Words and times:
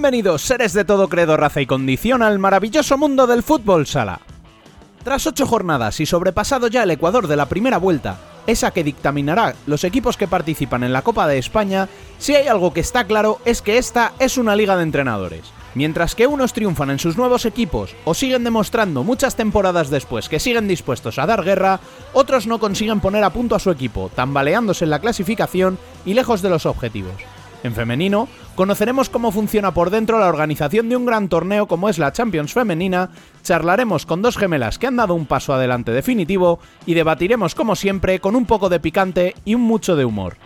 Bienvenidos, 0.00 0.40
seres 0.40 0.72
de 0.72 0.86
todo 0.86 1.10
credo, 1.10 1.36
raza 1.36 1.60
y 1.60 1.66
condición, 1.66 2.22
al 2.22 2.38
maravilloso 2.38 2.96
mundo 2.96 3.26
del 3.26 3.42
fútbol 3.42 3.86
sala. 3.86 4.22
Tras 5.04 5.26
ocho 5.26 5.44
jornadas 5.46 6.00
y 6.00 6.06
sobrepasado 6.06 6.68
ya 6.68 6.84
el 6.84 6.90
Ecuador 6.90 7.28
de 7.28 7.36
la 7.36 7.50
primera 7.50 7.76
vuelta, 7.76 8.18
esa 8.46 8.70
que 8.70 8.82
dictaminará 8.82 9.54
los 9.66 9.84
equipos 9.84 10.16
que 10.16 10.26
participan 10.26 10.84
en 10.84 10.94
la 10.94 11.02
Copa 11.02 11.26
de 11.26 11.36
España, 11.36 11.86
si 12.18 12.34
hay 12.34 12.48
algo 12.48 12.72
que 12.72 12.80
está 12.80 13.04
claro 13.04 13.40
es 13.44 13.60
que 13.60 13.76
esta 13.76 14.14
es 14.18 14.38
una 14.38 14.56
liga 14.56 14.74
de 14.74 14.84
entrenadores. 14.84 15.42
Mientras 15.74 16.14
que 16.14 16.26
unos 16.26 16.54
triunfan 16.54 16.88
en 16.88 16.98
sus 16.98 17.18
nuevos 17.18 17.44
equipos 17.44 17.94
o 18.06 18.14
siguen 18.14 18.42
demostrando 18.42 19.04
muchas 19.04 19.36
temporadas 19.36 19.90
después 19.90 20.30
que 20.30 20.40
siguen 20.40 20.66
dispuestos 20.66 21.18
a 21.18 21.26
dar 21.26 21.44
guerra, 21.44 21.78
otros 22.14 22.46
no 22.46 22.58
consiguen 22.58 23.00
poner 23.00 23.22
a 23.22 23.34
punto 23.34 23.54
a 23.54 23.60
su 23.60 23.70
equipo, 23.70 24.10
tambaleándose 24.16 24.84
en 24.84 24.92
la 24.92 25.00
clasificación 25.00 25.76
y 26.06 26.14
lejos 26.14 26.40
de 26.40 26.48
los 26.48 26.64
objetivos. 26.64 27.16
En 27.62 27.74
femenino, 27.74 28.28
conoceremos 28.54 29.10
cómo 29.10 29.32
funciona 29.32 29.72
por 29.72 29.90
dentro 29.90 30.18
la 30.18 30.28
organización 30.28 30.88
de 30.88 30.96
un 30.96 31.04
gran 31.04 31.28
torneo 31.28 31.66
como 31.66 31.88
es 31.88 31.98
la 31.98 32.12
Champions 32.12 32.54
Femenina, 32.54 33.10
charlaremos 33.42 34.06
con 34.06 34.22
dos 34.22 34.38
gemelas 34.38 34.78
que 34.78 34.86
han 34.86 34.96
dado 34.96 35.14
un 35.14 35.26
paso 35.26 35.52
adelante 35.52 35.92
definitivo 35.92 36.58
y 36.86 36.94
debatiremos 36.94 37.54
como 37.54 37.76
siempre 37.76 38.20
con 38.20 38.34
un 38.36 38.46
poco 38.46 38.68
de 38.68 38.80
picante 38.80 39.34
y 39.44 39.54
un 39.54 39.62
mucho 39.62 39.94
de 39.96 40.04
humor. 40.04 40.36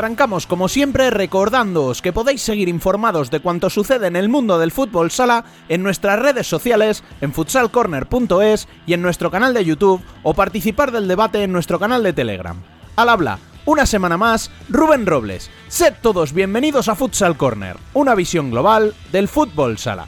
Arrancamos 0.00 0.46
como 0.46 0.70
siempre 0.70 1.10
recordándoos 1.10 2.00
que 2.00 2.14
podéis 2.14 2.40
seguir 2.40 2.70
informados 2.70 3.30
de 3.30 3.40
cuanto 3.40 3.68
sucede 3.68 4.06
en 4.06 4.16
el 4.16 4.30
mundo 4.30 4.58
del 4.58 4.72
fútbol 4.72 5.10
sala 5.10 5.44
en 5.68 5.82
nuestras 5.82 6.18
redes 6.18 6.46
sociales, 6.46 7.04
en 7.20 7.34
futsalcorner.es 7.34 8.66
y 8.86 8.94
en 8.94 9.02
nuestro 9.02 9.30
canal 9.30 9.52
de 9.52 9.62
YouTube 9.62 10.00
o 10.22 10.32
participar 10.32 10.90
del 10.90 11.06
debate 11.06 11.42
en 11.42 11.52
nuestro 11.52 11.78
canal 11.78 12.02
de 12.02 12.14
Telegram. 12.14 12.56
Al 12.96 13.10
habla, 13.10 13.40
una 13.66 13.84
semana 13.84 14.16
más, 14.16 14.50
Rubén 14.70 15.04
Robles. 15.04 15.50
Sed 15.68 15.92
todos 16.00 16.32
bienvenidos 16.32 16.88
a 16.88 16.94
Futsal 16.94 17.36
Corner, 17.36 17.76
una 17.92 18.14
visión 18.14 18.50
global 18.50 18.94
del 19.12 19.28
fútbol 19.28 19.76
sala. 19.76 20.06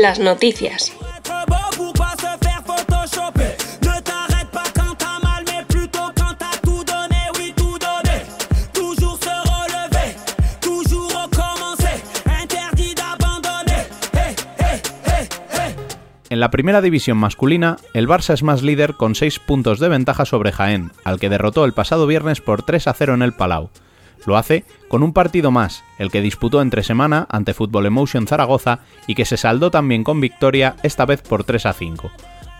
Las 0.00 0.18
noticias. 0.18 0.92
En 16.28 16.40
la 16.40 16.50
primera 16.50 16.82
división 16.82 17.16
masculina, 17.16 17.78
el 17.94 18.08
Barça 18.08 18.34
es 18.34 18.42
más 18.42 18.62
líder 18.62 18.94
con 18.94 19.14
6 19.14 19.38
puntos 19.38 19.80
de 19.80 19.88
ventaja 19.88 20.26
sobre 20.26 20.52
Jaén, 20.52 20.92
al 21.04 21.18
que 21.18 21.30
derrotó 21.30 21.64
el 21.64 21.72
pasado 21.72 22.06
viernes 22.06 22.42
por 22.42 22.62
3 22.62 22.88
a 22.88 22.92
0 22.92 23.14
en 23.14 23.22
el 23.22 23.32
Palau. 23.32 23.70
Lo 24.26 24.36
hace 24.36 24.64
con 24.88 25.02
un 25.02 25.12
partido 25.12 25.50
más, 25.50 25.84
el 25.98 26.10
que 26.10 26.20
disputó 26.20 26.60
entre 26.60 26.82
semana 26.82 27.26
ante 27.30 27.54
Football 27.54 27.86
Emotion 27.86 28.26
Zaragoza 28.26 28.80
y 29.06 29.14
que 29.14 29.24
se 29.24 29.36
saldó 29.36 29.70
también 29.70 30.04
con 30.04 30.20
victoria, 30.20 30.76
esta 30.82 31.06
vez 31.06 31.22
por 31.22 31.44
3 31.44 31.66
a 31.66 31.72
5. 31.72 32.10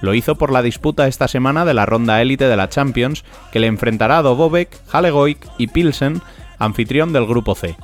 Lo 0.00 0.14
hizo 0.14 0.36
por 0.36 0.52
la 0.52 0.62
disputa 0.62 1.08
esta 1.08 1.26
semana 1.26 1.64
de 1.64 1.74
la 1.74 1.86
ronda 1.86 2.20
élite 2.22 2.46
de 2.46 2.56
la 2.56 2.68
Champions, 2.68 3.24
que 3.52 3.60
le 3.60 3.66
enfrentará 3.66 4.18
a 4.18 4.22
Dobovec, 4.22 4.78
Halegoik 4.92 5.46
y 5.58 5.68
Pilsen, 5.68 6.22
anfitrión 6.58 7.12
del 7.12 7.26
grupo 7.26 7.54
C. 7.54 7.76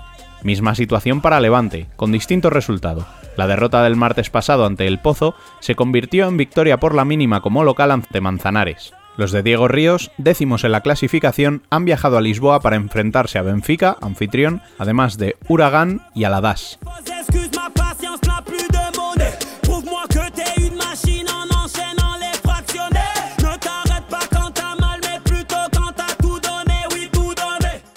Misma 0.42 0.74
situación 0.74 1.20
para 1.20 1.40
Levante, 1.40 1.86
con 1.96 2.12
distinto 2.12 2.50
resultado. 2.50 3.06
La 3.36 3.46
derrota 3.46 3.82
del 3.82 3.96
martes 3.96 4.28
pasado 4.28 4.66
ante 4.66 4.86
el 4.86 4.98
Pozo 4.98 5.34
se 5.60 5.74
convirtió 5.74 6.28
en 6.28 6.36
victoria 6.36 6.78
por 6.78 6.94
la 6.94 7.04
mínima 7.04 7.40
como 7.40 7.64
local 7.64 7.90
ante 7.90 8.20
Manzanares. 8.20 8.92
Los 9.16 9.30
de 9.30 9.42
Diego 9.42 9.68
Ríos, 9.68 10.10
décimos 10.16 10.64
en 10.64 10.72
la 10.72 10.80
clasificación, 10.80 11.62
han 11.70 11.84
viajado 11.84 12.16
a 12.16 12.22
Lisboa 12.22 12.60
para 12.60 12.76
enfrentarse 12.76 13.38
a 13.38 13.42
Benfica, 13.42 13.96
anfitrión, 14.00 14.62
además 14.78 15.18
de 15.18 15.36
Huracán 15.48 16.06
y 16.14 16.24
Aladas. 16.24 16.78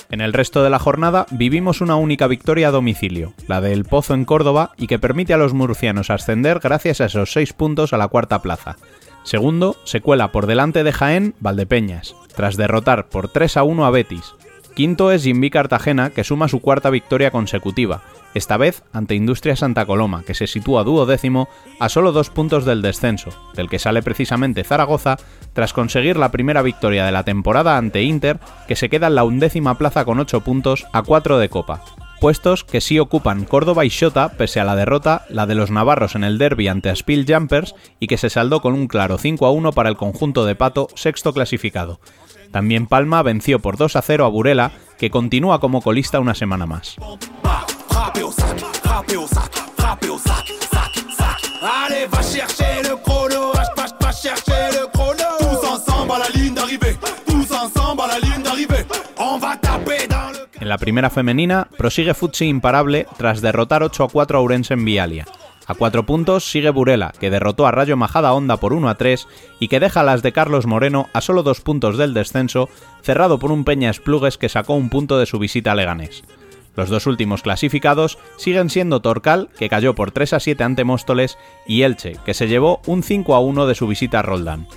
En 0.10 0.22
el 0.22 0.32
resto 0.32 0.64
de 0.64 0.70
la 0.70 0.80
jornada 0.80 1.26
vivimos 1.30 1.82
una 1.82 1.98
única 1.98 2.28
victoria 2.28 2.70
a 2.70 2.72
domicilio, 2.72 3.34
la 3.48 3.60
del 3.60 3.84
Pozo 3.84 4.14
en 4.14 4.24
Córdoba, 4.24 4.72
y 4.78 4.88
que 4.88 4.98
permite 4.98 5.34
a 5.34 5.38
los 5.38 5.54
murcianos 5.54 6.10
ascender 6.10 6.60
gracias 6.64 7.02
a 7.02 7.06
esos 7.06 7.34
seis 7.34 7.52
puntos 7.52 7.92
a 7.92 7.98
la 7.98 8.08
cuarta 8.08 8.42
plaza. 8.42 8.78
Segundo, 9.26 9.76
se 9.86 10.02
cuela 10.02 10.32
por 10.32 10.46
delante 10.46 10.84
de 10.84 10.94
Jaén 10.94 11.34
Valdepeñas, 11.40 12.16
tras 12.36 12.58
derrotar 12.58 13.10
por 13.10 13.28
3 13.28 13.58
a 13.58 13.64
1 13.64 13.86
a 13.86 13.90
Betis. 13.90 14.36
Quinto 14.76 15.12
es 15.12 15.24
Jimmy 15.24 15.50
Cartagena, 15.50 16.12
que 16.12 16.24
suma 16.24 16.48
su 16.48 16.62
cuarta 16.62 16.92
victoria 16.92 17.32
consecutiva, 17.32 18.04
esta 18.36 18.58
vez 18.58 18.84
ante 18.94 19.16
Industria 19.16 19.56
Santa 19.56 19.88
Coloma, 19.88 20.24
que 20.24 20.36
se 20.36 20.46
sitúa 20.46 20.84
duodécimo 20.84 21.48
a 21.80 21.90
solo 21.90 22.12
dos 22.12 22.30
puntos 22.30 22.66
del 22.66 22.84
descenso, 22.84 23.32
del 23.56 23.68
que 23.68 23.80
sale 23.80 24.04
precisamente 24.04 24.64
Zaragoza, 24.64 25.18
tras 25.54 25.74
conseguir 25.74 26.18
la 26.18 26.30
primera 26.30 26.62
victoria 26.62 27.06
de 27.06 27.12
la 27.12 27.24
temporada 27.24 27.78
ante 27.78 28.04
Inter, 28.04 28.40
que 28.68 28.76
se 28.76 28.90
queda 28.90 29.08
en 29.08 29.16
la 29.16 29.24
undécima 29.24 29.78
plaza 29.80 30.06
con 30.06 30.20
8 30.20 30.42
puntos 30.42 30.86
a 30.94 31.02
4 31.02 31.40
de 31.40 31.50
Copa 31.50 31.82
puestos 32.20 32.64
que 32.64 32.82
sí 32.82 33.00
ocupan 33.00 33.46
Córdoba 33.46 33.86
y 33.86 33.90
Xota 33.90 34.30
pese 34.30 34.60
a 34.60 34.64
la 34.64 34.76
derrota, 34.76 35.26
la 35.30 35.46
de 35.46 35.56
los 35.56 35.72
navarros 35.72 36.16
en 36.16 36.24
el 36.24 36.38
derby 36.38 36.68
ante 36.68 36.90
Aspil 36.90 37.26
Jumpers 37.28 37.76
y 38.00 38.08
que 38.08 38.18
se 38.18 38.30
saldó 38.30 38.62
con 38.62 38.74
un 38.74 38.88
claro 38.88 39.18
5 39.18 39.46
a 39.46 39.52
1 39.52 39.72
para 39.72 39.90
el 39.90 39.98
conjunto 39.98 40.46
de 40.46 40.56
Pato, 40.56 40.88
sexto 40.96 41.34
clasificado. 41.34 42.00
También 42.52 42.88
Palma 42.88 43.22
venció 43.22 43.60
por 43.60 43.78
2 43.78 43.96
a 43.96 44.02
0 44.02 44.26
a 44.26 44.30
Burela, 44.30 44.72
que 44.98 45.10
continúa 45.10 45.60
como 45.60 45.82
colista 45.82 46.20
una 46.20 46.36
semana 46.36 46.66
más. 46.66 46.96
En 60.66 60.70
la 60.70 60.80
primera 60.80 61.12
femenina 61.12 61.68
prosigue 61.78 62.16
Futsi 62.16 62.48
imparable 62.48 63.06
tras 63.18 63.40
derrotar 63.40 63.84
8 63.84 64.06
a 64.06 64.10
4 64.10 64.40
a 64.40 64.42
Urense 64.42 64.74
en 64.74 64.84
Vialia. 64.84 65.28
A 65.68 65.76
cuatro 65.76 66.08
puntos 66.08 66.50
sigue 66.50 66.72
Burela, 66.72 67.14
que 67.20 67.30
derrotó 67.30 67.68
a 67.68 67.72
Rayo 67.72 67.98
Majada 67.98 68.34
Honda 68.34 68.58
por 68.58 68.74
1 68.74 68.90
a 68.90 68.96
3 68.96 69.28
y 69.60 69.68
que 69.68 69.80
deja 69.80 70.02
las 70.02 70.24
de 70.24 70.32
Carlos 70.32 70.66
Moreno 70.66 71.06
a 71.14 71.22
solo 71.22 71.44
dos 71.44 71.62
puntos 71.62 72.00
del 72.00 72.16
descenso, 72.16 72.68
cerrado 73.04 73.38
por 73.38 73.52
un 73.52 73.64
Peña 73.64 73.92
Esplugues 73.92 74.40
que 74.40 74.50
sacó 74.50 74.74
un 74.74 74.90
punto 74.90 75.20
de 75.20 75.28
su 75.28 75.38
visita 75.38 75.74
a 75.74 75.76
Leganés. 75.76 76.24
Los 76.76 76.90
dos 76.90 77.06
últimos 77.06 77.44
clasificados 77.44 78.18
siguen 78.38 78.72
siendo 78.72 79.02
Torcal, 79.02 79.50
que 79.60 79.70
cayó 79.70 79.94
por 79.94 80.10
3 80.10 80.34
a 80.34 80.40
7 80.40 80.64
ante 80.64 80.84
Móstoles, 80.84 81.38
y 81.68 81.84
Elche, 81.84 82.14
que 82.26 82.34
se 82.34 82.48
llevó 82.48 82.82
un 82.88 83.04
5 83.04 83.36
a 83.36 83.40
1 83.40 83.68
de 83.68 83.76
su 83.76 83.86
visita 83.86 84.18
a 84.18 84.24
Roldán. 84.24 84.68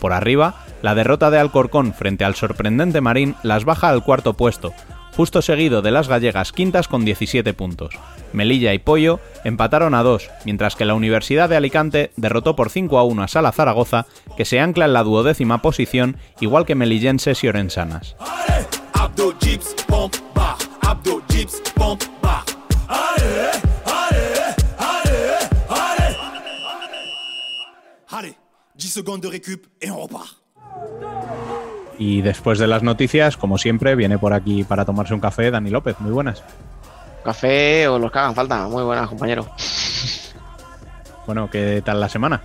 Por 0.00 0.14
arriba, 0.14 0.64
la 0.80 0.94
derrota 0.94 1.30
de 1.30 1.38
Alcorcón 1.38 1.92
frente 1.92 2.24
al 2.24 2.34
sorprendente 2.34 3.02
Marín 3.02 3.36
las 3.42 3.66
baja 3.66 3.90
al 3.90 4.02
cuarto 4.02 4.32
puesto, 4.34 4.72
justo 5.16 5.42
seguido 5.42 5.82
de 5.82 5.90
las 5.90 6.08
gallegas 6.08 6.52
quintas 6.52 6.88
con 6.88 7.04
17 7.04 7.54
puntos. 7.54 7.94
Melilla 8.32 8.74
y 8.74 8.78
Pollo 8.78 9.20
empataron 9.44 9.94
a 9.94 10.02
2, 10.02 10.30
mientras 10.44 10.76
que 10.76 10.84
la 10.84 10.94
Universidad 10.94 11.48
de 11.48 11.56
Alicante 11.56 12.10
derrotó 12.16 12.56
por 12.56 12.70
5 12.70 12.98
a 12.98 13.04
1 13.04 13.22
a 13.22 13.28
Sala 13.28 13.52
Zaragoza, 13.52 14.06
que 14.36 14.44
se 14.44 14.60
ancla 14.60 14.86
en 14.86 14.92
la 14.92 15.04
duodécima 15.04 15.62
posición, 15.62 16.16
igual 16.40 16.66
que 16.66 16.74
melillenses 16.74 17.44
y 17.44 17.48
orensanas. 17.48 18.16
Y 31.98 32.22
después 32.22 32.58
de 32.58 32.66
las 32.66 32.82
noticias, 32.82 33.36
como 33.36 33.58
siempre, 33.58 33.94
viene 33.94 34.18
por 34.18 34.32
aquí 34.32 34.64
para 34.64 34.84
tomarse 34.84 35.14
un 35.14 35.20
café 35.20 35.50
Dani 35.50 35.70
López. 35.70 35.96
Muy 36.00 36.12
buenas. 36.12 36.42
Café 37.24 37.88
o 37.88 37.98
los 37.98 38.10
que 38.10 38.18
hagan 38.18 38.34
falta. 38.34 38.68
Muy 38.68 38.82
buenas, 38.82 39.08
compañero. 39.08 39.48
Bueno, 41.26 41.48
¿qué 41.50 41.82
tal 41.84 42.00
la 42.00 42.08
semana? 42.08 42.42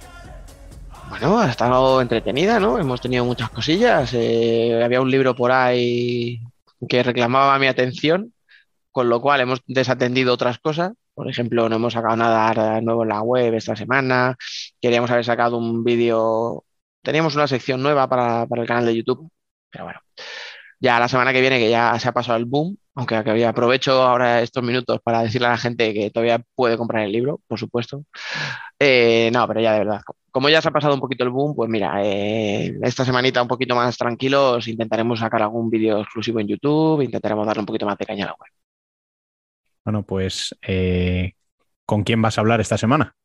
Bueno, 1.10 1.40
ha 1.40 1.50
estado 1.50 2.02
entretenida, 2.02 2.60
¿no? 2.60 2.78
Hemos 2.78 3.02
tenido 3.02 3.26
muchas 3.26 3.50
cosillas. 3.50 4.14
Eh, 4.14 4.82
había 4.84 5.02
un 5.02 5.12
libro 5.12 5.36
por 5.36 5.52
ahí 5.52 6.40
que 6.88 7.04
reclamaba 7.04 7.58
mi 7.60 7.68
atención, 7.68 8.34
con 8.92 9.10
lo 9.10 9.20
cual 9.20 9.42
hemos 9.42 9.62
desatendido 9.66 10.34
otras 10.34 10.60
cosas. 10.60 10.94
Por 11.14 11.30
ejemplo, 11.30 11.68
no 11.68 11.76
hemos 11.76 11.94
sacado 11.94 12.16
nada 12.16 12.80
nuevo 12.80 13.04
en 13.04 13.10
la 13.10 13.22
web 13.22 13.54
esta 13.56 13.76
semana. 13.76 14.38
Queríamos 14.80 15.12
haber 15.12 15.26
sacado 15.26 15.58
un 15.58 15.84
vídeo. 15.84 16.64
Teníamos 17.02 17.36
una 17.36 17.48
sección 17.48 17.82
nueva 17.82 18.08
para, 18.08 18.46
para 18.46 18.62
el 18.62 18.68
canal 18.68 18.86
de 18.86 18.96
YouTube, 18.96 19.30
pero 19.72 19.86
bueno, 19.86 20.00
ya 20.80 21.00
la 21.00 21.08
semana 21.08 21.34
que 21.34 21.42
viene, 21.42 21.60
que 21.60 21.70
ya 21.70 21.98
se 22.00 22.08
ha 22.08 22.14
pasado 22.14 22.38
el 22.38 22.46
boom, 22.46 22.78
aunque 22.96 23.16
aprovecho 23.46 24.02
ahora 24.02 24.42
estos 24.42 24.64
minutos 24.64 25.00
para 25.04 25.24
decirle 25.24 25.48
a 25.48 25.52
la 25.52 25.58
gente 25.58 25.94
que 25.94 26.10
todavía 26.10 26.42
puede 26.56 26.78
comprar 26.78 27.04
el 27.04 27.12
libro, 27.12 27.42
por 27.48 27.60
supuesto. 27.60 28.04
Eh, 28.80 29.30
no, 29.34 29.48
pero 29.48 29.62
ya 29.62 29.74
de 29.74 29.80
verdad, 29.80 30.02
como 30.32 30.50
ya 30.50 30.62
se 30.62 30.70
ha 30.70 30.72
pasado 30.72 30.94
un 30.94 31.00
poquito 31.02 31.24
el 31.24 31.32
boom, 31.32 31.56
pues 31.56 31.70
mira, 31.70 32.02
eh, 32.04 32.78
esta 32.82 33.04
semanita 33.04 33.42
un 33.42 33.48
poquito 33.48 33.76
más 33.76 33.98
tranquilos, 33.98 34.68
intentaremos 34.68 35.20
sacar 35.20 35.42
algún 35.42 35.70
vídeo 35.70 36.00
exclusivo 36.00 36.40
en 36.40 36.48
YouTube, 36.48 37.02
intentaremos 37.02 37.46
darle 37.46 37.62
un 37.62 37.66
poquito 37.66 37.86
más 37.86 37.98
de 37.98 38.06
caña 38.06 38.26
a 38.26 38.28
la 38.28 38.36
web. 38.40 38.50
Bueno, 39.84 40.04
pues, 40.04 40.56
eh, 40.62 41.34
¿con 41.86 42.04
quién 42.04 42.22
vas 42.22 42.38
a 42.38 42.42
hablar 42.42 42.62
esta 42.62 42.78
semana? 42.78 43.16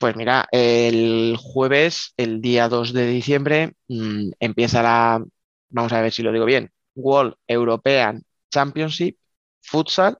Pues 0.00 0.16
mira, 0.16 0.48
el 0.50 1.36
jueves, 1.38 2.14
el 2.16 2.40
día 2.40 2.70
2 2.70 2.94
de 2.94 3.06
diciembre, 3.06 3.74
mm, 3.88 4.30
empieza 4.40 4.82
la, 4.82 5.22
vamos 5.68 5.92
a 5.92 6.00
ver 6.00 6.10
si 6.10 6.22
lo 6.22 6.32
digo 6.32 6.46
bien, 6.46 6.70
World 6.94 7.34
European 7.46 8.22
Championship 8.50 9.18
Futsal, 9.60 10.16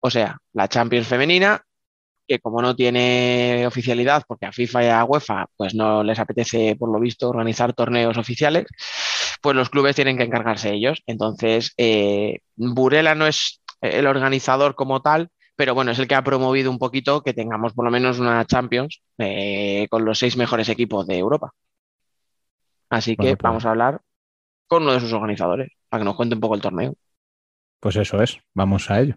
o 0.00 0.10
sea, 0.10 0.36
la 0.52 0.68
Champions 0.68 1.06
femenina, 1.08 1.62
que 2.26 2.40
como 2.40 2.60
no 2.60 2.76
tiene 2.76 3.64
oficialidad, 3.66 4.24
porque 4.28 4.44
a 4.44 4.52
FIFA 4.52 4.84
y 4.84 4.88
a 4.88 5.04
UEFA 5.04 5.46
pues 5.56 5.74
no 5.74 6.02
les 6.04 6.18
apetece, 6.18 6.76
por 6.76 6.92
lo 6.92 7.00
visto, 7.00 7.30
organizar 7.30 7.72
torneos 7.72 8.18
oficiales, 8.18 8.66
pues 9.40 9.56
los 9.56 9.70
clubes 9.70 9.96
tienen 9.96 10.18
que 10.18 10.24
encargarse 10.24 10.74
ellos. 10.74 11.02
Entonces, 11.06 11.72
eh, 11.78 12.40
Burela 12.56 13.14
no 13.14 13.26
es 13.26 13.62
el 13.80 14.06
organizador 14.06 14.74
como 14.74 15.00
tal, 15.00 15.30
pero 15.58 15.74
bueno, 15.74 15.90
es 15.90 15.98
el 15.98 16.06
que 16.06 16.14
ha 16.14 16.22
promovido 16.22 16.70
un 16.70 16.78
poquito 16.78 17.20
que 17.20 17.34
tengamos 17.34 17.72
por 17.72 17.84
lo 17.84 17.90
menos 17.90 18.20
una 18.20 18.44
Champions 18.44 19.02
eh, 19.18 19.88
con 19.90 20.04
los 20.04 20.16
seis 20.16 20.36
mejores 20.36 20.68
equipos 20.68 21.04
de 21.08 21.18
Europa. 21.18 21.50
Así 22.88 23.16
que 23.16 23.36
pues 23.36 23.42
vamos 23.42 23.66
a 23.66 23.70
hablar 23.70 24.00
con 24.68 24.84
uno 24.84 24.92
de 24.92 25.00
sus 25.00 25.12
organizadores 25.12 25.72
para 25.88 26.00
que 26.00 26.04
nos 26.04 26.14
cuente 26.14 26.36
un 26.36 26.40
poco 26.40 26.54
el 26.54 26.60
torneo. 26.60 26.94
Pues 27.80 27.96
eso 27.96 28.22
es, 28.22 28.38
vamos 28.54 28.88
a 28.88 29.00
ello. 29.00 29.16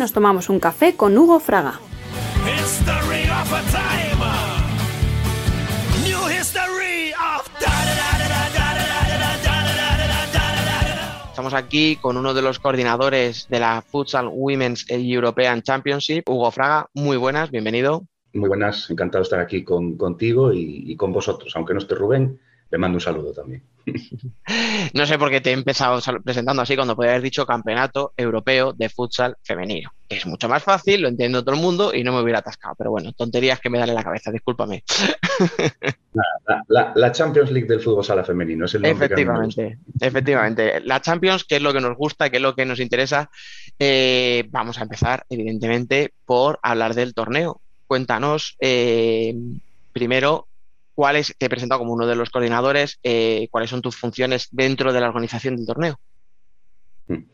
Nos 0.00 0.12
tomamos 0.14 0.48
un 0.48 0.58
café 0.58 0.96
con 0.96 1.16
Hugo 1.16 1.38
Fraga. 1.40 1.78
Estamos 11.28 11.52
aquí 11.52 11.96
con 11.96 12.16
uno 12.16 12.32
de 12.32 12.40
los 12.40 12.58
coordinadores 12.58 13.46
de 13.50 13.60
la 13.60 13.82
Futsal 13.82 14.30
Women's 14.32 14.86
European 14.88 15.60
Championship, 15.60 16.26
Hugo 16.26 16.50
Fraga. 16.50 16.88
Muy 16.94 17.18
buenas, 17.18 17.50
bienvenido. 17.50 18.06
Muy 18.32 18.48
buenas, 18.48 18.88
encantado 18.90 19.20
de 19.20 19.24
estar 19.24 19.40
aquí 19.40 19.64
contigo 19.64 20.50
y, 20.54 20.84
y 20.86 20.96
con 20.96 21.12
vosotros. 21.12 21.52
Aunque 21.56 21.74
no 21.74 21.80
esté 21.80 21.94
Rubén, 21.94 22.40
le 22.70 22.78
mando 22.78 22.96
un 22.96 23.00
saludo 23.00 23.32
también. 23.32 23.62
No 24.92 25.06
sé 25.06 25.18
por 25.18 25.30
qué 25.30 25.40
te 25.40 25.50
he 25.50 25.52
empezado 25.52 26.00
presentando 26.24 26.62
así 26.62 26.74
cuando 26.74 26.96
podía 26.96 27.10
haber 27.10 27.22
dicho 27.22 27.46
Campeonato 27.46 28.12
Europeo 28.16 28.72
de 28.72 28.88
Futsal 28.88 29.36
Femenino. 29.42 29.92
Es 30.08 30.26
mucho 30.26 30.48
más 30.48 30.62
fácil, 30.62 31.02
lo 31.02 31.08
entiendo 31.08 31.44
todo 31.44 31.54
el 31.54 31.60
mundo 31.60 31.94
y 31.94 32.02
no 32.02 32.12
me 32.12 32.20
hubiera 32.20 32.40
atascado. 32.40 32.74
Pero 32.76 32.90
bueno, 32.90 33.12
tonterías 33.12 33.60
que 33.60 33.70
me 33.70 33.78
dan 33.78 33.88
en 33.90 33.94
la 33.94 34.02
cabeza, 34.02 34.32
discúlpame. 34.32 34.82
La, 36.68 37.12
Champions 37.12 37.52
League 37.52 37.68
del 37.68 37.80
fútbol 37.80 38.04
sala 38.04 38.24
femenino 38.24 38.64
es 38.64 38.74
el 38.74 38.82
nombre 38.82 39.06
Efectivamente, 39.06 39.78
efectivamente. 40.00 40.80
La 40.80 41.00
Champions, 41.00 41.44
que 41.44 41.56
es 41.56 41.62
lo 41.62 41.72
que 41.72 41.80
nos 41.80 41.96
gusta, 41.96 42.28
que 42.30 42.38
es 42.38 42.42
lo 42.42 42.56
que 42.56 42.66
nos 42.66 42.80
interesa. 42.80 43.30
Eh, 43.78 44.44
vamos 44.50 44.78
a 44.78 44.82
empezar, 44.82 45.24
evidentemente, 45.30 46.12
por 46.26 46.58
hablar 46.62 46.94
del 46.94 47.14
torneo. 47.14 47.60
Cuéntanos 47.86 48.56
eh, 48.60 49.34
primero 49.92 50.48
cuáles, 50.94 51.34
te 51.38 51.46
he 51.46 51.48
presentado 51.48 51.80
como 51.80 51.92
uno 51.92 52.06
de 52.06 52.16
los 52.16 52.30
coordinadores, 52.30 52.98
eh, 53.02 53.48
cuáles 53.50 53.70
son 53.70 53.82
tus 53.82 53.96
funciones 53.96 54.48
dentro 54.50 54.92
de 54.92 55.00
la 55.00 55.08
organización 55.08 55.56
del 55.56 55.66
torneo. 55.66 55.98
Mm. 57.10 57.24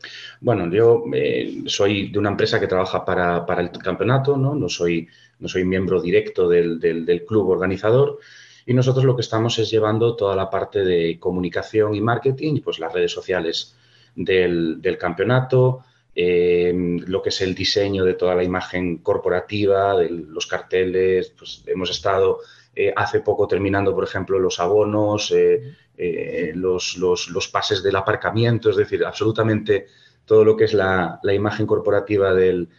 Bueno, 0.41 0.71
yo 0.71 1.03
eh, 1.13 1.63
soy 1.67 2.09
de 2.09 2.17
una 2.17 2.31
empresa 2.31 2.59
que 2.59 2.67
trabaja 2.67 3.05
para, 3.05 3.45
el 3.59 3.71
campeonato, 3.71 4.35
¿no? 4.35 4.55
No, 4.55 4.69
soy, 4.69 5.07
no 5.39 5.47
soy 5.47 5.65
miembro 5.65 6.01
directo 6.01 6.49
del, 6.49 7.23
club 7.27 7.49
organizador 7.49 8.19
y 8.65 8.73
nosotros 8.73 9.05
lo 9.05 9.15
que 9.15 9.21
estamos 9.21 9.57
es 9.59 9.69
llevando 9.69 10.15
toda 10.15 10.35
la 10.35 10.49
parte 10.49 10.83
de 10.83 11.19
comunicación 11.19 11.93
y 11.95 12.01
marketing, 12.01 12.61
pues 12.61 12.79
las 12.79 12.91
redes 12.91 13.11
sociales 13.11 13.75
del, 14.15 14.97
campeonato, 14.99 15.83
eh, 16.15 16.73
lo 16.75 17.21
que 17.21 17.29
es 17.29 17.39
el 17.41 17.53
diseño 17.53 18.03
de 18.03 18.15
toda 18.15 18.35
la 18.35 18.43
imagen 18.43 18.97
corporativa, 18.97 19.95
de 19.97 20.09
los 20.09 20.47
carteles, 20.47 21.33
pues 21.37 21.63
hemos 21.67 21.91
estado 21.91 22.39
eh, 22.79 22.93
hace 22.95 23.21
poco 23.21 23.47
terminando, 23.47 23.95
por 23.95 24.03
ejemplo, 24.03 24.37
los 24.37 24.59
abonos, 24.59 25.31
eh, 25.31 25.73
eh, 25.97 26.51
los, 26.53 27.49
pases 27.51 27.81
del 27.81 27.95
aparcamiento, 27.95 28.69
es 28.69 28.75
decir, 28.75 29.03
absolutamente 29.03 29.87
todo 30.25 30.45
lo 30.45 30.55
que 30.55 30.65
es 30.65 30.75
la, 30.75 31.19
imagen 31.23 31.65
corporativa 31.65 32.35
del, 32.35 32.69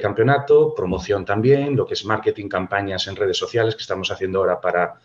campeonato, 0.00 0.72
promoción 0.72 1.24
también, 1.24 1.74
lo 1.74 1.84
que 1.84 1.94
es 1.94 2.04
marketing, 2.04 2.46
campañas 2.46 3.08
en 3.08 3.16
redes 3.16 3.36
sociales 3.36 3.74
que 3.74 3.80
estamos 3.80 4.08
haciendo 4.12 4.38
ahora 4.38 4.60
para, 4.60 5.00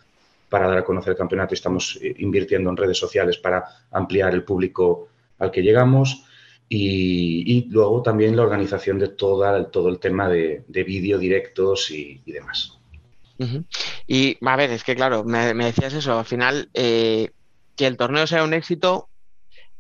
para 0.48 0.67
dar 0.67 0.77
a 0.77 0.86
conocer 0.86 1.13
el 1.13 1.17
campeonato 1.17 1.55
y 1.55 1.57
estamos 1.57 2.00
invirtiendo 2.19 2.69
en 2.69 2.77
redes 2.77 3.00
sociales 3.00 3.39
para 3.39 3.65
ampliar 3.89 4.36
el 4.36 4.43
público 4.43 5.07
al 5.39 5.50
que 5.50 5.63
llegamos. 5.63 6.24
Y, 6.69 7.67
luego 7.71 8.03
también 8.03 8.36
la 8.36 8.43
organización 8.43 9.00
de 9.00 9.07
toda, 9.07 9.71
todo 9.71 9.89
el 9.89 9.98
tema 9.98 10.29
de, 10.29 10.63
vídeo, 10.67 11.17
directos 11.17 11.89
y 11.89 12.21
demás. 12.27 12.78
Y 14.08 14.38
a 14.46 14.55
ver, 14.55 14.72
es 14.72 14.84
que 14.84 14.96
claro, 14.96 15.24
me, 15.24 15.53
decías 15.53 15.93
eso, 15.93 16.19
al 16.19 16.25
final 16.25 16.69
eh, 16.74 17.31
que 17.75 17.88
el 17.88 17.98
torneo 17.98 18.27
sea 18.27 18.43
un 18.43 18.53
éxito 18.53 19.10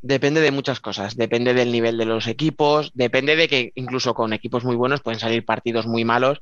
depende 0.01 0.39
de 0.39 0.51
muchas 0.51 0.79
cosas, 0.79 1.17
depende 1.17 1.53
del 1.53 1.71
nivel 1.71 1.97
de 1.97 2.05
los 2.05 2.27
equipos, 2.27 2.91
depende 2.93 3.35
de 3.35 3.47
que 3.47 3.71
incluso 3.75 4.13
con 4.13 4.31
equipos 4.31 4.63
muy 4.63 4.75
buenos 4.75 5.01
pueden 5.01 5.19
salir 5.19 5.43
partidos 5.43 5.87
muy 5.87 6.05
malos 6.05 6.39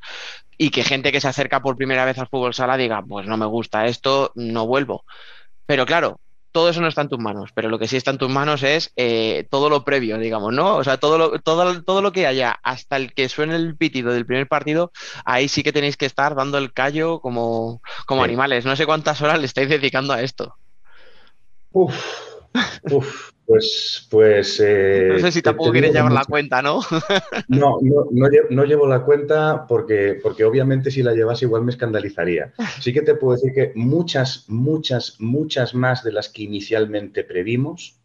y 0.57 0.69
que 0.69 0.83
gente 0.83 1.12
que 1.12 1.21
se 1.21 1.27
acerca 1.27 1.62
por 1.62 1.75
primera 1.75 2.05
vez 2.05 2.19
al 2.19 2.27
fútbol 2.27 2.53
sala 2.53 2.77
diga, 2.77 3.01
pues 3.01 3.25
no 3.27 3.38
me 3.38 3.45
gusta 3.45 3.86
esto, 3.88 4.31
no 4.36 4.67
vuelvo. 4.67 5.05
Pero 5.65 5.86
claro, 5.86 6.19
todo 6.51 6.70
eso 6.70 6.82
no 6.82 6.88
está 6.88 7.01
en 7.01 7.10
tus 7.10 7.20
manos, 7.20 7.51
pero 7.54 7.70
lo 7.70 7.80
que 7.80 7.88
sí 7.88 7.98
está 7.98 8.12
en 8.12 8.18
tus 8.18 8.30
manos 8.30 8.63
es 8.63 8.92
eh, 8.96 9.48
todo 9.50 9.70
lo 9.70 9.84
previo, 9.84 10.18
digamos, 10.18 10.54
¿no? 10.54 10.77
O 10.77 10.84
sea, 10.84 10.98
todo 10.98 11.18
lo, 11.18 11.39
todo, 11.39 11.84
todo 11.84 12.01
lo 12.01 12.12
que 12.12 12.27
haya, 12.27 12.60
hasta 12.63 12.98
el 12.98 13.13
que 13.13 13.30
suene 13.30 13.56
el 13.56 13.77
pitido 13.77 14.12
del 14.12 14.25
primer 14.25 14.48
partido, 14.48 14.92
ahí 15.25 15.48
sí 15.48 15.63
que 15.63 15.74
tenéis 15.74 15.98
que 15.98 16.06
estar 16.06 16.36
dando 16.36 16.58
el 16.58 16.74
callo 16.74 17.20
como, 17.20 17.82
como 18.06 18.24
animales. 18.24 18.66
No 18.66 18.75
sé 18.75 18.86
cuántas 18.86 19.22
horas 19.22 19.39
le 19.39 19.46
estáis 19.46 19.70
dedicando 19.70 20.13
a 20.13 20.22
esto. 20.22 20.56
Uf, 21.72 21.96
uf. 22.92 23.32
Pues, 23.48 24.06
pues. 24.12 24.62
Eh, 24.62 25.08
no 25.13 25.20
sé 25.20 25.32
si 25.32 25.42
tampoco 25.42 25.72
quieres 25.72 25.94
llevar 25.94 26.12
la 26.12 26.25
cuenta, 26.25 26.62
¿no? 26.62 26.82
no, 27.48 27.77
no, 27.82 28.30
no, 28.50 28.63
llevo 28.66 28.88
la 28.88 29.04
cuenta 29.04 29.66
porque, 29.66 30.20
porque 30.22 30.44
obviamente 30.44 30.92
si 30.92 31.01
la 31.01 31.13
llevas 31.13 31.42
igual 31.44 31.63
me 31.63 31.72
escandalizaría. 31.72 32.51
Sí 32.82 32.92
que 32.92 33.04
te 33.04 33.16
puedo 33.16 33.38
decir 33.38 33.54
que 33.54 33.72
muchas, 33.74 34.44
muchas, 34.50 35.16
muchas 35.20 35.74
más 35.74 36.04
de 36.04 36.12
las 36.12 36.27
que 36.27 36.44
inicialmente 36.44 37.24
previmos. 37.24 37.96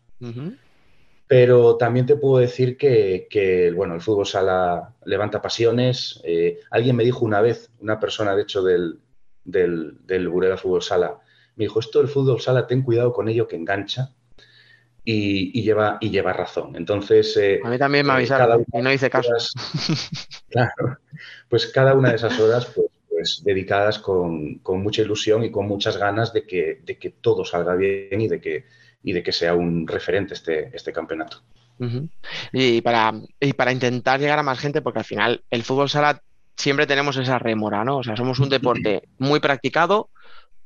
Pero 1.26 1.76
también 1.76 2.06
te 2.06 2.14
puedo 2.14 2.38
decir 2.38 2.76
que, 2.76 3.72
bueno, 3.74 3.96
el 3.96 4.00
fútbol 4.00 4.26
sala 4.26 4.94
levanta 5.04 5.42
pasiones. 5.42 6.20
Eh, 6.22 6.60
alguien 6.70 6.94
me 6.94 7.02
dijo 7.02 7.24
una 7.24 7.40
vez, 7.40 7.68
una 7.80 7.98
persona 7.98 8.36
de 8.36 8.42
hecho 8.42 8.62
del, 8.62 9.00
del, 9.42 9.96
del 10.06 10.28
Burela 10.28 10.56
Fútbol 10.56 10.82
Sala, 10.82 11.18
me 11.56 11.64
dijo, 11.64 11.80
esto 11.80 11.98
del 11.98 12.08
fútbol 12.08 12.40
sala, 12.40 12.66
ten 12.66 12.82
cuidado 12.82 13.12
con 13.12 13.28
ello 13.28 13.48
que 13.48 13.56
engancha 13.56 14.12
y, 15.04 15.62
lleva, 15.62 15.98
y 16.00 16.10
lleva 16.10 16.32
razón. 16.32 16.76
Entonces... 16.76 17.36
Eh, 17.36 17.60
a 17.62 17.68
mí 17.68 17.78
también 17.78 18.06
me 18.06 18.12
eh, 18.12 18.16
avisaron 18.16 18.64
y 18.72 18.82
no 18.82 18.92
hice 18.92 19.10
caso. 19.10 19.32
claro, 20.50 20.98
pues 21.48 21.66
cada 21.68 21.94
una 21.94 22.10
de 22.10 22.16
esas 22.16 22.38
horas 22.38 22.66
pues, 22.66 22.86
pues 23.08 23.42
dedicadas 23.44 23.98
con, 23.98 24.60
mucha 24.64 25.02
ilusión 25.02 25.44
y 25.44 25.50
con 25.50 25.66
muchas 25.66 25.96
ganas 25.96 26.32
de 26.32 26.46
que, 26.46 26.80
de 26.84 26.98
que 26.98 27.10
todo 27.10 27.44
salga 27.44 27.74
bien 27.74 28.20
y 28.20 28.28
de 28.28 28.40
que, 28.40 28.66
y 29.02 29.12
de 29.12 29.22
que 29.22 29.32
sea 29.32 29.54
un 29.54 29.86
referente 29.86 30.34
este, 30.34 30.74
este 30.74 30.92
campeonato. 30.92 31.42
y, 32.52 32.80
para, 32.80 33.12
y 33.40 33.52
para 33.54 33.72
intentar 33.72 34.20
llegar 34.20 34.38
a 34.38 34.44
más 34.44 34.58
gente, 34.58 34.82
porque 34.82 35.00
al 35.00 35.04
final 35.04 35.44
el 35.50 35.64
fútbol 35.64 35.88
sala 35.88 36.22
siempre 36.56 36.86
tenemos 36.86 37.16
esa 37.16 37.38
remora, 37.38 37.84
¿no? 37.84 37.98
O 37.98 38.02
sea, 38.02 38.16
somos 38.16 38.38
un 38.38 38.48
deporte 38.50 39.02
muy 39.18 39.40
practicado, 39.40 40.10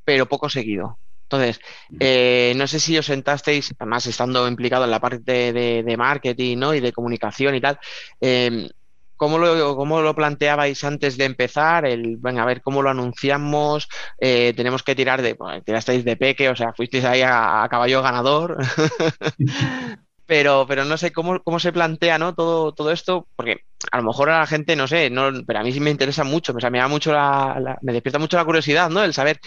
pero 0.05 0.27
poco 0.27 0.51
seguido. 0.51 0.99
Entonces, 1.29 1.61
eh, 1.99 2.55
no 2.57 2.67
sé 2.69 2.79
si 2.79 2.97
os 2.97 3.07
sentasteis, 3.07 3.75
además 3.79 4.07
estando 4.07 4.47
implicado 4.47 4.85
en 4.85 4.93
la 4.93 5.01
parte 5.01 5.53
de, 5.53 5.97
marketing 5.97 6.59
¿no? 6.59 6.75
y 6.75 6.81
de 6.81 6.93
comunicación 6.93 7.57
y 7.57 7.61
tal, 7.61 7.79
em, 8.21 8.69
¿cómo, 9.17 9.39
lo, 9.39 9.77
¿cómo, 9.77 10.03
lo, 10.03 10.15
planteabais 10.15 10.85
antes 10.85 11.17
de 11.17 11.25
empezar? 11.25 11.85
El, 11.85 12.17
venga, 12.19 12.43
a 12.43 12.47
ver, 12.47 12.63
¿cómo 12.63 12.81
lo 12.81 12.91
anunciamos? 12.91 13.89
Eh, 14.21 14.53
tenemos 14.57 14.85
que 14.85 14.95
tirar 14.95 15.21
de, 15.21 15.35
bueno, 15.35 15.61
tirasteis 15.63 16.05
de 16.05 16.17
peque, 16.17 16.49
o 16.49 16.55
sea, 16.55 16.73
fuisteis 16.73 17.05
ahí 17.05 17.23
a, 17.25 17.67
caballo 17.69 18.03
ganador. 18.03 18.59
pero, 20.27 20.65
pero 20.69 20.85
no 20.85 20.97
sé 20.97 21.13
cómo, 21.13 21.43
cómo 21.43 21.59
se 21.59 21.73
plantea 21.73 22.19
¿no? 22.19 22.35
todo, 22.35 22.73
todo 22.73 22.93
esto, 22.93 23.27
porque 23.35 23.65
a 23.91 23.99
lo 23.99 24.05
mejor 24.05 24.31
a 24.31 24.41
la 24.41 24.47
gente, 24.47 24.77
no 24.77 24.87
sé, 24.87 25.11
no, 25.11 25.31
pero 25.47 25.61
a 25.61 25.63
mí 25.63 25.73
sí 25.73 25.81
me 25.81 25.91
interesa 25.91 26.25
mucho, 26.25 26.55
me 26.55 26.79
da 26.79 26.89
mucho 26.89 27.13
la, 27.13 27.79
me 27.83 27.93
despierta 27.93 28.19
mucho 28.19 28.37
la 28.37 28.45
curiosidad, 28.45 28.91
¿no? 28.91 29.03
El 29.03 29.15
saber 29.15 29.41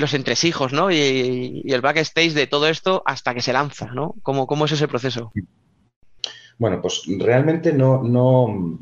los 0.00 0.14
entresijos, 0.14 0.72
¿no? 0.72 0.90
Y, 0.90 1.62
el 1.66 1.80
backstage 1.80 2.32
de 2.32 2.46
todo 2.46 2.66
esto 2.66 3.02
hasta 3.06 3.34
que 3.34 3.42
se 3.42 3.52
lanza, 3.52 3.86
¿no? 3.92 4.14
¿Cómo, 4.22 4.64
es 4.64 4.72
ese 4.72 4.88
proceso? 4.88 5.32
Bueno, 6.58 6.80
pues 6.82 7.02
realmente 7.18 7.72
no, 7.72 8.78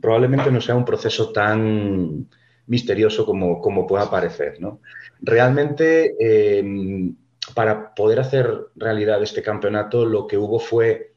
probablemente 0.00 0.50
no 0.50 0.60
sea 0.60 0.74
un 0.74 0.84
proceso 0.84 1.32
tan 1.32 2.28
misterioso 2.66 3.26
como, 3.26 3.60
como 3.60 3.86
pueda 3.86 4.10
parecer, 4.10 4.60
¿no? 4.60 4.80
Realmente, 5.20 6.14
em, 6.58 7.16
para 7.54 7.94
poder 7.94 8.20
hacer 8.20 8.68
realidad 8.76 9.22
este 9.22 9.42
campeonato, 9.42 10.04
lo 10.04 10.26
que 10.26 10.38
hubo 10.38 10.58
fue 10.58 11.14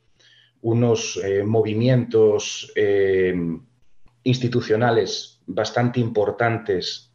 unos 0.62 1.20
eh, 1.24 1.44
movimientos 1.44 2.72
em, 2.76 3.62
institucionales 4.24 5.40
bastante 5.46 6.00
importantes 6.00 7.15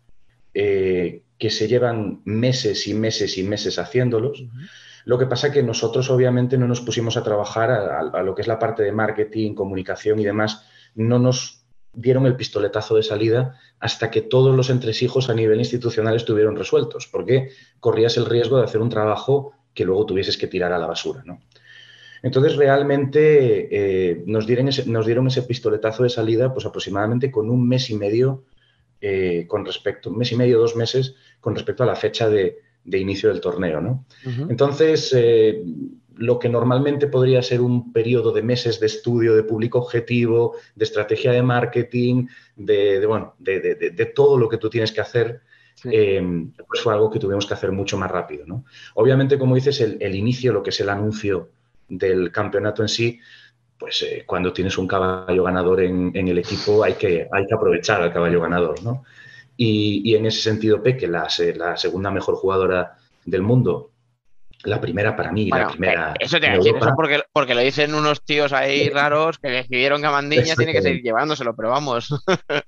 eh, 0.55 1.23
que 1.39 1.51
se 1.51 1.69
llevan 1.69 2.21
meses 2.25 2.87
y 2.87 2.95
meses 2.95 3.39
y 3.39 3.43
meses 3.43 3.79
haciéndolos. 3.79 4.45
Lo 5.05 5.19
que 5.19 5.27
pasa 5.27 5.47
es 5.47 5.55
que 5.55 5.63
nosotros 5.63 6.11
obviamente 6.11 6.59
no 6.59 6.69
nos 6.69 6.83
pusimos 6.83 7.17
a 7.17 7.23
trabajar 7.23 7.71
a, 7.71 8.23
lo 8.23 8.35
que 8.35 8.43
es 8.43 8.49
la 8.49 8.59
parte 8.59 8.83
de 8.83 8.93
marketing, 8.93 9.55
comunicación 9.55 10.19
y 10.19 10.25
demás. 10.25 10.67
No 10.95 11.19
nos 11.19 11.65
dieron 11.93 12.27
el 12.27 12.37
pistoletazo 12.37 12.97
de 12.97 13.03
salida 13.03 13.59
hasta 13.79 14.11
que 14.11 14.21
todos 14.21 14.55
los 14.55 14.71
entresijos 14.71 15.31
a 15.31 15.35
nivel 15.35 15.59
institucional 15.59 16.15
estuvieron 16.15 16.57
resueltos, 16.57 17.07
porque 17.07 17.51
corrías 17.81 18.17
el 18.19 18.27
riesgo 18.27 18.59
de 18.59 18.65
hacer 18.65 18.83
un 18.83 18.91
trabajo 18.91 19.55
que 19.73 19.85
luego 19.85 20.05
tuvieses 20.07 20.37
que 20.37 20.47
tirar 20.47 20.73
a 20.73 20.79
la 20.79 20.87
basura. 20.87 21.25
Entonces, 22.23 22.57
realmente 22.57 23.69
eh, 24.11 24.23
nos, 24.27 24.47
dieron 24.47 24.69
ese, 24.69 24.85
nos 24.85 25.07
dieron 25.07 25.27
ese 25.27 25.43
pistoletazo 25.43 26.03
de 26.03 26.11
salida 26.11 26.53
pues 26.53 26.67
aproximadamente 26.67 27.31
con 27.31 27.49
un 27.49 27.67
mes 27.67 27.89
y 27.89 27.97
medio 27.97 28.45
eh, 29.01 29.47
con 29.49 29.65
respecto, 29.65 30.11
un 30.11 30.19
mes 30.19 30.33
y 30.33 30.37
medio, 30.37 30.59
dos 30.59 30.77
meses, 30.77 31.15
con 31.41 31.55
respecto 31.55 31.83
a 31.83 31.87
la 31.87 31.97
fecha 31.97 32.29
de, 32.29 32.59
inicio 32.85 33.29
del 33.29 33.41
torneo. 33.41 33.81
¿no? 33.81 34.05
Entonces, 34.49 35.13
eh, 35.17 35.63
lo 36.17 36.39
que 36.39 36.51
normalmente 36.51 37.07
podría 37.07 37.43
ser 37.43 37.63
un 37.63 37.93
periodo 37.93 38.31
de 38.33 38.43
meses 38.43 38.79
de 38.79 38.87
estudio 38.87 39.35
de 39.35 39.43
público 39.43 39.79
objetivo, 39.79 40.55
de 40.75 40.85
estrategia 40.85 41.33
de 41.33 41.43
marketing, 41.43 42.27
de, 42.57 43.05
bueno, 43.07 43.35
de, 43.39 44.13
todo 44.15 44.37
lo 44.37 44.49
que 44.49 44.59
tú 44.59 44.69
tienes 44.69 44.93
que 44.93 45.01
hacer, 45.01 45.41
eh, 45.85 46.23
pues 46.69 46.83
fue 46.83 46.93
algo 46.93 47.11
que 47.11 47.19
tuvimos 47.19 47.47
que 47.47 47.55
hacer 47.55 47.73
mucho 47.73 47.97
más 47.97 48.11
rápido. 48.11 48.45
¿no? 48.47 48.67
Obviamente, 48.97 49.39
como 49.39 49.55
dices, 49.55 49.81
el, 49.81 49.97
el, 50.01 50.15
inicio, 50.15 50.53
lo 50.53 50.63
que 50.63 50.71
es 50.71 50.81
el 50.81 50.91
anuncio 50.91 51.53
del 51.89 52.31
campeonato 52.33 52.83
en 52.83 52.89
sí, 52.89 53.19
pues 53.81 54.03
eh, 54.03 54.25
cuando 54.27 54.53
tienes 54.53 54.77
un 54.77 54.87
caballo 54.87 55.43
ganador 55.43 55.81
en, 55.81 56.15
el 56.15 56.39
equipo 56.39 56.85
hay 56.85 56.93
que, 56.93 57.27
hay 57.33 57.47
que 57.47 57.55
aprovechar 57.55 58.03
al 58.03 58.13
caballo 58.13 58.43
ganador, 58.43 58.83
¿no? 58.85 59.03
Y, 59.57 60.15
en 60.15 60.25
ese 60.25 60.41
sentido, 60.41 60.83
Peque, 60.83 61.07
la, 61.07 61.29
la 61.57 61.77
segunda 61.77 62.11
mejor 62.11 62.37
jugadora 62.37 62.97
del 63.27 63.43
mundo, 63.43 63.91
la 64.65 64.81
primera 64.81 65.15
para 65.15 65.33
mí, 65.33 65.51
la 65.51 65.69
primera. 65.69 66.13
Eh, 66.13 66.19
eso 66.21 66.41
te 66.41 66.51
decir, 66.51 66.77
eso 66.77 66.93
porque, 66.97 67.21
porque 67.31 67.55
lo 67.55 67.61
dicen 67.61 67.95
unos 67.95 68.25
tíos 68.25 68.55
ahí 68.55 68.89
raros 68.89 69.39
que 69.39 69.49
decidieron 69.49 70.01
que 70.01 70.07
Amandiña 70.07 70.55
tiene 70.57 70.73
que 70.73 70.81
seguir 70.81 71.03
llevándoselo, 71.03 71.55
pero 71.55 71.71
vamos. 71.71 72.09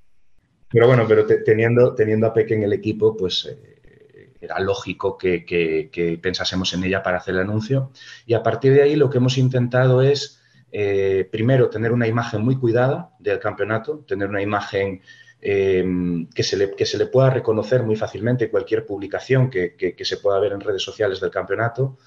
Pero 0.75 0.87
bueno, 0.87 1.05
pero 1.07 1.27
teniendo, 1.27 1.95
teniendo 1.95 2.27
a 2.27 2.33
Peque 2.33 2.55
en 2.55 2.63
el 2.63 2.73
equipo, 2.73 3.15
pues 3.15 3.45
eh, 3.45 4.33
era 4.41 4.59
lógico 4.59 5.19
que, 5.19 5.45
que, 5.45 6.19
pensásemos 6.23 6.73
en 6.73 6.85
ella 6.85 7.03
para 7.03 7.19
hacer 7.19 7.35
el 7.35 7.43
anuncio. 7.43 7.91
Y 8.25 8.33
a 8.33 8.43
partir 8.43 8.73
de 8.73 8.83
ahí 8.83 8.97
lo 8.97 9.11
que 9.11 9.19
hemos 9.19 9.37
intentado 9.37 10.01
es 10.01 10.42
eh, 10.75 11.29
primero, 11.31 11.69
tener 11.69 11.93
una 11.93 12.09
imagen 12.09 12.43
muy 12.43 12.59
cuidada 12.59 13.11
del 13.19 13.39
campeonato, 13.39 14.05
tener 14.09 14.29
una 14.31 14.41
imagen 14.41 15.03
eh, 15.39 15.85
que, 16.35 16.43
se 16.43 16.57
le, 16.57 16.71
que, 16.71 16.87
se 16.87 16.97
le, 16.97 17.07
pueda 17.07 17.29
reconocer 17.29 17.83
muy 17.83 17.95
fácilmente 17.95 18.49
cualquier 18.51 18.87
publicación 18.87 19.51
que, 19.51 19.95
se 20.03 20.17
pueda 20.17 20.41
ver 20.41 20.53
en 20.53 20.61
redes 20.61 20.83
sociales 20.83 21.21
del 21.21 21.31
campeonato, 21.31 21.99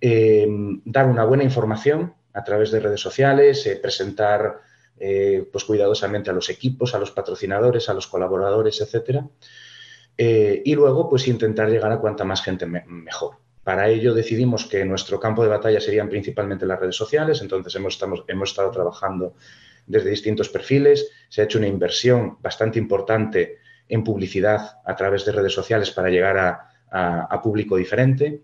eh, 0.00 0.46
dar 0.86 1.06
una 1.06 1.24
buena 1.24 1.44
información 1.44 2.14
a 2.32 2.42
través 2.42 2.70
de 2.70 2.80
redes 2.80 3.00
sociales, 3.00 3.68
presentar 3.82 4.60
pues 5.50 5.64
cuidadosamente 5.64 6.30
a 6.30 6.32
los 6.32 6.48
equipos, 6.48 6.94
a 6.94 6.98
los 6.98 7.10
patrocinadores, 7.10 7.88
a 7.88 7.94
los 7.94 8.06
colaboradores, 8.06 8.80
etcétera. 8.80 9.26
y 10.16 10.74
luego, 10.76 11.10
pues 11.10 11.26
intentar 11.26 11.68
llegar 11.68 11.90
a 11.90 11.98
cuanta 11.98 12.24
más 12.24 12.40
gente 12.42 12.66
mejor. 12.66 13.38
Para 13.64 13.88
ello 13.88 14.12
decidimos 14.12 14.66
que 14.66 14.84
nuestro 14.84 15.20
campo 15.20 15.42
de 15.42 15.48
batalla 15.48 15.80
serían 15.80 16.08
principalmente 16.08 16.66
las 16.66 16.80
redes 16.80 16.96
sociales, 16.96 17.40
entonces 17.42 17.74
hemos, 17.76 17.98
hemos 18.26 18.50
estado 18.50 18.70
trabajando 18.70 19.34
desde 19.86 20.10
distintos 20.10 20.48
perfiles, 20.48 21.10
se 21.28 21.40
ha 21.40 21.44
hecho 21.44 21.58
una 21.58 21.68
inversión 21.68 22.38
bastante 22.40 22.78
importante 22.78 23.58
en 23.88 24.04
publicidad 24.04 24.78
a 24.84 24.96
través 24.96 25.24
de 25.24 25.32
redes 25.32 25.52
sociales 25.52 25.90
para 25.90 26.08
llegar 26.08 26.38
a, 26.38 26.68
público 27.42 27.76
diferente. 27.76 28.42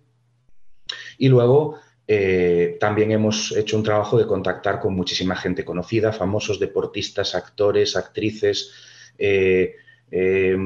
Y 1.18 1.28
luego 1.28 1.78
eh, 2.06 2.76
también 2.80 3.12
hemos 3.12 3.52
hecho 3.56 3.76
un 3.76 3.82
trabajo 3.82 4.18
de 4.18 4.26
contactar 4.26 4.80
con 4.80 4.94
muchísima 4.94 5.37
gente 5.37 5.64
conocida, 5.64 6.12
famosos 6.12 6.58
deportistas, 6.58 7.34
actores, 7.34 7.94
actrices, 7.94 8.72
eh, 9.18 9.76
eh, 10.10 10.56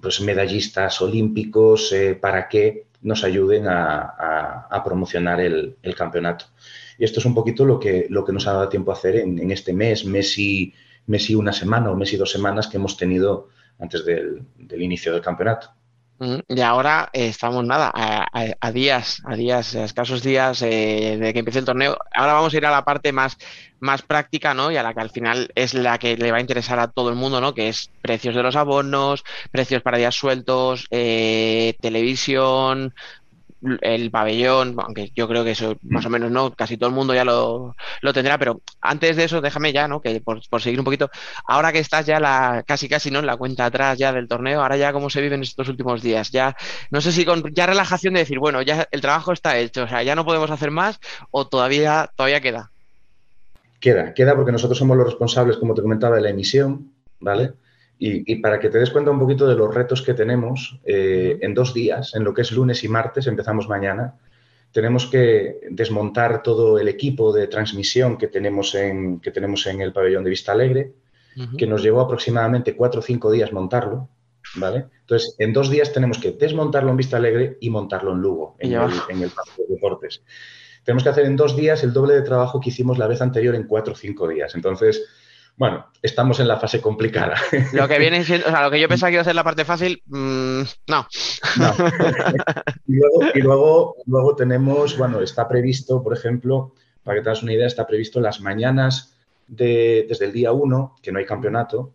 pues 0.00 0.20
medallistas 0.20 1.00
olímpicos, 1.02 1.92
para 2.20 2.48
que 2.48 2.86
nos 3.02 3.24
ayuden 3.24 3.66
a, 3.68 4.82
promocionar 4.84 5.40
el, 5.40 5.76
campeonato. 5.96 6.46
Y 6.98 7.04
esto 7.04 7.20
es 7.20 7.26
un 7.26 7.34
poquito 7.34 7.64
lo 7.64 7.78
que, 7.78 8.06
lo 8.08 8.24
que 8.24 8.32
nos 8.32 8.46
ha 8.46 8.52
dado 8.52 8.68
tiempo 8.68 8.90
a 8.90 8.94
hacer 8.94 9.16
en, 9.16 9.50
este 9.50 9.72
mes, 9.72 10.04
mes 10.04 10.38
y, 10.38 10.74
mes 11.06 11.28
y, 11.30 11.34
una 11.34 11.52
semana 11.52 11.90
o 11.90 11.96
mes 11.96 12.12
y 12.12 12.16
dos 12.16 12.30
semanas 12.30 12.68
que 12.68 12.76
hemos 12.76 12.96
tenido 12.96 13.48
antes 13.78 14.04
del, 14.04 14.44
inicio 14.70 15.12
del 15.12 15.22
campeonato. 15.22 15.70
Y 16.46 16.60
ahora 16.60 17.10
eh, 17.12 17.26
estamos 17.26 17.64
nada, 17.64 17.90
a, 17.92 18.70
días, 18.70 19.20
a 19.24 19.34
días, 19.34 19.74
a 19.74 19.82
escasos 19.82 20.22
días 20.22 20.62
eh, 20.62 21.18
de 21.20 21.32
que 21.32 21.40
empiece 21.40 21.58
el 21.58 21.64
torneo. 21.64 21.98
Ahora 22.14 22.34
vamos 22.34 22.54
a 22.54 22.56
ir 22.56 22.64
a 22.64 22.70
la 22.70 22.84
parte 22.84 23.10
más, 23.10 23.36
más 23.80 24.02
práctica, 24.02 24.54
¿no? 24.54 24.70
Y 24.70 24.76
a 24.76 24.84
la 24.84 24.94
que 24.94 25.00
al 25.00 25.10
final 25.10 25.50
es 25.56 25.74
la 25.74 25.98
que 25.98 26.16
le 26.16 26.30
va 26.30 26.36
a 26.36 26.40
interesar 26.40 26.78
a 26.78 26.86
todo 26.86 27.08
el 27.08 27.16
mundo, 27.16 27.40
¿no? 27.40 27.54
Que 27.54 27.68
es 27.68 27.90
precios 28.02 28.36
de 28.36 28.42
los 28.44 28.54
abonos, 28.54 29.24
precios 29.50 29.82
para 29.82 29.98
días 29.98 30.14
sueltos, 30.14 30.86
eh, 30.92 31.74
televisión, 31.80 32.94
el 33.80 34.10
pabellón, 34.10 34.74
aunque 34.78 35.12
yo 35.14 35.28
creo 35.28 35.44
que 35.44 35.52
eso 35.52 35.76
más 35.82 36.04
o 36.06 36.10
menos 36.10 36.30
no, 36.30 36.52
casi 36.52 36.76
todo 36.76 36.88
el 36.88 36.94
mundo 36.94 37.14
ya 37.14 37.24
lo, 37.24 37.74
tendrá, 38.12 38.38
pero 38.38 38.60
antes 38.80 39.16
de 39.16 39.24
eso, 39.24 39.40
déjame 39.40 39.72
ya, 39.72 39.88
¿no? 39.88 40.00
Que 40.00 40.20
por, 40.20 40.42
seguir 40.60 40.78
un 40.78 40.84
poquito, 40.84 41.10
ahora 41.46 41.72
que 41.72 41.78
estás 41.78 42.06
ya 42.06 42.18
la, 42.18 42.64
casi 42.66 42.88
casi, 42.88 43.10
¿no? 43.10 43.20
En 43.20 43.26
la 43.26 43.36
cuenta 43.36 43.66
atrás 43.66 43.98
ya 43.98 44.12
del 44.12 44.28
torneo, 44.28 44.62
ahora 44.62 44.76
ya 44.76 44.92
cómo 44.92 45.10
se 45.10 45.20
viven 45.20 45.42
estos 45.42 45.68
últimos 45.68 46.02
días, 46.02 46.30
ya, 46.30 46.56
no 46.90 47.00
sé 47.00 47.12
si 47.12 47.24
con 47.24 47.42
ya 47.52 47.66
relajación 47.66 48.14
de 48.14 48.20
decir, 48.20 48.38
bueno, 48.38 48.62
ya 48.62 48.88
el 48.90 49.00
trabajo 49.00 49.32
está 49.32 49.56
hecho, 49.58 49.84
o 49.84 49.88
sea, 49.88 50.02
ya 50.02 50.14
no 50.14 50.24
podemos 50.24 50.50
hacer 50.50 50.70
más, 50.70 50.98
o 51.30 51.46
todavía, 51.46 52.10
todavía 52.16 52.40
queda. 52.40 52.70
Queda, 53.80 54.14
queda 54.14 54.34
porque 54.36 54.52
nosotros 54.52 54.78
somos 54.78 54.96
los 54.96 55.06
responsables, 55.06 55.56
como 55.56 55.74
te 55.74 55.82
comentaba, 55.82 56.16
de 56.16 56.22
la 56.22 56.30
emisión, 56.30 56.92
¿vale? 57.20 57.54
Y, 58.04 58.36
para 58.36 58.58
que 58.58 58.68
te 58.68 58.80
des 58.80 58.90
cuenta 58.90 59.12
un 59.12 59.20
poquito 59.20 59.46
de 59.46 59.54
los 59.54 59.72
retos 59.72 60.02
que 60.02 60.12
tenemos, 60.12 60.80
eh, 60.84 61.38
en 61.40 61.54
dos 61.54 61.72
días, 61.72 62.16
en 62.16 62.24
lo 62.24 62.34
que 62.34 62.42
es 62.42 62.50
lunes 62.50 62.82
y 62.82 62.88
martes, 62.88 63.28
empezamos 63.28 63.68
mañana, 63.68 64.16
tenemos 64.72 65.06
que 65.06 65.60
desmontar 65.70 66.42
todo 66.42 66.80
el 66.80 66.88
equipo 66.88 67.32
de 67.32 67.46
transmisión 67.46 68.18
que 68.18 68.26
tenemos 68.26 68.74
en, 68.74 69.20
que 69.20 69.30
tenemos 69.30 69.64
en 69.68 69.82
el 69.82 69.92
pabellón 69.92 70.24
de 70.24 70.30
Vista 70.30 70.50
Alegre, 70.50 70.94
que 71.56 71.66
nos 71.68 71.80
llevó 71.80 72.00
aproximadamente 72.00 72.74
cuatro 72.74 72.98
o 72.98 73.02
cinco 73.04 73.30
días 73.30 73.52
montarlo, 73.52 74.08
¿vale? 74.56 74.86
Entonces, 75.02 75.36
en 75.38 75.52
dos 75.52 75.70
días 75.70 75.92
tenemos 75.92 76.18
que 76.18 76.32
desmontarlo 76.32 76.90
en 76.90 76.96
Vista 76.96 77.18
Alegre 77.18 77.56
y 77.60 77.70
montarlo 77.70 78.12
en 78.12 78.18
Lugo, 78.18 78.56
en, 78.58 78.72
el, 78.72 78.90
en 79.10 79.22
el 79.22 79.28
de 79.28 79.64
deportes. 79.68 80.24
Tenemos 80.82 81.04
que 81.04 81.08
hacer 81.08 81.26
en 81.26 81.36
dos 81.36 81.54
días 81.56 81.84
el 81.84 81.92
doble 81.92 82.14
de 82.14 82.22
trabajo 82.22 82.58
que 82.58 82.70
hicimos 82.70 82.98
la 82.98 83.06
vez 83.06 83.22
anterior 83.22 83.54
en 83.54 83.68
cuatro 83.68 83.92
o 83.92 83.96
cinco 83.96 84.26
días. 84.26 84.56
Entonces, 84.56 85.06
bueno, 85.56 85.86
estamos 86.02 86.40
en 86.40 86.48
la 86.48 86.58
fase 86.58 86.80
complicada. 86.80 87.36
Lo 87.72 87.86
que 87.86 87.98
viene 87.98 88.24
siendo, 88.24 88.46
o 88.46 88.50
sea, 88.50 88.62
lo 88.62 88.70
que 88.70 88.80
yo 88.80 88.88
pensaba 88.88 89.10
que 89.10 89.14
iba 89.14 89.22
a 89.22 89.24
ser 89.24 89.34
la 89.34 89.44
parte 89.44 89.64
fácil, 89.64 90.02
mm, 90.06 90.62
no. 90.88 91.06
y, 92.86 93.40
luego, 93.40 93.96
luego, 94.06 94.36
tenemos, 94.36 94.96
bueno, 94.96 95.20
está 95.20 95.48
previsto, 95.48 96.02
por 96.02 96.14
ejemplo, 96.16 96.74
para 97.02 97.18
que 97.18 97.22
te 97.22 97.28
das 97.30 97.42
una 97.42 97.52
idea, 97.52 97.66
está 97.66 97.86
previsto 97.86 98.20
las 98.20 98.40
mañanas 98.40 99.16
de, 99.46 100.06
desde 100.08 100.26
el 100.26 100.32
día 100.32 100.52
1, 100.52 100.96
que 101.02 101.12
no 101.12 101.18
hay 101.18 101.26
campeonato, 101.26 101.92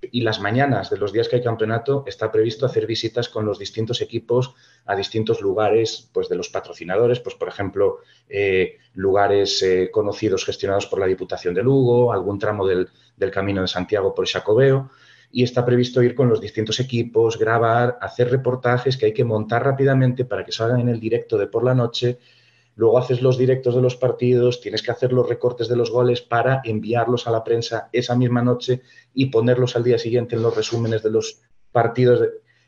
y 0.00 0.20
las 0.20 0.40
mañanas 0.40 0.90
de 0.90 0.96
los 0.96 1.12
días 1.12 1.28
que 1.28 1.36
hay 1.36 1.42
campeonato 1.42 2.04
está 2.06 2.30
previsto 2.30 2.66
hacer 2.66 2.86
visitas 2.86 3.28
con 3.28 3.44
los 3.44 3.58
distintos 3.58 4.00
equipos 4.00 4.54
a 4.84 4.94
distintos 4.94 5.40
lugares 5.40 6.08
pues, 6.12 6.28
de 6.28 6.36
los 6.36 6.48
patrocinadores, 6.48 7.20
pues 7.20 7.34
por 7.34 7.48
ejemplo, 7.48 7.98
eh, 8.28 8.78
lugares 8.94 9.62
eh, 9.62 9.90
conocidos 9.92 10.44
gestionados 10.44 10.86
por 10.86 11.00
la 11.00 11.06
Diputación 11.06 11.54
de 11.54 11.62
Lugo, 11.62 12.12
algún 12.12 12.38
tramo 12.38 12.66
del, 12.66 12.88
del 13.16 13.30
Camino 13.30 13.62
de 13.62 13.68
Santiago 13.68 14.14
por 14.14 14.28
Xacobeo, 14.28 14.90
y 15.30 15.42
está 15.42 15.64
previsto 15.66 16.02
ir 16.02 16.14
con 16.14 16.28
los 16.28 16.40
distintos 16.40 16.80
equipos, 16.80 17.38
grabar, 17.38 17.98
hacer 18.00 18.30
reportajes 18.30 18.96
que 18.96 19.06
hay 19.06 19.12
que 19.12 19.24
montar 19.24 19.64
rápidamente 19.64 20.24
para 20.24 20.44
que 20.44 20.52
salgan 20.52 20.80
en 20.80 20.88
el 20.88 21.00
directo 21.00 21.36
de 21.36 21.48
por 21.48 21.64
la 21.64 21.74
noche 21.74 22.18
luego 22.78 22.96
haces 22.96 23.22
los 23.22 23.36
directos 23.36 23.74
de 23.74 23.82
los 23.82 23.96
partidos, 23.96 24.60
tienes 24.60 24.82
que 24.82 24.92
hacer 24.92 25.12
los 25.12 25.28
recortes 25.28 25.66
de 25.66 25.74
los 25.74 25.90
goles 25.90 26.22
para 26.22 26.60
enviarlos 26.64 27.26
a 27.26 27.32
la 27.32 27.42
prensa 27.42 27.88
esa 27.92 28.14
misma 28.14 28.40
noche 28.40 28.82
y 29.12 29.26
ponerlos 29.26 29.74
al 29.74 29.82
día 29.82 29.98
siguiente 29.98 30.36
en 30.36 30.42
los 30.42 30.56
resúmenes 30.56 31.02
de 31.02 31.10
los 31.10 31.40
partidos. 31.72 32.20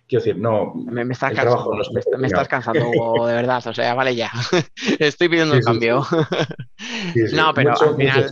Quiero 0.09 0.25
decir, 0.25 0.37
no. 0.37 0.75
Me, 0.75 1.03
estás, 1.13 1.33
cansando, 1.33 1.71
me, 2.19 2.27
estás 2.27 2.49
cansando, 2.49 3.25
de 3.25 3.35
verdad. 3.35 3.65
O 3.65 3.73
sea, 3.73 3.95
vale 3.95 4.17
ya. 4.17 4.33
Estoy 4.99 5.29
pidiendo 5.29 5.55
un 5.55 5.63
cambio. 5.63 6.05
no, 7.33 7.55
pero 7.55 7.81
al 7.81 7.97
final, 7.97 8.31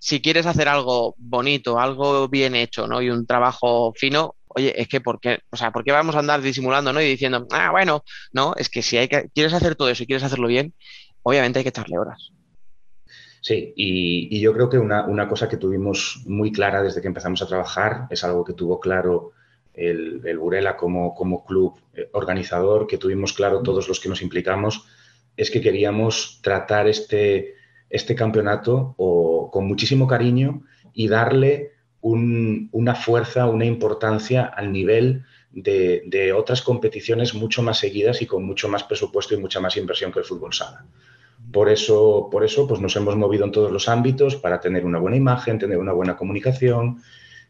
si 0.00 0.20
quieres 0.20 0.46
hacer 0.46 0.68
algo 0.68 1.14
bonito, 1.16 1.78
algo 1.78 2.28
bien 2.28 2.56
hecho, 2.56 2.88
¿no? 2.88 3.00
Y 3.00 3.10
un 3.10 3.24
trabajo 3.24 3.92
fino, 3.94 4.34
oye, 4.48 4.80
es 4.80 4.88
que 4.88 5.00
¿por 5.00 5.20
qué, 5.20 5.40
o 5.50 5.56
sea, 5.56 5.70
¿por 5.70 5.84
qué 5.84 5.92
vamos 5.92 6.16
a 6.16 6.18
andar 6.18 6.40
disimulando, 6.40 6.92
¿no? 6.92 7.00
Y 7.00 7.06
diciendo, 7.06 7.46
ah, 7.52 7.70
bueno, 7.70 8.04
no, 8.32 8.54
es 8.56 8.68
que 8.68 8.82
si 8.82 8.96
hay 8.96 9.08
que, 9.08 9.28
quieres 9.34 9.52
hacer 9.52 9.76
todo 9.76 9.88
eso 9.88 10.02
y 10.02 10.06
quieres 10.06 10.24
hacerlo 10.24 10.48
bien, 10.48 10.74
obviamente 11.24 11.58
hay 11.58 11.64
que 11.64 11.70
echarle 11.70 11.98
horas. 11.98 12.30
Sí, 13.44 13.74
y, 13.76 14.40
yo 14.40 14.54
creo 14.54 14.70
que 14.70 14.78
una, 14.78 15.28
cosa 15.28 15.50
que 15.50 15.58
tuvimos 15.58 16.22
muy 16.24 16.50
clara 16.50 16.82
desde 16.82 17.02
que 17.02 17.08
empezamos 17.08 17.42
a 17.42 17.46
trabajar 17.46 18.06
es 18.08 18.24
algo 18.24 18.42
que 18.42 18.54
tuvo 18.54 18.80
claro 18.80 19.32
el, 19.74 20.38
Burela 20.38 20.78
como, 20.78 21.14
como 21.14 21.44
club 21.44 21.78
eh, 21.92 22.08
organizador, 22.12 22.86
que 22.86 22.96
tuvimos 22.96 23.34
claro 23.34 23.62
todos 23.62 23.86
los 23.86 24.00
que 24.00 24.08
nos 24.08 24.22
implicamos, 24.22 24.86
es 25.36 25.50
que 25.50 25.60
queríamos 25.60 26.40
tratar 26.42 26.88
este, 26.88 27.54
este 27.90 28.14
campeonato 28.14 28.94
con 28.96 29.66
muchísimo 29.66 30.06
cariño 30.06 30.62
y 30.94 31.08
darle 31.08 31.72
una 32.00 32.94
fuerza, 32.94 33.46
una 33.46 33.66
importancia 33.66 34.44
al 34.46 34.72
nivel 34.72 35.24
de, 35.50 36.02
de, 36.06 36.32
otras 36.32 36.62
competiciones 36.62 37.34
mucho 37.34 37.62
más 37.62 37.78
seguidas 37.78 38.22
y 38.22 38.26
con 38.26 38.42
mucho 38.44 38.70
más 38.70 38.84
presupuesto 38.84 39.34
y 39.34 39.38
mucha 39.38 39.60
más 39.60 39.76
inversión 39.76 40.12
que 40.12 40.20
el 40.20 40.24
fútbol 40.24 40.54
sala. 40.54 40.86
Por 41.52 41.68
eso, 41.68 42.28
por 42.30 42.44
eso 42.44 42.66
pues 42.66 42.80
nos 42.80 42.96
hemos 42.96 43.16
movido 43.16 43.44
en 43.44 43.52
todos 43.52 43.70
los 43.70 43.88
ámbitos 43.88 44.36
para 44.36 44.60
tener 44.60 44.84
una 44.84 44.98
buena 44.98 45.16
imagen, 45.16 45.58
tener 45.58 45.78
una 45.78 45.92
buena 45.92 46.16
comunicación 46.16 47.02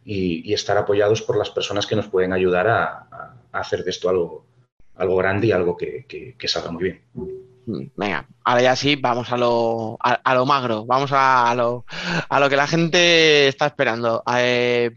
y, 0.04 0.52
estar 0.52 0.76
apoyados 0.76 1.22
por 1.22 1.36
las 1.36 1.50
personas 1.50 1.86
que 1.86 1.96
nos 1.96 2.08
pueden 2.08 2.32
ayudar 2.32 2.68
a, 2.68 3.36
hacer 3.52 3.84
de 3.84 3.90
esto 3.90 4.08
algo, 4.08 4.46
algo 4.96 5.16
grande 5.16 5.46
y 5.46 5.52
algo 5.52 5.76
que, 5.76 6.36
salga 6.46 6.70
muy 6.70 6.82
bien. 6.82 7.02
Mm, 7.66 7.84
venga, 7.96 8.26
ahora 8.44 8.62
ya 8.62 8.76
sí, 8.76 8.96
vamos 8.96 9.32
a 9.32 9.36
lo, 9.36 9.96
a, 10.00 10.34
lo 10.34 10.44
magro, 10.44 10.84
vamos 10.84 11.10
a, 11.14 11.54
lo, 11.54 11.86
a 12.28 12.40
lo 12.40 12.48
que 12.50 12.56
la 12.56 12.66
gente 12.66 13.48
está 13.48 13.66
esperando. 13.66 14.22
Eh, 14.36 14.90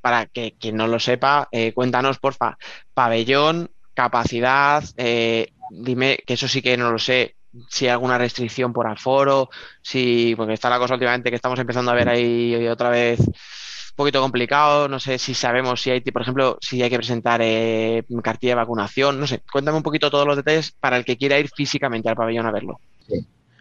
para 0.00 0.26
que 0.26 0.54
quien 0.58 0.76
no 0.76 0.86
lo 0.86 1.00
sepa, 1.00 1.48
eh, 1.52 1.72
cuéntanos, 1.72 2.18
porfa, 2.18 2.56
pabellón, 2.94 3.70
capacidad, 3.94 4.84
eh, 4.96 5.52
dime, 5.70 6.18
que 6.26 6.34
eso 6.34 6.48
sí 6.48 6.62
que 6.62 6.76
no 6.76 6.92
lo 6.92 6.98
sé, 6.98 7.34
si 7.68 7.86
hay 7.86 7.90
alguna 7.90 8.18
restricción 8.18 8.72
por 8.72 8.86
aforo, 8.86 9.48
si, 9.82 10.34
porque 10.36 10.54
está 10.54 10.70
la 10.70 10.78
cosa 10.78 10.94
últimamente 10.94 11.30
que 11.30 11.36
estamos 11.36 11.58
empezando 11.58 11.90
a 11.90 11.94
ver 11.94 12.08
ahí 12.08 12.66
otra 12.68 12.90
vez 12.90 13.20
un 13.20 13.96
poquito 13.96 14.20
complicado, 14.20 14.88
no 14.88 15.00
sé 15.00 15.18
si 15.18 15.34
sabemos 15.34 15.82
si 15.82 15.90
hay, 15.90 16.00
por 16.00 16.22
ejemplo, 16.22 16.58
si 16.60 16.82
hay 16.82 16.90
que 16.90 16.96
presentar 16.96 17.40
eh, 17.42 18.04
cartilla 18.22 18.52
de 18.52 18.56
vacunación, 18.56 19.18
no 19.18 19.26
sé, 19.26 19.42
cuéntame 19.50 19.76
un 19.76 19.82
poquito 19.82 20.10
todos 20.10 20.26
los 20.26 20.36
detalles 20.36 20.70
para 20.72 20.96
el 20.96 21.04
que 21.04 21.16
quiera 21.16 21.38
ir 21.38 21.48
físicamente 21.48 22.08
al 22.08 22.16
pabellón 22.16 22.46
a 22.46 22.52
verlo. 22.52 22.80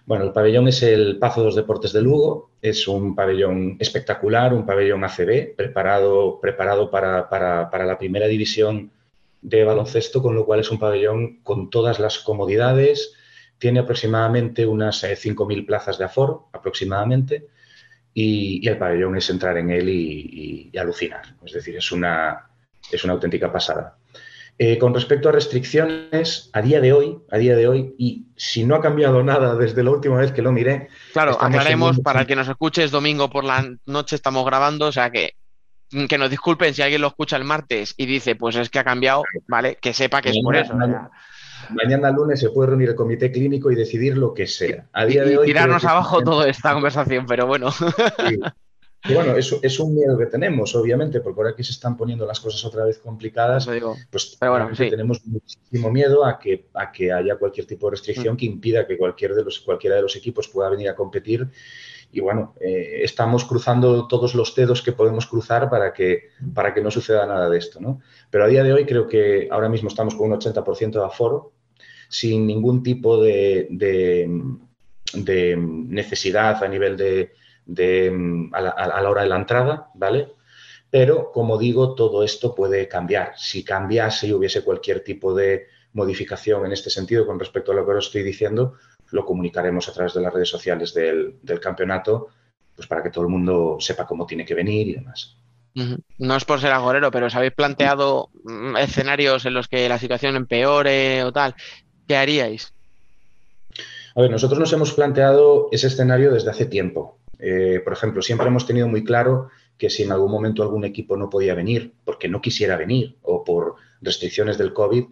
Bueno, 0.06 0.24
el 0.24 0.32
pabellón 0.32 0.70
es 0.70 0.84
el 0.84 1.18
Pazo 1.18 1.44
dos 1.44 1.56
Deportes 1.56 1.92
de 1.92 2.02
Lugo, 2.02 2.52
es 2.62 2.88
un 2.88 3.14
pabellón 3.14 3.76
espectacular, 3.80 4.54
un 4.54 4.66
pabellón 4.66 5.04
ACB, 5.04 5.56
preparado, 5.56 6.40
preparado 6.40 6.90
para, 6.90 7.30
para 7.30 7.86
la 7.86 7.98
primera 7.98 8.28
división 8.28 8.92
de 9.42 9.64
baloncesto, 9.64 10.22
con 10.22 10.36
lo 10.36 10.46
cual 10.46 10.60
es 10.60 10.72
un 10.72 10.80
pabellón 10.80 11.40
con 11.44 11.70
todas 11.70 12.00
las 12.00 12.20
comodidades, 12.20 13.14
tiene 13.58 13.80
aproximadamente 13.80 14.66
unas 14.66 15.04
5.000 15.04 15.60
eh, 15.60 15.64
plazas 15.64 15.98
de 15.98 16.06
aforo, 16.06 16.50
aproximadamente, 16.54 17.48
y, 18.14 18.68
el 18.68 18.78
pabellón 18.78 19.16
es 19.18 19.30
entrar 19.30 19.58
en 19.58 19.70
él 19.70 19.90
y, 19.90 20.72
alucinar. 20.78 21.36
Es 21.46 21.54
decir, 21.54 21.76
es 21.76 21.92
una, 21.92 22.50
es 22.92 23.04
una 23.04 23.14
auténtica 23.14 23.52
pasada. 23.52 23.98
Eh, 24.60 24.78
con 24.80 24.94
respecto 24.94 25.30
a 25.30 25.32
restricciones, 25.32 26.50
a 26.54 26.62
día 26.62 26.82
de 26.82 26.94
hoy, 26.94 27.20
a 27.32 27.38
día 27.38 27.56
de 27.56 27.68
hoy, 27.68 27.94
y 27.98 28.28
si 28.36 28.64
no 28.64 28.76
ha 28.76 28.82
cambiado 28.82 29.24
nada 29.24 29.56
desde 29.56 29.84
la 29.84 29.92
última 29.92 30.18
vez 30.18 30.32
que 30.32 30.42
lo 30.42 30.52
miré. 30.52 30.90
Claro, 31.14 31.38
aclaremos, 31.40 32.00
para 32.00 32.22
el 32.22 32.28
que 32.28 32.36
nos 32.36 32.48
escuche, 32.48 32.84
es 32.84 32.90
domingo 32.90 33.30
por 33.30 33.44
la 33.44 33.64
noche, 33.86 34.16
estamos 34.16 34.46
grabando, 34.46 34.88
o 34.88 34.92
sea 34.92 35.12
que 35.12 35.36
que 36.10 36.18
nos 36.18 36.30
disculpen 36.30 36.74
si 36.74 36.82
alguien 36.82 37.02
lo 37.02 37.08
escucha 37.08 37.38
el 37.38 37.44
martes 37.44 37.94
y 37.98 38.06
dice, 38.06 38.36
pues 38.36 38.56
es 38.56 38.70
que 38.70 38.80
ha 38.80 38.84
cambiado, 38.84 39.24
¿vale? 39.48 39.78
Que 39.82 39.94
sepa 39.94 40.22
que 40.22 40.30
es 40.30 40.40
por 40.44 40.56
eso. 40.56 40.74
Mañana 41.70 42.12
lunes 42.12 42.40
se 42.40 42.50
puede 42.50 42.70
reunir 42.70 42.90
el 42.90 42.96
comité 42.96 43.32
clínico 43.32 43.72
y 43.72 43.76
decidir 43.76 44.18
lo 44.18 44.34
que 44.34 44.48
sea. 44.48 44.88
A 44.94 45.06
día 45.06 45.24
de 45.24 45.38
hoy. 45.38 45.48
Tirarnos 45.48 45.84
abajo 45.86 46.24
toda 46.24 46.48
esta 46.50 46.74
conversación, 46.74 47.26
pero 47.26 47.48
bueno. 47.48 47.70
Y 49.06 49.14
bueno, 49.14 49.36
eso 49.36 49.60
es 49.62 49.80
un 49.80 49.96
miedo 49.96 50.18
que 50.18 50.26
tenemos, 50.26 50.76
obviamente, 50.76 51.22
porque 51.22 51.40
ahora 51.40 51.56
que 51.56 51.64
se 51.64 51.72
están 51.72 51.96
poniendo 51.96 52.26
las 52.26 52.40
cosas 52.40 52.64
otra 52.66 52.84
vez 52.86 52.98
complicadas, 52.98 53.68
pues 54.10 54.38
bueno, 54.40 54.70
tenemos 54.76 55.26
muchísimo 55.26 55.92
miedo 55.92 56.26
a 56.26 56.38
que, 56.40 56.68
a 56.74 56.92
que 56.92 57.12
haya 57.12 57.36
cualquier 57.38 57.66
tipo 57.68 57.88
de 57.88 57.92
restricción 57.92 58.34
mm. 58.34 58.38
que 58.38 58.46
impida 58.46 58.88
que 58.88 58.98
cualquier 58.98 59.36
de 59.36 59.44
los, 59.44 59.60
cualquiera 59.60 59.96
de 59.96 60.02
los 60.02 60.16
equipos 60.16 60.48
pueda 60.48 60.70
venir 60.70 60.90
a 60.90 60.96
competir. 60.96 61.48
Y 62.12 62.22
bueno, 62.22 62.56
eh, 62.60 63.02
estamos 63.04 63.46
cruzando 63.46 64.08
todos 64.08 64.34
los 64.34 64.56
dedos 64.56 64.82
que 64.82 64.94
podemos 64.94 65.28
cruzar 65.28 65.70
para 65.70 65.94
que, 65.94 66.30
para 66.54 66.74
que 66.74 66.82
no 66.82 66.90
suceda 66.90 67.26
nada 67.26 67.50
de 67.50 67.58
esto. 67.58 67.80
¿no? 67.80 68.02
Pero 68.30 68.46
a 68.46 68.48
día 68.48 68.64
de 68.64 68.74
hoy 68.74 68.86
creo 68.86 69.08
que 69.08 69.48
ahora 69.52 69.70
mismo 69.70 69.90
estamos 69.90 70.16
con 70.16 70.32
un 70.32 70.40
80% 70.40 70.92
de 70.92 71.06
aforo, 71.06 71.54
sin 72.10 72.48
ningún 72.48 72.84
tipo 72.84 73.22
de, 73.22 73.68
necesidad 75.58 76.64
a 76.64 76.68
nivel 76.68 76.98
de, 76.98 77.32
a 78.54 78.62
la, 78.62 79.10
hora 79.10 79.24
de 79.24 79.30
la 79.30 79.38
entrada, 79.38 79.90
¿vale? 79.96 80.30
Pero, 80.90 81.32
como 81.32 81.58
digo, 81.58 81.96
todo 81.96 82.24
esto 82.24 82.56
puede 82.56 82.88
cambiar. 82.88 83.34
Si 83.36 83.64
cambiase 83.64 84.28
y 84.28 84.34
hubiese 84.34 84.64
cualquier 84.64 85.04
tipo 85.04 85.36
de 85.36 85.68
modificación 85.94 86.66
en 86.66 86.72
este 86.72 86.90
sentido 86.90 87.26
con 87.26 87.40
respecto 87.40 87.72
a 87.72 87.76
lo 87.76 87.86
que 87.86 87.92
os 87.92 88.06
estoy 88.06 88.24
diciendo, 88.24 88.76
lo 89.12 89.26
comunicaremos 89.26 89.88
a 89.90 89.94
través 89.94 90.14
de 90.14 90.22
las 90.22 90.34
redes 90.34 90.50
sociales 90.50 90.94
del, 90.94 91.60
campeonato, 91.62 92.30
pues 92.76 92.88
para 92.88 93.04
que 93.04 93.10
todo 93.10 93.24
el 93.24 93.30
mundo 93.30 93.78
sepa 93.80 94.06
cómo 94.06 94.26
tiene 94.26 94.46
que 94.46 94.54
venir 94.54 94.88
y 94.88 94.94
demás. 94.96 95.36
No 96.18 96.36
es 96.36 96.46
por 96.46 96.60
ser 96.60 96.72
agorero, 96.72 97.12
pero 97.12 97.28
¿os 97.28 97.36
habéis 97.36 97.54
planteado 97.54 98.32
mm, 98.44 98.78
escenarios 98.78 99.46
en 99.46 99.54
los 99.54 99.68
que 99.68 99.88
la 99.88 100.00
situación 100.00 100.36
empeore 100.36 101.24
o 101.24 101.32
tal? 101.32 101.56
¿Qué 102.08 102.16
haríais? 102.16 102.74
A 104.16 104.22
ver, 104.22 104.32
nosotros 104.32 104.60
nos 104.60 104.74
hemos 104.74 104.94
planteado 104.94 105.70
ese 105.72 105.88
escenario 105.88 106.32
desde 106.32 106.50
hace 106.50 106.66
tiempo. 106.66 107.20
Eh, 107.40 107.82
por 107.84 107.94
ejemplo, 107.94 108.22
siempre 108.22 108.48
hemos 108.48 108.66
tenido 108.66 108.88
muy 108.88 109.04
claro 109.04 109.50
que 109.78 109.90
si 109.92 110.04
en 110.04 110.12
algún 110.12 110.32
momento 110.32 110.64
algún 110.64 110.86
equipo 110.86 111.16
no 111.18 111.30
podía 111.30 111.54
venir 111.54 111.94
porque 112.04 112.28
no 112.28 112.42
quisiera 112.42 112.78
venir 112.78 113.16
o 113.22 113.44
por 113.44 113.76
restricciones 114.02 114.58
del 114.58 114.74
COVID, 114.74 115.06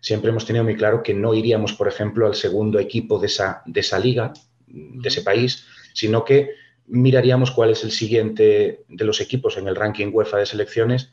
siempre 0.00 0.30
hemos 0.30 0.46
tenido 0.46 0.64
muy 0.64 0.76
claro 0.76 1.02
que 1.02 1.14
no 1.14 1.34
iríamos, 1.34 1.72
por 1.72 1.88
ejemplo, 1.88 2.26
al 2.26 2.34
segundo 2.34 2.78
equipo 2.78 3.18
de 3.18 3.26
esa, 3.26 3.62
de 3.66 3.80
esa 3.80 3.98
liga, 3.98 4.32
de 4.66 5.08
ese 5.08 5.22
país, 5.22 5.66
sino 5.92 6.24
que 6.24 6.50
miraríamos 6.86 7.50
cuál 7.50 7.70
es 7.70 7.84
el 7.84 7.90
siguiente 7.90 8.84
de 8.88 9.04
los 9.04 9.20
equipos 9.20 9.56
en 9.56 9.66
el 9.66 9.76
ranking 9.76 10.10
UEFA 10.12 10.38
de 10.38 10.46
selecciones, 10.46 11.12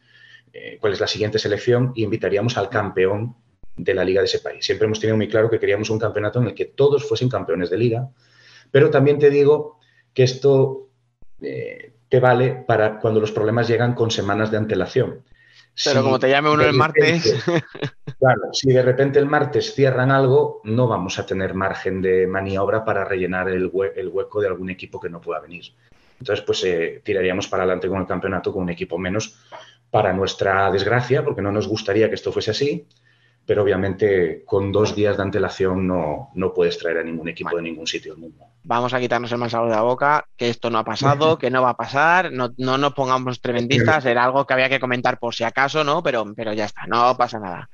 eh, 0.54 0.78
cuál 0.80 0.93
es 0.93 0.99
la 0.99 1.08
siguiente 1.08 1.39
selección 1.39 1.93
y 1.95 2.04
invitaríamos 2.04 2.58
al 2.58 2.69
campeón 2.69 3.36
de 3.84 3.94
la 3.94 4.04
liga 4.04 4.22
de 4.22 4.26
ese 4.26 4.39
país. 4.39 4.65
Siempre 4.65 4.86
hemos 4.86 5.00
tenido 5.00 5.18
muy 5.18 5.28
claro 5.28 5.50
que 5.50 5.60
queríamos 5.60 5.89
un 5.89 6.00
campeonato 6.00 6.39
en 6.39 6.48
el 6.48 6.54
que 6.54 6.65
todos 6.65 7.08
fuesen 7.08 7.30
campeones 7.30 7.70
de 7.70 7.78
liga, 7.78 8.10
pero 8.72 8.89
también 8.89 9.18
te 9.18 9.30
digo 9.30 9.80
que 10.13 10.24
esto 10.24 10.89
eh, 11.42 11.94
te 12.10 12.20
vale 12.20 12.63
para 12.68 13.00
cuando 13.00 13.20
los 13.20 13.32
problemas 13.32 13.68
llegan 13.68 13.94
con 13.94 14.12
semanas 14.12 14.52
de 14.52 14.58
antelación. 14.58 15.24
Pero 15.86 16.04
como 16.04 16.20
te 16.20 16.30
llame 16.30 16.50
uno 16.50 16.63
el 16.63 16.74
martes. 16.74 17.42
claro, 18.20 18.42
si 18.52 18.74
de 18.74 18.82
repente 18.82 19.18
el 19.18 19.28
martes 19.28 19.74
cierran 19.74 20.12
algo, 20.12 20.60
no 20.65 20.88
vamos 20.88 21.20
a 21.20 21.26
tener 21.26 21.54
margen 21.54 22.02
de 22.02 22.28
maniobra 22.28 22.84
para 22.84 23.06
rellenar 23.06 23.48
el, 23.50 23.68
hueco 23.68 24.42
de 24.42 24.48
algún 24.48 24.70
equipo 24.70 25.00
que 25.00 25.10
no 25.10 25.22
pueda 25.22 25.39
venir. 25.39 25.72
Entonces, 26.20 26.44
pues 26.44 26.63
eh, 26.65 27.02
tiraríamos 27.02 27.48
para 27.48 27.63
adelante 27.63 27.88
con 27.88 28.02
el 28.02 28.08
campeonato 28.08 28.52
con 28.52 28.63
un 28.63 28.70
equipo 28.72 28.98
menos, 28.98 29.39
para 29.89 30.13
nuestra 30.13 30.70
desgracia, 30.72 31.24
porque 31.24 31.42
no 31.42 31.52
nos 31.52 31.68
gustaría 31.68 32.10
que 32.10 32.15
esto 32.15 32.32
fuese 32.32 32.52
así, 32.52 32.86
pero 33.50 33.64
obviamente 33.64 34.44
con 34.46 34.72
dos 34.72 34.96
días 34.96 35.18
de 35.18 35.24
antelación 35.24 35.88
no, 35.88 36.30
no 36.36 36.54
puedes 36.54 36.78
traer 36.78 37.00
a 37.00 37.04
ningún 37.04 37.30
equipo 37.30 37.56
de 37.56 37.64
ningún 37.64 37.88
sitio 37.88 38.12
del 38.14 38.22
mundo. 38.22 38.46
Vamos 38.69 38.93
a 38.93 38.99
quitarnos 38.99 39.32
el 39.32 39.39
mal 39.39 39.49
sabor 39.49 39.69
de 39.69 39.75
la 39.75 39.82
boca, 39.82 40.25
que 40.38 40.47
esto 40.47 40.69
no 40.69 40.77
ha 40.77 40.84
pasado, 40.84 41.38
que 41.39 41.49
no 41.49 41.63
va 41.63 41.71
a 41.71 41.75
pasar, 41.75 42.32
no, 42.32 42.51
no 42.58 42.77
nos 42.77 42.93
pongamos 42.93 43.41
tremendistas, 43.41 44.05
era 44.05 44.23
algo 44.23 44.45
que 44.45 44.53
había 44.53 44.69
que 44.69 44.79
comentar 44.79 45.17
por 45.17 45.34
si 45.34 45.43
acaso, 45.43 45.84
¿no? 45.84 46.03
Pero, 46.03 46.23
pero 46.36 46.53
ya 46.53 46.65
está, 46.65 46.86
no 46.86 47.17
pasa 47.17 47.39
nada. 47.39 47.67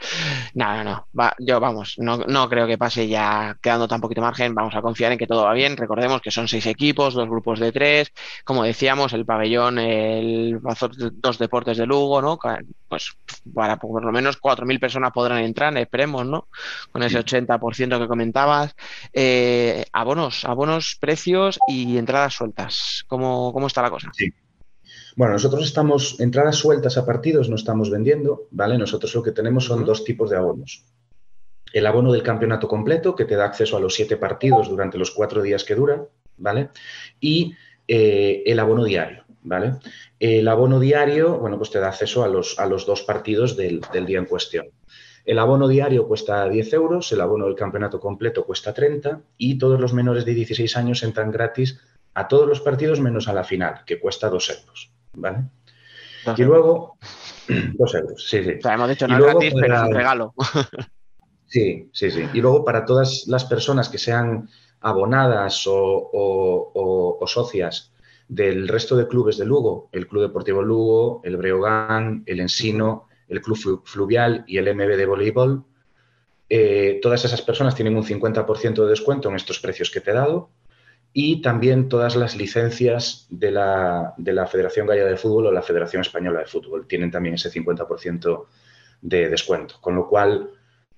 Nada, 0.53 0.85
no, 0.85 1.07
va, 1.19 1.35
yo 1.37 1.59
vamos, 1.59 1.95
no, 1.97 2.19
no 2.19 2.47
creo 2.47 2.65
que 2.65 2.77
pase 2.77 3.09
ya 3.09 3.57
quedando 3.61 3.89
tan 3.89 3.99
poquito 3.99 4.21
margen, 4.21 4.55
vamos 4.55 4.73
a 4.73 4.81
confiar 4.81 5.11
en 5.11 5.17
que 5.17 5.27
todo 5.27 5.43
va 5.43 5.53
bien. 5.53 5.75
Recordemos 5.75 6.21
que 6.21 6.31
son 6.31 6.47
seis 6.47 6.65
equipos, 6.65 7.13
dos 7.13 7.27
grupos 7.27 7.59
de 7.59 7.73
tres, 7.73 8.13
como 8.45 8.63
decíamos, 8.63 9.11
el 9.11 9.25
pabellón, 9.25 9.77
el 9.79 10.61
dos 11.11 11.37
deportes 11.37 11.77
de 11.77 11.85
Lugo, 11.85 12.21
¿no? 12.21 12.39
Pues 12.87 13.11
para 13.53 13.77
por 13.77 14.05
lo 14.05 14.11
menos 14.13 14.39
4.000 14.39 14.79
personas 14.79 15.11
podrán 15.11 15.39
entrar 15.39 15.75
esperemos, 15.77 16.25
¿no? 16.25 16.47
Con 16.91 17.03
ese 17.03 17.19
80% 17.19 17.99
que 17.99 18.07
comentabas. 18.07 18.75
Eh, 19.13 19.85
abonos, 19.91 20.45
abonos, 20.45 20.84
precios 20.99 21.57
y 21.67 21.97
entradas 21.97 22.35
sueltas. 22.35 23.03
¿Cómo, 23.07 23.51
cómo 23.51 23.65
está 23.65 23.81
la 23.81 23.89
cosa? 23.89 24.11
Sí. 24.13 24.31
Bueno, 25.15 25.33
nosotros 25.33 25.63
estamos, 25.65 26.19
entradas 26.19 26.57
sueltas 26.57 26.97
a 26.97 27.05
partidos 27.05 27.49
no 27.49 27.55
estamos 27.55 27.89
vendiendo, 27.89 28.47
¿vale? 28.51 28.77
Nosotros 28.77 29.15
lo 29.15 29.23
que 29.23 29.31
tenemos 29.31 29.65
son 29.65 29.85
dos 29.85 30.03
tipos 30.03 30.29
de 30.29 30.37
abonos. 30.37 30.83
El 31.71 31.85
abono 31.85 32.11
del 32.11 32.21
campeonato 32.21 32.67
completo, 32.67 33.15
que 33.15 33.25
te 33.25 33.35
da 33.35 33.45
acceso 33.45 33.77
a 33.77 33.79
los 33.79 33.95
siete 33.95 34.17
partidos 34.17 34.69
durante 34.69 34.97
los 34.97 35.11
cuatro 35.11 35.41
días 35.41 35.63
que 35.63 35.75
dura, 35.75 36.05
¿vale? 36.37 36.69
Y 37.19 37.55
eh, 37.87 38.43
el 38.45 38.59
abono 38.59 38.83
diario, 38.83 39.23
¿vale? 39.43 39.75
El 40.19 40.47
abono 40.49 40.81
diario, 40.81 41.37
bueno, 41.39 41.57
pues 41.57 41.71
te 41.71 41.79
da 41.79 41.87
acceso 41.87 42.23
a 42.23 42.27
los, 42.27 42.59
a 42.59 42.65
los 42.65 42.85
dos 42.85 43.03
partidos 43.03 43.55
del, 43.55 43.81
del 43.93 44.05
día 44.05 44.19
en 44.19 44.25
cuestión. 44.25 44.67
El 45.25 45.39
abono 45.39 45.67
diario 45.67 46.07
cuesta 46.07 46.47
10 46.47 46.73
euros, 46.73 47.11
el 47.11 47.21
abono 47.21 47.45
del 47.45 47.55
campeonato 47.55 47.99
completo 47.99 48.45
cuesta 48.45 48.73
30 48.73 49.21
y 49.37 49.57
todos 49.57 49.79
los 49.79 49.93
menores 49.93 50.23
de 50.23 50.35
16 50.35 50.77
años 50.77 51.01
entran 51.03 51.31
gratis 51.31 51.79
a 52.13 52.27
todos 52.27 52.47
los 52.47 52.61
partidos 52.61 53.01
menos 53.01 53.27
a 53.27 53.33
la 53.33 53.43
final, 53.43 53.81
que 53.85 53.99
cuesta 53.99 54.29
2 54.29 54.49
euros. 54.49 54.91
¿Vale? 55.13 55.45
y 56.37 56.43
luego, 56.43 56.97
2 57.47 57.95
euros, 57.95 58.27
sí, 58.27 58.43
sí. 58.43 58.51
O 58.59 58.61
sea, 58.61 58.73
hemos 58.75 58.89
dicho 58.89 59.07
no 59.07 59.19
gratis, 59.19 59.53
pero 59.59 59.75
es 59.75 59.81
un 59.81 59.93
regalo. 59.93 60.33
sí, 61.47 61.89
sí, 61.91 62.11
sí. 62.11 62.23
Y 62.33 62.41
luego 62.41 62.63
para 62.63 62.85
todas 62.85 63.25
las 63.27 63.45
personas 63.45 63.89
que 63.89 63.97
sean 63.97 64.47
abonadas 64.81 65.65
o, 65.67 66.11
o 66.13 67.27
socias 67.27 67.91
del 68.27 68.67
resto 68.67 68.95
de 68.95 69.07
clubes 69.07 69.37
de 69.37 69.45
Lugo, 69.45 69.89
el 69.91 70.07
Club 70.07 70.23
Deportivo 70.23 70.61
Lugo, 70.61 71.21
el 71.23 71.37
Breogán, 71.37 72.23
el 72.25 72.39
Ensino, 72.39 73.07
el 73.27 73.41
Club 73.41 73.83
Fluvial 73.85 74.43
y 74.47 74.57
el 74.57 74.73
MB 74.73 74.97
de 74.97 75.05
voleibol. 75.05 75.65
Eh, 76.49 76.99
todas 77.01 77.25
esas 77.25 77.41
personas 77.41 77.75
tienen 77.75 77.95
un 77.95 78.03
50% 78.03 78.83
de 78.83 78.89
descuento 78.89 79.29
en 79.29 79.35
estos 79.35 79.59
precios 79.59 79.89
que 79.89 80.01
te 80.01 80.11
he 80.11 80.13
dado 80.13 80.51
y 81.11 81.41
también 81.41 81.89
todas 81.89 82.15
las 82.15 82.35
licencias 82.35 83.25
de 83.29 83.51
la, 83.51 84.13
de 84.17 84.33
la 84.33 84.45
Federación 84.45 84.85
Gallega 84.85 85.09
de 85.09 85.17
Fútbol 85.17 85.47
o 85.47 85.51
la 85.51 85.61
Federación 85.61 86.01
Española 86.01 86.39
de 86.39 86.45
Fútbol 86.45 86.87
tienen 86.87 87.09
también 87.09 87.35
ese 87.35 87.49
50% 87.49 88.45
de 89.01 89.29
descuento. 89.29 89.75
Con 89.79 89.95
lo 89.95 90.07
cual, 90.07 90.51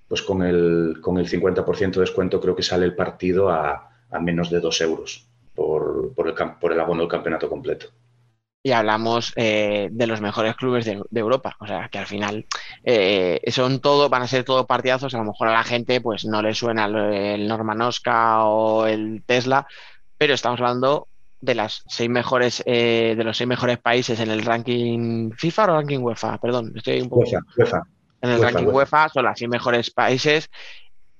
pues 0.07 0.21
con 0.21 0.41
el, 0.41 0.97
con 1.01 1.17
el 1.17 1.29
50% 1.29 1.91
de 1.91 2.01
descuento 2.01 2.41
creo 2.41 2.55
que 2.55 2.63
sale 2.63 2.85
el 2.85 2.95
partido 2.95 3.49
a, 3.49 3.91
menos 4.19 4.49
de 4.49 4.59
2 4.59 4.81
euros 4.81 5.27
por, 5.53 6.13
por, 6.13 6.27
el, 6.27 6.33
por 6.59 6.71
el 6.71 6.79
abono 6.79 7.01
del 7.01 7.09
campeonato 7.09 7.49
completo 7.49 7.87
y 8.67 8.73
hablamos 8.73 9.31
eh, 9.37 9.87
de 9.93 10.07
los 10.07 10.19
mejores 10.19 10.53
clubes 10.57 10.83
de, 10.83 11.01
Europa. 11.15 11.55
O 11.61 11.67
sea, 11.67 11.87
que 11.87 11.99
al 11.99 12.05
final 12.05 12.45
eh, 12.83 13.39
son 13.47 13.79
todo, 13.79 14.09
van 14.09 14.23
a 14.23 14.27
ser 14.27 14.43
todo 14.43 14.67
partidazos. 14.67 15.13
A 15.13 15.19
lo 15.19 15.23
mejor 15.23 15.47
a 15.47 15.53
la 15.53 15.63
gente 15.63 16.01
pues 16.01 16.25
no 16.25 16.41
le 16.41 16.53
suena 16.53 16.83
el 16.85 17.47
Norman 17.47 17.79
Oscar 17.79 18.39
o 18.41 18.85
el 18.85 19.23
Tesla, 19.25 19.65
pero 20.17 20.33
estamos 20.33 20.59
hablando 20.59 21.07
de 21.39 21.55
las 21.55 21.83
seis 21.87 22.09
mejores, 22.09 22.61
eh, 22.65 23.15
de 23.17 23.23
los 23.23 23.37
seis 23.37 23.47
mejores 23.47 23.77
países 23.77 24.19
en 24.19 24.31
el 24.31 24.43
ranking 24.43 25.31
FIFA 25.31 25.63
o 25.63 25.67
ranking 25.67 25.99
UEFA, 25.99 26.37
perdón, 26.37 26.73
estoy 26.75 26.99
un 26.99 27.07
poco. 27.07 27.23
UEFA, 27.55 27.83
En 28.21 28.31
el 28.31 28.41
ranking 28.41 28.65
UEFA. 28.65 29.07
son 29.07 29.23
los 29.23 29.39
seis 29.39 29.49
mejores 29.49 29.91
países 29.91 30.49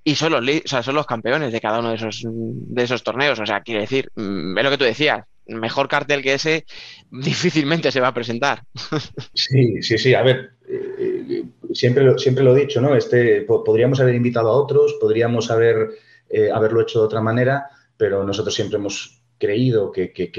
y 0.03 0.15
son 0.15 0.33
los, 0.33 0.41
o 0.41 0.67
sea, 0.67 0.83
son 0.83 0.95
los 0.95 1.05
campeones 1.05 1.53
de 1.53 1.61
cada 1.61 1.79
uno 1.79 1.91
de 1.91 1.95
esos, 1.95 2.23
de 2.25 2.83
esos 2.83 3.03
torneos. 3.03 3.39
O 3.39 3.45
sea, 3.45 3.61
quiere 3.61 3.79
decir, 3.81 4.11
mm, 4.15 4.57
es 4.57 4.63
lo 4.65 4.69
que 4.69 4.77
tú 4.77 4.83
decías, 4.83 5.23
mejor 5.47 5.87
cartel 5.87 6.21
que 6.21 6.33
ese 6.33 6.65
difícilmente 7.11 7.91
se 7.91 8.01
va 8.01 8.09
a 8.09 8.13
presentar. 8.13 8.63
Sí, 9.33 9.81
sí, 9.81 9.97
sí. 9.97 10.13
A 10.13 10.23
ver, 10.23 10.51
eh, 10.67 11.43
siempre, 11.73 12.03
lo, 12.03 12.17
siempre 12.17 12.43
lo 12.43 12.55
he 12.55 12.61
dicho, 12.61 12.81
¿no? 12.81 12.95
Este, 12.95 13.41
podríamos 13.41 13.99
haber 13.99 14.15
invitado 14.15 14.49
a 14.49 14.57
otros, 14.57 14.97
podríamos 14.99 15.49
haber, 15.51 15.89
eh, 16.29 16.49
haberlo 16.51 16.81
hecho 16.81 16.99
de 16.99 17.05
otra 17.05 17.21
manera, 17.21 17.67
pero 17.95 18.23
nosotros 18.23 18.53
siempre 18.53 18.77
hemos 18.77 19.21
creído 19.37 19.91
que, 19.91 20.11
que, 20.11 20.31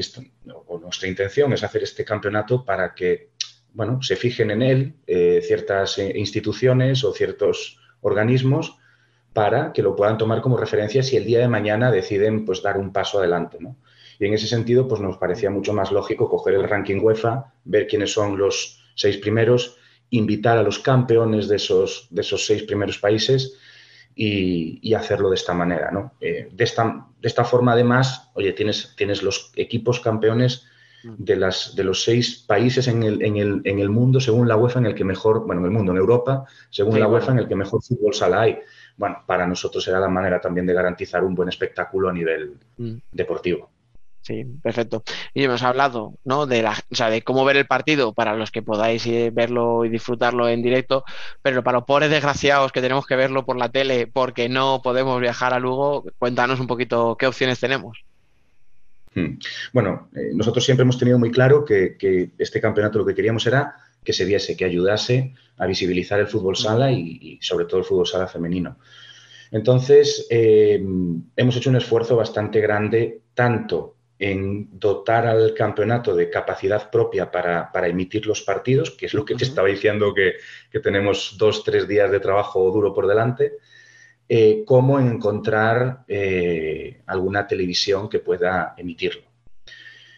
nuestra 0.80 1.08
intención 1.08 1.52
es 1.52 1.62
hacer 1.62 1.82
este 1.82 2.04
campeonato 2.04 2.64
para 2.64 2.94
que, 2.94 3.30
bueno, 3.72 4.02
se 4.02 4.16
fijen 4.16 4.50
en 4.50 4.62
él 4.62 4.94
eh, 5.06 5.40
ciertas 5.42 5.98
instituciones 5.98 7.04
o 7.04 7.12
ciertos 7.12 7.78
organismos 8.00 8.76
para 9.32 9.72
que 9.72 9.82
lo 9.82 9.94
puedan 9.94 10.18
tomar 10.18 10.40
como 10.40 10.56
referencia 10.56 11.02
si 11.02 11.16
el 11.16 11.24
día 11.24 11.38
de 11.38 11.48
mañana 11.48 11.90
deciden 11.90 12.44
pues 12.44 12.62
dar 12.62 12.76
un 12.76 12.92
paso 12.92 13.18
adelante, 13.18 13.58
¿no? 13.60 13.76
Y 14.18 14.26
en 14.26 14.34
ese 14.34 14.46
sentido, 14.46 14.88
pues 14.88 15.00
nos 15.00 15.16
parecía 15.16 15.50
mucho 15.50 15.72
más 15.72 15.92
lógico 15.92 16.28
coger 16.28 16.54
el 16.54 16.68
ranking 16.68 17.00
UEFA, 17.00 17.52
ver 17.64 17.86
quiénes 17.86 18.12
son 18.12 18.36
los 18.36 18.82
seis 18.94 19.16
primeros, 19.18 19.76
invitar 20.10 20.58
a 20.58 20.62
los 20.62 20.78
campeones 20.78 21.48
de 21.48 21.56
esos, 21.56 22.08
de 22.10 22.22
esos 22.22 22.44
seis 22.46 22.64
primeros 22.64 22.98
países 22.98 23.56
y, 24.14 24.92
hacerlo 24.94 25.28
de 25.30 25.36
esta 25.36 25.54
manera. 25.54 25.90
¿no? 25.92 26.14
Eh, 26.20 26.48
de, 26.50 26.64
esta, 26.64 27.06
de 27.20 27.28
esta 27.28 27.44
forma, 27.44 27.72
además, 27.72 28.30
oye, 28.34 28.52
tienes, 28.52 28.94
tienes 28.96 29.22
los 29.22 29.52
equipos 29.54 30.00
campeones 30.00 30.64
de, 31.04 31.36
las, 31.36 31.76
de 31.76 31.84
los 31.84 32.02
seis 32.02 32.44
países 32.46 32.88
en 32.88 33.04
el, 33.04 33.22
en, 33.22 33.36
el, 33.36 33.60
en 33.64 33.78
el, 33.78 33.88
mundo, 33.88 34.20
según 34.20 34.48
la 34.48 34.56
UEFA, 34.56 34.80
en 34.80 34.86
el 34.86 34.94
que 34.94 35.04
mejor, 35.04 35.46
bueno, 35.46 35.60
en 35.60 35.66
el 35.66 35.70
mundo, 35.72 35.92
en 35.92 35.98
Europa, 35.98 36.44
según 36.70 36.98
la 36.98 37.06
UEFA, 37.06 37.32
en 37.32 37.38
el 37.38 37.48
que 37.48 37.54
mejor 37.54 37.82
fútbol 37.82 38.14
sala 38.14 38.42
hay. 38.42 38.58
Bueno, 38.96 39.22
para 39.24 39.46
nosotros 39.46 39.86
era 39.86 40.00
la 40.00 40.08
manera 40.08 40.40
también 40.40 40.66
de 40.66 40.74
garantizar 40.74 41.22
un 41.22 41.36
buen 41.36 41.48
espectáculo 41.48 42.08
a 42.08 42.12
nivel 42.12 42.54
mm. 42.76 42.94
deportivo. 43.12 43.70
Sí, 44.28 44.44
perfecto. 44.62 45.02
Y 45.32 45.44
hemos 45.44 45.62
hablado, 45.62 46.12
¿no? 46.22 46.44
De 46.44 46.60
la, 46.60 46.76
o 46.90 46.94
sea, 46.94 47.08
de 47.08 47.22
cómo 47.22 47.46
ver 47.46 47.56
el 47.56 47.66
partido 47.66 48.12
para 48.12 48.36
los 48.36 48.50
que 48.50 48.60
podáis 48.60 49.06
eh, 49.06 49.30
verlo 49.32 49.86
y 49.86 49.88
disfrutarlo 49.88 50.50
en 50.50 50.60
directo, 50.60 51.02
pero 51.40 51.64
para 51.64 51.78
los 51.78 51.86
pobres 51.86 52.10
desgraciados 52.10 52.70
que 52.70 52.82
tenemos 52.82 53.06
que 53.06 53.16
verlo 53.16 53.46
por 53.46 53.56
la 53.56 53.70
tele 53.70 54.06
porque 54.06 54.50
no 54.50 54.82
podemos 54.84 55.18
viajar 55.18 55.54
a 55.54 55.58
Lugo, 55.58 56.04
cuéntanos 56.18 56.60
un 56.60 56.66
poquito 56.66 57.16
qué 57.18 57.26
opciones 57.26 57.58
tenemos. 57.58 58.04
Hmm. 59.14 59.38
Bueno, 59.72 60.10
eh, 60.14 60.32
nosotros 60.34 60.62
siempre 60.62 60.82
hemos 60.82 60.98
tenido 60.98 61.18
muy 61.18 61.30
claro 61.30 61.64
que, 61.64 61.96
este 62.36 62.60
campeonato 62.60 62.98
lo 62.98 63.06
que 63.06 63.14
queríamos 63.14 63.46
era 63.46 63.76
que 64.04 64.12
se 64.12 64.26
viese, 64.26 64.58
que 64.58 64.66
ayudase 64.66 65.32
a 65.56 65.64
visibilizar 65.64 66.20
el 66.20 66.26
fútbol 66.26 66.54
sala 66.54 66.92
y, 66.92 67.38
sobre 67.40 67.64
todo 67.64 67.80
el 67.80 67.86
fútbol 67.86 68.06
sala 68.06 68.28
femenino. 68.28 68.76
Entonces, 69.50 70.26
eh, 70.28 70.84
hemos 71.34 71.56
hecho 71.56 71.70
un 71.70 71.76
esfuerzo 71.76 72.14
bastante 72.14 72.60
grande, 72.60 73.22
tanto 73.32 73.94
en 74.18 74.78
dotar 74.78 75.26
al 75.26 75.54
campeonato 75.54 76.14
de 76.14 76.28
capacidad 76.28 76.90
propia 76.90 77.30
para, 77.30 77.70
emitir 77.86 78.26
los 78.26 78.42
partidos, 78.42 78.90
que 78.90 79.06
es 79.06 79.14
lo 79.14 79.24
que 79.24 79.34
te 79.34 79.44
estaba 79.44 79.68
diciendo 79.68 80.12
que, 80.12 80.34
tenemos 80.80 81.36
dos, 81.38 81.62
tres 81.62 81.86
días 81.86 82.10
de 82.10 82.20
trabajo 82.20 82.70
duro 82.70 82.92
por 82.92 83.06
delante, 83.06 83.54
eh, 84.28 84.64
como 84.66 84.98
encontrar 84.98 86.04
eh, 86.08 87.00
alguna 87.06 87.46
televisión 87.46 88.08
que 88.08 88.18
pueda 88.18 88.74
emitirlo. 88.76 89.22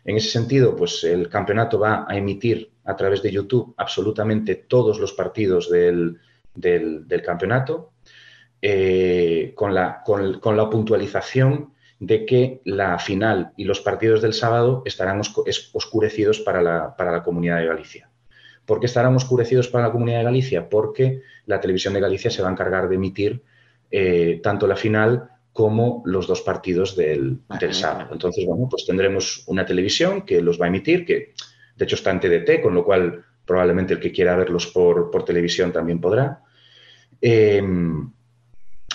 En 0.04 0.16
ese 0.16 0.30
sentido, 0.30 0.74
pues 0.74 1.04
el 1.04 1.28
campeonato 1.28 1.78
va 1.78 2.06
a 2.08 2.16
emitir 2.16 2.70
a 2.84 2.96
través 2.96 3.22
de 3.22 3.30
YouTube 3.30 3.74
absolutamente 3.76 4.54
todos 4.54 4.98
los 4.98 5.12
partidos 5.12 5.70
del, 5.70 6.18
campeonato, 7.24 7.92
eh, 8.62 9.52
con, 9.54 9.74
la, 9.74 10.02
con, 10.02 10.56
la, 10.56 10.68
puntualización 10.70 11.74
de 12.00 12.24
que 12.24 12.62
la 12.64 12.98
final 12.98 13.52
y 13.56 13.64
los 13.64 13.80
partidos 13.80 14.22
del 14.22 14.32
sábado 14.32 14.82
estarán 14.86 15.20
oscurecidos 15.20 16.40
para 16.40 16.62
la, 16.62 16.96
para 16.96 17.12
la 17.12 17.22
Comunidad 17.22 17.58
de 17.58 17.66
Galicia. 17.66 18.10
¿Por 18.64 18.80
qué 18.80 18.86
estarán 18.86 19.14
oscurecidos 19.14 19.68
para 19.68 19.86
la 19.86 19.92
Comunidad 19.92 20.18
de 20.18 20.24
Galicia? 20.24 20.68
Porque 20.68 21.20
la 21.46 21.60
televisión 21.60 21.92
de 21.92 22.00
Galicia 22.00 22.30
se 22.30 22.40
va 22.40 22.48
a 22.48 22.52
encargar 22.52 22.88
de 22.88 22.94
emitir 22.94 23.42
eh, 23.90 24.40
tanto 24.42 24.66
la 24.66 24.76
final 24.76 25.28
como 25.52 26.02
los 26.06 26.26
dos 26.26 26.40
partidos 26.40 26.96
del, 26.96 27.40
sábado. 27.72 28.10
Entonces, 28.12 28.46
bueno, 28.46 28.66
pues 28.70 28.86
tendremos 28.86 29.44
una 29.46 29.66
televisión 29.66 30.22
que 30.22 30.40
los 30.40 30.60
va 30.60 30.66
a 30.66 30.68
emitir, 30.68 31.04
que 31.04 31.34
de 31.76 31.84
hecho 31.84 31.96
está 31.96 32.12
en 32.12 32.20
TDT, 32.20 32.62
con 32.62 32.74
lo 32.74 32.84
cual 32.84 33.24
probablemente 33.44 33.94
el 33.94 34.00
que 34.00 34.12
quiera 34.12 34.36
verlos 34.36 34.68
por, 34.68 35.10
televisión 35.24 35.72
también 35.72 36.00
podrá. 36.00 36.42
Em, 37.20 38.10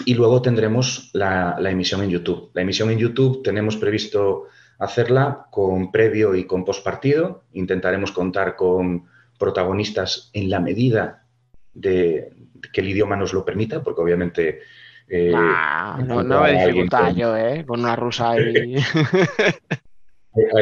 y 0.04 0.14
luego 0.16 0.42
tendremos 0.42 1.10
la, 1.14 1.58
emisión 1.62 2.04
en 2.04 2.10
YouTube. 2.10 2.52
La 2.54 2.62
emisión 2.62 2.90
en 2.92 2.98
YouTube 2.98 3.44
tenemos 3.44 3.78
previsto 3.78 4.48
hacerla 4.78 5.48
con 5.52 5.92
previo 5.92 6.36
y 6.36 6.46
con 6.46 6.66
postpartido. 6.66 7.44
Intentaremos 7.54 8.12
contar 8.12 8.56
con 8.56 9.06
protagonistas 9.40 10.30
en 10.34 10.50
la 10.50 10.60
medida 10.60 11.26
de 11.74 12.34
que 12.74 12.82
el 12.82 12.90
idioma 12.90 13.16
nos 13.16 13.34
lo 13.34 13.46
permita, 13.46 13.82
porque 13.84 14.02
obviamente 14.02 14.60
eh, 15.08 15.32
no, 15.32 16.24
no 16.24 16.42
me 16.42 16.66
dificultad 16.66 17.14
yo, 17.14 17.38
¿eh? 17.38 17.64
Con 17.66 17.82
una 17.82 17.96
rusa 17.96 18.32
ahí. 18.32 18.76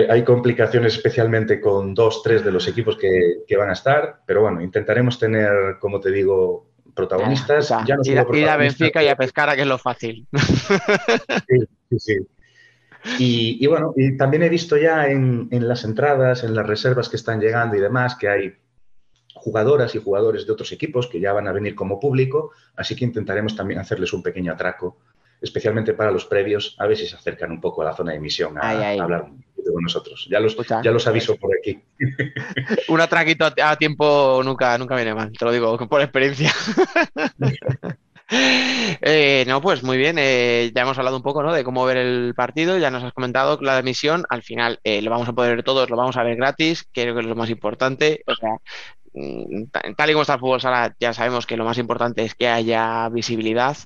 hay, 0.09 0.23
complicaciones 0.23 0.95
especialmente 0.95 1.59
con 1.59 1.93
dos, 1.93 2.21
tres 2.23 2.43
de 2.43 2.51
los 2.51 2.67
equipos 2.67 2.97
que, 2.97 3.57
van 3.57 3.69
a 3.69 3.73
estar, 3.73 4.21
pero 4.25 4.41
bueno, 4.41 4.61
intentaremos 4.61 5.17
tener, 5.17 5.77
como 5.79 5.99
te 5.99 6.11
digo, 6.11 6.67
protagonistas. 6.93 7.69
ya 7.85 7.95
no 7.95 8.01
ir, 8.35 8.49
a 8.49 8.57
Benfica 8.57 9.03
y 9.03 9.07
a 9.07 9.15
Pescara, 9.15 9.55
que 9.55 9.61
es 9.61 9.67
lo 9.67 9.77
fácil. 9.77 10.27
Sí, 11.47 11.59
sí, 11.89 11.99
sí. 11.99 12.17
Y, 13.19 13.67
bueno, 13.67 13.93
y 13.97 14.15
también 14.15 14.43
he 14.43 14.49
visto 14.49 14.77
ya 14.77 15.07
en, 15.07 15.49
en, 15.51 15.67
las 15.67 15.83
entradas, 15.83 16.43
en 16.43 16.55
las 16.55 16.65
reservas 16.65 17.09
que 17.09 17.17
están 17.17 17.41
llegando 17.41 17.75
y 17.75 17.81
demás, 17.81 18.15
que 18.15 18.29
hay 18.29 18.53
jugadoras 19.35 19.93
y 19.95 19.99
jugadores 20.01 20.45
de 20.45 20.53
otros 20.53 20.71
equipos 20.71 21.07
que 21.07 21.19
ya 21.19 21.33
van 21.33 21.47
a 21.47 21.51
venir 21.51 21.75
como 21.75 21.99
público, 21.99 22.51
así 22.75 22.95
que 22.95 23.03
intentaremos 23.03 23.55
también 23.55 23.79
hacerles 23.79 24.13
un 24.13 24.23
pequeño 24.23 24.53
atraco, 24.53 24.99
especialmente 25.41 25.93
para 25.93 26.11
los 26.11 26.25
previos, 26.25 26.77
a 26.79 26.87
ver 26.87 26.95
si 26.95 27.05
se 27.05 27.17
acercan 27.17 27.51
un 27.51 27.59
poco 27.59 27.81
a 27.81 27.85
la 27.85 27.93
zona 27.93 28.11
de 28.11 28.17
emisión 28.17 28.57
a, 28.57 28.91
hablar 28.91 29.27
poquito 29.63 29.73
con 29.73 29.83
nosotros. 29.83 30.27
Ya 30.29 30.39
los, 30.39 30.55
ya 30.83 30.91
los 30.91 31.07
aviso 31.07 31.35
por 31.37 31.51
aquí. 31.57 31.79
un 32.87 33.01
atraquito 33.01 33.45
a, 33.45 33.75
tiempo 33.77 34.41
nunca, 34.43 34.77
nunca 34.77 34.95
viene 34.95 35.13
mal, 35.13 35.31
te 35.31 35.45
lo 35.45 35.51
digo 35.51 35.77
por 35.87 36.01
experiencia. 36.01 36.51
Eh, 39.01 39.43
no, 39.47 39.61
pues 39.61 39.83
muy 39.83 39.97
bien, 39.97 40.15
eh, 40.17 40.71
ya 40.73 40.83
hemos 40.83 40.97
hablado 40.97 41.17
un 41.17 41.21
poco 41.21 41.43
¿no? 41.43 41.53
de 41.53 41.63
cómo 41.63 41.85
ver 41.85 41.97
el 41.97 42.33
partido, 42.35 42.79
ya 42.79 42.89
nos 42.89 43.03
has 43.03 43.13
comentado 43.13 43.59
la 43.61 43.77
emisión, 43.77 44.23
al 44.29 44.41
final 44.41 44.79
eh, 44.83 45.01
lo 45.03 45.11
vamos 45.11 45.27
a 45.27 45.33
poder 45.33 45.57
ver 45.57 45.63
todos, 45.63 45.89
lo 45.89 45.97
vamos 45.97 46.17
a 46.17 46.23
ver 46.23 46.37
gratis, 46.37 46.87
creo 46.91 47.13
que 47.13 47.19
es 47.19 47.27
lo 47.27 47.35
más 47.35 47.49
importante, 47.49 48.23
o 48.25 48.33
sea, 48.33 48.57
Mm, 49.15 49.65
tal 49.95 50.09
y 50.09 50.13
como 50.13 50.23
está 50.23 50.33
el 50.33 50.39
fútbol 50.39 50.59
sala, 50.59 50.95
ya 50.99 51.13
sabemos 51.13 51.45
que 51.45 51.55
lo 51.55 51.65
más 51.65 51.77
importante 51.77 52.23
es 52.23 52.33
que 52.33 52.47
haya 52.47 53.07
visibilidad. 53.09 53.77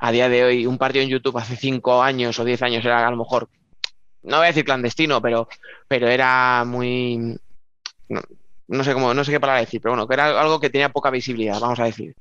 A 0.00 0.12
día 0.12 0.28
de 0.28 0.44
hoy, 0.44 0.66
un 0.66 0.78
partido 0.78 1.02
en 1.04 1.10
YouTube 1.10 1.38
hace 1.38 1.56
cinco 1.56 2.02
años 2.02 2.38
o 2.38 2.44
diez 2.44 2.62
años 2.62 2.84
era 2.84 3.06
a 3.06 3.10
lo 3.10 3.16
mejor, 3.16 3.48
no 4.26 4.38
voy 4.38 4.44
a 4.44 4.48
decir 4.48 4.64
clandestino, 4.64 5.22
pero, 5.22 5.48
pero 5.88 6.08
era 6.08 6.64
muy. 6.66 7.38
No, 8.68 8.82
sé 8.82 8.92
cómo, 8.92 9.14
no 9.14 9.22
sé 9.22 9.30
qué 9.30 9.38
palabra 9.38 9.60
decir, 9.60 9.80
pero 9.80 9.92
bueno, 9.92 10.08
que 10.08 10.14
era 10.14 10.40
algo 10.40 10.58
que 10.58 10.70
tenía 10.70 10.88
poca 10.88 11.10
visibilidad, 11.10 11.60
vamos 11.60 11.78
a 11.78 11.84
decir. 11.84 12.14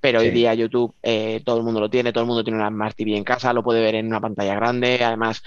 Pero 0.00 0.20
hoy 0.20 0.30
día 0.30 0.54
YouTube 0.54 0.94
eh, 1.02 1.42
todo 1.44 1.58
el 1.58 1.64
mundo 1.64 1.80
lo 1.80 1.90
tiene, 1.90 2.12
todo 2.12 2.22
el 2.22 2.28
mundo 2.28 2.44
tiene 2.44 2.58
una 2.58 2.68
Smart 2.68 2.96
TV 2.96 3.16
en 3.16 3.24
casa, 3.24 3.52
lo 3.52 3.64
puede 3.64 3.82
ver 3.82 3.96
en 3.96 4.06
una 4.06 4.20
pantalla 4.20 4.54
grande. 4.54 5.02
Además, 5.02 5.42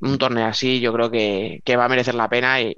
un 0.00 0.18
torneo 0.18 0.46
así 0.46 0.80
yo 0.80 0.92
creo 0.92 1.10
que, 1.10 1.60
que 1.64 1.76
va 1.76 1.84
a 1.84 1.88
merecer 1.88 2.16
la 2.16 2.28
pena 2.28 2.60
y, 2.60 2.76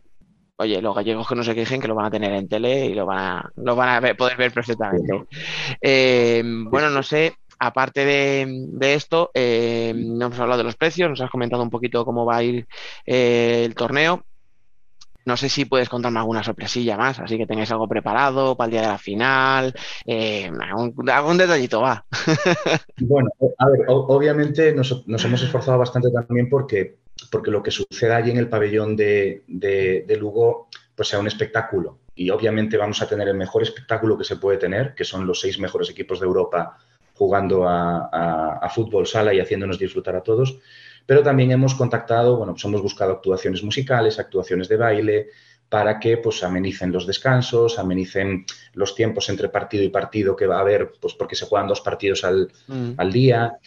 oye, 0.57 0.83
los 0.83 0.95
gallegos 0.95 1.27
que 1.27 1.35
no 1.35 1.43
se 1.43 1.55
quejen 1.55 1.81
que 1.81 1.89
lo 1.89 1.95
van 1.95 2.07
a 2.07 2.11
tener 2.11 2.35
en 2.35 2.49
tele 2.49 2.85
y 2.85 2.95
lo 2.95 3.07
van 3.07 3.19
a, 3.19 3.51
lo 3.57 3.75
van 3.77 4.05
a 4.05 4.15
poder 4.15 4.37
ver 4.37 4.53
perfectamente. 4.53 5.25
Eh, 5.81 6.43
bueno, 6.45 6.91
no 6.91 7.03
sé, 7.03 7.35
aparte 7.59 8.05
de, 8.05 8.95
esto, 8.95 9.31
eh, 9.35 9.93
no 9.97 10.27
hemos 10.27 10.39
hablado 10.39 10.59
de 10.59 10.65
los 10.65 10.77
precios, 10.77 11.09
nos 11.09 11.21
has 11.21 11.31
comentado 11.31 11.63
un 11.63 11.71
poquito 11.71 12.05
cómo 12.05 12.25
va 12.25 12.37
a 12.37 12.43
ir 12.43 12.67
eh, 13.05 13.65
el 13.65 13.75
torneo. 13.75 14.25
No 15.25 15.37
sé 15.37 15.49
si 15.49 15.65
puedes 15.65 15.89
contarme 15.89 16.21
alguna 16.21 16.45
sorpresilla 16.45 16.97
más, 16.97 17.19
así 17.19 17.37
que 17.37 17.47
tengáis 17.47 17.73
algo 17.73 17.89
preparado 17.89 18.57
para 18.57 18.67
el 18.67 18.71
día 18.71 18.81
de 18.83 18.87
la 18.87 18.99
final, 18.99 19.75
algún, 20.07 21.37
detallito 21.37 21.81
va. 21.81 22.07
bueno, 23.01 23.31
a 23.59 23.71
ver, 23.71 23.81
obviamente 23.89 24.73
nos, 24.73 25.05
hemos 25.09 25.43
esforzado 25.43 25.79
bastante 25.79 26.13
también 26.13 26.49
porque 26.49 26.99
porque 27.31 27.51
lo 27.51 27.63
que 27.63 27.71
suceda 27.71 28.17
allí 28.17 28.31
en 28.31 28.37
el 28.37 28.49
pabellón 28.49 28.97
de, 28.97 30.17
Lugo 30.19 30.69
pues 30.95 31.09
sea 31.09 31.19
un 31.19 31.27
espectáculo. 31.27 31.99
Y 32.15 32.31
obviamente 32.31 32.79
vamos 32.79 33.03
a 33.03 33.09
tener 33.09 33.29
el 33.29 33.37
mejor 33.37 33.63
espectáculo 33.63 34.17
que 34.17 34.25
se 34.25 34.37
puede 34.37 34.57
tener, 34.57 34.95
que 34.95 35.05
son 35.05 35.27
los 35.27 35.41
seis 35.41 35.59
mejores 35.59 35.91
equipos 35.91 36.21
de 36.21 36.27
Europa 36.27 36.79
jugando 37.17 37.67
a, 37.67 38.69
fútbol 38.75 39.07
sala 39.07 39.33
y 39.33 39.41
haciéndonos 39.41 39.79
disfrutar 39.79 40.17
a 40.17 40.23
todos. 40.23 40.59
Pero 41.07 41.23
también 41.23 41.51
hemos 41.51 41.75
contactado, 41.75 42.37
bueno, 42.37 42.53
pues 42.53 42.65
hemos 42.65 42.83
buscado 42.83 43.13
actuaciones 43.13 43.63
musicales, 43.63 44.19
actuaciones 44.19 44.69
de 44.69 44.77
baile, 44.77 45.27
para 45.69 45.99
que 45.99 46.19
pues 46.19 46.45
amenicen 46.45 46.93
los 46.93 47.07
descansos, 47.07 47.79
amenicen 47.79 48.45
los 48.75 48.95
tiempos 48.95 49.29
entre 49.29 49.49
partido 49.49 49.83
y 49.83 49.89
partido 49.89 50.37
que 50.37 50.47
va 50.47 50.59
a 50.59 50.61
haber, 50.61 50.93
pues 51.01 51.15
porque 51.15 51.37
se 51.37 51.47
juegan 51.47 51.69
dos 51.69 51.81
partidos 51.81 52.23
al, 52.25 52.53
mm. 52.67 52.93
al 52.99 53.13
día. 53.13 53.59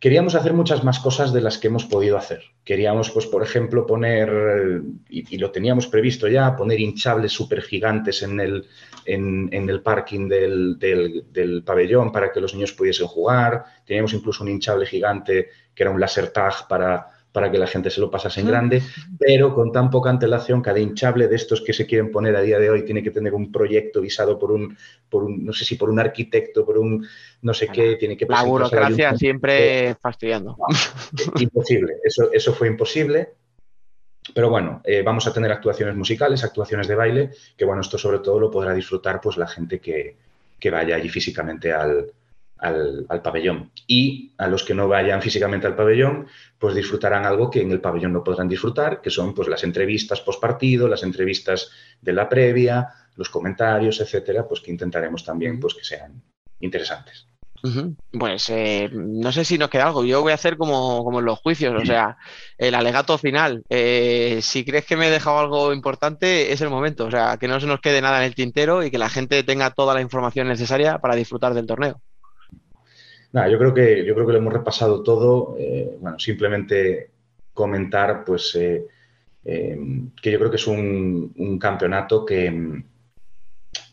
Queríamos 0.00 0.36
hacer 0.36 0.52
muchas 0.52 0.84
más 0.84 1.00
cosas 1.00 1.32
de 1.32 1.40
las 1.40 1.58
que 1.58 1.66
hemos 1.66 1.84
podido 1.84 2.16
hacer. 2.16 2.42
Queríamos, 2.64 3.10
pues, 3.10 3.26
por 3.26 3.42
ejemplo, 3.42 3.84
poner, 3.84 4.80
y, 5.08 5.36
lo 5.38 5.50
teníamos 5.50 5.88
previsto 5.88 6.28
ya, 6.28 6.54
poner 6.54 6.78
hinchables 6.78 7.32
súper 7.32 7.62
gigantes 7.62 8.22
en 8.22 8.38
el, 8.38 8.66
en, 9.04 9.50
el 9.52 9.82
parking 9.82 10.28
del, 10.28 10.78
del, 10.78 11.64
pabellón 11.64 12.12
para 12.12 12.30
que 12.30 12.40
los 12.40 12.54
niños 12.54 12.72
pudiesen 12.72 13.08
jugar. 13.08 13.64
Teníamos 13.84 14.12
incluso 14.12 14.44
un 14.44 14.50
hinchable 14.50 14.86
gigante 14.86 15.48
que 15.74 15.82
era 15.82 15.90
un 15.90 15.98
laser 15.98 16.28
tag 16.28 16.68
para 16.68 17.17
para 17.32 17.50
que 17.50 17.58
la 17.58 17.66
gente 17.66 17.90
se 17.90 18.00
lo 18.00 18.10
pasase 18.10 18.40
en 18.40 18.48
grande, 18.48 18.82
pero 19.18 19.54
con 19.54 19.70
tan 19.70 19.90
poca 19.90 20.10
antelación, 20.10 20.62
cada 20.62 20.78
hinchable 20.78 21.28
de 21.28 21.36
estos 21.36 21.60
que 21.60 21.72
se 21.72 21.86
quieren 21.86 22.10
poner 22.10 22.34
a 22.36 22.40
día 22.40 22.58
de 22.58 22.70
hoy 22.70 22.84
tiene 22.84 23.02
que 23.02 23.10
tener 23.10 23.34
un 23.34 23.52
proyecto 23.52 24.00
visado 24.00 24.38
por 24.38 24.50
un, 24.50 24.76
por 25.08 25.24
un 25.24 25.44
no 25.44 25.52
sé 25.52 25.64
si 25.64 25.76
por 25.76 25.90
un 25.90 25.98
arquitecto, 25.98 26.64
por 26.64 26.78
un 26.78 27.06
no 27.42 27.54
sé 27.54 27.68
qué, 27.68 27.96
tiene 27.96 28.16
que 28.16 28.26
La 28.28 28.42
burocracia 28.42 29.14
siempre 29.16 29.94
fastidiando. 29.96 30.56
imposible, 31.38 31.96
eso, 32.02 32.32
eso 32.32 32.52
fue 32.52 32.68
imposible. 32.68 33.30
Pero 34.34 34.50
bueno, 34.50 34.82
eh, 34.84 35.02
vamos 35.02 35.26
a 35.26 35.32
tener 35.32 35.50
actuaciones 35.50 35.96
musicales, 35.96 36.44
actuaciones 36.44 36.86
de 36.86 36.94
baile, 36.94 37.30
que 37.56 37.64
bueno, 37.64 37.80
esto 37.80 37.96
sobre 37.96 38.18
todo 38.18 38.38
lo 38.38 38.50
podrá 38.50 38.74
disfrutar 38.74 39.20
pues 39.22 39.38
la 39.38 39.46
gente 39.46 39.80
que, 39.80 40.16
que 40.58 40.70
vaya 40.70 40.96
allí 40.96 41.08
físicamente 41.08 41.72
al, 41.72 42.12
al, 42.58 43.06
pabellón. 43.22 43.70
Y 43.86 44.32
a 44.38 44.46
los 44.46 44.64
que 44.64 44.74
no 44.74 44.88
vayan 44.88 45.22
físicamente 45.22 45.66
al 45.66 45.76
pabellón, 45.76 46.26
pues 46.58 46.74
disfrutarán 46.74 47.24
algo 47.24 47.50
que 47.50 47.62
en 47.62 47.70
el 47.70 47.80
pabellón 47.80 48.12
no 48.12 48.24
podrán 48.24 48.48
disfrutar, 48.48 49.00
que 49.00 49.10
son 49.10 49.34
pues 49.34 49.48
las 49.48 49.64
entrevistas 49.64 50.20
post 50.20 50.40
partido, 50.40 50.88
las 50.88 51.02
entrevistas 51.02 51.70
de 52.00 52.12
la 52.12 52.28
previa, 52.28 52.88
los 53.16 53.28
comentarios, 53.28 54.00
etcétera, 54.00 54.46
pues 54.46 54.60
que 54.60 54.70
intentaremos 54.70 55.24
también 55.24 55.58
pues 55.60 55.74
que 55.74 55.84
sean 55.84 56.22
interesantes. 56.60 57.26
Pues 58.12 58.48
eh, 58.50 58.88
no 58.92 59.32
sé 59.32 59.44
si 59.44 59.58
nos 59.58 59.68
queda 59.68 59.86
algo. 59.86 60.04
Yo 60.04 60.22
voy 60.22 60.32
a 60.32 60.36
hacer 60.36 60.56
como, 60.56 61.02
como 61.04 61.18
en 61.18 61.24
los 61.24 61.38
juicios, 61.40 61.74
o 61.80 61.84
sea, 61.84 62.16
el 62.56 62.74
alegato 62.74 63.18
final. 63.18 63.64
Eh, 63.68 64.38
si 64.42 64.64
crees 64.64 64.86
que 64.86 64.96
me 64.96 65.08
he 65.08 65.10
dejado 65.10 65.38
algo 65.38 65.72
importante, 65.72 66.52
es 66.52 66.60
el 66.60 66.70
momento. 66.70 67.06
O 67.06 67.10
sea, 67.10 67.36
que 67.36 67.48
no 67.48 67.58
se 67.60 67.66
nos 67.66 67.80
quede 67.80 68.00
nada 68.00 68.18
en 68.18 68.24
el 68.24 68.34
tintero 68.34 68.84
y 68.84 68.90
que 68.90 68.98
la 68.98 69.08
gente 69.08 69.42
tenga 69.42 69.70
toda 69.70 69.94
la 69.94 70.00
información 70.00 70.48
necesaria 70.48 70.98
para 70.98 71.16
disfrutar 71.16 71.54
del 71.54 71.66
torneo. 71.66 72.00
Nada, 73.32 73.48
yo 73.48 73.58
creo 73.58 73.74
que, 73.74 74.04
yo 74.04 74.14
creo 74.14 74.26
que 74.26 74.32
lo 74.32 74.38
hemos 74.38 74.52
repasado 74.52 75.02
todo. 75.02 75.56
Eh, 75.58 75.96
bueno, 76.00 76.18
simplemente 76.18 77.10
comentar, 77.52 78.24
pues, 78.24 78.54
eh, 78.54 78.86
eh, 79.44 79.78
que 80.20 80.32
yo 80.32 80.38
creo 80.38 80.50
que 80.50 80.56
es 80.56 80.66
un, 80.66 81.58
campeonato 81.60 82.24
que, 82.24 82.82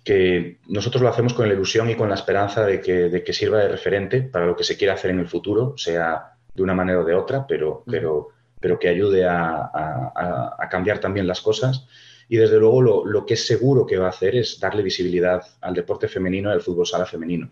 que, 0.03 0.59
nosotros 0.67 1.01
lo 1.01 1.09
hacemos 1.09 1.33
con 1.33 1.47
la 1.47 1.53
ilusión 1.53 1.89
y 1.89 1.95
con 1.95 2.09
la 2.09 2.15
esperanza 2.15 2.65
de 2.65 2.79
que, 2.79 3.33
sirva 3.33 3.59
de 3.59 3.69
referente 3.69 4.21
para 4.21 4.45
lo 4.45 4.55
que 4.55 4.63
se 4.63 4.77
quiera 4.77 4.93
hacer 4.93 5.11
en 5.11 5.19
el 5.19 5.27
futuro, 5.27 5.73
sea 5.77 6.33
de 6.53 6.63
una 6.63 6.73
manera 6.73 7.01
o 7.01 7.03
de 7.03 7.15
otra, 7.15 7.45
pero, 7.45 7.83
pero, 7.85 8.29
pero 8.59 8.79
que 8.79 8.87
ayude 8.87 9.25
a, 9.25 10.67
cambiar 10.69 10.99
también 10.99 11.27
las 11.27 11.41
cosas. 11.41 11.87
Y 12.27 12.37
desde 12.37 12.57
luego 12.59 12.81
lo, 12.81 13.05
lo, 13.05 13.25
que 13.25 13.35
es 13.35 13.45
seguro 13.45 13.85
que 13.85 13.97
va 13.97 14.07
a 14.07 14.09
hacer 14.09 14.35
es 14.35 14.59
darle 14.59 14.81
visibilidad 14.81 15.43
al 15.61 15.75
deporte 15.75 16.07
femenino 16.07 16.49
y 16.49 16.53
al 16.53 16.61
fútbol 16.61 16.87
sala 16.87 17.05
femenino. 17.05 17.49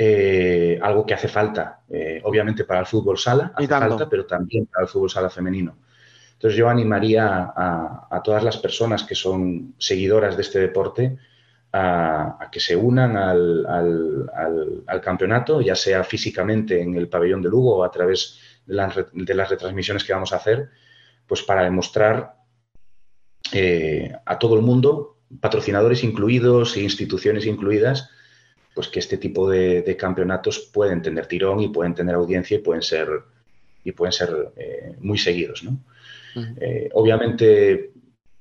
Eh, 0.00 0.78
algo 0.80 1.04
que 1.04 1.14
hace 1.14 1.26
falta, 1.26 1.80
eh, 1.90 2.20
obviamente 2.22 2.62
para 2.62 2.78
el 2.78 2.86
fútbol 2.86 3.18
sala, 3.18 3.50
hace 3.56 3.66
falta, 3.66 4.08
pero 4.08 4.26
también 4.26 4.66
para 4.66 4.84
el 4.84 4.88
fútbol 4.88 5.10
sala 5.10 5.28
femenino. 5.28 5.76
Entonces 6.34 6.56
yo 6.56 6.68
animaría 6.68 7.52
a, 7.56 8.22
todas 8.22 8.44
las 8.44 8.58
personas 8.58 9.02
que 9.02 9.16
son 9.16 9.74
seguidoras 9.76 10.36
de 10.36 10.42
este 10.42 10.60
deporte 10.60 11.18
a, 11.72 12.48
que 12.52 12.60
se 12.60 12.76
unan 12.76 13.16
al, 13.16 15.00
campeonato, 15.02 15.60
ya 15.60 15.74
sea 15.74 16.04
físicamente 16.04 16.80
en 16.80 16.94
el 16.94 17.08
pabellón 17.08 17.42
de 17.42 17.48
Lugo 17.48 17.78
o 17.78 17.82
a 17.82 17.90
través 17.90 18.38
de 18.66 18.74
las, 18.76 19.50
retransmisiones 19.50 20.04
que 20.04 20.12
vamos 20.12 20.32
a 20.32 20.36
hacer, 20.36 20.68
pues 21.26 21.42
para 21.42 21.64
demostrar 21.64 22.36
eh, 23.52 24.12
a 24.24 24.38
todo 24.38 24.54
el 24.54 24.62
mundo, 24.62 25.16
patrocinadores 25.40 26.04
incluidos 26.04 26.76
e 26.76 26.82
instituciones 26.82 27.46
incluidas, 27.46 28.10
pues 28.78 28.86
que 28.86 29.00
este 29.00 29.18
tipo 29.18 29.50
de, 29.50 29.96
campeonatos 29.98 30.70
pueden 30.72 31.02
tener 31.02 31.26
tirón 31.26 31.58
y 31.58 31.68
pueden 31.68 31.94
tener 31.94 32.14
audiencia 32.14 32.58
y 32.58 32.60
pueden 32.60 32.82
ser, 32.82 33.08
y 33.82 33.90
pueden 33.90 34.12
ser 34.12 34.52
eh, 34.56 34.94
muy 35.00 35.18
seguidos. 35.18 35.64
¿no? 35.64 35.80
Eh, 36.60 36.88
obviamente, 36.92 37.90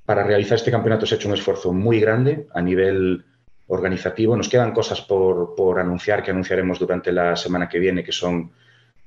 para 0.05 0.23
realizar 0.23 0.59
este 0.59 0.69
campeonato 0.69 1.07
se 1.07 1.15
ha 1.15 1.17
hecho 1.17 1.27
un 1.27 1.33
esfuerzo 1.33 1.73
muy 1.73 1.99
grande 1.99 2.45
a 2.53 2.61
nivel 2.61 3.25
organizativo. 3.65 4.37
Nos 4.37 4.47
quedan 4.47 4.73
cosas 4.73 5.01
por, 5.01 5.79
anunciar 5.79 6.21
que 6.21 6.29
anunciaremos 6.29 6.77
durante 6.77 7.11
la 7.11 7.35
semana 7.35 7.67
que 7.67 7.79
viene, 7.79 8.03
que 8.03 8.11
son 8.11 8.51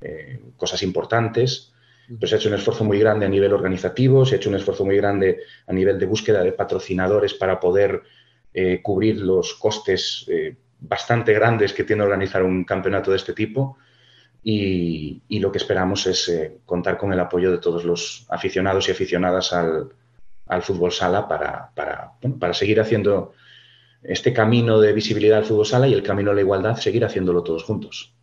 eh, 0.01 0.41
cosas 0.57 0.83
importantes. 0.83 1.73
Pero 2.09 2.27
se 2.27 2.35
ha 2.35 2.39
hecho 2.39 2.49
un 2.49 2.57
esfuerzo 2.57 2.83
muy 2.83 2.99
grande 2.99 3.25
a 3.25 3.29
nivel 3.29 3.53
organizativo, 3.53 4.27
se 4.27 4.35
ha 4.35 4.39
hecho 4.39 4.49
un 4.49 4.57
esfuerzo 4.57 4.85
muy 4.85 4.97
grande 4.97 5.39
a 5.69 5.73
nivel 5.73 5.97
de 5.97 6.07
búsqueda 6.07 6.43
de 6.43 6.51
patrocinadores 6.51 7.35
para 7.35 7.61
poder 7.61 8.03
eh, 8.53 8.81
cubrir 8.83 9.21
los 9.21 9.55
costes 9.55 10.27
bastante 10.81 11.33
grandes 11.33 11.73
que 11.73 11.85
tiene 11.85 12.03
organizar 12.03 12.43
un 12.43 12.65
campeonato 12.65 13.11
de 13.11 13.19
este 13.19 13.33
tipo 13.33 13.79
y, 14.43 15.39
lo 15.39 15.53
que 15.53 15.59
esperamos 15.59 16.07
es 16.07 16.29
eh, 16.29 16.59
contar 16.65 16.97
con 16.97 17.13
el 17.13 17.21
apoyo 17.21 17.51
de 17.51 17.59
todos 17.59 17.85
los 17.85 18.27
aficionados 18.31 18.89
y 18.89 18.93
aficionadas 18.93 19.53
al, 19.53 19.93
fútbol 20.63 20.91
sala 20.91 21.29
para, 21.29 21.71
para, 21.75 22.55
seguir 22.55 22.81
haciendo 22.81 23.35
este 24.03 24.33
camino 24.33 24.81
de 24.81 24.93
visibilidad 24.93 25.39
al 25.39 25.45
fútbol 25.45 25.67
sala 25.67 25.87
y 25.87 25.95
el 25.95 26.03
camino 26.03 26.31
a 26.31 26.35
la 26.35 26.41
igualdad, 26.41 26.77
seguir 26.77 27.05
haciéndolo 27.05 27.43
todos 27.43 27.63
juntos. 27.63 28.15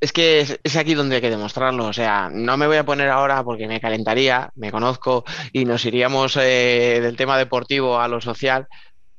Es 0.00 0.12
que 0.12 0.40
es, 0.40 0.76
aquí 0.76 0.94
donde 0.94 1.16
hay 1.16 1.20
que 1.20 1.28
demostrarlo. 1.28 1.86
O 1.86 1.92
sea, 1.92 2.30
no 2.32 2.56
me 2.56 2.66
voy 2.66 2.78
a 2.78 2.86
poner 2.86 3.08
ahora 3.08 3.42
porque 3.44 3.66
me 3.66 3.80
calentaría, 3.80 4.50
me 4.54 4.70
conozco 4.70 5.24
y 5.52 5.66
nos 5.66 5.84
iríamos 5.84 6.36
eh, 6.36 7.00
del 7.02 7.16
tema 7.16 7.36
deportivo 7.36 8.00
a 8.00 8.08
lo 8.08 8.20
social, 8.20 8.66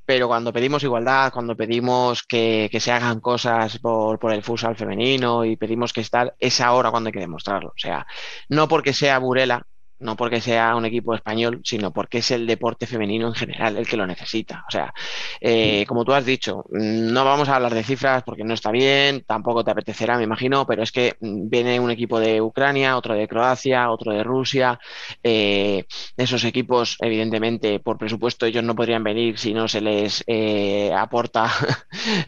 pero 0.06 0.28
cuando 0.28 0.52
pedimos 0.52 0.84
igualdad, 0.84 1.32
cuando 1.32 1.56
pedimos 1.56 2.24
que, 2.24 2.70
se 2.80 2.92
hagan 2.92 3.20
cosas 3.20 3.78
por, 3.80 4.20
por, 4.20 4.34
el 4.34 4.44
futsal 4.44 4.76
femenino 4.76 5.46
y 5.46 5.56
pedimos 5.56 5.94
que 5.94 6.02
estar, 6.02 6.36
es 6.40 6.62
ahora 6.62 6.92
cuando 6.92 7.10
hay 7.10 7.14
que 7.14 7.20
demostrarlo. 7.20 7.70
O 7.70 7.78
sea, 7.78 8.06
no 8.50 8.68
porque 8.68 8.94
sea 8.94 9.20
Burela, 9.20 9.66
no 10.02 10.16
porque 10.16 10.42
sea 10.42 10.76
un 10.76 10.86
equipo 10.86 11.16
español, 11.16 11.62
sino 11.64 11.92
porque 11.92 12.20
es 12.20 12.32
el 12.32 12.48
deporte 12.48 12.88
femenino 12.88 13.28
en 13.28 13.34
general 13.34 13.78
el 13.78 13.88
que 13.88 13.98
lo 13.98 14.08
necesita. 14.08 14.66
O 14.68 14.72
sea, 14.72 14.94
eh, 15.40 15.86
como 15.88 16.04
tú 16.04 16.14
has 16.14 16.26
dicho, 16.26 16.66
no 16.72 17.24
vamos 17.24 17.50
a 17.50 17.56
hablar 17.56 17.74
de 17.74 17.84
cifras 17.84 18.24
porque 18.24 18.44
no 18.44 18.54
está 18.54 18.72
bien, 18.72 19.24
tampoco 19.26 19.64
te 19.64 19.72
apetecerá, 19.72 20.18
me 20.18 20.24
imagino, 20.24 20.66
pero 20.66 20.84
es 20.84 20.92
que 20.92 21.16
viene 21.22 21.80
un 21.80 21.92
equipo 21.92 22.20
de 22.20 22.42
Ucrania, 22.42 22.98
otro 22.98 23.14
de 23.14 23.28
Croacia, 23.28 23.90
otro 23.92 24.12
de 24.12 24.24
Rusia. 24.24 24.80
Eh, 25.24 25.86
esos 26.18 26.44
equipos, 26.44 26.98
evidentemente, 27.00 27.80
por 27.80 27.98
presupuesto, 27.98 28.46
ellos 28.46 28.64
no 28.64 28.76
podrían 28.76 29.04
venir 29.04 29.38
si 29.38 29.54
no 29.54 29.68
se 29.68 29.82
les 29.82 30.24
eh, 30.28 30.92
aporta 30.96 31.52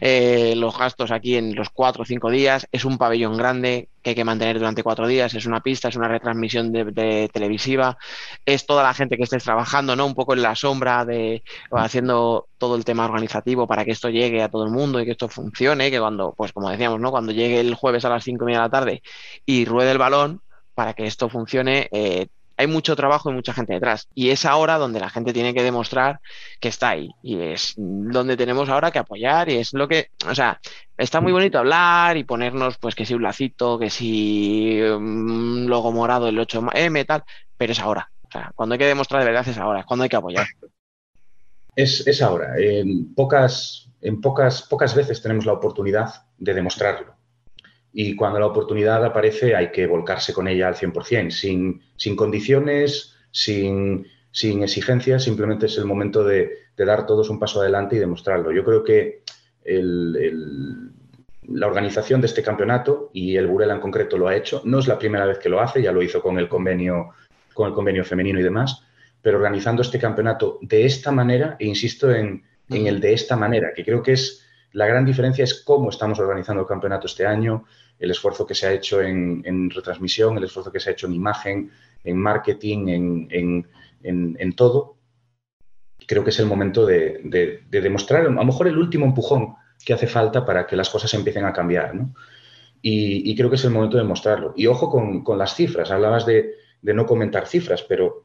los 0.56 0.78
gastos 0.78 1.10
aquí 1.10 1.36
en 1.36 1.54
los 1.54 1.70
cuatro 1.70 2.02
o 2.02 2.06
cinco 2.06 2.30
días. 2.30 2.66
Es 2.72 2.84
un 2.84 2.98
pabellón 2.98 3.36
grande 3.36 3.88
que 4.04 4.10
hay 4.10 4.14
que 4.14 4.24
mantener 4.24 4.58
durante 4.58 4.82
cuatro 4.82 5.08
días, 5.08 5.32
es 5.34 5.46
una 5.46 5.60
pista, 5.60 5.88
es 5.88 5.96
una 5.96 6.08
retransmisión 6.08 6.70
de, 6.70 7.30
televisiva, 7.32 7.96
es 8.44 8.66
toda 8.66 8.82
la 8.82 8.92
gente 8.92 9.16
que 9.16 9.22
estés 9.22 9.42
trabajando, 9.42 9.96
¿no? 9.96 10.04
Un 10.06 10.14
poco 10.14 10.34
en 10.34 10.42
la 10.42 10.54
sombra 10.54 11.06
de 11.06 11.42
haciendo 11.72 12.48
todo 12.58 12.76
el 12.76 12.84
tema 12.84 13.06
organizativo 13.06 13.66
para 13.66 13.84
que 13.84 13.92
esto 13.92 14.10
llegue 14.10 14.42
a 14.42 14.50
todo 14.50 14.64
el 14.64 14.70
mundo 14.70 15.00
y 15.00 15.06
que 15.06 15.12
esto 15.12 15.28
funcione, 15.28 15.90
que 15.90 15.98
cuando, 15.98 16.34
pues 16.36 16.52
como 16.52 16.68
decíamos, 16.68 17.00
¿no? 17.00 17.10
Cuando 17.10 17.32
llegue 17.32 17.60
el 17.60 17.74
jueves 17.74 18.04
a 18.04 18.10
las 18.10 18.22
cinco 18.22 18.44
y 18.44 18.46
media 18.48 18.58
de 18.58 18.64
la 18.64 18.70
tarde 18.70 19.02
y 19.46 19.64
ruede 19.64 19.92
el 19.92 19.98
balón, 19.98 20.42
para 20.74 20.92
que 20.92 21.06
esto 21.06 21.30
funcione, 21.30 21.88
eh, 21.90 22.26
hay 22.56 22.66
mucho 22.66 22.94
trabajo 22.96 23.30
y 23.30 23.34
mucha 23.34 23.52
gente 23.52 23.72
detrás. 23.72 24.08
Y 24.14 24.30
es 24.30 24.44
ahora 24.44 24.78
donde 24.78 25.00
la 25.00 25.10
gente 25.10 25.32
tiene 25.32 25.54
que 25.54 25.62
demostrar 25.62 26.20
que 26.60 26.68
está 26.68 26.90
ahí. 26.90 27.10
Y 27.22 27.40
es 27.40 27.74
donde 27.76 28.36
tenemos 28.36 28.68
ahora 28.68 28.90
que 28.90 28.98
apoyar. 28.98 29.48
Y 29.48 29.56
es 29.56 29.72
lo 29.72 29.88
que, 29.88 30.08
o 30.28 30.34
sea, 30.34 30.60
está 30.96 31.20
muy 31.20 31.32
bonito 31.32 31.58
hablar 31.58 32.16
y 32.16 32.24
ponernos, 32.24 32.78
pues, 32.78 32.94
que 32.94 33.06
si 33.06 33.14
un 33.14 33.22
lacito, 33.22 33.78
que 33.78 33.90
si 33.90 34.80
un 34.80 35.66
logo 35.68 35.92
morado, 35.92 36.28
el 36.28 36.38
8M, 36.38 37.06
tal, 37.06 37.24
pero 37.56 37.72
es 37.72 37.80
ahora. 37.80 38.10
O 38.22 38.30
sea, 38.30 38.52
cuando 38.54 38.74
hay 38.74 38.78
que 38.78 38.86
demostrar 38.86 39.22
de 39.22 39.30
verdad 39.30 39.48
es 39.48 39.58
ahora, 39.58 39.80
es 39.80 39.86
cuando 39.86 40.04
hay 40.04 40.08
que 40.08 40.16
apoyar. 40.16 40.46
Es, 41.76 42.06
es 42.06 42.22
ahora. 42.22 42.54
En 42.58 43.14
pocas, 43.14 43.90
en 44.00 44.20
pocas, 44.20 44.62
pocas 44.62 44.94
veces 44.94 45.20
tenemos 45.20 45.44
la 45.44 45.52
oportunidad 45.52 46.26
de 46.38 46.54
demostrarlo 46.54 47.13
y 47.96 48.16
cuando 48.16 48.40
la 48.40 48.46
oportunidad 48.46 49.04
aparece 49.04 49.54
hay 49.54 49.70
que 49.70 49.86
volcarse 49.86 50.32
con 50.32 50.48
ella 50.48 50.66
al 50.66 50.74
100%, 50.74 51.30
sin, 51.30 51.80
sin 51.96 52.16
condiciones, 52.16 53.14
sin, 53.30 54.08
sin, 54.32 54.64
exigencias, 54.64 55.22
simplemente 55.22 55.66
es 55.66 55.78
el 55.78 55.84
momento 55.84 56.24
de, 56.24 56.64
dar 56.76 57.06
todos 57.06 57.30
un 57.30 57.38
paso 57.38 57.60
adelante 57.60 57.94
y 57.94 58.00
demostrarlo. 58.00 58.50
Yo 58.50 58.64
creo 58.64 58.82
que 58.82 59.22
la 61.46 61.66
organización 61.68 62.20
de 62.20 62.26
este 62.26 62.42
campeonato, 62.42 63.10
y 63.12 63.36
el 63.36 63.46
Burela 63.46 63.74
en 63.74 63.80
concreto 63.80 64.18
lo 64.18 64.26
ha 64.26 64.34
hecho, 64.34 64.60
no 64.64 64.80
es 64.80 64.88
la 64.88 64.98
primera 64.98 65.24
vez 65.24 65.38
que 65.38 65.48
lo 65.48 65.60
hace, 65.60 65.80
ya 65.80 65.92
lo 65.92 66.02
hizo 66.02 66.20
con 66.20 66.36
el 66.36 66.48
convenio, 66.48 67.10
con 67.52 67.68
el 67.68 67.74
convenio 67.74 68.04
femenino 68.04 68.40
y 68.40 68.42
demás, 68.42 68.82
pero 69.22 69.36
organizando 69.36 69.82
este 69.82 70.00
campeonato 70.00 70.58
de 70.62 70.84
esta 70.84 71.12
manera, 71.12 71.54
e 71.60 71.66
insisto 71.66 72.10
en, 72.10 72.42
en 72.70 72.88
el 72.88 72.98
de 72.98 73.12
esta 73.12 73.36
manera, 73.36 73.72
que 73.72 73.84
creo 73.84 74.02
que 74.02 74.14
es 74.14 74.44
la 74.74 74.86
gran 74.86 75.04
diferencia 75.04 75.44
es 75.44 75.62
cómo 75.62 75.88
estamos 75.88 76.18
organizando 76.18 76.62
el 76.62 76.68
campeonato 76.68 77.06
este 77.06 77.24
año, 77.24 77.64
el 77.98 78.10
esfuerzo 78.10 78.46
que 78.46 78.54
se 78.54 78.66
ha 78.66 78.72
hecho 78.72 79.00
en, 79.00 79.70
retransmisión, 79.70 80.36
el 80.36 80.44
esfuerzo 80.44 80.72
que 80.72 80.80
se 80.80 80.90
ha 80.90 80.92
hecho 80.92 81.06
en 81.06 81.14
imagen, 81.14 81.70
en 82.02 82.16
marketing, 82.16 83.26
en, 83.30 84.52
todo. 84.56 84.96
Creo 86.06 86.22
que 86.22 86.30
es 86.30 86.38
el 86.38 86.46
momento 86.46 86.84
de, 86.84 87.62
demostrar, 87.70 88.26
a 88.26 88.30
lo 88.30 88.44
mejor 88.44 88.68
el 88.68 88.78
último 88.78 89.06
empujón 89.06 89.54
que 89.84 89.92
hace 89.92 90.06
falta 90.06 90.44
para 90.44 90.66
que 90.66 90.76
las 90.76 90.90
cosas 90.90 91.12
empiecen 91.14 91.44
a 91.44 91.52
cambiar. 91.52 91.92
Y, 92.82 93.34
creo 93.34 93.48
que 93.48 93.56
es 93.56 93.64
el 93.64 93.70
momento 93.70 93.96
de 93.96 94.04
mostrarlo. 94.04 94.52
Y 94.56 94.66
ojo 94.66 94.90
con, 94.90 95.38
las 95.38 95.54
cifras. 95.54 95.90
Hablabas 95.90 96.26
de, 96.26 96.54
no 96.82 97.06
comentar 97.06 97.46
cifras, 97.46 97.82
pero 97.82 98.24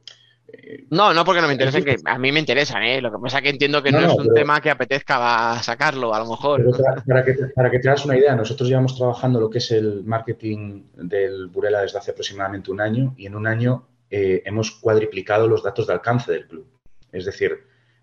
no, 0.89 1.13
no 1.13 1.25
porque 1.25 1.41
no 1.41 1.47
me 1.47 1.53
interesen, 1.53 1.83
que 1.83 1.97
a 2.05 2.17
mí 2.17 2.31
me 2.31 2.39
interesan, 2.39 2.83
¿eh? 2.83 3.01
Lo 3.01 3.11
que 3.11 3.17
pasa 3.19 3.37
es 3.37 3.43
que 3.43 3.49
entiendo 3.49 3.81
que 3.83 3.91
no, 3.91 3.99
es 3.99 4.13
un 4.13 4.33
tema 4.33 4.61
que 4.61 4.69
apetezca 4.69 5.61
sacarlo, 5.61 6.13
a 6.13 6.19
lo 6.19 6.25
mejor. 6.27 6.63
Para, 7.05 7.23
que, 7.23 7.33
para, 7.55 7.69
que, 7.69 7.79
te 7.79 7.89
hagas 7.89 8.05
una 8.05 8.17
idea, 8.17 8.35
nosotros 8.35 8.69
llevamos 8.69 8.95
trabajando 8.95 9.39
lo 9.39 9.49
que 9.49 9.59
es 9.59 9.71
el 9.71 10.03
marketing 10.03 10.83
del 10.95 11.47
Burela 11.47 11.81
desde 11.81 11.99
hace 11.99 12.11
aproximadamente 12.11 12.71
un 12.71 12.81
año 12.81 13.13
y 13.17 13.25
en 13.25 13.35
un 13.35 13.47
año 13.47 13.87
eh, 14.09 14.41
hemos 14.45 14.71
cuadriplicado 14.71 15.47
los 15.47 15.63
datos 15.63 15.87
de 15.87 15.93
alcance 15.93 16.31
del 16.31 16.47
club. 16.47 16.67
Es 17.11 17.25
decir, 17.25 17.59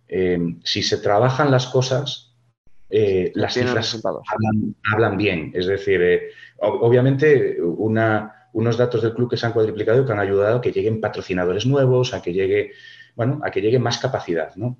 eh, 0.09 0.39
si 0.65 0.83
se 0.83 0.99
trabajan 0.99 1.51
las 1.51 1.67
cosas, 1.67 2.35
eh, 2.89 3.33
las 3.35 3.55
cifras 3.55 4.01
hablan, 4.05 4.77
hablan, 4.93 5.17
bien. 5.17 5.51
Es 5.55 5.67
decir, 5.67 6.31
obviamente 6.59 7.61
una 7.61 8.36
unos 8.57 8.79
datos 8.79 9.03
del 9.03 9.13
club 9.13 9.29
que 9.29 9.37
se 9.37 9.45
han 9.45 9.53
cuadriplicado 9.53 10.01
y 10.01 10.07
que 10.07 10.13
han 10.13 10.19
ayudado 10.19 10.57
a 10.57 10.61
que 10.63 10.73
lleguen 10.73 10.99
patrocinadores 10.99 11.67
nuevos, 11.67 12.15
a 12.15 12.23
que 12.23 12.33
llegue, 12.33 12.73
bueno, 13.15 13.39
a 13.45 13.51
que 13.51 13.61
llegue 13.61 13.79
más 13.79 13.99
capacidad, 13.99 14.57
¿no? 14.57 14.79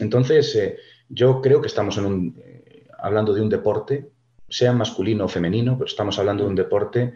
Entonces, 0.00 0.52
eh, 0.56 0.76
yo 1.08 1.40
creo 1.40 1.60
que 1.60 1.68
estamos 1.68 1.96
en 1.98 2.06
un, 2.06 2.42
eh, 2.44 2.88
hablando 2.98 3.32
de 3.32 3.40
un 3.40 3.48
deporte, 3.48 4.10
sea 4.48 4.72
masculino 4.72 5.26
o 5.26 5.28
femenino, 5.28 5.78
pero 5.78 5.86
estamos 5.86 6.18
hablando 6.18 6.42
de 6.42 6.50
un 6.50 6.56
deporte 6.56 7.14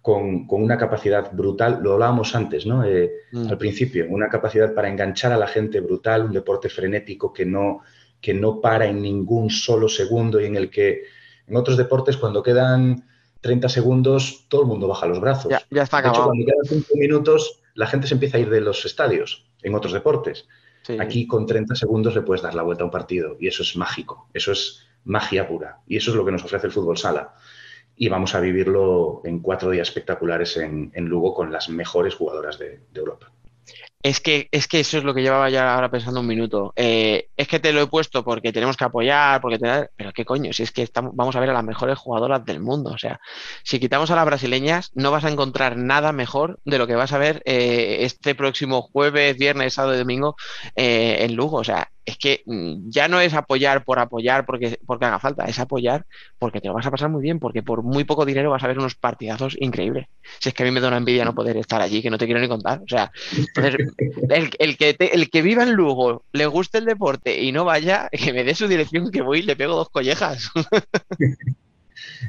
con, 0.00 0.46
una 0.48 0.78
capacidad 0.78 1.32
brutal, 1.32 1.80
lo 1.82 1.94
hablábamos 1.94 2.36
antes, 2.36 2.64
¿no? 2.64 2.84
Eh, 2.84 3.10
mm. 3.32 3.48
Al 3.48 3.58
principio, 3.58 4.06
una 4.08 4.28
capacidad 4.28 4.72
para 4.72 4.88
enganchar 4.88 5.32
a 5.32 5.36
la 5.36 5.48
gente 5.48 5.80
brutal, 5.80 6.26
un 6.26 6.32
deporte 6.32 6.68
frenético 6.68 7.32
que 7.32 7.44
no, 7.44 7.80
que 8.20 8.34
no 8.34 8.60
para 8.60 8.86
en 8.86 9.02
ningún 9.02 9.50
solo 9.50 9.88
segundo 9.88 10.40
y 10.40 10.44
en 10.44 10.54
el 10.54 10.70
que 10.70 11.02
en 11.48 11.56
otros 11.56 11.76
deportes 11.76 12.16
cuando 12.16 12.40
quedan 12.40 13.04
30 13.42 13.68
segundos, 13.68 14.46
todo 14.48 14.62
el 14.62 14.68
mundo 14.68 14.88
baja 14.88 15.06
los 15.06 15.20
brazos. 15.20 15.52
Ya, 15.70 15.82
está 15.82 15.98
acabado. 15.98 16.30
De 16.32 16.40
hecho, 16.40 16.46
cuando 16.46 16.46
quedan 16.46 16.84
5 16.84 16.96
minutos, 16.96 17.60
la 17.74 17.86
gente 17.86 18.06
se 18.06 18.14
empieza 18.14 18.38
a 18.38 18.40
ir 18.40 18.48
de 18.48 18.60
los 18.60 18.84
estadios 18.86 19.44
en 19.62 19.74
otros 19.74 19.92
deportes. 19.92 20.48
Aquí 20.98 21.26
con 21.26 21.46
30 21.46 21.76
segundos 21.76 22.14
le 22.14 22.22
puedes 22.22 22.42
dar 22.42 22.54
la 22.54 22.62
vuelta 22.62 22.82
a 22.82 22.86
un 22.86 22.90
partido 22.90 23.36
y 23.38 23.46
eso 23.46 23.62
es 23.62 23.76
mágico, 23.76 24.28
eso 24.34 24.52
es 24.52 24.86
magia 25.04 25.46
pura 25.46 25.80
y 25.86 25.96
eso 25.96 26.10
es 26.10 26.16
lo 26.16 26.24
que 26.24 26.32
nos 26.32 26.44
ofrece 26.44 26.66
el 26.66 26.72
fútbol 26.72 26.98
sala. 26.98 27.34
Y 27.96 28.08
vamos 28.08 28.34
a 28.34 28.40
vivirlo 28.40 29.20
en 29.24 29.40
cuatro 29.40 29.70
días 29.70 29.88
espectaculares 29.88 30.56
en, 30.56 30.90
Lugo 30.94 31.34
con 31.34 31.52
las 31.52 31.68
mejores 31.68 32.14
jugadoras 32.14 32.58
de, 32.58 32.80
Europa. 32.94 33.30
Es 34.04 34.20
que, 34.20 34.48
es 34.50 34.66
que 34.66 34.80
eso 34.80 34.98
es 34.98 35.04
lo 35.04 35.14
que 35.14 35.22
llevaba 35.22 35.48
ya 35.48 35.72
ahora 35.72 35.88
pensando 35.88 36.20
un 36.20 36.26
minuto. 36.26 36.72
Eh, 36.74 37.28
es 37.36 37.46
que 37.46 37.60
te 37.60 37.72
lo 37.72 37.82
he 37.82 37.86
puesto 37.86 38.24
porque 38.24 38.52
tenemos 38.52 38.76
que 38.76 38.84
apoyar, 38.84 39.40
porque 39.40 39.60
pero 39.94 40.12
qué 40.12 40.24
coño, 40.24 40.52
si 40.52 40.64
es 40.64 40.72
que 40.72 40.82
estamos, 40.82 41.12
vamos 41.14 41.36
a 41.36 41.40
ver 41.40 41.50
a 41.50 41.52
las 41.52 41.62
mejores 41.62 41.98
jugadoras 41.98 42.44
del 42.44 42.58
mundo. 42.58 42.90
O 42.90 42.98
sea, 42.98 43.20
si 43.62 43.78
quitamos 43.78 44.10
a 44.10 44.16
las 44.16 44.26
brasileñas, 44.26 44.90
no 44.94 45.12
vas 45.12 45.24
a 45.24 45.30
encontrar 45.30 45.76
nada 45.76 46.10
mejor 46.10 46.58
de 46.64 46.78
lo 46.78 46.88
que 46.88 46.96
vas 46.96 47.12
a 47.12 47.18
ver 47.18 47.42
eh, 47.44 47.98
este 48.00 48.34
próximo 48.34 48.82
jueves, 48.82 49.36
viernes, 49.36 49.74
sábado 49.74 49.94
y 49.94 49.98
domingo 49.98 50.34
eh, 50.74 51.18
en 51.20 51.36
Lugo. 51.36 51.58
O 51.58 51.64
sea, 51.64 51.91
es 52.04 52.18
que 52.18 52.42
mm, 52.46 52.90
ya 52.90 53.08
no 53.08 53.20
es 53.20 53.34
apoyar 53.34 53.84
por 53.84 53.98
apoyar 53.98 54.44
porque, 54.44 54.78
porque 54.86 55.04
haga 55.04 55.18
falta, 55.18 55.44
es 55.44 55.58
apoyar 55.58 56.04
porque 56.38 56.60
te 56.60 56.68
lo 56.68 56.74
vas 56.74 56.86
a 56.86 56.90
pasar 56.90 57.08
muy 57.08 57.22
bien, 57.22 57.38
porque 57.38 57.62
por 57.62 57.82
muy 57.82 58.04
poco 58.04 58.24
dinero 58.24 58.50
vas 58.50 58.62
a 58.64 58.66
ver 58.66 58.78
unos 58.78 58.94
partidazos 58.94 59.56
increíbles. 59.60 60.06
Si 60.40 60.48
es 60.48 60.54
que 60.54 60.62
a 60.62 60.66
mí 60.66 60.72
me 60.72 60.80
da 60.80 60.88
una 60.88 60.96
envidia 60.96 61.24
no 61.24 61.34
poder 61.34 61.56
estar 61.56 61.80
allí, 61.80 62.02
que 62.02 62.10
no 62.10 62.18
te 62.18 62.26
quiero 62.26 62.40
ni 62.40 62.48
contar. 62.48 62.80
O 62.80 62.88
sea, 62.88 63.12
el, 64.28 64.76
que 64.76 64.96
el 64.98 65.30
que 65.30 65.42
viva 65.42 65.62
en 65.62 65.72
Lugo, 65.72 66.24
le 66.32 66.46
guste 66.46 66.78
el 66.78 66.84
deporte 66.84 67.40
y 67.40 67.52
no 67.52 67.64
vaya, 67.64 68.08
que 68.10 68.32
me 68.32 68.44
dé 68.44 68.54
su 68.54 68.66
dirección 68.66 69.10
que 69.10 69.22
voy 69.22 69.40
y 69.40 69.42
le 69.42 69.56
pego 69.56 69.76
dos 69.76 69.90
collejas. 69.90 70.50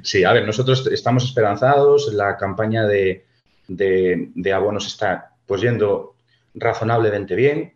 Sí, 0.03 0.23
a 0.23 0.33
ver, 0.33 0.45
nosotros 0.45 0.85
estamos 0.87 1.23
esperanzados, 1.23 2.13
la 2.13 2.35
campaña 2.37 2.85
de, 2.85 3.25
de 3.67 4.53
abonos 4.53 4.85
está 4.85 5.31
pues 5.45 5.61
yendo 5.61 6.15
razonablemente 6.53 7.35
bien 7.35 7.73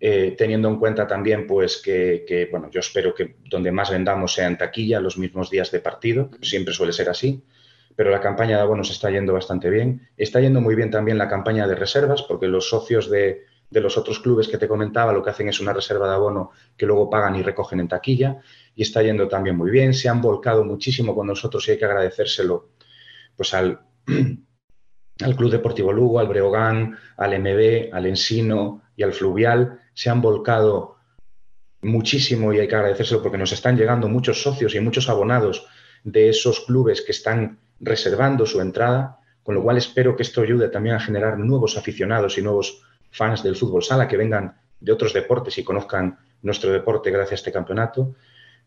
eh, 0.00 0.36
teniendo 0.38 0.68
en 0.68 0.78
cuenta 0.78 1.08
también 1.08 1.46
pues 1.46 1.82
que, 1.82 2.48
bueno, 2.52 2.70
yo 2.70 2.80
espero 2.80 3.12
que 3.14 3.36
donde 3.44 3.72
más 3.72 3.90
vendamos 3.90 4.32
sea 4.32 4.46
en 4.46 4.56
taquilla 4.56 5.00
los 5.00 5.18
mismos 5.18 5.50
días 5.50 5.72
de 5.72 5.80
partido, 5.80 6.30
siempre 6.40 6.72
suele 6.72 6.92
ser 6.92 7.08
así, 7.08 7.42
pero 7.96 8.10
la 8.10 8.20
campaña 8.20 8.56
de 8.56 8.62
abonos 8.62 8.90
está 8.90 9.10
yendo 9.10 9.32
bastante 9.32 9.70
bien. 9.70 10.08
Está 10.16 10.40
yendo 10.40 10.60
muy 10.60 10.76
bien 10.76 10.92
también 10.92 11.18
la 11.18 11.28
campaña 11.28 11.66
de 11.66 11.74
reservas, 11.74 12.22
porque 12.22 12.46
los 12.46 12.68
socios 12.68 13.10
de, 13.10 13.44
los 13.72 13.98
otros 13.98 14.20
clubes 14.20 14.46
que 14.46 14.56
te 14.56 14.68
comentaba 14.68 15.12
lo 15.12 15.20
que 15.20 15.30
hacen 15.30 15.48
es 15.48 15.58
una 15.58 15.72
reserva 15.72 16.06
de 16.06 16.14
abono 16.14 16.52
que 16.76 16.86
luego 16.86 17.10
pagan 17.10 17.34
y 17.34 17.42
recogen 17.42 17.80
en 17.80 17.88
taquilla, 17.88 18.38
y 18.76 18.82
está 18.82 19.02
yendo 19.02 19.26
también 19.26 19.56
muy 19.56 19.72
bien. 19.72 19.94
Se 19.94 20.08
han 20.08 20.20
volcado 20.20 20.64
muchísimo 20.64 21.12
con 21.12 21.26
nosotros 21.26 21.66
y 21.66 21.72
hay 21.72 21.78
que 21.78 21.86
agradecérselo 21.86 22.68
pues 23.34 23.52
al, 23.52 23.80
al 25.20 25.36
Club 25.36 25.50
Deportivo 25.50 25.92
Lugo, 25.92 26.20
al 26.20 26.28
Breogán, 26.28 26.96
al 27.16 27.40
MB, 27.40 27.92
al 27.92 28.06
Ensino 28.06 28.82
y 28.94 29.02
al 29.02 29.12
Fluvial 29.12 29.80
se 29.98 30.10
han 30.10 30.22
volcado 30.22 30.94
muchísimo 31.82 32.52
y 32.52 32.60
hay 32.60 32.68
que 32.68 32.76
agradecérselo 32.76 33.20
porque 33.20 33.36
nos 33.36 33.50
están 33.50 33.76
llegando 33.76 34.06
muchos 34.08 34.40
socios 34.40 34.76
y 34.76 34.80
muchos 34.80 35.08
abonados 35.08 35.66
de 36.04 36.28
esos 36.28 36.60
clubes 36.60 37.02
que 37.02 37.10
están 37.10 37.58
reservando 37.80 38.46
su 38.46 38.60
entrada, 38.60 39.18
con 39.42 39.56
lo 39.56 39.62
cual 39.64 39.76
espero 39.76 40.14
que 40.14 40.22
esto 40.22 40.40
ayude 40.40 40.68
también 40.68 40.94
a 40.94 41.00
generar 41.00 41.36
nuevos 41.36 41.76
aficionados 41.76 42.38
y 42.38 42.42
nuevos 42.42 42.80
fans 43.10 43.42
del 43.42 43.56
fútbol 43.56 43.82
sala 43.82 44.06
que 44.06 44.16
vengan 44.16 44.56
de 44.78 44.92
otros 44.92 45.12
deportes 45.12 45.58
y 45.58 45.64
conozcan 45.64 46.16
nuestro 46.42 46.70
deporte 46.70 47.10
gracias 47.10 47.32
a 47.32 47.34
este 47.34 47.52
campeonato. 47.52 48.14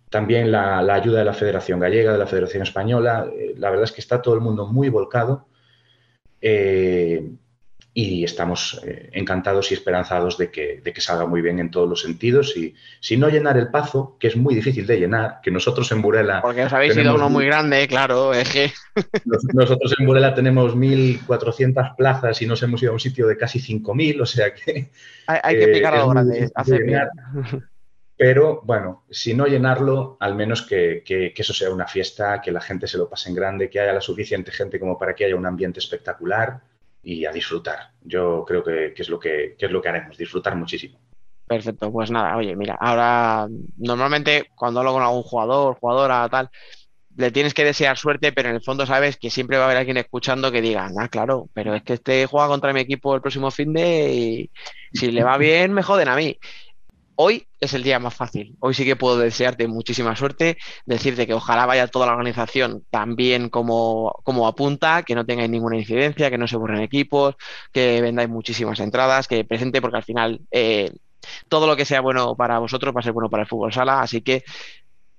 También 0.09 0.51
la, 0.51 0.79
ayuda 0.79 1.19
de 1.19 1.25
la 1.25 1.33
Federación 1.33 1.79
Gallega, 1.79 2.11
de 2.11 2.19
la 2.19 2.27
Federación 2.27 2.63
Española. 2.63 3.31
Eh, 3.33 3.53
la 3.55 3.69
verdad 3.69 3.85
es 3.85 3.93
que 3.93 4.01
está 4.01 4.21
todo 4.21 4.35
el 4.35 4.41
mundo 4.41 4.67
muy 4.67 4.89
volcado. 4.89 5.47
Eh, 6.41 7.25
y 7.93 8.23
estamos 8.23 8.81
eh, 8.85 9.09
encantados 9.11 9.71
y 9.71 9.73
esperanzados 9.73 10.37
de 10.37 10.49
que, 10.49 10.81
de 10.81 10.93
que, 10.93 11.01
salga 11.01 11.25
muy 11.25 11.41
bien 11.41 11.59
en 11.59 11.71
todos 11.71 11.89
los 11.89 12.01
sentidos. 12.01 12.55
Y 12.55 12.73
si 13.01 13.17
no 13.17 13.27
llenar 13.27 13.57
el 13.57 13.69
pazo, 13.69 14.15
que 14.17 14.27
es 14.27 14.37
muy 14.37 14.55
difícil 14.55 14.87
de 14.87 14.97
llenar, 14.97 15.39
que 15.43 15.51
nosotros 15.51 15.91
en 15.91 16.01
Burela... 16.01 16.41
Porque 16.41 16.63
os 16.63 16.71
habéis 16.71 16.95
ido 16.95 17.13
uno 17.13 17.29
muy 17.29 17.45
grande, 17.45 17.87
claro, 17.89 18.33
es 18.33 18.49
que... 18.49 18.71
Nosotros 19.53 19.93
en 19.99 20.05
Burela 20.05 20.33
tenemos 20.33 20.75
1.400 20.75 21.95
plazas 21.97 22.41
y 22.41 22.45
nos 22.45 22.63
hemos 22.63 22.81
ido 22.81 22.91
a 22.91 22.93
un 22.93 22.99
sitio 22.99 23.27
de 23.27 23.35
casi 23.35 23.59
5.000, 23.59 24.21
o 24.21 24.25
sea 24.25 24.53
que... 24.53 24.89
Hay, 25.27 25.59
que 25.59 25.67
picar 25.67 25.93
algo 25.95 26.11
grande, 26.11 26.49
Pero 28.15 28.61
bueno, 28.63 29.03
si 29.09 29.33
no 29.33 29.47
llenarlo, 29.47 30.15
al 30.21 30.35
menos 30.35 30.61
que, 30.61 31.03
que, 31.05 31.33
eso 31.35 31.53
sea 31.53 31.69
una 31.71 31.87
fiesta, 31.87 32.41
que 32.41 32.53
la 32.53 32.61
gente 32.61 32.87
se 32.87 32.97
lo 32.97 33.09
pase 33.09 33.29
en 33.29 33.35
grande, 33.35 33.69
que 33.69 33.81
haya 33.81 33.91
la 33.91 34.01
suficiente 34.01 34.51
gente 34.51 34.79
como 34.79 34.97
para 34.97 35.13
que 35.13 35.25
haya 35.25 35.35
un 35.35 35.45
ambiente 35.45 35.79
espectacular 35.79 36.70
y 37.03 37.25
a 37.25 37.31
disfrutar. 37.31 37.91
Yo 38.01 38.43
creo 38.47 38.63
que, 38.63 38.93
es 38.95 39.09
lo 39.09 39.19
que, 39.19 39.55
es 39.57 39.71
lo 39.71 39.81
que 39.81 39.89
haremos, 39.89 40.17
disfrutar 40.17 40.55
muchísimo. 40.55 40.99
Perfecto, 41.47 41.91
pues 41.91 42.09
nada, 42.11 42.37
oye, 42.37 42.55
mira, 42.55 42.77
ahora 42.79 43.47
normalmente 43.77 44.49
cuando 44.55 44.79
hablo 44.79 44.93
con 44.93 45.03
algún 45.03 45.23
jugador, 45.23 45.77
jugadora, 45.79 46.29
tal, 46.29 46.49
le 47.17 47.31
tienes 47.31 47.53
que 47.53 47.65
desear 47.65 47.97
suerte, 47.97 48.31
pero 48.31 48.49
en 48.49 48.55
el 48.55 48.61
fondo 48.61 48.85
sabes 48.85 49.17
que 49.17 49.29
siempre 49.29 49.57
va 49.57 49.63
a 49.63 49.65
haber 49.65 49.77
alguien 49.77 49.97
escuchando 49.97 50.51
que 50.51 50.61
diga, 50.61 50.89
ah, 50.97 51.09
claro, 51.09 51.49
pero 51.53 51.75
es 51.75 51.83
que 51.83 51.93
este 51.93 52.25
juega 52.25 52.47
contra 52.47 52.71
mi 52.71 52.79
equipo 52.79 53.13
el 53.15 53.21
próximo 53.21 53.51
fin 53.51 53.73
de 53.73 54.13
y 54.13 54.51
si 54.93 55.11
le 55.11 55.23
va 55.23 55.37
bien, 55.37 55.73
me 55.73 55.83
joden 55.83 56.07
a 56.07 56.15
mí 56.15 56.37
hoy 57.21 57.47
es 57.59 57.75
el 57.75 57.83
día 57.83 57.99
más 57.99 58.15
fácil. 58.15 58.55
Hoy 58.59 58.73
sí 58.73 58.83
que 58.83 58.95
puedo 58.95 59.17
desearte 59.17 59.67
muchísima 59.67 60.15
suerte, 60.15 60.57
decirte 60.87 61.27
que 61.27 61.35
ojalá 61.35 61.67
vaya 61.67 61.87
toda 61.87 62.07
la 62.07 62.13
organización 62.13 62.83
tan 62.89 63.15
bien 63.15 63.49
como, 63.49 64.19
como 64.23 64.47
apunta, 64.47 65.03
que 65.03 65.13
no 65.13 65.23
tengáis 65.23 65.51
ninguna 65.51 65.77
incidencia, 65.77 66.31
que 66.31 66.39
no 66.39 66.47
se 66.47 66.57
borren 66.57 66.81
equipos, 66.81 67.35
que 67.71 68.01
vendáis 68.01 68.29
muchísimas 68.29 68.79
entradas, 68.79 69.27
que 69.27 69.45
presente, 69.45 69.81
porque 69.81 69.97
al 69.97 70.03
final 70.03 70.41
eh, 70.49 70.91
todo 71.47 71.67
lo 71.67 71.75
que 71.75 71.85
sea 71.85 72.01
bueno 72.01 72.35
para 72.35 72.57
vosotros 72.57 72.95
va 72.95 73.01
a 73.01 73.03
ser 73.03 73.13
bueno 73.13 73.29
para 73.29 73.43
el 73.43 73.49
fútbol 73.49 73.71
sala. 73.71 74.01
Así 74.01 74.21
que 74.21 74.43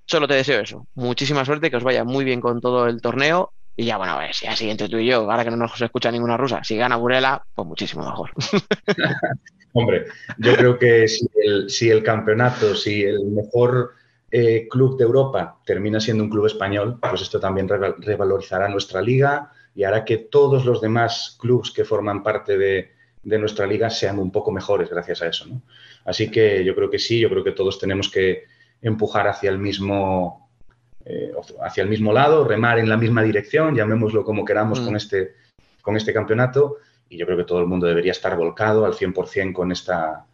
solo 0.05 0.27
te 0.27 0.35
deseo 0.35 0.61
eso. 0.61 0.89
Muchísima 0.95 1.45
suerte, 1.45 1.71
que 1.71 1.77
os 1.77 1.85
vaya 1.85 2.03
muy 2.05 2.25
bien 2.25 2.41
con 2.41 2.61
todo 2.61 2.89
el 2.89 3.01
torneo. 3.01 3.53
Y 3.77 3.87
ya, 3.87 3.97
bueno, 3.97 4.13
a 4.13 4.19
ver, 4.19 4.35
si 4.35 4.47
así 4.47 4.69
entre 4.69 4.89
tú 4.89 4.99
y 4.99 5.07
yo, 5.07 5.31
ahora 5.31 5.45
que 5.45 5.51
no 5.51 5.57
nos 5.57 5.81
escucha 5.81 6.11
ninguna 6.11 6.37
rusa, 6.37 6.63
si 6.63 6.77
gana 6.77 6.97
Burela, 6.97 7.43
pues 7.55 7.67
muchísimo 7.67 8.05
mejor. 8.05 8.31
Hombre, 9.73 10.07
yo 10.39 10.55
creo 10.55 10.79
que 10.79 11.09
si 11.09 11.91
el, 11.91 12.03
campeonato, 12.03 12.75
si 12.75 13.03
el 13.03 13.25
mejor 13.25 13.95
eh, 14.31 14.69
club 14.69 14.99
de 14.99 15.05
Europa 15.05 15.59
termina 15.65 15.99
siendo 15.99 16.25
un 16.25 16.31
club 16.31 16.47
español, 16.47 16.99
pues 17.01 17.23
esto 17.23 17.41
también 17.41 17.69
revalorizará 17.69 18.69
nuestra 18.69 19.01
liga 19.01 19.51
y 19.75 19.85
hará 19.85 20.05
que 20.05 20.19
todos 20.19 20.67
los 20.67 20.81
demás 20.81 21.37
clubes 21.41 21.71
que 21.71 21.85
forman 21.85 22.23
parte 22.23 22.59
de, 22.59 22.93
nuestra 23.25 23.67
liga 23.67 23.89
sean 23.89 24.19
un 24.19 24.31
poco 24.31 24.51
mejores 24.51 24.91
gracias 24.91 25.23
a 25.23 25.29
eso. 25.29 25.47
Así 26.05 26.31
que 26.31 26.65
yo 26.65 26.75
creo 26.75 26.91
que 26.91 26.99
sí, 26.99 27.21
yo 27.21 27.31
creo 27.31 27.45
que 27.45 27.53
todos 27.53 27.79
tenemos 27.79 28.11
que 28.11 28.45
empujar 28.83 29.29
hacia 29.29 29.49
el 29.49 29.59
mismo, 29.59 30.42
eh, 31.05 31.33
hacia 31.63 31.83
el 31.83 31.89
mismo 31.89 32.13
lado, 32.13 32.47
remar 32.47 32.79
en 32.79 32.89
la 32.89 32.97
misma 32.97 33.23
dirección, 33.23 33.75
llamémoslo 33.75 34.25
como 34.25 34.45
queramos 34.45 34.81
con, 34.81 34.95
mm. 34.95 34.97
este, 34.97 35.33
con 35.81 35.97
este 35.97 36.13
campeonato 36.13 36.79
y 37.13 37.19
yo 37.19 37.27
creo 37.27 37.37
que 37.37 37.45
todo 37.45 37.61
el 37.61 37.67
mundo 37.67 37.87
debería 37.87 38.13
estar 38.13 38.35
volcado 38.37 38.87
al 38.87 38.95
100% 38.95 39.53
con 39.53 39.71
esta, 39.71 40.25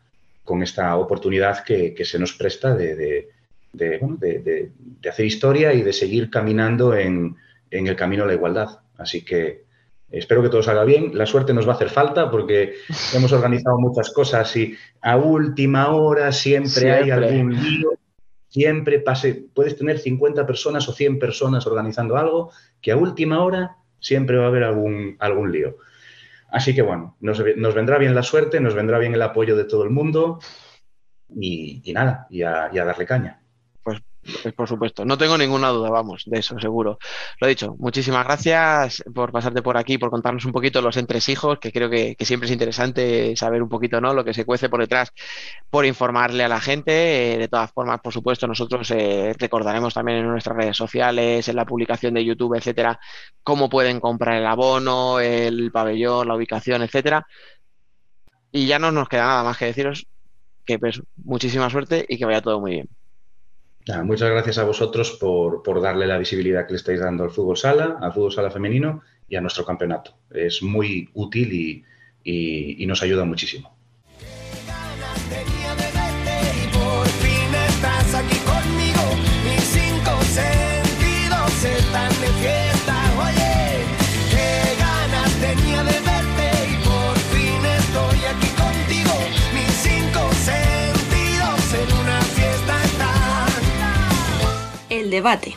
con 0.44 0.62
esta 0.62 0.96
oportunidad 0.96 1.64
que, 1.64 1.92
se 2.04 2.20
nos 2.20 2.34
presta 2.34 2.72
de, 2.76 3.28
hacer 5.08 5.26
historia 5.26 5.74
y 5.74 5.82
de 5.82 5.92
seguir 5.92 6.30
caminando 6.30 6.94
en, 6.94 7.36
el 7.70 7.96
camino 7.96 8.22
a 8.22 8.26
la 8.28 8.34
igualdad. 8.34 8.78
Así 8.96 9.24
que 9.24 9.64
espero 10.08 10.40
que 10.40 10.50
todo 10.50 10.62
salga 10.62 10.84
bien. 10.84 11.10
La 11.18 11.26
suerte 11.26 11.52
nos 11.52 11.66
va 11.66 11.72
a 11.72 11.74
hacer 11.74 11.90
falta 11.90 12.30
porque 12.30 12.74
hemos 13.12 13.32
organizado 13.32 13.76
muchas 13.80 14.10
cosas 14.10 14.54
y 14.56 14.76
a 15.00 15.16
última 15.16 15.90
hora 15.90 16.30
siempre, 16.30 16.92
hay 16.92 17.10
algún 17.10 17.60
lío. 17.60 17.98
Siempre 18.48 19.00
pase, 19.00 19.46
puedes 19.54 19.76
tener 19.76 19.98
50 19.98 20.46
personas 20.46 20.88
o 20.88 20.92
100 20.92 21.18
personas 21.18 21.66
organizando 21.66 22.16
algo, 22.16 22.50
que 22.80 22.92
a 22.92 22.96
última 22.96 23.44
hora 23.44 23.76
siempre 24.00 24.38
va 24.38 24.44
a 24.44 24.48
haber 24.48 24.64
algún, 24.64 25.16
algún 25.18 25.52
lío. 25.52 25.76
Así 26.50 26.74
que 26.74 26.82
bueno, 26.82 27.16
nos, 27.20 27.42
vendrá 27.42 27.98
bien 27.98 28.14
la 28.14 28.22
suerte, 28.22 28.60
nos 28.60 28.74
vendrá 28.74 28.98
bien 28.98 29.14
el 29.14 29.22
apoyo 29.22 29.54
de 29.54 29.64
todo 29.64 29.84
el 29.84 29.90
mundo 29.90 30.40
y, 31.28 31.82
nada, 31.92 32.26
y 32.30 32.42
a 32.42 32.70
darle 32.72 33.04
caña. 33.04 33.42
Pues 34.42 34.54
por 34.54 34.68
supuesto, 34.68 35.04
no 35.04 35.16
tengo 35.16 35.38
ninguna 35.38 35.68
duda, 35.68 35.88
vamos, 35.90 36.24
de 36.26 36.38
eso 36.40 36.58
seguro. 36.58 36.98
Lo 37.40 37.46
dicho, 37.48 37.74
muchísimas 37.78 38.24
gracias 38.24 39.02
por 39.14 39.32
pasarte 39.32 39.62
por 39.62 39.76
aquí, 39.78 39.96
por 39.96 40.10
contarnos 40.10 40.44
un 40.44 40.52
poquito 40.52 40.82
los 40.82 40.96
entresijos, 40.98 41.58
que 41.58 41.72
creo 41.72 41.88
que, 41.88 42.16
siempre 42.20 42.46
es 42.46 42.52
interesante 42.52 43.34
saber 43.36 43.62
un 43.62 43.68
poquito 43.70 44.00
¿no? 44.00 44.12
lo 44.12 44.24
que 44.24 44.34
se 44.34 44.44
cuece 44.44 44.68
por 44.68 44.80
detrás, 44.80 45.12
por 45.70 45.86
informarle 45.86 46.44
a 46.44 46.48
la 46.48 46.60
gente. 46.60 47.34
Eh, 47.34 47.38
de 47.38 47.48
todas 47.48 47.72
formas, 47.72 48.00
por 48.00 48.12
supuesto, 48.12 48.46
nosotros 48.46 48.90
eh, 48.90 49.34
recordaremos 49.38 49.94
también 49.94 50.18
en 50.18 50.28
nuestras 50.28 50.56
redes 50.56 50.76
sociales, 50.76 51.48
en 51.48 51.56
la 51.56 51.64
publicación 51.64 52.14
de 52.14 52.24
YouTube, 52.24 52.56
etcétera, 52.56 53.00
cómo 53.42 53.68
pueden 53.70 53.98
comprar 54.00 54.36
el 54.36 54.46
abono, 54.46 55.20
el 55.20 55.70
pabellón, 55.72 56.28
la 56.28 56.34
ubicación, 56.36 56.82
etcétera. 56.82 57.26
Y 58.52 58.66
ya 58.66 58.78
no 58.78 58.92
nos 58.92 59.08
queda 59.08 59.26
nada 59.26 59.44
más 59.44 59.56
que 59.58 59.66
deciros 59.66 60.06
que 60.66 60.78
pues 60.78 61.02
muchísima 61.16 61.70
suerte 61.70 62.04
y 62.08 62.18
que 62.18 62.26
vaya 62.26 62.42
todo 62.42 62.60
muy 62.60 62.72
bien 62.72 62.97
muchas 64.04 64.30
gracias 64.30 64.58
a 64.58 64.64
vosotros 64.64 65.12
por, 65.12 65.80
darle 65.80 66.06
la 66.06 66.18
visibilidad 66.18 66.66
que 66.66 66.72
le 66.72 66.78
estáis 66.78 67.00
dando 67.00 67.24
al 67.24 67.30
fútbol 67.30 67.56
sala, 67.56 67.98
al 68.00 68.12
fútbol 68.12 68.32
sala 68.32 68.50
femenino 68.50 69.02
y 69.28 69.36
a 69.36 69.40
nuestro 69.40 69.64
campeonato. 69.64 70.14
Es 70.30 70.62
muy 70.62 71.08
útil 71.14 71.84
y, 72.24 72.86
nos 72.86 73.02
ayuda 73.02 73.24
muchísimo. 73.24 73.77
Debate. 95.18 95.54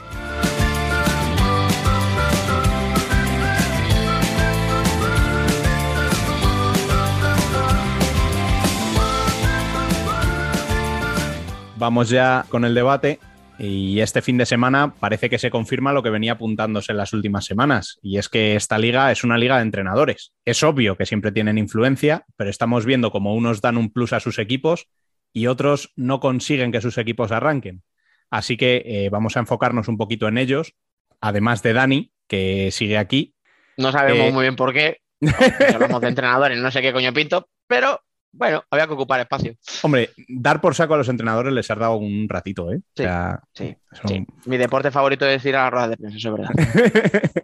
Vamos 11.78 12.10
ya 12.10 12.46
con 12.50 12.66
el 12.66 12.74
debate. 12.74 13.20
Y 13.64 14.00
este 14.00 14.24
fin 14.24 14.40
de 14.40 14.48
semana 14.48 14.96
parece 15.00 15.30
que 15.30 15.38
se 15.38 15.52
confirma 15.52 15.94
lo 15.94 16.02
que 16.02 16.10
venía 16.10 16.32
apuntándose 16.32 16.94
en 16.94 16.98
las 16.98 17.14
últimas 17.14 17.46
semanas, 17.46 18.00
y 18.02 18.18
es 18.18 18.28
que 18.28 18.56
esta 18.56 18.80
liga 18.80 19.12
es 19.12 19.24
una 19.24 19.38
liga 19.38 19.58
de 19.58 19.62
entrenadores. 19.62 20.34
Es 20.46 20.64
obvio 20.64 20.98
que 20.98 21.06
siempre 21.06 21.32
tienen 21.32 21.60
influencia, 21.60 22.26
pero 22.38 22.50
estamos 22.50 22.88
viendo 22.88 23.12
como 23.12 23.36
unos 23.36 23.62
dan 23.62 23.78
un 23.78 23.92
plus 23.92 24.14
a 24.14 24.20
sus 24.20 24.40
equipos 24.40 24.88
y 25.32 25.46
otros 25.46 25.92
no 25.96 26.20
consiguen 26.20 26.72
que 26.72 26.82
sus 26.82 26.98
equipos 26.98 27.32
arranquen. 27.32 27.84
Así 28.32 28.58
que 28.58 28.82
eh, 28.86 29.10
vamos 29.10 29.36
a 29.38 29.42
enfocarnos 29.42 29.88
un 29.88 29.98
poquito 29.98 30.28
en 30.28 30.38
ellos, 30.40 30.74
además 31.20 31.62
de 31.62 31.74
Dani, 31.74 32.12
que 32.28 32.72
sigue 32.72 32.98
aquí. 32.98 33.36
No 33.78 33.92
sabemos 33.92 34.28
Eh, 34.28 34.32
muy 34.32 34.42
bien 34.44 34.56
por 34.56 34.74
qué. 34.74 34.98
Hablamos 35.74 36.02
de 36.02 36.08
entrenadores, 36.08 36.58
no 36.58 36.72
sé 36.72 36.82
qué 36.82 36.94
coño 36.94 37.14
pinto, 37.14 37.48
pero 37.68 38.00
bueno, 38.32 38.64
había 38.72 38.88
que 38.88 38.94
ocupar 38.94 39.20
espacio. 39.20 39.54
Hombre, 39.84 40.12
dar 40.30 40.62
por 40.62 40.74
saco 40.74 40.94
a 40.94 40.98
los 40.98 41.10
entrenadores 41.10 41.52
les 41.54 41.70
ha 41.70 41.76
dado 41.76 41.98
un 41.98 42.28
ratito, 42.30 42.72
¿eh? 42.72 42.78
O 42.78 42.82
Sí, 42.96 43.04
sea, 43.04 43.40
Sí, 43.54 43.76
son- 43.92 44.08
sí. 44.10 44.26
Mi 44.46 44.56
deporte 44.58 44.90
favorito 44.92 45.28
es 45.28 45.44
ir 45.46 45.56
a 45.58 45.64
la 45.64 45.70
rueda 45.70 45.88
de 45.90 45.98
prensa, 45.98 46.18
eso 46.18 46.30
es 46.30 46.40
verdad. 46.40 47.44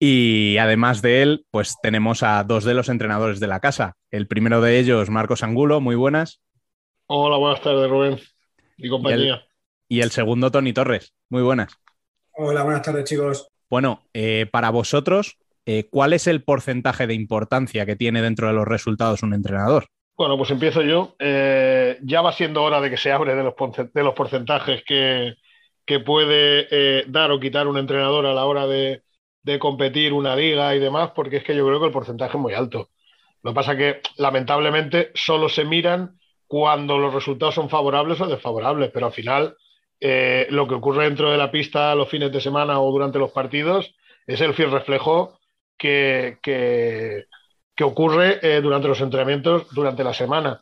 y 0.00 0.56
además 0.58 1.02
de 1.02 1.22
él, 1.22 1.46
pues 1.50 1.76
tenemos 1.82 2.22
a 2.22 2.42
dos 2.44 2.64
de 2.64 2.74
los 2.74 2.88
entrenadores 2.88 3.40
de 3.40 3.46
la 3.48 3.60
casa. 3.60 3.96
El 4.10 4.26
primero 4.28 4.60
de 4.60 4.78
ellos, 4.78 5.10
Marcos 5.10 5.42
Angulo, 5.42 5.80
muy 5.80 5.96
buenas. 5.96 6.40
Hola, 7.06 7.36
buenas 7.36 7.60
tardes, 7.62 7.90
Rubén 7.90 8.18
y 8.76 8.88
compañía. 8.88 9.42
Y 9.88 10.02
el 10.02 10.10
segundo, 10.10 10.50
Tony 10.50 10.72
Torres, 10.74 11.14
muy 11.30 11.42
buenas. 11.42 11.72
Hola, 12.32 12.62
buenas 12.62 12.82
tardes, 12.82 13.04
chicos. 13.04 13.48
Bueno, 13.70 14.06
eh, 14.12 14.46
para 14.50 14.70
vosotros, 14.70 15.38
eh, 15.64 15.88
¿cuál 15.90 16.12
es 16.12 16.26
el 16.26 16.44
porcentaje 16.44 17.06
de 17.06 17.14
importancia 17.14 17.86
que 17.86 17.96
tiene 17.96 18.20
dentro 18.20 18.48
de 18.48 18.52
los 18.52 18.68
resultados 18.68 19.22
un 19.22 19.32
entrenador? 19.32 19.86
Bueno, 20.16 20.36
pues 20.36 20.50
empiezo 20.50 20.82
yo. 20.82 21.16
Eh, 21.18 21.98
ya 22.02 22.20
va 22.20 22.32
siendo 22.32 22.62
hora 22.62 22.80
de 22.80 22.90
que 22.90 22.96
se 22.98 23.12
hable 23.12 23.34
de 23.34 23.42
los, 23.42 23.54
de 23.94 24.02
los 24.02 24.14
porcentajes 24.14 24.82
que, 24.84 25.36
que 25.86 26.00
puede 26.00 26.68
eh, 26.70 27.04
dar 27.08 27.30
o 27.30 27.40
quitar 27.40 27.66
un 27.66 27.78
entrenador 27.78 28.26
a 28.26 28.34
la 28.34 28.44
hora 28.44 28.66
de, 28.66 29.02
de 29.42 29.58
competir 29.58 30.12
una 30.12 30.36
liga 30.36 30.74
y 30.74 30.80
demás, 30.80 31.12
porque 31.14 31.38
es 31.38 31.44
que 31.44 31.56
yo 31.56 31.66
creo 31.66 31.80
que 31.80 31.86
el 31.86 31.92
porcentaje 31.92 32.36
es 32.36 32.42
muy 32.42 32.52
alto. 32.52 32.90
Lo 33.42 33.52
que 33.52 33.54
pasa 33.54 33.76
que, 33.76 34.00
lamentablemente, 34.16 35.12
solo 35.14 35.48
se 35.48 35.64
miran 35.64 36.18
cuando 36.46 36.98
los 36.98 37.14
resultados 37.14 37.54
son 37.54 37.70
favorables 37.70 38.20
o 38.20 38.26
desfavorables, 38.26 38.90
pero 38.92 39.06
al 39.06 39.12
final 39.12 39.56
eh, 40.00 40.46
lo 40.50 40.68
que 40.68 40.74
ocurre 40.74 41.04
dentro 41.04 41.30
de 41.30 41.38
la 41.38 41.50
pista 41.50 41.94
los 41.94 42.08
fines 42.08 42.32
de 42.32 42.40
semana 42.40 42.80
o 42.80 42.90
durante 42.90 43.18
los 43.18 43.32
partidos 43.32 43.94
es 44.26 44.40
el 44.40 44.54
fiel 44.54 44.70
reflejo 44.70 45.38
que, 45.76 46.38
que, 46.42 47.26
que 47.74 47.84
ocurre 47.84 48.38
eh, 48.42 48.60
durante 48.60 48.88
los 48.88 49.00
entrenamientos 49.00 49.68
durante 49.72 50.04
la 50.04 50.14
semana. 50.14 50.60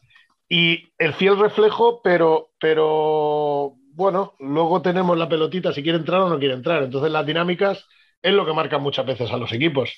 Y 0.48 0.92
el 0.98 1.12
fiel 1.14 1.38
reflejo, 1.38 2.00
pero, 2.02 2.50
pero 2.60 3.74
bueno, 3.92 4.34
luego 4.38 4.80
tenemos 4.82 5.18
la 5.18 5.28
pelotita 5.28 5.72
si 5.72 5.82
quiere 5.82 5.98
entrar 5.98 6.20
o 6.22 6.28
no 6.28 6.38
quiere 6.38 6.54
entrar. 6.54 6.82
Entonces 6.82 7.10
las 7.10 7.26
dinámicas 7.26 7.86
es 8.22 8.32
lo 8.32 8.46
que 8.46 8.52
marcan 8.52 8.82
muchas 8.82 9.06
veces 9.06 9.30
a 9.32 9.36
los 9.36 9.52
equipos. 9.52 9.92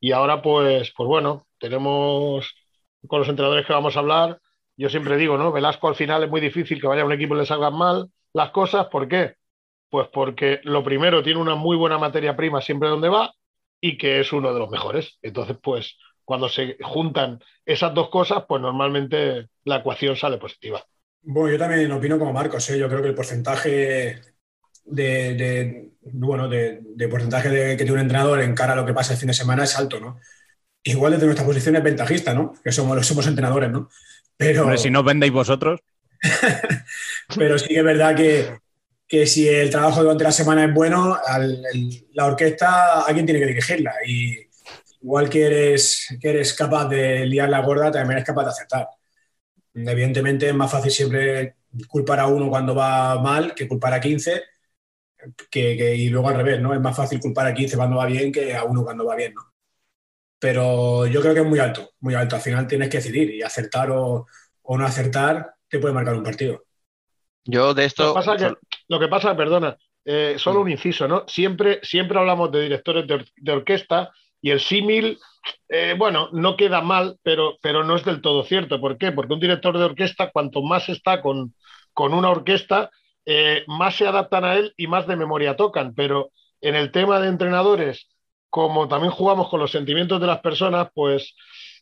Y 0.00 0.12
ahora 0.12 0.40
pues, 0.42 0.92
pues 0.96 1.06
bueno, 1.08 1.46
tenemos 1.58 2.54
con 3.06 3.20
los 3.20 3.28
entrenadores 3.28 3.66
que 3.66 3.72
vamos 3.72 3.96
a 3.96 4.00
hablar, 4.00 4.40
yo 4.76 4.88
siempre 4.88 5.16
digo, 5.16 5.38
¿no? 5.38 5.50
Velasco 5.52 5.88
al 5.88 5.96
final 5.96 6.22
es 6.22 6.30
muy 6.30 6.40
difícil 6.40 6.80
que 6.80 6.86
vaya 6.86 7.02
a 7.02 7.04
un 7.04 7.12
equipo 7.12 7.34
y 7.34 7.38
le 7.38 7.46
salgan 7.46 7.74
mal 7.76 8.10
las 8.38 8.52
cosas. 8.52 8.88
¿Por 8.88 9.08
qué? 9.08 9.36
Pues 9.90 10.08
porque 10.12 10.60
lo 10.64 10.84
primero 10.84 11.22
tiene 11.22 11.40
una 11.40 11.56
muy 11.56 11.76
buena 11.76 11.98
materia 11.98 12.36
prima 12.36 12.62
siempre 12.62 12.88
donde 12.90 13.08
va 13.10 13.32
y 13.80 13.98
que 13.98 14.20
es 14.20 14.32
uno 14.32 14.52
de 14.54 14.60
los 14.60 14.70
mejores. 14.70 15.18
Entonces, 15.22 15.56
pues 15.62 15.98
cuando 16.24 16.48
se 16.48 16.78
juntan 16.82 17.40
esas 17.66 17.94
dos 17.94 18.10
cosas, 18.10 18.44
pues 18.48 18.62
normalmente 18.62 19.48
la 19.64 19.78
ecuación 19.78 20.16
sale 20.16 20.38
positiva. 20.38 20.84
Bueno, 21.22 21.50
yo 21.52 21.58
también 21.58 21.90
opino 21.92 22.18
como 22.18 22.32
Marcos, 22.32 22.68
¿eh? 22.70 22.78
yo 22.78 22.88
creo 22.88 23.02
que 23.02 23.08
el 23.08 23.14
porcentaje 23.14 24.20
de, 24.84 25.34
de- 25.34 25.92
bueno, 26.02 26.48
de, 26.48 26.80
de 26.82 27.08
porcentaje 27.08 27.48
de, 27.50 27.72
que 27.76 27.84
tiene 27.84 27.92
un 27.94 28.00
entrenador 28.00 28.40
en 28.42 28.54
cara 28.54 28.74
a 28.74 28.76
lo 28.76 28.86
que 28.86 28.94
pasa 28.94 29.14
el 29.14 29.18
fin 29.18 29.28
de 29.28 29.34
semana 29.34 29.64
es 29.64 29.78
alto, 29.78 30.00
¿no? 30.00 30.20
Igual 30.84 31.12
desde 31.14 31.26
nuestra 31.26 31.46
posición 31.46 31.76
es 31.76 31.84
ventajista, 31.84 32.34
¿no? 32.34 32.54
Que 32.64 32.72
somos, 32.72 33.06
somos 33.06 33.26
entrenadores, 33.28 33.70
¿no? 33.70 33.90
Pero, 34.36 34.62
Hombre, 34.62 34.78
si 34.78 34.90
no 34.90 35.02
vendéis 35.02 35.32
vosotros, 35.32 35.80
pero 37.36 37.58
sí 37.58 37.68
que 37.68 37.78
es 37.78 37.84
verdad 37.84 38.16
que, 38.16 38.58
que 39.06 39.26
si 39.26 39.48
el 39.48 39.70
trabajo 39.70 40.02
durante 40.02 40.24
la 40.24 40.32
semana 40.32 40.64
es 40.64 40.74
bueno, 40.74 41.16
al- 41.26 41.62
el- 41.72 42.06
la 42.14 42.26
orquesta 42.26 43.02
alguien 43.02 43.26
tiene 43.26 43.40
que 43.40 43.46
dirigirla 43.46 43.94
y 44.06 44.36
igual 45.02 45.28
que 45.30 45.46
eres, 45.46 46.06
que 46.20 46.30
eres 46.30 46.54
capaz 46.54 46.88
de 46.88 47.26
liar 47.26 47.48
la 47.48 47.62
gorda, 47.62 47.90
también 47.92 48.12
eres 48.18 48.24
capaz 48.26 48.44
de 48.44 48.50
acertar. 48.50 48.88
Evidentemente 49.74 50.48
es 50.48 50.54
más 50.54 50.70
fácil 50.72 50.92
siempre 50.92 51.56
culpar 51.88 52.20
a 52.20 52.26
uno 52.28 52.48
cuando 52.50 52.74
va 52.74 53.20
mal 53.22 53.54
que 53.54 53.68
culpar 53.68 53.94
a 53.94 54.00
15 54.00 54.42
que, 55.50 55.76
que- 55.76 55.94
y 55.96 56.08
luego 56.08 56.28
al 56.28 56.36
revés, 56.36 56.60
¿no? 56.60 56.74
Es 56.74 56.80
más 56.80 56.96
fácil 56.96 57.20
culpar 57.20 57.46
a 57.46 57.54
15 57.54 57.76
cuando 57.76 57.96
va 57.96 58.06
bien 58.06 58.32
que 58.32 58.54
a 58.54 58.64
uno 58.64 58.84
cuando 58.84 59.04
va 59.06 59.16
bien, 59.16 59.34
¿no? 59.34 59.42
Pero 60.40 61.06
yo 61.06 61.20
creo 61.20 61.34
que 61.34 61.40
es 61.40 61.46
muy 61.46 61.58
alto, 61.60 61.90
muy 62.00 62.14
alto. 62.14 62.36
Al 62.36 62.42
final 62.42 62.66
tienes 62.68 62.88
que 62.90 62.98
decidir 62.98 63.30
y 63.34 63.42
acertar 63.42 63.90
o, 63.92 64.26
o 64.62 64.78
no 64.78 64.86
acertar 64.86 65.54
te 65.68 65.78
puede 65.78 65.94
marcar 65.94 66.14
un 66.14 66.22
partido. 66.24 66.64
Yo 67.44 67.74
de 67.74 67.82
Lo 67.82 67.86
esto. 67.86 68.08
que 68.08 68.14
pasa, 68.14 68.36
que, 68.36 68.54
lo 68.88 69.00
que 69.00 69.08
pasa 69.08 69.36
perdona, 69.36 69.76
eh, 70.04 70.36
solo 70.38 70.60
un 70.60 70.70
inciso, 70.70 71.08
¿no? 71.08 71.24
Siempre, 71.26 71.80
siempre 71.82 72.18
hablamos 72.18 72.50
de 72.52 72.62
directores 72.62 73.06
de, 73.06 73.14
or- 73.14 73.26
de 73.36 73.52
orquesta 73.52 74.10
y 74.40 74.50
el 74.50 74.60
símil, 74.60 75.18
eh, 75.68 75.94
bueno, 75.98 76.28
no 76.32 76.56
queda 76.56 76.80
mal, 76.80 77.18
pero, 77.22 77.56
pero 77.60 77.82
no 77.84 77.96
es 77.96 78.04
del 78.04 78.20
todo 78.20 78.44
cierto. 78.44 78.80
¿Por 78.80 78.98
qué? 78.98 79.12
Porque 79.12 79.34
un 79.34 79.40
director 79.40 79.76
de 79.76 79.84
orquesta, 79.84 80.30
cuanto 80.30 80.62
más 80.62 80.88
está 80.88 81.20
con, 81.22 81.54
con 81.92 82.14
una 82.14 82.30
orquesta, 82.30 82.90
eh, 83.26 83.64
más 83.66 83.96
se 83.96 84.06
adaptan 84.06 84.44
a 84.44 84.54
él 84.54 84.72
y 84.76 84.86
más 84.86 85.06
de 85.06 85.16
memoria 85.16 85.56
tocan. 85.56 85.94
Pero 85.94 86.30
en 86.60 86.76
el 86.76 86.92
tema 86.92 87.18
de 87.20 87.28
entrenadores, 87.28 88.08
como 88.50 88.86
también 88.88 89.12
jugamos 89.12 89.48
con 89.48 89.60
los 89.60 89.72
sentimientos 89.72 90.20
de 90.20 90.26
las 90.28 90.40
personas, 90.40 90.88
pues 90.94 91.34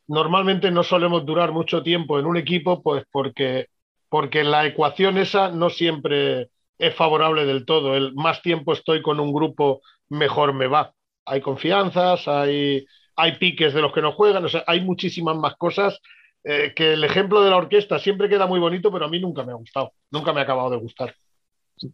normalmente 0.08 0.70
no 0.70 0.82
solemos 0.82 1.26
durar 1.26 1.52
mucho 1.52 1.82
tiempo 1.82 2.18
en 2.18 2.26
un 2.26 2.36
equipo, 2.36 2.82
pues 2.82 3.04
porque, 3.10 3.66
porque 4.08 4.44
la 4.44 4.66
ecuación 4.66 5.18
esa 5.18 5.50
no 5.50 5.70
siempre 5.70 6.50
es 6.78 6.94
favorable 6.94 7.46
del 7.46 7.64
todo. 7.64 7.96
El 7.96 8.14
más 8.14 8.42
tiempo 8.42 8.72
estoy 8.72 9.02
con 9.02 9.20
un 9.20 9.32
grupo, 9.32 9.80
mejor 10.08 10.52
me 10.52 10.66
va. 10.66 10.92
Hay 11.24 11.40
confianzas, 11.40 12.28
hay, 12.28 12.86
hay 13.16 13.32
piques 13.38 13.74
de 13.74 13.80
los 13.80 13.92
que 13.92 14.02
no 14.02 14.12
juegan, 14.12 14.44
o 14.44 14.48
sea, 14.48 14.64
hay 14.66 14.80
muchísimas 14.80 15.36
más 15.36 15.56
cosas 15.56 15.98
eh, 16.44 16.72
que 16.76 16.92
el 16.92 17.02
ejemplo 17.02 17.42
de 17.42 17.50
la 17.50 17.56
orquesta 17.56 17.98
siempre 17.98 18.28
queda 18.28 18.46
muy 18.46 18.60
bonito, 18.60 18.92
pero 18.92 19.06
a 19.06 19.08
mí 19.08 19.18
nunca 19.18 19.42
me 19.42 19.52
ha 19.52 19.56
gustado, 19.56 19.92
nunca 20.10 20.32
me 20.32 20.40
ha 20.40 20.44
acabado 20.44 20.70
de 20.70 20.76
gustar. 20.76 21.14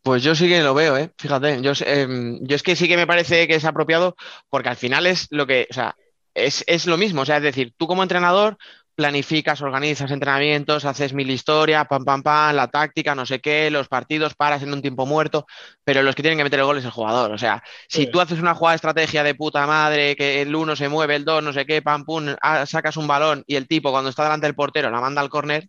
Pues 0.02 0.22
yo 0.22 0.34
sí 0.34 0.48
que 0.48 0.60
lo 0.60 0.74
veo, 0.74 0.96
¿eh? 0.96 1.10
Fíjate, 1.18 1.60
yo, 1.62 1.72
em, 1.86 2.38
yo 2.42 2.54
es 2.54 2.62
que 2.62 2.76
sí 2.76 2.86
que 2.86 2.96
me 2.96 3.06
parece 3.06 3.48
que 3.48 3.54
es 3.54 3.64
apropiado 3.64 4.14
porque 4.48 4.68
al 4.68 4.76
final 4.76 5.06
es 5.06 5.26
lo 5.30 5.46
que, 5.46 5.66
o 5.70 5.74
sea, 5.74 5.96
es, 6.34 6.64
es 6.66 6.86
lo 6.86 6.96
mismo, 6.96 7.22
o 7.22 7.24
sea, 7.24 7.38
es 7.38 7.42
decir, 7.42 7.72
tú 7.76 7.86
como 7.86 8.02
entrenador 8.02 8.58
planificas, 9.02 9.60
organizas 9.62 10.10
entrenamientos, 10.10 10.84
haces 10.84 11.12
mil 11.12 11.30
historias, 11.30 11.86
pam, 11.88 12.04
pam, 12.04 12.22
pam, 12.22 12.54
la 12.56 12.68
táctica, 12.68 13.14
no 13.14 13.26
sé 13.26 13.40
qué, 13.40 13.70
los 13.70 13.88
partidos, 13.88 14.34
paras 14.34 14.62
en 14.62 14.72
un 14.72 14.80
tiempo 14.82 15.06
muerto, 15.06 15.46
pero 15.84 16.02
los 16.02 16.14
que 16.14 16.22
tienen 16.22 16.38
que 16.38 16.44
meter 16.44 16.60
el 16.60 16.66
gol 16.66 16.78
es 16.78 16.84
el 16.84 16.90
jugador, 16.92 17.32
o 17.32 17.38
sea, 17.38 17.62
si 17.88 18.06
Sí. 18.06 18.10
tú 18.10 18.20
haces 18.20 18.38
una 18.40 18.54
jugada 18.54 18.72
de 18.74 18.76
estrategia 18.76 19.22
de 19.24 19.34
puta 19.34 19.66
madre, 19.66 20.16
que 20.16 20.42
el 20.42 20.54
uno 20.54 20.76
se 20.76 20.88
mueve, 20.88 21.16
el 21.16 21.24
dos, 21.24 21.42
no 21.42 21.52
sé 21.52 21.66
qué, 21.66 21.82
pam, 21.82 22.04
pum, 22.04 22.26
ah, 22.42 22.66
sacas 22.66 22.96
un 22.96 23.06
balón 23.08 23.44
y 23.46 23.56
el 23.56 23.66
tipo 23.68 23.90
cuando 23.90 24.10
está 24.10 24.24
delante 24.24 24.46
del 24.46 24.54
portero 24.54 24.90
la 24.90 25.00
manda 25.00 25.20
al 25.20 25.28
córner, 25.30 25.68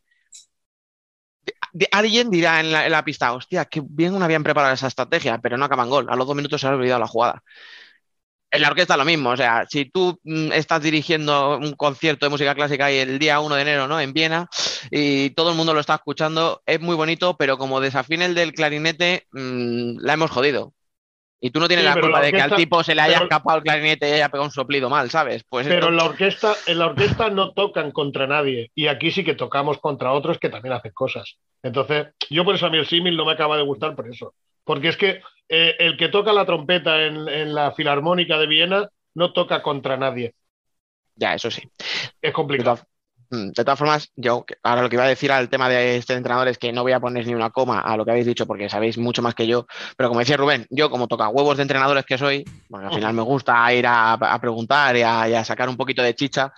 alguien 1.92 2.30
dirá 2.30 2.60
en 2.60 2.72
la, 2.72 2.86
en 2.86 2.92
la 2.92 3.04
pista, 3.04 3.34
hostia, 3.34 3.66
qué 3.66 3.82
bien 3.84 4.22
habían 4.22 4.44
preparado 4.44 4.74
esa 4.74 4.88
estrategia, 4.88 5.40
pero 5.40 5.58
no 5.58 5.66
acaban 5.66 5.90
gol. 5.90 6.08
A 6.10 6.16
los 6.16 6.28
dos 6.28 6.36
minutos 6.36 6.62
se 6.62 6.68
ha 6.68 6.72
olvidado 6.72 7.00
la 7.00 7.08
jugada. 7.08 7.44
En 8.56 8.62
la 8.62 8.68
orquesta 8.70 8.96
lo 8.96 9.04
mismo, 9.04 9.32
o 9.32 9.36
sea, 9.38 9.66
si 9.68 9.86
tú 9.86 10.20
mm, 10.24 10.52
estás 10.52 10.80
dirigiendo 10.84 11.58
un 11.58 11.74
concierto 11.74 12.28
de 12.28 12.30
música 12.30 12.54
clásica 12.54 12.92
y 12.92 12.98
el 13.00 13.18
día 13.18 13.40
1 13.40 13.56
de 13.56 13.62
enero, 13.64 13.88
¿no? 13.88 14.00
En 14.00 14.14
Viena, 14.14 14.48
y 14.92 15.32
todo 15.32 15.50
el 15.50 15.58
mundo 15.58 15.74
lo 15.74 15.80
está 15.80 15.96
escuchando, 15.96 16.62
es 16.68 16.80
muy 16.80 16.96
bonito, 16.96 17.36
pero 17.36 17.58
como 17.58 17.82
desafine 17.82 18.26
el 18.26 18.36
del 18.36 18.54
clarinete, 18.54 19.26
mm, 19.32 19.98
la 20.02 20.14
hemos 20.14 20.30
jodido. 20.30 20.74
Y 21.42 21.50
tú 21.50 21.60
no 21.60 21.68
tienes 21.68 21.84
Sí, 21.86 21.90
la 21.96 22.00
culpa 22.00 22.20
la 22.20 22.26
de 22.26 22.32
que 22.32 22.42
al 22.42 22.56
tipo 22.56 22.84
se 22.84 22.94
le 22.94 23.02
haya 23.02 23.16
pero- 23.16 23.26
escapado 23.26 23.58
el 23.58 23.64
clarinete 23.64 24.08
y 24.08 24.14
haya 24.14 24.30
pegado 24.30 24.46
un 24.46 24.52
soplido 24.52 24.88
mal, 24.88 25.10
¿sabes? 25.10 25.44
Pues 25.50 25.66
Pero 25.68 25.78
esto- 25.80 25.90
en 25.90 25.98
la 25.98 26.04
orquesta, 26.06 26.54
en 26.68 26.78
la 26.80 26.86
orquesta 26.86 27.30
no 27.32 27.54
tocan 27.54 27.92
contra 27.92 28.28
nadie. 28.28 28.70
Y 28.76 28.86
aquí 28.86 29.10
sí 29.12 29.24
que 29.24 29.34
tocamos 29.34 29.80
contra 29.80 30.12
otros 30.14 30.38
que 30.38 30.50
también 30.50 30.74
hacen 30.74 30.92
cosas. 30.94 31.38
Entonces, 31.64 32.08
yo 32.30 32.46
por 32.46 32.54
eso 32.54 32.68
a 32.68 32.70
mí 32.70 32.78
el 32.78 32.86
símil 32.86 33.18
no 33.18 33.26
me 33.26 33.32
acaba 33.34 33.58
de 33.58 33.64
gustar 33.64 33.96
por 33.96 34.08
eso. 34.08 34.36
Porque 34.64 34.88
es 34.90 34.96
que 34.96 35.22
eh, 35.50 35.76
el 35.80 35.98
que 35.98 36.10
toca 36.10 36.34
la 36.34 36.46
trompeta 36.46 37.04
en, 37.04 37.28
en 37.28 37.54
la 37.54 37.72
Filarmónica 37.72 38.38
de 38.38 38.48
Viena 38.48 38.90
no 39.16 39.34
toca 39.34 39.62
contra 39.62 39.98
nadie. 39.98 40.34
ya, 41.16 41.36
eso 41.36 41.52
sí. 41.52 41.62
Es 42.22 42.34
complicado. 42.34 42.80
Mm, 43.34 43.50
de 43.50 43.64
todas 43.64 43.80
formas, 43.80 44.12
yo 44.16 44.46
ahora 44.62 44.84
lo 44.84 44.90
que 44.90 44.96
iba 44.96 45.06
a 45.06 45.08
decir 45.08 45.32
al 45.32 45.50
tema 45.50 45.68
de 45.68 45.98
este 45.98 46.14
entrenador 46.14 46.48
es 46.48 46.60
que 46.60 46.72
no 46.72 46.84
voy 46.84 46.92
a 46.92 47.00
poner 47.00 47.26
ni 47.26 47.34
una 47.34 47.50
coma 47.50 47.80
a 47.80 47.98
lo 47.98 48.06
que 48.06 48.12
habéis 48.12 48.28
dicho 48.28 48.46
porque 48.46 48.70
sabéis 48.70 49.00
mucho 49.00 49.24
más 49.24 49.34
que 49.34 49.48
yo, 49.48 49.66
pero 49.98 50.10
como 50.10 50.20
decía 50.20 50.38
Rubén, 50.38 50.68
yo 50.70 50.92
como 50.92 51.08
toca 51.08 51.30
huevos 51.30 51.58
de 51.58 51.64
entrenadores 51.64 52.06
que 52.06 52.20
soy, 52.20 52.46
porque 52.70 52.86
al 52.86 52.94
final 52.94 53.14
me 53.14 53.24
gusta 53.24 53.74
ir 53.74 53.86
a, 53.88 54.38
preguntar 54.40 54.96
y 54.96 55.02
a, 55.02 55.44
sacar 55.44 55.68
un 55.68 55.78
poquito 55.78 56.04
de 56.04 56.14
chicha, 56.14 56.54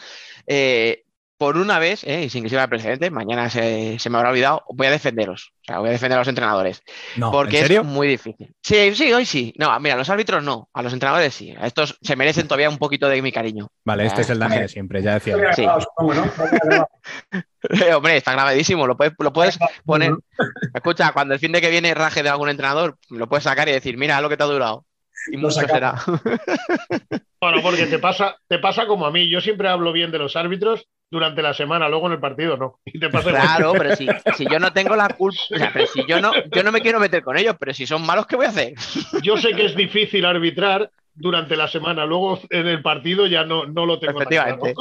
eh, 0.46 1.05
por 1.38 1.58
una 1.58 1.80
vez, 1.80 2.04
eh, 2.06 2.24
y 2.24 2.30
sin 2.30 2.44
que 2.44 2.50
sea 2.50 2.68
precedente, 2.68 3.12
mañana 3.12 3.50
se, 3.50 3.98
me 4.10 4.18
habrá 4.18 4.30
olvidado, 4.30 4.64
voy 4.70 4.88
a 4.88 4.92
defenderos. 4.92 5.52
O 5.62 5.66
sea, 5.66 5.80
voy 5.80 5.90
a 5.90 5.94
defender 5.94 6.18
a 6.18 6.22
los 6.22 6.28
entrenadores. 6.28 6.82
No, 7.18 7.32
porque 7.32 7.58
¿en 7.58 7.64
serio? 7.64 7.82
es 7.82 7.88
muy 7.88 8.08
difícil. 8.08 8.54
Sí, 8.62 8.96
sí, 8.96 9.12
hoy 9.12 9.26
sí. 9.26 9.54
No, 9.58 9.78
mira, 9.80 9.96
a 9.96 9.98
los 9.98 10.10
árbitros 10.10 10.44
no, 10.44 10.70
a 10.74 10.82
los 10.82 10.94
entrenadores 10.94 11.34
sí. 11.34 11.54
A 11.60 11.68
estos 11.68 11.98
se 12.02 12.16
merecen 12.16 12.48
todavía 12.48 12.70
un 12.70 12.78
poquito 12.78 13.10
de 13.10 13.22
mi 13.22 13.32
cariño. 13.32 13.68
Vale, 13.84 14.06
este 14.06 14.22
es 14.22 14.30
el 14.30 14.40
Dani 14.40 14.60
de 14.60 14.68
siempre, 14.68 15.02
ya 15.02 15.16
decía. 15.16 15.36
Sí. 15.54 15.66
Hombre, 17.96 18.18
está 18.18 18.32
grabadísimo, 18.32 18.88
lo 18.88 18.96
puedes, 18.96 19.14
lo 19.20 19.34
puedes 19.34 19.58
poner. 19.86 20.14
Escucha, 20.74 21.12
cuando 21.12 21.34
el 21.34 21.40
fin 21.40 21.52
de 21.52 21.62
que 21.62 21.70
viene 21.70 21.94
raje 21.94 22.24
de 22.24 22.30
algún 22.30 22.50
entrenador, 22.50 22.98
lo 23.10 23.28
puedes 23.28 23.44
sacar 23.44 23.68
y 23.68 23.74
decir, 23.74 23.98
mira 23.98 24.22
lo 24.22 24.30
que 24.30 24.38
te 24.38 24.44
ha 24.44 24.48
durado. 24.48 24.86
Y 25.32 25.38
mucho 25.38 25.62
será. 25.62 25.96
Bueno, 27.42 27.62
porque 27.62 27.86
te 27.86 28.00
pasa, 28.00 28.38
te 28.48 28.58
pasa 28.58 28.88
como 28.88 29.06
a 29.06 29.12
mí. 29.12 29.30
Yo 29.30 29.40
siempre 29.40 29.68
hablo 29.68 29.92
bien 29.92 30.10
de 30.10 30.18
los 30.18 30.36
árbitros 30.36 30.88
durante 31.12 31.44
la 31.44 31.54
semana, 31.54 31.88
luego 31.90 32.08
en 32.08 32.14
el 32.14 32.20
partido 32.20 32.58
no. 32.58 32.80
claro, 33.24 33.74
pero 33.74 33.96
si, 33.96 34.08
yo 34.50 34.58
no 34.58 34.74
tengo 34.74 34.96
la 34.96 35.10
culpa, 35.10 35.40
o 35.52 35.58
sea, 35.58 35.70
pero 35.72 35.86
si 35.86 36.04
yo 36.08 36.20
no, 36.20 36.32
yo 36.52 36.64
no 36.64 36.72
me 36.72 36.82
quiero 36.82 37.00
meter 37.00 37.24
con 37.24 37.38
ellos, 37.38 37.56
pero 37.60 37.72
si 37.72 37.86
son 37.86 38.04
malos, 38.04 38.26
¿qué 38.26 38.36
voy 38.36 38.48
a 38.48 38.50
hacer? 38.50 38.74
Yo 39.22 39.38
sé 39.38 39.52
que 39.54 39.66
es 39.66 39.76
difícil 39.76 40.26
arbitrar 40.26 40.90
durante 41.16 41.56
la 41.56 41.68
semana, 41.68 42.06
luego 42.06 42.40
en 42.50 42.68
el 42.68 42.82
partido 42.82 43.26
ya 43.26 43.44
no, 43.44 43.66
no 43.66 43.86
lo 43.86 44.00
tengo. 44.00 44.20
Efectivamente. 44.22 44.74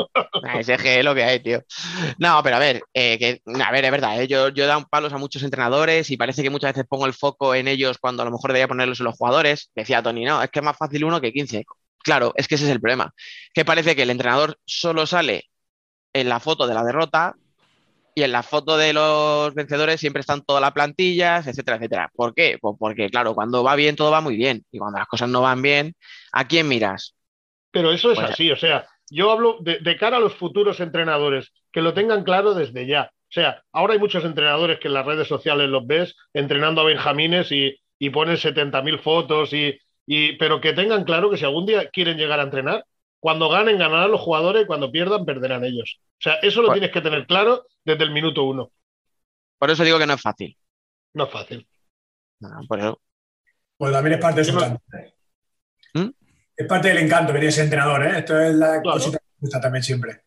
Ese 0.59 0.74
es 0.74 1.05
lo 1.05 1.14
que 1.14 1.24
hay, 1.24 1.41
tío. 1.41 1.62
No, 2.18 2.43
pero 2.43 2.57
a 2.57 2.59
ver, 2.59 2.82
eh, 2.93 3.18
que, 3.18 3.41
a 3.62 3.72
ver, 3.72 3.85
es 3.85 3.91
verdad, 3.91 4.20
eh, 4.20 4.26
yo, 4.26 4.49
yo 4.49 4.64
he 4.64 4.66
dado 4.66 4.87
palos 4.91 5.12
a 5.12 5.18
muchos 5.18 5.43
entrenadores 5.43 6.11
y 6.11 6.16
parece 6.16 6.43
que 6.43 6.51
muchas 6.51 6.72
veces 6.72 6.87
pongo 6.89 7.07
el 7.07 7.14
foco 7.14 7.55
en 7.55 7.68
ellos 7.68 7.99
cuando 7.99 8.22
a 8.22 8.26
lo 8.26 8.32
mejor 8.32 8.51
debería 8.51 8.68
ponerlos 8.68 9.01
en 9.01 9.05
los 9.05 9.16
jugadores. 9.16 9.70
Decía 9.74 10.03
Tony, 10.03 10.24
no, 10.24 10.43
es 10.43 10.51
que 10.51 10.59
es 10.59 10.64
más 10.64 10.76
fácil 10.76 11.05
uno 11.05 11.20
que 11.20 11.32
15. 11.32 11.64
Claro, 12.03 12.32
es 12.37 12.49
que 12.49 12.57
ese 12.57 12.64
es 12.64 12.70
el 12.70 12.80
problema. 12.80 13.14
Que 13.55 13.64
parece 13.64 13.97
que 13.97 14.03
el 14.03 14.11
entrenador 14.11 14.59
solo 14.66 15.07
sale 15.07 15.45
en 16.12 16.28
la 16.28 16.41
foto 16.41 16.66
de 16.66 16.74
la 16.74 16.85
derrota 16.85 17.35
y 18.15 18.23
en 18.23 18.33
la 18.33 18.43
foto 18.43 18.77
de 18.77 18.93
los 18.93 19.53
vencedores 19.55 20.01
siempre 20.01 20.21
están 20.21 20.43
todas 20.43 20.61
las 20.61 20.73
plantillas, 20.73 21.47
etcétera, 21.47 21.79
etcétera. 21.79 22.11
¿Por 22.15 22.35
qué? 22.35 22.59
Pues 22.61 22.77
porque, 22.79 23.11
claro, 23.11 23.35
cuando 23.35 23.65
va 23.65 23.75
bien 23.75 23.97
todo 23.97 24.11
va 24.11 24.21
muy 24.21 24.37
bien 24.37 24.65
y 24.71 24.79
cuando 24.79 24.99
las 24.99 25.09
cosas 25.09 25.29
no 25.29 25.43
van 25.43 25.62
bien, 25.62 25.95
¿a 26.33 26.47
quién 26.47 26.69
miras? 26.69 27.15
Pero 27.73 27.91
eso 27.91 28.12
es 28.12 28.19
pues 28.19 28.31
así, 28.31 28.51
o 28.53 28.57
sea, 28.57 28.87
yo 29.11 29.33
hablo 29.33 29.59
de, 29.61 29.97
cara 29.97 30.19
a 30.19 30.21
los 30.21 30.35
futuros 30.35 30.79
entrenadores, 30.79 31.53
que 31.73 31.83
lo 31.83 31.93
tengan 31.93 32.23
claro 32.23 32.55
desde 32.55 32.87
ya. 32.87 33.11
O 33.12 33.35
sea, 33.35 33.65
ahora 33.73 33.95
hay 33.95 33.99
muchos 33.99 34.25
entrenadores 34.25 34.79
que 34.79 34.87
en 34.87 34.95
las 34.95 35.05
redes 35.05 35.27
sociales 35.27 35.69
los 35.69 35.85
ves 35.85 36.15
entrenando 36.33 36.81
a 36.81 36.85
Benjamines 36.85 37.51
y, 37.51 37.77
y 37.99 38.11
ponen 38.11 38.37
70.000 38.37 39.01
fotos, 39.01 39.53
y, 39.53 39.77
y, 40.07 40.35
pero 40.37 40.61
que 40.61 40.73
tengan 40.73 41.03
claro 41.03 41.31
que 41.31 41.37
si 41.37 41.45
algún 41.45 41.67
día 41.67 41.89
quieren 41.91 42.17
llegar 42.17 42.39
a 42.39 42.45
entrenar, 42.45 42.85
cuando 43.25 43.49
ganen, 43.49 43.79
ganarán 43.79 44.11
los 44.11 44.20
jugadores 44.20 44.64
y 44.64 44.66
cuando 44.66 44.93
pierdan, 44.93 45.25
perderán 45.25 45.64
ellos. 45.64 45.99
O 45.99 46.20
sea, 46.20 46.35
eso 46.43 46.61
lo 46.61 46.70
tienes 46.72 46.91
que 46.91 47.01
tener 47.01 47.27
claro 47.27 47.66
desde 47.83 48.05
el 48.05 48.11
minuto 48.11 48.45
uno. 48.45 48.70
Por 49.59 49.70
eso 49.70 49.83
digo 49.83 49.99
que 49.99 50.07
no 50.07 50.12
es 50.12 50.20
fácil. 50.20 50.59
No 51.14 51.25
es 51.25 51.31
fácil. 51.31 51.66
por 52.68 52.81
eso. 52.81 53.01
Pues 53.79 53.93
también 53.93 54.16
es 54.16 54.20
parte 54.20 54.41
de 54.41 54.45
su 54.45 54.51
encanto. 54.51 54.83
¿Mm? 55.95 56.11
Es 56.55 56.66
parte 56.66 56.89
del 56.89 56.99
encanto 56.99 57.33
venir 57.33 57.49
ese 57.49 57.62
entrenador, 57.62 58.05
¿eh? 58.05 58.18
Esto 58.18 58.39
es 58.39 58.55
la 58.57 58.83
cosita 58.83 59.16
que 59.16 59.25
me 59.25 59.41
gusta 59.41 59.59
también 59.59 59.83
siempre. 59.83 60.20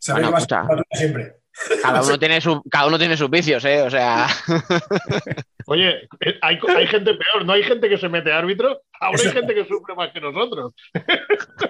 Saber 0.00 0.24
que 0.24 0.30
vas 0.32 0.46
a 0.50 0.66
siempre. 0.90 1.41
Cada 1.82 2.02
uno, 2.04 2.18
tiene 2.18 2.40
su, 2.40 2.62
cada 2.70 2.86
uno 2.86 2.98
tiene 2.98 3.16
sus 3.16 3.30
vicios, 3.30 3.64
¿eh? 3.64 3.82
O 3.82 3.90
sea. 3.90 4.26
Oye, 5.66 6.08
eh, 6.20 6.38
hay, 6.42 6.58
hay, 6.76 6.86
gente 6.86 7.14
peor, 7.14 7.44
no 7.44 7.52
hay 7.52 7.62
gente 7.62 7.88
que 7.88 7.98
se 7.98 8.08
mete 8.08 8.32
árbitro, 8.32 8.80
ahora 9.00 9.18
hay 9.22 9.30
gente 9.30 9.54
que 9.54 9.64
sufre 9.64 9.94
más 9.94 10.10
que 10.12 10.20
nosotros. 10.20 10.72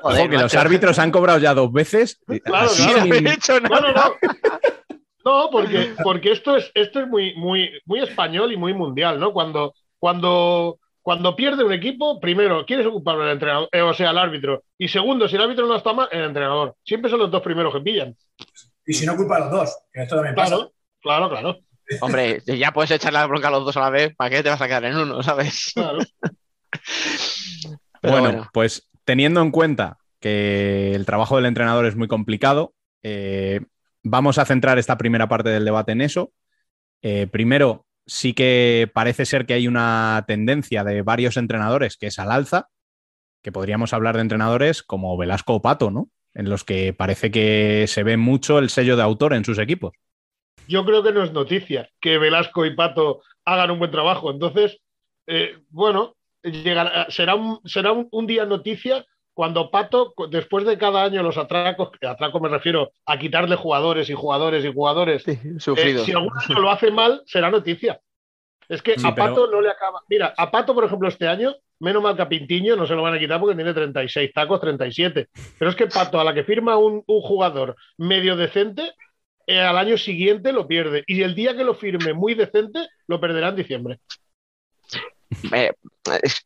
Joder, 0.00 0.30
que 0.30 0.38
los 0.38 0.54
árbitros 0.54 0.98
han 0.98 1.10
cobrado 1.10 1.38
ya 1.38 1.52
dos 1.52 1.70
veces. 1.72 2.18
Claro, 2.44 2.70
claro. 3.68 4.16
No, 5.24 5.44
no, 5.44 5.50
porque, 5.52 5.94
porque 6.02 6.32
esto 6.32 6.56
es, 6.56 6.72
esto 6.74 6.98
es 6.98 7.06
muy, 7.06 7.34
muy, 7.36 7.70
muy 7.84 8.00
español 8.00 8.52
y 8.52 8.56
muy 8.56 8.74
mundial, 8.74 9.20
¿no? 9.20 9.32
Cuando, 9.32 9.72
cuando, 10.00 10.80
cuando 11.00 11.36
pierde 11.36 11.62
un 11.62 11.72
equipo, 11.72 12.18
primero, 12.18 12.64
¿quién 12.66 12.80
es 12.80 12.86
el 12.86 12.90
culpable? 12.92 13.26
El 13.26 13.30
entrenador, 13.30 13.68
eh, 13.70 13.82
o 13.82 13.94
sea, 13.94 14.10
el 14.10 14.18
árbitro. 14.18 14.64
Y 14.76 14.88
segundo, 14.88 15.28
si 15.28 15.36
el 15.36 15.42
árbitro 15.42 15.66
no 15.66 15.76
está 15.76 15.92
mal, 15.92 16.08
el 16.10 16.24
entrenador. 16.24 16.74
Siempre 16.84 17.08
son 17.08 17.20
los 17.20 17.30
dos 17.30 17.40
primeros 17.40 17.72
que 17.72 17.80
pillan. 17.80 18.16
Y 18.86 18.94
si 18.94 19.06
no, 19.06 19.16
culpa 19.16 19.36
a 19.36 19.40
los 19.40 19.50
dos, 19.50 19.78
que 19.92 20.02
esto 20.02 20.16
también 20.16 20.34
pasa. 20.34 20.56
Claro, 21.00 21.28
claro. 21.28 21.58
Hombre, 22.00 22.42
ya 22.46 22.72
puedes 22.72 22.90
echar 22.90 23.12
la 23.12 23.26
bronca 23.26 23.48
a 23.48 23.52
los 23.52 23.64
dos 23.64 23.76
a 23.76 23.80
la 23.80 23.90
vez, 23.90 24.14
¿para 24.16 24.30
qué 24.30 24.42
te 24.42 24.48
vas 24.48 24.60
a 24.60 24.66
quedar 24.66 24.84
en 24.84 24.96
uno, 24.96 25.22
sabes? 25.22 25.72
Claro. 25.74 25.98
bueno, 28.02 28.48
pues 28.52 28.88
teniendo 29.04 29.42
en 29.42 29.50
cuenta 29.50 29.98
que 30.20 30.94
el 30.94 31.06
trabajo 31.06 31.36
del 31.36 31.46
entrenador 31.46 31.86
es 31.86 31.96
muy 31.96 32.08
complicado, 32.08 32.74
eh, 33.02 33.60
vamos 34.02 34.38
a 34.38 34.44
centrar 34.44 34.78
esta 34.78 34.96
primera 34.96 35.28
parte 35.28 35.50
del 35.50 35.64
debate 35.64 35.92
en 35.92 36.00
eso. 36.00 36.32
Eh, 37.02 37.26
primero, 37.26 37.86
sí 38.06 38.32
que 38.32 38.90
parece 38.92 39.26
ser 39.26 39.46
que 39.46 39.54
hay 39.54 39.68
una 39.68 40.24
tendencia 40.26 40.84
de 40.84 41.02
varios 41.02 41.36
entrenadores 41.36 41.96
que 41.96 42.06
es 42.06 42.18
al 42.18 42.30
alza, 42.30 42.68
que 43.42 43.52
podríamos 43.52 43.92
hablar 43.92 44.14
de 44.14 44.22
entrenadores 44.22 44.82
como 44.82 45.16
Velasco 45.16 45.54
o 45.54 45.62
Pato, 45.62 45.90
¿no? 45.90 46.08
En 46.34 46.48
los 46.48 46.64
que 46.64 46.92
parece 46.92 47.30
que 47.30 47.86
se 47.86 48.02
ve 48.02 48.16
mucho 48.16 48.58
el 48.58 48.70
sello 48.70 48.96
de 48.96 49.02
autor 49.02 49.34
en 49.34 49.44
sus 49.44 49.58
equipos. 49.58 49.92
Yo 50.68 50.84
creo 50.84 51.02
que 51.02 51.12
no 51.12 51.22
es 51.22 51.32
noticia 51.32 51.88
que 52.00 52.18
Velasco 52.18 52.64
y 52.64 52.74
Pato 52.74 53.22
hagan 53.44 53.70
un 53.70 53.78
buen 53.78 53.90
trabajo. 53.90 54.30
Entonces, 54.30 54.78
eh, 55.26 55.58
bueno, 55.70 56.16
será, 57.08 57.34
un, 57.34 57.60
será 57.64 57.92
un, 57.92 58.26
día 58.26 58.44
noticia 58.46 59.04
cuando 59.34 59.70
Pato, 59.70 60.14
después 60.30 60.64
de 60.64 60.78
cada 60.78 61.04
año 61.04 61.22
los 61.22 61.38
atracos, 61.38 61.90
atraco 62.06 62.40
me 62.40 62.48
refiero 62.48 62.92
a 63.06 63.18
quitarle 63.18 63.56
jugadores 63.56 64.10
y 64.10 64.14
jugadores 64.14 64.64
y 64.64 64.72
jugadores, 64.72 65.26
eh, 65.26 65.38
si 65.58 66.12
alguno 66.12 66.40
lo 66.60 66.70
hace 66.70 66.90
mal, 66.90 67.22
será 67.26 67.50
noticia. 67.50 68.00
Es 68.68 68.82
que 68.82 68.94
a 69.02 69.14
Pato 69.14 69.48
no 69.48 69.60
le 69.60 69.70
acaba. 69.70 70.00
Mira, 70.08 70.32
a 70.36 70.50
Pato, 70.50 70.74
por 70.74 70.84
ejemplo, 70.84 71.08
este 71.08 71.28
año, 71.28 71.54
menos 71.82 72.02
mal 72.02 72.16
que 72.16 72.22
a 72.22 72.28
Pintiño 72.28 72.76
no 72.76 72.86
se 72.86 72.94
lo 72.94 73.02
van 73.02 73.14
a 73.14 73.18
quitar 73.18 73.40
porque 73.40 73.56
tiene 73.56 73.74
36 73.74 74.32
tacos, 74.32 74.60
37. 74.60 75.28
Pero 75.58 75.70
es 75.70 75.76
que 75.76 75.88
Pato, 75.88 76.20
a 76.20 76.24
la 76.24 76.32
que 76.32 76.44
firma 76.44 76.76
un, 76.76 77.02
jugador 77.06 77.76
medio 77.98 78.36
decente, 78.36 78.92
eh, 79.46 79.58
al 79.58 79.76
año 79.76 79.98
siguiente 79.98 80.52
lo 80.52 80.68
pierde. 80.68 81.02
Y 81.06 81.22
el 81.22 81.34
día 81.34 81.56
que 81.56 81.64
lo 81.64 81.74
firme 81.74 82.12
muy 82.14 82.34
decente, 82.34 82.86
lo 83.08 83.20
perderá 83.20 83.48
en 83.48 83.56
diciembre. 83.56 83.98
Eh, 85.52 85.72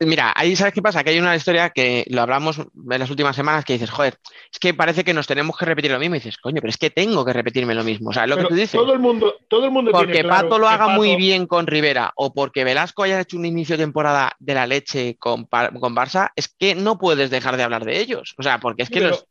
mira, 0.01 0.33
ahí 0.37 0.55
sabes 0.57 0.75
qué 0.75 0.83
pasa, 0.83 1.03
que 1.03 1.11
hay 1.11 1.19
una 1.19 1.35
historia 1.35 1.71
que 1.71 2.05
lo 2.09 2.23
hablamos 2.23 2.59
en 2.59 2.99
las 2.99 3.11
últimas 3.11 3.35
semanas 3.35 3.65
que 3.65 3.75
dices, 3.75 3.91
joder, 3.91 4.19
es 4.53 4.59
que 4.59 4.75
parece 4.75 5.05
que 5.05 5.15
nos 5.15 5.27
tenemos 5.27 5.57
que 5.57 5.65
repetir 5.65 5.91
lo 5.91 5.99
mismo. 5.99 6.15
Y 6.15 6.19
dices, 6.19 6.39
coño, 6.39 6.61
pero 6.61 6.71
es 6.71 6.77
que 6.77 6.91
tengo 6.91 7.25
que 7.25 7.33
repetirme 7.33 7.75
lo 7.75 7.85
mismo. 7.85 8.11
O 8.11 8.13
sea, 8.13 8.27
lo 8.27 8.37
que 8.37 8.45
tú 8.45 8.55
dices. 8.55 8.73
Todo 8.73 8.93
el 8.93 8.99
mundo, 8.99 9.35
todo 9.49 9.65
el 9.65 9.71
mundo 9.71 9.93
Porque 9.93 10.25
Pato 10.25 10.59
lo 10.59 10.69
haga 10.69 10.89
muy 10.89 11.17
bien 11.17 11.47
con 11.47 11.67
Rivera 11.67 12.13
o 12.17 12.33
porque 12.33 12.65
Velasco 12.65 13.03
haya 13.03 13.21
hecho 13.21 13.37
un 13.37 13.47
inicio 13.47 13.77
de 13.77 13.85
temporada 13.85 14.33
de 14.39 14.55
la 14.55 14.67
leche 14.67 15.17
con, 15.19 15.45
con 15.45 15.97
Barça, 15.97 16.31
es 16.37 16.49
que 16.49 16.75
no 16.75 16.99
puedes 16.99 17.31
dejar 17.31 17.57
de 17.57 17.63
hablar 17.63 17.85
de 17.85 17.99
ellos. 18.01 18.35
O 18.39 18.43
sea, 18.43 18.59
porque 18.59 18.83
es 18.83 18.91
que 18.91 19.01
los. 19.01 19.27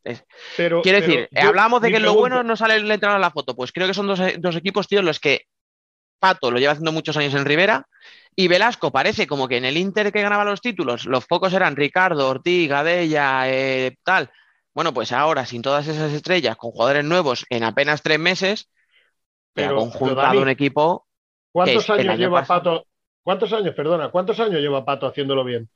quiero 0.56 0.82
decir, 0.82 1.28
hablamos 1.36 1.80
de 1.82 1.92
que 1.92 2.00
lo 2.00 2.14
bueno 2.14 2.42
no 2.42 2.56
sale 2.56 2.76
el 2.76 2.90
entrenador 2.90 3.18
en 3.18 3.22
la 3.22 3.30
foto. 3.30 3.54
Pues 3.54 3.72
creo 3.72 3.86
que 3.86 3.94
son 3.94 4.06
dos, 4.06 4.20
dos 4.38 4.56
equipos, 4.56 4.88
tío, 4.88 5.02
los 5.02 5.20
que 5.20 5.46
Pato 6.18 6.50
lo 6.50 6.58
lleva 6.58 6.72
haciendo 6.72 6.92
muchos 6.92 7.16
años 7.16 7.34
en 7.34 7.44
Rivera 7.44 7.86
y 8.34 8.48
Velasco 8.48 8.92
parece 8.92 9.26
como 9.26 9.48
que 9.48 9.56
en 9.56 9.64
el 9.64 9.78
Inter 9.78 10.12
que 10.12 10.20
ganaba 10.20 10.44
los 10.44 10.60
títulos, 10.60 11.06
los 11.06 11.24
focos 11.24 11.54
eran 11.54 11.74
Ricardo, 11.74 12.28
Ortiz, 12.28 12.68
Gadella, 12.68 13.50
eh, 13.50 13.96
tal. 14.04 14.30
Bueno, 14.74 14.92
pues 14.92 15.10
ahora, 15.12 15.46
sin 15.46 15.62
todas 15.62 15.88
esas 15.88 16.12
estrellas, 16.12 16.56
con 16.56 16.70
jugadores 16.70 17.02
nuevos 17.02 17.46
en 17.48 17.64
apenas 17.64 18.02
tres 18.02 18.18
meses, 18.18 18.68
pero 19.54 19.70
ha 19.70 19.78
conjuntado 19.78 20.42
un 20.42 20.50
equipo. 20.50 21.06
¿Cuántos 21.50 21.88
años 21.88 22.18
lleva 22.18 22.44
Pato? 22.44 22.86
¿Cuántos 23.22 23.52
años, 23.54 23.74
perdona? 23.74 24.10
¿Cuántos 24.10 24.38
años 24.38 24.60
lleva 24.60 24.84
Pato 24.84 25.06
haciéndolo 25.06 25.42
bien? 25.42 25.70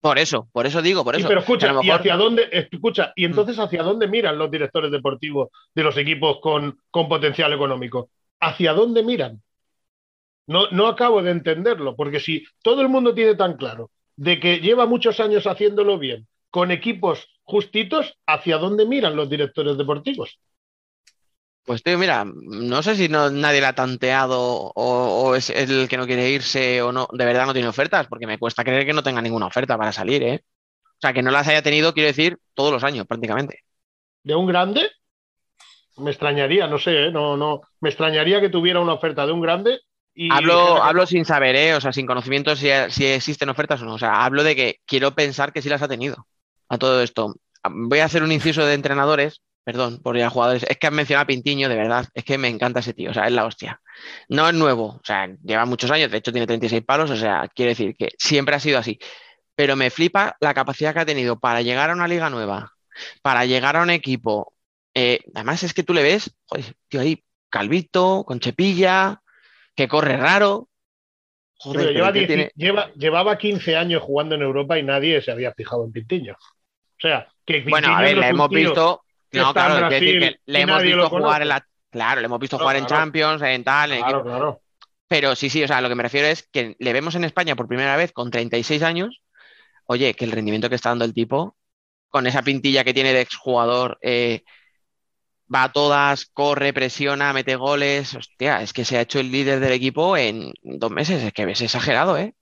Por 0.00 0.18
eso, 0.18 0.48
por 0.52 0.66
eso 0.66 0.82
digo, 0.82 1.02
por 1.02 1.16
eso. 1.16 1.26
pero 1.26 1.40
escucha, 1.40 1.74
¿y 1.82 1.90
hacia 1.90 2.16
dónde, 2.16 2.48
escucha, 2.52 3.12
y 3.16 3.22
mm. 3.22 3.30
entonces 3.30 3.58
hacia 3.58 3.82
dónde 3.82 4.06
miran 4.06 4.38
los 4.38 4.50
directores 4.50 4.92
deportivos 4.92 5.48
de 5.74 5.82
los 5.82 5.96
equipos 5.96 6.38
con, 6.40 6.78
con 6.90 7.08
potencial 7.08 7.52
económico? 7.52 8.10
¿Hacia 8.40 8.72
dónde 8.72 9.02
miran? 9.02 9.42
No, 10.46 10.70
no 10.70 10.88
acabo 10.88 11.22
de 11.22 11.30
entenderlo, 11.30 11.96
porque 11.96 12.20
si 12.20 12.44
todo 12.62 12.82
el 12.82 12.88
mundo 12.88 13.14
tiene 13.14 13.34
tan 13.34 13.56
claro 13.56 13.90
de 14.16 14.38
que 14.38 14.60
lleva 14.60 14.86
muchos 14.86 15.18
años 15.20 15.46
haciéndolo 15.46 15.98
bien, 15.98 16.26
con 16.50 16.70
equipos 16.70 17.26
justitos, 17.42 18.16
¿hacia 18.26 18.58
dónde 18.58 18.86
miran 18.86 19.16
los 19.16 19.28
directores 19.28 19.76
deportivos? 19.76 20.38
Pues 21.64 21.82
tío, 21.82 21.96
mira, 21.98 22.26
no 22.26 22.82
sé 22.82 22.94
si 22.94 23.08
no, 23.08 23.30
nadie 23.30 23.62
la 23.62 23.68
ha 23.68 23.74
tanteado 23.74 24.70
o, 24.74 25.34
es 25.34 25.48
el 25.48 25.88
que 25.88 25.96
no 25.96 26.06
quiere 26.06 26.30
irse 26.30 26.82
o 26.82 26.92
no, 26.92 27.08
de 27.10 27.24
verdad 27.24 27.46
no 27.46 27.54
tiene 27.54 27.68
ofertas, 27.68 28.06
porque 28.06 28.26
me 28.26 28.38
cuesta 28.38 28.64
creer 28.64 28.84
que 28.84 28.92
no 28.92 29.02
tenga 29.02 29.22
ninguna 29.22 29.46
oferta 29.46 29.78
para 29.78 29.90
salir, 29.90 30.22
¿eh? 30.22 30.44
O 30.84 30.98
sea, 31.00 31.14
que 31.14 31.22
no 31.22 31.30
las 31.30 31.48
haya 31.48 31.62
tenido, 31.62 31.94
quiero 31.94 32.08
decir, 32.08 32.38
todos 32.52 32.70
los 32.70 32.84
años 32.84 33.06
prácticamente. 33.06 33.64
¿De 34.22 34.34
un 34.34 34.46
grande? 34.46 34.90
Me 35.96 36.10
extrañaría, 36.10 36.66
no 36.66 36.78
sé, 36.78 37.06
¿eh? 37.06 37.10
no, 37.12 37.36
no, 37.36 37.62
me 37.80 37.88
extrañaría 37.88 38.40
que 38.40 38.48
tuviera 38.48 38.80
una 38.80 38.94
oferta 38.94 39.26
de 39.26 39.32
un 39.32 39.40
grande. 39.40 39.80
Y 40.14 40.32
hablo, 40.32 40.82
hablo 40.82 41.06
sin 41.06 41.24
saber, 41.24 41.56
¿eh? 41.56 41.74
o 41.74 41.80
sea, 41.80 41.92
sin 41.92 42.06
conocimiento 42.06 42.54
si, 42.54 42.68
si 42.88 43.06
existen 43.06 43.48
ofertas 43.48 43.82
o 43.82 43.84
no. 43.84 43.94
O 43.94 43.98
sea, 43.98 44.24
hablo 44.24 44.44
de 44.44 44.54
que 44.54 44.80
quiero 44.86 45.14
pensar 45.14 45.52
que 45.52 45.62
sí 45.62 45.68
las 45.68 45.82
ha 45.82 45.88
tenido 45.88 46.26
a 46.68 46.78
todo 46.78 47.02
esto. 47.02 47.34
Voy 47.68 47.98
a 48.00 48.04
hacer 48.04 48.22
un 48.22 48.32
inciso 48.32 48.64
de 48.64 48.74
entrenadores, 48.74 49.42
perdón, 49.64 50.00
por 50.02 50.16
ya 50.16 50.30
jugadores. 50.30 50.64
Es 50.68 50.78
que 50.78 50.86
han 50.86 50.94
mencionado 50.94 51.24
a 51.24 51.26
Pintiño, 51.26 51.68
de 51.68 51.76
verdad, 51.76 52.06
es 52.14 52.24
que 52.24 52.38
me 52.38 52.48
encanta 52.48 52.80
ese 52.80 52.94
tío, 52.94 53.10
o 53.10 53.14
sea, 53.14 53.26
es 53.26 53.32
la 53.32 53.44
hostia. 53.44 53.80
No 54.28 54.48
es 54.48 54.54
nuevo, 54.54 54.86
o 54.86 55.00
sea, 55.02 55.28
lleva 55.42 55.64
muchos 55.64 55.90
años, 55.90 56.10
de 56.10 56.18
hecho 56.18 56.32
tiene 56.32 56.46
36 56.46 56.82
palos, 56.84 57.10
o 57.10 57.16
sea, 57.16 57.48
quiere 57.54 57.70
decir 57.70 57.96
que 57.96 58.10
siempre 58.18 58.54
ha 58.54 58.60
sido 58.60 58.78
así. 58.78 58.98
Pero 59.56 59.76
me 59.76 59.90
flipa 59.90 60.36
la 60.40 60.54
capacidad 60.54 60.92
que 60.92 61.00
ha 61.00 61.06
tenido 61.06 61.38
para 61.38 61.62
llegar 61.62 61.90
a 61.90 61.94
una 61.94 62.08
liga 62.08 62.28
nueva, 62.28 62.72
para 63.22 63.46
llegar 63.46 63.76
a 63.76 63.82
un 63.82 63.90
equipo. 63.90 64.53
Eh, 64.94 65.20
además, 65.34 65.62
es 65.64 65.74
que 65.74 65.82
tú 65.82 65.92
le 65.92 66.02
ves, 66.02 66.34
joder, 66.46 66.74
tío, 66.88 67.00
ahí, 67.00 67.24
calvito, 67.50 68.24
con 68.24 68.40
chepilla, 68.40 69.20
que 69.74 69.88
corre 69.88 70.16
raro. 70.16 70.68
Joder, 71.56 71.94
lleva, 72.54 72.92
llevaba 72.94 73.38
15 73.38 73.76
años 73.76 74.02
jugando 74.02 74.34
en 74.34 74.42
Europa 74.42 74.78
y 74.78 74.82
nadie 74.82 75.20
se 75.22 75.30
había 75.30 75.52
fijado 75.52 75.84
en 75.84 75.92
Pintiño. 75.92 76.34
O 76.34 77.00
sea, 77.00 77.28
que 77.44 77.62
Bueno, 77.62 77.94
a 77.96 78.02
ver, 78.02 78.18
le 78.18 78.28
hemos 78.28 78.48
visto. 78.48 79.02
No, 79.32 79.52
claro, 79.52 79.88
que 79.88 80.38
le 80.46 80.60
hemos 80.60 80.82
visto 80.82 81.08
jugar 81.08 81.42
en 81.42 81.48
la. 81.48 81.66
Claro, 81.90 82.20
le 82.20 82.26
hemos 82.26 82.40
visto 82.40 82.58
jugar 82.58 82.76
en 82.76 82.86
Champions, 82.86 83.42
en 83.42 83.64
tal. 83.64 83.92
En 83.92 84.00
claro, 84.00 84.22
claro. 84.22 84.60
Pero 85.06 85.36
sí, 85.36 85.48
sí, 85.50 85.62
o 85.62 85.68
sea, 85.68 85.80
lo 85.80 85.88
que 85.88 85.94
me 85.94 86.02
refiero 86.02 86.26
es 86.26 86.48
que 86.50 86.76
le 86.78 86.92
vemos 86.92 87.14
en 87.14 87.24
España 87.24 87.56
por 87.56 87.68
primera 87.68 87.96
vez 87.96 88.12
con 88.12 88.30
36 88.30 88.82
años. 88.82 89.22
Oye, 89.86 90.14
que 90.14 90.24
el 90.24 90.32
rendimiento 90.32 90.68
que 90.68 90.74
está 90.76 90.88
dando 90.88 91.04
el 91.04 91.14
tipo, 91.14 91.56
con 92.08 92.26
esa 92.26 92.42
pintilla 92.42 92.84
que 92.84 92.94
tiene 92.94 93.12
de 93.12 93.20
exjugador, 93.20 93.98
eh, 94.02 94.44
va 95.52 95.64
a 95.64 95.72
todas, 95.72 96.26
corre, 96.26 96.72
presiona, 96.72 97.32
mete 97.32 97.56
goles. 97.56 98.14
Hostia, 98.14 98.62
es 98.62 98.72
que 98.72 98.84
se 98.84 98.96
ha 98.96 99.02
hecho 99.02 99.20
el 99.20 99.30
líder 99.30 99.60
del 99.60 99.72
equipo 99.72 100.16
en 100.16 100.52
dos 100.62 100.90
meses. 100.90 101.22
Es 101.22 101.32
que 101.32 101.42
es 101.42 101.60
exagerado, 101.60 102.16
¿eh? 102.18 102.34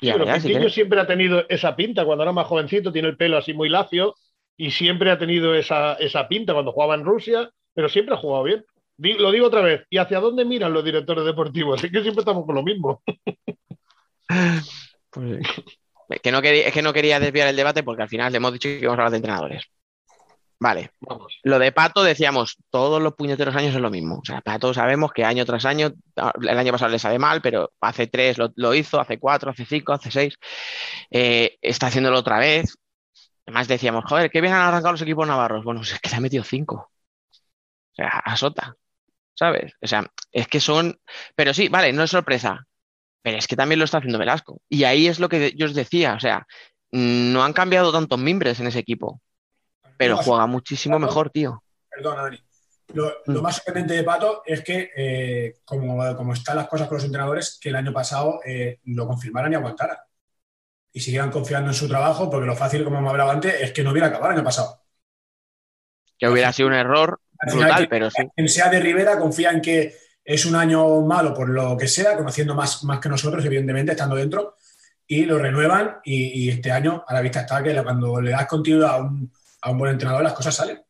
Sí, 0.00 0.10
pero 0.52 0.68
siempre 0.68 1.00
ha 1.00 1.06
tenido 1.06 1.44
esa 1.48 1.76
pinta. 1.76 2.04
Cuando 2.04 2.24
era 2.24 2.32
más 2.32 2.46
jovencito, 2.48 2.92
tiene 2.92 3.08
el 3.08 3.16
pelo 3.16 3.36
así 3.38 3.54
muy 3.54 3.68
lacio 3.68 4.16
y 4.56 4.72
siempre 4.72 5.10
ha 5.10 5.18
tenido 5.18 5.54
esa, 5.54 5.96
pinta 6.28 6.54
cuando 6.54 6.72
jugaba 6.72 6.96
en 6.96 7.04
Rusia, 7.04 7.50
pero 7.72 7.88
siempre 7.88 8.14
ha 8.14 8.18
jugado 8.18 8.42
bien. 8.42 8.64
lo 8.96 9.30
digo 9.30 9.46
otra 9.46 9.62
vez. 9.62 9.86
¿Y 9.90 9.98
hacia 9.98 10.18
dónde 10.18 10.44
miran 10.44 10.72
los 10.72 10.84
directores 10.84 11.24
deportivos? 11.24 11.82
Es 11.84 11.92
que 11.92 12.02
siempre 12.02 12.20
estamos 12.20 12.44
con 12.44 12.54
lo 12.54 12.62
mismo. 12.62 13.02
Pues, 15.14 15.46
que 16.22 16.32
no 16.32 16.40
quería, 16.40 16.66
es 16.66 16.72
que 16.72 16.80
no 16.80 16.94
quería 16.94 17.20
desviar 17.20 17.46
el 17.48 17.56
debate 17.56 17.82
porque 17.82 18.02
al 18.02 18.08
final 18.08 18.32
le 18.32 18.38
hemos 18.38 18.54
dicho 18.54 18.68
que 18.68 18.78
íbamos 18.78 18.98
a 18.98 19.02
hablar 19.02 19.10
de 19.10 19.16
entrenadores. 19.18 19.64
Vale. 20.62 20.92
Vamos. 21.00 21.40
Lo 21.42 21.58
de 21.58 21.72
Pato 21.72 22.04
decíamos, 22.04 22.56
todos 22.70 23.02
los 23.02 23.14
puñeteros 23.14 23.56
años 23.56 23.74
es 23.74 23.80
lo 23.80 23.90
mismo. 23.90 24.20
O 24.20 24.24
sea, 24.24 24.40
Pato 24.42 24.72
sabemos 24.72 25.10
que 25.12 25.24
año 25.24 25.44
tras 25.44 25.64
año, 25.64 25.90
el 26.40 26.56
año 26.56 26.70
pasado 26.70 26.92
le 26.92 27.00
sabe 27.00 27.18
mal, 27.18 27.42
pero 27.42 27.72
hace 27.80 28.06
tres 28.06 28.36
lo, 28.38 28.72
hizo, 28.72 29.00
hace 29.00 29.18
cuatro, 29.18 29.50
hace 29.50 29.64
cinco, 29.66 29.92
hace 29.92 30.12
seis. 30.12 30.38
Eh, 31.10 31.58
está 31.60 31.88
haciéndolo 31.88 32.16
otra 32.16 32.38
vez. 32.38 32.76
Además 33.44 33.66
decíamos, 33.66 34.04
joder, 34.06 34.30
qué 34.30 34.40
bien 34.40 34.52
han 34.52 34.60
arrancado 34.60 34.92
los 34.92 35.02
equipos 35.02 35.26
navarros. 35.26 35.64
Bueno, 35.64 35.80
es 35.82 35.98
que 35.98 36.10
le 36.10 36.14
ha 36.14 36.20
metido 36.20 36.44
cinco. 36.44 36.92
O 37.92 37.94
sea, 37.96 38.22
a 38.24 38.36
sota. 38.36 38.76
¿Sabes? 39.34 39.72
O 39.82 39.88
sea, 39.88 40.06
es 40.30 40.46
que 40.46 40.60
son. 40.60 41.00
Pero 41.34 41.54
sí, 41.54 41.68
vale, 41.70 41.92
no 41.92 42.04
es 42.04 42.10
sorpresa. 42.12 42.68
Pero 43.22 43.36
es 43.36 43.48
que 43.48 43.56
también 43.56 43.80
lo 43.80 43.84
está 43.84 43.98
haciendo 43.98 44.18
Velasco. 44.18 44.60
Y 44.68 44.84
ahí 44.84 45.08
es 45.08 45.18
lo 45.18 45.28
que 45.28 45.54
yo 45.56 45.66
os 45.66 45.74
decía. 45.74 46.14
O 46.14 46.20
sea, 46.20 46.46
no 46.92 47.42
han 47.42 47.52
cambiado 47.52 47.90
tantos 47.90 48.20
mimbres 48.20 48.60
en 48.60 48.68
ese 48.68 48.78
equipo 48.78 49.20
pero 49.96 50.16
juega 50.16 50.46
muchísimo 50.46 50.98
mejor, 50.98 51.30
tío. 51.30 51.62
Perdona, 51.88 52.22
Dani. 52.22 52.38
Lo, 52.94 53.10
mm. 53.26 53.40
más 53.40 53.56
sorprendente 53.56 53.94
de 53.94 54.04
Pato 54.04 54.42
es 54.44 54.62
que, 54.62 54.90
eh, 54.94 55.56
como, 55.64 56.32
están 56.32 56.56
las 56.56 56.68
cosas 56.68 56.88
con 56.88 56.96
los 56.96 57.04
entrenadores, 57.04 57.58
que 57.60 57.70
el 57.70 57.76
año 57.76 57.92
pasado 57.92 58.40
eh, 58.44 58.80
lo 58.84 59.06
confirmaran 59.06 59.52
y 59.52 59.56
aguantaran. 59.56 59.96
Y 60.92 61.00
siguieran 61.00 61.30
confiando 61.30 61.70
en 61.70 61.74
su 61.74 61.88
trabajo, 61.88 62.28
porque 62.28 62.46
lo 62.46 62.56
fácil, 62.56 62.84
como 62.84 62.98
hemos 62.98 63.10
hablado 63.10 63.30
antes, 63.30 63.54
es 63.60 63.72
que 63.72 63.82
no 63.82 63.92
hubiera 63.92 64.08
acabado 64.08 64.32
el 64.32 64.38
año 64.38 64.44
pasado. 64.44 64.82
Que 66.18 66.28
hubiera 66.28 66.52
sido 66.52 66.68
un 66.68 66.74
error 66.74 67.20
brutal, 67.50 67.88
pero 67.88 68.10
sí. 68.10 68.22
Quien 68.34 68.48
sea 68.48 68.68
de 68.68 68.80
Rivera 68.80 69.18
confía 69.18 69.50
en 69.50 69.62
que 69.62 69.96
es 70.24 70.44
un 70.44 70.54
año 70.54 71.00
malo 71.00 71.32
por 71.32 71.48
lo 71.48 71.76
que 71.76 71.88
sea, 71.88 72.16
conociendo 72.16 72.54
más, 72.54 72.84
más 72.84 73.00
que 73.00 73.08
nosotros, 73.08 73.44
evidentemente, 73.44 73.92
estando 73.92 74.16
dentro, 74.16 74.56
y 75.06 75.24
lo 75.24 75.38
renuevan. 75.38 75.96
Y, 76.04 76.44
y 76.44 76.50
este 76.50 76.70
año, 76.70 77.04
a 77.08 77.14
la 77.14 77.22
vista 77.22 77.40
está 77.40 77.62
que 77.62 77.82
cuando 77.82 78.20
le 78.20 78.32
das 78.32 78.46
continuidad 78.46 78.90
a 78.90 78.96
un, 78.98 79.32
a 79.62 79.70
un 79.70 79.78
buen 79.78 79.92
entrenador 79.92 80.22
las 80.22 80.34
cosas 80.34 80.54
salen. 80.54 80.82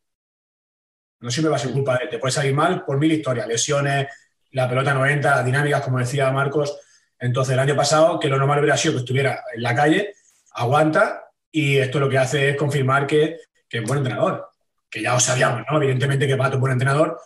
No 1.19 1.31
siempre 1.31 1.49
va 1.49 1.55
a 1.55 1.59
ser 1.59 1.71
culpa 1.71 1.97
de 1.97 2.03
él. 2.03 2.09
Te 2.09 2.19
puede 2.19 2.33
salir 2.33 2.53
mal 2.53 2.83
por 2.83 2.97
mil 2.97 3.11
historias, 3.11 3.47
lesiones, 3.47 4.07
la 4.51 4.67
pelota 4.67 4.93
90, 4.93 5.35
las 5.37 5.45
dinámicas, 5.45 5.81
como 5.81 5.99
decía 5.99 6.31
Marcos. 6.31 6.77
Entonces, 7.19 7.53
el 7.53 7.59
año 7.59 7.75
pasado, 7.75 8.19
que 8.19 8.27
lo 8.27 8.37
normal 8.37 8.59
hubiera 8.59 8.75
sido 8.75 8.95
que 8.95 8.99
estuviera 8.99 9.43
en 9.55 9.63
la 9.63 9.73
calle, 9.73 10.13
aguanta 10.51 11.29
y 11.51 11.77
esto 11.77 11.99
lo 11.99 12.09
que 12.09 12.17
hace 12.17 12.49
es 12.49 12.57
confirmar 12.57 13.07
que, 13.07 13.39
que 13.69 13.77
es 13.77 13.83
buen 13.83 13.99
entrenador. 13.99 14.49
Que 14.89 15.01
ya 15.01 15.15
os 15.15 15.23
sabíamos, 15.23 15.63
¿no? 15.69 15.77
Evidentemente 15.77 16.27
que 16.27 16.35
Pato 16.35 16.55
es 16.55 16.59
buen 16.59 16.73
entrenador. 16.73 17.19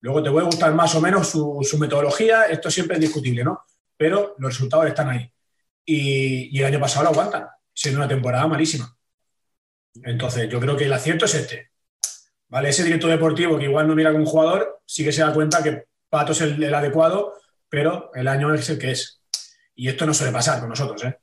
Luego 0.00 0.22
te 0.22 0.30
puede 0.30 0.46
gustar 0.46 0.74
más 0.74 0.94
o 0.94 1.00
menos 1.00 1.28
su, 1.28 1.60
su 1.62 1.78
metodología, 1.78 2.44
esto 2.44 2.70
siempre 2.70 2.96
es 2.96 3.00
discutible, 3.00 3.44
¿no? 3.44 3.62
Pero 3.96 4.34
los 4.38 4.52
resultados 4.52 4.86
están 4.86 5.10
ahí. 5.10 5.32
Y, 5.84 6.56
y 6.56 6.60
el 6.60 6.66
año 6.66 6.80
pasado 6.80 7.04
lo 7.04 7.10
aguantan, 7.10 7.46
siendo 7.72 8.00
una 8.00 8.08
temporada 8.08 8.46
malísima. 8.46 8.93
Entonces, 10.02 10.48
yo 10.48 10.60
creo 10.60 10.76
que 10.76 10.84
el 10.84 10.92
acierto 10.92 11.24
es 11.24 11.34
este. 11.34 11.70
¿Vale? 12.48 12.68
Ese 12.68 12.84
director 12.84 13.10
deportivo 13.10 13.58
que 13.58 13.64
igual 13.64 13.88
no 13.88 13.94
mira 13.94 14.12
como 14.12 14.26
jugador, 14.26 14.80
sí 14.86 15.04
que 15.04 15.12
se 15.12 15.22
da 15.22 15.32
cuenta 15.32 15.62
que 15.62 15.84
Pato 16.08 16.32
es 16.32 16.40
el, 16.40 16.72
adecuado, 16.72 17.34
pero 17.68 18.10
el 18.14 18.28
año 18.28 18.52
es 18.54 18.68
el 18.70 18.78
que 18.78 18.92
es. 18.92 19.20
Y 19.74 19.88
esto 19.88 20.06
no 20.06 20.14
suele 20.14 20.32
pasar 20.32 20.60
con 20.60 20.68
nosotros, 20.68 21.02
¿eh? 21.04 21.18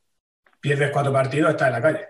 Pierdes 0.59 0.91
cuatro 0.91 1.13
partidos, 1.13 1.51
estás 1.51 1.67
en 1.67 1.73
la 1.73 1.81
calle. 1.81 2.07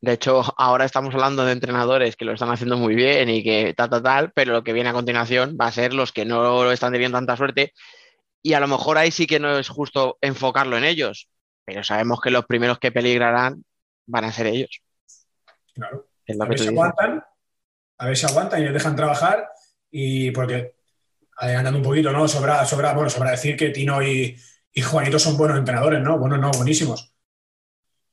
De 0.00 0.12
hecho, 0.12 0.42
ahora 0.56 0.86
estamos 0.86 1.14
hablando 1.14 1.44
de 1.44 1.52
entrenadores 1.52 2.16
que 2.16 2.24
lo 2.24 2.32
están 2.32 2.50
haciendo 2.50 2.78
muy 2.78 2.94
bien 2.94 3.28
y 3.28 3.42
que 3.44 3.74
tal, 3.76 3.90
tal, 3.90 4.02
tal, 4.02 4.32
pero 4.32 4.52
lo 4.52 4.64
que 4.64 4.72
viene 4.72 4.88
a 4.88 4.94
continuación 4.94 5.58
va 5.60 5.66
a 5.66 5.72
ser 5.72 5.92
los 5.92 6.12
que 6.12 6.24
no 6.24 6.72
están 6.72 6.92
teniendo 6.92 7.18
tanta 7.18 7.36
suerte. 7.36 7.74
Y 8.42 8.54
a 8.54 8.60
lo 8.60 8.68
mejor 8.68 8.96
ahí 8.96 9.10
sí 9.10 9.26
que 9.26 9.38
no 9.38 9.58
es 9.58 9.68
justo 9.68 10.16
enfocarlo 10.22 10.78
en 10.78 10.84
ellos, 10.84 11.28
pero 11.66 11.84
sabemos 11.84 12.20
que 12.22 12.30
los 12.30 12.46
primeros 12.46 12.78
que 12.78 12.92
peligrarán 12.92 13.62
van 14.06 14.24
a 14.24 14.32
ser 14.32 14.46
ellos. 14.46 14.80
Claro. 15.80 16.06
a 16.40 16.46
ver 16.46 16.58
si 16.58 16.68
aguantan, 16.68 17.24
a 17.98 18.06
ver 18.06 18.16
si 18.16 18.26
aguantan 18.26 18.60
y 18.60 18.64
les 18.64 18.74
dejan 18.74 18.96
trabajar 18.96 19.48
y 19.90 20.30
porque 20.30 20.76
adelantando 21.36 21.78
un 21.78 21.84
poquito, 21.84 22.12
¿no? 22.12 22.28
Sobra, 22.28 22.64
sobra, 22.66 22.92
bueno, 22.92 23.08
sobra 23.08 23.30
decir 23.30 23.56
que 23.56 23.70
Tino 23.70 24.02
y, 24.02 24.36
Juanito 24.82 25.18
son 25.18 25.36
buenos 25.36 25.58
entrenadores, 25.58 26.00
¿no? 26.00 26.18
Buenos, 26.18 26.38
no, 26.38 26.50
buenísimos. 26.52 27.14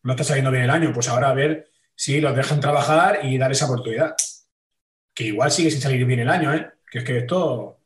No 0.04 0.14
está 0.14 0.24
saliendo 0.24 0.50
bien 0.50 0.64
el 0.64 0.70
año, 0.70 0.92
pues 0.94 1.10
ahora 1.10 1.30
a 1.30 1.34
ver 1.34 1.70
si 1.94 2.22
los 2.22 2.36
dejan 2.36 2.60
trabajar 2.60 3.20
y 3.24 3.38
dar 3.38 3.52
esa 3.52 3.66
oportunidad. 3.66 4.16
Que 5.14 5.26
igual 5.26 5.52
sigue 5.52 5.72
sin 5.72 5.82
salir 5.82 6.06
bien 6.06 6.22
el 6.22 6.30
año, 6.30 6.54
¿eh? 6.54 6.72
Que 6.90 7.00
es 7.00 7.04
que 7.04 7.18
esto 7.20 7.82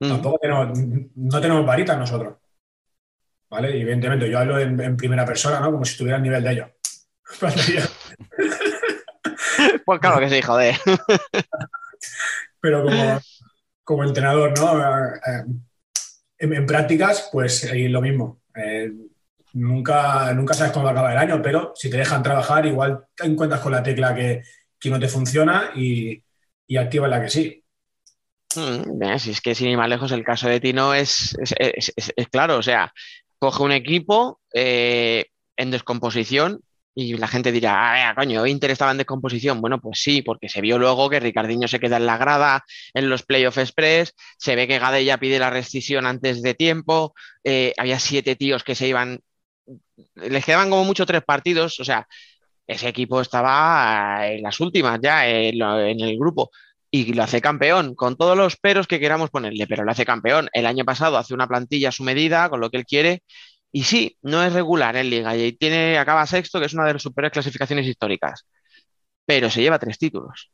mm. 0.00 0.08
tampoco 0.08 0.38
tenemos, 0.40 0.78
no 1.14 1.40
tenemos 1.40 1.66
varitas 1.66 1.98
nosotros. 1.98 2.36
¿Vale? 3.48 3.76
Y 3.76 3.82
evidentemente 3.82 4.28
yo 4.28 4.38
hablo 4.38 4.58
en, 4.58 4.80
en 4.80 4.96
primera 4.96 5.24
persona, 5.24 5.60
¿no? 5.60 5.72
Como 5.72 5.84
si 5.84 5.92
estuviera 5.92 6.16
al 6.16 6.22
nivel 6.22 6.42
de 6.42 6.52
ellos. 6.52 6.68
pues 9.86 10.00
claro 10.00 10.18
que 10.18 10.28
sí, 10.28 10.42
joder. 10.42 10.76
Pero 12.60 12.84
como, 13.84 14.04
entrenador, 14.04 14.58
¿no? 14.58 14.84
Eh, 15.14 15.44
en, 16.38 16.66
prácticas, 16.66 17.28
pues 17.30 17.64
ahí 17.70 17.86
lo 17.86 18.00
mismo. 18.00 18.40
Eh, 18.56 18.90
nunca, 19.52 20.34
nunca 20.34 20.54
sabes 20.54 20.72
cómo 20.72 20.84
va 20.84 20.90
a 20.90 20.92
acabar 20.92 21.12
el 21.12 21.18
año, 21.18 21.40
pero 21.40 21.72
si 21.76 21.88
te 21.88 21.98
dejan 21.98 22.22
trabajar, 22.22 22.66
igual 22.66 23.06
te 23.14 23.26
encuentras 23.26 23.60
con 23.60 23.72
la 23.72 23.82
tecla 23.82 24.14
que, 24.14 24.42
no 24.86 25.00
te 25.00 25.08
funciona 25.08 25.70
y, 25.74 26.22
y 26.66 26.76
activas 26.76 27.10
la 27.10 27.22
que 27.22 27.28
sí. 27.28 27.64
Mm, 28.56 29.18
si 29.18 29.30
es 29.30 29.40
que 29.40 29.54
sin 29.54 29.68
ir 29.68 29.76
más 29.76 29.88
lejos, 29.88 30.12
el 30.12 30.24
caso 30.24 30.48
de 30.48 30.60
Tino 30.60 30.94
es, 30.94 31.36
es, 31.38 32.28
claro, 32.28 32.58
o 32.58 32.62
sea, 32.62 32.92
coge 33.38 33.62
un 33.62 33.72
equipo 33.72 34.40
eh, 34.52 35.26
en 35.56 35.70
descomposición 35.70 36.60
y 36.98 37.14
la 37.18 37.28
gente 37.28 37.52
dirá, 37.52 38.08
ah, 38.08 38.14
coño, 38.14 38.46
Inter 38.46 38.70
estaba 38.70 38.90
en 38.90 38.96
descomposición. 38.96 39.60
Bueno, 39.60 39.78
pues 39.82 40.00
sí, 40.00 40.22
porque 40.22 40.48
se 40.48 40.62
vio 40.62 40.78
luego 40.78 41.10
que 41.10 41.20
Ricardiño 41.20 41.68
se 41.68 41.78
queda 41.78 41.98
en 41.98 42.06
la 42.06 42.16
grada 42.16 42.64
en 42.94 43.10
los 43.10 43.22
playoff 43.22 43.58
express, 43.58 44.14
se 44.38 44.56
ve 44.56 44.66
que 44.66 44.78
Gadella 44.78 45.18
pide 45.18 45.38
la 45.38 45.50
rescisión 45.50 46.06
antes 46.06 46.40
de 46.40 46.54
tiempo, 46.54 47.14
eh, 47.44 47.74
había 47.76 47.98
siete 47.98 48.34
tíos 48.34 48.64
que 48.64 48.74
se 48.74 48.88
iban, 48.88 49.20
les 50.14 50.44
quedaban 50.44 50.70
como 50.70 50.84
mucho 50.84 51.04
tres 51.04 51.22
partidos, 51.22 51.78
o 51.80 51.84
sea, 51.84 52.08
ese 52.66 52.88
equipo 52.88 53.20
estaba 53.20 54.26
en 54.28 54.42
las 54.42 54.58
últimas 54.60 54.98
ya 55.02 55.28
en 55.28 56.00
el 56.00 56.18
grupo 56.18 56.50
y 56.90 57.12
lo 57.12 57.22
hace 57.24 57.42
campeón, 57.42 57.94
con 57.94 58.16
todos 58.16 58.38
los 58.38 58.56
peros 58.56 58.86
que 58.86 59.00
queramos 59.00 59.28
ponerle, 59.28 59.66
pero 59.66 59.84
lo 59.84 59.90
hace 59.90 60.06
campeón. 60.06 60.48
El 60.54 60.64
año 60.64 60.84
pasado 60.86 61.18
hace 61.18 61.34
una 61.34 61.46
plantilla 61.46 61.90
a 61.90 61.92
su 61.92 62.04
medida, 62.04 62.48
con 62.48 62.60
lo 62.60 62.70
que 62.70 62.78
él 62.78 62.86
quiere, 62.86 63.22
y 63.72 63.84
sí, 63.84 64.16
no 64.22 64.42
es 64.42 64.52
regular 64.52 64.96
en 64.96 65.10
Liga 65.10 65.36
y 65.36 65.52
tiene, 65.52 65.98
acaba 65.98 66.26
sexto, 66.26 66.58
que 66.58 66.66
es 66.66 66.74
una 66.74 66.84
de 66.84 66.94
las 66.94 67.02
superiores 67.02 67.32
clasificaciones 67.32 67.86
históricas, 67.86 68.46
pero 69.24 69.50
se 69.50 69.60
lleva 69.60 69.78
tres 69.78 69.98
títulos. 69.98 70.50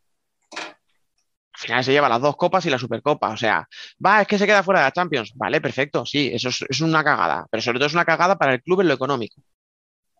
final 1.53 1.85
se 1.85 1.93
lleva 1.93 2.09
las 2.09 2.21
dos 2.21 2.37
copas 2.37 2.65
y 2.67 2.71
la 2.71 2.79
Supercopa. 2.79 3.31
O 3.31 3.37
sea, 3.37 3.69
va, 4.05 4.23
es 4.23 4.27
que 4.27 4.39
se 4.39 4.47
queda 4.47 4.63
fuera 4.63 4.81
de 4.81 4.87
la 4.87 4.93
Champions. 4.93 5.33
Vale, 5.37 5.61
perfecto, 5.61 6.05
sí, 6.05 6.31
eso 6.33 6.49
es, 6.49 6.81
una 6.81 7.05
cagada. 7.05 7.47
Pero 7.51 7.63
sobre 7.63 7.79
todo 7.79 7.87
es 7.87 7.95
una 7.95 8.05
cagada 8.05 8.37
para 8.37 8.55
el 8.55 8.63
club 8.63 8.81
en 8.81 8.89
lo 8.89 8.95
económico. 8.95 9.41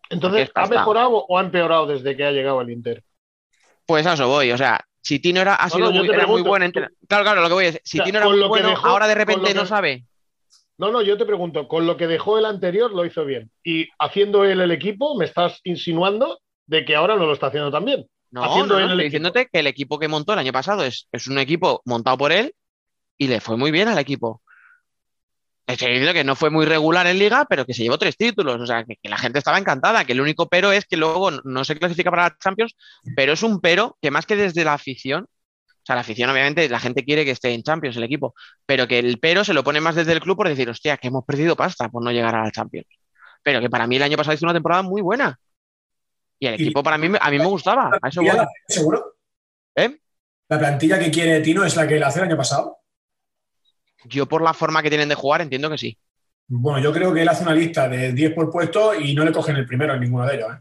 Entonces, 0.09 0.51
¿ha 0.53 0.67
mejorado 0.67 1.09
o 1.09 1.37
ha 1.37 1.41
empeorado 1.41 1.87
desde 1.87 2.15
que 2.15 2.23
ha 2.23 2.31
llegado 2.31 2.61
el 2.61 2.69
Inter? 2.69 3.03
Pues 3.85 4.05
a 4.05 4.13
eso 4.13 4.27
voy. 4.27 4.51
O 4.51 4.57
sea, 4.57 4.79
si 5.01 5.19
Tino 5.19 5.41
era, 5.41 5.55
ha 5.55 5.69
sido 5.69 5.91
muy, 5.91 6.07
era 6.07 6.27
muy 6.27 6.41
buen 6.41 6.71
Claro, 6.71 6.93
claro, 7.07 7.41
lo 7.41 7.47
que 7.47 7.53
voy 7.53 7.65
decir. 7.65 7.81
Si 7.83 7.99
Tino 7.99 8.19
era 8.19 8.29
muy 8.29 8.47
bueno, 8.47 8.75
ahora 8.83 9.07
de 9.07 9.15
repente 9.15 9.53
no 9.53 9.65
sabe. 9.65 10.05
No, 10.77 10.91
no, 10.91 11.01
yo 11.01 11.17
te 11.17 11.25
pregunto, 11.25 11.67
con 11.67 11.85
lo 11.85 11.97
que 11.97 12.07
dejó 12.07 12.37
el 12.37 12.45
anterior 12.45 12.91
lo 12.91 13.05
hizo 13.05 13.25
bien. 13.25 13.51
Y 13.63 13.87
haciendo 13.99 14.43
él 14.43 14.61
el 14.61 14.71
equipo, 14.71 15.15
me 15.15 15.25
estás 15.25 15.59
insinuando 15.63 16.39
de 16.65 16.85
que 16.85 16.95
ahora 16.95 17.15
no 17.15 17.25
lo 17.25 17.33
está 17.33 17.47
haciendo 17.47 17.71
tan 17.71 17.85
bien. 17.85 18.05
No, 18.31 18.43
haciendo 18.43 18.79
no, 18.79 18.85
estoy 18.85 19.03
diciéndote 19.03 19.47
que 19.51 19.59
el 19.59 19.67
equipo 19.67 19.99
que 19.99 20.07
montó 20.07 20.33
el 20.33 20.39
año 20.39 20.51
pasado 20.51 20.83
es, 20.83 21.07
es 21.11 21.27
un 21.27 21.37
equipo 21.37 21.81
montado 21.85 22.17
por 22.17 22.31
él 22.31 22.55
y 23.17 23.27
le 23.27 23.39
fue 23.39 23.57
muy 23.57 23.69
bien 23.69 23.87
al 23.87 23.99
equipo. 23.99 24.41
Estoy 25.65 25.89
diciendo 25.89 26.13
que 26.13 26.25
no 26.25 26.35
fue 26.35 26.49
muy 26.49 26.65
regular 26.65 27.07
en 27.07 27.19
liga, 27.19 27.45
pero 27.47 27.65
que 27.65 27.73
se 27.73 27.83
llevó 27.83 27.97
tres 27.97 28.17
títulos. 28.17 28.59
O 28.59 28.65
sea, 28.65 28.83
que, 28.83 28.97
la 29.03 29.17
gente 29.17 29.39
estaba 29.39 29.57
encantada. 29.57 30.03
Que 30.03 30.11
el 30.11 30.19
único 30.19 30.49
pero 30.49 30.71
es 30.71 30.85
que 30.85 30.97
luego 30.97 31.31
no 31.31 31.63
se 31.63 31.77
clasifica 31.77 32.09
para 32.09 32.23
la 32.23 32.37
Champions, 32.37 32.75
pero 33.15 33.33
es 33.33 33.43
un 33.43 33.61
pero 33.61 33.97
que 34.01 34.11
más 34.11 34.25
que 34.25 34.35
desde 34.35 34.65
la 34.65 34.73
afición, 34.73 35.27
o 35.83 35.85
sea, 35.85 35.95
la 35.95 36.01
afición 36.01 36.29
obviamente, 36.29 36.69
la 36.69 36.79
gente 36.79 37.03
quiere 37.03 37.25
que 37.25 37.31
esté 37.31 37.53
en 37.53 37.61
Champions 37.61 37.97
el 37.97 38.03
equipo, 38.03 38.33
pero 38.65 38.87
que 38.87 38.99
el 38.99 39.19
pero 39.19 39.43
se 39.43 39.53
lo 39.53 39.65
pone 39.65 39.81
más 39.81 39.95
desde 39.95 40.13
el 40.13 40.21
club 40.21 40.37
por 40.37 40.47
decir, 40.47 40.69
hostia, 40.69 40.95
que 40.95 41.09
hemos 41.09 41.25
perdido 41.25 41.57
pasta 41.57 41.89
por 41.89 42.01
no 42.01 42.09
llegar 42.09 42.33
a 42.35 42.45
la 42.45 42.51
Champions. 42.51 42.87
Pero 43.43 43.59
que 43.59 43.69
para 43.69 43.85
mí 43.85 43.97
el 43.97 44.03
año 44.03 44.15
pasado 44.15 44.33
hizo 44.33 44.45
una 44.45 44.53
temporada 44.53 44.81
muy 44.81 45.01
buena. 45.01 45.37
Y 46.39 46.47
el 46.47 46.53
equipo 46.53 46.81
para 46.81 46.97
mí, 46.97 47.13
a 47.19 47.29
mí 47.29 47.37
me 47.37 47.45
gustaba. 47.45 47.91
¿Seguro? 48.65 49.17
¿Eh? 49.75 49.99
¿La 50.47 50.57
plantilla 50.57 50.97
que 50.97 51.11
quiere 51.11 51.41
Tino 51.41 51.65
es 51.65 51.75
la 51.75 51.85
que 51.85 51.95
le 51.95 52.05
hace 52.05 52.19
el 52.19 52.25
año 52.25 52.37
pasado? 52.37 52.77
Yo 54.05 54.25
por 54.25 54.41
la 54.41 54.53
forma 54.53 54.81
que 54.81 54.89
tienen 54.89 55.09
de 55.09 55.15
jugar 55.15 55.41
entiendo 55.41 55.69
que 55.69 55.77
sí. 55.77 55.97
Bueno, 56.47 56.79
yo 56.79 56.93
creo 56.93 57.13
que 57.13 57.23
él 57.23 57.29
hace 57.29 57.43
una 57.43 57.53
lista 57.53 57.89
de 57.89 58.13
10 58.13 58.33
por 58.33 58.49
puesto 58.49 58.95
y 58.95 59.13
no 59.13 59.25
le 59.25 59.33
cogen 59.33 59.57
el 59.57 59.65
primero 59.65 59.93
en 59.93 59.99
ninguno 59.99 60.25
de 60.25 60.35
ellos. 60.35 60.53
¿eh? 60.53 60.59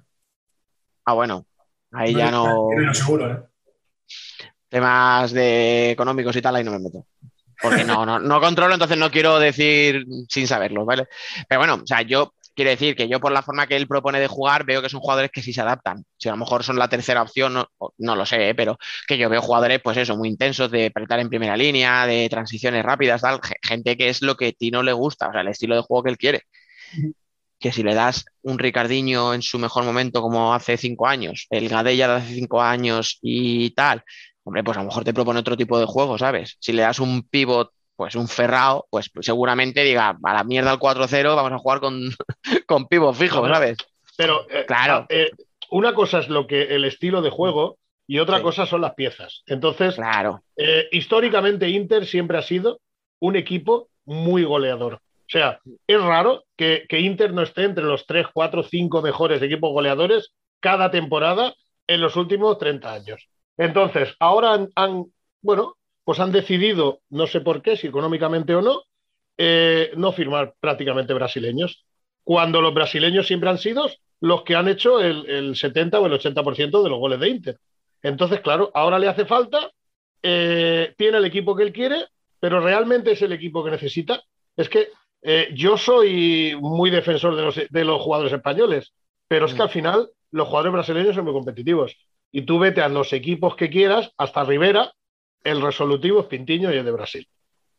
Ah, 1.04 1.12
bueno. 1.12 1.46
Ahí 1.92 2.12
ya 2.12 2.30
no... 2.30 2.68
seguro, 2.92 3.30
¿eh? 3.30 3.51
Temas 4.72 5.32
de 5.32 5.90
económicos 5.90 6.34
y 6.34 6.40
tal, 6.40 6.56
ahí 6.56 6.64
no 6.64 6.72
me 6.72 6.78
meto. 6.78 7.04
Porque 7.60 7.84
no, 7.84 8.06
no, 8.06 8.18
no 8.18 8.40
controlo, 8.40 8.72
entonces 8.72 8.96
no 8.96 9.10
quiero 9.10 9.38
decir 9.38 10.06
sin 10.28 10.46
saberlo, 10.46 10.86
¿vale? 10.86 11.08
Pero 11.46 11.60
bueno, 11.60 11.74
o 11.74 11.86
sea, 11.86 12.00
yo 12.00 12.32
Quiere 12.54 12.72
decir 12.72 12.94
que 12.94 13.08
yo 13.08 13.18
por 13.18 13.32
la 13.32 13.42
forma 13.42 13.66
que 13.66 13.76
él 13.76 13.88
propone 13.88 14.20
de 14.20 14.26
jugar 14.26 14.64
veo 14.64 14.82
que 14.82 14.90
son 14.90 15.00
jugadores 15.00 15.30
que 15.30 15.40
sí 15.40 15.54
se 15.54 15.62
adaptan. 15.62 16.04
Si 16.18 16.28
a 16.28 16.32
lo 16.32 16.36
mejor 16.36 16.62
son 16.62 16.78
la 16.78 16.88
tercera 16.88 17.22
opción, 17.22 17.54
no, 17.98 18.16
lo 18.16 18.26
sé, 18.26 18.50
¿eh? 18.50 18.54
pero 18.54 18.78
que 19.06 19.16
yo 19.16 19.30
veo 19.30 19.40
jugadores 19.40 19.80
pues 19.82 19.96
eso, 19.96 20.16
muy 20.16 20.28
intensos 20.28 20.70
de 20.70 20.86
apretar 20.86 21.18
en 21.20 21.30
primera 21.30 21.56
línea, 21.56 22.06
de 22.06 22.28
transiciones 22.28 22.84
rápidas, 22.84 23.22
tal, 23.22 23.40
gente 23.62 23.96
que 23.96 24.10
es 24.10 24.20
lo 24.20 24.36
que 24.36 24.48
a 24.48 24.52
Tino 24.52 24.82
le 24.82 24.92
gusta, 24.92 25.28
o 25.28 25.32
sea, 25.32 25.40
el 25.40 25.48
estilo 25.48 25.76
de 25.76 25.82
juego 25.82 26.02
que 26.02 26.10
él 26.10 26.18
quiere. 26.18 26.42
Que 27.58 27.72
si 27.72 27.82
le 27.82 27.94
das 27.94 28.26
un 28.42 28.58
Ricardiño 28.58 29.32
en 29.32 29.40
su 29.40 29.58
mejor 29.58 29.84
momento 29.84 30.20
como 30.20 30.52
hace 30.52 30.76
cinco 30.76 31.06
años, 31.06 31.46
el 31.48 31.70
Gadella 31.70 32.08
de 32.08 32.14
hace 32.16 32.34
cinco 32.34 32.60
años 32.60 33.18
y 33.22 33.70
tal, 33.70 34.04
hombre, 34.44 34.64
pues 34.64 34.76
a 34.76 34.80
lo 34.80 34.86
mejor 34.86 35.04
te 35.04 35.14
propone 35.14 35.40
otro 35.40 35.56
tipo 35.56 35.78
de 35.78 35.86
juego, 35.86 36.18
¿sabes? 36.18 36.56
Si 36.60 36.72
le 36.72 36.82
das 36.82 36.98
un 36.98 37.22
pivot 37.22 37.72
pues 37.96 38.16
un 38.16 38.26
Ferrao, 38.26 38.86
pues 38.90 39.10
seguramente 39.20 39.84
diga, 39.84 40.18
a 40.22 40.34
la 40.34 40.44
mierda 40.44 40.72
al 40.72 40.78
4-0, 40.78 41.36
vamos 41.36 41.52
a 41.52 41.58
jugar 41.58 41.80
con, 41.80 42.00
con 42.66 42.88
fijo, 43.14 43.46
¿sabes? 43.46 43.76
Pero, 44.16 44.46
eh, 44.50 44.64
claro. 44.66 45.06
Eh, 45.08 45.30
una 45.70 45.94
cosa 45.94 46.18
es 46.18 46.28
lo 46.28 46.46
que 46.46 46.74
el 46.74 46.84
estilo 46.84 47.22
de 47.22 47.30
juego 47.30 47.78
y 48.06 48.18
otra 48.18 48.42
cosa 48.42 48.66
son 48.66 48.80
las 48.80 48.94
piezas. 48.94 49.42
Entonces, 49.46 49.94
claro. 49.94 50.42
Eh, 50.56 50.88
históricamente 50.92 51.68
Inter 51.68 52.06
siempre 52.06 52.38
ha 52.38 52.42
sido 52.42 52.80
un 53.20 53.36
equipo 53.36 53.88
muy 54.04 54.44
goleador. 54.44 54.94
O 54.94 55.28
sea, 55.32 55.60
es 55.86 56.02
raro 56.02 56.44
que, 56.56 56.86
Inter 56.90 57.32
no 57.32 57.42
esté 57.42 57.64
entre 57.64 57.84
los 57.84 58.04
3, 58.06 58.26
4, 58.34 58.64
5 58.64 59.00
mejores 59.00 59.40
equipos 59.40 59.70
goleadores 59.72 60.32
cada 60.60 60.90
temporada 60.90 61.54
en 61.86 62.00
los 62.00 62.16
últimos 62.16 62.58
30 62.58 62.92
años. 62.92 63.28
Entonces, 63.56 64.14
ahora 64.18 64.66
han 64.74 65.12
bueno, 65.42 65.76
pues 66.04 66.20
han 66.20 66.32
decidido, 66.32 67.00
no 67.10 67.26
sé 67.26 67.40
por 67.40 67.62
qué, 67.62 67.76
si 67.76 67.88
económicamente 67.88 68.54
o 68.54 68.62
no, 68.62 68.82
eh, 69.36 69.92
no 69.96 70.12
firmar 70.12 70.54
prácticamente 70.60 71.12
brasileños, 71.12 71.84
cuando 72.24 72.60
los 72.60 72.72
brasileños 72.72 73.26
siempre 73.26 73.50
han 73.50 73.58
sido 73.58 73.90
los 74.20 74.42
que 74.44 74.54
han 74.54 74.68
hecho 74.68 75.00
el, 75.00 75.56
70 75.56 75.98
o 75.98 76.06
el 76.06 76.12
80% 76.12 76.82
de 76.82 76.88
los 76.88 76.98
goles 76.98 77.18
de 77.18 77.28
Inter. 77.28 77.58
Entonces, 78.02 78.40
claro, 78.40 78.70
ahora 78.72 79.00
le 79.00 79.08
hace 79.08 79.26
falta, 79.26 79.70
eh, 80.22 80.94
tiene 80.96 81.18
el 81.18 81.24
equipo 81.24 81.56
que 81.56 81.64
él 81.64 81.72
quiere, 81.72 82.06
pero 82.38 82.60
realmente 82.60 83.12
es 83.12 83.22
el 83.22 83.32
equipo 83.32 83.64
que 83.64 83.72
necesita. 83.72 84.22
Es 84.56 84.68
que 84.68 84.90
eh, 85.22 85.48
yo 85.54 85.76
soy 85.76 86.56
muy 86.60 86.90
defensor 86.90 87.34
de 87.34 87.42
los, 87.42 87.60
de 87.68 87.84
los 87.84 88.00
jugadores 88.00 88.32
españoles, 88.32 88.92
pero 89.26 89.46
es 89.46 89.54
que 89.54 89.62
al 89.62 89.70
final 89.70 90.08
los 90.30 90.46
jugadores 90.46 90.72
brasileños 90.72 91.16
son 91.16 91.24
muy 91.24 91.32
competitivos. 91.32 91.96
Y 92.32 92.42
tú 92.42 92.58
vete 92.58 92.80
a 92.80 92.88
los 92.88 93.12
equipos 93.12 93.54
que 93.54 93.70
quieras, 93.70 94.12
hasta 94.16 94.42
Rivera, 94.44 94.92
el 95.44 95.60
resolutivo 95.60 96.20
es 96.20 96.26
Pintiño 96.26 96.72
y 96.72 96.78
el 96.78 96.84
de 96.84 96.90
Brasil. 96.90 97.28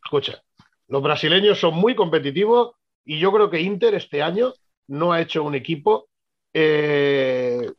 Escucha, 0.02 0.42
los 0.88 1.02
brasileños 1.02 1.58
son 1.58 1.74
muy 1.74 1.94
competitivos 1.94 2.76
y 3.04 3.18
yo 3.18 3.32
creo 3.32 3.50
que 3.50 3.60
Inter 3.60 3.94
este 3.94 4.22
año 4.22 4.54
no 4.86 5.12
ha 5.12 5.20
hecho 5.20 5.42
un 5.42 5.54
equipo 5.54 6.08
eh, 6.52 7.72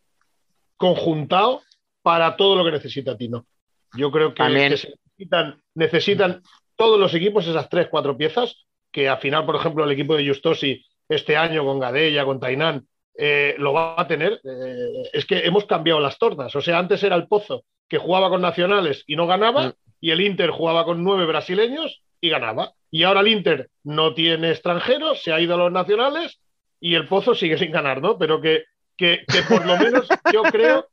conjuntado 0.76 1.62
para 2.02 2.36
todo 2.36 2.56
lo 2.56 2.66
que 2.66 2.72
necesita 2.72 3.18
Tino. 3.18 3.46
Yo 3.94 4.12
creo 4.12 4.34
que, 4.34 4.44
necesitan, 4.44 5.62
necesitan 5.74 6.44
todos 6.76 7.00
los 7.00 7.14
equipos 7.14 7.48
esas 7.48 7.70
tres, 7.70 7.88
cuatro 7.90 8.18
piezas, 8.18 8.66
que 8.92 9.08
al 9.08 9.20
final, 9.20 9.46
por 9.46 9.56
ejemplo, 9.56 9.84
el 9.84 9.92
equipo 9.92 10.16
de 10.16 10.28
Justosi 10.28 10.86
este 11.08 11.38
año 11.38 11.64
con 11.64 11.80
Gadella, 11.80 12.26
con 12.26 12.40
Tainán, 12.40 12.88
eh, 13.18 13.56
lo 13.58 13.74
va 13.74 13.96
a 13.98 14.08
tener. 14.08 14.42
Eh, 14.44 15.10
es 15.14 15.26
que 15.26 15.40
hemos 15.40 15.66
cambiado 15.66 16.00
las 16.00 16.18
tortas. 16.18 16.56
O 16.56 16.62
sea, 16.62 16.80
antes 16.80 17.04
era 17.04 17.16
el 17.16 17.28
Pozo 17.28 17.64
que 17.88 17.98
jugaba 17.98 18.30
con 18.30 18.42
nacionales 18.42 19.04
y 19.08 19.16
no 19.16 19.28
ganaba, 19.28 19.70
mm. 19.70 19.74
y 20.02 20.12
el 20.12 20.22
Inter 20.22 20.50
jugaba 20.50 20.86
con 20.86 21.04
nueve 21.04 21.26
brasileños 21.26 22.02
y 22.20 22.30
ganaba. 22.30 22.74
Y 22.92 23.04
ahora 23.04 23.22
el 23.22 23.28
Inter 23.28 23.70
no 23.84 24.14
tiene 24.14 24.52
extranjeros, 24.52 25.22
se 25.22 25.32
ha 25.32 25.40
ido 25.40 25.56
a 25.56 25.58
los 25.58 25.72
nacionales 25.72 26.40
y 26.80 26.96
el 26.96 27.08
Pozo 27.08 27.36
sigue 27.36 27.58
sin 27.58 27.72
ganar, 27.72 28.02
¿no? 28.02 28.18
Pero 28.18 28.42
que, 28.42 28.64
que, 28.98 29.24
por 29.48 29.66
lo 29.66 29.78
menos 29.78 30.08
yo 30.34 30.44
creo, 30.44 30.88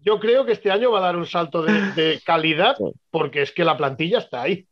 yo 0.00 0.18
creo 0.18 0.46
que 0.46 0.52
este 0.52 0.70
año 0.70 0.90
va 0.90 0.98
a 0.98 1.02
dar 1.02 1.16
un 1.16 1.26
salto 1.26 1.62
de, 1.62 2.20
calidad 2.24 2.76
porque 3.10 3.42
es 3.42 3.52
que 3.52 3.64
la 3.64 3.76
plantilla 3.76 4.18
está 4.18 4.42
ahí. 4.42 4.66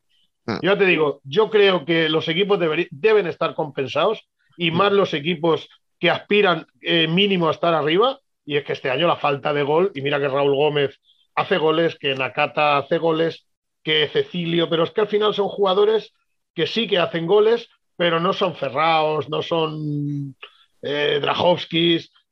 Mm. 0.47 0.59
Yo 0.63 0.79
te 0.79 0.87
digo, 0.87 1.21
yo 1.25 1.51
creo 1.51 1.85
que 1.85 2.09
los 2.09 2.29
equipos 2.29 2.59
deben 2.91 3.27
estar 3.27 3.55
compensados 3.55 4.27
y 4.57 4.71
más 4.71 4.93
los 4.93 5.13
equipos 5.13 5.69
que 5.99 6.11
aspiran 6.11 6.66
eh, 6.82 7.09
mínimo 7.09 7.49
a 7.49 7.53
estar 7.53 7.74
arriba. 7.74 8.20
Y 8.44 8.57
es 8.57 8.64
que 8.64 8.74
este 8.74 8.90
año 8.90 9.07
la 9.07 9.16
falta 9.16 9.53
de 9.53 9.62
gol, 9.62 9.90
y 9.94 10.03
mira 10.03 10.20
que 10.20 10.28
Raúl 10.28 10.55
Gómez 10.55 11.01
hace 11.34 11.59
goles, 11.59 11.97
que 11.97 12.14
Nakata 12.14 12.78
hace 12.78 12.99
goles, 12.99 13.47
que 13.82 14.09
Cecilio, 14.12 14.68
pero 14.68 14.84
es 14.84 14.90
que 14.90 15.01
al 15.01 15.09
final 15.09 15.34
son 15.34 15.49
jugadores 15.49 16.12
que 16.55 16.66
sí 16.66 16.88
que 16.88 16.99
hacen 16.99 17.26
goles, 17.26 17.68
pero 17.97 18.20
no 18.20 18.32
son 18.32 18.55
Ferraos, 18.55 19.28
no 19.28 19.42
son 19.42 20.34
eh, 20.82 21.20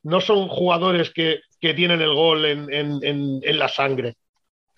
no 0.02 0.20
son 0.20 0.48
jugadores 0.48 1.10
que, 1.10 1.40
tienen 1.60 2.02
el 2.02 2.14
gol 2.14 2.44
en, 2.44 3.58
la 3.58 3.68
sangre. 3.68 4.16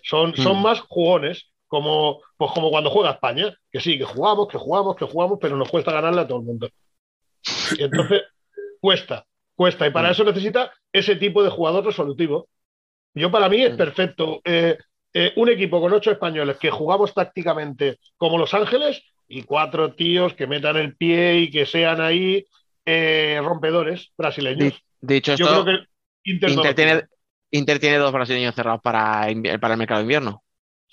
Son, 0.03 0.37
son 0.37 0.59
hmm. 0.59 0.63
más 0.63 0.81
jugones, 0.81 1.51
como, 1.67 2.21
pues 2.37 2.53
como 2.53 2.71
cuando 2.71 2.91
juega 2.91 3.11
España, 3.11 3.53
que 3.73 3.81
sí, 3.81 3.99
que 3.99 4.05
jugamos, 4.05 4.47
que 4.47 4.57
jugamos, 4.57 4.95
que 4.95 5.05
jugamos, 5.05 5.39
pero 5.41 5.57
nos 5.57 5.69
cuesta 5.69 5.93
ganarle 5.93 6.21
a 6.21 6.29
todo 6.29 6.39
el 6.39 6.45
mundo. 6.45 6.69
Y 7.77 7.83
entonces, 7.83 8.23
cuesta, 8.81 9.27
cuesta. 9.55 9.87
Y 9.87 9.91
para 9.91 10.09
hmm. 10.09 10.13
eso 10.13 10.25
necesita 10.25 10.73
ese 10.93 11.17
tipo 11.17 11.43
de 11.43 11.51
jugador 11.51 11.85
resolutivo. 11.85 12.49
Yo 13.15 13.31
para 13.31 13.49
mí 13.49 13.63
es 13.63 13.73
mm. 13.73 13.77
perfecto. 13.77 14.43
Eh, 14.45 14.77
eh, 15.15 15.33
un 15.37 15.49
equipo 15.49 15.81
con 15.81 15.93
ocho 15.95 16.11
españoles 16.11 16.59
que 16.59 16.71
jugamos 16.71 17.15
tácticamente 17.15 17.99
como 18.19 18.37
Los 18.37 18.53
Ángeles 18.53 19.03
y 19.27 19.43
cuatro 19.43 19.95
tíos 19.95 20.35
que 20.35 20.47
metan 20.47 20.77
el 20.77 20.95
pie 20.95 21.39
y 21.39 21.51
que 21.51 21.65
sean 21.65 22.03
ahí 22.03 22.45
eh, 22.85 23.41
rompedores 23.43 24.13
brasileños. 24.17 24.75
Dicho 25.01 25.33
esto, 25.33 25.65
Inter, 26.25 27.79
tiene, 27.79 27.99
dos 27.99 28.13
brasileños 28.13 28.55
cerrados 28.55 28.83
para, 28.83 29.29
para 29.59 29.75
el 29.75 29.79
mercado 29.79 30.01
de 30.01 30.05
invierno. 30.05 30.43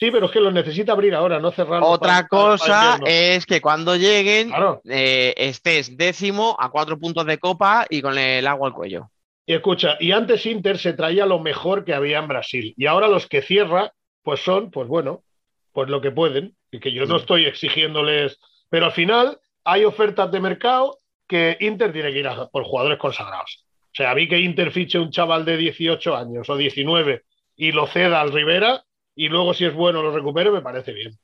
Sí, 0.03 0.11
pero 0.11 0.25
es 0.25 0.33
que 0.33 0.41
los 0.41 0.53
necesita 0.53 0.91
abrir 0.91 1.15
ahora, 1.15 1.39
no 1.39 1.49
cerrar. 1.53 1.79
Otra 1.81 2.27
cosa 2.27 2.99
es 3.05 3.45
que 3.45 3.61
cuando 3.61 3.95
lleguen 3.95 4.51
estés 4.83 5.95
décimo 5.95 6.57
a 6.59 6.69
cuatro 6.71 6.99
puntos 6.99 7.25
de 7.25 7.37
copa 7.37 7.85
y 7.89 8.01
con 8.01 8.17
el 8.17 8.45
agua 8.45 8.67
al 8.67 8.73
cuello. 8.73 9.09
Y 9.45 9.53
escucha, 9.53 9.95
y 10.01 10.11
antes 10.11 10.45
Inter 10.45 10.77
se 10.77 10.91
traía 10.91 11.25
lo 11.25 11.39
mejor 11.39 11.85
que 11.85 11.93
había 11.93 12.19
en 12.19 12.27
Brasil. 12.27 12.73
Y 12.75 12.85
ahora 12.85 13.07
los 13.07 13.27
que 13.27 13.41
cierra, 13.41 13.93
pues 14.23 14.41
son, 14.41 14.71
pues 14.71 14.89
bueno, 14.89 15.23
pues 15.71 15.87
lo 15.87 16.01
que 16.01 16.11
pueden. 16.11 16.53
Y 16.69 16.81
que 16.81 16.91
yo 16.91 17.05
no 17.05 17.15
estoy 17.15 17.45
exigiéndoles. 17.45 18.39
Pero 18.69 18.87
al 18.87 18.91
final 18.91 19.39
hay 19.63 19.85
ofertas 19.85 20.29
de 20.33 20.41
mercado 20.41 20.97
que 21.29 21.55
Inter 21.61 21.93
tiene 21.93 22.11
que 22.11 22.19
ir 22.19 22.27
a 22.27 22.49
por 22.49 22.65
jugadores 22.65 22.99
consagrados. 22.99 23.63
O 23.83 23.95
sea, 23.95 24.13
vi 24.13 24.27
que 24.27 24.37
Inter 24.37 24.73
fiche 24.73 24.99
un 24.99 25.11
chaval 25.11 25.45
de 25.45 25.55
18 25.55 26.13
años 26.13 26.49
o 26.49 26.57
19 26.57 27.23
y 27.55 27.71
lo 27.71 27.87
ceda 27.87 28.19
al 28.19 28.33
Rivera 28.33 28.83
y 29.15 29.27
luego 29.29 29.53
si 29.53 29.65
es 29.65 29.73
bueno 29.73 30.01
lo 30.01 30.11
recupere, 30.11 30.51
me 30.51 30.61
parece 30.61 30.93
bien. 30.93 31.17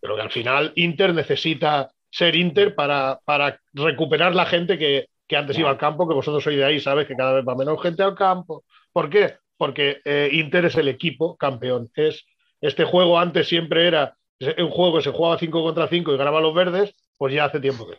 Pero 0.00 0.16
que 0.16 0.22
al 0.22 0.30
final 0.30 0.72
Inter 0.76 1.14
necesita 1.14 1.90
ser 2.10 2.36
Inter 2.36 2.74
para, 2.74 3.20
para 3.24 3.60
recuperar 3.72 4.34
la 4.34 4.46
gente 4.46 4.78
que, 4.78 5.08
que 5.26 5.36
antes 5.36 5.58
iba 5.58 5.70
al 5.70 5.78
campo, 5.78 6.08
que 6.08 6.14
vosotros 6.14 6.42
sois 6.42 6.56
de 6.56 6.64
ahí, 6.64 6.80
sabes 6.80 7.06
que 7.06 7.16
cada 7.16 7.32
vez 7.32 7.44
va 7.46 7.54
menos 7.54 7.82
gente 7.82 8.02
al 8.02 8.14
campo. 8.14 8.64
¿Por 8.92 9.10
qué? 9.10 9.36
Porque 9.56 10.00
eh, 10.04 10.28
Inter 10.32 10.66
es 10.66 10.76
el 10.76 10.88
equipo 10.88 11.36
campeón. 11.36 11.90
Es, 11.94 12.24
este 12.60 12.84
juego 12.84 13.18
antes 13.18 13.48
siempre 13.48 13.86
era 13.86 14.16
un 14.58 14.70
juego 14.70 14.98
que 14.98 15.04
se 15.04 15.12
jugaba 15.12 15.38
5 15.38 15.62
contra 15.62 15.88
5 15.88 16.12
y 16.12 16.16
ganaba 16.16 16.40
los 16.40 16.54
verdes, 16.54 16.94
pues 17.16 17.34
ya 17.34 17.46
hace 17.46 17.60
tiempo 17.60 17.86
que. 17.88 17.98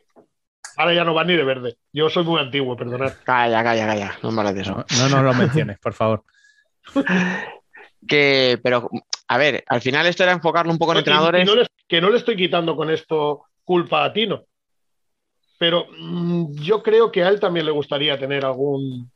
Ahora 0.78 0.94
ya 0.94 1.04
no 1.04 1.16
van 1.16 1.28
ni 1.28 1.36
de 1.36 1.44
verde. 1.44 1.78
Yo 1.92 2.08
soy 2.08 2.24
muy 2.24 2.40
antiguo, 2.40 2.78
perdonad. 2.78 3.14
Calla, 3.24 3.64
calla, 3.64 3.88
calla. 3.88 4.20
No 4.22 4.32
me 4.32 4.42
hables 4.42 4.56
de 4.56 4.62
eso. 4.62 4.86
No, 5.00 5.10
no, 5.10 5.24
lo 5.24 5.34
menciones, 5.34 5.80
por 5.80 5.94
favor. 5.94 6.24
que, 8.08 8.60
pero, 8.62 8.88
a 9.28 9.38
ver, 9.38 9.64
al 9.68 9.82
final 9.82 10.08
esto 10.08 10.24
era 10.24 10.32
enfocarlo 10.32 10.72
un 10.72 10.78
poco 10.78 10.94
en 10.94 11.00
entrenadores. 11.00 11.50
que 11.88 12.02
no 12.02 12.10
le 12.10 12.18
estoy 12.18 12.36
quitando 12.36 12.76
con 12.76 12.90
esto 12.90 13.46
culpa 13.64 14.06
a 14.06 14.14
Tino. 14.14 14.46
Pero 15.58 15.88
mm, 15.98 16.56
yo 16.62 16.82
creo 16.82 17.12
que 17.12 17.24
a 17.24 17.30
él 17.30 17.40
también 17.40 17.66
le 17.66 17.72
gustaría 17.72 18.18
tener 18.18 18.46
algún, 18.46 19.12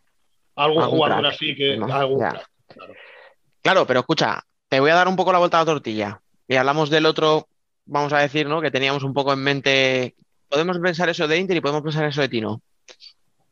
algún, 0.55 0.83
jugador 0.83 1.25
así 1.25 1.55
que. 1.55 1.79
claro. 3.61 3.87
pero 3.87 3.99
escucha, 4.01 4.43
te 4.67 4.79
voy 4.79 4.91
a 4.91 4.95
dar 4.95 5.07
un 5.07 5.15
poco 5.15 5.31
la 5.31 5.39
vuelta 5.39 5.57
a 5.57 5.61
la 5.61 5.71
tortilla. 5.73 6.21
Y 6.47 6.55
hablamos 6.55 6.89
del 6.89 7.05
otro, 7.05 7.47
vamos 7.85 8.11
a 8.11 8.19
decir, 8.19 8.47
¿no? 8.47 8.59
Que 8.59 8.71
teníamos 8.71 9.03
un 9.03 9.13
poco 9.13 9.31
en 9.31 9.43
mente. 9.43 10.15
Podemos 10.49 10.77
pensar 10.79 11.07
eso 11.07 11.27
de 11.27 11.37
Inter 11.37 11.57
y 11.57 11.61
podemos 11.61 11.83
pensar 11.83 12.05
eso 12.05 12.21
de 12.21 12.27
Tino. 12.27 12.61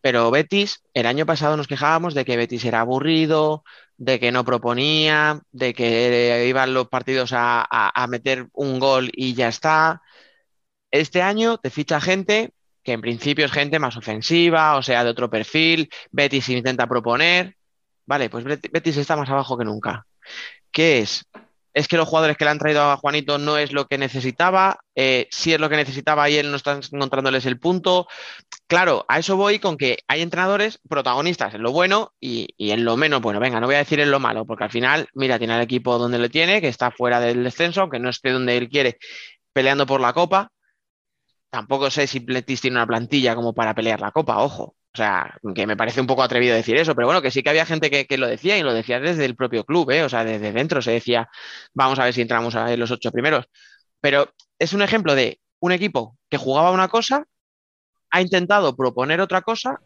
Pero 0.02 0.32
Betis, 0.32 0.82
el 0.94 1.06
año 1.06 1.26
pasado 1.26 1.56
nos 1.56 1.68
quejábamos 1.68 2.14
de 2.14 2.26
que 2.26 2.38
Betis 2.38 2.66
era 2.66 2.82
aburrido, 2.82 3.64
de 4.00 4.20
que 4.20 4.32
no 4.32 4.46
proponía, 4.46 5.42
de 5.52 5.74
que 5.74 6.46
iban 6.48 6.74
los 6.74 6.88
partidos 6.88 7.32
a, 7.34 7.68
a 7.70 8.08
meter 8.08 8.48
un 8.54 8.80
gol 8.80 9.12
y 9.14 9.34
ya 9.34 9.50
está. 9.50 10.02
Este 10.90 11.22
año 11.22 11.58
te 11.58 11.70
ficha 11.70 12.00
gente 12.00 12.52
que 12.82 12.94
en 12.94 13.02
principio 13.02 13.46
es 13.46 13.52
gente 13.52 13.78
más 13.78 13.98
ofensiva, 13.98 14.78
o 14.78 14.82
sea, 14.82 15.04
de 15.04 15.10
otro 15.10 15.30
perfil. 15.30 15.90
Betis 16.12 16.48
intenta 16.50 16.88
proponer. 16.88 17.56
Vale, 18.06 18.30
pues 18.30 18.46
Betis 18.46 18.98
está 18.98 19.18
más 19.18 19.30
abajo 19.30 19.58
que 19.58 19.66
nunca. 19.66 20.08
¿Qué 20.72 21.00
es? 21.00 21.26
Es 21.74 21.88
que 21.90 21.98
los 21.98 22.08
jugadores 22.08 22.38
que 22.38 22.46
le 22.46 22.52
han 22.52 22.58
traído 22.58 22.82
a 22.82 22.98
Juanito 22.98 23.38
no 23.38 23.58
es 23.58 23.74
lo 23.74 23.86
que 23.86 23.98
necesitaba, 23.98 24.80
eh, 24.96 25.28
si 25.30 25.54
es 25.54 25.60
lo 25.60 25.70
que 25.70 25.76
necesitaba 25.76 26.30
y 26.30 26.38
él 26.38 26.50
no 26.50 26.58
está 26.58 26.80
encontrándoles 26.92 27.46
el 27.46 27.60
punto. 27.60 28.08
Claro, 28.70 29.06
a 29.10 29.20
eso 29.20 29.36
voy 29.36 29.60
con 29.60 29.78
que 29.78 29.98
hay 30.08 30.22
entrenadores 30.22 30.80
protagonistas 30.88 31.54
en 31.56 31.64
lo 31.64 31.72
bueno 31.72 32.14
y, 32.22 32.48
en 32.58 32.86
lo 32.86 32.96
menos 32.98 33.22
bueno. 33.22 33.40
Venga, 33.40 33.60
no 33.60 33.66
voy 33.66 33.76
a 33.76 33.80
decir 33.80 34.00
en 34.00 34.12
lo 34.12 34.20
malo, 34.20 34.46
porque 34.46 34.64
al 34.64 34.72
final, 34.72 35.10
mira, 35.14 35.38
tiene 35.40 35.56
el 35.56 35.62
equipo 35.62 35.98
donde 35.98 36.20
lo 36.20 36.30
tiene, 36.30 36.62
que 36.62 36.68
está 36.68 36.92
fuera 36.92 37.20
del 37.20 37.44
descenso, 37.44 37.82
aunque 37.82 38.00
no 38.00 38.10
esté 38.10 38.32
donde 38.32 38.58
él 38.58 38.70
quiere, 38.70 38.98
peleando 39.54 39.86
por 39.86 40.00
la 40.02 40.14
copa 40.14 40.52
tampoco 41.50 41.90
sé 41.90 42.08
si 42.08 42.20
Betis 42.20 42.62
tiene 42.62 42.78
una 42.78 42.88
plantilla 42.88 43.36
como 43.36 43.54
para 43.54 43.74
pelear 43.74 44.00
la 44.02 44.12
copa, 44.12 44.40
ojo. 44.40 44.76
O 44.94 44.98
sea, 44.98 45.38
que 45.54 45.68
me 45.68 45.78
parece 45.78 46.02
un 46.02 46.08
poco 46.08 46.24
atrevido 46.24 46.56
decir 46.56 46.76
eso, 46.78 46.96
pero 46.96 47.08
bueno, 47.08 47.22
que 47.22 47.32
sí 47.32 47.44
que 47.44 47.50
había 47.50 47.66
gente 47.66 47.92
que, 47.92 48.18
lo 48.18 48.28
decía 48.28 48.58
y 48.58 48.64
lo 48.64 48.74
decía 48.74 49.00
desde 49.00 49.26
el 49.26 49.36
propio 49.36 49.64
club, 49.64 49.92
¿eh? 49.92 50.04
o 50.04 50.10
sea, 50.10 50.24
desde 50.24 50.52
dentro 50.52 50.82
se 50.82 50.92
decía, 50.92 51.30
vamos 51.74 52.00
a 52.00 52.06
ver 52.06 52.14
si 52.14 52.22
entramos 52.22 52.56
a 52.56 52.76
los 52.76 52.90
ocho 52.92 53.12
primeros. 53.12 53.46
Pero 54.02 54.34
es 54.58 54.74
un 54.74 54.82
ejemplo 54.82 55.14
de 55.16 55.40
un 55.60 55.72
equipo 55.72 56.18
que 56.30 56.38
jugaba 56.38 56.72
una 56.72 56.88
cosa, 56.88 57.26
ha 58.12 58.22
intentado 58.22 58.76
proponer 58.76 59.22
otra 59.22 59.42
cosa 59.42 59.80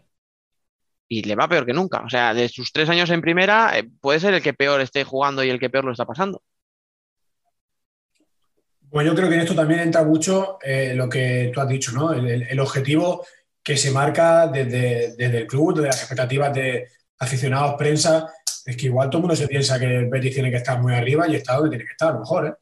y 1.07 1.23
le 1.23 1.35
va 1.35 1.47
peor 1.47 1.65
que 1.65 1.73
nunca. 1.73 2.01
O 2.05 2.09
sea, 2.09 2.33
de 2.33 2.49
sus 2.49 2.71
tres 2.71 2.89
años 2.89 3.09
en 3.09 3.21
primera, 3.21 3.77
eh, 3.77 3.89
puede 4.01 4.19
ser 4.19 4.33
el 4.33 4.41
que 4.41 4.53
peor 4.53 4.81
esté 4.81 5.03
jugando 5.03 5.43
y 5.43 5.49
el 5.49 5.59
que 5.59 5.69
peor 5.69 5.85
lo 5.85 5.91
está 5.91 6.05
pasando. 6.05 6.41
Pues 8.89 9.07
yo 9.07 9.15
creo 9.15 9.27
que 9.27 9.35
en 9.35 9.41
esto 9.41 9.55
también 9.55 9.79
entra 9.79 10.03
mucho 10.03 10.59
eh, 10.61 10.93
lo 10.95 11.09
que 11.09 11.51
tú 11.53 11.59
has 11.59 11.67
dicho, 11.67 11.91
¿no? 11.93 12.13
El, 12.13 12.59
objetivo 12.59 13.25
que 13.63 13.75
se 13.75 13.89
marca 13.89 14.47
desde, 14.47 15.15
el 15.17 15.47
club, 15.47 15.73
desde 15.73 15.87
las 15.87 15.99
expectativas 15.99 16.53
de 16.53 16.87
aficionados, 17.17 17.75
prensa, 17.75 18.31
es 18.65 18.77
que 18.77 18.85
igual 18.85 19.09
todo 19.09 19.17
el 19.17 19.21
mundo 19.23 19.35
se 19.35 19.47
piensa 19.47 19.79
que 19.79 19.85
el 19.85 20.09
Betis 20.09 20.33
tiene 20.33 20.51
que 20.51 20.57
estar 20.57 20.79
muy 20.79 20.93
arriba 20.93 21.27
y 21.27 21.35
está 21.35 21.55
donde 21.55 21.71
tiene 21.71 21.85
que 21.85 21.93
estar, 21.93 22.17
mejor, 22.19 22.47
¿eh? 22.47 22.53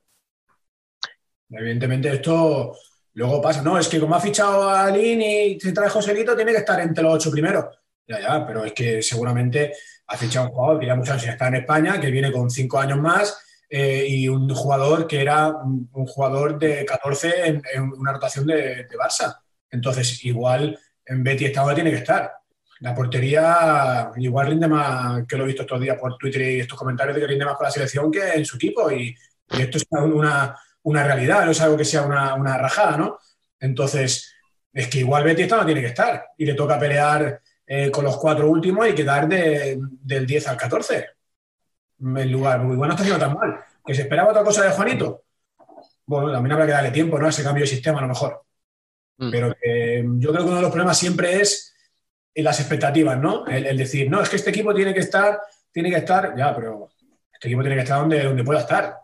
Evidentemente 1.50 2.14
esto 2.14 2.78
luego 3.14 3.42
pasa, 3.42 3.62
no, 3.62 3.78
es 3.78 3.88
que 3.88 4.00
como 4.00 4.16
ha 4.16 4.20
fichado 4.20 4.70
a 4.70 4.90
Lin 4.90 5.22
y 5.22 5.60
se 5.60 5.72
trae 5.72 5.90
Joselito, 5.90 6.36
tiene 6.36 6.52
que 6.52 6.60
estar 6.60 6.80
entre 6.80 7.04
los 7.04 7.16
ocho 7.16 7.32
primeros. 7.32 7.66
Ya, 8.08 8.20
ya, 8.20 8.46
pero 8.46 8.66
es 8.66 8.74
que 8.74 9.02
seguramente 9.02 9.74
ha 10.08 10.18
fichado 10.18 10.48
un 10.48 10.54
jugador 10.54 10.80
que 10.80 10.88
ya 10.88 10.96
muchos 10.96 11.14
años 11.14 11.28
está 11.28 11.48
en 11.48 11.56
España, 11.56 12.00
que 12.00 12.12
viene 12.12 12.32
con 12.32 12.50
cinco 12.50 12.80
años 12.80 13.00
más 13.00 13.38
eh, 13.70 14.06
y 14.06 14.28
un 14.28 14.50
jugador 14.54 15.08
que 15.08 15.22
era 15.22 15.48
un, 15.48 15.88
jugador 16.06 16.60
de 16.60 16.84
14 16.84 17.48
en, 17.48 17.62
una 17.98 18.12
rotación 18.12 18.46
de, 18.46 18.86
Barça. 18.90 19.38
Entonces, 19.70 20.26
igual 20.26 20.78
en 21.06 21.24
Betty 21.24 21.46
estado 21.46 21.74
tiene 21.74 21.92
que 21.92 21.98
estar. 21.98 22.34
La 22.82 22.94
portería 22.94 24.12
igual 24.18 24.48
rinde 24.48 24.68
más, 24.68 25.26
que 25.26 25.38
lo 25.38 25.46
he 25.46 25.48
visto 25.48 25.62
estos 25.62 25.80
días 25.80 25.98
por 25.98 26.18
Twitter 26.18 26.42
y 26.42 26.60
estos 26.60 26.78
comentarios, 26.78 27.16
de 27.16 27.22
que 27.22 27.28
rinde 27.28 27.46
más 27.46 27.54
para 27.54 27.70
la 27.70 27.74
selección 27.74 28.12
que 28.12 28.34
en 28.34 28.46
su 28.46 28.58
equipo. 28.58 28.92
Y, 28.92 29.16
esto 29.58 29.78
es 29.78 29.86
una, 29.92 30.58
una, 30.84 31.04
realidad, 31.04 31.46
no 31.46 31.52
es 31.52 31.62
algo 31.62 31.78
que 31.78 31.86
sea 31.86 32.04
una, 32.04 32.34
una, 32.36 32.58
rajada, 32.58 32.98
¿no? 32.98 33.20
Entonces, 33.60 34.34
es 34.74 34.88
que 34.88 35.00
igual 35.00 35.24
Betty 35.24 35.48
no 35.48 35.66
tiene 35.66 35.82
que 35.82 35.88
estar 35.88 36.26
y 36.38 36.46
le 36.46 36.54
toca 36.54 36.80
pelear 36.80 37.42
eh, 37.66 37.92
con 37.92 38.04
los 38.04 38.18
cuatro 38.18 38.50
últimos 38.50 38.88
y 38.88 38.96
quedar 38.96 39.28
de, 39.28 39.80
del 39.80 40.26
10 40.26 40.48
al 40.48 40.58
14 40.58 41.10
el 42.18 42.32
lugar. 42.32 42.60
Muy 42.62 42.76
bueno, 42.76 42.94
está 42.94 43.04
haciendo 43.04 43.26
tan 43.26 43.36
mal. 43.36 43.60
¿Que 43.86 43.96
se 43.96 44.02
esperaba 44.04 44.32
otra 44.32 44.44
cosa 44.44 44.64
de 44.64 44.72
Juanito? 44.72 45.24
Bueno, 46.06 46.32
también 46.32 46.54
habrá 46.54 46.66
que 46.66 46.72
darle 46.72 46.92
tiempo, 46.92 47.18
¿no? 47.20 47.28
A 47.28 47.30
ese 47.30 47.44
cambio 47.44 47.64
de 47.64 47.68
sistema, 47.68 48.00
a 48.00 48.02
lo 48.02 48.08
mejor. 48.10 48.44
Mm. 49.18 49.32
Pero 49.32 49.48
yo 50.20 50.32
creo 50.32 50.44
que 50.44 50.50
uno 50.50 50.56
de 50.56 50.62
los 50.62 50.72
problemas 50.72 50.98
siempre 50.98 51.40
es 51.42 51.74
las 52.36 52.60
expectativas, 52.60 53.18
¿no? 53.18 53.46
El, 53.48 53.78
decir, 53.78 54.10
no, 54.10 54.22
es 54.22 54.30
que 54.30 54.38
este 54.38 54.50
equipo 54.50 54.74
tiene 54.74 54.94
que 54.94 55.02
estar, 55.02 55.40
tiene 55.72 55.90
que 55.90 55.98
estar, 55.98 56.36
ya, 56.36 56.56
pero 56.56 56.90
este 57.34 57.48
equipo 57.48 57.62
tiene 57.62 57.76
que 57.76 57.84
estar 57.84 58.00
donde, 58.00 58.24
donde 58.24 58.44
pueda 58.44 58.62
estar. 58.62 59.01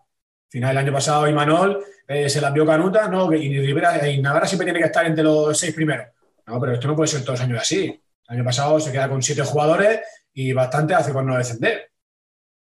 Al 0.48 0.52
final, 0.52 0.72
el 0.72 0.78
año 0.78 0.94
pasado, 0.94 1.28
Imanol 1.28 1.84
eh, 2.08 2.30
se 2.30 2.40
la 2.40 2.52
vio 2.52 2.66
Canuta, 2.66 3.10
¿no? 3.10 3.32
Y 3.34 3.60
Rivera 3.60 4.08
y 4.08 4.22
Navarra 4.22 4.48
siempre 4.48 4.66
tiene 4.66 4.80
que 4.80 4.86
estar 4.86 5.06
entre 5.06 5.24
los 5.24 5.58
seis 5.58 5.74
primeros. 5.74 6.08
No, 6.46 6.60
pero 6.60 6.74
esto 6.74 6.88
no 6.88 6.96
puede 6.96 7.10
ser 7.10 7.22
todos 7.22 7.40
los 7.40 7.48
años 7.48 7.62
así. 7.62 8.02
El 8.30 8.36
año 8.36 8.46
pasado 8.46 8.80
se 8.80 8.92
queda 8.92 9.10
con 9.10 9.22
siete 9.22 9.44
jugadores 9.44 10.00
y 10.34 10.54
bastante 10.54 10.94
hace 10.94 11.12
con 11.12 11.26
no 11.26 11.38
descender. 11.38 11.92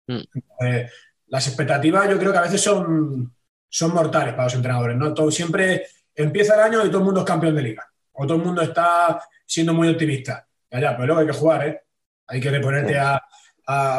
Mm. 0.07 0.21
Eh, 0.65 0.89
las 1.27 1.47
expectativas 1.47 2.07
yo 2.07 2.19
creo 2.19 2.31
que 2.31 2.37
a 2.37 2.43
veces 2.43 2.61
son, 2.61 3.35
son 3.67 3.93
mortales 3.93 4.33
para 4.33 4.43
los 4.43 4.53
entrenadores, 4.53 4.95
¿no? 4.95 5.13
Todo, 5.13 5.31
siempre 5.31 5.87
empieza 6.13 6.53
el 6.53 6.61
año 6.61 6.85
y 6.85 6.89
todo 6.89 6.99
el 6.99 7.05
mundo 7.05 7.21
es 7.21 7.25
campeón 7.25 7.55
de 7.55 7.63
liga. 7.63 7.89
O 8.11 8.27
todo 8.27 8.37
el 8.37 8.43
mundo 8.43 8.61
está 8.61 9.19
siendo 9.45 9.73
muy 9.73 9.89
optimista. 9.89 10.47
Ya, 10.69 10.79
ya, 10.79 10.91
pero 10.91 11.07
luego 11.07 11.21
hay 11.21 11.27
que 11.27 11.33
jugar, 11.33 11.67
¿eh? 11.67 11.81
Hay 12.27 12.39
que 12.39 12.51
reponerte 12.51 12.97
a, 12.99 13.19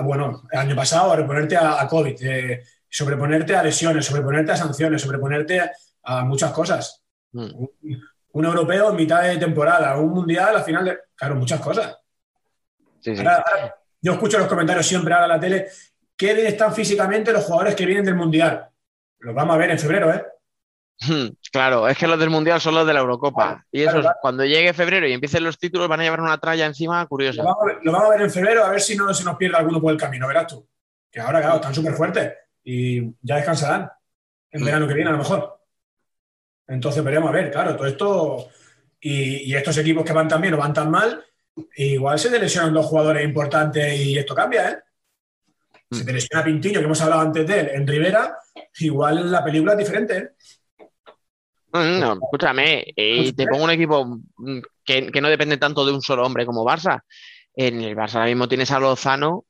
bueno, 0.03 0.43
el 0.51 0.59
año 0.59 0.77
pasado, 0.77 1.13
a 1.13 1.17
reponerte 1.17 1.57
a, 1.57 1.87
COVID, 1.89 2.17
eh, 2.23 2.63
sobreponerte 2.95 3.57
a 3.57 3.63
lesiones, 3.63 4.07
sobreponerte 4.07 4.53
a 4.53 4.57
sanciones, 4.57 5.03
sobreponerte 5.03 5.61
a, 6.05 6.25
muchas 6.25 6.53
cosas. 6.53 7.03
Mm. 7.33 7.65
Un, 8.33 8.45
europeo 8.45 8.91
en 8.91 8.97
mitad 8.97 9.23
de 9.23 9.37
temporada, 9.37 9.97
un 9.97 10.11
mundial 10.11 10.55
al 10.55 10.63
final 10.63 10.85
de. 10.85 10.99
Claro, 11.17 11.35
muchas 11.35 11.61
cosas. 11.61 11.97
yo 13.03 14.13
escucho 14.13 14.39
los 14.39 14.47
comentarios 14.47 14.87
siempre 14.87 15.13
ahora 15.13 15.27
en 15.27 15.33
la 15.33 15.41
tele 15.41 15.69
qué 16.17 16.35
bien 16.35 16.47
están 16.47 16.73
físicamente 16.73 17.33
los 17.33 17.45
jugadores 17.45 17.75
que 17.75 17.85
vienen 17.85 18.05
del 18.05 18.15
Mundial. 18.15 18.69
Los 19.19 19.35
vamos 19.35 19.57
a 19.57 19.59
ver 19.59 19.73
en 19.73 19.79
febrero, 19.79 20.15
¿eh? 20.15 20.25
Hmm, 21.01 21.35
claro, 21.51 21.89
es 21.89 21.99
que 21.99 22.07
los 22.07 22.19
del 22.19 22.31
Mundial 22.31 22.61
son 22.61 22.77
los 22.77 22.87
de 22.87 22.95
la 22.95 23.01
Eurocopa. 23.01 23.65
y 23.73 23.83
eso, 23.83 24.03
cuando 24.23 24.45
llegue 24.45 24.73
febrero 24.73 25.09
y 25.09 25.13
empiecen 25.13 25.43
los 25.43 25.59
títulos, 25.59 25.89
van 25.89 25.99
a 25.99 26.05
llevar 26.05 26.21
una 26.21 26.39
tralla 26.39 26.67
encima 26.67 27.05
curiosa. 27.07 27.43
Lo 27.43 27.93
vamos, 27.93 28.07
a 28.07 28.11
ver, 28.11 28.21
en 28.21 28.31
febrero, 28.31 28.65
a 28.65 28.71
ver 28.71 28.81
si 28.81 28.97
no 28.97 29.13
se 29.13 29.25
nos 29.25 29.37
pierde 29.37 29.57
alguno 29.57 29.81
por 29.81 29.93
el 29.93 29.99
camino, 29.99 30.29
verás 30.29 30.47
tú. 30.47 30.65
Que 31.11 31.21
ahora, 31.21 31.41
claro, 31.41 31.57
están 31.57 31.75
súper 31.75 31.95
fuertes 31.95 32.33
y 32.65 33.03
ya 33.23 33.37
descansarán 33.37 33.91
en 34.51 34.63
hmm. 34.63 34.65
verano 34.65 34.89
que 34.89 34.95
viene, 34.95 35.11
a 35.11 35.13
lo 35.13 35.19
mejor. 35.19 35.61
Entonces 36.67 37.05
veremos 37.05 37.29
a 37.29 37.33
ver, 37.33 37.51
claro, 37.51 37.77
todo 37.77 37.87
esto. 37.87 38.49
Y, 39.01 39.51
y 39.51 39.55
estos 39.55 39.77
equipos 39.77 40.05
que 40.05 40.15
van 40.15 40.29
tan 40.29 40.41
bien 40.41 40.55
o 40.55 40.59
van 40.59 40.73
tan 40.73 40.91
mal, 40.91 41.23
igual 41.77 42.19
se 42.19 42.39
lesionan 42.39 42.73
dos 42.73 42.87
jugadores 42.87 43.25
importantes 43.25 44.01
y 44.01 44.19
esto 44.19 44.35
cambia, 44.35 44.71
¿eh? 44.71 44.79
Si 45.91 46.03
mm. 46.03 46.07
te 46.07 46.13
lesiona 46.13 46.45
Pintiño, 46.45 46.81
que 46.81 46.87
hemos 46.87 47.01
hablado 47.01 47.23
antes 47.23 47.47
de 47.47 47.61
él, 47.61 47.69
en 47.73 47.87
Rivera, 47.87 48.37
igual 48.81 49.31
la 49.31 49.45
película 49.45 49.73
es 49.73 49.79
diferente. 49.79 50.17
¿eh? 50.17 50.29
No, 51.73 52.15
escúchame, 52.15 52.85
y 52.97 53.33
te 53.33 53.47
pongo 53.47 53.65
un 53.65 53.71
equipo 53.71 54.21
que, 54.85 55.11
no 55.21 55.29
depende 55.29 55.57
tanto 55.57 55.85
de 55.85 55.93
un 55.93 56.03
solo 56.03 56.25
hombre 56.25 56.47
como 56.47 56.65
Barça. 56.65 57.03
En 57.55 57.81
el 57.81 57.97
Barça 57.97 58.15
ahora 58.15 58.27
mismo 58.27 58.49
tienes 58.49 58.71
a 58.71 58.81
Lozano, 58.81 59.45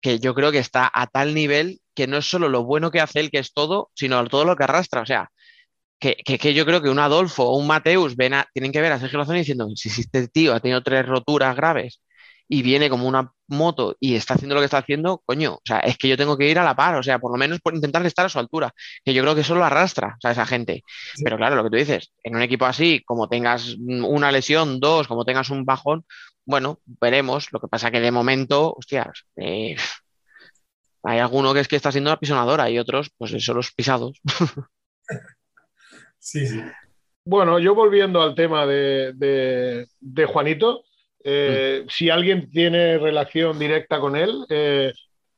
que 0.00 0.18
yo 0.18 0.34
creo 0.34 0.50
que 0.50 0.58
está 0.58 0.90
a 0.92 1.06
tal 1.06 1.34
nivel 1.34 1.79
que 1.94 2.06
no 2.06 2.18
es 2.18 2.26
solo 2.28 2.48
lo 2.48 2.64
bueno 2.64 2.90
que 2.90 3.00
hace 3.00 3.20
él, 3.20 3.30
que 3.30 3.38
es 3.38 3.52
todo, 3.52 3.90
sino 3.94 4.24
todo 4.26 4.44
lo 4.44 4.56
que 4.56 4.64
arrastra. 4.64 5.02
O 5.02 5.06
sea, 5.06 5.30
que, 6.00 6.54
yo 6.54 6.64
creo 6.64 6.82
que 6.82 6.88
un 6.88 6.98
Adolfo 6.98 7.44
o 7.44 7.58
un 7.58 7.66
Mateus 7.66 8.16
ven 8.16 8.34
tienen 8.54 8.72
que 8.72 8.80
ver 8.80 8.92
a 8.92 8.98
Sergio 8.98 9.18
Lozano 9.18 9.38
diciendo, 9.38 9.68
si 9.74 9.88
este 9.88 10.28
tío 10.28 10.54
ha 10.54 10.60
tenido 10.60 10.82
tres 10.82 11.06
roturas 11.06 11.54
graves 11.56 12.00
y 12.48 12.62
viene 12.62 12.90
como 12.90 13.06
una 13.06 13.32
moto 13.46 13.96
y 14.00 14.16
está 14.16 14.34
haciendo 14.34 14.54
lo 14.54 14.60
que 14.60 14.64
está 14.64 14.78
haciendo, 14.78 15.22
coño, 15.24 15.54
o 15.54 15.62
sea, 15.64 15.78
es 15.80 15.96
que 15.98 16.08
yo 16.08 16.16
tengo 16.16 16.36
que 16.36 16.48
ir 16.48 16.58
a 16.58 16.64
la 16.64 16.74
par, 16.74 16.96
o 16.96 17.02
sea, 17.02 17.18
por 17.18 17.30
lo 17.30 17.38
menos 17.38 17.60
por 17.60 17.74
intentar 17.74 18.04
estar 18.06 18.26
a 18.26 18.28
su 18.28 18.38
altura, 18.40 18.72
que 19.04 19.14
yo 19.14 19.22
creo 19.22 19.34
que 19.34 19.42
eso 19.42 19.54
lo 19.54 19.64
arrastra, 19.64 20.16
o 20.16 20.20
sea, 20.20 20.32
esa 20.32 20.46
gente. 20.46 20.82
Pero 21.22 21.36
claro, 21.36 21.54
lo 21.54 21.64
que 21.64 21.70
tú 21.70 21.76
dices, 21.76 22.12
en 22.24 22.34
un 22.34 22.42
equipo 22.42 22.66
así, 22.66 23.02
como 23.04 23.28
tengas 23.28 23.76
una 23.78 24.32
lesión, 24.32 24.80
dos, 24.80 25.06
como 25.06 25.24
tengas 25.24 25.50
un 25.50 25.64
bajón, 25.64 26.04
bueno, 26.44 26.80
veremos. 27.00 27.52
Lo 27.52 27.60
que 27.60 27.68
pasa 27.68 27.90
que 27.90 28.00
de 28.00 28.10
momento, 28.10 28.74
hostias, 28.76 29.26
eh, 29.36 29.76
hay 31.02 31.18
alguno 31.18 31.54
que 31.54 31.60
es 31.60 31.68
que 31.68 31.76
está 31.76 31.92
siendo 31.92 32.10
la 32.10 32.18
pisonadora 32.18 32.70
y 32.70 32.78
otros, 32.78 33.10
pues 33.16 33.32
son 33.44 33.56
los 33.56 33.72
pisados. 33.72 34.20
Sí, 36.22 36.46
sí. 36.46 36.60
Bueno, 37.24 37.58
yo 37.58 37.74
volviendo 37.74 38.22
al 38.22 38.34
tema 38.34 38.66
de, 38.66 39.86
Juanito, 40.28 40.84
eh, 41.24 41.82
mm. 41.84 41.88
si 41.88 42.10
alguien 42.10 42.50
tiene 42.50 42.98
relación 42.98 43.58
directa 43.58 44.00
con 44.00 44.16
él, 44.16 44.44
eh, 44.48 44.92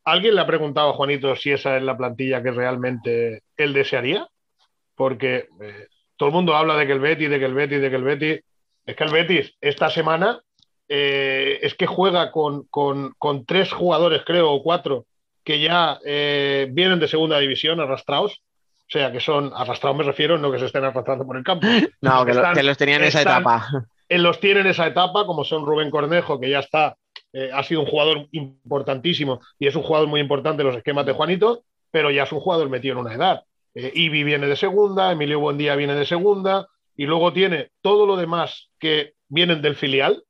¿alguien 0.04 0.34
le 0.34 0.40
ha 0.40 0.46
preguntado 0.46 0.90
a 0.90 0.94
Juanito 0.94 1.34
si 1.36 1.52
esa 1.52 1.76
es 1.76 1.82
la 1.82 1.96
plantilla 1.96 2.42
que 2.42 2.50
realmente 2.50 3.42
él 3.56 3.72
desearía? 3.72 4.26
Porque 4.94 5.48
todo 6.16 6.28
el 6.28 6.34
mundo 6.34 6.54
habla 6.54 6.76
de 6.76 6.86
que 6.86 6.92
el 6.92 7.00
Betis, 7.00 7.30
de 7.30 7.38
que 7.38 7.46
el 7.46 7.54
Betis, 7.54 7.80
de 7.80 7.90
que 7.90 7.96
el 7.96 8.04
Betis. 8.04 8.40
Es 8.84 8.96
que 8.96 9.04
el 9.04 9.12
Betis 9.12 9.54
esta 9.60 9.88
semana 9.88 10.40
es 10.88 11.74
que 11.74 11.86
juega 11.86 12.32
con, 12.32 12.64
con, 12.68 13.44
tres 13.46 13.72
jugadores, 13.72 14.22
creo, 14.26 14.50
o 14.50 14.62
cuatro, 14.62 15.06
que 15.44 15.60
ya 15.60 15.98
eh, 16.04 16.68
vienen 16.70 17.00
de 17.00 17.08
segunda 17.08 17.38
división 17.38 17.80
arrastrados. 17.80 18.42
O 18.88 18.92
sea, 18.92 19.10
que 19.10 19.20
son 19.20 19.52
arrastrados, 19.54 19.96
me 19.96 20.04
refiero, 20.04 20.36
no 20.36 20.52
que 20.52 20.58
se 20.58 20.66
estén 20.66 20.84
arrastrando 20.84 21.26
por 21.26 21.36
el 21.36 21.44
campo. 21.44 21.66
No, 22.02 22.26
que, 22.26 22.62
los 22.62 22.76
tenían 22.76 23.00
en 23.00 23.08
esa 23.08 23.22
etapa. 23.22 23.86
En 24.08 24.22
los 24.22 24.38
tienen 24.40 24.66
esa 24.66 24.86
etapa, 24.86 25.24
como 25.24 25.44
son 25.44 25.64
Rubén 25.64 25.90
Cornejo, 25.90 26.38
que 26.38 26.50
ya 26.50 26.58
está, 26.58 26.96
eh, 27.32 27.50
ha 27.52 27.62
sido 27.62 27.80
un 27.80 27.86
jugador 27.86 28.28
importantísimo 28.32 29.40
y 29.58 29.66
es 29.66 29.74
un 29.74 29.82
jugador 29.82 30.08
muy 30.08 30.20
importante 30.20 30.62
en 30.62 30.68
los 30.68 30.76
esquemas 30.76 31.06
de 31.06 31.12
Juanito, 31.12 31.64
pero 31.90 32.10
ya 32.10 32.24
es 32.24 32.32
un 32.32 32.40
jugador 32.40 32.68
metido 32.68 32.92
en 32.92 33.06
una 33.06 33.14
edad. 33.14 33.44
Eh, 33.74 33.90
Ibi 33.94 34.24
viene 34.24 34.46
de 34.46 34.56
segunda, 34.56 35.12
Emilio 35.12 35.40
Buendía 35.40 35.76
viene 35.76 35.94
de 35.94 36.04
segunda, 36.04 36.68
y 36.94 37.06
luego 37.06 37.32
tiene 37.32 37.70
todo 37.80 38.06
lo 38.06 38.16
demás 38.16 38.70
que 38.78 39.14
vienen 39.28 39.62
del 39.62 39.76
filial. 39.76 40.24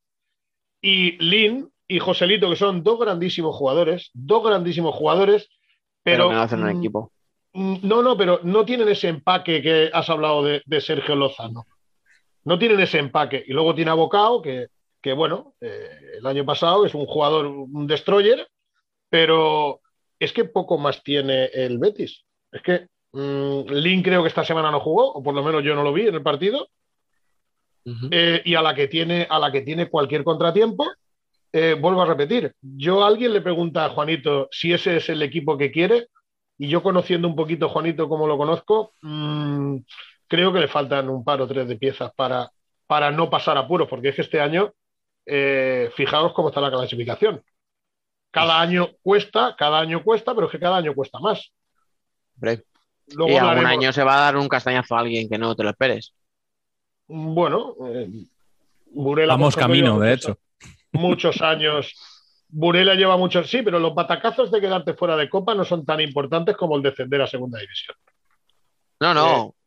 Y 0.81 1.13
Lin 1.19 1.72
y 1.89 1.99
Joselito, 1.99 2.49
que 2.49 2.57
son 2.57 2.83
dos 2.83 2.99
grandísimos 2.99 3.55
jugadores, 3.57 4.11
dos 4.15 4.45
grandísimos 4.45 4.95
jugadores, 4.95 5.49
pero. 6.03 6.33
no 6.33 6.41
hacen 6.41 6.63
un 6.63 6.73
mm, 6.73 6.79
equipo. 6.79 7.13
Mm, 7.53 7.77
no, 7.83 8.03
no, 8.03 8.17
pero 8.17 8.41
no 8.43 8.65
tienen 8.65 8.89
ese 8.89 9.09
empaque 9.09 9.63
que 9.63 9.91
has 9.93 10.09
hablado 10.09 10.43
de, 10.43 10.81
Sergio 10.81 11.15
Lozano. 11.15 11.67
No 12.45 12.59
tienen 12.59 12.81
ese 12.81 12.99
empaque. 12.99 13.45
Y 13.47 13.53
luego 13.53 13.75
tiene 13.75 13.91
a 13.91 13.95
Bocao, 13.95 14.43
que, 14.43 14.69
que 15.01 15.13
bueno, 15.13 15.55
eh, 15.61 15.89
el 16.19 16.27
año 16.27 16.45
pasado 16.45 16.87
es 16.87 16.95
un 16.95 17.07
jugador, 17.07 17.47
un 17.47 17.87
destroyer, 17.87 18.49
pero 19.09 19.81
es 20.19 20.33
que 20.33 20.45
poco 20.45 20.79
más 20.79 21.03
tiene 21.03 21.47
el 21.47 21.79
Betis. 21.79 22.25
Es 22.51 22.63
que 22.63 22.87
mm, 23.13 23.71
Lin 23.71 24.03
creo 24.03 24.23
que 24.23 24.29
esta 24.29 24.45
semana 24.45 24.71
no 24.71 24.81
jugó, 24.81 25.13
o 25.13 25.23
por 25.23 25.35
lo 25.35 25.43
menos 25.43 25.63
yo 25.63 25.75
no 25.75 25.83
lo 25.83 25.93
vi 25.93 26.09
en 26.09 26.15
el 26.15 26.23
partido. 26.23 26.69
Eh, 28.13 28.43
y 28.45 28.55
a 28.55 28.63
la 28.63 28.77
que 28.77 28.87
tiene 28.87 29.27
a 29.29 29.41
la 29.41 29.51
que 29.51 29.63
tiene 29.63 29.91
cualquier 29.91 30.23
contratiempo 30.23 30.89
eh, 31.55 31.75
vuelvo 31.79 32.01
a 32.01 32.07
repetir, 32.07 32.55
yo 32.63 33.05
a 33.05 33.09
alguien 33.09 33.35
le 33.35 33.43
pregunta 33.43 33.85
a 33.85 33.91
Juanito 33.91 34.49
si 34.51 34.73
ese 34.73 34.97
es 34.97 35.11
el 35.11 35.21
equipo 35.21 35.59
que 35.59 35.71
quiere 35.71 36.09
y 36.57 36.69
yo 36.69 36.83
conociendo 36.83 37.29
un 37.29 37.37
poquito 37.37 37.67
a 37.67 37.69
Juanito 37.69 38.09
como 38.09 38.27
lo 38.27 38.39
conozco, 38.39 38.95
mm, 39.03 39.77
creo 40.27 40.51
que 40.51 40.61
le 40.61 40.69
faltan 40.69 41.11
un 41.11 41.23
par 41.23 41.43
o 41.43 41.47
tres 41.47 41.69
de 41.69 41.77
piezas 41.77 42.11
para, 42.17 42.51
para 42.87 43.11
no 43.11 43.29
pasar 43.29 43.59
apuros, 43.59 43.87
porque 43.87 44.09
es 44.09 44.17
que 44.17 44.23
este 44.23 44.41
año, 44.41 44.73
eh, 45.27 45.91
fijaos 45.95 46.33
cómo 46.33 46.49
está 46.49 46.63
la 46.63 46.71
clasificación. 46.71 47.43
Cada 48.31 48.59
año 48.59 48.89
cuesta, 49.03 49.55
cada 49.59 49.79
año 49.79 50.03
cuesta, 50.03 50.35
pero 50.35 50.47
es 50.47 50.53
que 50.53 50.59
cada 50.59 50.79
año 50.79 50.95
cuesta 50.95 51.19
más. 51.19 51.53
y 53.09 53.37
algún 53.37 53.67
año 53.67 53.93
se 53.93 54.05
va 54.05 54.15
a 54.15 54.21
dar 54.21 54.37
un 54.39 54.49
castañazo 54.49 54.97
a 54.97 55.01
alguien 55.01 55.29
que 55.29 55.37
no 55.37 55.55
te 55.55 55.65
lo 55.65 55.69
esperes. 55.69 56.15
Bueno, 57.09 57.75
eh, 57.89 58.09
Vamos 59.27 59.55
camino, 59.55 60.01
de 60.01 60.15
hecho 60.15 60.39
muchos 60.93 61.41
años. 61.43 61.95
Burela 62.49 62.95
lleva 62.95 63.17
muchos, 63.17 63.49
sí, 63.49 63.63
pero 63.63 63.79
los 63.79 63.95
batacazos 63.95 64.51
de 64.51 64.61
quedarte 64.61 64.95
fuera 64.95 65.17
de 65.17 65.31
Copa 65.31 65.55
no 65.55 65.65
son 65.65 65.87
tan 65.87 66.01
importantes 66.01 66.57
como 66.57 66.77
el 66.77 66.83
descender 66.83 67.23
a 67.23 67.27
Segunda 67.27 67.59
División. 67.59 67.97
No, 69.01 69.15
no. 69.15 69.47
Eh, 69.47 69.63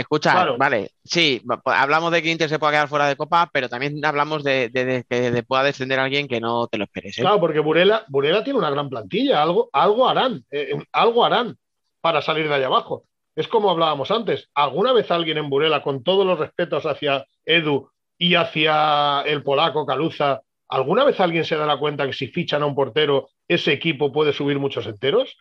Escucha, 0.00 0.56
vale, 0.56 0.92
sí, 1.04 1.42
hablamos 1.66 2.10
de 2.10 2.22
que 2.22 2.30
Inter 2.30 2.48
se 2.48 2.58
pueda 2.58 2.72
quedar 2.72 2.88
fuera 2.88 3.06
de 3.06 3.16
Copa, 3.16 3.50
pero 3.52 3.68
también 3.68 4.02
hablamos 4.02 4.42
de, 4.42 4.70
que 5.06 5.44
pueda 5.46 5.62
descender 5.62 5.98
a 5.98 6.04
alguien 6.04 6.26
que 6.26 6.40
no 6.40 6.68
te 6.68 6.78
lo 6.78 6.84
esperes. 6.84 7.18
¿eh? 7.18 7.20
Claro, 7.20 7.38
porque 7.38 7.60
Burela, 7.60 8.06
Burela 8.08 8.42
tiene 8.42 8.58
una 8.58 8.70
gran 8.70 8.88
plantilla, 8.88 9.42
algo, 9.42 9.68
algo 9.74 10.08
harán, 10.08 10.42
eh, 10.50 10.72
algo 10.92 11.22
harán 11.22 11.58
para 12.00 12.22
salir 12.22 12.48
de 12.48 12.54
allá 12.54 12.68
abajo. 12.68 13.04
Es 13.36 13.46
como 13.46 13.70
hablábamos 13.70 14.10
antes, 14.10 14.48
¿alguna 14.54 14.94
vez 14.94 15.10
alguien 15.10 15.36
en 15.36 15.50
Burela, 15.50 15.82
con 15.82 16.02
todos 16.02 16.24
los 16.24 16.38
respetos 16.38 16.86
hacia 16.86 17.26
Edu 17.44 17.90
y 18.16 18.36
hacia 18.36 19.20
el 19.26 19.42
polaco 19.42 19.84
Caluza, 19.84 20.40
¿Alguna 20.70 21.04
vez 21.04 21.18
alguien 21.18 21.44
se 21.44 21.56
dará 21.56 21.76
cuenta 21.76 22.06
que 22.06 22.12
si 22.12 22.28
fichan 22.28 22.62
a 22.62 22.66
un 22.66 22.76
portero, 22.76 23.28
ese 23.48 23.72
equipo 23.72 24.12
puede 24.12 24.32
subir 24.32 24.60
muchos 24.60 24.86
enteros? 24.86 25.36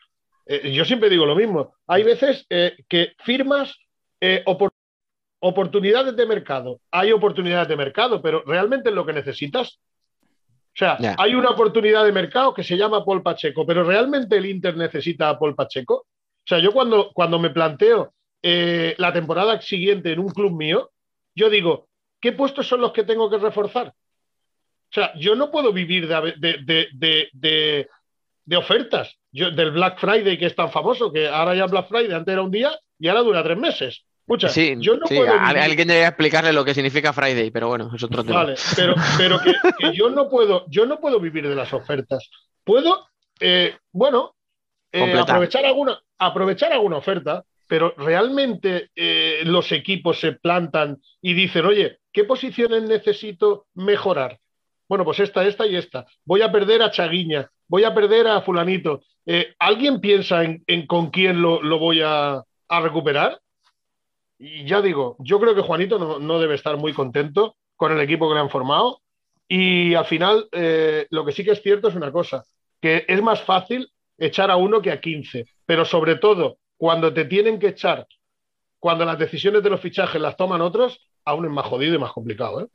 Eh, 0.48 0.72
yo 0.72 0.84
siempre 0.84 1.10
digo 1.10 1.28
lo 1.28 1.36
mismo. 1.36 1.76
Hay 1.86 2.02
veces 2.02 2.48
eh, 2.50 2.76
que 2.90 3.14
firmas 3.24 3.76
eh, 4.20 4.44
oportunidades 5.40 6.16
de 6.16 6.26
mercado. 6.26 6.82
Hay 6.90 7.12
oportunidades 7.12 7.68
de 7.68 7.76
mercado, 7.76 8.20
pero 8.24 8.44
¿realmente 8.44 8.90
es 8.90 8.96
lo 8.96 9.06
que 9.06 9.14
necesitas? 9.14 9.80
O 10.24 10.80
sea, 10.80 10.98
hay 11.18 11.36
una 11.36 11.52
oportunidad 11.52 12.06
de 12.06 12.12
mercado 12.12 12.54
que 12.54 12.64
se 12.64 12.78
llama 12.78 13.06
Paul 13.06 13.22
Pacheco, 13.22 13.66
pero 13.66 13.84
¿realmente 13.84 14.38
el 14.38 14.46
Inter 14.48 14.76
necesita 14.76 15.30
a 15.30 15.38
Paul 15.38 15.54
Pacheco? 15.54 15.94
O 15.96 16.48
sea, 16.48 16.58
yo 16.60 16.72
cuando, 16.72 17.12
cuando 17.14 17.38
me 17.38 17.50
planteo 17.50 18.14
la 18.42 19.12
temporada 19.12 19.60
siguiente 19.62 20.14
en 20.14 20.20
un 20.20 20.30
club 20.30 20.54
mío, 20.54 20.90
yo 21.36 21.50
digo, 21.50 21.90
¿qué 22.20 22.32
puestos 22.32 22.68
son 22.68 22.82
los 22.82 22.94
que 22.94 23.04
tengo 23.04 23.30
que 23.30 23.38
reforzar? 23.38 23.94
O 24.90 24.94
sea, 24.94 25.14
yo 25.16 25.36
no 25.36 25.52
puedo 25.52 25.72
vivir 25.72 26.08
de, 26.08 27.88
ofertas. 28.56 29.16
Yo, 29.32 29.52
del 29.52 29.72
Black 29.72 30.00
Friday 30.00 30.38
que 30.38 30.48
es 30.48 30.56
tan 30.56 30.72
famoso, 30.72 31.14
que 31.14 31.28
ahora 31.28 31.54
ya 31.56 31.68
Black 31.68 31.88
Friday 31.88 32.12
antes 32.12 32.32
era 32.32 32.42
un 32.42 32.50
día 32.50 32.72
y 32.98 33.08
ahora 33.08 33.22
dura 33.22 33.44
tres 33.44 33.58
meses. 33.58 34.04
Escucha, 34.22 34.50
sí, 34.50 34.76
yo 34.80 34.96
no 34.96 35.08
puedo 35.08 35.32
alguien 35.32 35.88
debería 35.88 36.10
explicarle 36.10 36.54
lo 36.54 36.64
que 36.64 36.76
significa 36.76 37.14
Friday, 37.14 37.50
pero 37.50 37.68
bueno, 37.68 37.92
es 37.96 38.04
otro 38.04 38.24
tema. 38.24 38.44
Vale, 38.44 38.56
pero, 38.76 38.94
pero 39.18 39.40
que, 39.40 39.54
yo 39.94 40.10
no 40.12 40.30
puedo, 40.30 40.66
yo 40.70 40.86
no 40.86 41.00
puedo 41.00 41.20
vivir 41.20 41.48
de 41.48 41.56
las 41.56 41.74
ofertas. 41.74 42.30
Puedo, 42.64 43.08
eh, 43.40 43.76
bueno, 43.92 44.36
eh, 44.92 45.18
aprovechar 45.18 45.66
alguna, 45.66 46.00
aprovechar 46.20 46.72
alguna 46.74 46.98
oferta, 46.98 47.44
pero 47.68 47.96
realmente 47.98 48.90
eh, 48.96 49.42
los 49.46 49.72
equipos 49.72 50.20
se 50.20 50.34
plantan 50.34 50.98
y 51.22 51.34
dicen, 51.34 51.66
oye, 51.66 51.98
¿qué 52.12 52.24
posiciones 52.24 52.84
necesito 52.84 53.68
mejorar? 53.74 54.40
Bueno, 54.90 55.06
pues 55.06 55.20
esta, 55.20 55.46
esta 55.46 55.68
y 55.68 55.76
esta. 55.76 56.08
Voy 56.26 56.42
a 56.42 56.52
perder 56.52 56.82
a 56.82 56.90
Chaguiña, 56.90 57.50
voy 57.68 57.84
a 57.84 57.94
perder 57.94 58.28
a 58.28 58.42
fulanito. 58.42 59.02
Eh, 59.24 59.54
¿Alguien 59.60 60.02
piensa 60.02 60.44
en, 60.44 60.88
con 60.88 61.12
quién 61.12 61.44
lo, 61.44 61.60
voy 61.78 62.02
a, 62.04 62.44
recuperar? 62.68 63.40
Y 64.40 64.66
ya 64.66 64.82
digo, 64.82 65.16
yo 65.20 65.40
creo 65.40 65.54
que 65.54 65.62
Juanito 65.62 66.20
no, 66.20 66.40
debe 66.40 66.56
estar 66.56 66.76
muy 66.78 66.94
contento 66.94 67.56
con 67.76 67.92
el 67.92 68.00
equipo 68.02 68.28
que 68.28 68.34
le 68.34 68.42
han 68.42 68.50
formado. 68.50 69.02
Y 69.48 69.94
al 69.94 70.06
final, 70.06 70.50
eh, 70.52 71.06
lo 71.12 71.24
que 71.24 71.34
sí 71.34 71.44
que 71.46 71.52
es 71.52 71.62
cierto 71.62 71.90
es 71.90 71.96
una 71.96 72.12
cosa, 72.12 72.44
que 72.82 73.06
es 73.08 73.22
más 73.22 73.42
fácil 73.42 73.92
echar 74.18 74.50
a 74.50 74.56
uno 74.56 74.82
que 74.82 74.92
a 74.92 75.00
15, 75.00 75.46
pero 75.66 75.86
sobre 75.86 76.16
todo 76.16 76.58
cuando 76.78 77.14
te 77.14 77.26
tienen 77.26 77.60
que 77.60 77.68
echar, 77.70 78.08
cuando 78.80 79.06
las 79.06 79.20
decisiones 79.20 79.62
de 79.62 79.70
los 79.70 79.82
fichajes 79.82 80.20
las 80.20 80.36
toman 80.36 80.62
otros, 80.62 81.00
aún 81.26 81.46
es 81.46 81.52
más 81.52 81.66
jodido 81.66 81.94
y 81.94 82.00
más 82.00 82.12
complicado. 82.12 82.62
¿eh? 82.62 82.68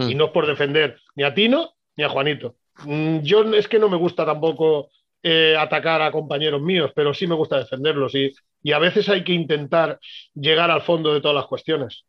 Y 0.00 0.14
mm. 0.14 0.18
no 0.18 0.26
es 0.26 0.30
por 0.30 0.46
defender 0.46 0.98
ni 1.14 1.24
a 1.24 1.34
Tino 1.34 1.74
ni 1.96 2.04
a 2.04 2.08
Juanito. 2.08 2.56
Mm, 2.84 3.20
yo 3.20 3.42
es 3.54 3.68
que 3.68 3.78
no 3.78 3.88
me 3.88 3.96
gusta 3.96 4.24
tampoco 4.24 4.90
eh, 5.22 5.56
atacar 5.58 6.00
a 6.02 6.12
compañeros 6.12 6.62
míos, 6.62 6.92
pero 6.94 7.12
sí 7.12 7.26
me 7.26 7.34
gusta 7.34 7.58
defenderlos 7.58 8.14
y, 8.14 8.32
y, 8.62 8.72
a 8.72 8.78
veces 8.78 9.08
hay 9.08 9.22
que 9.22 9.32
intentar 9.32 9.98
llegar 10.34 10.70
al 10.70 10.82
fondo 10.82 11.12
de 11.12 11.20
todas 11.20 11.34
las 11.34 11.46
cuestiones. 11.46 12.04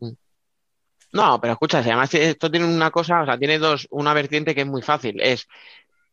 Mm. 0.00 0.12
No, 1.12 1.40
pero 1.40 1.52
escucha, 1.52 1.78
además 1.78 2.12
esto 2.14 2.50
tiene 2.50 2.66
una 2.66 2.90
cosa, 2.90 3.22
o 3.22 3.24
sea, 3.24 3.38
tiene 3.38 3.58
dos, 3.58 3.86
una 3.90 4.14
vertiente 4.14 4.54
que 4.54 4.62
es 4.62 4.66
muy 4.66 4.82
fácil. 4.82 5.20
Es 5.20 5.46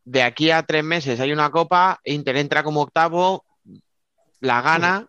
de 0.04 0.22
aquí 0.22 0.52
a 0.52 0.64
tres 0.64 0.84
meses 0.84 1.20
hay 1.20 1.32
una 1.32 1.50
copa, 1.50 2.00
Inter 2.04 2.38
entra 2.38 2.64
como 2.64 2.82
octavo, 2.82 3.44
la 4.40 4.62
gana, 4.62 5.08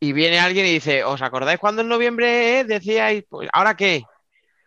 y 0.00 0.12
viene 0.12 0.40
alguien 0.40 0.66
y 0.66 0.72
dice, 0.72 1.04
¿os 1.04 1.22
acordáis 1.22 1.60
cuando 1.60 1.82
en 1.82 1.88
noviembre 1.88 2.64
decíais, 2.64 3.24
pues, 3.28 3.48
¿ahora 3.52 3.76
qué? 3.76 4.02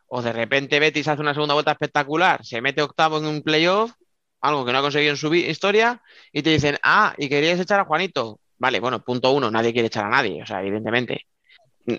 O 0.08 0.22
de 0.22 0.34
repente 0.34 0.80
Betis 0.80 1.08
hace 1.08 1.22
una 1.22 1.34
segunda 1.34 1.54
vuelta 1.54 1.72
espectacular, 1.72 2.46
se 2.46 2.62
mete 2.62 2.82
octavo 2.82 3.18
en 3.18 3.26
un 3.26 3.42
playoff, 3.42 3.92
algo 4.42 4.66
que 4.66 4.72
no 4.72 4.80
ha 4.80 4.82
conseguido 4.82 5.12
en 5.12 5.18
su 5.18 5.34
historia, 5.34 6.02
y 6.32 6.42
te 6.42 6.52
dicen, 6.52 6.78
ah, 6.84 7.14
y 7.18 7.30
querías 7.30 7.60
echar 7.60 7.80
a 7.80 7.86
Juanito. 7.86 8.40
Vale, 8.58 8.80
bueno, 8.80 9.04
punto 9.04 9.32
uno, 9.32 9.52
nadie 9.52 9.74
quiere 9.74 9.88
echar 9.88 10.06
a 10.06 10.10
nadie, 10.10 10.42
o 10.42 10.46
sea, 10.46 10.62
evidentemente. 10.62 11.26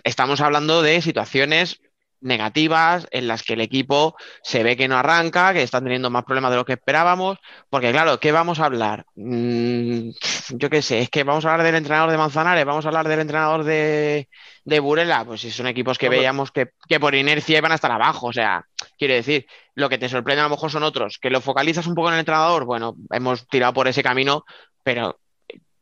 Estamos 0.05 0.41
hablando 0.41 0.83
de 0.83 1.01
situaciones 1.01 1.81
negativas, 2.21 3.07
en 3.11 3.29
las 3.29 3.43
que 3.43 3.55
el 3.55 3.61
equipo 3.61 4.17
se 4.43 4.63
ve 4.63 4.77
que 4.77 4.89
no 4.89 4.97
arranca, 4.97 5.53
que 5.53 5.63
están 5.63 5.85
teniendo 5.85 6.11
más 6.11 6.25
problemas 6.25 6.51
de 6.51 6.57
lo 6.57 6.65
que 6.65 6.75
esperábamos, 6.75 7.39
porque 7.71 7.93
claro, 7.93 8.19
¿qué 8.21 8.33
vamos 8.33 8.61
a 8.61 8.67
hablar? 8.67 9.05
Mm, 9.15 10.11
yo 10.51 10.71
qué 10.71 10.83
sé, 10.83 11.01
es 11.01 11.11
que 11.11 11.25
vamos 11.25 11.45
a 11.45 11.53
hablar 11.53 11.67
del 11.67 11.77
entrenador 11.77 12.11
de 12.11 12.19
Manzanares, 12.19 12.65
vamos 12.65 12.85
a 12.85 12.89
hablar 12.89 13.09
del 13.09 13.21
entrenador 13.21 13.65
de, 13.65 14.29
de 14.65 14.81
Burela, 14.81 15.25
pues 15.25 15.41
si 15.41 15.51
son 15.51 15.67
equipos 15.67 15.99
que 15.99 16.09
veíamos 16.09 16.51
que, 16.51 16.71
que, 16.89 17.01
por 17.01 17.15
inercia 17.15 17.59
iban 17.59 17.73
a 17.73 17.77
estar 17.77 17.93
abajo, 17.93 18.29
o 18.29 18.33
sea, 18.33 18.65
quiere 18.99 19.15
decir, 19.15 19.47
lo 19.75 19.89
que 19.89 19.99
te 19.99 20.09
sorprende 20.09 20.41
a 20.41 20.45
lo 20.45 20.51
mejor 20.51 20.71
son 20.71 20.83
otros, 20.83 21.19
que 21.21 21.31
lo 21.31 21.41
focalizas 21.41 21.87
un 21.87 21.95
poco 21.95 22.09
en 22.09 22.15
el 22.15 22.21
entrenador, 22.21 22.65
bueno, 22.65 22.97
hemos 23.11 23.47
tirado 23.49 23.73
por 23.73 23.89
ese 23.89 24.03
camino, 24.03 24.45
pero 24.83 25.21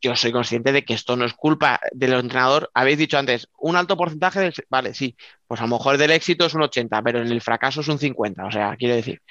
yo 0.01 0.15
soy 0.17 0.33
consciente 0.33 0.73
de 0.73 0.85
que 0.85 0.95
esto 0.95 1.17
no 1.17 1.25
es 1.25 1.35
culpa 1.35 1.81
del 1.93 2.15
entrenador. 2.15 2.71
Habéis 2.75 2.99
dicho 2.99 3.19
antes, 3.19 3.49
un 3.59 3.77
alto 3.77 3.97
porcentaje 3.97 4.41
del... 4.41 4.55
Vale, 4.69 4.95
sí, 4.95 5.17
pues 5.47 5.61
a 5.61 5.65
lo 5.65 5.77
mejor 5.77 5.99
del 5.99 6.11
éxito 6.11 6.47
es 6.47 6.55
un 6.55 6.63
80, 6.63 7.03
pero 7.03 7.21
en 7.21 7.29
el 7.29 7.41
fracaso 7.41 7.81
es 7.81 7.89
un 7.89 7.99
50. 7.99 8.47
O 8.47 8.51
sea, 8.51 8.77
quiere 8.77 8.97
decir, 8.97 9.23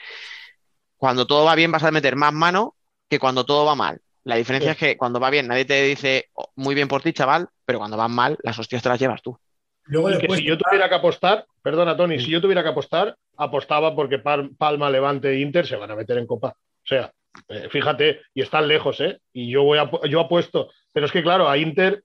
cuando 0.97 1.27
todo 1.27 1.45
va 1.45 1.55
bien 1.55 1.71
vas 1.71 1.83
a 1.83 1.91
meter 1.91 2.15
más 2.15 2.33
mano 2.33 2.75
que 3.09 3.19
cuando 3.19 3.45
todo 3.45 3.65
va 3.65 3.75
mal. 3.75 4.01
La 4.23 4.35
diferencia 4.37 4.71
es 4.71 4.77
que 4.77 4.97
cuando 4.97 5.19
va 5.19 5.29
bien 5.29 5.47
nadie 5.47 5.65
te 5.65 5.83
dice 5.83 6.29
oh, 6.33 6.51
muy 6.55 6.73
bien 6.73 6.87
por 6.87 7.03
ti, 7.03 7.13
chaval, 7.13 7.47
pero 7.63 7.79
cuando 7.79 7.97
va 7.97 8.07
mal 8.07 8.37
las 8.41 8.57
hostias 8.57 8.81
te 8.81 8.89
las 8.89 8.99
llevas 8.99 9.21
tú. 9.21 9.37
Luego 9.83 10.09
si 10.35 10.43
yo 10.43 10.57
tuviera 10.57 10.89
que 10.89 10.95
apostar, 10.95 11.45
perdona 11.61 11.95
Tony, 11.95 12.19
si 12.19 12.31
yo 12.31 12.41
tuviera 12.41 12.63
que 12.63 12.69
apostar, 12.69 13.15
apostaba 13.37 13.95
porque 13.95 14.17
Palma, 14.17 14.89
Levante 14.89 15.29
e 15.29 15.39
Inter 15.41 15.67
se 15.67 15.75
van 15.75 15.91
a 15.91 15.95
meter 15.95 16.17
en 16.17 16.25
copa. 16.25 16.55
O 16.57 16.87
sea, 16.87 17.11
eh, 17.47 17.67
fíjate, 17.69 18.21
y 18.33 18.41
están 18.41 18.67
lejos, 18.67 18.99
¿eh? 19.01 19.19
Y 19.33 19.49
yo, 19.49 19.63
voy 19.63 19.77
a, 19.77 19.89
yo 20.07 20.19
apuesto. 20.19 20.69
Pero 20.91 21.05
es 21.05 21.11
que, 21.11 21.23
claro, 21.23 21.49
a 21.49 21.57
Inter, 21.57 22.03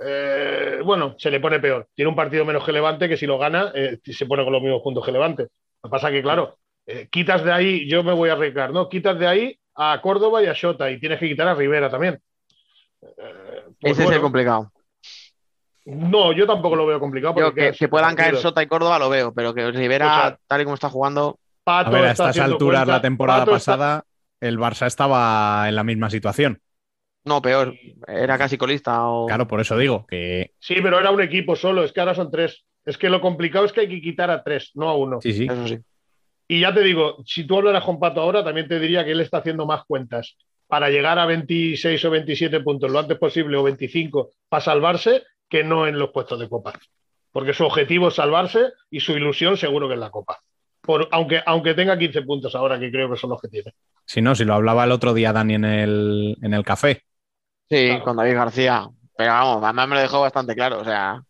eh, 0.00 0.80
bueno, 0.84 1.14
se 1.18 1.30
le 1.30 1.40
pone 1.40 1.60
peor. 1.60 1.88
Tiene 1.94 2.08
un 2.08 2.16
partido 2.16 2.44
menos 2.44 2.64
que 2.64 2.72
Levante, 2.72 3.08
que 3.08 3.16
si 3.16 3.26
lo 3.26 3.38
gana, 3.38 3.72
eh, 3.74 3.98
se 4.04 4.26
pone 4.26 4.44
con 4.44 4.52
los 4.52 4.62
mismos 4.62 4.82
puntos 4.82 5.04
que 5.04 5.12
Levante. 5.12 5.44
Lo 5.82 5.88
que 5.88 5.90
pasa 5.90 6.10
que, 6.10 6.22
claro, 6.22 6.58
quitas 7.10 7.44
de 7.44 7.52
ahí, 7.52 7.88
yo 7.88 8.02
me 8.04 8.12
voy 8.12 8.30
a 8.30 8.34
arriesgar, 8.34 8.72
¿no? 8.72 8.88
Quitas 8.88 9.18
de 9.18 9.26
ahí 9.26 9.58
a 9.74 10.00
Córdoba 10.00 10.42
y 10.42 10.46
a 10.46 10.52
Shota, 10.52 10.90
y 10.90 11.00
tienes 11.00 11.18
que 11.18 11.28
quitar 11.28 11.48
a 11.48 11.54
Rivera 11.54 11.90
también. 11.90 12.20
Pues 13.00 13.92
Ese 13.92 14.04
es 14.04 14.10
el 14.10 14.20
complicado. 14.20 14.70
No, 15.84 16.32
yo 16.32 16.46
tampoco 16.46 16.74
lo 16.74 16.86
veo 16.86 16.98
complicado. 16.98 17.54
que, 17.54 17.72
que 17.72 17.88
puedan 17.88 18.16
caer 18.16 18.36
Sota 18.36 18.62
y 18.62 18.66
Córdoba 18.66 18.98
lo 18.98 19.08
veo, 19.08 19.32
pero 19.32 19.54
que 19.54 19.70
Rivera, 19.70 20.36
tal 20.46 20.60
y 20.60 20.64
como 20.64 20.74
está 20.74 20.88
jugando. 20.88 21.38
a 21.64 21.88
ver, 21.90 22.06
a 22.06 22.10
estas 22.12 22.38
alturas 22.38 22.86
la 22.86 23.00
temporada 23.00 23.46
pasada 23.46 24.04
el 24.46 24.58
Barça 24.58 24.86
estaba 24.86 25.68
en 25.68 25.76
la 25.76 25.84
misma 25.84 26.10
situación. 26.10 26.60
No, 27.24 27.42
peor, 27.42 27.74
era 28.06 28.38
casi 28.38 28.56
colista. 28.56 29.02
Claro, 29.26 29.48
por 29.48 29.60
eso 29.60 29.76
digo 29.76 30.06
que. 30.06 30.52
Sí, 30.60 30.76
pero 30.82 30.98
era 30.98 31.10
un 31.10 31.20
equipo 31.20 31.56
solo, 31.56 31.82
es 31.82 31.92
que 31.92 32.00
ahora 32.00 32.14
son 32.14 32.30
tres. 32.30 32.64
Es 32.84 32.96
que 32.96 33.10
lo 33.10 33.20
complicado 33.20 33.64
es 33.64 33.72
que 33.72 33.80
hay 33.80 33.88
que 33.88 34.00
quitar 34.00 34.30
a 34.30 34.44
tres, 34.44 34.70
no 34.74 34.88
a 34.88 34.96
uno. 34.96 35.20
Sí, 35.20 35.32
sí. 35.32 35.46
Eso 35.50 35.66
sí. 35.66 35.78
Y 36.46 36.60
ya 36.60 36.72
te 36.72 36.82
digo, 36.82 37.16
si 37.26 37.44
tú 37.44 37.56
hablaras 37.56 37.82
con 37.82 37.98
Pato 37.98 38.20
ahora, 38.20 38.44
también 38.44 38.68
te 38.68 38.78
diría 38.78 39.04
que 39.04 39.10
él 39.10 39.20
está 39.20 39.38
haciendo 39.38 39.66
más 39.66 39.84
cuentas 39.86 40.36
para 40.68 40.88
llegar 40.88 41.18
a 41.18 41.26
26 41.26 42.04
o 42.04 42.10
27 42.10 42.60
puntos 42.60 42.90
lo 42.90 43.00
antes 43.00 43.18
posible 43.18 43.56
o 43.56 43.64
25 43.64 44.30
para 44.48 44.64
salvarse 44.64 45.24
que 45.48 45.64
no 45.64 45.88
en 45.88 45.98
los 45.98 46.10
puestos 46.10 46.38
de 46.38 46.48
copa. 46.48 46.74
Porque 47.32 47.54
su 47.54 47.64
objetivo 47.64 48.08
es 48.08 48.14
salvarse 48.14 48.72
y 48.88 49.00
su 49.00 49.12
ilusión 49.12 49.56
seguro 49.56 49.88
que 49.88 49.94
es 49.94 50.00
la 50.00 50.10
copa 50.10 50.40
aunque, 51.10 51.42
aunque 51.44 51.74
tenga 51.74 51.98
15 51.98 52.22
puntos 52.22 52.54
ahora, 52.54 52.78
que 52.78 52.90
creo 52.90 53.10
que 53.10 53.16
son 53.16 53.30
los 53.30 53.40
que 53.40 53.48
tiene. 53.48 53.72
Si 54.04 54.20
no, 54.22 54.34
si 54.34 54.44
lo 54.44 54.54
hablaba 54.54 54.84
el 54.84 54.92
otro 54.92 55.14
día 55.14 55.32
Dani 55.32 55.54
en 55.54 55.64
el, 55.64 56.36
en 56.42 56.54
el 56.54 56.64
café. 56.64 57.02
Sí, 57.68 57.98
con 58.04 58.16
David 58.16 58.34
García. 58.34 58.88
Pero 59.16 59.32
vamos, 59.32 59.64
además 59.64 59.88
me 59.88 59.94
lo 59.96 60.00
dejó 60.02 60.20
bastante 60.20 60.54
claro. 60.54 60.80
O 60.80 60.84
sea, 60.84 61.22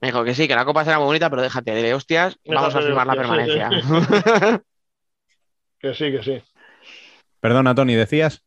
me 0.00 0.08
dijo 0.08 0.22
que 0.24 0.34
sí, 0.34 0.46
que 0.46 0.54
la 0.54 0.64
copa 0.64 0.84
será 0.84 0.98
muy 0.98 1.06
bonita, 1.06 1.30
pero 1.30 1.42
déjate 1.42 1.72
de 1.72 1.94
hostias, 1.94 2.38
vamos 2.44 2.74
a 2.74 2.82
firmar 2.82 3.06
la 3.06 3.14
permanencia. 3.14 3.70
que 5.80 5.94
sí, 5.94 6.12
que 6.12 6.22
sí. 6.22 6.42
Perdona, 7.40 7.74
Tony, 7.74 7.94
¿decías? 7.94 8.42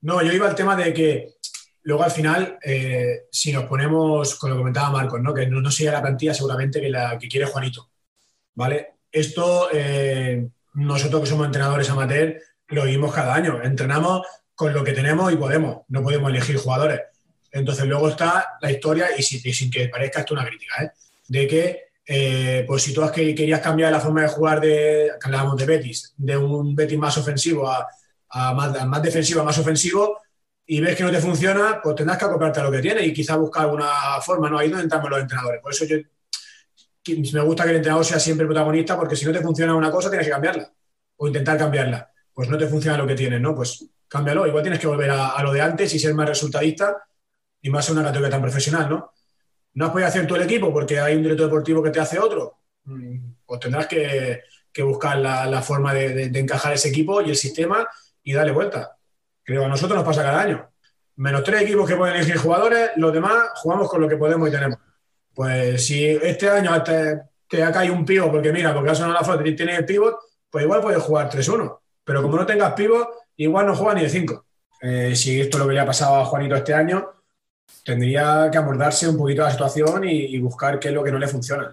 No, 0.00 0.22
yo 0.22 0.32
iba 0.32 0.46
al 0.46 0.54
tema 0.54 0.76
de 0.76 0.92
que 0.92 1.34
luego 1.82 2.04
al 2.04 2.10
final, 2.10 2.58
eh, 2.62 3.22
si 3.32 3.52
nos 3.52 3.64
ponemos 3.64 4.34
con 4.36 4.50
lo 4.50 4.56
que 4.56 4.60
comentaba 4.60 4.90
Marcos, 4.90 5.20
¿no? 5.20 5.32
que 5.32 5.46
no, 5.46 5.60
no 5.60 5.70
sigue 5.70 5.90
la 5.90 6.02
plantilla 6.02 6.34
seguramente 6.34 6.80
que 6.80 6.90
la 6.90 7.18
que 7.18 7.28
quiere 7.28 7.46
Juanito. 7.46 7.90
¿Vale? 8.54 8.97
Esto, 9.10 9.68
eh, 9.72 10.48
nosotros 10.74 11.22
que 11.22 11.28
somos 11.28 11.46
entrenadores 11.46 11.90
amateur, 11.90 12.40
lo 12.68 12.84
vimos 12.84 13.14
cada 13.14 13.34
año. 13.34 13.62
Entrenamos 13.62 14.26
con 14.54 14.72
lo 14.72 14.84
que 14.84 14.92
tenemos 14.92 15.32
y 15.32 15.36
podemos, 15.36 15.82
no 15.88 16.02
podemos 16.02 16.30
elegir 16.30 16.56
jugadores. 16.56 17.00
Entonces 17.50 17.86
luego 17.86 18.08
está 18.08 18.56
la 18.60 18.70
historia, 18.70 19.08
y, 19.16 19.22
sin 19.22 19.70
que 19.70 19.88
parezca 19.88 20.20
esto 20.20 20.34
una 20.34 20.44
crítica, 20.44 20.82
¿eh? 20.82 20.90
de 21.28 21.46
que 21.46 21.82
eh, 22.04 22.64
pues 22.66 22.82
si 22.82 22.92
tú 22.92 23.02
has 23.02 23.10
que, 23.12 23.34
querías 23.34 23.60
cambiar 23.60 23.92
la 23.92 24.00
forma 24.00 24.22
de 24.22 24.28
jugar 24.28 24.60
de, 24.60 25.10
hablábamos 25.22 25.56
de 25.58 25.66
Betis, 25.66 26.14
de 26.16 26.36
un 26.36 26.74
Betis 26.74 26.98
más 26.98 27.16
ofensivo 27.18 27.70
a, 27.70 27.86
más, 28.54 28.86
más, 28.86 29.02
defensivo 29.02 29.42
a 29.42 29.44
más 29.44 29.58
ofensivo, 29.58 30.18
y 30.66 30.80
ves 30.80 30.96
que 30.96 31.02
no 31.02 31.10
te 31.10 31.20
funciona, 31.20 31.80
pues 31.82 31.96
tendrás 31.96 32.18
que 32.18 32.24
acoplarte 32.26 32.60
a 32.60 32.64
lo 32.64 32.70
que 32.70 32.80
tienes 32.80 33.06
y 33.06 33.12
quizás 33.12 33.38
buscar 33.38 33.64
alguna 33.64 34.20
forma, 34.22 34.50
¿no? 34.50 34.58
Ahí 34.58 34.68
donde 34.68 34.84
entramos 34.84 35.08
los 35.08 35.20
entrenadores. 35.20 35.62
Por 35.62 35.72
eso 35.72 35.86
yo 35.86 35.96
me 37.16 37.40
gusta 37.40 37.64
que 37.64 37.70
el 37.70 37.76
entrenador 37.76 38.04
sea 38.04 38.18
siempre 38.18 38.46
protagonista 38.46 38.96
porque 38.96 39.16
si 39.16 39.24
no 39.24 39.32
te 39.32 39.40
funciona 39.40 39.74
una 39.74 39.90
cosa 39.90 40.08
tienes 40.08 40.26
que 40.26 40.32
cambiarla 40.32 40.72
o 41.16 41.26
intentar 41.26 41.58
cambiarla. 41.58 42.10
Pues 42.32 42.48
no 42.48 42.56
te 42.56 42.66
funciona 42.66 42.96
lo 42.96 43.06
que 43.06 43.14
tienes, 43.14 43.40
¿no? 43.40 43.54
Pues 43.54 43.84
cámbialo. 44.06 44.46
Igual 44.46 44.62
tienes 44.62 44.80
que 44.80 44.86
volver 44.86 45.10
a, 45.10 45.42
lo 45.42 45.52
de 45.52 45.60
antes 45.60 45.92
y 45.94 45.98
ser 45.98 46.14
más 46.14 46.28
resultadista 46.28 46.96
y 47.60 47.70
más 47.70 47.88
en 47.88 47.98
una 47.98 48.04
categoría 48.04 48.30
tan 48.30 48.42
profesional, 48.42 48.88
¿no? 48.88 49.12
No 49.74 49.86
has 49.86 49.92
podido 49.92 50.08
hacer 50.08 50.26
todo 50.26 50.38
el 50.38 50.44
equipo 50.44 50.72
porque 50.72 50.98
hay 50.98 51.16
un 51.16 51.22
director 51.22 51.46
deportivo 51.46 51.82
que 51.82 51.90
te 51.90 52.00
hace 52.00 52.18
otro. 52.18 52.58
Mm, 52.84 53.32
pues 53.44 53.60
tendrás 53.60 53.86
que, 53.86 54.42
buscar 54.84 55.18
la, 55.18 55.60
forma 55.60 55.92
de, 55.92 56.30
encajar 56.38 56.72
ese 56.72 56.88
equipo 56.88 57.20
y 57.20 57.30
el 57.30 57.36
sistema 57.36 57.86
y 58.22 58.32
darle 58.32 58.52
vuelta. 58.52 58.96
Creo 59.42 59.64
a 59.64 59.68
nosotros 59.68 59.96
nos 59.96 60.06
pasa 60.06 60.22
cada 60.22 60.40
año. 60.40 60.70
Menos 61.16 61.42
tres 61.42 61.62
equipos 61.62 61.88
que 61.88 61.96
pueden 61.96 62.14
elegir 62.14 62.36
jugadores, 62.36 62.90
los 62.94 63.12
demás 63.12 63.50
jugamos 63.56 63.88
con 63.88 64.00
lo 64.00 64.08
que 64.08 64.16
podemos 64.16 64.48
y 64.48 64.52
tenemos. 64.52 64.78
Pues 65.38 65.86
si 65.86 66.04
este 66.04 66.50
año 66.50 66.82
te, 66.82 67.62
ha 67.62 67.70
caído 67.70 67.94
un 67.94 68.04
pivot, 68.04 68.28
porque 68.28 68.52
mira, 68.52 68.74
porque 68.74 68.90
ha 68.90 68.94
sonado 68.96 69.14
la 69.14 69.24
foto 69.24 69.46
y 69.46 69.54
tienes 69.54 69.78
el 69.78 69.84
pivot, 69.84 70.18
pues 70.50 70.64
igual 70.64 70.80
puedes 70.80 71.00
jugar 71.00 71.30
3-1. 71.30 71.78
Pero 72.02 72.22
como 72.22 72.36
no 72.36 72.44
tengas 72.44 72.72
pivot, 72.72 73.08
igual 73.36 73.66
no 73.66 73.76
juega 73.76 73.94
ni 73.94 74.02
de 74.02 74.08
5. 74.08 74.46
Eh, 74.82 75.14
si 75.14 75.40
esto 75.40 75.58
lo 75.58 75.68
que 75.68 75.74
le 75.74 75.78
ha 75.78 75.86
pasado 75.86 76.16
a 76.16 76.24
Juanito 76.24 76.56
este 76.56 76.74
año, 76.74 77.22
tendría 77.84 78.48
que 78.50 78.58
abordarse 78.58 79.08
un 79.08 79.16
poquito 79.16 79.42
la 79.42 79.52
situación 79.52 80.02
y, 80.08 80.36
buscar 80.40 80.80
qué 80.80 80.88
es 80.88 80.94
lo 80.94 81.04
que 81.04 81.12
no 81.12 81.20
le 81.20 81.28
funciona. 81.28 81.72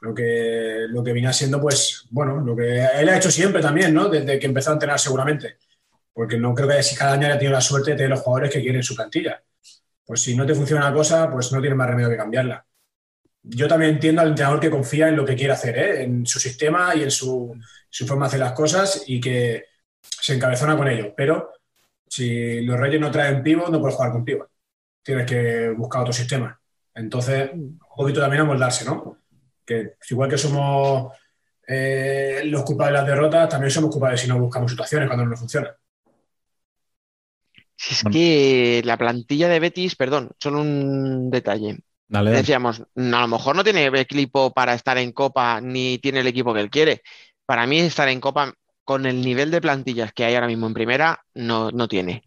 Lo 0.00 0.12
que, 0.12 0.86
lo 0.88 1.04
que 1.04 1.12
viene 1.12 1.32
siendo, 1.32 1.60
pues, 1.60 2.08
bueno, 2.10 2.40
lo 2.40 2.56
que 2.56 2.84
él 2.98 3.08
ha 3.08 3.18
hecho 3.18 3.30
siempre 3.30 3.62
también, 3.62 3.94
¿no? 3.94 4.08
Desde 4.08 4.36
que 4.36 4.46
empezó 4.46 4.70
a 4.70 4.72
entrenar 4.72 4.98
seguramente. 4.98 5.58
Porque 6.12 6.38
no 6.38 6.52
creo 6.52 6.66
que 6.66 6.82
si 6.82 6.96
cada 6.96 7.12
año 7.12 7.28
haya 7.28 7.38
tenido 7.38 7.52
la 7.52 7.60
suerte 7.60 7.92
de 7.92 7.98
tener 7.98 8.10
los 8.10 8.20
jugadores 8.22 8.52
que 8.52 8.62
quieren 8.62 8.82
su 8.82 8.96
plantilla. 8.96 9.40
Pues 10.04 10.22
si 10.22 10.34
no 10.34 10.44
te 10.44 10.56
funciona 10.56 10.88
una 10.88 10.92
cosa, 10.96 11.30
pues 11.30 11.52
no 11.52 11.60
tiene 11.60 11.76
más 11.76 11.88
remedio 11.88 12.10
que 12.10 12.16
cambiarla 12.16 12.65
yo 13.48 13.68
también 13.68 13.92
entiendo 13.92 14.22
al 14.22 14.28
entrenador 14.28 14.60
que 14.60 14.70
confía 14.70 15.08
en 15.08 15.16
lo 15.16 15.24
que 15.24 15.36
quiere 15.36 15.52
hacer, 15.52 15.78
¿eh? 15.78 16.02
en 16.02 16.26
su 16.26 16.40
sistema 16.40 16.94
y 16.94 17.02
en 17.02 17.10
su, 17.10 17.54
forma 18.06 18.26
de 18.26 18.28
hacer 18.28 18.40
las 18.40 18.52
cosas 18.52 19.04
y 19.06 19.20
que 19.20 19.66
se 20.00 20.34
encabezona 20.34 20.76
con 20.76 20.88
ello. 20.88 21.14
Pero 21.16 21.52
si 22.08 22.60
los 22.62 22.78
Reyes 22.78 23.00
no 23.00 23.10
traen 23.10 23.42
pivot, 23.42 23.70
no 23.70 23.80
puedes 23.80 23.94
jugar 23.94 24.12
con 24.12 24.24
pivot. 24.24 24.50
Tienes 25.02 25.26
que 25.26 25.70
buscar 25.70 26.02
otro 26.02 26.12
sistema. 26.12 26.58
Entonces, 26.94 27.50
un 27.52 27.78
poquito 27.96 28.20
también 28.20 28.46
moldarse, 28.46 28.84
¿no? 28.84 29.18
Que 29.64 29.94
igual 30.10 30.30
que 30.30 30.38
somos 30.38 31.12
eh, 31.66 32.42
los 32.46 32.64
culpables 32.64 32.94
de 32.94 32.98
las 32.98 33.06
derrotas, 33.06 33.48
también 33.48 33.70
somos 33.70 33.90
culpables 33.90 34.20
si 34.20 34.28
no 34.28 34.40
buscamos 34.40 34.70
situaciones 34.70 35.08
cuando 35.08 35.24
no 35.24 35.30
nos 35.30 35.40
funciona. 35.40 35.76
es 37.90 38.02
que 38.10 38.82
la 38.84 38.96
plantilla 38.96 39.48
de 39.48 39.60
Betis, 39.60 39.94
perdón, 39.94 40.30
solo 40.38 40.60
un 40.62 41.30
detalle. 41.30 41.78
Decíamos, 42.08 42.80
a 42.80 42.84
lo 42.94 43.28
mejor 43.28 43.56
no 43.56 43.64
tiene 43.64 43.86
equipo 43.86 44.52
para 44.52 44.74
estar 44.74 44.96
en 44.98 45.12
Copa 45.12 45.60
ni 45.60 45.98
tiene 45.98 46.20
el 46.20 46.26
equipo 46.26 46.54
que 46.54 46.60
él 46.60 46.70
quiere. 46.70 47.02
Para 47.44 47.66
mí 47.66 47.80
estar 47.80 48.08
en 48.08 48.20
Copa 48.20 48.52
con 48.84 49.06
el 49.06 49.20
nivel 49.20 49.50
de 49.50 49.60
plantillas 49.60 50.12
que 50.12 50.24
hay 50.24 50.34
ahora 50.34 50.46
mismo 50.46 50.66
en 50.66 50.74
primera 50.74 51.20
no, 51.34 51.70
no 51.72 51.88
tiene. 51.88 52.22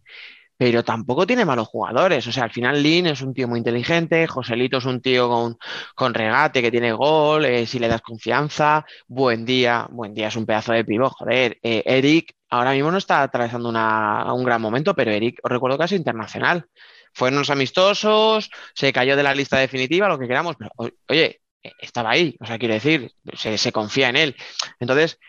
Pero 0.58 0.84
tampoco 0.84 1.26
tiene 1.26 1.46
malos 1.46 1.70
jugadores. 1.70 2.28
O 2.28 2.34
sea, 2.34 2.44
al 2.44 2.52
final 2.52 2.84
Lin 2.84 3.08
es 3.08 3.22
un 3.22 3.34
tío 3.34 3.48
muy 3.48 3.60
inteligente, 3.60 4.28
Joselito 4.28 4.78
es 4.80 4.86
un 4.86 5.02
tío 5.02 5.30
con, 5.30 5.58
con 5.96 6.14
regate 6.14 6.62
que 6.62 6.72
tiene 6.72 6.92
gol, 6.92 7.46
eh, 7.46 7.66
si 7.66 7.80
le 7.80 7.88
das 7.88 8.02
confianza, 8.02 8.86
buen 9.08 9.46
día, 9.46 9.88
buen 9.90 10.14
día 10.14 10.28
es 10.28 10.36
un 10.36 10.46
pedazo 10.46 10.74
de 10.74 10.84
pivo, 10.84 11.10
joder. 11.10 11.58
Eh, 11.64 11.84
Eric 11.86 12.34
ahora 12.50 12.74
mismo 12.74 12.92
no 12.92 12.98
está 12.98 13.22
atravesando 13.22 13.70
un 13.70 14.44
gran 14.44 14.62
momento, 14.62 14.94
pero 14.94 15.12
Eric, 15.12 15.40
os 15.44 15.52
recuerdo 15.52 15.78
que 15.78 15.86
es 15.86 15.92
internacional 15.94 16.66
fueron 17.14 17.38
unos 17.38 17.50
amistosos, 17.50 18.50
se 18.74 18.94
cayó 18.94 19.16
de 19.16 19.24
la 19.24 19.36
lista 19.36 19.58
definitiva, 19.58 20.08
lo 20.08 20.20
que 20.20 20.28
queramos, 20.28 20.56
pero 20.58 20.72
oye, 21.08 21.42
estaba 21.80 22.12
ahí, 22.12 22.36
o 22.40 22.46
sea, 22.46 22.58
quiere 22.58 22.76
decir, 22.76 23.12
se, 23.36 23.72
confía 23.72 24.10
en 24.10 24.16
él. 24.16 24.36
Entonces, 24.80 25.20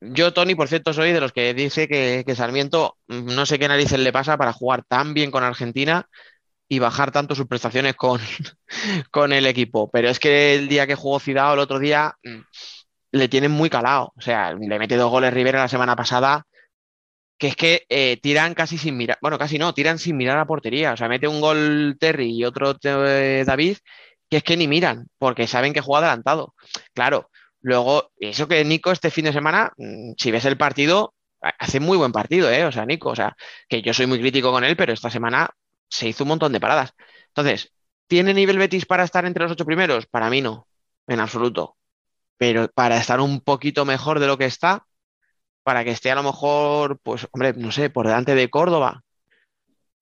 yo, 0.00 0.32
Tony, 0.32 0.54
por 0.54 0.68
cierto, 0.68 0.92
soy 0.92 1.12
de 1.12 1.20
los 1.20 1.32
que 1.32 1.54
dice 1.54 1.88
que, 1.88 2.34
Sarmiento 2.34 2.96
mm, 3.08 3.34
no 3.34 3.46
sé 3.46 3.58
qué 3.58 3.68
narices 3.68 3.98
le 3.98 4.12
pasa 4.12 4.36
para 4.38 4.52
jugar 4.52 4.84
tan 4.88 5.14
bien 5.14 5.30
con 5.30 5.44
Argentina 5.44 6.08
y 6.68 6.78
bajar 6.78 7.10
tanto 7.12 7.34
sus 7.34 7.46
prestaciones 7.46 7.96
con, 7.96 8.20
con 9.10 9.32
el 9.32 9.46
equipo. 9.46 9.90
Pero 9.90 10.08
es 10.08 10.18
que 10.20 10.54
el 10.54 10.68
día 10.68 10.86
que 10.86 10.94
jugó 10.94 11.20
Cidao, 11.20 11.54
el 11.54 11.60
otro 11.60 11.78
día, 11.78 12.16
mm, 12.24 12.40
le 13.12 13.28
tienen 13.28 13.50
muy 13.50 13.70
calado. 13.70 14.12
O 14.16 14.20
sea, 14.20 14.54
le 14.54 14.78
mete 14.78 14.96
dos 14.96 15.10
goles 15.10 15.34
Rivera 15.34 15.60
la 15.60 15.68
semana 15.68 15.96
pasada, 15.96 16.46
que 17.40 17.48
es 17.48 17.56
que 17.56 17.86
eh, 17.88 18.18
tiran 18.22 18.54
casi 18.54 18.76
sin 18.76 18.98
mirar, 18.98 19.18
bueno, 19.22 19.38
casi 19.38 19.58
no, 19.58 19.72
tiran 19.72 19.98
sin 19.98 20.16
mirar 20.18 20.38
a 20.38 20.46
portería. 20.46 20.92
O 20.92 20.96
sea, 20.98 21.08
mete 21.08 21.26
un 21.26 21.40
gol 21.40 21.96
Terry 21.98 22.36
y 22.36 22.44
otro 22.44 22.76
eh, 22.82 23.44
David, 23.46 23.78
que 24.28 24.36
es 24.38 24.42
que 24.44 24.58
ni 24.58 24.68
miran, 24.68 25.08
porque 25.18 25.46
saben 25.46 25.72
que 25.72 25.80
juega 25.80 26.06
adelantado. 26.06 26.54
Claro, 26.92 27.30
luego, 27.62 28.12
eso 28.18 28.46
que 28.46 28.62
Nico 28.64 28.92
este 28.92 29.10
fin 29.10 29.24
de 29.24 29.32
semana, 29.32 29.72
mm, 29.78 30.12
si 30.18 30.30
ves 30.30 30.44
el 30.44 30.58
partido, 30.58 31.14
hace 31.58 31.80
muy 31.80 31.96
buen 31.96 32.12
partido, 32.12 32.50
¿eh? 32.50 32.66
O 32.66 32.72
sea, 32.72 32.84
Nico, 32.84 33.08
o 33.08 33.16
sea, 33.16 33.34
que 33.68 33.80
yo 33.80 33.94
soy 33.94 34.06
muy 34.06 34.20
crítico 34.20 34.52
con 34.52 34.62
él, 34.64 34.76
pero 34.76 34.92
esta 34.92 35.10
semana 35.10 35.48
se 35.88 36.08
hizo 36.08 36.24
un 36.24 36.28
montón 36.28 36.52
de 36.52 36.60
paradas. 36.60 36.92
Entonces, 37.28 37.72
¿tiene 38.06 38.34
nivel 38.34 38.58
Betis 38.58 38.84
para 38.84 39.04
estar 39.04 39.24
entre 39.24 39.44
los 39.44 39.52
ocho 39.52 39.64
primeros? 39.64 40.06
Para 40.06 40.28
mí 40.28 40.42
no, 40.42 40.68
en 41.06 41.20
absoluto. 41.20 41.76
Pero 42.36 42.68
para 42.68 42.98
estar 42.98 43.20
un 43.20 43.40
poquito 43.40 43.86
mejor 43.86 44.20
de 44.20 44.26
lo 44.26 44.36
que 44.38 44.44
está, 44.46 44.84
para 45.62 45.84
que 45.84 45.90
esté 45.90 46.10
a 46.10 46.14
lo 46.14 46.22
mejor, 46.22 46.98
pues, 47.02 47.26
hombre, 47.32 47.52
no 47.54 47.72
sé, 47.72 47.90
por 47.90 48.06
delante 48.06 48.34
de 48.34 48.50
Córdoba 48.50 49.02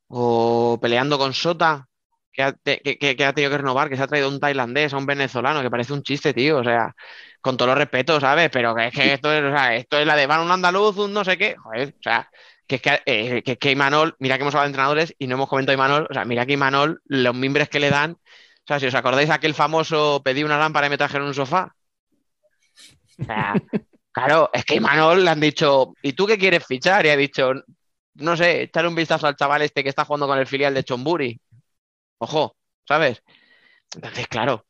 o 0.09 0.79
peleando 0.81 1.19
con 1.19 1.35
Sota, 1.35 1.89
que 2.33 2.43
ha, 2.43 2.53
tenido 2.53 3.51
que 3.51 3.59
renovar, 3.59 3.89
que 3.89 3.97
se 3.97 4.03
ha 4.03 4.07
traído 4.07 4.29
un 4.29 4.41
tailandés, 4.41 4.93
a 4.93 4.97
un 4.97 5.07
venezolano, 5.07 5.61
que 5.63 5.71
parece 5.71 5.93
un 5.93 6.03
chiste, 6.03 6.33
tío. 6.33 6.59
O 6.59 6.65
sea, 6.65 6.95
con 7.41 7.57
todo 7.57 7.69
los 7.69 7.79
respeto, 7.79 8.21
¿sabes? 8.21 8.49
Pero 8.53 8.75
que 8.75 8.87
es 8.87 8.95
que 8.95 9.13
esto 9.15 9.33
es, 9.33 9.43
o 9.43 9.51
sea, 9.51 9.75
esto 9.75 9.99
es 9.99 10.07
la 10.07 10.17
de 10.17 10.27
van 10.27 10.41
un 10.41 10.51
andaluz, 10.53 10.97
un 10.99 11.13
no 11.13 11.25
sé 11.25 11.37
qué. 11.37 11.57
Joder, 11.57 11.95
o 11.99 12.03
sea, 12.03 12.31
que 12.67 12.77
es 12.77 12.83
que, 12.83 13.01
eh, 13.07 13.43
que, 13.43 13.59
que 13.59 13.71
Imanol, 13.73 14.15
mira 14.21 14.37
que 14.37 14.43
hemos 14.43 14.55
hablado 14.55 14.67
de 14.67 14.71
entrenadores 14.71 15.15
y 15.19 15.27
no 15.27 15.35
hemos 15.35 15.49
comentado 15.49 15.75
Imanol, 15.75 16.07
o 16.11 16.15
sea, 16.15 16.25
mira 16.25 16.47
que 16.47 16.53
Imanol, 16.53 17.01
los 17.07 17.35
mimbres 17.35 17.69
que 17.69 17.81
le 17.81 17.91
dan, 17.91 18.13
o 18.13 18.67
sea, 18.67 18.79
si 18.79 18.87
os 18.87 18.95
acordáis 18.95 19.31
aquel 19.31 19.55
famoso 19.55 20.23
pedí 20.25 20.45
una 20.45 20.59
lámpara 20.59 20.87
y 20.87 20.91
me 20.91 20.99
trajeron 20.99 21.29
un 21.29 21.35
sofá. 21.35 21.75
O 23.19 23.25
sea, 23.25 23.55
claro, 24.19 24.51
es 24.53 24.65
que 24.65 24.77
Imanol 24.77 25.25
le 25.25 25.31
han 25.31 25.41
dicho, 25.41 25.95
¿y 26.03 26.13
tú 26.13 26.27
qué 26.27 26.39
quieres 26.39 26.67
fichar? 26.67 27.07
Y 27.07 27.11
ha 27.11 27.17
dicho, 27.17 27.53
no 28.15 28.37
sé, 28.37 28.63
echarle 28.63 28.89
un 28.89 28.95
vistazo 28.97 29.27
al 29.27 29.37
chaval 29.37 29.63
este 29.63 29.83
que 29.83 29.89
está 29.89 30.05
jugando 30.05 30.27
con 30.27 30.39
el 30.39 30.47
filial 30.47 30.75
de 30.75 30.85
Chomburi. 30.85 31.41
Ojo, 32.19 32.57
¿sabes? 32.87 33.23
Entonces, 33.95 34.27
claro, 34.29 34.67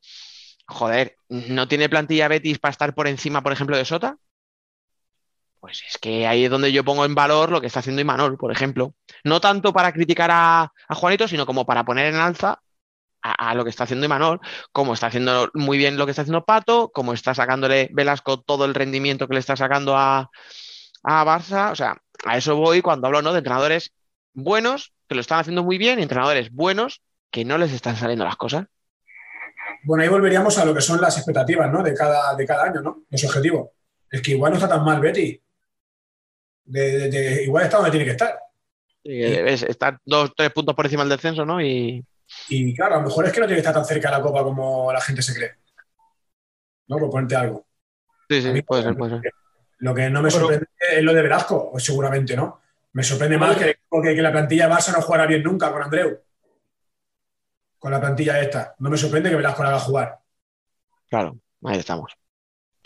joder, 0.67 1.17
¿no 1.29 1.67
tiene 1.67 1.89
plantilla 1.89 2.29
Betis 2.29 2.59
para 2.59 2.73
estar 2.73 2.95
por 2.95 3.09
encima, 3.09 3.43
por 3.43 3.53
ejemplo, 3.53 3.77
de 3.77 3.85
Sota? 3.85 4.19
Pues 5.61 5.83
es 5.89 5.99
que 5.99 6.27
ahí 6.27 6.45
es 6.45 6.51
donde 6.51 6.71
yo 6.71 6.85
pongo 6.85 7.05
en 7.05 7.15
valor 7.15 7.51
lo 7.51 7.61
que 7.61 7.67
está 7.67 7.81
haciendo 7.81 8.03
Imanol, 8.03 8.37
por 8.39 8.53
ejemplo. 8.53 8.95
No 9.25 9.41
tanto 9.41 9.73
para 9.73 9.93
criticar 9.93 10.31
a, 10.31 10.73
Juanito, 10.91 11.27
sino 11.27 11.47
como 11.47 11.67
para 11.67 11.85
poner 11.85 12.07
en 12.15 12.21
alza 12.21 12.61
a, 13.23 13.55
lo 13.55 13.65
que 13.65 13.71
está 13.71 13.85
haciendo 13.85 14.07
Imanol, 14.07 14.41
como 14.73 14.95
está 14.95 15.09
haciendo 15.09 15.51
muy 15.55 15.79
bien 15.79 15.97
lo 15.97 16.07
que 16.07 16.11
está 16.11 16.23
haciendo 16.23 16.45
Pato, 16.45 16.91
como 16.93 17.13
está 17.13 17.35
sacándole 17.35 17.89
Velasco 17.93 18.41
todo 18.41 18.65
el 18.65 18.75
rendimiento 18.75 19.29
que 19.29 19.35
le 19.35 19.41
está 19.41 19.57
sacando 19.57 19.97
a, 19.97 20.31
a 21.03 21.25
Barça. 21.25 21.73
O 21.73 21.75
sea, 21.75 21.97
a 22.25 22.37
eso 22.37 22.57
voy 22.57 22.83
cuando 22.83 23.07
hablo 23.07 23.23
¿no? 23.23 23.33
de 23.33 23.39
entrenadores 23.39 23.93
buenos, 24.33 24.93
que 25.09 25.15
lo 25.15 25.21
están 25.21 25.41
haciendo 25.41 25.65
muy 25.65 25.79
bien, 25.79 25.99
y 25.99 26.03
entrenadores 26.03 26.51
buenos, 26.53 27.03
que 27.31 27.45
no 27.45 27.59
les 27.59 27.73
están 27.73 27.97
saliendo 27.97 28.25
las 28.25 28.37
cosas. 28.37 28.67
Bueno, 29.85 30.03
ahí 30.03 30.09
volveríamos 30.09 30.59
a 30.59 30.65
lo 30.65 30.75
que 30.75 30.81
son 30.81 31.01
las 31.01 31.17
expectativas, 31.17 31.71
¿no? 31.71 31.83
De 31.83 31.95
cada, 31.95 32.35
de 32.35 32.47
cada 32.47 32.65
año, 32.65 32.81
¿no? 32.81 33.05
Los 33.11 33.25
objetivos. 33.25 33.71
Es 34.11 34.23
que 34.23 34.33
igual 34.33 34.53
no 34.53 34.59
está 34.59 34.69
tan 34.69 34.85
mal 34.85 35.01
Betty. 35.01 35.41
De, 36.65 37.43
igual 37.45 37.65
está 37.65 37.79
donde 37.79 37.91
tiene 37.91 38.05
que 38.05 38.13
estar. 38.13 38.39
es 39.05 39.63
estar 39.63 39.99
dos, 40.05 40.33
tres 40.37 40.51
puntos 40.51 40.75
por 40.75 40.87
encima 40.87 41.03
del 41.03 41.11
descenso, 41.11 41.45
¿no? 41.45 41.61
Y... 41.63 42.05
y 42.49 42.75
claro, 42.75 42.97
a 42.97 42.99
lo 42.99 43.05
mejor 43.05 43.27
es 43.27 43.33
que 43.33 43.41
no 43.41 43.47
tiene 43.47 43.57
que 43.57 43.67
estar 43.67 43.75
tan 43.75 43.85
cerca 43.85 44.11
de 44.11 44.17
la 44.17 44.23
Copa 44.23 44.43
como 44.43 44.93
la 44.93 45.01
gente 45.01 45.23
se 45.23 45.35
cree. 45.35 45.55
¿No? 46.89 46.99
Por 46.99 47.11
ponerte 47.11 47.37
algo. 47.37 47.67
Sí, 48.29 48.43
sí, 48.43 48.63
puede 48.63 48.83
ser, 48.83 48.97
puede 48.97 49.21
ser. 49.21 49.33
Lo 49.79 49.95
que 49.95 50.11
no 50.11 50.23
me 50.23 50.31
sorprende 50.31 50.67
es 50.79 51.03
lo 51.03 51.13
de 51.13 51.23
Velasco, 51.23 51.73
seguramente, 51.79 52.37
¿no? 52.37 52.61
Me 52.93 53.03
sorprende 53.03 53.39
más 53.39 53.57
que, 53.57 53.79
que, 54.03 54.23
la 54.23 54.33
plantilla 54.33 54.67
de 54.67 54.75
Barça 54.75 54.93
no 54.93 55.03
jugara 55.03 55.27
bien 55.27 55.43
nunca 55.43 55.71
con 55.71 55.83
Andreu. 55.83 56.21
Con 57.79 57.93
la 57.93 58.01
plantilla 58.01 58.41
esta. 58.41 58.75
No 58.79 58.91
me 58.91 58.97
sorprende 58.97 59.31
que 59.31 59.37
Velasco 59.37 59.63
la 59.63 59.69
haga 59.71 59.79
jugar. 59.79 60.19
Claro, 61.09 61.39
ahí 61.65 61.79
estamos. 61.79 62.13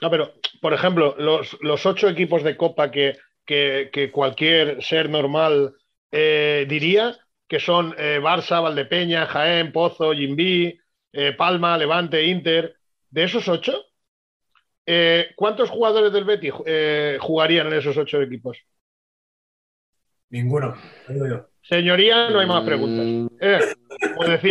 No, 0.01 0.11
pero, 0.11 0.33
por 0.61 0.75
ejemplo, 0.75 1.15
los, 1.17 1.57
los 1.61 1.87
ocho 1.87 2.09
equipos 2.09 2.43
de 2.43 2.57
Copa 2.57 2.91
que 2.91 3.17
que, 3.47 4.11
cualquier 4.13 4.83
ser 4.83 5.11
normal 5.11 5.75
eh, 6.11 6.67
diría, 6.69 7.17
que 7.53 7.61
son 7.61 7.95
eh, 7.99 8.19
Barça, 8.19 8.63
Valdepeña, 8.63 9.27
Jaén, 9.27 9.73
Pozo, 9.73 10.15
Gimbí, 10.15 10.81
eh, 11.13 11.35
Palma, 11.35 11.77
Levante, 11.77 12.25
Inter. 12.25 12.75
De 13.11 13.25
esos 13.25 13.47
ocho, 13.47 13.75
¿cuántos 15.37 15.69
jugadores 15.69 16.15
del 16.15 16.25
Betis 16.25 16.55
jugarían 17.21 17.67
en 17.67 17.75
esos 17.75 17.95
ocho 17.99 18.23
equipos? 18.23 18.57
Ninguno. 20.31 20.75
Señoría, 21.61 22.31
no 22.31 22.41
hay 22.41 22.47
más 22.47 22.65
preguntas. 22.65 23.05
Mm. 23.05 23.27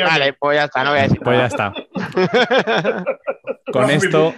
vale, 0.06 0.34
pues 0.34 0.57
ya 0.57 0.65
está, 0.65 0.84
no 0.84 0.91
voy 0.91 0.99
a 0.99 1.03
decir. 1.03 1.19
Pues 1.23 1.38
ya 1.40 1.48
está. 1.48 1.73
Con 3.73 3.90
esto. 3.90 4.36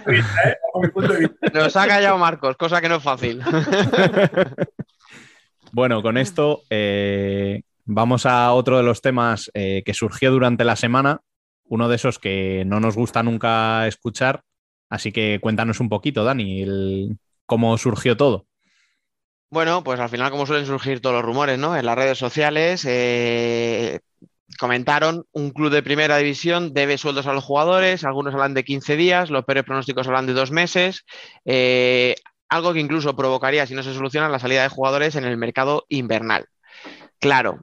Nos 1.52 1.76
ha 1.76 1.86
callado 1.86 2.16
Marcos, 2.16 2.56
cosa 2.56 2.80
que 2.80 2.88
no 2.88 2.96
es 2.96 3.02
fácil. 3.02 3.42
bueno, 5.72 6.02
con 6.02 6.16
esto 6.16 6.62
eh, 6.70 7.60
vamos 7.84 8.26
a 8.26 8.52
otro 8.52 8.76
de 8.76 8.82
los 8.82 9.00
temas 9.00 9.50
eh, 9.54 9.82
que 9.84 9.94
surgió 9.94 10.30
durante 10.30 10.64
la 10.64 10.76
semana. 10.76 11.20
Uno 11.64 11.88
de 11.88 11.96
esos 11.96 12.18
que 12.18 12.64
no 12.66 12.80
nos 12.80 12.96
gusta 12.96 13.22
nunca 13.22 13.86
escuchar. 13.86 14.42
Así 14.90 15.12
que 15.12 15.38
cuéntanos 15.40 15.80
un 15.80 15.88
poquito, 15.88 16.24
Dani, 16.24 17.16
cómo 17.46 17.76
surgió 17.78 18.16
todo. 18.16 18.46
Bueno, 19.50 19.84
pues 19.84 20.00
al 20.00 20.08
final, 20.08 20.30
como 20.30 20.46
suelen 20.46 20.66
surgir 20.66 21.00
todos 21.00 21.16
los 21.16 21.24
rumores, 21.24 21.58
¿no? 21.58 21.76
En 21.76 21.86
las 21.86 21.96
redes 21.96 22.18
sociales, 22.18 22.84
eh, 22.86 24.00
comentaron, 24.58 25.26
un 25.32 25.50
club 25.50 25.70
de 25.70 25.82
primera 25.82 26.16
división 26.16 26.74
debe 26.74 26.98
sueldos 26.98 27.26
a 27.26 27.32
los 27.32 27.44
jugadores, 27.44 28.04
algunos 28.04 28.34
hablan 28.34 28.54
de 28.54 28.64
15 28.64 28.96
días, 28.96 29.30
los 29.30 29.44
peores 29.44 29.64
pronósticos 29.64 30.06
hablan 30.06 30.26
de 30.26 30.32
dos 30.32 30.50
meses, 30.50 31.04
eh, 31.44 32.16
algo 32.48 32.72
que 32.72 32.80
incluso 32.80 33.16
provocaría, 33.16 33.66
si 33.66 33.74
no 33.74 33.82
se 33.82 33.94
soluciona, 33.94 34.28
la 34.28 34.38
salida 34.38 34.62
de 34.62 34.68
jugadores 34.68 35.16
en 35.16 35.24
el 35.24 35.36
mercado 35.36 35.86
invernal. 35.88 36.46
Claro, 37.20 37.60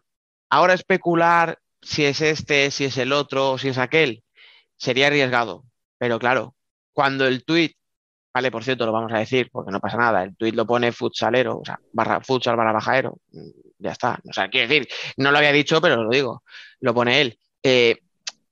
ahora 0.52 0.76
especular 0.76 1.58
si 1.82 2.06
es 2.06 2.22
este, 2.22 2.70
si 2.70 2.86
es 2.86 2.98
el 2.98 3.12
otro, 3.12 3.58
si 3.58 3.70
es 3.70 3.80
aquel, 3.80 4.24
sería 4.78 5.08
arriesgado, 5.08 5.66
pero 5.98 6.20
claro, 6.20 6.56
cuando 6.94 7.26
el 7.26 7.44
tuit 7.44 7.76
Vale, 8.34 8.50
por 8.50 8.64
cierto, 8.64 8.86
lo 8.86 8.94
vamos 8.94 9.12
a 9.12 9.18
decir 9.18 9.50
porque 9.52 9.72
no 9.72 9.80
pasa 9.80 9.98
nada. 9.98 10.24
El 10.24 10.36
tuit 10.38 10.56
lo 10.56 10.66
pone 10.66 10.92
futsalero, 10.94 11.60
o 11.60 11.66
sea, 11.66 11.80
barra, 11.92 12.22
futsal 12.22 12.56
barra 12.56 12.72
bajaero. 12.72 13.18
Mm, 13.32 13.50
ya 13.80 13.92
está. 13.92 14.20
O 14.30 14.34
sea, 14.34 14.50
quiero 14.50 14.70
decir, 14.70 14.88
no 15.18 15.32
lo 15.32 15.38
había 15.38 15.52
dicho, 15.52 15.82
pero 15.82 16.02
lo 16.04 16.10
digo. 16.10 16.44
Lo 16.80 16.94
pone 16.94 17.20
él. 17.22 17.38
Eh, 17.62 18.00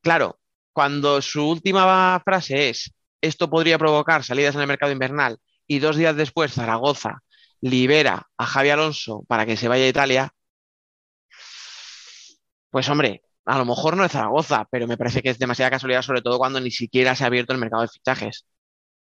claro, 0.01 0.39
cuando 0.73 1.21
su 1.21 1.47
última 1.47 2.21
frase 2.25 2.69
es 2.69 2.91
esto 3.21 3.49
podría 3.49 3.77
provocar 3.77 4.23
salidas 4.23 4.55
en 4.55 4.61
el 4.61 4.67
mercado 4.67 4.91
invernal 4.91 5.39
y 5.67 5.79
dos 5.79 5.95
días 5.97 6.15
después 6.15 6.53
Zaragoza 6.53 7.21
libera 7.61 8.27
a 8.37 8.45
Javi 8.45 8.69
Alonso 8.69 9.23
para 9.27 9.45
que 9.45 9.57
se 9.57 9.67
vaya 9.67 9.83
a 9.85 9.89
Italia, 9.89 10.33
pues 12.69 12.89
hombre, 12.89 13.21
a 13.45 13.57
lo 13.57 13.65
mejor 13.65 13.97
no 13.97 14.05
es 14.05 14.11
Zaragoza, 14.11 14.67
pero 14.71 14.87
me 14.87 14.97
parece 14.97 15.21
que 15.21 15.29
es 15.29 15.39
demasiada 15.39 15.71
casualidad, 15.71 16.01
sobre 16.01 16.21
todo 16.21 16.37
cuando 16.37 16.59
ni 16.59 16.71
siquiera 16.71 17.15
se 17.15 17.23
ha 17.23 17.27
abierto 17.27 17.53
el 17.53 17.59
mercado 17.59 17.83
de 17.83 17.89
fichajes 17.89 18.45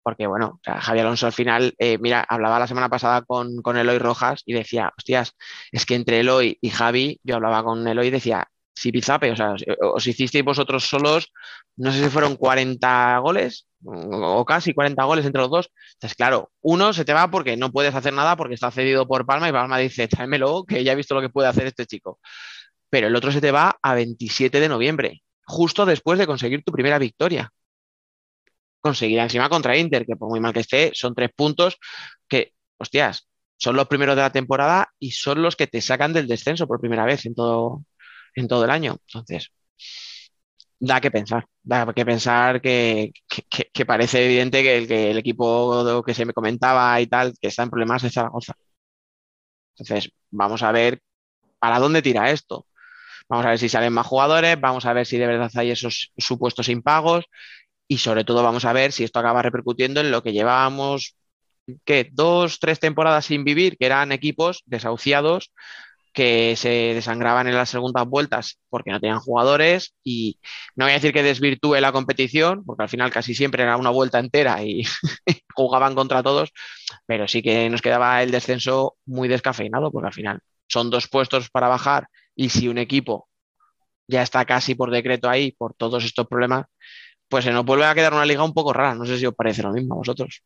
porque 0.09 0.27
bueno, 0.27 0.59
o 0.67 0.81
Javi 0.81 1.01
Alonso 1.01 1.27
al 1.27 1.35
final, 1.35 1.75
eh, 1.79 1.99
mira, 1.99 2.25
hablaba 2.27 2.59
la 2.59 2.67
semana 2.67 2.89
pasada 2.89 3.21
con, 3.21 3.61
con, 3.61 3.77
Eloy 3.77 3.99
Rojas 3.99 4.43
y 4.47 4.55
decía, 4.55 4.91
hostias, 4.97 5.35
es 5.71 5.85
que 5.85 5.97
entre 5.97 6.21
Eloy 6.21 6.57
y 6.63 6.71
Javi, 6.71 7.21
yo 7.23 7.35
hablaba 7.35 7.63
con 7.63 7.87
Eloy 7.87 8.07
y 8.07 8.11
decía, 8.11 8.49
si 8.75 8.91
Pizape, 8.91 9.33
o 9.33 9.37
sea, 9.37 9.55
os 9.81 10.07
hicisteis 10.07 10.43
vosotros 10.43 10.85
solos, 10.89 11.31
no 11.77 11.93
sé 11.93 12.03
si 12.03 12.09
fueron 12.09 12.37
40 12.37 13.19
goles 13.19 13.67
o 13.85 14.45
casi 14.47 14.73
40 14.73 15.05
goles 15.05 15.27
entre 15.27 15.43
los 15.43 15.51
dos. 15.51 15.71
Entonces, 15.95 16.17
claro, 16.17 16.51
uno 16.63 16.93
se 16.95 17.05
te 17.05 17.13
va 17.13 17.31
porque 17.31 17.59
no 17.59 17.71
puedes 17.71 17.95
hacer 17.95 18.15
nada 18.15 18.37
porque 18.37 18.55
está 18.55 18.71
cedido 18.71 19.07
por 19.07 19.27
Palma 19.27 19.49
y 19.49 19.53
Palma 19.53 19.77
dice, 19.79 20.09
tráemelo, 20.09 20.65
que 20.65 20.85
ya 20.85 20.93
he 20.93 20.97
visto 20.97 21.15
lo 21.15 21.21
que 21.21 21.29
puede 21.29 21.49
hacer 21.49 21.67
este 21.67 21.87
chico. 21.87 22.19
Pero 22.91 23.09
el 23.09 23.17
otro 23.17 23.33
se 23.33 23.41
te 23.41 23.51
va 23.51 23.79
a 23.83 23.95
27 23.95 24.61
de 24.61 24.69
noviembre, 24.69 25.23
justo 25.45 25.87
después 25.87 26.19
de 26.19 26.27
conseguir 26.27 26.63
tu 26.65 26.73
primera 26.73 26.99
victoria 26.99 27.53
conseguirá 28.81 29.25
encima 29.25 29.49
contra 29.49 29.77
Inter, 29.77 30.07
que 30.07 30.17
por 30.17 30.29
muy 30.29 30.41
mal 30.41 30.53
que 30.53 30.61
esté, 30.61 30.91
son 30.95 31.15
tres 31.15 31.31
puntos 31.35 31.79
que, 32.29 32.55
hostias, 32.79 33.29
son 33.57 33.77
los 33.77 33.89
primeros 33.89 34.17
de 34.17 34.23
la 34.23 34.33
temporada 34.33 34.89
y 34.99 35.13
son 35.13 35.43
los 35.43 35.57
que 35.57 35.67
te 35.67 35.81
sacan 35.81 36.13
del 36.13 36.29
descenso 36.29 36.67
por 36.67 36.81
primera 36.81 37.05
vez 37.05 37.27
en 37.27 37.35
todo, 37.35 37.85
en 38.35 38.49
todo 38.49 38.65
el 38.65 38.71
año. 38.71 38.97
Entonces, 39.07 39.51
da 40.81 41.01
que 41.01 41.11
pensar, 41.11 41.45
da 41.63 41.93
que 41.93 42.05
pensar 42.05 42.61
que, 42.61 43.13
parece 43.87 44.25
evidente 44.25 44.63
que 44.63 44.79
el, 44.79 44.89
que 44.89 45.11
el 45.11 45.19
equipo 45.19 46.03
que 46.05 46.15
se 46.15 46.25
me 46.25 46.33
comentaba 46.33 47.01
y 47.01 47.07
tal, 47.07 47.35
que 47.41 47.49
está 47.49 47.63
en 47.65 47.71
problemas 47.71 48.05
es 48.05 48.13
Zaragoza. 48.15 48.55
Entonces, 49.77 50.11
vamos 50.31 50.63
a 50.63 50.73
ver 50.73 51.01
para 51.61 51.81
dónde 51.81 52.03
tira 52.03 52.31
esto. 52.31 52.67
Vamos 53.29 53.47
a 53.47 53.51
ver 53.51 53.59
si 53.59 53.69
salen 53.69 53.93
más 53.93 54.07
jugadores, 54.07 54.61
vamos 54.61 54.87
a 54.87 54.93
ver 54.93 55.07
si 55.07 55.19
de 55.19 55.27
verdad 55.27 55.51
hay 55.55 55.71
esos 55.71 56.13
supuestos 56.17 56.69
impagos 56.69 57.27
y 57.87 57.99
sobre 57.99 58.25
todo 58.25 58.43
vamos 58.43 58.65
a 58.65 58.73
ver 58.73 58.93
si 58.93 59.05
esto 59.05 59.19
acaba 59.19 59.43
repercutiendo 59.43 60.01
en 60.01 60.11
lo 60.11 60.23
que 60.23 60.33
llevábamos, 60.33 61.17
¿qué? 61.85 62.09
Dos, 62.13 62.59
tres 62.61 62.81
temporadas 62.81 63.27
sin 63.27 63.45
vivir, 63.45 63.77
que 63.79 63.87
eran 63.87 64.13
equipos 64.13 64.63
desahuciados 64.67 65.53
que 66.13 66.57
se 66.57 66.95
desangraban 66.95 67.47
en 67.47 67.55
las 67.55 67.71
segundas 67.71 68.07
vueltas 68.07 68.59
porque 68.71 68.91
no 68.91 68.99
tenían 69.01 69.21
jugadores 69.21 69.95
y 70.03 70.41
no 70.75 70.85
voy 70.87 70.93
a 70.93 70.95
decir 70.95 71.13
que 71.13 71.23
desvirtúe 71.23 71.77
la 71.81 71.93
competición, 71.93 72.65
porque 72.65 72.83
al 72.83 72.89
final 72.89 73.11
casi 73.13 73.35
siempre 73.35 73.63
era 73.63 73.77
una 73.77 73.91
vuelta 73.91 74.19
entera 74.19 74.63
y 74.65 74.83
jugaban 75.55 75.95
contra 75.95 76.23
todos, 76.23 76.51
pero 77.07 77.29
sí 77.29 77.43
que 77.43 77.69
nos 77.71 77.83
quedaba 77.83 78.23
el 78.23 78.31
descenso 78.31 78.97
muy 79.07 79.29
descafeinado 79.29 79.93
porque 79.93 80.09
al 80.09 80.13
final 80.13 80.41
son 80.67 80.91
dos 80.91 81.09
puestos 81.09 81.51
para 81.51 81.69
bajar 81.69 82.09
y 82.39 82.51
si 82.51 82.69
un 82.69 82.79
equipo 82.79 83.29
ya 84.07 84.23
está 84.23 84.45
casi 84.45 84.77
por 84.77 84.93
decreto 84.93 85.29
ahí 85.29 85.51
por 85.51 85.75
todos 85.75 86.05
estos 86.05 86.29
problemas, 86.29 86.67
pues 87.29 87.45
se 87.45 87.51
nos 87.51 87.65
vuelve 87.65 87.85
a 87.85 87.95
quedar 87.95 88.15
una 88.15 88.25
liga 88.25 88.45
un 88.45 88.55
poco 88.55 88.73
rara. 88.73 88.95
No 88.95 89.05
sé 89.05 89.19
si 89.19 89.27
os 89.27 89.35
parece 89.35 89.63
lo 89.65 89.73
mismo 89.73 89.95
a 89.95 89.99
vosotros. 89.99 90.43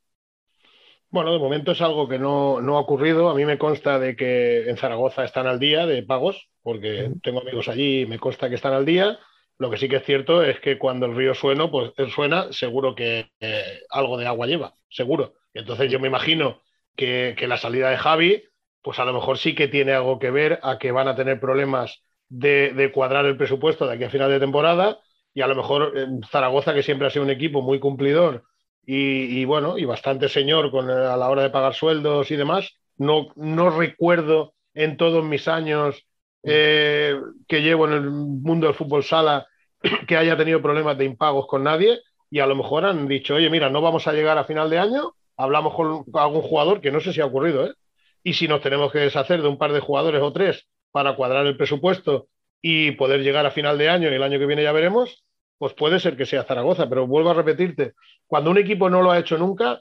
Bueno, 1.11 1.31
de 1.35 1.39
momento 1.39 1.73
es 1.73 1.83
algo 1.83 2.09
que 2.09 2.19
no, 2.19 2.57
ha 2.57 2.81
ocurrido. 2.81 3.29
A 3.29 3.35
mí 3.35 3.45
me 3.45 3.59
consta 3.59 3.99
de 3.99 4.17
que 4.17 4.71
en 4.71 4.79
Zaragoza 4.79 5.25
están 5.25 5.47
al 5.47 5.61
día 5.61 5.85
de 5.85 6.03
pagos, 6.03 6.49
porque 6.63 7.11
tengo 7.23 7.43
amigos 7.43 7.69
allí 7.69 8.01
y 8.01 8.07
me 8.07 8.19
consta 8.19 8.49
que 8.49 8.55
están 8.55 8.73
al 8.73 8.87
día. 8.87 9.19
Lo 9.59 9.71
que 9.71 9.77
sí 9.77 9.87
que 9.87 9.97
es 9.97 10.05
cierto 10.05 10.43
es 10.43 10.59
que 10.61 10.79
cuando 10.79 11.05
el 11.05 11.15
río 11.15 11.35
suena, 11.35 11.71
pues 11.71 11.93
suena, 12.15 12.51
seguro 12.53 12.95
que 12.95 13.31
eh, 13.39 13.81
algo 13.91 14.17
de 14.17 14.27
agua 14.27 14.47
lleva, 14.47 14.75
seguro. 14.89 15.35
Entonces 15.53 15.93
yo 15.93 16.01
me 16.01 16.09
imagino 16.09 16.63
que, 16.97 17.37
la 17.47 17.59
salida 17.59 17.91
de 17.91 17.99
Javi, 17.99 18.43
pues 18.83 18.99
a 18.99 19.05
lo 19.05 19.13
mejor 19.13 19.39
sí 19.39 19.55
que 19.55 19.69
tiene 19.69 19.93
algo 19.93 20.19
que 20.19 20.31
ver 20.31 20.59
a 20.63 20.79
que 20.79 20.93
van 20.93 21.09
a 21.09 21.17
tener 21.17 21.41
problemas 21.41 22.03
de, 22.29 22.91
cuadrar 22.93 23.27
el 23.27 23.37
presupuesto 23.37 23.87
de 23.87 23.95
aquí 23.95 24.05
a 24.05 24.11
final 24.11 24.31
de 24.31 24.41
temporada 24.41 24.99
y 25.35 25.43
a 25.43 25.47
lo 25.47 25.55
mejor 25.55 25.95
Zaragoza, 26.31 26.75
que 26.75 26.83
siempre 26.83 27.07
ha 27.07 27.11
sido 27.11 27.25
un 27.25 27.31
equipo 27.31 27.63
muy 27.63 27.79
cumplidor 27.79 28.45
y, 28.85 29.45
bueno, 29.45 29.79
y 29.79 29.85
bastante 29.85 30.29
señor 30.29 30.71
con, 30.71 30.91
eh, 30.91 30.93
a 30.93 31.17
la 31.17 31.31
hora 31.31 31.43
de 31.43 31.51
pagar 31.51 31.75
sueldos 31.75 32.31
y 32.33 32.37
demás. 32.37 32.73
No, 32.97 33.29
no 33.37 33.71
recuerdo 33.71 34.55
en 34.75 34.97
todos 34.97 35.25
mis 35.25 35.47
años 35.47 36.05
eh, 36.43 37.17
que 37.47 37.63
llevo 37.63 37.87
en 37.87 37.93
el 37.93 38.11
mundo 38.11 38.67
del 38.67 38.75
fútbol 38.75 39.05
sala 39.05 39.47
que 40.09 40.17
haya 40.17 40.37
tenido 40.37 40.61
problemas 40.61 40.99
de 40.99 41.05
impagos 41.05 41.47
con 41.47 41.63
nadie 41.63 42.01
y 42.29 42.41
a 42.41 42.47
lo 42.47 42.57
mejor 42.57 42.85
han 42.85 43.07
dicho, 43.07 43.35
oye, 43.35 43.51
mira, 43.51 43.71
no 43.71 43.83
vamos 43.83 44.09
a 44.09 44.13
llegar 44.13 44.39
a 44.39 44.45
final 44.45 44.71
de 44.71 44.79
año, 44.79 45.15
hablamos 45.37 45.75
con 45.75 46.05
algún 46.15 46.41
jugador, 46.41 46.81
que 46.81 46.91
no 46.91 46.99
sé 46.99 47.13
si 47.13 47.21
ha 47.21 47.27
ocurrido, 47.27 47.67
¿eh? 47.67 47.75
Y 48.23 48.35
si 48.35 48.49
nos 48.49 48.61
tenemos 48.61 48.93
que 48.93 49.01
deshacer 49.01 49.43
de 49.43 49.49
un 49.49 49.59
par 49.59 49.73
de 49.73 49.81
jugadores 49.81 50.23
o 50.23 50.33
tres 50.33 50.67
para 50.91 51.17
cuadrar 51.17 51.47
el 51.47 51.57
presupuesto 51.57 52.29
y 52.61 52.93
poder 52.93 53.21
llegar 53.23 53.45
a 53.47 53.51
final 53.51 53.79
de 53.79 53.89
año 53.89 54.11
y 54.11 54.15
el 54.15 54.23
año 54.23 54.39
que 54.39 54.47
viene 54.47 54.63
ya 54.63 54.73
veremos, 54.73 55.25
pues 55.59 55.75
puede 55.75 56.01
ser 56.01 56.17
que 56.17 56.27
sea 56.27 56.45
Zaragoza, 56.45 56.89
pero 56.89 57.07
vuelvo 57.07 57.31
a 57.31 57.35
repetirte, 57.35 57.95
cuando 58.27 58.51
un 58.51 58.59
equipo 58.59 58.89
no 58.91 59.03
lo 59.03 59.11
ha 59.11 59.19
hecho 59.19 59.39
nunca, 59.39 59.81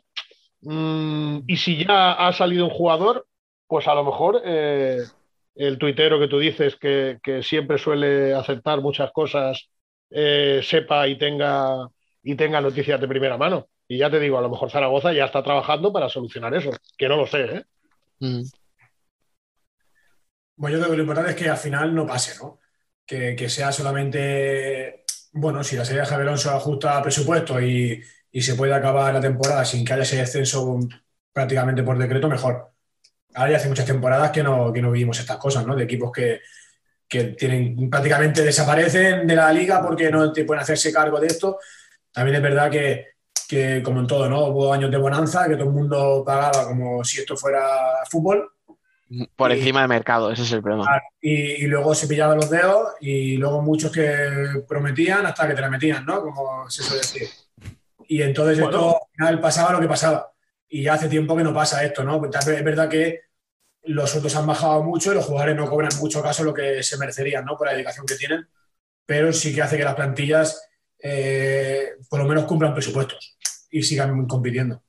mm, 0.61 1.39
y 1.47 1.57
si 1.57 1.85
ya 1.85 2.13
ha 2.13 2.34
salido 2.34 2.65
un 2.65 2.72
jugador, 2.72 3.26
pues 3.68 3.88
a 3.88 3.95
lo 3.95 4.03
mejor 4.03 4.41
eh, 4.45 4.99
el 5.55 5.77
tuitero 5.77 6.19
que 6.19 6.27
tú 6.27 6.39
dices 6.39 6.76
que, 6.76 7.19
siempre 7.43 7.77
suele 7.77 8.34
aceptar 8.34 8.81
muchas 8.81 9.11
cosas, 9.11 9.69
eh, 10.09 10.61
sepa 10.63 11.07
y 11.07 11.18
tenga, 11.18 11.88
y 12.23 12.35
tenga 12.35 12.61
noticias 12.61 12.99
de 12.99 13.07
primera 13.07 13.38
mano. 13.38 13.68
Y 13.88 13.97
ya 13.97 14.09
te 14.09 14.19
digo, 14.19 14.38
a 14.38 14.41
lo 14.41 14.49
mejor 14.49 14.72
Zaragoza 14.72 15.13
ya 15.13 15.26
está 15.26 15.43
trabajando 15.43 15.91
para 15.91 16.09
solucionar 16.09 16.53
eso, 16.53 16.72
que 16.97 17.09
no 17.09 17.18
lo 17.18 17.27
sé. 17.27 17.43
¿eh? 17.43 17.63
Mm. 18.22 18.43
Bueno, 20.56 20.77
yo 20.77 20.80
creo 20.80 20.91
que 20.91 20.98
lo 20.98 21.03
importante 21.03 21.31
es 21.31 21.35
que 21.35 21.49
al 21.49 21.57
final 21.57 21.93
no 21.93 22.06
pase, 22.06 22.38
¿no? 22.39 22.60
Que, 23.06 23.35
que 23.35 23.49
sea 23.49 23.72
solamente 23.72 25.02
bueno, 25.34 25.64
si 25.64 25.76
la 25.76 25.85
serie 25.85 26.02
de 26.02 26.07
Javier 26.07 26.27
Alonso 26.27 26.52
ajusta 26.52 27.02
presupuesto 27.02 27.61
y, 27.61 28.03
se 28.34 28.56
puede 28.56 28.73
acabar 28.73 29.14
la 29.14 29.19
temporada 29.22 29.65
sin 29.65 29.84
que 29.84 29.93
haya 29.93 30.03
ese 30.03 30.18
descenso 30.18 30.80
prácticamente 31.34 31.84
por 31.84 31.98
decreto, 31.98 32.30
mejor. 32.30 32.72
Ahora 33.34 33.52
ya 33.52 33.57
hace 33.57 33.68
muchas 33.69 33.85
temporadas 33.85 34.31
que 34.31 34.43
no, 34.43 34.72
que 34.73 34.81
no 34.81 34.91
vivimos 34.91 35.19
estas 35.19 35.38
cosas, 35.38 35.65
¿no? 35.65 35.76
De 35.76 35.84
equipos 35.84 36.11
que, 36.11 36.41
tienen 37.38 37.89
prácticamente 37.89 38.41
desaparecen 38.41 39.27
de 39.27 39.35
la 39.35 39.52
liga 39.52 39.81
porque 39.81 40.10
no 40.10 40.31
te 40.31 40.45
pueden 40.45 40.61
hacerse 40.64 40.93
cargo 40.93 41.19
de 41.19 41.27
esto. 41.27 41.60
También 42.11 42.38
es 42.38 42.41
verdad 42.41 42.72
que, 42.72 43.07
como 43.83 43.99
en 43.99 44.07
todo, 44.07 44.29
¿no? 44.29 44.45
Hubo 44.47 44.73
años 44.73 44.91
de 44.91 44.97
bonanza, 44.97 45.47
que 45.47 45.55
todo 45.55 45.65
el 45.65 45.73
mundo 45.73 46.23
pagaba 46.25 46.67
como 46.67 47.03
si 47.03 47.19
esto 47.19 47.35
fuera 47.35 47.61
fútbol 48.09 48.51
por 49.35 49.51
encima 49.51 49.81
de 49.81 49.87
mercado, 49.89 50.31
ese 50.31 50.43
es 50.43 50.51
el 50.53 50.61
problema. 50.61 51.01
Y, 51.19 51.67
luego 51.67 51.93
se 51.93 52.07
pillaban 52.07 52.37
los 52.37 52.49
dedos 52.49 52.93
y 53.01 53.35
luego 53.35 53.61
muchos 53.61 53.91
que 53.91 54.63
prometían 54.67 55.25
hasta 55.25 55.47
que 55.47 55.53
te 55.53 55.61
la 55.61 55.69
metían, 55.69 56.05
¿no? 56.05 56.21
Como 56.21 56.69
se 56.69 56.81
suele 56.81 57.01
decir. 57.01 57.27
Y 58.07 58.21
entonces 58.21 58.59
esto 58.59 58.95
al 58.95 59.11
final 59.11 59.41
pasaba 59.41 59.73
lo 59.73 59.81
que 59.81 59.87
pasaba. 59.87 60.31
Y 60.69 60.83
ya 60.83 60.93
hace 60.93 61.09
tiempo 61.09 61.35
que 61.35 61.43
no 61.43 61.53
pasa 61.53 61.83
esto, 61.83 62.03
¿no? 62.03 62.19
Pues 62.19 62.33
es 62.47 62.63
verdad 62.63 62.87
que 62.87 63.21
los 63.83 64.09
sueldos 64.09 64.35
han 64.35 64.47
bajado 64.47 64.81
mucho 64.83 65.11
y 65.11 65.15
los 65.15 65.25
jugadores 65.25 65.57
no 65.57 65.69
cobran 65.69 65.91
mucho 65.99 66.21
caso 66.21 66.45
lo 66.45 66.53
que 66.53 66.81
se 66.81 66.97
merecerían, 66.97 67.43
¿no? 67.43 67.57
Por 67.57 67.67
la 67.67 67.73
dedicación 67.73 68.05
que 68.05 68.15
tienen. 68.15 68.47
Pero 69.05 69.33
sí 69.33 69.53
que 69.53 69.61
hace 69.61 69.77
que 69.77 69.83
las 69.83 69.95
plantillas 69.95 70.69
eh, 70.99 71.95
por 72.09 72.19
lo 72.19 72.27
menos 72.27 72.45
cumplan 72.45 72.73
presupuestos 72.73 73.37
y 73.72 73.84
sigan 73.84 74.27
compitiendo. 74.27 74.84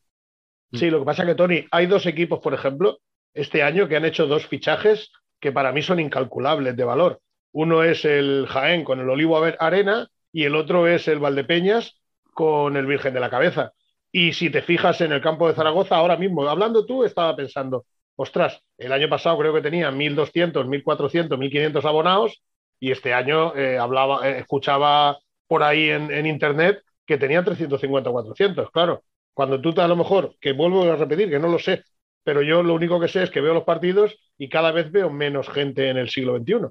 Sí, 0.72 0.90
lo 0.90 1.00
que 1.00 1.04
pasa 1.04 1.22
es 1.22 1.28
que, 1.28 1.34
Tony, 1.34 1.66
hay 1.70 1.86
dos 1.86 2.06
equipos, 2.06 2.40
por 2.40 2.54
ejemplo, 2.54 2.98
este 3.34 3.62
año 3.62 3.88
que 3.88 3.96
han 3.96 4.04
hecho 4.04 4.26
dos 4.26 4.46
fichajes 4.46 5.12
que 5.40 5.52
para 5.52 5.72
mí 5.72 5.82
son 5.82 6.00
incalculables 6.00 6.76
de 6.76 6.84
valor. 6.84 7.20
Uno 7.52 7.82
es 7.82 8.04
el 8.04 8.46
Jaén 8.48 8.84
con 8.84 9.00
el 9.00 9.10
Olivo 9.10 9.42
Arena 9.58 10.08
y 10.32 10.44
el 10.44 10.56
otro 10.56 10.86
es 10.86 11.08
el 11.08 11.18
Valdepeñas 11.18 12.00
con 12.32 12.76
el 12.76 12.86
Virgen 12.86 13.12
de 13.12 13.20
la 13.20 13.30
Cabeza. 13.30 13.72
Y 14.10 14.32
si 14.32 14.50
te 14.50 14.62
fijas 14.62 15.00
en 15.00 15.12
el 15.12 15.20
campo 15.20 15.48
de 15.48 15.54
Zaragoza, 15.54 15.96
ahora 15.96 16.16
mismo, 16.16 16.46
hablando 16.48 16.86
tú, 16.86 17.04
estaba 17.04 17.34
pensando, 17.36 17.86
ostras, 18.16 18.62
el 18.78 18.92
año 18.92 19.08
pasado 19.08 19.38
creo 19.38 19.54
que 19.54 19.62
tenía 19.62 19.90
1.200, 19.90 20.66
1.400, 20.66 21.28
1.500 21.28 21.84
abonados 21.84 22.42
y 22.78 22.90
este 22.90 23.14
año 23.14 23.54
eh, 23.56 23.78
hablaba, 23.78 24.28
eh, 24.28 24.38
escuchaba 24.38 25.18
por 25.46 25.62
ahí 25.62 25.90
en, 25.90 26.10
en, 26.10 26.26
internet 26.26 26.82
que 27.06 27.18
tenía 27.18 27.42
350 27.44 28.10
400. 28.10 28.70
Claro, 28.70 29.04
cuando 29.34 29.60
tú 29.60 29.72
te, 29.72 29.80
a 29.80 29.88
lo 29.88 29.96
mejor, 29.96 30.36
que 30.40 30.52
vuelvo 30.52 30.84
a 30.84 30.96
repetir, 30.96 31.30
que 31.30 31.38
no 31.38 31.48
lo 31.48 31.58
sé, 31.58 31.84
pero 32.24 32.42
yo 32.42 32.62
lo 32.62 32.74
único 32.74 33.00
que 33.00 33.08
sé 33.08 33.22
es 33.24 33.30
que 33.30 33.40
veo 33.40 33.54
los 33.54 33.64
partidos 33.64 34.16
y 34.38 34.48
cada 34.48 34.72
vez 34.72 34.90
veo 34.90 35.10
menos 35.10 35.48
gente 35.48 35.88
en 35.88 35.96
el 35.96 36.08
siglo 36.08 36.36
XXI. 36.36 36.68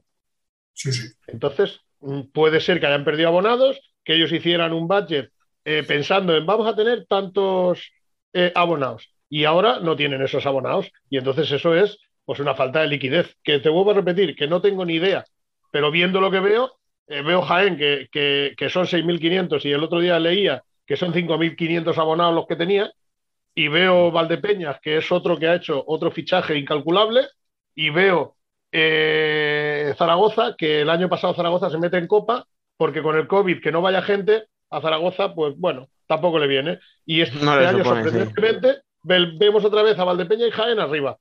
Sí, 0.73 0.91
sí. 0.91 1.07
Entonces, 1.27 1.81
mm, 1.99 2.31
puede 2.33 2.61
ser 2.61 2.79
que 2.79 2.87
hayan 2.87 3.03
perdido 3.03 3.29
abonados, 3.29 3.79
que 4.03 4.15
ellos 4.15 4.31
hicieran 4.31 4.73
un 4.73 4.87
budget 4.87 5.31
eh, 5.65 5.83
pensando 5.87 6.35
en 6.35 6.45
vamos 6.45 6.67
a 6.67 6.75
tener 6.75 7.05
tantos 7.05 7.91
eh, 8.33 8.51
abonados 8.55 9.13
y 9.29 9.45
ahora 9.45 9.79
no 9.79 9.95
tienen 9.95 10.21
esos 10.23 10.45
abonados 10.45 10.91
y 11.09 11.17
entonces 11.17 11.51
eso 11.51 11.75
es 11.75 11.99
pues 12.25 12.39
una 12.39 12.55
falta 12.55 12.81
de 12.81 12.87
liquidez. 12.87 13.35
Que 13.43 13.59
te 13.59 13.69
vuelvo 13.69 13.91
a 13.91 13.95
repetir, 13.95 14.35
que 14.35 14.47
no 14.47 14.61
tengo 14.61 14.85
ni 14.85 14.95
idea, 14.95 15.25
pero 15.71 15.91
viendo 15.91 16.21
lo 16.21 16.31
que 16.31 16.39
veo, 16.39 16.71
eh, 17.11 17.21
veo 17.21 17.41
Jaén 17.41 17.77
que, 17.77 18.07
que, 18.11 18.53
que 18.57 18.69
son 18.69 18.85
6.500 18.85 19.65
y 19.65 19.71
el 19.71 19.83
otro 19.83 19.99
día 19.99 20.19
leía 20.19 20.63
que 20.85 20.97
son 20.97 21.13
5.500 21.13 21.97
abonados 21.97 22.35
los 22.35 22.47
que 22.47 22.55
tenía 22.55 22.91
y 23.53 23.67
veo 23.67 24.11
Valdepeñas, 24.11 24.79
que 24.81 24.97
es 24.97 25.11
otro 25.11 25.37
que 25.37 25.47
ha 25.47 25.55
hecho 25.55 25.83
otro 25.85 26.11
fichaje 26.11 26.57
incalculable, 26.57 27.27
y 27.75 27.89
veo 27.89 28.35
eh, 28.71 29.93
Zaragoza, 29.97 30.55
que 30.57 30.81
el 30.81 30.89
año 30.89 31.09
pasado 31.09 31.33
Zaragoza 31.33 31.69
se 31.69 31.77
mete 31.77 31.97
en 31.97 32.07
Copa, 32.07 32.45
porque 32.77 33.01
con 33.01 33.17
el 33.17 33.27
COVID 33.27 33.61
que 33.61 33.71
no 33.71 33.81
vaya 33.81 34.01
gente, 34.01 34.45
a 34.69 34.81
Zaragoza, 34.81 35.35
pues 35.35 35.53
bueno, 35.57 35.89
tampoco 36.07 36.39
le 36.39 36.47
viene. 36.47 36.79
Y 37.05 37.21
este 37.21 37.37
año, 37.45 37.83
sorprendentemente, 37.83 38.81
vemos 39.03 39.65
otra 39.65 39.83
vez 39.83 39.99
a 39.99 40.05
Valdepeña 40.05 40.47
y 40.47 40.51
Jaén 40.51 40.79
arriba. 40.79 41.17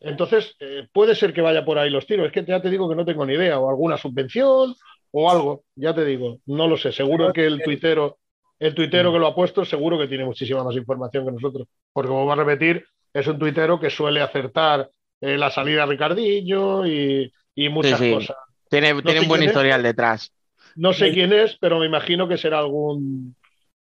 Entonces, 0.00 0.54
eh, 0.60 0.86
puede 0.92 1.14
ser 1.14 1.32
que 1.32 1.40
vaya 1.40 1.64
por 1.64 1.78
ahí 1.78 1.90
los 1.90 2.06
tiros. 2.06 2.26
Es 2.26 2.32
que 2.32 2.44
ya 2.44 2.60
te 2.60 2.70
digo 2.70 2.88
que 2.88 2.94
no 2.94 3.06
tengo 3.06 3.24
ni 3.24 3.34
idea, 3.34 3.58
o 3.58 3.70
alguna 3.70 3.96
subvención 3.96 4.74
o 5.10 5.30
algo, 5.30 5.64
ya 5.74 5.94
te 5.94 6.04
digo, 6.04 6.38
no 6.46 6.66
lo 6.68 6.76
sé. 6.76 6.92
Seguro 6.92 7.32
que 7.32 7.46
el 7.46 7.62
tuitero 7.62 8.18
el 8.58 8.74
tuitero 8.74 9.12
que 9.12 9.18
lo 9.18 9.28
ha 9.28 9.34
puesto 9.34 9.64
seguro 9.64 9.98
que 9.98 10.08
tiene 10.08 10.24
muchísima 10.24 10.64
más 10.64 10.74
información 10.74 11.24
que 11.24 11.32
nosotros. 11.32 11.68
Porque, 11.92 12.08
como 12.08 12.26
va 12.26 12.32
a 12.32 12.36
repetir, 12.36 12.84
es 13.12 13.26
un 13.26 13.38
tuitero 13.38 13.78
que 13.78 13.90
suele 13.90 14.20
acertar 14.20 14.90
eh, 15.20 15.36
la 15.36 15.50
salida 15.50 15.84
a 15.84 15.86
Ricardillo 15.86 16.86
y, 16.86 17.32
muchas 17.70 18.00
cosas. 18.00 18.36
Tiene, 18.68 18.92
un 18.92 19.28
buen 19.28 19.42
historial 19.42 19.82
detrás. 19.82 20.32
No 20.76 20.92
sé 20.92 21.12
quién 21.12 21.32
es, 21.32 21.56
pero 21.60 21.78
me 21.78 21.86
imagino 21.86 22.28
que 22.28 22.36
será 22.36 22.58
algún 22.58 23.34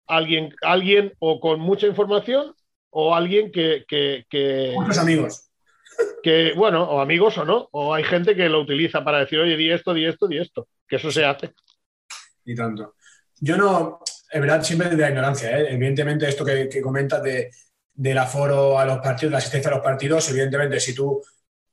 alguien, 0.07 0.55
alguien 0.63 1.13
o 1.19 1.41
con 1.41 1.61
mucha 1.61 1.87
información 1.87 2.55
o 2.91 3.15
alguien 3.15 3.53
que, 3.53 3.85
que, 3.89 4.73
Muchos 4.75 4.99
amigos. 4.99 5.49
Que, 6.23 6.53
bueno, 6.57 6.85
o 6.85 7.01
amigos 7.01 7.37
o 7.39 7.45
no, 7.45 7.69
o 7.73 7.95
hay 7.95 8.05
gente 8.05 8.35
que 8.35 8.49
lo 8.49 8.61
utiliza 8.61 9.05
para 9.05 9.19
decir, 9.19 9.39
oye, 9.39 9.57
di 9.57 9.71
esto, 9.71 9.93
di 9.93 10.07
esto, 10.07 10.27
di 10.27 10.39
esto, 10.39 10.69
que 10.93 10.97
eso 10.97 11.11
se 11.11 11.25
hace. 11.25 11.55
Y 12.45 12.55
tanto. 12.55 12.97
Yo 13.41 13.57
no, 13.57 14.01
es 14.31 14.39
verdad, 14.39 14.63
siempre 14.63 14.91
de 14.91 14.97
la 14.99 15.09
ignorancia. 15.09 15.59
¿eh? 15.59 15.69
Evidentemente, 15.71 16.29
esto 16.29 16.45
que, 16.45 16.69
comentas 16.83 17.23
de, 17.23 17.51
del 17.95 18.19
aforo 18.19 18.79
a 18.79 18.85
los 18.85 18.99
partidos, 18.99 19.33
la 19.33 19.39
asistencia 19.39 19.71
a 19.71 19.77
los 19.77 19.83
partidos, 19.83 20.29
evidentemente, 20.29 20.79
si 20.81 20.95
tú, 20.95 21.23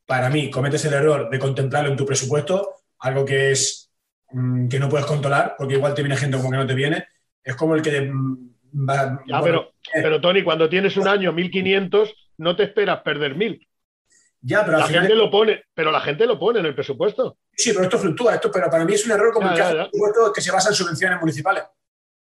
para 0.06 0.30
mí, 0.30 0.50
cometes 0.50 0.86
el 0.86 0.94
error 0.94 1.30
de 1.30 1.38
contemplarlo 1.38 1.90
en 1.90 1.98
tu 1.98 2.06
presupuesto, 2.06 2.76
algo 3.00 3.26
que 3.26 3.52
es 3.52 3.92
mm, 4.32 4.70
que 4.70 4.80
no 4.80 4.88
puedes 4.88 5.06
controlar, 5.06 5.56
porque 5.58 5.74
igual 5.74 5.94
te 5.94 6.02
viene 6.02 6.16
gente 6.16 6.38
como 6.38 6.52
que 6.52 6.58
no 6.58 6.68
te 6.68 6.76
viene, 6.76 7.06
es 7.44 7.58
como 7.58 7.76
el 7.76 7.82
que 7.82 8.00
mm, 8.00 8.90
va, 8.90 9.22
Ya, 9.28 9.42
bueno, 9.42 9.44
pero, 9.44 9.62
eh, 9.96 10.02
pero 10.02 10.22
Tony, 10.22 10.44
cuando 10.44 10.70
tienes 10.70 10.96
un 10.96 11.10
año 11.10 11.34
1500, 11.34 12.32
no 12.38 12.56
te 12.56 12.64
esperas 12.64 13.02
perder 13.02 13.36
1000. 13.36 13.68
Ya, 14.42 14.66
pero 14.66 14.78
La 14.78 14.86
final- 14.86 15.02
gente 15.04 15.16
lo 15.16 15.30
pone, 15.30 15.64
pero 15.74 15.92
la 15.92 16.02
gente 16.02 16.26
lo 16.26 16.40
pone 16.40 16.60
en 16.60 16.66
el 16.66 16.76
presupuesto. 16.76 17.38
sí, 17.52 17.72
pero 17.74 17.84
esto 17.86 18.00
fluctúa, 18.00 18.36
esto, 18.36 18.50
pero 18.52 18.70
para 18.70 18.86
mí 18.86 18.94
es 18.94 19.06
un 19.06 19.12
error 19.12 19.34
como 19.34 19.48
Ya, 19.56 19.70
el 19.72 19.90
que 19.92 20.00
ya, 20.00 20.32
que 20.34 20.42
se 20.42 20.52
basa 20.52 20.70
en 20.70 20.76
subvenciones 20.76 21.20
municipales. 21.20 21.64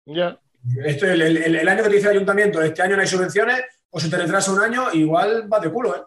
Ya. 0.06 0.38
Esto, 0.84 1.06
el, 1.06 1.20
el- 1.22 1.68
año 1.68 1.82
que 1.82 1.88
te 1.90 1.94
dice 1.96 2.08
el 2.08 2.16
ayuntamiento, 2.16 2.60
este 2.62 2.82
año 2.82 2.96
no 2.96 3.02
hay 3.02 3.08
subvenciones, 3.08 3.62
o 3.90 4.00
se 4.00 4.08
te 4.08 4.16
retrasa 4.16 4.50
un 4.52 4.60
año, 4.60 4.92
igual 4.92 5.44
vas 5.46 5.62
de 5.62 5.70
culo, 5.70 5.94
¿eh? 5.96 6.02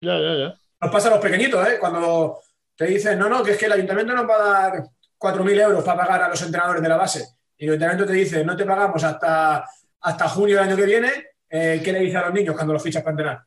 Ya, 0.00 0.18
ya, 0.18 0.34
ya. 0.36 0.54
Nos 0.80 0.90
pasa 0.92 1.08
a 1.08 1.12
los 1.12 1.20
pequeñitos, 1.20 1.66
¿eh? 1.68 1.78
Cuando 1.80 2.40
te 2.76 2.84
dicen, 2.86 3.18
no, 3.18 3.28
no, 3.28 3.42
que 3.42 3.52
es 3.52 3.58
que 3.58 3.66
el 3.66 3.72
ayuntamiento 3.72 4.12
nos 4.14 4.28
va 4.28 4.34
a 4.36 4.70
dar 4.70 4.82
4.000 5.18 5.58
euros 5.60 5.82
para 5.82 5.98
pagar 6.04 6.22
a 6.24 6.28
los 6.28 6.42
entrenadores 6.42 6.82
de 6.82 6.88
la 6.88 6.96
base. 6.96 7.26
Y 7.56 7.64
el 7.64 7.70
ayuntamiento 7.70 8.06
te 8.06 8.12
dice, 8.12 8.44
no 8.44 8.54
te 8.56 8.64
pagamos 8.66 9.02
hasta, 9.02 9.64
hasta 10.00 10.28
junio 10.28 10.56
del 10.56 10.66
año 10.66 10.76
que 10.76 10.84
viene, 10.84 11.10
eh, 11.48 11.80
¿qué 11.82 11.92
le 11.92 12.00
dice 12.00 12.18
a 12.18 12.26
los 12.26 12.34
niños 12.34 12.54
cuando 12.54 12.74
los 12.74 12.82
fichas 12.82 13.02
para 13.02 13.12
entrenar? 13.12 13.44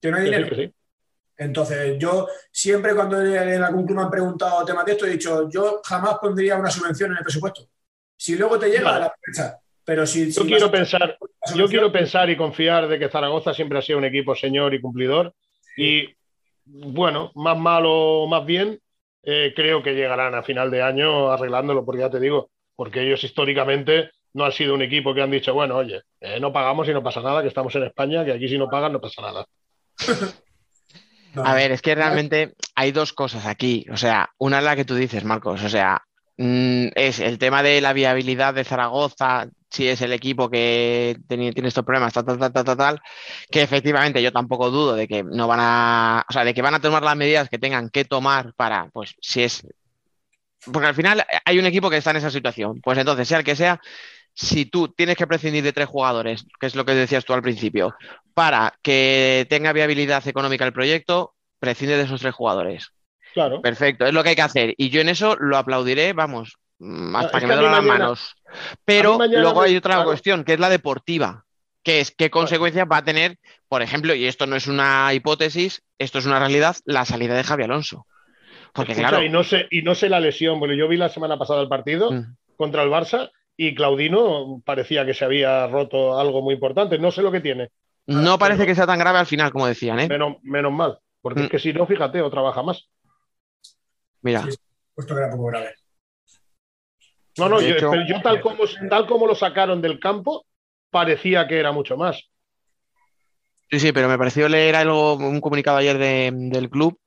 Que 0.00 0.10
no 0.10 0.16
hay 0.18 0.24
Que 0.24 0.28
sí, 0.30 0.34
dinero. 0.36 0.56
que 0.56 0.62
sí. 0.66 0.74
Entonces, 1.38 1.96
yo 1.98 2.26
siempre 2.50 2.94
cuando 2.94 3.24
en 3.24 3.62
algún 3.62 3.86
club 3.86 3.98
me 3.98 4.04
han 4.04 4.10
preguntado 4.10 4.64
temas 4.64 4.84
de 4.84 4.92
esto, 4.92 5.06
he 5.06 5.10
dicho, 5.10 5.48
yo 5.48 5.80
jamás 5.84 6.18
pondría 6.18 6.56
una 6.56 6.70
subvención 6.70 7.12
en 7.12 7.18
el 7.18 7.22
presupuesto. 7.22 7.68
Si 8.16 8.36
luego 8.36 8.58
te 8.58 8.68
llega, 8.68 8.90
Vale. 8.90 9.00
la 9.00 9.06
aprovecha. 9.06 9.58
Pero 9.84 10.04
si, 10.04 10.30
Yo 10.32 10.42
si 10.42 10.48
quiero 10.48 10.70
pensar, 10.70 11.16
yo 11.54 11.66
quiero 11.68 11.90
pensar 11.90 12.28
y 12.28 12.36
confiar 12.36 12.88
de 12.88 12.98
que 12.98 13.08
Zaragoza 13.08 13.54
siempre 13.54 13.78
ha 13.78 13.82
sido 13.82 13.98
un 13.98 14.04
equipo 14.04 14.34
señor 14.34 14.74
y 14.74 14.80
cumplidor. 14.80 15.32
Y 15.76 16.14
bueno, 16.66 17.30
más 17.36 17.56
malo 17.56 17.92
o 17.92 18.26
más 18.26 18.44
bien, 18.44 18.80
eh, 19.22 19.52
creo 19.54 19.82
que 19.82 19.94
llegarán 19.94 20.34
a 20.34 20.42
final 20.42 20.70
de 20.70 20.82
año 20.82 21.30
arreglándolo, 21.30 21.84
porque 21.84 22.02
ya 22.02 22.10
te 22.10 22.20
digo, 22.20 22.50
porque 22.76 23.02
ellos 23.02 23.22
históricamente 23.24 24.10
no 24.34 24.44
han 24.44 24.52
sido 24.52 24.74
un 24.74 24.82
equipo 24.82 25.14
que 25.14 25.22
han 25.22 25.30
dicho, 25.30 25.54
bueno, 25.54 25.76
oye, 25.76 26.02
eh, 26.20 26.38
no 26.38 26.52
pagamos 26.52 26.86
y 26.88 26.92
no 26.92 27.02
pasa 27.02 27.22
nada, 27.22 27.40
que 27.40 27.48
estamos 27.48 27.74
en 27.76 27.84
España, 27.84 28.24
que 28.24 28.32
aquí 28.32 28.48
si 28.48 28.58
no 28.58 28.68
pagan 28.68 28.92
no 28.92 29.00
pasa 29.00 29.22
nada. 29.22 29.46
No, 31.34 31.44
A 31.44 31.54
ver, 31.54 31.72
es 31.72 31.82
que 31.82 31.94
realmente 31.94 32.54
hay 32.74 32.92
dos 32.92 33.12
cosas 33.12 33.46
aquí. 33.46 33.86
O 33.90 33.96
sea, 33.96 34.30
una 34.38 34.58
es 34.58 34.64
la 34.64 34.76
que 34.76 34.84
tú 34.84 34.94
dices, 34.94 35.24
Marcos. 35.24 35.62
O 35.62 35.68
sea, 35.68 36.02
mm, 36.36 36.88
es 36.94 37.20
el 37.20 37.38
tema 37.38 37.62
de 37.62 37.80
la 37.80 37.92
viabilidad 37.92 38.54
de 38.54 38.64
Zaragoza, 38.64 39.48
si 39.70 39.88
es 39.88 40.00
el 40.02 40.12
equipo 40.12 40.48
que 40.48 41.18
tiene, 41.28 41.52
tiene 41.52 41.68
estos 41.68 41.84
problemas, 41.84 42.12
tal, 42.12 42.24
tal, 42.24 42.38
tal, 42.38 42.64
tal, 42.64 42.76
tal, 42.76 43.00
que 43.50 43.62
efectivamente 43.62 44.22
yo 44.22 44.32
tampoco 44.32 44.70
dudo 44.70 44.94
de 44.94 45.06
que 45.06 45.22
no 45.22 45.46
van 45.46 45.60
a, 45.60 46.24
o 46.28 46.32
sea, 46.32 46.44
de 46.44 46.54
que 46.54 46.62
van 46.62 46.74
a 46.74 46.80
tomar 46.80 47.02
las 47.02 47.16
medidas 47.16 47.48
que 47.50 47.58
tengan 47.58 47.90
que 47.90 48.04
tomar 48.04 48.54
para, 48.54 48.88
pues, 48.90 49.14
si 49.20 49.42
es, 49.42 49.66
porque 50.72 50.88
al 50.88 50.94
final 50.94 51.24
hay 51.44 51.58
un 51.58 51.66
equipo 51.66 51.90
que 51.90 51.98
está 51.98 52.10
en 52.10 52.16
esa 52.16 52.30
situación. 52.30 52.80
Pues 52.80 52.98
entonces, 52.98 53.28
sea 53.28 53.38
el 53.38 53.44
que 53.44 53.56
sea, 53.56 53.80
si 54.40 54.66
tú 54.66 54.86
tienes 54.86 55.16
que 55.16 55.26
prescindir 55.26 55.64
de 55.64 55.72
tres 55.72 55.88
jugadores, 55.88 56.46
que 56.60 56.66
es 56.66 56.76
lo 56.76 56.84
que 56.84 56.94
decías 56.94 57.24
tú 57.24 57.32
al 57.32 57.42
principio, 57.42 57.96
para 58.34 58.72
que 58.82 59.48
tenga 59.50 59.72
viabilidad 59.72 60.26
económica 60.28 60.64
el 60.64 60.72
proyecto, 60.72 61.34
prescinde 61.58 61.96
de 61.96 62.04
esos 62.04 62.20
tres 62.20 62.36
jugadores. 62.36 62.92
Claro. 63.34 63.60
Perfecto, 63.60 64.06
es 64.06 64.14
lo 64.14 64.22
que 64.22 64.28
hay 64.28 64.36
que 64.36 64.42
hacer. 64.42 64.74
Y 64.76 64.90
yo 64.90 65.00
en 65.00 65.08
eso 65.08 65.34
lo 65.40 65.56
aplaudiré, 65.56 66.12
vamos, 66.12 66.56
mm, 66.78 67.16
hasta 67.16 67.40
que 67.40 67.46
me 67.48 67.54
duelen 67.54 67.72
las 67.72 67.84
manos. 67.84 68.36
Pero 68.84 69.18
luego 69.18 69.62
hay 69.62 69.76
otra 69.76 69.94
claro. 69.94 70.08
cuestión, 70.08 70.44
que 70.44 70.52
es 70.52 70.60
la 70.60 70.68
deportiva, 70.68 71.44
que 71.82 71.98
es 71.98 72.12
qué 72.12 72.30
consecuencias 72.30 72.86
va 72.90 72.98
a 72.98 73.04
tener, 73.04 73.38
por 73.68 73.82
ejemplo, 73.82 74.14
y 74.14 74.26
esto 74.26 74.46
no 74.46 74.54
es 74.54 74.68
una 74.68 75.12
hipótesis, 75.14 75.82
esto 75.98 76.20
es 76.20 76.26
una 76.26 76.38
realidad, 76.38 76.76
la 76.84 77.04
salida 77.04 77.34
de 77.34 77.42
Javi 77.42 77.64
Alonso. 77.64 78.06
Porque 78.72 78.92
Escucha, 78.92 79.08
claro, 79.08 79.24
y, 79.24 79.30
no 79.30 79.42
sé, 79.42 79.66
y 79.68 79.82
no 79.82 79.96
sé 79.96 80.08
la 80.08 80.20
lesión. 80.20 80.60
Bueno, 80.60 80.74
yo 80.74 80.86
vi 80.86 80.96
la 80.96 81.08
semana 81.08 81.36
pasada 81.36 81.60
el 81.60 81.68
partido 81.68 82.12
mm, 82.12 82.36
contra 82.56 82.84
el 82.84 82.90
Barça 82.90 83.32
y 83.60 83.74
Claudino 83.74 84.62
parecía 84.64 85.04
que 85.04 85.12
se 85.14 85.24
había 85.24 85.66
roto 85.66 86.18
algo 86.18 86.40
muy 86.42 86.54
importante. 86.54 86.96
No 86.98 87.10
sé 87.10 87.20
lo 87.22 87.32
que 87.32 87.40
tiene. 87.40 87.68
no 88.06 88.38
parece 88.38 88.64
que 88.64 88.74
sea 88.74 88.86
tan 88.86 88.98
grave 88.98 89.18
al 89.18 89.26
final, 89.26 89.52
como 89.52 89.66
decían, 89.66 90.00
¿eh? 90.00 90.08
Menos, 90.08 90.36
menos 90.42 90.72
mal. 90.72 90.98
Porque 91.20 91.40
Mm. 91.40 91.44
es 91.44 91.50
que 91.50 91.58
si 91.58 91.72
no, 91.74 91.86
fíjate, 91.86 92.22
o 92.22 92.30
trabaja 92.30 92.62
más. 92.62 92.88
Mira, 94.22 94.44
Sí. 94.44 94.56
puesto 94.94 95.14
que 95.14 95.20
era 95.20 95.30
poco 95.30 95.44
grave. 95.46 95.74
No, 97.36 97.48
no, 97.50 97.60
yo, 97.60 97.74
hecho- 97.74 97.90
pero 97.90 98.06
yo 98.06 98.22
tal 98.22 98.40
como, 98.40 98.64
tal 98.88 99.06
como 99.06 99.26
lo 99.26 99.34
sacaron 99.34 99.82
del 99.82 100.00
campo, 100.00 100.46
parecía 100.90 101.46
que 101.46 101.58
era 101.60 101.70
mucho 101.72 101.96
más. 101.98 102.22
Sí, 103.70 103.78
sí, 103.78 103.92
pero 103.92 104.08
me 104.08 104.16
pareció 104.16 104.48
leer 104.48 104.76
algo, 104.76 105.14
un 105.14 105.40
comunicado 105.40 105.76
ayer 105.76 105.98
de- 105.98 106.30
del 106.32 106.70
club 106.70 106.98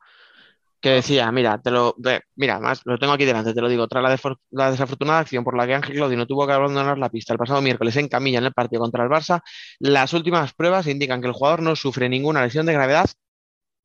que 0.82 0.90
decía, 0.90 1.32
mira, 1.32 1.62
te 1.62 1.72
lo, 1.72 1.96
mira, 2.36 2.60
más 2.60 2.82
lo 2.86 2.98
tengo 2.98 3.14
aquí 3.14 3.26
delante, 3.26 3.54
te 3.54 3.62
lo 3.62 3.70
digo, 3.70 3.88
tras 3.88 4.04
la, 4.50 4.72
desafortunada 4.72 5.20
acción 5.20 5.44
por 5.44 5.56
la 5.56 5.68
que 5.68 5.76
Ángel 5.76 5.96
Claudino 5.96 6.26
tuvo 6.26 6.48
que 6.48 6.54
abandonar 6.54 6.98
la 6.98 7.10
pista 7.10 7.34
el 7.34 7.40
pasado 7.40 7.62
miércoles 7.62 7.96
en 7.98 8.08
Camilla 8.08 8.40
en 8.40 8.46
el 8.46 8.54
partido 8.54 8.82
contra 8.82 9.04
el 9.04 9.10
Barça, 9.10 9.42
las 9.80 10.14
últimas 10.14 10.54
pruebas 10.54 10.88
indican 10.88 11.22
que 11.22 11.28
el 11.28 11.34
jugador 11.34 11.62
no 11.62 11.76
sufre 11.76 12.10
ninguna 12.10 12.42
lesión 12.44 12.66
de 12.66 12.74
gravedad, 12.74 13.06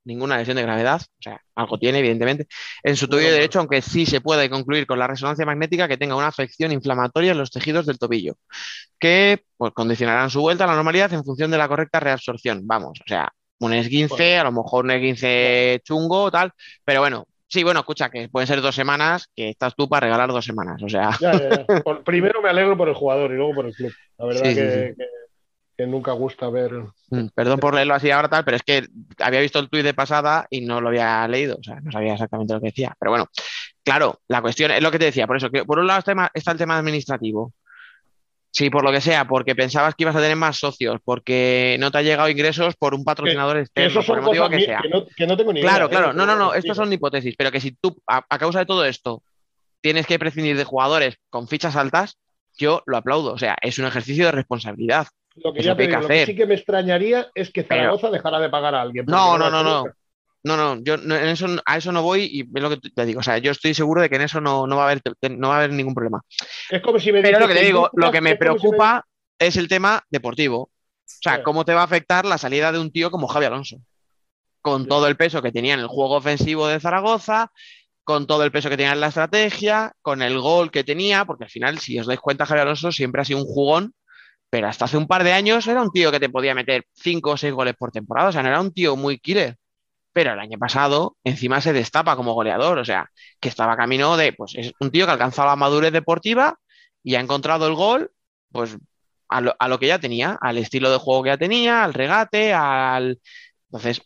ninguna 0.05 0.39
lesión 0.39 0.56
de 0.56 0.62
gravedad, 0.62 1.02
o 1.02 1.23
sea, 1.23 1.40
algo 1.55 1.78
tiene, 1.78 1.98
evidentemente, 1.98 2.47
en 2.82 2.97
su 2.97 3.09
tobillo 3.09 3.32
derecho, 3.32 3.59
aunque 3.59 3.82
sí 3.82 4.06
se 4.06 4.20
puede 4.20 4.48
concluir 4.48 4.86
con 4.86 4.98
la 4.98 5.06
resonancia 5.06 5.44
magnética 5.44 5.89
que 5.89 5.98
tenga 5.98 6.16
una 6.16 6.28
afección 6.28 6.73
inflamatoria 6.73 7.32
en 7.32 7.39
los 7.39 7.51
tejidos 7.51 7.86
del 7.86 7.98
tobillo, 7.98 8.35
que 8.98 9.44
pues, 9.56 9.73
condicionarán 9.74 10.31
su 10.31 10.40
vuelta 10.40 10.64
a 10.64 10.68
la 10.68 10.77
normalidad 10.77 11.12
en 11.12 11.24
función 11.24 11.51
de 11.51 11.59
la 11.59 11.68
correcta 11.68 12.01
reabsorción. 12.01 12.66
Vamos, 12.66 13.01
o 13.01 13.09
sea, 13.09 13.32
un 13.61 13.73
esguince, 13.73 14.39
a 14.39 14.45
lo 14.45 14.53
mejor 14.53 14.85
un 14.85 14.91
esguince 14.93 15.81
chungo, 15.85 16.31
tal, 16.31 16.53
pero 16.85 17.01
bueno, 17.01 17.27
sí, 17.49 17.62
bueno, 17.65 17.81
escucha, 17.81 18.11
que 18.11 18.28
pueden 18.28 18.47
ser 18.47 18.61
dos 18.61 18.74
semanas, 18.74 19.28
que 19.35 19.51
estás 19.51 19.74
tú 19.74 19.89
para 19.89 20.07
regalar 20.07 20.28
dos 20.31 20.45
semanas, 20.45 20.83
o 20.83 20.89
sea, 20.89 21.11
Ya, 21.20 21.33
ya, 21.33 21.51
ya. 21.62 21.66
Por- 21.85 22.05
primero 22.05 22.43
me 22.43 22.49
alegro 22.51 22.77
por 22.77 22.89
el 22.89 22.95
jugador 22.95 23.31
y 23.33 23.37
luego 23.37 23.55
por 23.55 23.66
el 23.66 23.74
club. 23.74 23.93
La 24.19 24.27
verdad 24.27 24.43
Sí, 24.43 24.55
sí, 24.55 24.55
que, 24.55 24.95
que- 24.97 25.07
que 25.78 25.87
nunca 25.87 26.12
gusta 26.12 26.49
ver. 26.51 26.73
mm, 27.11 27.27
perdón 27.35 27.61
por 27.61 27.74
leerlo 27.74 27.95
así 27.95 28.11
ahora 28.11 28.28
tal, 28.28 28.45
pero 28.45 28.57
es 28.57 28.62
que 28.62 28.87
había 29.19 29.41
visto 29.41 29.59
el 29.59 29.69
tuit 29.69 29.85
de 29.85 29.95
pasada 29.95 30.47
y 30.51 30.62
no 30.62 30.81
lo 30.81 30.89
había 30.89 31.27
leído, 31.28 31.57
o 31.59 31.62
sea, 31.62 31.81
no 31.81 31.93
sabía 31.93 32.15
exactamente 32.15 32.55
lo 32.55 32.61
que 32.61 32.69
decía, 32.69 32.95
pero 32.99 33.12
bueno, 33.12 33.27
claro, 33.85 34.20
la 34.28 34.43
cuestión 34.43 34.70
es 34.70 34.83
lo 34.83 34.91
que 34.91 34.99
te 34.99 35.07
decía, 35.07 35.27
por 35.27 35.37
eso, 35.37 35.51
que 35.51 35.65
por 35.65 35.78
un 35.78 35.87
lado 35.87 36.01
está 36.35 36.53
el 36.53 36.59
tema 36.59 36.78
administrativo. 36.78 37.53
Sí, 38.57 38.70
por 38.70 38.83
lo 38.83 38.91
que 38.91 39.03
sea, 39.03 39.27
porque 39.28 39.55
pensabas 39.55 39.95
que 39.95 40.05
ibas 40.05 40.16
a 40.16 40.20
tener 40.20 40.35
más 40.37 40.57
socios, 40.59 40.99
porque 41.05 41.77
no 41.78 41.91
te 41.91 41.99
ha 41.99 42.03
llegado 42.03 42.31
ingresos 42.31 42.74
por 42.77 42.95
un 42.95 43.05
patrocinador 43.05 43.57
Que 43.57 43.62
externo, 43.65 43.89
eso 43.91 43.99
por 43.99 44.07
son 44.07 44.19
el 44.19 44.24
motivo 44.24 44.49
que 44.49 44.61
sea. 44.65 44.81
que 44.81 44.89
no, 44.89 45.05
que 45.15 45.27
no 45.27 45.37
tengo 45.37 45.53
ni 45.53 45.61
idea. 45.61 45.69
Claro, 45.70 45.87
¿eh? 45.87 45.89
claro. 45.91 46.12
No, 46.15 46.24
no, 46.24 46.37
no. 46.37 46.49
Pero- 46.49 46.55
Estas 46.61 46.77
son 46.78 46.91
hipótesis. 46.91 47.35
Pero 47.37 47.53
que 47.53 47.61
si 47.61 47.73
tú, 47.73 47.95
a, 48.07 48.24
a 48.27 48.39
causa 48.39 48.61
de 48.61 48.65
todo 48.65 48.87
esto, 48.87 49.23
tienes 49.83 50.07
que 50.07 50.19
prescindir 50.19 50.57
de 50.57 50.65
jugadores 50.65 51.16
con 51.28 51.49
fichas 51.49 51.77
altas, 51.77 52.16
yo 52.57 52.83
lo 52.87 52.97
aplaudo. 52.97 53.35
O 53.35 53.39
sea, 53.39 53.57
es 53.61 53.78
un 53.78 53.85
ejercicio 53.85 54.24
de 54.24 54.33
responsabilidad. 54.33 55.07
Lo 55.35 55.53
que 55.53 55.62
ya 55.62 55.77
te 55.77 55.87
digo, 55.87 56.01
lo 56.01 56.09
que 56.09 56.24
sí 56.24 56.35
que 56.35 56.47
me 56.47 56.55
extrañaría 56.55 57.28
es 57.35 57.51
que 57.53 57.62
Pero- 57.62 57.81
Zaragoza 57.83 58.11
dejara 58.11 58.41
de 58.41 58.49
pagar 58.49 58.74
a 58.74 58.81
alguien. 58.81 59.05
No, 59.07 59.37
no, 59.37 59.51
no, 59.51 59.62
no. 59.62 59.85
No, 60.47 60.56
no, 60.56 60.81
yo 60.81 60.97
no- 60.97 61.16
en 61.16 61.27
eso, 61.27 61.47
a 61.66 61.77
eso 61.77 61.90
no 61.90 62.02
voy 62.02 62.28
y 62.31 62.40
es 62.43 62.62
lo 62.62 62.70
que 62.70 62.77
te 62.77 63.05
digo. 63.05 63.18
O 63.18 63.23
sea, 63.23 63.39
yo 63.39 63.51
estoy 63.51 63.74
seguro 63.74 64.01
de 64.01 64.09
que 64.09 64.14
en 64.14 64.23
eso 64.23 64.40
no, 64.40 64.68
no 64.68 64.77
va 64.77 64.82
a 64.89 64.90
haber, 64.93 65.02
no 65.31 65.48
va 65.48 65.56
a 65.56 65.59
haber 65.59 65.73
ningún 65.73 65.93
problema. 65.93 66.20
Es 66.70 66.81
como 66.81 67.01
si 67.01 67.10
me 67.10 67.20
Pero 67.20 67.40
lo 67.40 67.48
que 67.48 67.55
te 67.55 67.64
digo, 67.64 67.90
lo 67.97 68.12
que 68.12 68.20
me 68.20 68.31
si 68.31 68.36
preocupa 68.36 69.05
es 69.40 69.56
el 69.56 69.66
tema 69.66 70.05
deportivo. 70.09 70.59
O 70.62 70.70
sea, 71.05 71.43
cómo 71.43 71.64
te 71.64 71.74
va 71.74 71.81
a 71.81 71.85
afectar 71.85 72.24
la 72.24 72.39
salida 72.39 72.70
de 72.70 72.78
un 72.78 72.93
tío 72.93 73.10
como 73.10 73.27
Javi 73.27 73.47
Alonso. 73.47 73.78
Con 74.60 74.86
todo 74.86 75.09
el 75.09 75.16
peso 75.16 75.43
que 75.43 75.51
tenía 75.51 75.74
en 75.74 75.81
el 75.81 75.89
juego 75.89 76.14
ofensivo 76.16 76.68
de 76.68 76.78
Zaragoza, 76.78 77.51
con 78.05 78.28
todo 78.28 78.44
el 78.44 78.52
peso 78.52 78.70
que 78.70 78.77
tenía 78.77 78.93
en 78.93 79.01
la 79.01 79.09
estrategia, 79.09 79.93
con 80.01 80.23
el 80.23 80.39
gol 80.39 80.70
que 80.70 80.85
tenía, 80.85 81.24
porque 81.24 81.44
al 81.44 81.51
final, 81.51 81.78
si 81.81 81.98
os 81.98 82.06
dais 82.06 82.20
cuenta, 82.20 82.47
Javi 82.47 82.60
Alonso 82.60 82.93
siempre 82.93 83.20
ha 83.23 83.24
sido 83.24 83.40
un 83.40 83.47
jugón, 83.47 83.94
pero 84.48 84.68
hasta 84.68 84.85
hace 84.85 84.97
un 84.97 85.09
par 85.09 85.24
de 85.24 85.32
años 85.32 85.66
era 85.66 85.82
un 85.82 85.90
tío 85.90 86.12
que 86.12 86.20
te 86.20 86.28
podía 86.28 86.55
meter 86.55 86.85
cinco 86.94 87.32
o 87.32 87.36
seis 87.36 87.52
goles 87.52 87.74
por 87.77 87.90
temporada. 87.90 88.28
O 88.28 88.32
sea, 88.32 88.43
no 88.44 88.48
era 88.48 88.60
un 88.60 88.73
tío 88.73 88.97
muy 88.97 89.18
killer. 89.18 89.56
Pero 90.16 90.32
el 90.32 90.38
año 90.40 90.56
pasado, 90.59 91.18
encima 91.24 91.60
se 91.60 91.74
destapa 91.74 92.16
como 92.16 92.32
goleador. 92.32 92.78
O 92.78 92.86
sea, 92.86 93.10
que 93.38 93.51
estaba 93.51 93.76
camino 93.76 94.16
de, 94.16 94.32
pues 94.32 94.55
es 94.55 94.72
un 94.80 94.90
tío 94.90 95.05
que 95.05 95.10
ha 95.10 95.12
alcanzado 95.12 95.47
la 95.47 95.56
madurez 95.56 95.93
deportiva 95.93 96.59
y 97.02 97.16
ha 97.16 97.20
encontrado 97.20 97.66
el 97.66 97.74
gol, 97.74 98.10
pues 98.51 98.78
a 99.28 99.43
lo, 99.43 99.55
a 99.59 99.68
lo 99.68 99.78
que 99.78 99.88
ya 99.88 99.98
tenía, 99.98 100.38
al 100.40 100.56
estilo 100.56 100.90
de 100.90 100.97
juego 100.97 101.22
que 101.22 101.28
ya 101.28 101.36
tenía, 101.36 101.84
al 101.84 101.93
regate, 101.93 102.55
al. 102.55 103.20
Entonces, 103.66 104.01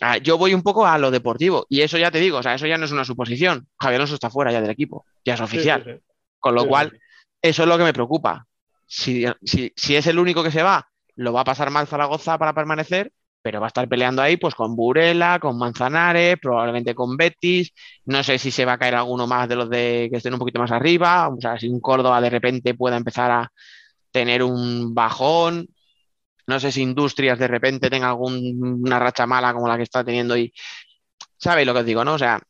a- 0.00 0.16
yo 0.18 0.38
voy 0.38 0.54
un 0.54 0.62
poco 0.64 0.86
a 0.88 0.98
lo 0.98 1.12
deportivo. 1.12 1.66
Y 1.68 1.82
eso 1.82 1.98
ya 1.98 2.10
te 2.10 2.18
digo, 2.18 2.38
o 2.38 2.42
sea, 2.42 2.54
eso 2.56 2.66
ya 2.66 2.76
no 2.76 2.86
es 2.86 2.90
una 2.90 3.04
suposición. 3.04 3.68
Javier 3.78 4.00
Alonso 4.00 4.14
está 4.14 4.30
fuera 4.30 4.50
ya 4.50 4.60
del 4.60 4.70
equipo, 4.70 5.06
ya 5.24 5.34
es 5.34 5.40
oficial. 5.40 5.84
sí, 5.84 5.92
sí. 5.92 6.00
Con 6.40 6.56
lo 6.56 6.66
cual, 6.66 6.98
eso 7.40 7.62
es 7.62 7.68
lo 7.68 7.78
que 7.78 7.84
me 7.84 7.92
preocupa. 7.92 8.44
Si, 8.88 9.24
si, 9.44 9.72
si 9.76 9.94
es 9.94 10.08
el 10.08 10.18
único 10.18 10.42
que 10.42 10.50
se 10.50 10.64
va, 10.64 10.88
lo 11.14 11.32
va 11.32 11.42
a 11.42 11.44
pasar 11.44 11.70
mal 11.70 11.86
Zaragoza 11.86 12.38
para 12.38 12.54
permanecer, 12.54 13.12
pero 13.44 13.60
va 13.60 13.66
a 13.66 13.68
estar 13.68 13.86
peleando 13.88 14.22
ahí 14.22 14.38
pues 14.38 14.54
con 14.54 14.74
Burela, 14.74 15.38
con 15.38 15.58
Manzanares, 15.58 16.38
probablemente 16.40 16.94
con 16.94 17.14
Betis. 17.14 17.72
No 18.06 18.22
sé 18.24 18.38
si 18.38 18.50
se 18.50 18.64
va 18.64 18.72
a 18.72 18.78
caer 18.78 18.94
alguno 18.94 19.26
más 19.26 19.46
de 19.46 19.56
los 19.56 19.68
de 19.68 20.08
que 20.10 20.16
estén 20.16 20.32
un 20.32 20.38
poquito 20.38 20.60
más 20.60 20.70
arriba. 20.70 21.28
O 21.28 21.38
sea, 21.38 21.58
si 21.58 21.68
un 21.68 21.78
Córdoba 21.78 22.22
de 22.22 22.30
repente 22.30 22.74
pueda 22.74 22.96
empezar 22.96 23.30
a 23.30 23.52
tener 24.10 24.42
un 24.42 24.94
bajón. 24.94 25.68
No 26.46 26.58
sé 26.58 26.72
si 26.72 26.82
Industrias 26.82 27.38
de 27.38 27.48
repente 27.48 27.90
tenga 27.90 28.08
alguna 28.08 28.98
racha 28.98 29.26
mala 29.26 29.52
como 29.52 29.68
la 29.68 29.76
que 29.76 29.82
está 29.84 30.02
teniendo 30.02 30.38
y. 30.38 30.50
¿Sabéis 31.36 31.66
lo 31.66 31.74
que 31.74 31.80
os 31.80 31.86
digo, 31.86 32.04
no? 32.04 32.14
O 32.14 32.18
sea, 32.18 32.40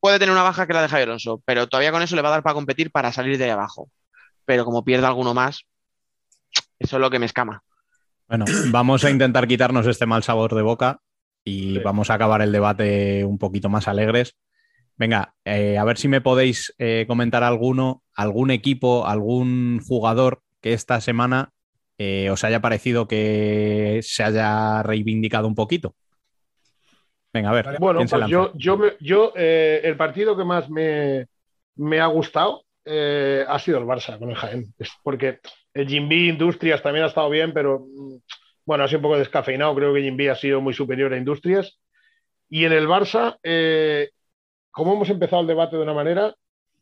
puede 0.00 0.20
tener 0.20 0.32
una 0.32 0.44
baja 0.44 0.66
que 0.68 0.72
la 0.72 0.82
de 0.82 0.88
Javier 0.88 1.08
Alonso, 1.08 1.42
pero 1.44 1.68
todavía 1.68 1.92
con 1.92 2.02
eso 2.02 2.14
le 2.16 2.22
va 2.22 2.28
a 2.28 2.32
dar 2.32 2.42
para 2.44 2.54
competir 2.54 2.92
para 2.92 3.12
salir 3.12 3.38
de 3.38 3.44
ahí 3.44 3.50
abajo. 3.50 3.90
Pero 4.44 4.64
como 4.64 4.84
pierda 4.84 5.08
alguno 5.08 5.34
más, 5.34 5.64
eso 6.78 6.96
es 6.96 7.00
lo 7.00 7.10
que 7.10 7.18
me 7.18 7.26
escama. 7.26 7.64
Bueno, 8.30 8.44
vamos 8.70 9.04
a 9.04 9.10
intentar 9.10 9.48
quitarnos 9.48 9.88
este 9.88 10.06
mal 10.06 10.22
sabor 10.22 10.54
de 10.54 10.62
boca 10.62 11.00
y 11.44 11.74
Sí. 11.74 11.78
vamos 11.80 12.10
a 12.10 12.14
acabar 12.14 12.40
el 12.42 12.52
debate 12.52 13.24
un 13.24 13.38
poquito 13.38 13.68
más 13.68 13.88
alegres. 13.88 14.36
Venga, 14.96 15.34
eh, 15.44 15.76
a 15.78 15.82
ver 15.82 15.98
si 15.98 16.06
me 16.06 16.20
podéis 16.20 16.72
eh, 16.78 17.06
comentar 17.08 17.42
alguno, 17.42 18.04
algún 18.14 18.52
equipo, 18.52 19.04
algún 19.08 19.80
jugador 19.84 20.42
que 20.60 20.74
esta 20.74 21.00
semana 21.00 21.50
eh, 21.98 22.30
os 22.30 22.44
haya 22.44 22.60
parecido 22.60 23.08
que 23.08 23.98
se 24.04 24.22
haya 24.22 24.84
reivindicado 24.84 25.48
un 25.48 25.56
poquito. 25.56 25.96
Venga, 27.32 27.50
a 27.50 27.52
ver. 27.52 27.78
Bueno, 27.80 27.98
¿quién 27.98 28.08
se 28.08 28.16
pues 28.16 28.28
yo, 28.28 28.52
yo, 28.54 28.76
me- 28.76 28.92
yo 29.00 29.32
el 29.34 29.96
partido 29.96 30.36
que 30.36 30.44
más 30.44 30.70
me, 30.70 31.26
me 31.74 31.98
ha 31.98 32.06
gustado 32.06 32.62
ha 32.86 33.58
sido 33.58 33.78
el 33.78 33.84
Barça 33.86 34.20
con 34.20 34.30
el 34.30 34.36
Jaén. 34.36 34.72
Es 34.78 34.90
porque 35.02 35.40
el 35.74 35.88
Jimby 35.88 36.28
Industrias 36.30 36.82
también 36.82 37.04
ha 37.04 37.08
estado 37.08 37.30
bien, 37.30 37.52
pero 37.52 37.80
mm, 37.80 38.16
bueno, 38.64 38.84
ha 38.84 38.88
sido 38.88 38.98
un 38.98 39.02
poco 39.02 39.18
descafeinado. 39.18 39.74
Creo 39.74 39.94
que 39.94 40.02
Jimby 40.02 40.28
ha 40.28 40.34
sido 40.36 40.60
muy 40.60 40.74
superior 40.74 41.12
a 41.12 41.16
Industrias. 41.16 41.78
Y 42.48 42.64
en 42.64 42.72
el 42.72 42.86
Barça, 42.88 43.38
eh, 43.42 44.10
como 44.70 44.94
hemos 44.94 45.10
empezado 45.10 45.42
el 45.42 45.48
debate 45.48 45.76
de 45.76 45.82
una 45.82 45.94
manera, 45.94 46.34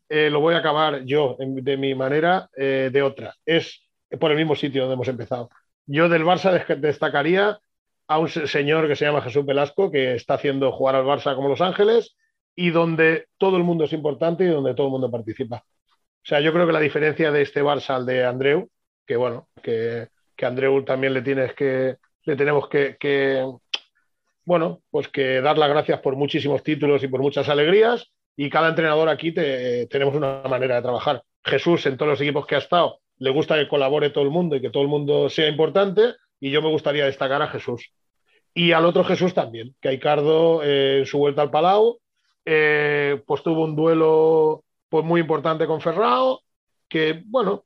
eh, 0.09 0.31
lo 0.31 0.40
voy 0.40 0.55
a 0.55 0.59
acabar 0.59 1.05
yo 1.05 1.36
en- 1.40 1.62
de 1.65 1.77
mi 1.77 1.94
manera 1.94 2.48
eh, 2.56 2.90
de 2.93 3.02
otra. 3.02 3.35
Es 3.44 3.86
por 4.19 4.31
el 4.31 4.36
mismo 4.39 4.55
sitio 4.56 4.82
donde 4.82 4.94
hemos 4.94 5.09
empezado. 5.09 5.51
Yo 5.86 6.09
del 6.09 6.24
Barça 6.24 6.52
des- 6.52 6.81
destacaría 6.81 7.59
a 8.06 8.19
un 8.19 8.28
se- 8.28 8.47
señor 8.47 8.89
que 8.89 8.97
se 8.97 9.05
llama 9.05 9.20
Jesús 9.23 9.44
Velasco, 9.44 9.90
que 9.90 10.15
está 10.15 10.35
haciendo 10.35 10.73
jugar 10.73 10.94
al 10.97 11.05
Barça 11.05 11.35
como 11.35 11.48
Los 11.48 11.60
Ángeles 11.60 12.16
y 12.56 12.70
donde 12.70 13.27
todo 13.39 13.56
el 13.59 13.65
mundo 13.65 13.85
es 13.85 13.93
importante 13.93 14.44
y 14.44 14.48
donde 14.48 14.74
todo 14.74 14.86
el 14.86 14.93
mundo 14.93 15.10
participa. 15.10 15.56
O 15.66 16.27
sea, 16.28 16.40
yo 16.40 16.52
creo 16.52 16.66
que 16.66 16.73
la 16.73 16.81
diferencia 16.81 17.31
de 17.31 17.43
este 17.43 17.62
Barça 17.62 17.90
al 17.97 18.06
de 18.06 18.24
Andreu, 18.24 18.69
que 19.09 19.16
bueno, 19.16 19.48
que, 19.62 20.09
que 20.36 20.47
Andreu 20.47 20.85
también 20.85 21.14
le 21.14 21.22
tienes 21.22 21.55
que, 21.55 21.97
le 22.24 22.36
tenemos 22.36 22.68
que, 22.68 22.97
que, 23.01 23.43
bueno, 24.44 24.82
pues 24.90 25.09
que 25.09 25.40
dar 25.40 25.56
las 25.56 25.70
gracias 25.70 26.01
por 26.01 26.14
muchísimos 26.14 26.62
títulos 26.62 27.02
y 27.02 27.09
por 27.09 27.22
muchas 27.22 27.48
alegrías. 27.48 28.10
Y 28.36 28.51
cada 28.51 28.68
entrenador 28.68 29.09
aquí 29.09 29.32
te- 29.32 29.86
tenemos 29.86 30.14
una 30.14 30.43
manera 30.43 30.76
de 30.76 30.82
trabajar. 30.82 31.22
Jesús, 31.43 31.86
en 31.86 31.97
todos 31.97 32.10
los 32.10 32.20
equipos 32.20 32.47
que 32.47 32.55
ha 32.55 32.59
estado, 32.59 33.01
le 33.16 33.30
gusta 33.30 33.56
que 33.56 33.66
colabore 33.66 34.10
todo 34.10 34.24
el 34.24 34.30
mundo 34.30 34.55
y 34.55 34.60
que 34.60 34.70
todo 34.70 34.82
el 34.82 34.89
mundo 34.90 35.30
sea 35.30 35.48
importante. 35.48 36.14
Y 36.39 36.51
yo 36.51 36.60
me 36.60 36.68
gustaría 36.68 37.06
destacar 37.06 37.40
a 37.40 37.48
Jesús. 37.48 37.90
Y 38.52 38.72
al 38.72 38.85
otro 38.85 39.05
Jesús 39.05 39.32
también, 39.32 39.74
que 39.80 39.89
Aicardo 39.89 40.62
eh, 40.62 40.98
en 41.01 41.06
su 41.06 41.18
vuelta 41.18 41.40
al 41.43 41.51
Palau, 41.51 41.98
eh, 42.44 43.22
pues 43.26 43.43
tuvo 43.43 43.64
un 43.64 43.74
duelo 43.74 44.64
pues, 44.89 45.05
muy 45.05 45.20
importante 45.20 45.66
con 45.66 45.80
Ferrao, 45.80 46.40
que 46.89 47.22
bueno, 47.26 47.64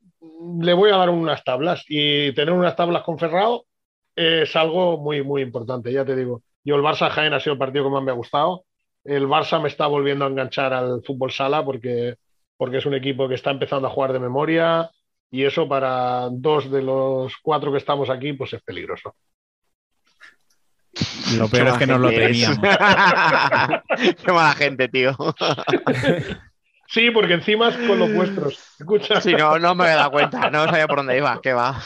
le 0.60 0.72
voy 0.74 0.90
a 0.90 0.96
dar 0.96 1.10
unas 1.10 1.42
tablas. 1.44 1.84
Y 1.88 2.32
tener 2.32 2.54
unas 2.54 2.76
tablas 2.76 3.02
con 3.02 3.18
Ferrao 3.18 3.66
es 4.14 4.54
algo 4.56 4.98
muy, 4.98 5.22
muy 5.22 5.42
importante, 5.42 5.92
ya 5.92 6.04
te 6.04 6.16
digo. 6.16 6.42
Yo 6.64 6.76
el 6.76 6.82
Barça 6.82 7.10
Jaén 7.10 7.34
ha 7.34 7.40
sido 7.40 7.54
el 7.54 7.58
partido 7.58 7.84
que 7.84 7.90
más 7.90 8.02
me 8.02 8.12
ha 8.12 8.14
gustado. 8.14 8.64
El 9.04 9.26
Barça 9.26 9.60
me 9.60 9.68
está 9.68 9.86
volviendo 9.86 10.24
a 10.24 10.28
enganchar 10.28 10.72
al 10.72 11.02
fútbol 11.04 11.32
sala 11.32 11.64
porque, 11.64 12.16
porque 12.56 12.78
es 12.78 12.86
un 12.86 12.94
equipo 12.94 13.28
que 13.28 13.34
está 13.34 13.50
empezando 13.50 13.88
a 13.88 13.90
jugar 13.90 14.12
de 14.12 14.20
memoria 14.20 14.90
y 15.30 15.44
eso 15.44 15.66
para 15.66 16.28
dos 16.30 16.70
de 16.70 16.82
los 16.82 17.36
cuatro 17.42 17.72
que 17.72 17.78
estamos 17.78 18.10
aquí 18.10 18.34
pues 18.34 18.52
es 18.52 18.62
peligroso. 18.62 19.16
Lo 21.38 21.48
peor 21.48 21.68
es 21.68 21.78
que 21.78 21.86
nos 21.86 22.00
lo 22.00 22.10
teníamos. 22.10 22.58
Qué 24.24 24.32
mala 24.32 24.52
gente, 24.52 24.88
tío. 24.88 25.16
Sí, 26.92 27.10
porque 27.10 27.32
encima 27.34 27.70
es 27.70 27.76
con 27.88 27.98
los 27.98 28.12
vuestros. 28.12 28.58
Escucha. 28.78 29.20
Sí, 29.20 29.32
no, 29.34 29.58
no 29.58 29.74
me 29.74 29.86
he 29.86 29.94
dado 29.94 30.10
cuenta, 30.10 30.50
no 30.50 30.64
sabía 30.66 30.86
por 30.86 30.98
dónde 30.98 31.16
iba, 31.16 31.40
qué 31.42 31.52
va. 31.54 31.80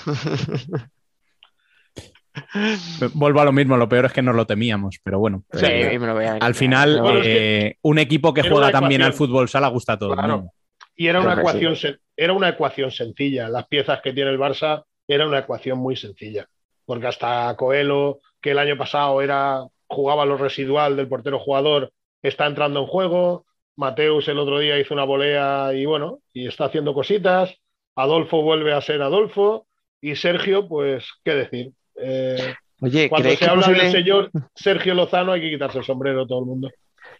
Vuelvo 3.15 3.41
a 3.41 3.45
lo 3.45 3.53
mismo, 3.53 3.77
lo 3.77 3.89
peor 3.89 4.07
es 4.07 4.13
que 4.13 4.21
nos 4.21 4.35
lo 4.35 4.47
temíamos, 4.47 4.99
pero 5.03 5.19
bueno. 5.19 5.45
Sí, 5.53 5.65
eh, 5.67 5.99
me 5.99 6.07
lo 6.07 6.15
voy 6.15 6.25
a 6.27 6.35
al 6.35 6.55
final, 6.55 7.01
Bueno, 7.01 7.19
es 7.21 7.25
que 7.25 7.67
eh, 7.67 7.79
un 7.83 7.99
equipo 7.99 8.35
que 8.35 8.43
juega 8.43 8.71
también 8.71 9.03
al 9.03 9.13
fútbol 9.15 9.49
sala 9.49 9.69
gusta 9.69 9.95
a 9.95 9.99
todo 9.99 10.11
el 10.13 10.19
Claro. 10.19 10.37
mundo. 10.39 10.53
Y 10.97 11.07
era 11.07 11.21
una, 11.21 11.35
Creo 11.35 11.45
que 11.47 11.51
ecuación, 11.59 11.99
era 12.17 12.33
una 12.33 12.49
ecuación 12.51 12.91
sencilla. 12.91 13.49
Las 13.49 13.67
piezas 13.69 14.01
que 14.03 14.13
tiene 14.13 14.31
el 14.31 14.39
Barça 14.39 14.83
era 15.07 15.27
una 15.27 15.39
ecuación 15.39 15.79
muy 15.79 15.95
sencilla. 15.97 16.47
Porque 16.85 17.07
hasta 17.07 17.55
Coelho, 17.57 18.19
que 18.41 18.51
el 18.51 18.59
año 18.59 18.77
pasado 18.77 19.21
era, 19.23 19.63
jugaba 19.87 20.27
lo 20.27 20.37
residual 20.37 20.97
del 20.97 21.09
portero 21.09 21.39
jugador, 21.39 21.93
está 22.23 22.47
entrando 22.47 22.81
en 22.81 22.87
juego. 22.87 23.46
Mateus 23.77 24.29
el 24.29 24.39
otro 24.39 24.59
día 24.59 24.79
hizo 24.79 24.95
una 24.95 25.05
volea 25.05 25.73
y 25.75 25.85
bueno, 25.85 26.21
y 26.33 26.47
está 26.47 26.67
haciendo 26.67 26.95
cositas. 26.95 27.55
Adolfo 27.95 28.43
vuelve 28.43 28.73
a 28.73 28.81
ser 28.81 29.03
Adolfo. 29.03 29.67
Y 30.01 30.17
Sergio, 30.17 30.69
pues, 30.69 31.07
¿qué 31.25 31.35
decir? 31.35 31.73
Eh, 31.97 32.55
Oye, 32.81 33.09
cuando 33.09 33.25
¿creéis 33.25 33.39
se 33.39 33.45
que, 33.45 33.51
habla 33.51 33.69
del 33.69 33.91
señor 33.91 34.31
Sergio 34.55 34.95
Lozano 34.95 35.33
hay 35.33 35.41
que 35.41 35.51
quitarse 35.51 35.79
el 35.79 35.85
sombrero 35.85 36.27
todo 36.27 36.41
el 36.41 36.47
mundo. 36.47 36.71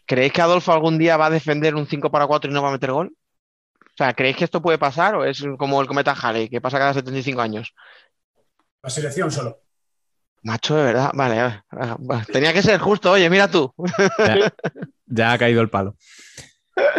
¿creéis 0.05 0.31
que 0.31 0.41
Adolfo 0.41 0.71
algún 0.71 0.97
día 0.97 1.17
va 1.17 1.27
a 1.27 1.31
defender 1.31 1.75
un 1.75 1.87
5 1.87 2.11
para 2.11 2.27
4 2.27 2.49
y 2.49 2.53
no 2.53 2.61
va 2.61 2.69
a 2.69 2.73
meter 2.73 2.91
gol? 2.91 3.13
O 3.71 3.97
sea, 3.97 4.13
¿creéis 4.13 4.37
que 4.37 4.43
esto 4.43 4.61
puede 4.61 4.77
pasar 4.77 5.15
o 5.15 5.25
es 5.25 5.43
como 5.57 5.81
el 5.81 5.87
cometa 5.87 6.13
Halley, 6.13 6.49
que 6.49 6.61
pasa 6.61 6.77
cada 6.77 6.93
75 6.93 7.41
años? 7.41 7.73
La 8.83 8.89
selección 8.89 9.31
solo. 9.31 9.59
Macho, 10.43 10.75
de 10.75 10.83
verdad. 10.83 11.11
Vale, 11.13 11.39
a 11.39 11.47
ver, 11.47 11.63
a 11.71 11.97
ver, 11.99 12.25
tenía 12.27 12.53
que 12.53 12.61
ser 12.61 12.79
justo, 12.79 13.11
oye, 13.11 13.29
mira 13.29 13.49
tú. 13.49 13.73
Ya, 14.19 14.53
ya 15.07 15.31
ha 15.33 15.37
caído 15.37 15.61
el 15.61 15.69
palo. 15.69 15.95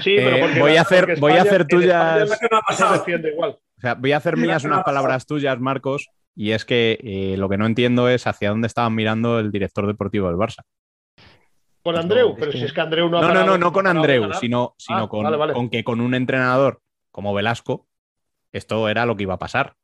Sí, 0.01 0.17
pero 0.17 0.39
porque 0.41 0.61
voy 0.61 0.77
a 0.77 0.83
hacer- 0.83 1.05
porque 1.07 1.21
voy 1.21 1.33
a 1.33 1.43
hacer 1.43 1.67
tuyas- 1.67 2.29
voy 3.99 4.13
a 4.13 4.17
hacer 4.17 4.37
mías 4.37 4.65
unas 4.65 4.83
palabras 4.85 5.27
tuyas, 5.27 5.59
Marcos, 5.61 6.09
y 6.35 6.53
es 6.53 6.65
que 6.65 6.99
eh, 7.03 7.37
lo 7.37 7.49
que 7.49 7.57
no 7.59 7.67
entiendo 7.67 8.09
es 8.09 8.27
hacia 8.27 8.51
dónde 8.51 8.67
estaban 8.67 8.95
mirando 8.95 9.39
el 9.39 9.51
director 9.53 9.87
deportivo 9.87 10.29
del 10.29 10.37
Barça. 10.37 10.63
Con 11.83 11.97
Andreu, 11.97 12.31
No, 12.31 12.37
pero 12.37 12.53
si 12.53 12.65
es 12.65 12.73
que 12.73 12.81
Andreu 12.81 13.09
no 13.09 13.19
ha 13.19 13.23
No, 13.23 13.29
no, 13.29 13.35
parado- 13.35 13.47
no, 13.47 13.59
no 13.59 13.73
con 13.73 13.87
Andreu, 13.87 14.33
sino, 14.35 14.75
sino 14.79 14.99
Ah, 15.05 15.09
con, 15.09 15.23
vale, 15.25 15.37
vale. 15.37 15.53
con 15.55 15.71
que 15.71 15.85
con 15.85 16.01
un 16.01 16.15
entrenador 16.15 16.81
como 17.11 17.33
Velasco, 17.35 17.87
esto 18.53 18.89
era 18.89 19.07
lo 19.07 19.17
que 19.17 19.23
iba 19.25 19.35
a 19.35 19.39
pasar. 19.39 19.75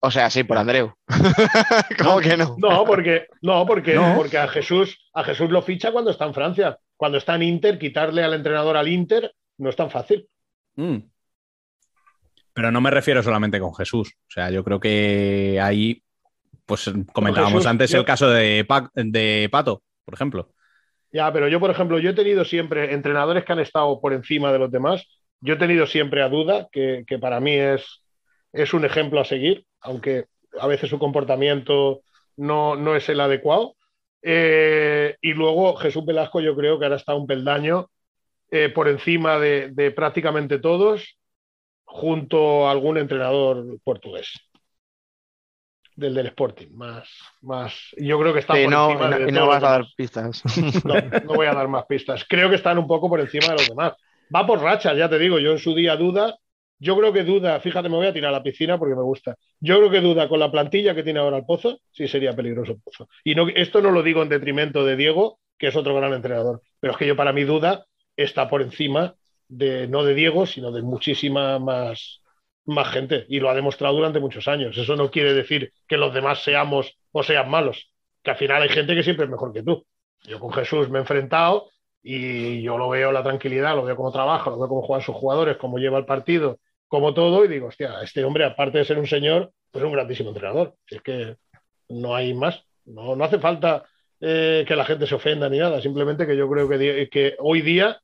O 0.00 0.10
sea, 0.10 0.28
sí, 0.28 0.44
por 0.44 0.58
Andreu. 0.58 0.92
¿Cómo 1.98 2.20
que 2.20 2.36
no? 2.36 2.56
No, 2.58 2.84
porque, 2.84 3.26
no, 3.40 3.64
porque, 3.66 3.94
No. 3.94 4.14
porque 4.16 4.36
a 4.38 4.48
Jesús, 4.48 4.98
a 5.14 5.24
Jesús 5.24 5.50
lo 5.50 5.62
ficha 5.62 5.92
cuando 5.92 6.10
está 6.10 6.26
en 6.26 6.34
Francia. 6.34 6.78
Cuando 7.04 7.18
está 7.18 7.34
en 7.34 7.42
Inter, 7.42 7.78
quitarle 7.78 8.22
al 8.24 8.32
entrenador 8.32 8.78
al 8.78 8.88
Inter 8.88 9.30
no 9.58 9.68
es 9.68 9.76
tan 9.76 9.90
fácil. 9.90 10.26
Mm. 10.76 10.96
Pero 12.54 12.72
no 12.72 12.80
me 12.80 12.90
refiero 12.90 13.22
solamente 13.22 13.60
con 13.60 13.74
Jesús. 13.74 14.14
O 14.26 14.30
sea, 14.30 14.48
yo 14.50 14.64
creo 14.64 14.80
que 14.80 15.60
ahí, 15.62 16.02
pues 16.64 16.90
comentábamos 17.12 17.58
Jesús, 17.58 17.66
antes 17.66 17.90
yo- 17.90 17.98
el 17.98 18.06
caso 18.06 18.30
de, 18.30 18.64
Pa- 18.64 18.90
de 18.94 19.50
Pato, 19.52 19.82
por 20.02 20.14
ejemplo. 20.14 20.54
Ya, 21.12 21.30
pero 21.30 21.46
yo, 21.48 21.60
por 21.60 21.70
ejemplo, 21.70 21.98
yo 21.98 22.08
he 22.08 22.14
tenido 22.14 22.42
siempre 22.46 22.94
entrenadores 22.94 23.44
que 23.44 23.52
han 23.52 23.60
estado 23.60 24.00
por 24.00 24.14
encima 24.14 24.50
de 24.50 24.58
los 24.60 24.70
demás. 24.70 25.06
Yo 25.42 25.54
he 25.54 25.58
tenido 25.58 25.86
siempre 25.86 26.22
a 26.22 26.30
Duda, 26.30 26.68
que, 26.72 27.04
que 27.06 27.18
para 27.18 27.38
mí 27.38 27.52
es, 27.52 28.02
es 28.54 28.72
un 28.72 28.86
ejemplo 28.86 29.20
a 29.20 29.26
seguir, 29.26 29.66
aunque 29.82 30.24
a 30.58 30.66
veces 30.68 30.88
su 30.88 30.98
comportamiento 30.98 32.00
no, 32.38 32.76
no 32.76 32.96
es 32.96 33.06
el 33.10 33.20
adecuado. 33.20 33.76
Eh, 34.26 35.16
y 35.20 35.34
luego 35.34 35.76
Jesús 35.76 36.04
Velasco, 36.04 36.40
yo 36.40 36.56
creo 36.56 36.78
que 36.78 36.86
ahora 36.86 36.96
está 36.96 37.14
un 37.14 37.26
peldaño 37.26 37.90
eh, 38.50 38.70
por 38.70 38.88
encima 38.88 39.38
de, 39.38 39.70
de 39.72 39.90
prácticamente 39.90 40.58
todos, 40.58 41.18
junto 41.84 42.66
a 42.68 42.72
algún 42.72 42.98
entrenador 42.98 43.78
portugués. 43.84 44.30
Del 45.96 46.12
del 46.14 46.26
Sporting, 46.26 46.70
más, 46.72 47.08
más. 47.42 47.72
Yo 47.96 48.18
creo 48.18 48.32
que 48.32 48.40
está 48.40 48.54
Sí, 48.54 48.64
por 48.64 48.72
no, 48.72 48.88
encima 48.90 49.08
no- 49.10 49.18
de 49.18 49.28
y 49.28 49.32
no 49.32 49.46
vas 49.46 49.62
a 49.62 49.70
dar 49.70 49.84
pistas. 49.96 50.42
No, 50.84 50.94
no 51.24 51.34
voy 51.34 51.46
a 51.46 51.54
dar 51.54 51.68
más 51.68 51.84
pistas. 51.86 52.24
Creo 52.28 52.50
que 52.50 52.56
están 52.56 52.78
un 52.78 52.88
poco 52.88 53.08
por 53.08 53.20
encima 53.20 53.46
de 53.50 53.54
los 53.54 53.68
demás. 53.68 53.92
Va 54.34 54.44
por 54.44 54.60
rachas, 54.60 54.96
ya 54.96 55.08
te 55.08 55.18
digo. 55.20 55.38
Yo 55.38 55.52
en 55.52 55.58
su 55.58 55.72
día 55.74 55.94
duda. 55.96 56.36
Yo 56.78 56.96
creo 56.96 57.12
que 57.12 57.24
duda, 57.24 57.60
fíjate, 57.60 57.88
me 57.88 57.96
voy 57.96 58.06
a 58.06 58.12
tirar 58.12 58.30
a 58.30 58.38
la 58.38 58.42
piscina 58.42 58.78
porque 58.78 58.94
me 58.94 59.02
gusta. 59.02 59.36
Yo 59.60 59.78
creo 59.78 59.90
que 59.90 60.00
duda 60.00 60.28
con 60.28 60.40
la 60.40 60.50
plantilla 60.50 60.94
que 60.94 61.02
tiene 61.02 61.20
ahora 61.20 61.38
el 61.38 61.44
Pozo, 61.44 61.80
sí 61.92 62.08
sería 62.08 62.34
peligroso 62.34 62.72
el 62.72 62.80
Pozo. 62.82 63.08
Y 63.22 63.34
no, 63.34 63.48
esto 63.48 63.80
no 63.80 63.90
lo 63.90 64.02
digo 64.02 64.22
en 64.22 64.28
detrimento 64.28 64.84
de 64.84 64.96
Diego, 64.96 65.38
que 65.56 65.68
es 65.68 65.76
otro 65.76 65.94
gran 65.94 66.12
entrenador. 66.12 66.62
Pero 66.80 66.92
es 66.92 66.98
que 66.98 67.06
yo, 67.06 67.16
para 67.16 67.32
mi 67.32 67.44
duda, 67.44 67.86
está 68.16 68.48
por 68.48 68.62
encima 68.62 69.14
de, 69.48 69.86
no 69.88 70.04
de 70.04 70.14
Diego, 70.14 70.46
sino 70.46 70.72
de 70.72 70.82
muchísima 70.82 71.58
más, 71.58 72.22
más 72.64 72.88
gente. 72.92 73.24
Y 73.28 73.40
lo 73.40 73.50
ha 73.50 73.54
demostrado 73.54 73.94
durante 73.94 74.20
muchos 74.20 74.48
años. 74.48 74.76
Eso 74.76 74.96
no 74.96 75.10
quiere 75.10 75.32
decir 75.32 75.72
que 75.86 75.96
los 75.96 76.12
demás 76.12 76.42
seamos 76.42 76.98
o 77.12 77.22
sean 77.22 77.50
malos. 77.50 77.90
Que 78.22 78.32
al 78.32 78.36
final 78.36 78.62
hay 78.62 78.68
gente 78.68 78.94
que 78.94 79.02
siempre 79.02 79.26
es 79.26 79.30
mejor 79.30 79.52
que 79.52 79.62
tú. 79.62 79.86
Yo 80.22 80.40
con 80.40 80.52
Jesús 80.52 80.88
me 80.88 80.98
he 80.98 81.02
enfrentado 81.02 81.70
y 82.06 82.60
yo 82.60 82.76
lo 82.76 82.90
veo 82.90 83.10
la 83.10 83.22
tranquilidad, 83.22 83.74
lo 83.74 83.82
veo 83.82 83.96
cómo 83.96 84.12
trabaja, 84.12 84.50
lo 84.50 84.58
veo 84.58 84.68
cómo 84.68 84.82
juegan 84.82 85.04
sus 85.04 85.16
jugadores, 85.16 85.56
cómo 85.56 85.78
lleva 85.78 85.98
el 85.98 86.04
partido, 86.04 86.60
como 86.86 87.14
todo, 87.14 87.46
y 87.46 87.48
digo, 87.48 87.68
hostia, 87.68 88.02
este 88.02 88.22
hombre, 88.24 88.44
aparte 88.44 88.76
de 88.76 88.84
ser 88.84 88.98
un 88.98 89.06
señor, 89.06 89.52
pues 89.70 89.82
es 89.82 89.86
un 89.86 89.94
grandísimo 89.94 90.28
entrenador. 90.28 90.74
Es 90.86 91.00
que 91.00 91.38
no 91.88 92.14
hay 92.14 92.34
más, 92.34 92.62
no, 92.84 93.16
no 93.16 93.24
hace 93.24 93.38
falta 93.38 93.84
eh, 94.20 94.66
que 94.68 94.76
la 94.76 94.84
gente 94.84 95.06
se 95.06 95.14
ofenda 95.14 95.48
ni 95.48 95.58
nada, 95.58 95.80
simplemente 95.80 96.26
que 96.26 96.36
yo 96.36 96.46
creo 96.48 96.68
que, 96.68 97.08
que 97.10 97.36
hoy 97.38 97.62
día 97.62 97.98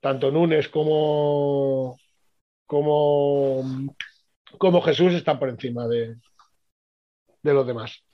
tanto 0.00 0.30
Nunes 0.30 0.68
como, 0.68 1.96
como, 2.66 3.64
como 4.58 4.82
Jesús 4.82 5.14
están 5.14 5.38
por 5.38 5.48
encima 5.48 5.88
de, 5.88 6.16
de 7.42 7.54
los 7.54 7.66
demás. 7.66 8.04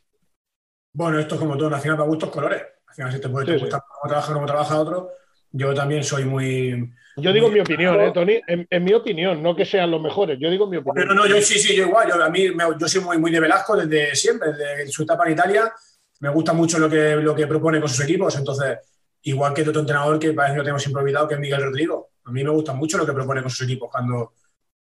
Bueno, 0.93 1.19
esto 1.19 1.35
es 1.35 1.41
como 1.41 1.57
todo, 1.57 1.75
al 1.75 1.81
final 1.81 1.97
para 1.97 2.09
gustos 2.09 2.31
colores. 2.31 2.63
Al 2.91 2.95
final, 2.95 3.13
si 3.13 3.21
te 3.21 3.29
puede 3.29 3.47
Sí, 3.47 3.53
te 3.53 3.59
sí. 3.59 3.65
gusta 3.65 3.85
cómo 3.89 4.09
trabaja, 4.11 4.33
cómo 4.35 4.47
trabaja 4.47 4.79
otro, 4.81 5.11
yo 5.53 5.73
también 5.75 6.03
soy 6.05 6.25
muy. 6.25 6.93
Yo 7.17 7.33
digo 7.33 7.47
muy- 7.47 7.55
mi 7.57 7.61
opinión, 7.61 8.01
¿eh, 8.01 8.11
Tony? 8.13 8.41
En, 8.47 8.67
en 8.69 8.85
mi 8.85 8.93
opinión, 8.93 9.43
no 9.43 9.55
que 9.57 9.65
sean 9.65 9.91
los 9.91 10.01
mejores, 10.03 10.39
yo 10.41 10.51
digo 10.51 10.67
mi 10.67 10.77
opinión. 10.79 11.09
no, 11.09 11.15
no, 11.15 11.27
yo 11.27 11.41
sí, 11.41 11.59
sí, 11.59 11.75
yo 11.77 11.85
igual. 11.87 12.09
Yo, 12.09 12.23
a 12.23 12.29
mí, 12.29 12.51
me- 12.51 12.65
yo 12.79 12.89
soy 12.89 13.01
muy, 13.01 13.19
muy 13.19 13.31
de 13.31 13.41
Velasco 13.41 13.77
desde 13.77 14.15
siempre, 14.15 14.53
desde 14.53 14.89
su 14.89 15.03
etapa 15.05 15.27
en 15.27 15.33
Italia. 15.33 15.73
Me 16.21 16.29
gusta 16.31 16.53
mucho 16.53 16.79
lo 16.79 16.89
que, 16.91 17.17
lo 17.17 17.35
que 17.35 17.47
propone 17.47 17.81
con 17.81 17.89
sus 17.89 18.05
equipos. 18.05 18.37
Entonces, 18.37 18.79
igual 19.23 19.55
que 19.55 19.63
otro 19.63 19.81
entrenador 19.81 20.19
que 20.19 20.33
parece 20.33 20.55
que 20.55 20.59
lo 20.59 20.65
tenemos 20.65 20.87
improvisado, 20.87 21.29
que 21.29 21.35
es 21.35 21.41
Miguel 21.41 21.63
Rodrigo. 21.63 22.11
A 22.25 22.31
mí 22.33 22.45
me 22.45 22.51
gusta 22.51 22.73
mucho 22.75 22.99
lo 22.99 23.07
que 23.07 23.13
propone 23.13 23.41
con 23.41 23.51
sus 23.51 23.63
equipos 23.67 23.89
cuando, 23.91 24.35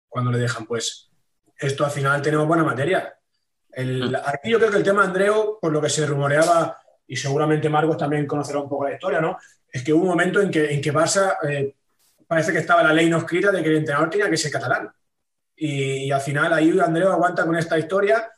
cuando 0.07 0.31
le 0.31 0.37
dejan. 0.39 0.65
Pues 0.65 1.09
esto 1.57 1.85
al 1.85 1.91
final 1.91 2.21
tenemos 2.21 2.47
buena 2.47 2.63
materia. 2.63 3.13
El, 3.71 4.15
aquí 4.15 4.49
yo 4.49 4.57
creo 4.59 4.71
que 4.71 4.77
el 4.77 4.83
tema 4.83 5.01
de 5.03 5.07
Andreu, 5.09 5.59
por 5.61 5.71
lo 5.71 5.79
que 5.81 5.89
se 5.89 6.05
rumoreaba, 6.05 6.78
y 7.09 7.15
seguramente 7.15 7.69
Marcos 7.69 7.97
también 7.97 8.27
conocerá 8.27 8.59
un 8.59 8.69
poco 8.69 8.87
la 8.87 8.93
historia, 8.93 9.19
¿no? 9.19 9.37
Es 9.71 9.83
que 9.83 9.91
hubo 9.91 10.03
un 10.03 10.09
momento 10.09 10.39
en 10.41 10.51
que, 10.51 10.71
en 10.71 10.79
que 10.79 10.93
Barça 10.93 11.37
eh, 11.47 11.75
parece 12.27 12.51
que 12.51 12.59
estaba 12.59 12.83
la 12.83 12.93
ley 12.93 13.09
no 13.09 13.17
escrita 13.17 13.51
de 13.51 13.63
que 13.63 13.69
el 13.69 13.77
entrenador 13.77 14.11
tenía 14.11 14.29
que 14.29 14.37
ser 14.37 14.51
catalán. 14.51 14.91
Y, 15.55 16.11
al 16.11 16.21
final 16.21 16.53
ahí 16.53 16.79
Andreu 16.79 17.09
aguanta 17.11 17.45
con 17.45 17.55
esta 17.55 17.79
historia, 17.79 18.31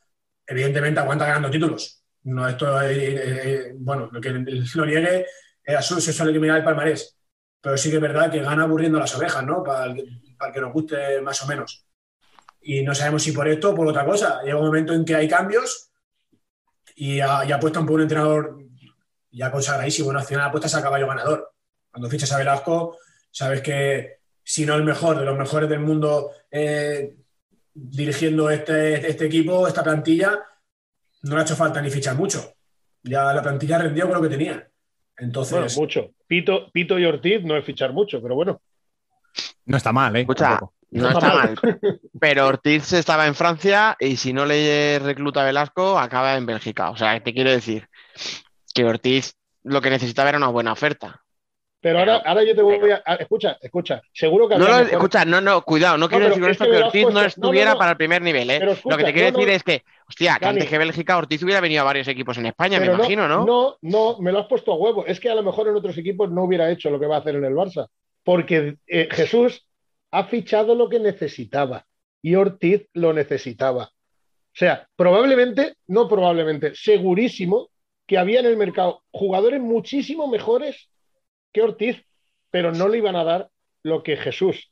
evidentemente 0.48 1.02
aguanta 1.02 1.26
ganando 1.26 1.52
títulos. 1.52 2.02
No, 2.24 2.48
esto, 2.48 2.82
eh, 2.82 2.94
eh, 2.94 3.42
eh, 3.44 3.74
bueno, 3.76 4.10
lo 4.10 4.22
que 4.22 4.30
lo 4.30 4.86
niegue, 4.86 5.20
eh, 5.20 5.26
eso 5.66 6.00
se 6.00 6.14
suele 6.14 6.32
eliminar 6.32 6.60
el 6.60 6.64
palmarés. 6.64 7.18
Pero 7.60 7.78
sí 7.78 7.90
que 7.90 7.98
es 7.98 8.02
verdad 8.02 8.32
que 8.32 8.40
gana 8.40 8.64
aburriendo 8.64 9.00
las 9.00 9.14
ovejas, 9.16 9.44
¿no? 9.44 9.64
Para 9.64 9.94
para 10.38 10.50
el 10.50 10.54
que 10.54 10.62
nos 10.62 10.74
guste 10.74 11.22
más 11.22 11.44
o 11.44 11.48
menos. 11.48 11.86
Y 12.62 12.84
no 12.84 12.96
sabemos 12.96 13.22
si 13.22 13.34
por 13.34 13.48
esto 13.50 13.72
o 13.72 13.76
por 13.76 13.88
otra 13.88 14.06
cosa. 14.06 14.42
Llega 14.44 14.58
un 14.58 14.66
momento 14.66 14.94
en 14.94 15.04
que 15.04 15.16
hay 15.16 15.28
cambios 15.28 15.91
y, 17.02 17.20
a- 17.20 17.44
y 17.48 17.52
apuestan 17.52 17.84
por 17.86 17.96
un 17.96 18.02
entrenador 18.04 18.60
ya 19.32 19.52
consagradísimo. 19.52 20.06
Bueno, 20.06 20.20
al 20.20 20.26
final 20.26 20.48
apuestas 20.48 20.76
a 20.76 20.84
caballo 20.84 21.08
ganador. 21.08 21.52
Cuando 21.90 22.08
fichas 22.10 22.32
a 22.32 22.38
Velasco, 22.38 22.98
sabes 23.32 23.62
que 23.62 24.20
si 24.44 24.66
no 24.68 24.76
el 24.76 24.84
mejor 24.84 25.18
de 25.18 25.26
los 25.26 25.36
mejores 25.38 25.68
del 25.68 25.80
mundo 25.80 26.30
eh, 26.52 27.16
dirigiendo 27.74 28.50
este, 28.52 29.10
este 29.10 29.26
equipo, 29.26 29.68
esta 29.68 29.84
plantilla, 29.84 30.40
no 31.24 31.36
le 31.36 31.42
ha 31.42 31.44
hecho 31.44 31.56
falta 31.56 31.82
ni 31.82 31.90
fichar 31.90 32.16
mucho. 32.16 32.54
Ya 33.04 33.34
la 33.34 33.42
plantilla 33.42 33.80
rendió 33.80 34.06
con 34.08 34.16
lo 34.18 34.22
que 34.22 34.30
tenía. 34.30 34.68
Entonces, 35.18 35.54
Bueno, 35.54 35.68
mucho. 35.78 36.12
Pito, 36.28 36.72
Pito 36.72 37.00
y 37.00 37.06
Ortiz 37.06 37.44
no 37.44 37.58
es 37.58 37.66
fichar 37.66 37.94
mucho, 37.94 38.22
pero 38.22 38.36
bueno. 38.36 38.62
No 39.66 39.78
está 39.78 39.92
mal, 39.92 40.16
¿eh? 40.16 40.22
Escucha. 40.22 40.60
No 40.92 41.10
está 41.10 41.34
mal. 41.34 41.56
Pero 42.20 42.48
Ortiz 42.48 42.92
estaba 42.94 43.28
en 43.28 43.36
Francia 43.36 43.96
y 44.00 44.18
si 44.18 44.34
no 44.34 44.46
le 44.46 45.00
recluta 45.00 45.42
a 45.42 45.46
Velasco, 45.46 45.98
acaba 45.98 46.36
en 46.36 46.46
Bélgica. 46.46 46.90
O 46.92 46.98
sea, 46.98 47.22
te 47.22 47.34
quiero 47.34 47.50
decir 47.52 47.88
que 48.74 48.86
Ortiz 48.86 49.34
lo 49.64 49.82
que 49.82 49.90
necesitaba 49.90 50.30
era 50.30 50.38
una 50.38 50.48
buena 50.48 50.74
oferta. 50.74 51.22
Pero 51.84 51.98
ahora, 51.98 52.18
ahora 52.18 52.44
yo 52.44 52.54
te 52.56 52.62
voy 52.62 52.92
a. 52.92 53.02
a- 53.04 53.16
Escucha, 53.16 53.58
escucha. 53.60 54.02
Seguro 54.14 54.48
que 54.48 54.56
No 54.56 54.66
mejores- 54.66 54.92
escucha, 54.92 55.26
no, 55.26 55.42
no, 55.42 55.64
cuidado, 55.64 55.98
no 55.98 56.08
quiero 56.10 56.26
decir 56.26 56.40
con 56.42 56.52
es 56.52 56.62
esto 56.62 56.72
que 56.72 56.78
Ortiz 56.84 57.04
no. 57.06 57.10
No, 57.10 57.22
no, 57.22 57.26
estuviera 57.26 57.72
no. 57.72 57.78
para 57.80 57.92
el 57.92 57.98
primer 57.98 58.22
nivel, 58.22 58.52
¿eh? 58.52 58.60
Lo 58.86 58.98
que 58.98 59.04
te 59.04 59.14
quiero 59.14 59.32
no, 59.32 59.38
decir 59.38 59.48
no. 59.50 59.56
es 59.56 59.64
que, 59.64 59.84
hostia, 60.08 60.36
que 60.38 60.46
Dani. 60.46 60.58
antes 60.60 60.70
que 60.70 60.78
Bélgica, 60.78 61.18
Ortiz 61.18 61.42
hubiera 61.42 61.60
venido 61.60 61.82
a 61.82 61.86
varios 61.86 62.08
equipos 62.08 62.38
en 62.38 62.46
España, 62.46 62.80
me 62.80 62.86
imagino, 62.86 63.28
¿no? 63.28 63.46
No, 63.46 63.78
no, 63.82 64.20
me 64.20 64.32
lo 64.32 64.40
has 64.42 64.46
puesto 64.48 64.72
a 64.74 64.76
huevo. 64.76 65.08
Es 65.08 65.20
que 65.20 65.32
a 65.32 65.36
lo 65.36 65.42
mejor 65.42 65.70
en 65.70 65.76
otros 65.76 65.98
equipos 65.98 66.30
no 66.30 66.44
hubiera 66.44 66.70
hecho 66.70 66.92
lo 66.92 67.00
que 67.00 67.08
va 67.08 67.16
a 67.16 67.20
hacer 67.20 67.34
en 67.36 67.46
el 67.46 67.54
Barça. 67.54 67.88
Porque 68.24 68.76
eh, 68.86 69.08
Jesús 69.10 69.66
ha 70.12 70.26
fichado 70.26 70.76
lo 70.76 70.90
que 70.90 71.00
necesitaba 71.00 71.86
y 72.22 72.36
Ortiz 72.36 72.88
lo 72.94 73.14
necesitaba. 73.14 73.86
O 73.86 74.54
sea, 74.54 74.88
probablemente, 74.96 75.76
no 75.88 76.08
probablemente, 76.08 76.76
segurísimo 76.76 77.70
que 78.06 78.18
había 78.18 78.42
en 78.42 78.46
el 78.46 78.58
mercado 78.58 79.04
jugadores 79.12 79.62
muchísimo 79.62 80.28
mejores 80.28 80.90
que 81.54 81.62
Ortiz, 81.62 82.04
pero 82.50 82.74
no 82.74 82.90
le 82.90 82.98
iban 82.98 83.16
a 83.16 83.24
dar 83.24 83.50
lo 83.84 84.04
que 84.04 84.18
Jesús 84.18 84.72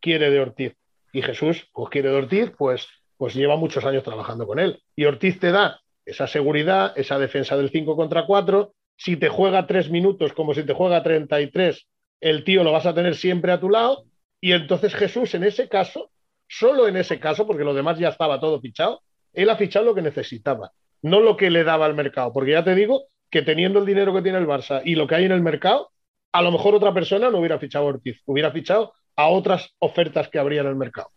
quiere 0.00 0.30
de 0.30 0.40
Ortiz. 0.40 0.74
Y 1.12 1.22
Jesús, 1.22 1.68
pues 1.72 1.90
quiere 1.90 2.10
de 2.10 2.16
Ortiz, 2.16 2.52
pues, 2.56 2.86
pues 3.16 3.34
lleva 3.34 3.56
muchos 3.56 3.84
años 3.84 4.04
trabajando 4.04 4.46
con 4.46 4.58
él. 4.58 4.80
Y 4.94 5.06
Ortiz 5.06 5.40
te 5.40 5.50
da 5.50 5.80
esa 6.04 6.26
seguridad, 6.26 6.92
esa 6.96 7.18
defensa 7.18 7.56
del 7.56 7.70
5 7.70 7.96
contra 7.96 8.26
4. 8.26 8.72
Si 8.96 9.16
te 9.16 9.28
juega 9.28 9.66
3 9.66 9.90
minutos 9.90 10.32
como 10.32 10.54
si 10.54 10.62
te 10.64 10.72
juega 10.72 11.02
33, 11.02 11.86
el 12.20 12.44
tío 12.44 12.64
lo 12.64 12.72
vas 12.72 12.86
a 12.86 12.94
tener 12.94 13.16
siempre 13.16 13.52
a 13.52 13.60
tu 13.60 13.70
lado. 13.70 14.04
Y 14.40 14.52
entonces 14.52 14.94
Jesús, 14.94 15.34
en 15.34 15.44
ese 15.44 15.68
caso, 15.68 16.10
solo 16.46 16.88
en 16.88 16.96
ese 16.96 17.18
caso, 17.18 17.46
porque 17.46 17.64
lo 17.64 17.74
demás 17.74 17.98
ya 17.98 18.08
estaba 18.08 18.40
todo 18.40 18.60
fichado, 18.60 19.02
él 19.32 19.50
ha 19.50 19.56
fichado 19.56 19.84
lo 19.84 19.94
que 19.94 20.02
necesitaba, 20.02 20.72
no 21.02 21.20
lo 21.20 21.36
que 21.36 21.50
le 21.50 21.64
daba 21.64 21.86
al 21.86 21.94
mercado. 21.94 22.32
Porque 22.32 22.52
ya 22.52 22.64
te 22.64 22.74
digo 22.74 23.04
que 23.30 23.42
teniendo 23.42 23.80
el 23.80 23.86
dinero 23.86 24.14
que 24.14 24.22
tiene 24.22 24.38
el 24.38 24.46
Barça 24.46 24.80
y 24.84 24.94
lo 24.94 25.06
que 25.06 25.16
hay 25.16 25.24
en 25.24 25.32
el 25.32 25.42
mercado, 25.42 25.92
a 26.32 26.42
lo 26.42 26.52
mejor 26.52 26.74
otra 26.74 26.94
persona 26.94 27.30
no 27.30 27.38
hubiera 27.38 27.58
fichado 27.58 27.86
a 27.86 27.88
Ortiz, 27.88 28.22
hubiera 28.26 28.50
fichado 28.50 28.92
a 29.16 29.28
otras 29.28 29.74
ofertas 29.80 30.28
que 30.28 30.38
habría 30.38 30.60
en 30.60 30.68
el 30.68 30.76
mercado. 30.76 31.10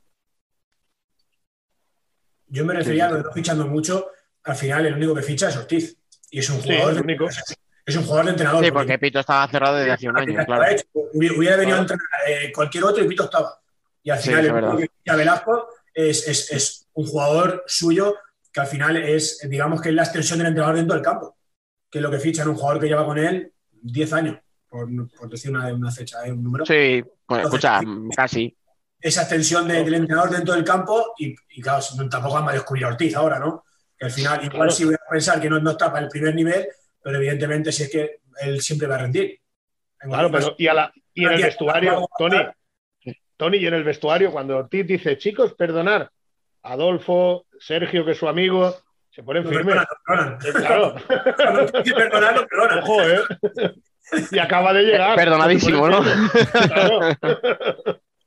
yo 2.48 2.66
me 2.66 2.74
refería 2.74 3.06
a 3.06 3.12
lo 3.12 3.18
de 3.18 3.24
no 3.24 3.32
fichando 3.32 3.68
mucho. 3.68 4.08
Al 4.44 4.56
final, 4.56 4.86
el 4.86 4.96
único 4.96 5.16
que 5.16 5.22
ficha 5.22 5.50
es 5.50 5.58
Ortiz. 5.58 5.98
Y 6.32 6.40
es 6.40 6.50
un 6.50 6.62
Sí, 6.62 6.70
jugador, 6.70 6.94
el 6.94 7.02
único. 7.02 7.28
Es 7.92 7.98
un 7.98 8.04
jugador 8.04 8.26
de 8.26 8.32
entrenador. 8.32 8.64
Sí, 8.66 8.72
porque 8.72 8.98
Pito 9.00 9.20
estaba 9.20 9.48
cerrado 9.48 9.76
desde 9.78 9.92
hace 9.92 10.10
un 10.10 10.18
año, 10.18 10.46
claro. 10.46 10.66
hecho. 10.66 10.86
Hubiera, 11.14 11.56
venido 11.58 11.78
a 11.78 11.82
entrenar 11.82 12.06
eh, 12.28 12.52
cualquier 12.54 12.84
otro 12.84 13.04
y 13.04 13.08
Pito 13.08 13.24
estaba. 13.26 13.60
Y 14.04 14.10
al 14.10 14.20
Sí, 14.20 14.30
final, 14.30 14.46
eso 14.46 14.78
el 15.06 15.16
Velasco 15.18 15.68
es, 15.94 16.28
es- 16.28 16.52
es 16.52 16.88
un 16.94 17.06
jugador 17.06 17.64
suyo 17.68 18.16
que 18.52 18.60
al 18.62 18.68
final 18.68 18.98
es, 18.98 19.40
digamos 19.50 19.82
que 19.82 19.90
es 19.90 19.96
la 19.96 20.04
extensión 20.04 20.40
del 20.40 20.48
entrenador 20.48 20.76
dentro 20.76 20.96
del 20.96 21.04
campo. 21.06 21.38
Que 21.90 22.00
es 22.00 22.02
lo 22.02 22.10
que 22.12 22.20
ficha 22.20 22.42
en 22.44 22.50
un 22.50 22.56
jugador 22.56 22.82
que 22.82 22.88
lleva 22.88 23.06
con 23.06 23.18
él 23.18 23.54
10 23.82 24.14
años, 24.14 24.38
por, 24.68 24.88
por 25.18 25.30
decir 25.30 25.52
una, 25.52 25.68
una 25.74 25.92
fecha, 25.92 26.26
¿eh? 26.26 26.32
un 26.32 26.44
número. 26.44 26.66
Sí, 26.66 27.04
pues, 27.26 27.44
Entonces, 27.44 27.64
escucha, 27.64 27.80
sí. 27.80 28.10
casi. 28.16 28.58
esa 29.02 29.22
extensión 29.22 29.68
de- 29.68 29.84
del 29.84 29.94
entrenador 29.96 30.30
dentro 30.30 30.54
del 30.54 30.64
campo 30.64 31.14
y, 31.18 31.36
y 31.50 31.62
claro, 31.62 31.84
tampoco 32.10 32.36
vamos 32.36 32.52
a 32.52 32.54
descubrir 32.54 32.86
a 32.86 32.90
Ortiz 32.90 33.16
ahora, 33.16 33.40
¿no? 33.40 33.66
Que 33.98 34.06
al 34.06 34.12
final, 34.12 34.38
igual 34.44 34.52
Claro. 34.52 34.72
sí 34.72 34.86
voy 34.86 34.94
a 34.96 35.10
pensar 35.12 35.42
que 35.42 35.50
no, 35.50 35.60
no 35.60 35.72
está 35.72 35.92
para 35.92 36.04
el 36.06 36.10
primer 36.10 36.34
nivel, 36.36 36.68
pero 37.04 37.18
evidentemente 37.18 37.72
si 37.72 37.84
es 37.84 37.92
que 37.92 38.20
él 38.42 38.62
siempre 38.62 38.88
va 38.88 38.96
a 38.96 39.00
rendir. 39.00 39.40
En 40.02 40.10
Claro, 40.10 40.32
pero 40.32 40.56
y, 40.58 40.68
a 40.68 40.74
la- 40.74 40.94
y 41.14 41.26
en 41.26 41.32
el 41.34 41.42
vestuario, 41.44 42.08
Tony, 42.18 42.38
Tony, 43.38 43.58
y 43.58 43.68
en 43.68 43.74
el 43.74 43.84
vestuario, 43.84 44.32
cuando 44.32 44.58
Ortiz 44.58 44.86
dice, 44.88 45.18
chicos, 45.18 45.54
perdonar, 45.54 46.10
Adolfo, 46.64 47.46
Sergio, 47.60 48.06
que 48.06 48.12
es 48.12 48.18
su 48.18 48.28
amigo, 48.28 48.76
se 49.10 49.24
ponen 49.24 49.46
firmes. 49.48 49.76
perdonan, 50.06 50.38
perdonan. 50.38 50.66
Claro, 50.66 50.96
Cuando 51.36 51.66
perdonar, 51.72 52.48
perdonan. 52.48 52.80
ojo, 52.80 53.02
¿eh? 53.04 53.20
Y 54.32 54.40
acaba 54.40 54.74
de 54.74 54.84
llegar. 54.84 55.16
Perdonadísimo, 55.16 55.88
¿no? 55.90 56.02
Claro. 56.02 57.00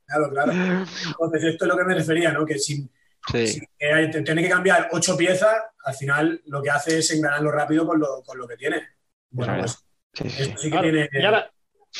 Claro, 0.07 0.31
claro. 0.31 0.53
Entonces, 0.53 1.45
esto 1.45 1.65
es 1.65 1.69
lo 1.69 1.77
que 1.77 1.85
me 1.85 1.95
refería, 1.95 2.31
¿no? 2.33 2.45
Que 2.45 2.59
si, 2.59 2.87
Sí. 3.33 3.47
si 3.47 3.61
hay- 3.81 4.11
te- 4.11 4.23
tiene 4.23 4.43
que 4.43 4.49
cambiar 4.49 4.89
ocho 4.93 5.17
piezas, 5.17 5.55
al 5.85 5.95
final 5.95 6.41
lo 6.47 6.63
que 6.63 6.71
hace 6.71 6.99
es 6.99 7.11
engranarlo 7.13 7.51
rápido 7.51 7.87
con 7.87 7.99
lo, 8.01 8.23
con 8.23 8.37
lo 8.39 8.47
que 8.47 8.57
tiene. 8.57 8.83
Bueno, 9.31 9.55
Claro. 9.55 9.63
pues 9.63 9.85
Sí, 10.13 10.31
sí. 10.31 10.43
esto 10.43 10.57
sí 10.59 10.65
que 10.67 10.71
Claro. 10.71 10.91
tiene. 10.91 11.09
Y 11.13 11.25
ahora, 11.25 11.51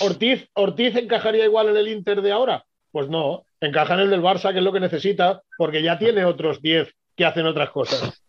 ¿Ortiz, 0.01 0.49
¿Ortiz 0.55 0.97
encajaría 0.97 1.45
igual 1.45 1.69
en 1.69 1.77
el 1.77 1.89
Inter 1.89 2.21
de 2.21 2.33
ahora? 2.33 2.65
Pues 2.91 3.09
no, 3.09 3.45
encaja 3.61 3.95
en 3.95 4.01
el 4.01 4.11
del 4.11 4.23
Barça, 4.23 4.53
que 4.53 4.59
es 4.59 4.65
lo 4.65 4.73
que 4.73 4.81
necesita, 4.81 5.43
porque 5.57 5.83
ya 5.83 5.99
tiene 5.99 6.25
otros 6.25 6.61
10 6.61 6.93
que 7.17 7.25
hacen 7.25 7.47
otras 7.47 7.71
cosas. 7.71 8.23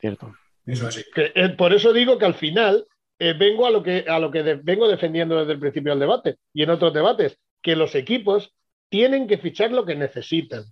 Cierto. 0.00 0.34
Eso 0.66 0.86
así. 0.88 1.02
Que, 1.14 1.32
eh, 1.34 1.48
por 1.50 1.72
eso 1.72 1.92
digo 1.92 2.18
que 2.18 2.26
al 2.26 2.34
final 2.34 2.86
eh, 3.18 3.32
vengo 3.38 3.66
a 3.66 3.70
lo 3.70 3.82
que, 3.82 4.04
a 4.06 4.18
lo 4.18 4.30
que 4.30 4.42
de- 4.42 4.56
vengo 4.56 4.86
defendiendo 4.88 5.38
desde 5.38 5.52
el 5.52 5.58
principio 5.58 5.92
del 5.92 6.00
debate 6.00 6.36
y 6.52 6.62
en 6.62 6.70
otros 6.70 6.92
debates, 6.92 7.38
que 7.62 7.74
los 7.74 7.94
equipos 7.94 8.52
tienen 8.90 9.26
que 9.26 9.38
fichar 9.38 9.70
lo 9.72 9.86
que 9.86 9.94
necesitan. 9.94 10.64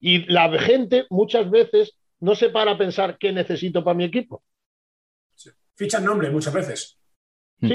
Y 0.00 0.24
la 0.32 0.50
gente 0.58 1.06
muchas 1.10 1.50
veces 1.50 1.96
no 2.20 2.34
se 2.34 2.48
para 2.50 2.72
a 2.72 2.78
pensar 2.78 3.18
qué 3.18 3.32
necesito 3.32 3.84
para 3.84 3.94
mi 3.96 4.04
equipo. 4.04 4.42
Fichan 5.74 6.04
nombre 6.04 6.30
muchas 6.30 6.52
veces. 6.52 6.98
Sí, 7.60 7.68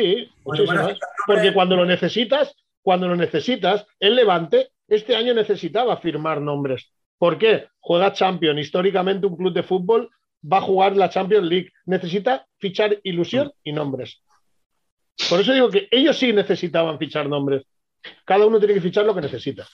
Bueno, 0.44 0.64
muchísimas. 0.64 0.68
bueno, 0.76 0.88
fichan 0.90 1.10
nombre- 1.18 1.26
Porque 1.28 1.54
cuando 1.54 1.76
lo 1.76 1.86
necesitas, 1.86 2.56
cuando 2.82 3.08
lo 3.08 3.16
necesitas, 3.16 3.86
el 4.00 4.16
Levante 4.16 4.72
este 4.88 5.16
año 5.16 5.34
necesitaba 5.34 5.98
firmar 5.98 6.42
nombres. 6.42 6.92
¿Por 7.18 7.38
qué? 7.40 7.68
Juega 7.80 8.14
Champions. 8.14 8.60
Históricamente 8.60 9.26
un 9.26 9.36
club 9.38 9.54
de 9.54 9.64
fútbol 9.64 10.10
va 10.52 10.58
a 10.58 10.62
jugar 10.62 10.96
la 10.96 11.10
Champions 11.10 11.48
League. 11.48 11.72
Necesita 11.86 12.46
fichar 12.60 13.00
ilusión 13.04 13.52
y 13.64 13.72
nombres. 13.72 14.22
Por 15.30 15.40
eso 15.40 15.54
digo 15.54 15.70
que 15.72 15.88
ellos 15.90 16.18
sí 16.18 16.34
necesitaban 16.34 17.00
fichar 17.00 17.28
nombres. 17.28 17.64
Cada 18.26 18.46
uno 18.46 18.60
tiene 18.60 18.76
que 18.76 18.82
fichar 18.82 19.06
lo 19.06 19.16
que 19.16 19.22
necesita. 19.22 19.68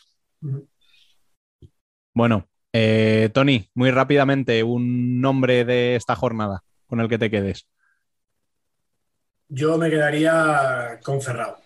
Bueno, 2.14 2.48
eh, 2.74 3.30
Tony, 3.34 3.70
muy 3.74 3.92
rápidamente, 3.92 4.64
un 4.64 5.22
nombre 5.22 5.66
de 5.66 5.96
esta 5.96 6.16
jornada 6.16 6.64
con 6.88 7.00
el 7.00 7.08
que 7.08 7.18
te 7.18 7.32
quedes. 7.32 7.68
Yo 9.48 9.78
me 9.78 9.90
quedaría 9.90 11.00
con 11.04 11.22
Ferrao. 11.22 11.58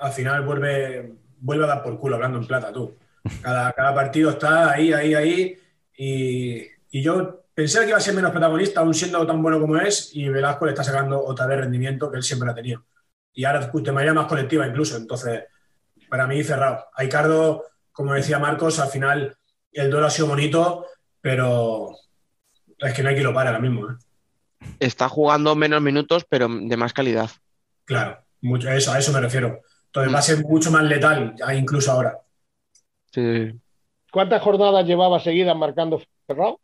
Al 0.00 0.12
final 0.12 0.44
vuelve, 0.44 1.12
vuelve 1.38 1.64
a 1.64 1.68
dar 1.68 1.82
por 1.82 1.98
culo 1.98 2.16
hablando 2.16 2.38
en 2.38 2.46
plata, 2.46 2.72
tú. 2.72 2.96
Cada, 3.42 3.72
cada 3.72 3.94
partido 3.94 4.30
está 4.30 4.72
ahí, 4.72 4.92
ahí, 4.92 5.14
ahí. 5.14 5.58
Y, 5.96 6.62
y 6.90 7.02
yo 7.02 7.44
pensé 7.54 7.80
que 7.80 7.88
iba 7.88 7.98
a 7.98 8.00
ser 8.00 8.14
menos 8.14 8.30
protagonista, 8.30 8.80
aún 8.80 8.94
siendo 8.94 9.26
tan 9.26 9.42
bueno 9.42 9.60
como 9.60 9.76
es, 9.76 10.14
y 10.14 10.28
Velasco 10.30 10.64
le 10.64 10.72
está 10.72 10.82
sacando 10.82 11.22
otra 11.22 11.46
vez 11.46 11.60
rendimiento 11.60 12.10
que 12.10 12.16
él 12.16 12.22
siempre 12.22 12.50
ha 12.50 12.54
tenido. 12.54 12.82
Y 13.34 13.44
ahora 13.44 13.70
de 13.72 13.92
manera 13.92 14.14
más 14.14 14.26
colectiva 14.26 14.66
incluso. 14.66 14.96
Entonces, 14.96 15.44
para 16.08 16.26
mí 16.26 16.42
cerrado. 16.42 16.86
Aicardo, 16.94 17.64
como 17.92 18.14
decía 18.14 18.38
Marcos, 18.38 18.80
al 18.80 18.88
final 18.88 19.36
el 19.72 19.90
duelo 19.90 20.06
ha 20.06 20.10
sido 20.10 20.28
bonito, 20.28 20.86
pero 21.20 21.94
es 22.78 22.94
que 22.94 23.02
no 23.02 23.08
hay 23.08 23.14
que 23.14 23.22
lo 23.22 23.34
para 23.34 23.50
ahora 23.50 23.60
mismo. 23.60 23.90
¿eh? 23.90 23.94
Está 24.78 25.08
jugando 25.08 25.54
menos 25.54 25.80
minutos, 25.80 26.24
pero 26.28 26.48
de 26.48 26.76
más 26.76 26.92
calidad. 26.92 27.30
Claro, 27.84 28.24
mucho, 28.40 28.70
eso, 28.70 28.92
a 28.92 28.98
eso 28.98 29.12
me 29.12 29.20
refiero. 29.20 29.60
Entonces 29.86 30.14
va 30.14 30.18
a 30.18 30.22
ser 30.22 30.44
mucho 30.44 30.70
más 30.70 30.84
letal, 30.84 31.34
incluso 31.54 31.90
ahora. 31.90 32.18
Sí. 33.12 33.52
¿Cuántas 34.12 34.42
jornadas 34.42 34.86
llevaba 34.86 35.20
seguidas 35.20 35.56
marcando 35.56 36.00
Ferrao? 36.26 36.60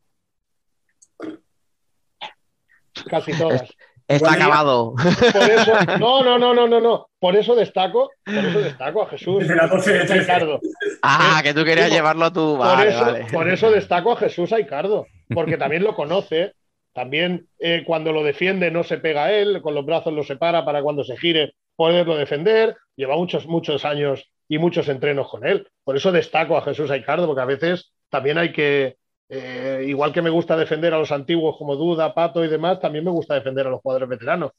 Casi 3.09 3.33
todas. 3.37 3.69
Está 4.09 4.35
acabado. 4.35 4.95
Por 4.95 5.51
eso, 5.51 5.73
no, 5.99 6.23
no, 6.23 6.39
no, 6.39 6.55
no, 6.55 6.69
no, 6.69 6.81
no. 6.81 7.09
Por 7.19 7.37
eso 7.37 7.55
destaco, 7.55 8.11
por 8.25 8.35
eso 8.35 8.61
destaco 8.61 9.03
a 9.03 9.09
Jesús. 9.09 9.45
Ricardo. 9.47 10.61
Ah, 11.03 11.41
que 11.43 11.53
tú 11.53 11.65
querías 11.65 11.91
llevarlo 11.91 12.33
tú. 12.33 12.57
por, 12.57 12.87
eso, 12.87 13.17
por 13.33 13.49
eso 13.49 13.71
destaco 13.71 14.13
a 14.13 14.17
Jesús 14.17 14.53
Aicardo, 14.53 15.07
porque 15.35 15.57
también 15.57 15.83
lo 15.83 15.95
conoce. 15.95 16.53
También 16.93 17.47
eh, 17.59 17.83
cuando 17.87 18.11
lo 18.11 18.25
defiende 18.25 18.71
no 18.71 18.83
se 18.83 18.97
pega 18.97 19.25
a 19.25 19.33
él, 19.33 19.61
con 19.61 19.75
los 19.75 19.85
brazos 19.85 20.15
lo 20.15 20.23
separa 20.23 20.65
para 20.65 20.81
cuando 20.83 21.05
se 21.05 21.17
gire 21.17 21.53
poderlo 21.75 22.17
defender. 22.17 22.77
Lleva 22.97 23.17
muchos, 23.17 23.47
muchos 23.47 23.85
años 23.85 24.31
y 24.49 24.59
muchos 24.59 24.89
entrenos 24.89 25.29
con 25.29 25.47
él. 25.47 25.69
Por 25.85 25.97
eso 25.97 26.13
destaco 26.13 26.57
a 26.57 26.63
Jesús 26.63 26.91
Aicardo, 26.91 27.27
porque 27.27 27.43
a 27.43 27.47
veces 27.47 27.93
también 28.09 28.39
hay 28.39 28.53
que, 28.53 28.97
eh, 29.29 29.85
igual 29.89 30.13
que 30.13 30.23
me 30.23 30.31
gusta 30.31 30.57
defender 30.57 30.95
a 30.95 30.99
los 30.99 31.11
antiguos 31.11 31.57
como 31.59 31.77
Duda, 31.77 32.15
Pato 32.15 32.45
y 32.45 32.49
demás, 32.49 32.81
también 32.81 33.05
me 33.05 33.11
gusta 33.11 33.35
defender 33.35 33.67
a 33.67 33.71
los 33.71 33.81
jugadores 33.81 34.09
veteranos. 34.09 34.53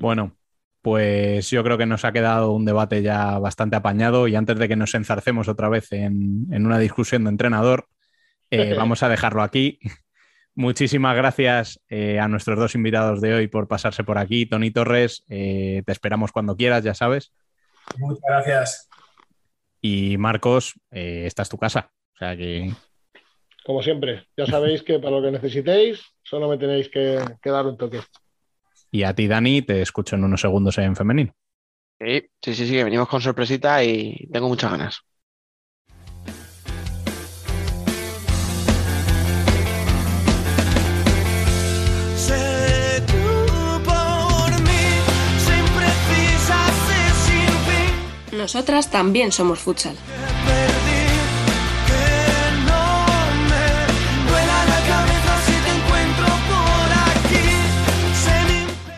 Bueno, 0.00 0.36
pues 0.80 1.50
yo 1.50 1.62
creo 1.62 1.76
que 1.76 1.84
nos 1.84 2.06
ha 2.06 2.12
quedado 2.12 2.52
un 2.52 2.64
debate 2.64 3.02
ya 3.02 3.38
bastante 3.38 3.76
apañado 3.76 4.26
y 4.26 4.36
antes 4.36 4.58
de 4.58 4.68
que 4.68 4.76
nos 4.76 4.94
enzarcemos 4.94 5.48
otra 5.48 5.68
vez 5.68 5.92
en, 5.92 6.46
una 6.50 6.78
discusión 6.78 7.24
de 7.24 7.30
entrenador, 7.30 7.88
eh, 8.50 8.74
vamos 8.76 9.02
a 9.02 9.10
dejarlo 9.10 9.42
aquí. 9.42 9.78
Muchísimas 10.54 11.14
gracias 11.14 11.80
eh, 11.88 12.18
a 12.18 12.28
nuestros 12.28 12.58
dos 12.58 12.74
invitados 12.74 13.20
de 13.20 13.34
hoy 13.34 13.48
por 13.48 13.68
pasarse 13.68 14.02
por 14.02 14.18
aquí. 14.18 14.46
Tony 14.46 14.70
Torres, 14.70 15.24
te 15.28 15.84
esperamos 15.86 16.32
cuando 16.32 16.56
quieras, 16.56 16.84
ya 16.84 16.94
sabes. 16.94 17.32
Muchas 17.98 18.22
gracias. 18.26 18.88
Y 19.82 20.16
Marcos, 20.16 20.74
esta 20.90 21.42
es 21.42 21.48
tu 21.48 21.58
casa. 21.58 21.90
Sea 22.22 22.36
que. 22.36 22.70
Como 23.64 23.82
siempre, 23.82 24.28
ya 24.36 24.46
sabéis 24.46 24.84
que 24.84 25.00
para 25.00 25.16
lo 25.16 25.22
que 25.22 25.32
necesitéis, 25.32 26.00
solo 26.22 26.48
me 26.48 26.56
tenéis 26.56 26.88
que, 26.88 27.20
dar 27.44 27.66
un 27.66 27.76
toque. 27.76 27.98
Y 28.92 29.02
a 29.02 29.12
ti, 29.12 29.26
Dani, 29.26 29.62
te 29.62 29.82
escucho 29.82 30.14
en 30.14 30.22
unos 30.22 30.40
segundos 30.40 30.78
en 30.78 30.94
femenino. 30.94 31.34
Sí, 31.98 32.22
sí, 32.40 32.54
sí, 32.54 32.66
sí, 32.68 32.74
que 32.74 32.84
venimos 32.84 33.08
con 33.08 33.20
sorpresita 33.20 33.82
y 33.82 34.28
tengo 34.32 34.46
muchas 34.46 34.70
ganas. 34.70 35.00
Nosotras 48.30 48.92
también 48.92 49.32
somos 49.32 49.58
futsal. 49.58 49.96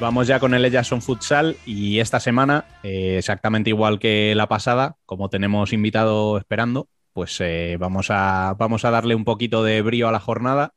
Vamos 0.05 0.27
ya 0.27 0.39
con 0.39 0.53
el 0.53 0.67
Ellason 0.67 1.01
Futsal 1.01 1.57
y 1.65 1.99
esta 1.99 2.21
semana, 2.21 2.67
eh, 2.83 3.17
exactamente 3.17 3.71
igual 3.71 3.99
que 3.99 4.35
la 4.37 4.49
pasada, 4.49 4.97
como 5.07 5.31
tenemos 5.31 5.73
invitado 5.73 6.37
esperando, 6.37 6.91
pues 7.15 7.41
eh, 7.41 7.79
vamos, 7.81 8.09
a, 8.11 8.55
vamos 8.59 8.85
a 8.85 8.91
darle 8.91 9.15
un 9.15 9.25
poquito 9.25 9.65
de 9.65 9.81
brío 9.81 10.07
a 10.07 10.13
la 10.13 10.21
jornada. 10.21 10.75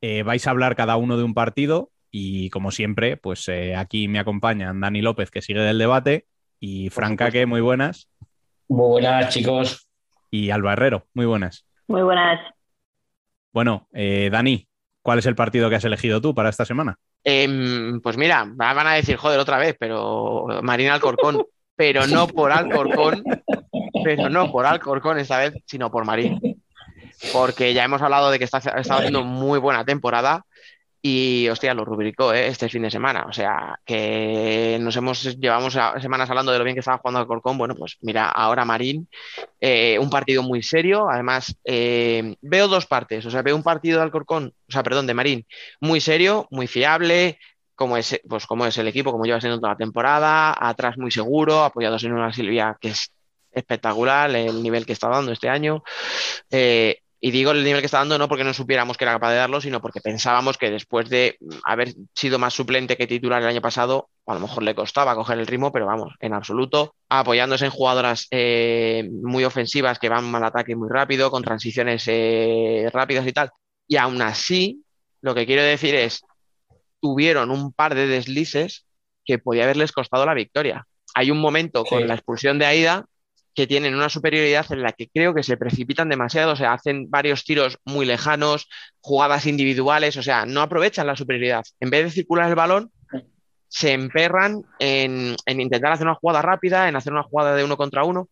Eh, 0.00 0.22
vais 0.22 0.46
a 0.46 0.50
hablar 0.50 0.76
cada 0.76 0.96
uno 0.96 1.16
de 1.16 1.24
un 1.24 1.34
partido 1.34 1.90
y 2.12 2.48
como 2.50 2.70
siempre, 2.70 3.16
pues 3.16 3.50
aquí 3.76 4.06
me 4.06 4.20
acompañan 4.20 4.80
Dani 4.80 5.02
López, 5.02 5.32
que 5.32 5.42
sigue 5.42 5.58
del 5.58 5.78
debate, 5.78 6.28
y 6.60 6.90
Franca, 6.90 7.32
que 7.32 7.46
muy 7.46 7.60
buenas. 7.60 8.08
Muy 8.68 8.88
buenas, 8.88 9.34
chicos. 9.34 9.88
Y 10.30 10.50
Alba 10.50 10.74
Herrero, 10.74 11.08
muy 11.12 11.26
buenas. 11.26 11.66
Muy 11.88 12.02
buenas. 12.02 12.38
Bueno, 13.52 13.88
Dani, 13.92 14.68
¿cuál 15.02 15.18
es 15.18 15.26
el 15.26 15.34
partido 15.34 15.68
que 15.68 15.74
has 15.74 15.84
elegido 15.84 16.20
tú 16.20 16.36
para 16.36 16.50
esta 16.50 16.64
semana? 16.64 17.00
Em, 17.22 18.00
pues 18.00 18.16
mira, 18.16 18.46
van 18.48 18.86
a 18.86 18.94
decir, 18.94 19.16
joder, 19.16 19.38
otra 19.38 19.58
vez, 19.58 19.76
pero 19.78 20.46
Marina 20.62 20.94
Alcorcón, 20.94 21.44
pero 21.76 22.06
no 22.06 22.26
por 22.26 22.52
Alcorcón, 22.52 23.22
pero 24.04 24.28
no 24.30 24.50
por 24.50 24.66
Alcorcón 24.66 25.18
esta 25.18 25.38
vez, 25.38 25.54
sino 25.66 25.90
por 25.90 26.04
Marín. 26.04 26.40
Porque 27.32 27.74
ya 27.74 27.84
hemos 27.84 28.00
hablado 28.00 28.30
de 28.30 28.38
que 28.38 28.44
está, 28.44 28.58
está 28.58 28.96
haciendo 28.96 29.22
muy 29.22 29.58
buena 29.58 29.84
temporada 29.84 30.44
y, 31.02 31.48
hostia, 31.48 31.72
lo 31.72 31.84
rubricó 31.84 32.32
¿eh? 32.34 32.48
este 32.48 32.68
fin 32.68 32.82
de 32.82 32.90
semana. 32.90 33.24
O 33.26 33.32
sea, 33.32 33.80
que 33.84 34.78
nos 34.80 34.94
hemos, 34.96 35.38
llevamos 35.38 35.76
semanas 36.00 36.28
hablando 36.28 36.52
de 36.52 36.58
lo 36.58 36.64
bien 36.64 36.76
que 36.76 36.80
estaba 36.80 36.98
jugando 36.98 37.20
Alcorcón. 37.20 37.56
Bueno, 37.56 37.74
pues 37.74 37.96
mira, 38.02 38.28
ahora 38.28 38.66
Marín, 38.66 39.08
eh, 39.60 39.98
un 39.98 40.10
partido 40.10 40.42
muy 40.42 40.62
serio. 40.62 41.08
Además, 41.08 41.56
eh, 41.64 42.36
veo 42.42 42.68
dos 42.68 42.86
partes. 42.86 43.24
O 43.24 43.30
sea, 43.30 43.40
veo 43.40 43.56
un 43.56 43.62
partido 43.62 43.98
de 43.98 44.04
Alcorcón, 44.04 44.52
o 44.68 44.72
sea, 44.72 44.82
perdón, 44.82 45.06
de 45.06 45.14
Marín, 45.14 45.46
muy 45.80 46.00
serio, 46.02 46.46
muy 46.50 46.66
fiable, 46.66 47.38
como 47.74 47.96
es, 47.96 48.20
pues, 48.28 48.46
como 48.46 48.66
es 48.66 48.76
el 48.76 48.88
equipo, 48.88 49.10
como 49.10 49.24
lleva 49.24 49.40
siendo 49.40 49.58
toda 49.58 49.72
la 49.72 49.78
temporada, 49.78 50.54
atrás 50.58 50.98
muy 50.98 51.10
seguro, 51.10 51.64
apoyados 51.64 52.04
en 52.04 52.12
una 52.12 52.32
Silvia 52.32 52.76
que 52.78 52.88
es 52.90 53.10
espectacular, 53.52 54.30
el 54.36 54.62
nivel 54.62 54.84
que 54.84 54.92
está 54.92 55.08
dando 55.08 55.32
este 55.32 55.48
año. 55.48 55.82
Y 57.22 57.32
digo 57.32 57.50
el 57.50 57.62
nivel 57.62 57.80
que 57.80 57.86
está 57.86 57.98
dando 57.98 58.16
no 58.16 58.28
porque 58.28 58.44
no 58.44 58.54
supiéramos 58.54 58.96
que 58.96 59.04
era 59.04 59.12
capaz 59.12 59.30
de 59.30 59.36
darlo, 59.36 59.60
sino 59.60 59.82
porque 59.82 60.00
pensábamos 60.00 60.56
que 60.56 60.70
después 60.70 61.10
de 61.10 61.36
haber 61.64 61.92
sido 62.14 62.38
más 62.38 62.54
suplente 62.54 62.96
que 62.96 63.06
titular 63.06 63.42
el 63.42 63.48
año 63.48 63.60
pasado, 63.60 64.08
a 64.26 64.34
lo 64.34 64.40
mejor 64.40 64.62
le 64.62 64.74
costaba 64.74 65.14
coger 65.14 65.38
el 65.38 65.46
ritmo, 65.46 65.70
pero 65.70 65.84
vamos, 65.84 66.14
en 66.20 66.32
absoluto, 66.32 66.94
apoyándose 67.10 67.66
en 67.66 67.72
jugadoras 67.72 68.26
eh, 68.30 69.06
muy 69.22 69.44
ofensivas 69.44 69.98
que 69.98 70.08
van 70.08 70.34
al 70.34 70.44
ataque 70.44 70.74
muy 70.74 70.88
rápido, 70.88 71.30
con 71.30 71.42
transiciones 71.42 72.04
eh, 72.06 72.88
rápidas 72.90 73.26
y 73.26 73.32
tal. 73.32 73.50
Y 73.86 73.96
aún 73.96 74.22
así, 74.22 74.82
lo 75.20 75.34
que 75.34 75.44
quiero 75.44 75.62
decir 75.62 75.94
es, 75.94 76.22
tuvieron 77.00 77.50
un 77.50 77.72
par 77.72 77.94
de 77.94 78.06
deslices 78.06 78.86
que 79.26 79.38
podía 79.38 79.64
haberles 79.64 79.92
costado 79.92 80.24
la 80.24 80.32
victoria. 80.32 80.86
Hay 81.14 81.30
un 81.30 81.38
momento 81.38 81.84
con 81.84 82.06
la 82.08 82.14
expulsión 82.14 82.58
de 82.58 82.66
Aida 82.66 83.04
que 83.54 83.66
tienen 83.66 83.94
una 83.94 84.08
superioridad 84.08 84.70
en 84.72 84.82
la 84.82 84.92
que 84.92 85.08
creo 85.08 85.34
que 85.34 85.42
se 85.42 85.56
precipitan 85.56 86.08
demasiado, 86.08 86.52
o 86.52 86.56
sea, 86.56 86.72
hacen 86.72 87.10
varios 87.10 87.44
tiros 87.44 87.78
muy 87.84 88.06
lejanos, 88.06 88.68
jugadas 89.00 89.46
individuales, 89.46 90.16
o 90.16 90.22
sea, 90.22 90.46
no 90.46 90.62
aprovechan 90.62 91.06
la 91.06 91.16
superioridad. 91.16 91.64
En 91.80 91.90
vez 91.90 92.04
de 92.04 92.10
circular 92.10 92.48
el 92.48 92.54
balón, 92.54 92.92
se 93.68 93.92
emperran 93.92 94.62
en, 94.78 95.36
intentar 95.46 95.92
hacer 95.92 96.06
una 96.06 96.16
jugada 96.16 96.42
rápida, 96.42 96.88
en 96.88 96.96
hacer 96.96 97.12
una 97.12 97.22
jugada 97.22 97.54
de 97.54 97.64
uno 97.64 97.76
contra 97.76 98.04
uno. 98.04 98.28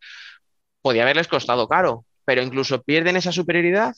Podía 0.82 1.02
haberles 1.02 1.28
costado 1.28 1.68
caro, 1.68 2.04
pero 2.24 2.42
incluso 2.42 2.82
pierden 2.82 3.16
esa 3.16 3.32
superioridad, 3.32 3.94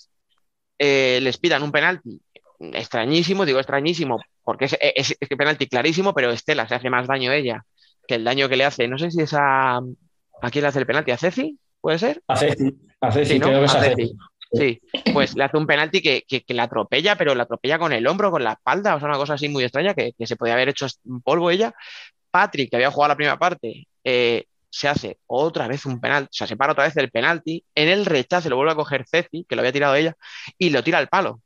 eh, 0.78 1.18
les 1.22 1.38
pidan 1.38 1.62
un 1.62 1.72
penalti 1.72 2.20
extrañísimo, 2.58 3.46
digo 3.46 3.58
extrañísimo, 3.58 4.18
porque 4.42 4.66
es, 4.66 4.76
es, 4.80 5.16
es, 5.18 5.28
penalti 5.28 5.66
clarísimo, 5.66 6.14
pero 6.14 6.30
Estela 6.30 6.68
se 6.68 6.74
hace 6.74 6.90
más 6.90 7.06
daño 7.06 7.32
ella 7.32 7.64
que 8.06 8.16
el 8.16 8.24
daño 8.24 8.48
que 8.48 8.56
le 8.56 8.64
hace, 8.64 8.88
no 8.88 8.98
sé 8.98 9.10
si 9.10 9.22
esa 9.22 9.80
¿A 10.42 10.50
quién 10.50 10.62
le 10.62 10.68
hace 10.68 10.78
el 10.78 10.86
penalti? 10.86 11.10
¿A 11.10 11.16
Ceci? 11.16 11.58
¿Puede 11.80 11.98
ser? 11.98 12.22
A 12.28 12.36
Ceci, 12.36 12.74
a 13.00 13.12
Ceci, 13.12 13.34
sí, 13.34 13.40
creo 13.40 13.60
que 13.60 13.64
es 13.64 13.74
a 13.74 13.80
Ceci. 13.80 14.16
Sí, 14.52 14.80
pues 15.12 15.36
le 15.36 15.44
hace 15.44 15.56
un 15.56 15.66
penalti 15.66 16.02
que, 16.02 16.24
que, 16.26 16.54
la 16.54 16.64
atropella, 16.64 17.16
pero 17.16 17.34
la 17.34 17.44
atropella 17.44 17.78
con 17.78 17.92
el 17.92 18.06
hombro, 18.06 18.32
con 18.32 18.42
la 18.42 18.52
espalda, 18.52 18.96
o 18.96 18.98
sea, 18.98 19.08
una 19.08 19.16
cosa 19.16 19.34
así 19.34 19.48
muy 19.48 19.62
extraña 19.62 19.94
que, 19.94 20.12
se 20.18 20.36
podía 20.36 20.54
haber 20.54 20.70
hecho 20.70 20.86
un 21.04 21.22
polvo 21.22 21.50
ella. 21.50 21.72
Patrick, 22.30 22.70
que 22.70 22.76
había 22.76 22.90
jugado 22.90 23.10
la 23.10 23.16
primera 23.16 23.38
parte, 23.38 23.86
eh, 24.04 24.44
se 24.68 24.88
hace 24.88 25.18
otra 25.26 25.68
vez 25.68 25.86
un 25.86 26.00
penalti, 26.00 26.30
o 26.30 26.36
sea, 26.36 26.46
se 26.46 26.56
para 26.56 26.72
otra 26.72 26.84
vez 26.84 26.96
el 26.96 27.10
penalti, 27.10 27.64
en 27.74 27.88
el 27.88 28.06
rechazo 28.06 28.48
lo 28.48 28.56
vuelve 28.56 28.72
a 28.72 28.76
coger 28.76 29.04
Ceci, 29.08 29.44
que 29.48 29.54
lo 29.54 29.62
había 29.62 29.72
tirado 29.72 29.94
ella, 29.94 30.16
y 30.58 30.70
lo 30.70 30.82
tira 30.82 30.98
al 30.98 31.08
palo. 31.08 31.40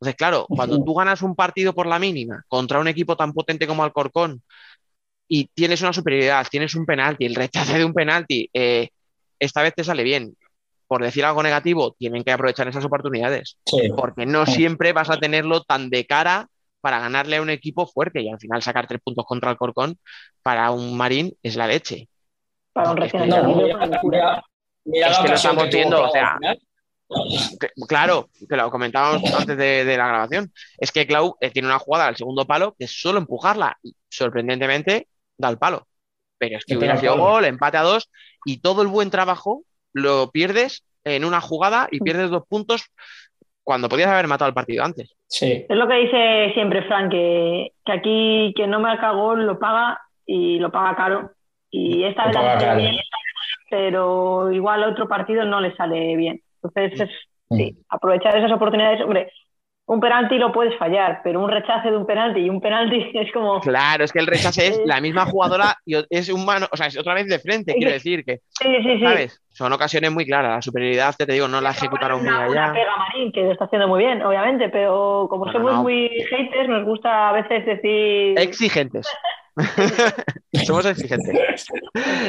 Entonces, 0.00 0.16
claro, 0.16 0.46
cuando 0.48 0.82
tú 0.82 0.94
ganas 0.94 1.22
un 1.22 1.34
partido 1.34 1.72
por 1.74 1.86
la 1.86 1.98
mínima 1.98 2.42
contra 2.48 2.78
un 2.78 2.88
equipo 2.88 3.16
tan 3.16 3.32
potente 3.32 3.66
como 3.66 3.84
Alcorcón, 3.84 4.42
y 5.28 5.46
tienes 5.54 5.80
una 5.82 5.92
superioridad, 5.92 6.46
tienes 6.50 6.74
un 6.74 6.86
penalti, 6.86 7.24
el 7.26 7.34
rechazo 7.34 7.74
de 7.74 7.84
un 7.84 7.94
penalti, 7.94 8.48
eh, 8.52 8.88
esta 9.38 9.62
vez 9.62 9.74
te 9.74 9.84
sale 9.84 10.02
bien. 10.02 10.36
Por 10.86 11.02
decir 11.02 11.24
algo 11.24 11.42
negativo, 11.42 11.94
tienen 11.98 12.22
que 12.22 12.30
aprovechar 12.32 12.68
esas 12.68 12.84
oportunidades, 12.84 13.56
porque 13.96 14.26
no 14.26 14.44
siempre 14.46 14.92
vas 14.92 15.08
a 15.10 15.16
tenerlo 15.18 15.62
tan 15.62 15.88
de 15.90 16.04
cara 16.06 16.46
para 16.80 16.98
ganarle 17.00 17.36
a 17.36 17.42
un 17.42 17.48
equipo 17.48 17.86
fuerte 17.86 18.20
y 18.20 18.28
al 18.28 18.38
final 18.38 18.62
sacar 18.62 18.86
tres 18.86 19.00
puntos 19.02 19.24
contra 19.26 19.50
el 19.50 19.56
Corcón 19.56 19.98
para 20.42 20.70
un 20.70 20.94
Marín 20.96 21.32
es 21.42 21.56
la 21.56 21.66
leche. 21.66 22.08
Para 22.74 22.90
un 22.90 22.98
recién 22.98 23.28
No, 23.28 23.54
mira, 23.56 24.44
mira 24.84 25.08
Es 25.08 25.16
la 25.16 25.22
que 25.22 25.28
lo 25.30 25.34
estamos 25.34 25.64
que 25.64 25.70
viendo, 25.70 26.04
o 26.04 26.10
sea. 26.10 26.38
Que- 27.60 27.70
Claro, 27.88 28.28
que 28.48 28.56
lo 28.56 28.70
comentábamos 28.70 29.22
antes 29.32 29.56
de, 29.56 29.84
de 29.84 29.96
la 29.96 30.08
grabación. 30.08 30.52
Es 30.78 30.92
que 30.92 31.06
Clau 31.06 31.36
eh, 31.40 31.50
tiene 31.50 31.68
una 31.68 31.78
jugada 31.78 32.06
al 32.06 32.16
segundo 32.16 32.46
palo 32.46 32.74
que 32.78 32.84
es 32.84 33.00
solo 33.00 33.18
empujarla 33.18 33.78
y 33.82 33.94
sorprendentemente 34.08 35.08
da 35.38 35.48
el 35.50 35.58
palo. 35.58 35.86
Pero 36.38 36.58
es 36.58 36.64
que 36.64 36.76
hubiera 36.76 36.96
sido 36.98 37.16
gol, 37.16 37.44
empate 37.44 37.76
a 37.76 37.82
dos 37.82 38.10
y 38.44 38.60
todo 38.60 38.82
el 38.82 38.88
buen 38.88 39.10
trabajo 39.10 39.62
lo 39.92 40.30
pierdes 40.30 40.84
en 41.04 41.24
una 41.24 41.40
jugada 41.40 41.88
y 41.90 42.00
pierdes 42.00 42.30
dos 42.30 42.42
puntos 42.48 42.86
cuando 43.62 43.88
podías 43.88 44.08
haber 44.10 44.26
matado 44.26 44.48
el 44.48 44.54
partido 44.54 44.84
antes. 44.84 45.14
Sí. 45.26 45.64
Es 45.68 45.76
lo 45.76 45.86
que 45.88 45.94
dice 45.94 46.50
siempre 46.54 46.82
Frank, 46.82 47.10
que, 47.10 47.72
que 47.84 47.92
aquí 47.92 48.52
quien 48.56 48.70
no 48.70 48.80
marca 48.80 49.12
gol 49.12 49.46
lo 49.46 49.58
paga 49.58 50.00
y 50.26 50.58
lo 50.58 50.70
paga 50.70 50.96
caro. 50.96 51.30
Y 51.70 52.04
esta 52.04 52.30
Lo 52.30 52.42
vez 52.42 52.62
caro. 52.62 52.76
bien, 52.76 52.96
pero 53.70 54.52
igual 54.52 54.84
otro 54.84 55.08
partido 55.08 55.44
no 55.44 55.60
le 55.60 55.74
sale 55.76 56.16
bien. 56.16 56.40
Entonces, 56.62 57.00
es, 57.00 57.10
Mm. 57.50 57.56
sí, 57.56 57.76
aprovechar 57.90 58.34
esas 58.38 58.52
oportunidades. 58.52 59.02
Hombre, 59.02 59.30
un 59.86 60.00
penalti 60.00 60.38
lo 60.38 60.50
puedes 60.50 60.76
fallar, 60.78 61.20
pero 61.22 61.40
un 61.42 61.50
rechace 61.50 61.90
de 61.90 61.96
un 61.96 62.06
penalti 62.06 62.40
y 62.40 62.48
un 62.48 62.60
penalti 62.60 63.10
es 63.14 63.30
como. 63.32 63.60
Claro, 63.60 64.04
es 64.04 64.12
que 64.12 64.18
el 64.20 64.26
rechace 64.26 64.66
es 64.68 64.80
la 64.86 65.00
misma 65.00 65.26
jugadora 65.26 65.76
y 65.84 65.96
es 66.10 66.28
un 66.30 66.44
mano, 66.44 66.66
o 66.72 66.76
sea, 66.76 66.86
es 66.86 66.98
otra 66.98 67.14
vez 67.14 67.26
de 67.28 67.38
frente, 67.38 67.74
quiero 67.74 67.92
decir 67.92 68.24
que, 68.24 68.40
Sí, 68.48 68.68
sí, 68.82 68.98
sí. 68.98 69.04
¿sabes? 69.04 69.40
Son 69.50 69.72
ocasiones 69.72 70.10
muy 70.10 70.26
claras. 70.26 70.50
La 70.56 70.62
superioridad, 70.62 71.14
te 71.16 71.26
digo, 71.26 71.46
no 71.48 71.60
la 71.60 71.70
ejecutaron 71.70 72.20
muy 72.22 72.28
Una, 72.28 72.48
una 72.48 72.64
allá. 72.64 72.72
pega 72.72 72.92
a 72.94 72.98
Marín, 72.98 73.30
que 73.32 73.42
lo 73.42 73.52
está 73.52 73.66
haciendo 73.66 73.86
muy 73.86 74.04
bien, 74.04 74.20
obviamente, 74.22 74.68
pero 74.70 75.26
como 75.30 75.44
Bueno, 75.44 75.52
somos 75.58 75.72
no. 75.74 75.82
muy 75.82 76.08
haters, 76.30 76.68
nos 76.68 76.84
gusta 76.84 77.28
a 77.28 77.32
veces 77.32 77.64
decir. 77.66 78.38
Exigentes. 78.38 79.06
Somos 80.66 80.84
exigentes. 80.86 81.66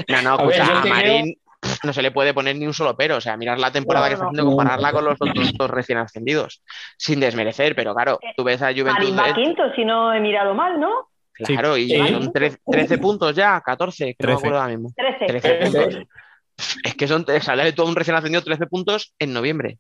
No, 0.10 0.22
no, 0.22 0.34
A 0.34 0.46
ver, 0.46 0.52
escucha, 0.52 0.80
a 0.80 0.82
te 0.84 0.90
Marín 0.90 1.36
no 1.84 1.94
se 1.94 2.02
le 2.02 2.12
puede 2.12 2.34
poner 2.34 2.56
ni 2.56 2.66
un 2.68 2.74
solo 2.74 2.96
pero. 2.96 3.18
O 3.18 3.22
sea, 3.22 3.38
mirar 3.38 3.60
la 3.60 3.72
temporada 3.72 4.06
No, 4.06 4.10
que 4.10 4.14
está 4.16 4.26
haciendo 4.26 4.44
y 4.44 4.56
compararla 4.56 4.92
con 4.92 5.06
los 5.06 5.18
otros 5.20 5.54
dos 5.58 5.70
recién 5.70 5.98
ascendidos. 6.00 6.64
Sin 6.98 7.20
desmerecer, 7.20 7.76
pero 7.76 7.94
claro, 7.94 8.20
tú 8.36 8.44
ves 8.44 8.62
a 8.62 8.68
Juventud. 8.72 8.92
Marín 8.94 9.18
va 9.18 9.28
de- 9.28 9.34
quinto, 9.34 9.64
si 9.76 9.86
no 9.86 10.14
he 10.14 10.20
mirado 10.20 10.54
mal, 10.54 10.80
¿no? 10.80 11.10
Claro, 11.34 11.76
y 11.78 11.90
Sí. 11.90 11.98
son 12.08 12.32
tre- 12.32 12.58
13 12.66 12.98
puntos 12.98 13.36
ya, 13.36 13.60
14, 13.62 14.16
que 14.18 14.26
no 14.26 14.28
me 14.30 14.34
13. 14.36 14.40
acuerdo 14.40 14.58
ahora 14.62 14.72
mismo. 14.74 14.90
13. 14.96 15.26
13 15.26 15.56
puntos. 15.66 15.98
Es 16.86 16.96
que 16.96 17.08
son, 17.08 17.26
sale 17.42 17.74
todo 17.74 17.88
un 17.88 17.96
recién 17.96 18.16
ascendido 18.16 18.42
13 18.42 18.68
puntos 18.68 19.14
en 19.20 19.34
noviembre. 19.34 19.78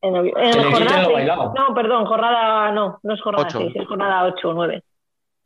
En, 0.00 0.14
en 0.14 0.72
jornada. 0.72 1.52
No, 1.56 1.74
perdón, 1.74 2.06
jornada 2.06 2.70
no, 2.70 3.00
no 3.02 3.14
es 3.14 3.20
jornada 3.20 3.48
Ocho. 3.48 3.58
6, 3.58 3.72
es 3.74 3.86
jornada 3.88 4.24
8 4.26 4.50
o 4.50 4.54
9. 4.54 4.84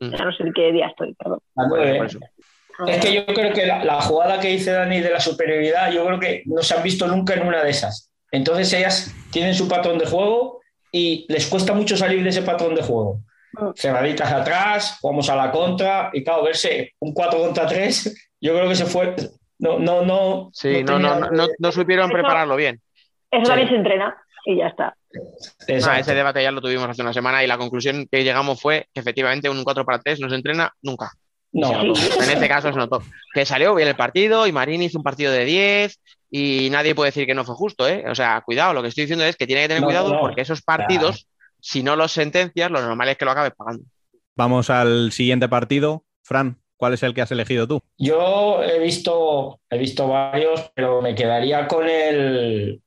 Mm. 0.00 0.10
Ya 0.10 0.24
no 0.26 0.32
sé 0.32 0.42
en 0.42 0.52
qué 0.52 0.72
día 0.72 0.88
estoy, 0.88 1.14
perdón. 1.14 1.38
A 1.56 1.62
Por 1.62 1.68
nueve. 1.78 2.04
eso. 2.04 2.18
Es 2.86 3.04
que 3.04 3.12
yo 3.14 3.26
creo 3.26 3.52
que 3.52 3.66
la, 3.66 3.84
la 3.84 4.00
jugada 4.00 4.40
que 4.40 4.48
dice 4.48 4.72
Dani 4.72 5.00
de 5.00 5.10
la 5.10 5.20
superioridad, 5.20 5.90
yo 5.92 6.04
creo 6.06 6.18
que 6.20 6.42
no 6.46 6.62
se 6.62 6.74
han 6.74 6.82
visto 6.82 7.06
nunca 7.06 7.34
en 7.34 7.46
una 7.46 7.62
de 7.62 7.70
esas. 7.70 8.10
Entonces 8.30 8.72
ellas 8.72 9.14
tienen 9.30 9.54
su 9.54 9.68
patrón 9.68 9.98
de 9.98 10.06
juego 10.06 10.60
y 10.90 11.26
les 11.28 11.46
cuesta 11.46 11.72
mucho 11.74 11.96
salir 11.96 12.22
de 12.22 12.30
ese 12.30 12.42
patrón 12.42 12.74
de 12.74 12.82
juego. 12.82 13.20
Mm. 13.52 13.70
Cerraditas 13.76 14.32
atrás, 14.32 14.98
jugamos 15.00 15.28
a 15.28 15.36
la 15.36 15.50
contra 15.50 16.10
y 16.12 16.24
claro, 16.24 16.44
verse 16.44 16.92
un 17.00 17.12
4 17.12 17.38
contra 17.40 17.66
3, 17.66 18.32
yo 18.40 18.54
creo 18.54 18.68
que 18.68 18.74
se 18.76 18.86
fue. 18.86 19.14
No, 19.58 19.78
no, 19.78 20.02
no. 20.04 20.50
Sí, 20.52 20.82
no, 20.82 20.98
no, 20.98 21.18
no, 21.20 21.30
no, 21.30 21.46
no 21.58 21.72
supieron 21.72 22.06
Eso- 22.06 22.14
prepararlo 22.14 22.56
bien. 22.56 22.80
Eso 23.30 23.42
Sí. 23.44 23.48
también 23.48 23.68
se 23.68 23.74
entrena 23.76 24.16
y 24.46 24.56
ya 24.58 24.66
está. 24.68 24.96
Ah, 25.86 25.98
ese 26.00 26.14
debate 26.14 26.42
ya 26.42 26.50
lo 26.50 26.60
tuvimos 26.62 26.88
hace 26.88 27.02
una 27.02 27.12
semana 27.12 27.44
y 27.44 27.46
la 27.46 27.58
conclusión 27.58 28.08
que 28.10 28.24
llegamos 28.24 28.60
fue 28.60 28.86
que 28.94 29.00
efectivamente 29.00 29.48
un 29.50 29.62
4 29.62 29.84
para 29.84 29.98
3 30.00 30.20
no 30.20 30.28
se 30.30 30.34
entrena 30.36 30.72
nunca. 30.82 31.12
No, 31.52 31.84
notó. 31.84 32.00
En 32.22 32.30
este 32.30 32.48
caso 32.48 32.72
se 32.72 32.78
notó. 32.78 33.02
Que 33.34 33.44
salió 33.44 33.74
bien 33.74 33.88
el 33.88 33.96
partido 33.96 34.46
y 34.46 34.52
Marín 34.52 34.82
hizo 34.82 34.98
un 34.98 35.04
partido 35.04 35.32
de 35.32 35.44
10 35.44 36.00
y 36.30 36.68
nadie 36.70 36.94
puede 36.94 37.08
decir 37.08 37.26
que 37.26 37.34
no 37.34 37.44
fue 37.44 37.54
justo, 37.54 37.86
¿eh? 37.86 38.04
O 38.08 38.14
sea, 38.14 38.40
cuidado, 38.40 38.72
lo 38.72 38.82
que 38.82 38.88
estoy 38.88 39.04
diciendo 39.04 39.24
es 39.24 39.36
que 39.36 39.46
tiene 39.46 39.62
que 39.62 39.68
tener 39.68 39.82
No, 39.82 39.86
cuidado 39.86 40.14
no. 40.14 40.20
porque 40.20 40.40
esos 40.40 40.62
partidos, 40.62 41.26
si 41.60 41.82
no 41.82 41.94
los 41.94 42.12
sentencias, 42.12 42.70
lo 42.70 42.80
normal 42.80 43.08
es 43.10 43.18
que 43.18 43.24
lo 43.26 43.32
acabes 43.32 43.52
pagando. 43.56 43.84
Vamos 44.34 44.70
al 44.70 45.12
siguiente 45.12 45.46
partido. 45.48 46.04
Fran, 46.22 46.58
¿cuál 46.78 46.94
es 46.94 47.02
el 47.02 47.12
que 47.12 47.20
has 47.20 47.32
elegido 47.32 47.68
tú? 47.68 47.82
Yo 47.98 48.62
he 48.62 48.78
visto, 48.78 49.60
he 49.68 49.76
visto 49.76 50.08
varios, 50.08 50.70
pero 50.74 51.02
me 51.02 51.14
quedaría 51.14 51.68
con 51.68 51.86
el 51.88 52.80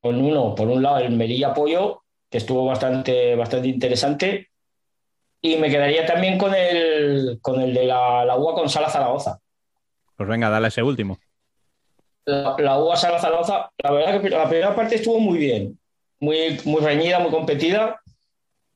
con 0.00 0.16
uno, 0.22 0.54
por 0.54 0.68
un 0.68 0.82
lado, 0.82 0.98
el 0.98 1.14
Merilla 1.16 1.52
Pollo, 1.54 2.02
que 2.30 2.38
estuvo 2.38 2.64
bastante, 2.66 3.34
bastante 3.34 3.68
interesante. 3.68 4.49
Y 5.42 5.56
me 5.56 5.70
quedaría 5.70 6.04
también 6.04 6.38
con 6.38 6.54
el, 6.54 7.38
con 7.40 7.60
el 7.60 7.72
de 7.72 7.84
la, 7.84 8.24
la 8.24 8.36
UA 8.36 8.54
con 8.54 8.68
Sala 8.68 8.90
Zaragoza. 8.90 9.38
Pues 10.16 10.28
venga, 10.28 10.50
dale 10.50 10.68
ese 10.68 10.82
último. 10.82 11.18
La, 12.26 12.54
la 12.58 12.78
UA 12.78 12.96
Sala 12.96 13.18
Zaragoza, 13.18 13.70
la 13.78 13.90
verdad 13.90 14.20
que 14.20 14.28
la 14.28 14.48
primera 14.48 14.74
parte 14.74 14.96
estuvo 14.96 15.18
muy 15.18 15.38
bien, 15.38 15.78
muy, 16.18 16.60
muy 16.64 16.82
reñida, 16.82 17.18
muy 17.18 17.30
competida, 17.30 18.00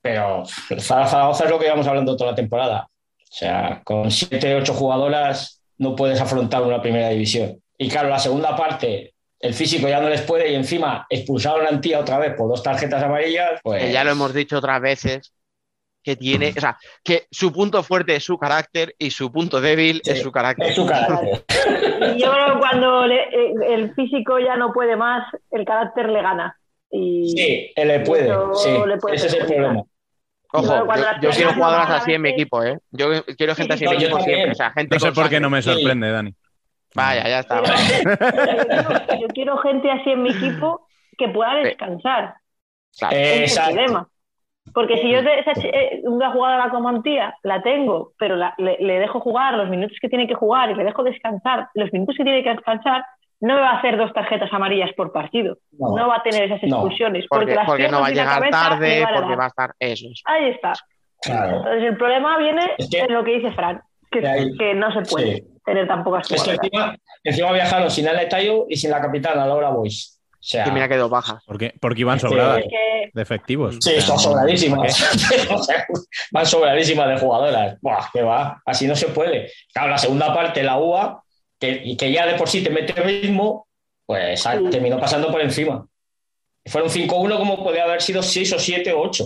pero 0.01 0.45
Sala 0.79 1.07
Zaragoza 1.07 1.45
es 1.45 1.51
lo 1.51 1.59
que 1.59 1.67
íbamos 1.67 1.87
hablando 1.87 2.17
toda 2.17 2.31
la 2.31 2.37
temporada. 2.37 2.89
O 3.19 3.37
sea, 3.37 3.83
con 3.85 4.11
siete, 4.11 4.55
ocho 4.55 4.75
jugadoras 4.75 5.61
no 5.79 5.97
puedes 5.97 6.21
afrontar 6.21 6.63
una 6.63 6.81
primera 6.81 7.09
división. 7.09 7.61
Y 7.77 7.89
claro, 7.89 8.09
la 8.09 8.19
segunda 8.19 8.57
parte, 8.57 9.15
el 9.41 9.55
físico 9.55 9.89
ya 9.89 10.01
no 10.01 10.09
les 10.09 10.23
puede 10.23 10.53
y 10.53 10.55
encima 10.55 11.07
expulsaron 11.11 11.67
a 11.67 11.71
Antía 11.71 12.01
otra 12.01 12.19
vez 12.19 12.35
por 12.35 12.49
dos 12.49 12.63
tarjetas 12.63 13.03
amarillas, 13.03 13.61
pues 13.63 13.83
Que 13.83 13.93
ya 13.93 14.05
lo 14.05 14.13
hemos 14.13 14.33
dicho 14.33 14.59
otras 14.59 14.81
veces, 14.81 15.33
que 16.05 16.15
tiene, 16.17 16.53
o 16.57 16.61
sea, 16.61 16.77
que 17.03 17.27
su 17.31 17.51
punto 17.53 17.83
fuerte 17.83 18.15
es 18.17 18.23
su 18.25 18.37
carácter 18.39 18.95
y 18.99 19.11
su 19.11 19.33
punto 19.33 19.61
débil 19.61 20.01
Sí. 20.05 20.11
es 20.13 20.23
su 20.23 20.31
carácter. 20.31 20.69
es 20.69 20.75
su 20.77 20.87
carácter. 20.87 21.45
Y 22.15 22.23
yo 22.23 22.31
creo 22.31 22.53
que 22.53 22.59
cuando 22.59 23.07
le- 23.07 23.23
eh, 23.23 23.55
el 23.71 23.95
físico 23.95 24.39
ya 24.39 24.55
no 24.57 24.73
puede 24.73 24.97
más, 24.97 25.27
el 25.51 25.65
carácter 25.65 26.11
le 26.11 26.21
gana. 26.23 26.57
Y 26.91 27.31
Sí, 27.31 27.73
él 27.75 27.89
le 27.89 28.01
puede, 28.01 28.27
Eso 28.27 28.55
sí, 28.55 28.71
le 28.87 28.97
puede 28.99 29.17
ese 29.17 29.27
es 29.29 29.35
el 29.35 29.47
problema. 29.47 29.83
Ojo, 30.53 30.87
yo, 30.95 31.03
yo 31.23 31.31
quiero 31.31 31.53
jugadoras 31.55 31.91
así 31.91 32.13
en 32.13 32.23
mi 32.23 32.29
equipo, 32.29 32.63
¿eh? 32.63 32.79
Yo 32.93 33.09
quiero 33.37 33.55
gente 33.57 33.75
así 33.75 33.85
en 33.85 33.91
mi 33.91 33.97
equipo 33.97 34.21
siempre. 34.21 34.53
O 34.53 34.55
sea, 34.55 34.71
gente 34.73 34.95
No 34.95 35.01
sé 35.01 35.11
por 35.13 35.29
qué 35.29 35.41
no 35.41 35.51
me 35.51 35.63
sorprende, 35.63 36.11
Dani. 36.13 36.33
Vaya, 36.95 37.25
ya 37.29 37.41
está. 37.41 37.61
Pero- 37.63 37.75
yo, 37.75 38.17
quiero, 39.09 39.21
yo 39.23 39.27
quiero 39.29 39.59
gente 39.59 39.91
así 39.91 40.11
en 40.11 40.23
mi 40.23 40.31
equipo 40.31 40.87
que 41.19 41.29
pueda 41.29 41.55
descansar. 41.57 42.35
Es 43.11 43.57
el 43.59 43.65
problema. 43.75 44.09
Porque 44.73 44.97
si 44.99 45.11
yo 45.11 45.19
eh, 45.21 46.01
una 46.05 46.31
jugadora 46.33 46.71
como 46.71 46.89
Antía 46.89 47.37
la 47.43 47.63
tengo, 47.63 48.13
pero 48.19 48.35
la- 48.37 48.55
le, 48.59 48.77
le 48.81 48.99
dejo 48.99 49.21
jugar 49.21 49.55
los 49.55 49.69
minutos 49.69 49.99
que 50.01 50.09
tiene 50.09 50.27
que 50.27 50.35
jugar 50.35 50.71
y 50.71 50.75
le 50.75 50.85
dejo 50.85 51.03
descansar 51.03 51.69
los 51.75 51.93
minutos 51.93 52.17
que 52.17 52.25
tiene 52.25 52.43
que 52.43 52.51
descansar, 52.51 53.05
no 53.41 53.55
me 53.57 53.61
va 53.61 53.71
a 53.73 53.79
hacer 53.79 53.99
dos 53.99 54.13
tarjetas 54.15 54.51
amarillas 54.53 54.91
por 54.97 55.13
partido. 55.13 55.59
No. 55.79 55.95
No, 55.97 56.09
va 56.09 56.17
a 56.17 56.23
tener 56.23 56.45
esas 56.45 56.63
No. 56.63 56.77
expulsiones. 56.77 57.27
Porque, 57.29 57.55
las 57.55 57.67
porque 57.67 57.89
no 57.89 58.01
va 58.01 58.07
a 58.07 58.09
la 58.09 58.15
llegar 58.15 58.39
cabeza 58.41 58.51
tarde, 58.71 59.05
a 59.05 59.09
porque 59.21 59.37
va 59.37 59.45
a 59.45 59.49
estar. 59.49 59.75
Eso 59.79 60.07
es. 60.11 60.23
Ahí 60.25 60.49
está. 60.51 60.73
Claro. 61.21 61.57
Entonces 61.59 61.83
el 61.85 61.97
problema 61.99 62.39
viene 62.39 62.63
Es 62.79 62.89
que- 62.91 63.01
en 63.01 63.13
lo 63.13 63.23
que 63.23 63.33
dice 63.37 63.53
Fran, 63.53 63.81
que, 64.11 64.75
no 64.75 64.93
se 64.93 65.03
puede 65.11 65.37
Sí. 65.37 65.45
tener 65.65 65.87
tan 65.89 66.05
pocas 66.05 66.31
Es 66.31 66.43
que 66.43 66.53
encima, 66.53 66.95
encima 67.23 67.53
viajaron 67.53 67.91
sin 67.91 68.09
Ana 68.09 68.29
Tayo 68.29 68.65
y 68.69 68.77
sin 68.77 68.91
la 68.91 69.01
capitana 69.01 69.45
Laura 69.47 69.71
Boyce. 69.71 70.14
O 70.45 70.47
sea, 70.47 70.69
Y 70.69 70.73
mira 70.73 70.89
que 70.89 70.97
dos 70.97 71.09
bajas. 71.11 71.43
Porque, 71.47 71.73
porque 71.81 72.03
iban 72.03 72.17
Es 72.19 72.23
que- 72.23 72.29
sobradas 72.29 72.59
Es 72.59 72.65
que 72.69 73.11
de 73.15 73.23
efectivos. 73.23 73.77
sí, 73.81 73.91
O 73.91 73.93
sea, 73.95 74.03
son 74.03 74.17
no- 74.17 74.21
sobradísimas. 74.23 75.03
O 75.51 75.63
sea, 75.63 75.87
van 76.33 76.45
sobradísimas 76.47 77.09
de 77.09 77.19
jugadoras. 77.19 77.79
Buah, 77.81 78.11
que 78.13 78.23
va, 78.23 78.61
así 78.67 78.87
no 78.87 78.95
se 78.95 79.07
puede. 79.09 79.51
Claro, 79.73 79.89
la 79.91 79.99
segunda 79.99 80.35
parte, 80.35 80.63
la 80.63 80.79
UA, 80.79 81.23
que, 81.59 81.81
y 81.85 81.97
que 81.97 82.13
ya 82.13 82.27
de 82.27 82.35
por 82.35 82.49
sí 82.49 82.63
te 82.63 82.69
mete 82.69 82.93
ritmo, 83.01 83.67
pues 84.05 84.47
ah, 84.47 84.59
Sí. 84.59 84.69
terminó 84.71 85.01
pasando 85.01 85.31
por 85.33 85.41
encima. 85.41 85.87
Fueron 86.67 86.91
5-1 86.91 87.39
como 87.39 87.63
podía 87.65 87.85
haber 87.85 88.03
sido 88.03 88.23
6 88.23 88.53
o 88.53 88.59
7 88.59 88.93
o 88.93 89.01
8. 89.01 89.25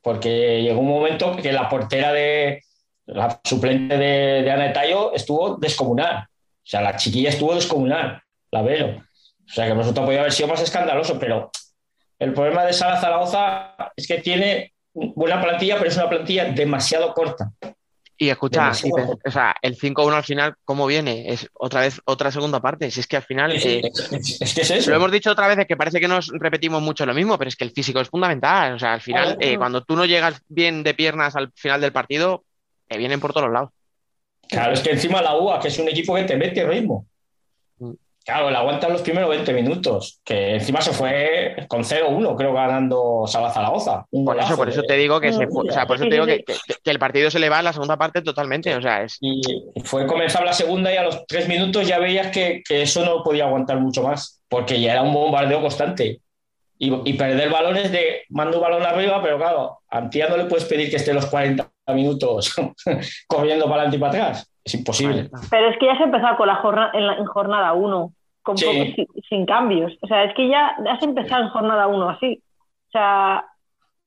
Porque 0.00 0.62
llegó 0.62 0.80
un 0.80 0.88
momento 0.88 1.36
que 1.36 1.52
la 1.52 1.68
portera 1.68 2.12
de 2.12 2.62
la 3.06 3.38
suplente 3.44 3.98
de, 3.98 4.42
de 4.42 4.50
Ana 4.50 4.72
Tayo 4.72 5.12
estuvo 5.12 5.56
descomunal. 5.56 6.24
O 6.24 6.26
sea, 6.70 6.80
la 6.80 6.96
chiquilla 6.96 7.30
estuvo 7.30 7.54
descomunal, 7.54 8.22
la 8.50 8.62
veo. 8.62 9.02
O 9.48 9.52
sea, 9.52 9.64
que 9.64 9.72
el 9.72 9.78
resultado 9.78 10.06
podía 10.06 10.20
haber 10.20 10.32
sido 10.32 10.48
más 10.48 10.60
escandaloso, 10.60 11.18
pero 11.18 11.50
el 12.18 12.34
problema 12.34 12.64
de 12.64 12.72
Sala 12.72 13.00
Zaragoza 13.00 13.74
es 13.96 14.06
que 14.06 14.18
tiene 14.18 14.74
buena 14.92 15.40
plantilla, 15.40 15.76
pero 15.78 15.88
es 15.88 15.96
una 15.96 16.08
plantilla 16.08 16.44
demasiado 16.46 17.14
corta. 17.14 17.50
Y 18.20 18.30
escucha, 18.30 18.72
y 18.82 18.90
o 18.90 19.30
sea, 19.30 19.54
el 19.62 19.78
5-1 19.78 20.12
al 20.12 20.24
final, 20.24 20.54
¿cómo 20.64 20.86
viene? 20.86 21.32
Es 21.32 21.48
otra 21.54 21.82
vez 21.82 22.00
otra 22.04 22.32
segunda 22.32 22.60
parte. 22.60 22.90
Si 22.90 22.98
es 22.98 23.06
que 23.06 23.16
al 23.16 23.22
final. 23.22 23.52
eh, 23.52 23.80
Es, 24.10 24.40
es 24.40 24.54
que 24.54 24.62
es 24.62 24.70
eso. 24.72 24.90
Lo 24.90 24.96
hemos 24.96 25.12
dicho 25.12 25.30
otra 25.30 25.46
vez 25.46 25.64
que 25.68 25.76
parece 25.76 26.00
que 26.00 26.08
nos 26.08 26.26
repetimos 26.34 26.82
mucho 26.82 27.06
lo 27.06 27.14
mismo, 27.14 27.38
pero 27.38 27.46
es 27.48 27.54
que 27.54 27.62
el 27.62 27.70
físico 27.70 28.00
es 28.00 28.08
fundamental. 28.08 28.74
O 28.74 28.78
sea, 28.80 28.94
al 28.94 29.00
final, 29.00 29.36
eh, 29.38 29.56
cuando 29.56 29.84
tú 29.84 29.94
no 29.94 30.04
llegas 30.04 30.42
bien 30.48 30.82
de 30.82 30.94
piernas 30.94 31.36
al 31.36 31.52
final 31.54 31.80
del 31.80 31.92
partido, 31.92 32.42
te 32.88 32.98
vienen 32.98 33.20
por 33.20 33.32
todos 33.32 33.52
lados. 33.52 33.70
Claro, 34.48 34.72
es 34.72 34.80
que 34.80 34.90
encima 34.90 35.22
la 35.22 35.36
UA, 35.36 35.60
que 35.60 35.68
es 35.68 35.78
un 35.78 35.88
equipo 35.88 36.16
que 36.16 36.24
te 36.24 36.36
mete 36.36 36.66
ritmo. 36.66 37.06
Claro, 38.28 38.50
le 38.50 38.56
aguantan 38.58 38.92
los 38.92 39.00
primeros 39.00 39.30
20 39.30 39.54
minutos, 39.54 40.20
que 40.22 40.56
encima 40.56 40.82
se 40.82 40.92
fue 40.92 41.64
con 41.66 41.82
0-1, 41.82 42.36
creo, 42.36 42.52
ganando 42.52 43.22
Sala 43.26 43.48
Zaragoza. 43.50 44.04
Un 44.10 44.26
Por 44.26 44.38
eso, 44.38 44.54
por 44.54 44.68
eso 44.68 44.82
te 44.82 44.96
digo 44.98 45.18
que, 45.18 45.32
se 45.32 45.46
fue- 45.46 45.66
o 45.66 45.72
sea, 45.72 45.86
por 45.86 45.96
eso 45.96 46.04
te 46.04 46.10
digo 46.10 46.26
que, 46.26 46.44
que- 46.44 46.54
que 46.84 46.90
el 46.90 46.98
partido 46.98 47.30
se 47.30 47.38
le 47.38 47.48
va 47.48 47.60
a 47.60 47.62
la 47.62 47.72
segunda 47.72 47.96
parte 47.96 48.20
totalmente. 48.20 48.74
O 48.76 48.82
sea, 48.82 49.02
es. 49.02 49.16
Y 49.22 49.40
fue 49.82 50.06
comenzar 50.06 50.44
la 50.44 50.52
segunda 50.52 50.92
y 50.92 50.98
a 50.98 51.04
los 51.04 51.24
tres 51.26 51.48
minutos 51.48 51.88
ya 51.88 51.98
veías 51.98 52.26
que, 52.26 52.62
que 52.68 52.82
eso 52.82 53.02
no 53.02 53.22
podía 53.22 53.44
aguantar 53.46 53.80
mucho 53.80 54.02
más, 54.02 54.42
porque 54.50 54.78
ya 54.78 54.92
era 54.92 55.00
un 55.02 55.14
bombardeo 55.14 55.62
constante. 55.62 56.20
Y, 56.78 56.92
y 57.10 57.14
perder 57.14 57.48
balones 57.50 57.90
de 57.90 58.24
mando 58.28 58.58
un 58.58 58.62
balón 58.62 58.82
arriba, 58.84 59.22
pero 59.22 59.38
claro, 59.38 59.78
a 59.90 59.98
Antía 59.98 60.28
no 60.28 60.36
le 60.36 60.44
puedes 60.44 60.66
pedir 60.66 60.90
que 60.90 60.96
esté 60.96 61.14
los 61.14 61.24
40 61.26 61.66
minutos 61.94 62.54
corriendo 63.26 63.64
para 63.64 63.76
adelante 63.84 63.96
y 63.96 64.00
para 64.00 64.12
atrás. 64.12 64.52
Es 64.62 64.74
imposible. 64.74 65.30
Pero 65.50 65.70
es 65.70 65.78
que 65.80 65.86
ya 65.86 65.96
se 65.96 66.02
empezó 66.04 66.26
con 66.36 66.46
la 66.46 66.56
jornada, 66.56 66.90
en, 66.92 67.06
la- 67.06 67.14
en 67.16 67.24
jornada 67.24 67.72
1, 67.72 68.12
con 68.48 68.56
Sí. 68.56 68.64
poco- 68.66 68.94
sin, 68.96 69.06
sin 69.28 69.46
cambios. 69.46 69.92
O 70.00 70.06
sea, 70.06 70.24
es 70.24 70.34
que 70.34 70.48
ya 70.48 70.68
has 70.90 71.02
empezado 71.02 71.42
en 71.42 71.50
jornada 71.50 71.86
1 71.86 72.08
así. 72.08 72.42
O 72.88 72.90
sea, 72.90 73.44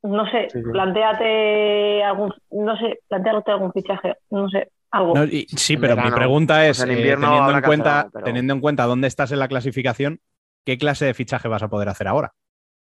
no 0.01 0.25
sé, 0.31 0.49
Sí, 0.49 0.59
sí. 0.63 0.71
planteate 0.71 2.03
algún, 2.03 2.33
no 2.49 2.75
sé, 2.77 2.99
planteate 3.07 3.51
algún 3.51 3.71
fichaje, 3.71 4.15
no 4.31 4.49
sé, 4.49 4.69
algo. 4.89 5.13
No, 5.15 5.25
y- 5.25 5.45
sí, 5.49 5.77
pero 5.77 5.95
mi 5.95 6.09
pregunta 6.09 6.65
es, 6.67 6.79
Pues 6.79 6.89
en 6.89 6.97
eh, 6.97 7.01
teniendo, 7.01 7.51
en 7.51 7.61
cuenta, 7.61 8.09
pero- 8.11 8.25
teniendo 8.25 8.53
en 8.53 8.59
cuenta 8.61 8.85
dónde 8.85 9.07
estás 9.07 9.31
en 9.31 9.37
la 9.39 9.47
clasificación, 9.47 10.19
¿qué 10.65 10.77
clase 10.79 11.05
de 11.05 11.13
fichaje 11.13 11.47
vas 11.47 11.61
a 11.61 11.69
poder 11.69 11.87
hacer 11.89 12.07
ahora? 12.07 12.31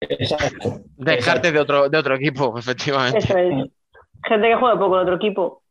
Exacto. 0.03 0.81
Descartes 0.99 1.53
de 1.55 1.59
otro, 1.61 1.89
de 1.89 1.97
otro 1.99 2.15
equipo, 2.17 2.55
efectivamente. 2.59 3.19
Eso 3.19 3.39
es. 3.39 3.71
Gente 4.29 4.49
que 4.49 4.57
juega 4.57 4.79
poco 4.79 4.97
en 4.97 5.03
otro 5.03 5.17
equipo. 5.17 5.63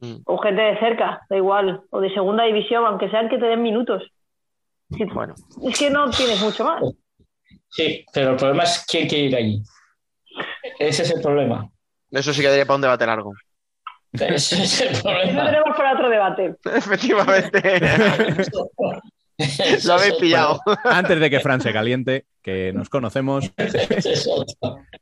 Mm. 0.00 0.16
O 0.26 0.38
gente 0.38 0.62
de 0.62 0.78
cerca, 0.78 1.20
da 1.28 1.36
igual. 1.36 1.82
O 1.90 2.00
de 2.00 2.10
segunda 2.12 2.44
división, 2.44 2.84
aunque 2.86 3.08
sean 3.10 3.28
que 3.28 3.38
te 3.38 3.46
den 3.46 3.62
minutos. 3.62 4.02
Bueno, 4.88 5.34
Es 5.64 5.78
que 5.78 5.90
no 5.90 6.10
tienes 6.10 6.40
mucho 6.40 6.64
más. 6.64 6.82
Sí, 7.70 8.04
pero 8.12 8.30
el 8.30 8.36
problema 8.36 8.62
es 8.64 8.84
quién 8.88 9.06
quiere 9.08 9.24
ir 9.26 9.36
allí. 9.36 9.62
Ese 10.78 11.02
es 11.02 11.10
el 11.10 11.20
problema. 11.20 11.70
eso 12.10 12.32
sí 12.32 12.40
que 12.40 12.48
daría 12.48 12.64
para 12.64 12.76
un 12.76 12.82
debate 12.82 13.06
largo. 13.06 13.32
Ese 14.12 14.62
es 14.62 14.80
el 14.80 14.88
Eso 14.88 15.02
problema. 15.02 15.44
tenemos 15.46 15.76
para 15.76 15.92
otro 15.94 16.08
debate. 16.08 16.54
Efectivamente. 16.74 17.80
Lo 19.84 19.92
habéis 19.94 20.14
pillado. 20.14 20.60
Antes 20.84 21.20
de 21.20 21.30
que 21.30 21.40
Fran 21.40 21.60
se 21.60 21.72
caliente, 21.72 22.24
que 22.42 22.72
nos 22.72 22.88
conocemos. 22.88 23.52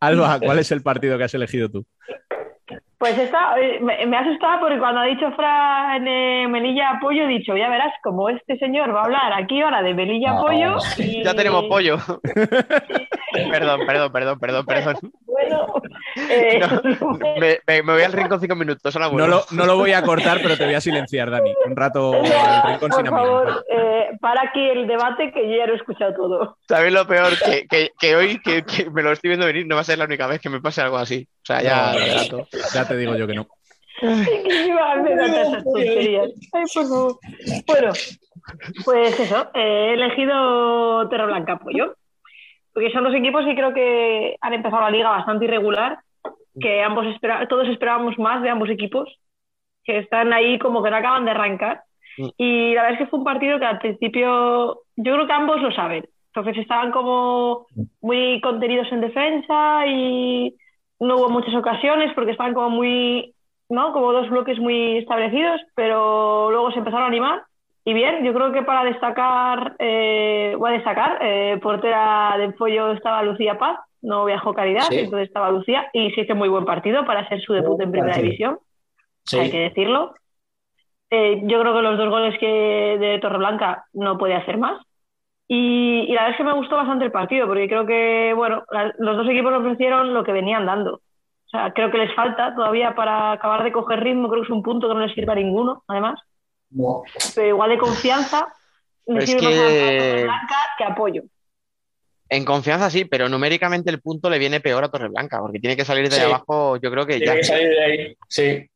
Alba, 0.00 0.40
¿cuál 0.40 0.58
es 0.58 0.70
el 0.72 0.82
partido 0.82 1.16
que 1.16 1.24
has 1.24 1.34
elegido 1.34 1.70
tú? 1.70 1.86
Pues 2.98 3.18
esta, 3.18 3.60
eh, 3.60 3.78
me, 3.82 4.06
me 4.06 4.16
ha 4.16 4.20
asustado 4.20 4.60
porque 4.60 4.78
cuando 4.78 5.00
ha 5.02 5.04
dicho 5.04 5.30
Fran 5.32 6.08
eh, 6.08 6.46
Melilla 6.48 6.92
Apoyo, 6.92 7.24
he 7.24 7.28
dicho, 7.28 7.54
ya 7.54 7.68
verás, 7.68 7.92
como 8.02 8.30
este 8.30 8.56
señor 8.58 8.94
va 8.94 9.02
a 9.02 9.04
hablar 9.04 9.32
aquí 9.34 9.60
ahora 9.60 9.82
de 9.82 9.92
Melilla 9.92 10.32
No. 10.32 10.38
Apoyo. 10.40 10.76
y- 10.98 11.22
Ya 11.22 11.34
tenemos 11.34 11.64
pollo. 11.64 11.98
perdón, 13.50 13.80
perdón, 13.86 14.12
perdón, 14.12 14.38
perdón, 14.40 14.66
perdón. 14.66 14.96
Bueno, 15.26 15.66
eh, 16.30 16.60
No, 17.00 17.10
me, 17.18 17.58
me- 17.66 17.82
me 17.82 17.92
voy 17.92 18.02
al 18.02 18.12
rincón 18.12 18.40
cinco 18.40 18.54
minutos. 18.56 18.96
No 18.96 19.26
lo, 19.26 19.44
no 19.50 19.66
lo 19.66 19.76
voy 19.76 19.92
a 19.92 20.02
cortar, 20.02 20.38
pero 20.42 20.56
te 20.56 20.64
voy 20.64 20.74
a 20.74 20.80
silenciar, 20.80 21.30
Dani. 21.30 21.52
Un 21.66 21.76
rato 21.76 22.14
el 22.14 22.22
rincón 22.22 22.92
sin 22.92 23.04
por 23.06 23.18
amigos. 23.18 23.44
favor, 23.44 23.64
eh, 23.70 24.06
para 24.20 24.42
aquí 24.42 24.66
el 24.70 24.86
debate 24.86 25.32
que 25.32 25.48
yo 25.50 25.56
ya 25.56 25.66
lo 25.66 25.74
he 25.74 25.76
escuchado 25.76 26.14
todo. 26.14 26.56
¿Sabéis 26.68 26.94
lo 26.94 27.06
peor? 27.06 27.28
Que, 27.44 27.66
que- 27.68 27.90
que 27.98 28.16
hoy, 28.16 28.40
que, 28.40 28.62
que 28.64 28.88
me 28.90 29.02
lo 29.02 29.12
estoy 29.12 29.28
viendo 29.28 29.44
venir, 29.46 29.66
no 29.66 29.74
va 29.74 29.82
a 29.82 29.84
ser 29.84 29.98
la 29.98 30.06
única 30.06 30.26
vez 30.26 30.40
que 30.40 30.48
me 30.48 30.60
pase 30.62 30.80
algo 30.80 30.96
así. 30.96 31.28
O 31.42 31.46
sea, 31.46 31.62
ya 31.62 31.92
No. 32.32 32.46
Ya 32.86 32.94
te 32.94 32.96
digo 32.96 33.16
yo 33.16 33.26
que 33.26 33.34
no. 33.34 33.46
iba 34.02 34.92
a 34.92 35.00
hacer 35.00 35.16
tantas 35.18 35.64
tonterías. 35.64 36.30
Ay, 36.52 36.64
por 36.74 36.84
favor. 36.84 37.18
Bueno, 37.66 37.92
pues 38.84 39.20
eso, 39.20 39.50
he 39.54 39.94
elegido 39.94 41.08
Terra 41.08 41.26
Blanca 41.26 41.54
Apoyo. 41.54 41.94
Porque 42.72 42.90
son 42.90 43.04
dos 43.04 43.14
equipos 43.14 43.44
que 43.46 43.54
creo 43.54 43.72
que 43.72 44.36
han 44.40 44.52
empezado 44.52 44.82
la 44.82 44.90
liga 44.90 45.08
bastante 45.08 45.46
irregular, 45.46 45.98
que 46.60 46.82
ambos 46.82 47.06
espera- 47.06 47.48
todos 47.48 47.66
esperábamos 47.68 48.18
más 48.18 48.42
de 48.42 48.50
ambos 48.50 48.68
equipos, 48.68 49.08
que 49.82 49.98
están 49.98 50.32
ahí 50.34 50.58
como 50.58 50.82
que 50.82 50.90
no 50.90 50.96
acaban 50.96 51.24
de 51.24 51.30
arrancar. 51.30 51.80
Mm. 52.18 52.28
Y 52.36 52.74
la 52.74 52.82
verdad 52.82 52.92
es 52.92 52.98
que 52.98 53.10
fue 53.10 53.18
un 53.20 53.24
partido 53.24 53.58
que 53.58 53.64
al 53.64 53.78
principio 53.78 54.82
yo 54.96 55.12
creo 55.14 55.26
que 55.26 55.32
ambos 55.32 55.62
lo 55.62 55.72
saben. 55.72 56.04
Entonces 56.34 56.58
estaban 56.62 56.90
como 56.92 57.66
muy 58.02 58.42
contenidos 58.42 58.88
en 58.92 59.00
defensa 59.00 59.86
y 59.86 60.54
no 61.00 61.16
hubo 61.16 61.28
muchas 61.28 61.54
ocasiones 61.54 62.12
porque 62.14 62.32
estaban 62.32 62.54
como 62.54 62.70
muy, 62.70 63.34
¿no? 63.68 63.92
Como 63.92 64.12
dos 64.12 64.28
bloques 64.30 64.58
muy 64.58 64.98
establecidos, 64.98 65.60
pero 65.74 66.50
luego 66.50 66.70
se 66.72 66.78
empezaron 66.78 67.04
a 67.04 67.08
animar. 67.08 67.42
Y 67.84 67.94
bien, 67.94 68.24
yo 68.24 68.34
creo 68.34 68.50
que 68.52 68.62
para 68.62 68.84
destacar, 68.84 69.76
eh, 69.78 70.54
voy 70.58 70.70
a 70.70 70.74
destacar, 70.74 71.18
eh, 71.22 71.58
portera 71.62 72.34
de 72.38 72.50
pollo 72.50 72.92
estaba 72.92 73.22
Lucía 73.22 73.58
Paz, 73.58 73.78
no 74.02 74.24
viajó 74.24 74.54
Caridad, 74.54 74.82
Sí. 74.88 74.98
entonces 75.00 75.28
estaba 75.28 75.50
Lucía 75.50 75.88
y 75.92 76.10
se 76.12 76.22
hizo 76.22 76.34
muy 76.34 76.48
buen 76.48 76.64
partido 76.64 77.04
para 77.04 77.20
hacer 77.20 77.40
su 77.42 77.52
debut 77.52 77.80
en 77.80 77.90
primera 77.92 78.14
partido. 78.14 78.24
división 78.24 78.58
Sí. 79.24 79.38
hay 79.38 79.50
que 79.50 79.60
decirlo. 79.60 80.14
Eh, 81.10 81.42
yo 81.44 81.60
creo 81.60 81.74
que 81.74 81.82
los 81.82 81.96
dos 81.98 82.08
goles 82.10 82.36
que 82.40 82.96
de 82.98 83.18
Torreblanca 83.20 83.84
no 83.92 84.18
puede 84.18 84.34
hacer 84.34 84.58
más. 84.58 84.80
Y, 85.48 86.06
y 86.08 86.12
la 86.12 86.22
verdad 86.22 86.30
es 86.32 86.36
que 86.38 86.44
me 86.44 86.54
gustó 86.54 86.76
bastante 86.76 87.04
el 87.04 87.12
partido, 87.12 87.46
porque 87.46 87.68
creo 87.68 87.86
que, 87.86 88.32
bueno, 88.34 88.64
la- 88.70 88.92
los 88.98 89.16
dos 89.16 89.28
equipos 89.28 89.52
ofrecieron 89.52 90.12
lo 90.12 90.24
que 90.24 90.32
venían 90.32 90.66
dando. 90.66 90.94
O 90.94 91.48
sea, 91.48 91.72
creo 91.72 91.90
que 91.92 91.98
les 91.98 92.14
falta 92.14 92.54
todavía 92.54 92.94
para 92.96 93.32
acabar 93.32 93.62
de 93.62 93.70
coger 93.72 94.00
ritmo, 94.00 94.28
creo 94.28 94.42
que 94.42 94.46
es 94.46 94.52
un 94.52 94.62
punto 94.64 94.88
que 94.88 94.94
no 94.94 95.00
les 95.06 95.14
sirve 95.14 95.32
a 95.32 95.36
ninguno, 95.36 95.84
además. 95.86 96.20
No. 96.70 97.02
Pero 97.36 97.46
igual 97.48 97.70
de 97.70 97.78
confianza, 97.78 98.48
es 99.06 99.26
sirve 99.30 99.42
más 99.42 99.54
a 99.54 99.68
que- 99.68 99.98
Torreblanca 100.10 100.54
que 100.78 100.84
apoyo. 100.84 101.22
En 102.28 102.44
confianza 102.44 102.90
sí, 102.90 103.04
pero 103.04 103.28
numéricamente 103.28 103.88
el 103.88 104.00
punto 104.00 104.28
le 104.28 104.40
viene 104.40 104.58
peor 104.58 104.82
a 104.82 104.88
Torreblanca, 104.88 105.38
porque 105.38 105.60
tiene 105.60 105.76
que 105.76 105.84
salir 105.84 106.06
de 106.08 106.16
Sí. 106.16 106.22
abajo, 106.24 106.76
yo 106.78 106.90
creo 106.90 107.06
que 107.06 107.18
Tiene 107.18 107.26
ya. 107.26 107.34
que 107.36 107.44
salir 107.44 107.68
de 107.68 107.84
ahí. 107.84 108.16
Sí. 108.26 108.66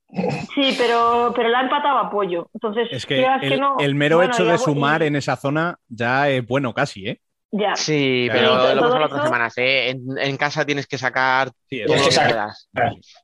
Sí, 0.54 0.74
pero, 0.76 1.32
pero 1.34 1.48
la 1.48 1.60
ha 1.60 1.62
empatado 1.62 1.98
a 1.98 2.06
apoyo. 2.06 2.48
Entonces, 2.54 2.88
Es 2.90 3.06
que 3.06 3.24
el, 3.42 3.60
no, 3.60 3.76
el 3.78 3.94
mero 3.94 4.16
bueno, 4.16 4.32
hecho 4.32 4.44
de 4.44 4.58
sumar 4.58 5.02
en 5.02 5.16
esa 5.16 5.36
zona 5.36 5.76
ya 5.88 6.28
es 6.28 6.46
bueno 6.46 6.74
casi, 6.74 7.08
¿eh? 7.08 7.20
Ya. 7.52 7.74
Sí, 7.74 8.28
pero 8.30 8.68
Sí, 8.68 8.74
lo 8.76 8.80
hemos 8.80 8.92
hablado 8.92 9.06
otras 9.06 9.24
semanas, 9.24 9.58
¿eh? 9.58 9.90
En, 9.90 10.18
en 10.18 10.36
casa 10.36 10.64
tienes 10.64 10.86
que 10.86 10.98
sacar 10.98 11.50
Sí, 11.68 11.82
todo 11.84 11.96
Es 11.96 12.02
lo 12.02 12.08
que 12.08 12.14
saca-. 12.14 12.54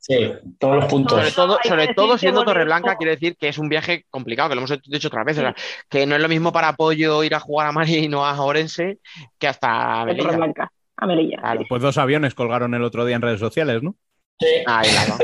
Sí, 0.00 0.32
todos 0.58 0.76
los 0.76 0.84
puntos. 0.86 1.18
Sobre 1.18 1.30
todo, 1.30 1.58
sobre 1.62 1.94
todo 1.94 2.18
siendo 2.18 2.44
Torreblanca, 2.44 2.96
quiero 2.96 3.12
decir 3.12 3.36
que 3.36 3.48
es 3.48 3.58
un 3.58 3.68
viaje 3.68 4.04
complicado, 4.10 4.48
que 4.48 4.56
lo 4.56 4.62
hemos 4.62 4.82
dicho 4.82 5.08
otras 5.08 5.24
veces, 5.24 5.44
o 5.44 5.46
sea, 5.46 5.54
que 5.88 6.06
no 6.06 6.16
es 6.16 6.20
lo 6.20 6.28
mismo 6.28 6.52
para 6.52 6.68
Apoyo 6.68 7.22
ir 7.22 7.36
a 7.36 7.40
jugar 7.40 7.68
a 7.68 7.72
Marino 7.72 8.26
a 8.26 8.40
Orense 8.42 8.98
que 9.38 9.46
hasta 9.46 10.04
Melilla. 10.04 10.24
Torreblanca, 10.24 10.72
a 10.96 11.06
Melilla. 11.06 11.38
Claro. 11.38 11.60
Pues 11.68 11.82
dos 11.82 11.96
aviones 11.96 12.34
colgaron 12.34 12.74
el 12.74 12.82
otro 12.82 13.04
día 13.04 13.14
en 13.14 13.22
redes 13.22 13.38
sociales, 13.40 13.80
¿no? 13.82 13.94
Sí. 14.40 14.46
Ahí 14.66 14.88
la 14.92 15.14
va. 15.14 15.18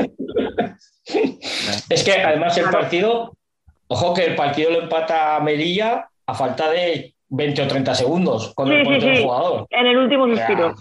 Es 1.89 2.03
que 2.03 2.13
además 2.13 2.57
el 2.57 2.69
partido, 2.69 3.33
ojo 3.87 4.13
que 4.13 4.25
el 4.25 4.35
partido 4.35 4.71
lo 4.71 4.81
empata 4.83 5.39
Melilla 5.41 6.09
a 6.25 6.33
falta 6.33 6.69
de 6.69 7.13
20 7.29 7.61
o 7.63 7.67
30 7.67 7.95
segundos 7.95 8.53
con 8.53 8.71
el 8.71 9.01
Sí, 9.01 9.23
jugador. 9.23 9.65
En 9.69 9.87
el 9.87 9.97
último 9.97 10.23
O 10.25 10.35
sea, 10.35 10.47
suspiro. 10.47 10.75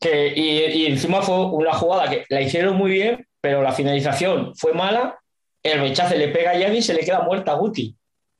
que, 0.00 0.32
y, 0.34 0.58
y 0.82 0.86
encima 0.86 1.20
fue 1.22 1.34
una 1.46 1.72
jugada 1.72 2.08
que 2.08 2.24
la 2.28 2.40
hicieron 2.40 2.76
muy 2.76 2.90
bien, 2.90 3.26
pero 3.40 3.62
la 3.62 3.72
finalización 3.72 4.54
fue 4.54 4.72
mala. 4.72 5.18
El 5.62 5.80
rechace 5.80 6.16
le 6.16 6.28
pega 6.28 6.52
a 6.52 6.56
Yavi 6.58 6.78
y 6.78 6.82
se 6.82 6.94
le 6.94 7.00
queda 7.04 7.22
muerta 7.22 7.52
a 7.52 7.56
Guti, 7.56 7.94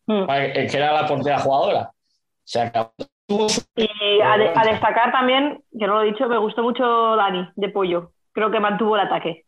Mm. 0.08 0.24
que 0.26 0.76
era 0.76 0.92
la 0.92 1.04
portera 1.08 1.40
jugadora. 1.40 1.90
Se 2.44 2.60
acabó. 2.60 2.92
Y 3.74 4.20
a, 4.22 4.38
de- 4.38 4.52
a 4.54 4.64
destacar 4.64 5.10
también, 5.10 5.60
que 5.76 5.84
no 5.88 5.94
lo 5.94 6.02
he 6.02 6.12
dicho, 6.12 6.28
me 6.28 6.38
gustó 6.38 6.62
mucho 6.62 7.16
Dani 7.16 7.48
de 7.56 7.68
Pollo. 7.70 8.12
Creo 8.30 8.52
que 8.52 8.60
mantuvo 8.60 8.94
el 8.94 9.02
ataque. 9.02 9.45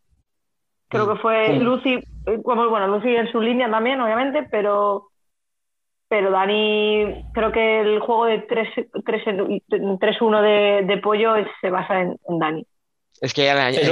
Creo 0.89 1.09
que 1.13 1.21
fue 1.21 1.51
Mm. 1.53 1.63
Lucy, 1.63 1.95
eh, 1.95 2.41
como, 2.43 2.69
bueno, 2.69 2.87
Lucy 2.89 3.15
en 3.15 3.31
su 3.31 3.41
línea 3.41 3.71
también, 3.71 4.01
obviamente, 4.01 4.45
pero, 4.51 5.09
pero 6.09 6.31
Dani, 6.31 7.25
creo 7.35 7.53
que 7.53 7.81
el 7.81 8.01
juego 8.01 8.25
de 8.27 8.39
3-1 8.47 10.43
de, 10.43 10.83
de 10.87 10.99
Pollo 10.99 11.37
es- 11.37 11.47
se 11.61 11.71
basa 11.71 12.01
en, 12.01 12.19
en 12.29 12.39
Dani. 12.39 12.67
Es 13.21 13.35
que 13.35 13.45
ya, 13.45 13.53
el 13.53 13.59
año- 13.59 13.79
Es 13.81 13.89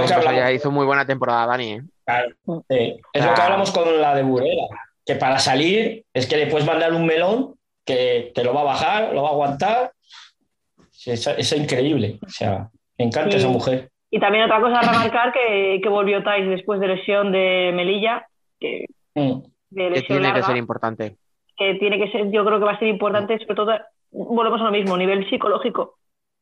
que 0.48 0.55
hizo 0.55 0.70
muy 0.70 0.86
buena 0.86 1.05
temporada 1.06 1.47
Dani, 1.47 1.73
¿eh? 1.73 1.82
Claro, 2.05 2.28
sí. 2.68 3.01
Es 3.12 3.24
lo 3.27 3.35
que 3.35 3.40
hablamos 3.40 3.73
con 3.73 4.01
la 4.01 4.14
de 4.14 4.23
Burela, 4.23 4.68
que 5.05 5.16
para 5.16 5.39
salir 5.39 6.05
es 6.14 6.27
que 6.27 6.36
le 6.36 6.47
puedes 6.47 6.66
mandar 6.66 6.93
un 6.94 7.05
melón 7.05 7.55
que 7.85 8.31
te 8.35 8.44
lo 8.44 8.55
va 8.55 8.60
a 8.60 8.64
bajar, 8.64 9.12
lo 9.12 9.23
va 9.23 9.28
a 9.31 9.32
aguantar. 9.32 9.93
Es, 11.05 11.27
es 11.27 11.52
increíble. 11.52 12.18
O 12.24 12.28
sea, 12.28 12.68
me 12.98 13.05
encanta 13.06 13.32
Sí. 13.32 13.39
esa 13.39 13.48
mujer. 13.48 13.90
Y 14.11 14.20
también 14.20 14.45
otra 14.45 14.61
cosa 14.61 14.78
a 14.78 14.83
remarcar 14.93 15.33
que, 15.33 15.81
que 15.83 15.89
volvió 15.89 16.23
Tais 16.23 16.49
después 16.49 16.78
de 16.81 16.89
lesión 16.89 17.33
de 17.33 17.73
Melilla, 17.74 18.27
que, 18.61 18.87
Mm. 19.15 19.41
de 19.70 19.83
Que 19.85 19.91
lesión 19.91 20.19
tiene 20.20 20.35
que 20.35 20.43
ser 20.43 20.57
importante. 20.57 21.16
que 21.57 21.74
tiene 21.77 21.99
que 21.99 22.11
ser, 22.12 22.31
yo 22.31 22.45
creo 22.45 22.59
que 22.59 22.65
va 22.66 22.73
a 22.73 22.78
ser 22.78 22.89
importante, 22.89 23.39
sobre 23.39 23.55
todo, 23.55 23.73
volvemos 24.11 24.61
a 24.61 24.65
lo 24.65 24.70
mismo, 24.70 24.97
nivel 24.97 25.28
psicológico. 25.31 25.95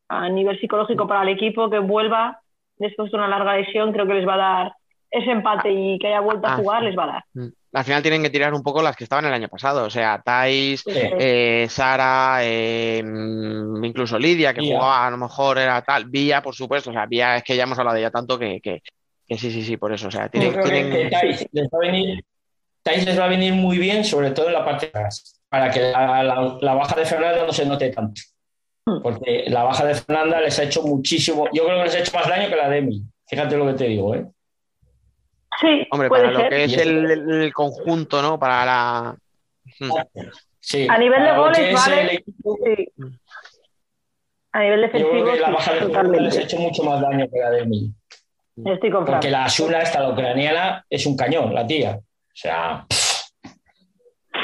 A 0.09 0.29
nivel 0.29 0.59
psicológico 0.61 1.07
para 1.07 1.23
el 1.23 1.29
equipo 1.29 1.71
que 1.71 1.79
vuelva 1.79 2.41
después 2.77 3.11
de 3.11 3.17
una 3.17 3.29
larga 3.29 3.57
lesión, 3.57 3.93
creo 3.93 4.07
que 4.07 4.15
les 4.15 4.27
va 4.29 4.35
a 4.35 4.39
dar 4.65 4.73
ese 5.11 5.31
empate 5.31 5.71
y 5.73 5.99
que 6.01 6.09
haya 6.09 6.21
vuelto 6.21 6.47
a 6.49 6.55
Ah, 6.55 6.57
jugar, 6.57 6.83
les 6.83 6.99
va 6.99 7.05
a 7.05 7.07
dar. 7.07 7.25
Al 7.75 7.85
final 7.85 8.03
tienen 8.03 8.23
que 8.23 8.31
tirar 8.31 8.55
un 8.55 8.63
poco 8.63 8.81
las 8.83 8.97
que 8.97 9.05
estaban 9.05 9.25
el 9.27 9.33
año 9.33 9.49
pasado. 9.49 9.85
O 9.85 9.91
sea, 9.91 10.23
Thais, 10.25 10.81
Sí. 10.87 10.93
eh, 10.95 11.67
Sara, 11.69 12.39
eh, 12.43 13.03
mm, 13.05 13.85
incluso 13.85 14.19
Lidia, 14.19 14.55
que 14.55 14.61
Vía. 14.61 14.77
jugaba 14.77 15.07
a 15.07 15.11
lo 15.11 15.17
mejor 15.19 15.59
era 15.59 15.83
tal. 15.83 16.07
Vía, 16.07 16.41
por 16.41 16.55
supuesto. 16.55 16.91
O 16.91 16.93
sea, 16.93 17.07
Vía 17.07 17.37
es 17.37 17.43
que 17.43 17.57
ya 17.57 17.65
hemos 17.65 17.79
hablado 17.79 17.95
de 17.97 18.01
ella 18.03 18.11
tanto 18.11 18.39
que, 18.39 18.61
que- 18.61 18.81
que 19.27 19.39
sí, 19.39 19.51
sí, 19.51 19.63
sí, 19.65 19.77
por 19.77 19.93
eso. 19.93 20.09
O 20.09 20.11
sea, 20.11 20.25
Yo 20.27 20.31
tienen, 20.31 20.53
creo 20.53 20.65
que, 20.65 20.71
tienen- 20.71 20.93
que 20.93 21.11
Thais 21.11 21.47
les 21.53 21.67
va 21.67 21.79
a 21.79 21.87
venir, 21.87 22.25
Thais 22.83 23.05
les 23.07 23.19
va 23.19 23.25
a 23.25 23.29
venir 23.29 23.53
muy 23.55 23.79
bien, 23.79 24.05
sobre 24.05 24.31
todo 24.31 24.47
en 24.49 24.53
la 24.55 24.65
parte 24.65 24.87
de 24.87 24.91
atrás, 24.99 25.41
para 25.49 25.71
que 25.71 25.81
la, 25.81 26.23
la- 26.23 26.59
la 26.61 26.75
baja 26.75 26.95
de 26.95 27.05
Fernanda 27.07 27.45
no 27.47 27.53
se 27.53 27.67
note 27.67 27.91
tanto. 27.91 28.21
Porque 29.03 29.45
la 29.49 29.63
baja 29.63 29.87
de 29.87 29.95
Fernanda 29.95 30.41
les 30.43 30.59
ha 30.59 30.65
hecho 30.65 30.83
muchísimo, 30.83 31.49
yo 31.55 31.65
creo 31.65 31.79
que 31.79 31.85
les 31.85 31.95
ha 31.95 31.99
hecho 32.01 32.13
más 32.15 32.29
daño 32.29 32.51
que 32.51 32.57
la 32.57 32.69
de 32.69 32.79
Emi. 32.79 33.03
Fíjate 33.27 33.57
lo 33.57 33.67
que 33.67 33.73
te 33.73 33.85
digo, 33.85 34.15
¿eh? 34.15 34.27
Sí, 35.61 35.87
Hombre, 35.91 36.09
puede 36.09 36.25
para 36.25 36.43
lo 36.45 36.49
que 36.49 36.65
es 36.65 36.77
el, 36.79 37.11
el 37.43 37.53
conjunto, 37.53 38.21
¿no? 38.23 38.39
Para 38.39 38.65
la. 38.65 39.17
Mm. 39.81 39.91
Sí, 40.61 40.87
A 40.89 40.97
nivel 40.99 41.23
de 41.23 41.37
goles, 41.37 41.75
vale. 41.75 42.01
el 42.03 42.11
equipo, 42.11 42.59
Sí. 42.65 42.89
A 44.53 44.61
nivel 44.61 44.81
yo 44.81 44.87
defensivo, 44.87 45.11
creo 45.11 45.33
que 45.35 45.41
la 45.41 45.51
baja 45.51 45.73
de 45.73 45.79
Fernanda 45.81 46.03
les 46.03 46.13
ha 46.13 46.41
totalmente. 46.41 46.43
hecho 46.43 46.59
mucho 46.59 46.83
más 46.85 47.01
daño 47.01 47.27
que 47.31 47.39
la 47.39 47.51
de 47.51 47.59
Emi. 47.61 47.93
Estoy 48.65 48.91
con. 48.91 49.05
Porque 49.05 49.31
la 49.31 49.45
Asuna, 49.45 49.81
esta 49.83 50.01
la 50.01 50.11
ucraniana, 50.11 50.85
es 50.89 51.07
un 51.07 51.17
cañón, 51.17 51.53
la 51.55 51.67
tía. 51.67 51.97
O 51.99 52.37
sea, 52.37 52.87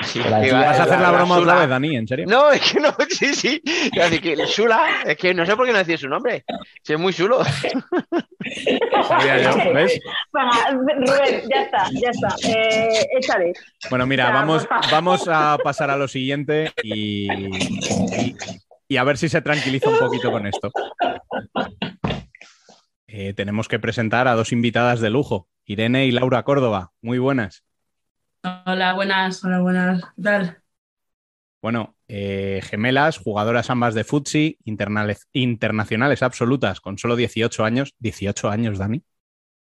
Sí, 0.02 0.20
¿Vas 0.20 0.32
a 0.78 0.82
hacer 0.84 0.98
la 1.00 1.10
la 1.10 1.10
broma 1.12 1.36
otra 1.38 1.54
vez, 1.56 1.68
Dani? 1.68 1.96
¿En 1.96 2.06
serio? 2.06 2.24
No, 2.28 2.50
es 2.50 2.60
que 2.72 2.80
no, 2.80 2.94
sí, 3.10 3.34
sí. 3.34 3.60
Iba 3.92 4.04
a 4.04 4.08
decir 4.08 4.22
que 4.22 4.32
el 4.32 4.46
Sula, 4.46 4.80
es 5.04 5.16
que 5.16 5.34
no 5.34 5.44
sé 5.44 5.56
por 5.56 5.66
qué 5.66 5.72
no 5.72 5.78
decir 5.78 5.98
su 5.98 6.08
nombre. 6.08 6.44
Si 6.82 6.92
es 6.94 6.98
muy 6.98 7.12
chulo. 7.12 7.42
Sabía 9.06 9.42
yo, 9.42 9.72
¿ves? 9.74 9.98
Venga, 10.32 10.70
Rubén, 10.72 11.42
ya 11.50 11.62
está, 11.62 11.88
ya 11.92 12.10
está. 12.10 12.48
Eh, 12.48 13.06
échale. 13.18 13.52
Bueno, 13.90 14.06
mira, 14.06 14.28
Ya, 14.28 14.32
vamos, 14.32 14.66
vamos 14.90 15.28
a 15.28 15.58
pasar 15.62 15.90
a 15.90 15.96
lo 15.96 16.08
siguiente 16.08 16.72
y, 16.82 17.30
y- 17.30 18.36
y 18.88 18.96
a 18.96 19.04
ver 19.04 19.18
si 19.18 19.28
se 19.28 19.40
tranquiliza 19.42 19.88
un 19.90 19.98
poquito 19.98 20.30
con 20.32 20.46
esto. 20.46 20.72
Eh, 23.06 23.34
tenemos 23.34 23.68
que 23.68 23.78
presentar 23.78 24.28
a 24.28 24.34
dos 24.34 24.52
invitadas 24.52 25.00
de 25.00 25.10
lujo, 25.10 25.48
Irene 25.64 26.06
y 26.06 26.10
Laura 26.12 26.42
Córdoba. 26.44 26.92
Muy 27.02 27.18
buenas. 27.18 27.64
Hola, 28.42 28.94
buenas, 28.94 29.44
hola, 29.44 29.60
buenas. 29.60 30.02
¿Qué 30.16 30.22
tal? 30.22 30.62
Bueno, 31.62 31.94
eh, 32.08 32.60
gemelas, 32.64 33.18
jugadoras 33.18 33.68
ambas 33.68 33.94
de 33.94 34.04
futsi, 34.04 34.56
internales- 34.64 35.26
internacionales 35.32 36.22
absolutas, 36.22 36.80
con 36.80 36.96
solo 36.96 37.16
18 37.16 37.64
años. 37.64 37.94
18 37.98 38.48
años, 38.48 38.78
Dani. 38.78 39.02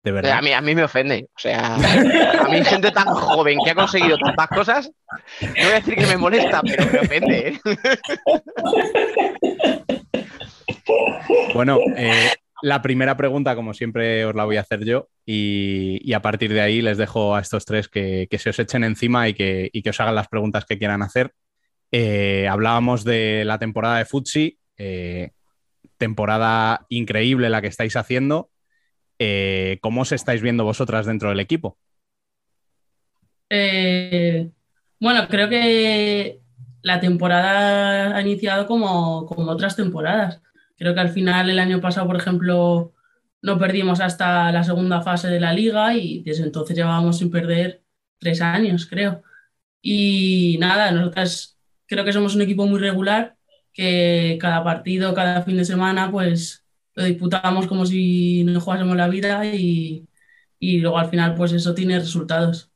De 0.05 0.13
verdad. 0.13 0.39
A 0.39 0.43
mí, 0.43 0.53
a 0.53 0.61
mí 0.61 0.75
me 0.75 0.85
ofende. 0.85 1.29
O 1.35 1.39
sea, 1.39 1.75
a 2.45 2.49
mí 2.49 2.65
gente 2.65 2.91
tan 2.91 3.07
joven 3.07 3.59
que 3.65 3.71
ha 3.71 3.75
conseguido 3.75 4.19
tantas 4.19 4.49
cosas, 4.49 4.91
no 5.41 5.49
voy 5.55 5.73
a 5.73 5.75
decir 5.75 5.97
que 5.97 6.07
me 6.07 6.17
molesta, 6.17 6.63
pero 6.63 6.85
me 6.93 6.99
ofende. 7.01 7.49
¿eh? 7.49 7.61
Bueno, 11.55 11.79
eh, 11.97 12.31
la 12.63 12.83
primera 12.83 13.17
pregunta, 13.17 13.55
como 13.55 13.75
siempre, 13.75 14.25
os 14.25 14.35
la 14.35 14.45
voy 14.45 14.57
a 14.57 14.63
hacer 14.63 14.85
yo 14.85 15.09
y, 15.25 16.13
a 16.13 16.23
partir 16.23 16.53
de 16.53 16.61
ahí 16.61 16.83
les 16.83 16.99
dejo 16.99 17.35
a 17.35 17.41
estos 17.41 17.65
tres 17.65 17.89
que, 17.89 18.27
que 18.31 18.39
se 18.39 18.51
os 18.51 18.59
echen 18.59 18.85
encima 18.85 19.29
y 19.29 19.35
que, 19.35 19.71
y 19.73 19.83
que 19.83 19.91
os 19.91 20.01
hagan 20.01 20.15
las 20.15 20.29
preguntas 20.29 20.65
que 20.65 20.79
quieran 20.79 21.03
hacer. 21.03 21.33
Eh, 21.93 22.49
hablábamos 22.49 23.05
de 23.05 23.45
la 23.45 23.59
temporada 23.59 23.99
de 23.99 24.05
Futsi, 24.05 24.59
eh, 24.77 25.31
temporada 25.97 26.87
increíble 26.89 27.51
la 27.51 27.61
que 27.61 27.69
estáis 27.69 27.97
haciendo. 27.97 28.51
Eh, 29.19 29.79
¿Cómo 29.81 30.03
os 30.03 30.13
estáis 30.13 30.43
viendo 30.43 30.65
vosotras 30.65 31.07
dentro 31.07 31.29
del 31.31 31.41
equipo? 31.41 31.79
Bueno, 33.49 35.29
creo 35.29 35.49
que 35.49 36.41
la 36.83 37.01
temporada 37.01 38.17
ha 38.17 38.21
iniciado 38.21 38.67
como, 38.67 39.27
como 39.27 39.51
otras 39.51 39.77
temporadas. 39.77 40.43
Creo 40.77 40.95
que 40.95 41.01
al 41.01 41.11
final 41.11 41.51
el 41.51 41.59
año 41.59 41.81
pasado, 41.81 42.07
por 42.07 42.17
ejemplo, 42.17 42.95
no 43.43 43.59
perdimos 43.59 44.01
hasta 44.01 44.53
la 44.53 44.65
segunda 44.65 45.03
fase 45.03 45.29
de 45.29 45.41
la 45.41 45.53
liga 45.53 45.95
y 45.95 46.23
desde 46.23 46.45
entonces 46.45 46.77
llevábamos 46.77 47.19
sin 47.19 47.31
perder 47.31 47.83
tres 48.19 48.41
años, 48.43 48.87
creo. 48.87 49.23
Y 49.83 50.57
nada, 50.61 50.91
nosotras 50.93 51.59
creo 51.87 52.05
que 52.05 52.13
somos 52.13 52.35
un 52.35 52.43
equipo 52.43 52.67
muy 52.67 52.81
regular, 52.81 53.37
que 53.73 54.39
cada 54.41 54.65
partido, 54.65 55.15
cada 55.15 55.43
fin 55.43 55.57
de 55.59 55.65
semana, 55.65 56.11
pues 56.11 56.65
lo 56.95 57.05
disputamos 57.05 57.67
como 57.67 57.87
si 57.87 58.45
nos 58.45 58.63
jugásemos 58.65 58.97
la 58.97 59.09
vida 59.09 59.45
y, 59.47 60.09
y 60.59 60.79
luego 60.81 60.99
al 60.99 61.11
final, 61.11 61.35
pues 61.35 61.53
eso 61.53 61.75
tiene 61.75 61.99
resultados. 61.99 62.73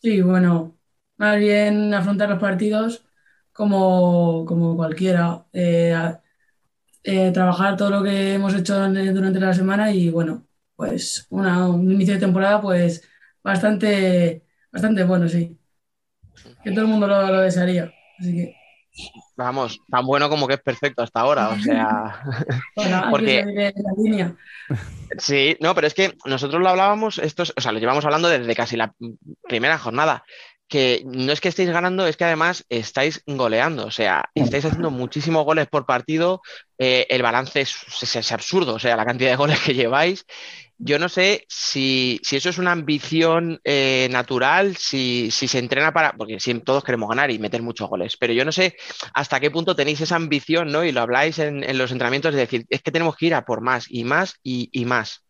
Sí, 0.00 0.20
bueno, 0.22 0.78
más 1.16 1.38
bien 1.38 1.92
afrontar 1.92 2.28
los 2.30 2.38
partidos 2.38 3.04
como, 3.52 4.44
como 4.46 4.76
cualquiera. 4.76 5.46
Eh, 5.52 5.94
eh, 7.02 7.30
trabajar 7.32 7.76
todo 7.76 7.90
lo 7.90 8.02
que 8.02 8.34
hemos 8.34 8.54
hecho 8.54 8.84
en- 8.84 9.14
durante 9.14 9.40
la 9.40 9.54
semana 9.54 9.90
y 9.92 10.10
bueno, 10.10 10.46
pues 10.76 11.26
una- 11.30 11.68
un 11.68 11.90
inicio 11.90 12.14
de 12.14 12.20
temporada 12.20 12.60
pues 12.60 13.02
bastante, 13.42 14.44
bastante 14.72 15.04
bueno, 15.04 15.28
sí. 15.28 15.58
Que 16.62 16.70
todo 16.70 16.82
el 16.82 16.86
mundo 16.88 17.06
lo, 17.06 17.26
lo 17.28 17.40
desearía. 17.40 17.92
Así 18.18 18.32
que, 18.34 18.54
Vamos, 19.36 19.78
tan 19.88 20.04
bueno 20.04 20.28
como 20.28 20.48
que 20.48 20.54
es 20.54 20.60
perfecto 20.60 21.02
hasta 21.02 21.20
ahora. 21.20 21.50
O 21.50 21.58
sea, 21.60 22.20
bueno, 22.76 23.04
Porque- 23.10 23.44
la 23.44 23.72
línea. 24.02 24.36
sí, 25.18 25.56
no, 25.60 25.72
pero 25.74 25.86
es 25.86 25.94
que 25.94 26.16
nosotros 26.24 26.60
lo 26.60 26.68
hablábamos, 26.68 27.18
esto 27.18 27.44
es- 27.44 27.52
o 27.56 27.60
sea, 27.60 27.70
lo 27.72 27.78
llevamos 27.78 28.04
hablando 28.04 28.28
desde 28.28 28.54
casi 28.56 28.76
la 28.76 28.92
primera 29.48 29.78
jornada. 29.78 30.24
Que 30.68 31.02
no 31.06 31.32
es 31.32 31.40
que 31.40 31.48
estéis 31.48 31.70
ganando, 31.70 32.06
es 32.06 32.16
que 32.18 32.24
además 32.24 32.64
estáis 32.68 33.22
goleando. 33.26 33.86
O 33.86 33.90
sea, 33.90 34.30
estáis 34.34 34.64
haciendo 34.66 34.90
muchísimos 34.90 35.44
goles 35.44 35.66
por 35.68 35.86
partido. 35.86 36.42
eh, 36.78 37.06
el 37.10 37.22
balance 37.22 37.60
es, 37.62 37.74
es- 38.16 38.32
absurdo, 38.32 38.74
o 38.74 38.78
sea, 38.78 38.96
la 38.96 39.04
cantidad 39.06 39.30
de 39.30 39.36
goles 39.36 39.60
que 39.60 39.74
lleváis. 39.74 40.24
Yo 40.78 40.98
no 40.98 41.08
sé 41.08 41.44
si, 41.48 42.20
si 42.22 42.36
eso 42.36 42.50
es 42.50 42.58
una 42.58 42.72
ambición 42.72 43.60
eh, 43.64 44.08
natural, 44.12 44.76
si, 44.76 45.30
si 45.32 45.48
se 45.48 45.58
entrena 45.58 45.92
para. 45.92 46.12
Porque 46.12 46.38
si 46.40 46.54
todos 46.60 46.84
queremos 46.84 47.08
ganar 47.08 47.30
y 47.30 47.38
meter 47.38 47.62
muchos 47.62 47.88
goles, 47.88 48.16
pero 48.16 48.32
yo 48.32 48.44
no 48.44 48.52
sé 48.52 48.76
hasta 49.14 49.40
qué 49.40 49.50
punto 49.50 49.74
tenéis 49.76 50.00
esa 50.00 50.16
ambición, 50.16 50.70
¿no? 50.72 50.84
Y 50.84 50.92
lo 50.92 51.00
habláis 51.00 51.38
en, 51.40 51.64
en 51.64 51.78
los 51.78 51.90
entrenamientos 51.92 52.32
de 52.34 52.40
decir, 52.40 52.66
es 52.70 52.82
que 52.82 52.92
tenemos 52.92 53.16
que 53.16 53.26
ir 53.26 53.34
a 53.34 53.44
por 53.44 53.60
más 53.62 53.86
y 53.90 54.04
más 54.04 54.36
y, 54.42 54.70
y 54.72 54.84
más. 54.84 55.24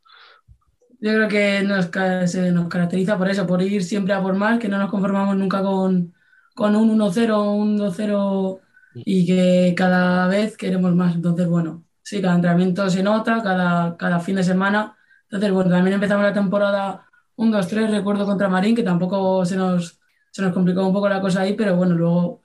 Yo 1.00 1.12
creo 1.12 1.28
que 1.28 1.62
nos, 1.62 1.90
se 2.30 2.50
nos 2.50 2.68
caracteriza 2.68 3.16
por 3.16 3.28
eso, 3.28 3.46
por 3.46 3.62
ir 3.62 3.84
siempre 3.84 4.14
a 4.14 4.22
por 4.22 4.34
más, 4.34 4.58
que 4.58 4.68
no 4.68 4.78
nos 4.78 4.90
conformamos 4.90 5.36
nunca 5.36 5.62
con, 5.62 6.12
con 6.54 6.74
un 6.74 6.90
1-0, 6.98 7.54
un 7.54 7.78
2-0 7.78 8.60
y 8.94 9.24
que 9.26 9.74
cada 9.76 10.26
vez 10.26 10.56
queremos 10.56 10.94
más. 10.94 11.14
Entonces, 11.14 11.46
bueno, 11.46 11.84
sí, 12.02 12.20
cada 12.20 12.34
entrenamiento 12.34 12.90
se 12.90 13.02
nota, 13.02 13.42
cada, 13.42 13.96
cada 13.96 14.18
fin 14.18 14.36
de 14.36 14.42
semana. 14.42 14.96
Entonces, 15.24 15.52
bueno, 15.52 15.70
también 15.70 15.94
empezamos 15.94 16.24
la 16.24 16.32
temporada 16.32 17.06
1-2-3, 17.36 17.90
recuerdo 17.90 18.26
contra 18.26 18.48
Marín, 18.48 18.74
que 18.74 18.82
tampoco 18.82 19.44
se 19.44 19.56
nos, 19.56 20.00
se 20.32 20.42
nos 20.42 20.52
complicó 20.52 20.84
un 20.84 20.92
poco 20.92 21.08
la 21.08 21.20
cosa 21.20 21.42
ahí, 21.42 21.54
pero 21.54 21.76
bueno, 21.76 21.94
luego 21.94 22.42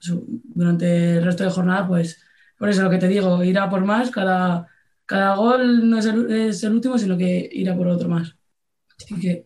durante 0.54 1.16
el 1.18 1.24
resto 1.24 1.42
de 1.44 1.50
jornada, 1.50 1.88
pues 1.88 2.22
por 2.56 2.68
eso 2.68 2.82
lo 2.82 2.90
que 2.90 2.98
te 2.98 3.08
digo, 3.08 3.42
ir 3.42 3.58
a 3.58 3.68
por 3.68 3.84
más, 3.84 4.10
cada, 4.10 4.68
cada 5.06 5.34
gol 5.34 5.90
no 5.90 5.98
es 5.98 6.06
el, 6.06 6.30
es 6.30 6.62
el 6.62 6.74
último, 6.74 6.98
sino 6.98 7.16
que 7.16 7.48
ir 7.52 7.68
a 7.68 7.76
por 7.76 7.88
otro 7.88 8.08
más. 8.08 8.36
Así 8.96 9.20
que 9.20 9.44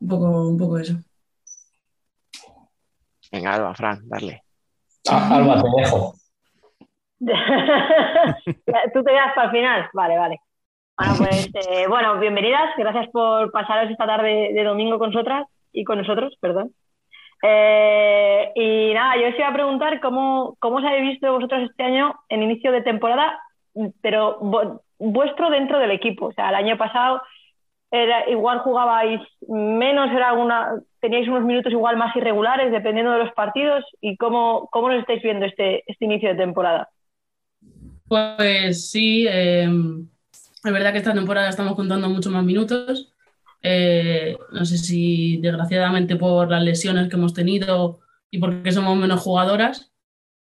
un 0.00 0.08
poco, 0.08 0.48
un 0.48 0.58
poco 0.58 0.78
eso. 0.78 0.94
Venga, 3.32 3.54
Alba, 3.54 3.74
Fran, 3.74 4.08
darle. 4.08 4.42
A- 5.10 5.36
Alba, 5.36 5.62
te 5.62 5.82
dejo. 5.82 6.14
¿Tú 8.94 9.02
te 9.02 9.10
quedas 9.10 9.32
para 9.34 9.46
el 9.46 9.50
final? 9.50 9.88
Vale, 9.92 10.18
vale. 10.18 10.40
Bueno, 10.98 11.14
pues 11.18 11.50
eh, 11.54 11.86
bueno, 11.88 12.18
bienvenidas. 12.18 12.70
Gracias 12.76 13.08
por 13.10 13.50
pasaros 13.52 13.90
esta 13.90 14.06
tarde 14.06 14.50
de 14.52 14.64
domingo 14.64 14.98
con 14.98 15.10
nosotras 15.10 15.46
y 15.72 15.84
con 15.84 15.98
nosotros, 15.98 16.34
perdón. 16.40 16.72
Eh, 17.42 18.50
y 18.54 18.94
nada, 18.94 19.16
yo 19.20 19.28
os 19.28 19.34
iba 19.38 19.48
a 19.48 19.52
preguntar 19.52 20.00
cómo, 20.00 20.56
cómo 20.58 20.76
os 20.76 20.84
habéis 20.84 21.10
visto 21.12 21.32
vosotros 21.32 21.68
este 21.68 21.82
año 21.82 22.14
en 22.28 22.42
inicio 22.42 22.72
de 22.72 22.80
temporada, 22.82 23.38
pero 24.00 24.38
vu- 24.40 24.80
vuestro 24.98 25.50
dentro 25.50 25.78
del 25.78 25.90
equipo. 25.90 26.26
O 26.26 26.32
sea, 26.32 26.48
el 26.48 26.54
año 26.54 26.78
pasado 26.78 27.20
era, 27.90 28.28
igual 28.28 28.60
jugabais 28.60 29.20
menos, 29.48 30.10
era 30.10 30.30
alguna, 30.30 30.80
teníais 31.00 31.28
unos 31.28 31.44
minutos 31.44 31.72
igual 31.72 31.96
más 31.96 32.14
irregulares 32.16 32.72
dependiendo 32.72 33.12
de 33.12 33.18
los 33.18 33.32
partidos. 33.32 33.84
¿Y 34.00 34.16
cómo, 34.16 34.68
cómo 34.70 34.88
lo 34.88 34.98
estáis 34.98 35.22
viendo 35.22 35.46
este, 35.46 35.82
este 35.90 36.04
inicio 36.04 36.30
de 36.30 36.36
temporada? 36.36 36.88
Pues 38.08 38.90
sí, 38.90 39.26
eh, 39.28 39.68
es 40.64 40.72
verdad 40.72 40.92
que 40.92 40.98
esta 40.98 41.14
temporada 41.14 41.48
estamos 41.48 41.74
contando 41.74 42.08
mucho 42.08 42.30
más 42.30 42.44
minutos. 42.44 43.12
Eh, 43.62 44.36
no 44.52 44.64
sé 44.64 44.78
si 44.78 45.38
desgraciadamente 45.38 46.16
por 46.16 46.50
las 46.50 46.62
lesiones 46.62 47.08
que 47.08 47.16
hemos 47.16 47.34
tenido 47.34 48.00
y 48.30 48.38
porque 48.38 48.70
somos 48.70 48.96
menos 48.96 49.20
jugadoras, 49.20 49.92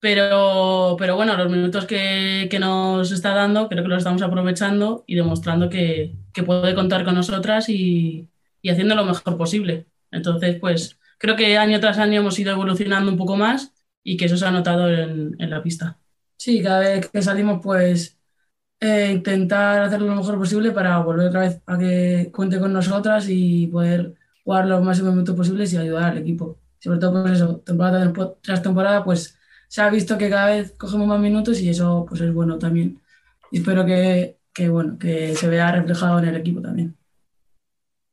pero, 0.05 0.95
pero 0.99 1.15
bueno, 1.15 1.35
los 1.35 1.49
minutos 1.49 1.87
que, 1.87 2.47
que 2.51 2.59
nos 2.59 3.11
está 3.11 3.33
dando 3.33 3.67
creo 3.67 3.81
que 3.81 3.89
los 3.89 3.97
estamos 3.97 4.21
aprovechando 4.21 5.03
y 5.07 5.15
demostrando 5.15 5.67
que, 5.67 6.13
que 6.31 6.43
puede 6.43 6.75
contar 6.75 7.03
con 7.03 7.15
nosotras 7.15 7.69
y, 7.69 8.29
y 8.61 8.69
haciendo 8.69 8.93
lo 8.93 9.03
mejor 9.03 9.35
posible. 9.35 9.87
Entonces, 10.11 10.57
pues, 10.59 10.99
creo 11.17 11.35
que 11.35 11.57
año 11.57 11.79
tras 11.79 11.97
año 11.97 12.19
hemos 12.19 12.37
ido 12.37 12.51
evolucionando 12.51 13.09
un 13.11 13.17
poco 13.17 13.35
más 13.35 13.73
y 14.03 14.15
que 14.15 14.25
eso 14.25 14.37
se 14.37 14.45
ha 14.45 14.51
notado 14.51 14.93
en, 14.93 15.35
en 15.39 15.49
la 15.49 15.63
pista. 15.63 15.97
Sí, 16.37 16.61
cada 16.61 16.81
vez 16.81 17.09
que 17.09 17.23
salimos, 17.23 17.59
pues 17.63 18.19
eh, 18.79 19.09
intentar 19.11 19.81
hacerlo 19.81 20.05
lo 20.05 20.17
mejor 20.17 20.37
posible 20.37 20.71
para 20.71 20.99
volver 20.99 21.29
otra 21.29 21.41
vez 21.41 21.63
a 21.65 21.79
que 21.79 22.29
cuente 22.31 22.59
con 22.59 22.73
nosotras 22.73 23.25
y 23.27 23.65
poder 23.67 24.13
jugar 24.43 24.67
los 24.67 24.83
máximos 24.83 25.13
minutos 25.13 25.35
posibles 25.35 25.73
y 25.73 25.77
ayudar 25.77 26.11
al 26.11 26.19
equipo. 26.19 26.59
Sobre 26.77 26.99
todo, 26.99 27.23
pues 27.23 27.33
eso, 27.33 27.57
temporada 27.65 28.13
tras 28.43 28.61
temporada, 28.61 29.03
pues 29.03 29.39
se 29.75 29.81
ha 29.81 29.89
visto 29.89 30.17
que 30.17 30.29
cada 30.29 30.51
vez 30.51 30.71
cogemos 30.77 31.05
más 31.05 31.19
minutos 31.19 31.59
y 31.59 31.67
eso 31.67 32.05
pues 32.07 32.21
es 32.21 32.33
bueno 32.33 32.57
también. 32.57 33.01
Y 33.51 33.57
espero 33.57 33.85
que, 33.85 34.37
que 34.53 34.69
bueno, 34.69 34.97
que 34.97 35.35
se 35.35 35.49
vea 35.49 35.69
reflejado 35.69 36.17
en 36.19 36.29
el 36.29 36.37
equipo 36.37 36.61
también. 36.61 36.95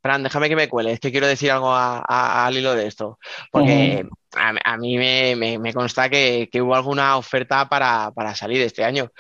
Fran, 0.03 0.25
déjame 0.25 0.49
que 0.49 0.57
me 0.57 0.69
cuele, 0.69 0.91
es 0.91 0.99
que 0.99 1.13
quiero 1.13 1.29
decir 1.29 1.53
algo 1.53 1.73
al 1.73 2.57
hilo 2.57 2.75
de 2.75 2.89
esto, 2.89 3.21
porque 3.53 4.05
a, 4.33 4.77
mí 4.77 4.99
me, 4.99 5.73
consta 5.73 6.11
que, 6.11 6.51
hubo 6.55 6.75
alguna 6.75 7.17
oferta 7.17 7.69
para, 7.69 8.11
para, 8.11 8.35
salir 8.35 8.61
este 8.61 8.83
año. 8.83 9.13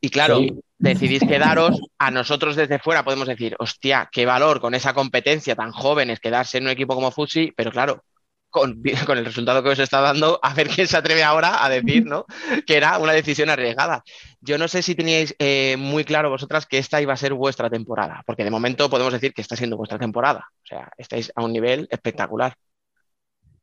Y 0.00 0.08
claro, 0.08 0.40
decidís 0.78 1.20
quedaros, 1.20 1.82
a 1.98 2.10
nosotros 2.10 2.56
desde 2.56 2.78
fuera 2.78 3.04
podemos 3.04 3.28
decir, 3.28 3.56
hostia, 3.58 4.08
qué 4.10 4.24
valor 4.24 4.62
con 4.62 4.74
esa 4.74 4.94
competencia 4.94 5.54
tan 5.54 5.70
jóvenes 5.70 6.18
quedarse 6.18 6.56
en 6.56 6.64
un 6.64 6.70
equipo 6.70 6.94
como 6.94 7.10
Futsi, 7.10 7.52
pero 7.54 7.70
claro, 7.70 8.02
con, 8.50 8.82
con, 9.06 9.18
el 9.18 9.24
resultado 9.24 9.62
que 9.62 9.70
os 9.70 9.78
está 9.78 10.00
dando, 10.00 10.38
a 10.42 10.52
ver 10.54 10.68
quién 10.68 10.86
se 10.86 10.96
atreve 10.96 11.22
ahora 11.22 11.64
a 11.64 11.68
decir 11.68 12.04
¿no? 12.06 12.26
que 12.66 12.76
era 12.76 12.98
una 12.98 13.12
decisión 13.12 13.48
arriesgada. 13.48 14.02
Yo 14.40 14.58
no 14.58 14.68
sé 14.68 14.82
si 14.82 14.94
teníais 14.94 15.34
eh, 15.38 15.76
muy 15.78 16.04
claro 16.04 16.30
vosotras 16.30 16.66
que 16.66 16.78
esta 16.78 17.00
iba 17.00 17.12
a 17.12 17.16
ser 17.16 17.34
vuestra 17.34 17.70
temporada, 17.70 18.22
porque 18.26 18.44
de 18.44 18.50
momento 18.50 18.90
podemos 18.90 19.12
decir 19.12 19.32
que 19.32 19.42
está 19.42 19.56
siendo 19.56 19.76
vuestra 19.76 19.98
temporada. 19.98 20.48
O 20.62 20.66
sea, 20.66 20.90
estáis 20.98 21.32
a 21.34 21.42
un 21.42 21.52
nivel 21.52 21.88
espectacular. 21.90 22.54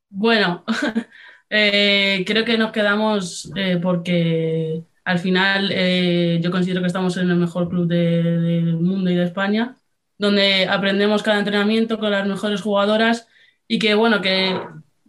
Bueno, 0.09 0.63
eh, 1.49 2.23
creo 2.25 2.45
que 2.45 2.57
nos 2.57 2.71
quedamos 2.71 3.51
eh, 3.55 3.79
porque 3.81 4.83
al 5.03 5.19
final 5.19 5.69
eh, 5.73 6.39
yo 6.41 6.51
considero 6.51 6.81
que 6.81 6.87
estamos 6.87 7.17
en 7.17 7.29
el 7.29 7.37
mejor 7.37 7.69
club 7.69 7.87
del 7.87 8.75
mundo 8.77 9.09
y 9.09 9.15
de 9.15 9.23
España, 9.23 9.75
donde 10.17 10.67
aprendemos 10.67 11.23
cada 11.23 11.39
entrenamiento 11.39 11.99
con 11.99 12.11
las 12.11 12.27
mejores 12.27 12.61
jugadoras 12.61 13.27
y 13.67 13.79
que 13.79 13.95
bueno, 13.95 14.21
que 14.21 14.59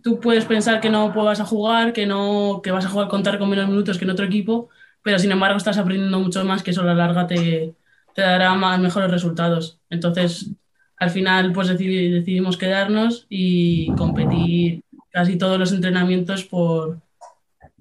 tú 0.02 0.20
puedes 0.20 0.44
pensar 0.44 0.80
que 0.80 0.90
no 0.90 1.12
vas 1.12 1.40
a 1.40 1.44
jugar, 1.44 1.93
que 1.93 2.06
no 2.06 2.60
que 2.62 2.70
vas 2.70 2.86
a 2.86 2.89
jugar 2.89 3.09
contar 3.09 3.39
con 3.39 3.51
menos 3.51 3.68
minutos 3.68 3.98
que 3.98 4.05
en 4.05 4.10
otro 4.10 4.26
equipo, 4.26 4.68
pero 5.02 5.18
sin 5.18 5.32
embargo 5.32 5.59
estás 5.59 5.78
aprendiendo 5.78 6.20
mucho 6.20 6.44
más 6.44 6.62
que 6.62 6.70
eso 6.72 6.82
a 6.82 6.85
la 6.85 6.94
larga 6.94 7.26
te, 7.26 7.74
te 8.14 8.22
dará 8.22 8.55
más 8.55 8.80
mejores 8.80 9.10
resultados. 9.10 9.80
Entonces, 9.90 10.51
al 10.97 11.10
final 11.10 11.52
pues 11.52 11.68
decidimos 11.68 12.56
quedarnos 12.56 13.26
y 13.28 13.94
competir 13.97 14.82
casi 15.10 15.39
todos 15.39 15.59
los 15.59 15.72
entrenamientos 15.72 16.44
por, 16.44 17.01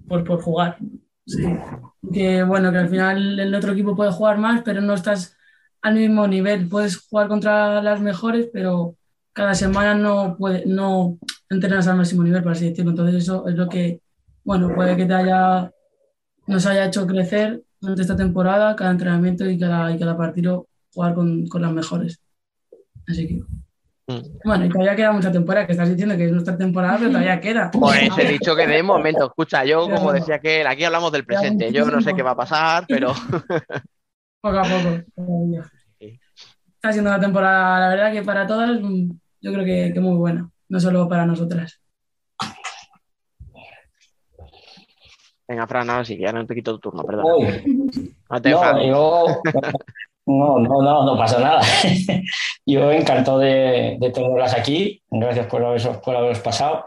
por, 0.08 0.24
por 0.24 0.42
jugar. 0.42 0.78
Sí 1.26 1.44
que 2.14 2.44
bueno, 2.44 2.72
que 2.72 2.78
al 2.78 2.90
final 2.90 3.40
el 3.40 3.56
otro 3.56 3.74
equipo 3.74 3.96
puede 3.96 4.12
jugar 4.12 4.38
más, 4.38 4.62
pero 4.64 4.82
no 4.82 4.94
estás 4.94 5.38
al 5.82 5.96
mismo 5.96 6.28
nivel. 6.28 6.68
Puedes 6.68 6.98
jugar 6.98 7.28
contra 7.28 7.82
las 7.82 8.02
mejores, 8.02 8.50
pero 8.54 8.96
cada 9.38 9.54
semana 9.54 9.94
no, 9.94 10.36
puede, 10.36 10.64
no 10.66 11.20
entrenas 11.48 11.88
al 11.88 11.96
máximo 11.96 12.24
nivel, 12.24 12.42
por 12.42 12.54
así 12.54 12.70
decirlo. 12.70 12.90
Entonces 12.90 13.22
eso 13.22 13.48
es 13.48 13.54
lo 13.54 13.70
que, 13.70 14.02
bueno, 14.44 14.74
puede 14.74 14.98
que 14.98 15.06
te 15.06 15.14
haya, 15.14 15.72
nos 16.48 16.66
haya 16.66 16.88
hecho 16.88 17.06
crecer 17.06 17.62
durante 17.80 18.02
esta 18.02 18.16
temporada, 18.16 18.76
cada 18.76 18.90
entrenamiento 18.90 19.48
y 19.48 19.60
cada, 19.60 19.92
y 19.92 20.00
cada 20.00 20.18
partido 20.18 20.66
jugar 20.92 21.14
con, 21.14 21.46
con 21.46 21.62
las 21.62 21.72
mejores. 21.72 22.20
Así 23.08 23.28
que... 23.28 23.36
Mm. 24.12 24.40
Bueno, 24.44 24.66
y 24.66 24.70
todavía 24.70 24.96
queda 24.96 25.12
mucha 25.12 25.32
temporada, 25.32 25.68
que 25.68 25.74
estás 25.74 25.90
diciendo 25.90 26.18
que 26.18 26.26
es 26.26 26.32
nuestra 26.32 26.58
temporada, 26.58 26.98
pero 26.98 27.12
todavía 27.12 27.40
queda. 27.42 27.70
Por 27.70 27.96
eso 27.96 28.20
he 28.20 28.32
dicho 28.32 28.56
que 28.56 28.66
de 28.66 28.82
momento, 28.82 29.28
escucha, 29.28 29.64
yo 29.66 29.88
como 29.88 30.14
decía 30.14 30.40
que 30.40 30.66
aquí 30.66 30.84
hablamos 30.84 31.12
del 31.12 31.26
presente, 31.26 31.72
yo 31.72 31.86
no 31.86 32.02
sé 32.02 32.16
qué 32.16 32.24
va 32.24 32.32
a 32.32 32.38
pasar, 32.38 32.86
pero... 32.88 33.14
Poco 34.42 34.58
a 34.58 34.64
poco. 34.64 35.70
Está 36.00 36.92
siendo 36.92 37.12
una 37.12 37.20
temporada, 37.20 37.80
la 37.82 37.90
verdad 37.90 38.12
que 38.12 38.24
para 38.24 38.48
todas, 38.48 38.80
yo 39.42 39.54
creo 39.54 39.66
que, 39.66 40.00
muy 40.00 40.18
buena, 40.18 40.50
no 40.70 40.80
solo 40.80 41.08
para 41.08 41.26
nosotras. 41.26 41.82
Venga, 45.48 45.66
Fran, 45.66 45.90
ahora 45.90 46.04
sí, 46.04 46.18
ya 46.18 46.34
no 46.34 46.46
te 46.46 46.56
quito 46.56 46.74
tu 46.74 46.80
turno, 46.90 47.04
perdón. 47.04 47.26
No, 48.30 48.42
yo, 48.84 49.42
no, 50.28 50.60
no, 50.60 50.82
no, 50.82 51.06
no 51.06 51.18
pasa 51.18 51.40
nada. 51.40 51.62
Yo 52.66 52.92
encantado 52.92 53.40
de, 53.40 53.98
tenerlas 54.14 54.54
aquí. 54.54 55.02
Gracias 55.10 55.48
por 55.48 55.64
haberos, 55.64 55.98
por 55.98 56.42
pasado. 56.44 56.84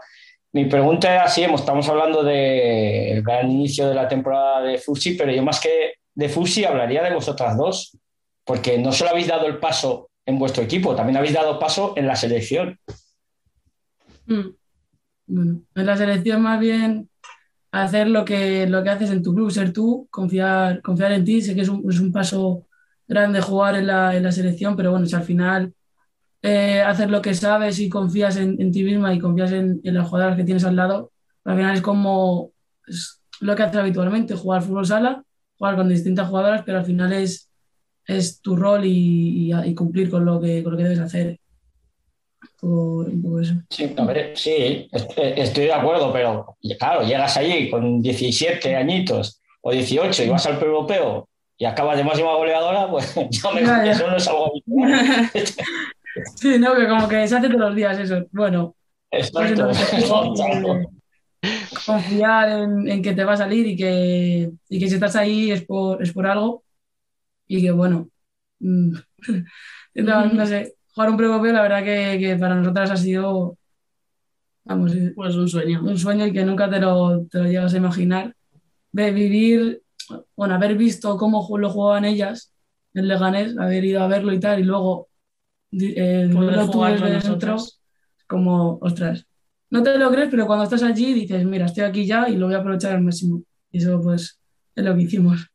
Mi 0.53 0.65
pregunta 0.65 1.15
es 1.15 1.21
así, 1.23 1.43
estamos 1.43 1.89
hablando 1.89 2.23
del 2.23 3.23
gran 3.23 3.49
inicio 3.49 3.89
de 3.89 3.95
la 3.95 4.07
temporada 4.07 4.61
de 4.61 4.77
Fusi, 4.77 5.15
pero 5.15 5.31
yo 5.31 5.41
más 5.43 5.59
que 5.59 5.93
de 6.13 6.29
Fusi 6.29 6.65
hablaría 6.65 7.01
de 7.01 7.15
vosotras 7.15 7.57
dos, 7.57 7.97
porque 8.43 8.77
no 8.77 8.91
solo 8.91 9.11
habéis 9.11 9.27
dado 9.27 9.47
el 9.47 9.57
paso 9.57 10.10
en 10.31 10.39
vuestro 10.39 10.63
equipo, 10.63 10.95
también 10.95 11.17
habéis 11.17 11.33
dado 11.33 11.59
paso 11.59 11.93
en 11.95 12.07
la 12.07 12.15
selección. 12.15 12.79
Mm. 14.25 14.49
Bueno, 15.27 15.61
en 15.75 15.85
la 15.85 15.95
selección 15.95 16.41
más 16.41 16.59
bien 16.59 17.09
hacer 17.71 18.07
lo 18.07 18.25
que, 18.25 18.67
lo 18.67 18.83
que 18.83 18.89
haces 18.89 19.11
en 19.11 19.23
tu 19.23 19.33
club, 19.33 19.49
ser 19.51 19.71
tú, 19.71 20.07
confiar, 20.11 20.81
confiar 20.81 21.13
en 21.13 21.23
ti, 21.23 21.41
sé 21.41 21.55
que 21.55 21.61
es 21.61 21.69
un, 21.69 21.89
es 21.89 21.99
un 21.99 22.11
paso 22.11 22.67
grande 23.07 23.41
jugar 23.41 23.75
en 23.75 23.87
la, 23.87 24.15
en 24.15 24.23
la 24.23 24.31
selección, 24.31 24.75
pero 24.75 24.91
bueno, 24.91 25.05
si 25.05 25.15
al 25.15 25.23
final 25.23 25.73
eh, 26.41 26.81
hacer 26.81 27.09
lo 27.11 27.21
que 27.21 27.33
sabes 27.33 27.79
y 27.79 27.89
confías 27.89 28.37
en, 28.37 28.71
ti 28.71 28.83
misma 28.83 29.13
y 29.13 29.19
confías 29.19 29.51
en, 29.51 29.79
las 29.83 30.07
jugadoras 30.07 30.37
que 30.37 30.43
tienes 30.43 30.63
al 30.65 30.75
lado, 30.75 31.11
al 31.43 31.57
final 31.57 31.75
es 31.75 31.81
como 31.81 32.51
lo 33.41 33.55
que 33.55 33.63
haces 33.63 33.77
habitualmente, 33.77 34.35
jugar 34.35 34.63
fútbol 34.63 34.85
sala, 34.85 35.23
jugar 35.57 35.75
con 35.75 35.89
distintas 35.89 36.27
jugadoras, 36.29 36.63
pero 36.65 36.79
al 36.79 36.85
final 36.85 37.13
es, 37.13 37.50
es 38.05 38.41
tu 38.41 38.55
rol 38.55 38.85
y, 38.85 39.53
y, 39.53 39.75
cumplir 39.75 40.09
con 40.09 40.25
lo, 40.25 40.39
que, 40.39 40.63
con 40.63 40.73
lo 40.73 40.77
que 40.77 40.83
debes 40.83 40.99
hacer. 40.99 41.39
Sí, 43.69 43.95
sí, 44.35 44.89
estoy 45.17 45.65
de 45.65 45.73
acuerdo, 45.73 46.13
pero 46.13 46.57
claro, 46.77 47.01
llegas 47.01 47.37
allí 47.37 47.69
con 47.69 48.01
17 48.01 48.75
añitos 48.75 49.41
o 49.61 49.71
18 49.71 50.23
y 50.23 50.29
vas 50.29 50.45
al 50.45 50.61
europeo 50.61 51.27
y 51.57 51.65
acabas 51.65 51.97
de 51.97 52.03
máxima 52.03 52.35
goleadora, 52.35 52.89
pues 52.89 53.15
yo 53.29 53.51
me 53.51 53.61
eso 53.61 54.07
no 54.07 54.17
es 54.17 54.27
algo 54.27 54.51
Sí, 56.35 56.59
no, 56.59 56.75
que 56.75 56.87
como 56.87 57.07
que 57.07 57.27
se 57.27 57.37
hace 57.37 57.47
todos 57.47 57.61
los 57.61 57.75
días 57.75 57.97
eso. 57.97 58.25
Bueno, 58.31 58.75
pues 59.09 59.31
confiar 61.85 62.49
en, 62.49 63.01
que 63.01 63.13
te 63.13 63.23
va 63.23 63.33
a 63.33 63.37
salir 63.37 63.67
y 63.67 63.75
que, 63.75 64.51
y 64.69 64.79
que 64.79 64.87
si 64.87 64.95
estás 64.95 65.15
ahí 65.15 65.51
es 65.51 65.63
por, 65.63 66.01
es 66.01 66.11
por 66.11 66.27
algo. 66.27 66.63
Y 67.51 67.61
que 67.61 67.71
bueno, 67.71 68.09
mm, 68.59 68.93
no, 69.95 70.45
sé, 70.45 70.75
jugar 70.93 71.09
un 71.09 71.17
pre 71.17 71.27
la 71.51 71.61
verdad 71.61 71.83
que, 71.83 72.17
que, 72.17 72.37
para 72.37 72.55
nosotras 72.55 72.91
ha 72.91 72.97
sido, 72.97 73.57
vamos, 74.63 74.93
pues 75.15 75.35
un 75.35 75.49
sueño. 75.49 75.83
Un 75.83 75.97
sueño 75.97 76.25
y 76.25 76.31
que 76.31 76.45
nunca 76.45 76.69
te 76.69 76.79
lo, 76.79 77.25
te 77.25 77.39
lo 77.39 77.45
llegas 77.45 77.73
a 77.73 77.77
imaginar. 77.77 78.35
De 78.93 79.11
vivir 79.11 79.81
bueno, 80.35 80.55
haber 80.55 80.77
visto 80.77 81.17
cómo 81.17 81.45
lo 81.57 81.69
jugaban 81.69 82.05
ellas 82.05 82.53
en 82.93 83.07
Leganés, 83.07 83.57
haber 83.57 83.83
ido 83.83 84.01
a 84.01 84.07
verlo 84.07 84.33
y 84.33 84.39
tal, 84.39 84.59
y 84.59 84.63
luego 84.63 85.09
eh, 85.71 86.29
verlo 86.31 86.69
como, 88.27 88.77
ostras, 88.81 89.25
no 89.69 89.83
te 89.83 89.97
lo 89.97 90.09
crees, 90.09 90.29
pero 90.29 90.47
cuando 90.47 90.63
estás 90.63 90.83
allí 90.83 91.13
dices, 91.13 91.45
mira, 91.45 91.65
estoy 91.65 91.83
aquí 91.83 92.05
ya 92.05 92.29
y 92.29 92.37
lo 92.37 92.45
voy 92.45 92.55
a 92.55 92.59
aprovechar 92.59 92.93
al 92.93 93.01
máximo. 93.01 93.43
Y 93.71 93.79
eso, 93.79 94.01
pues, 94.01 94.39
es 94.73 94.85
lo 94.85 94.95
que 94.95 95.01
hicimos. 95.01 95.50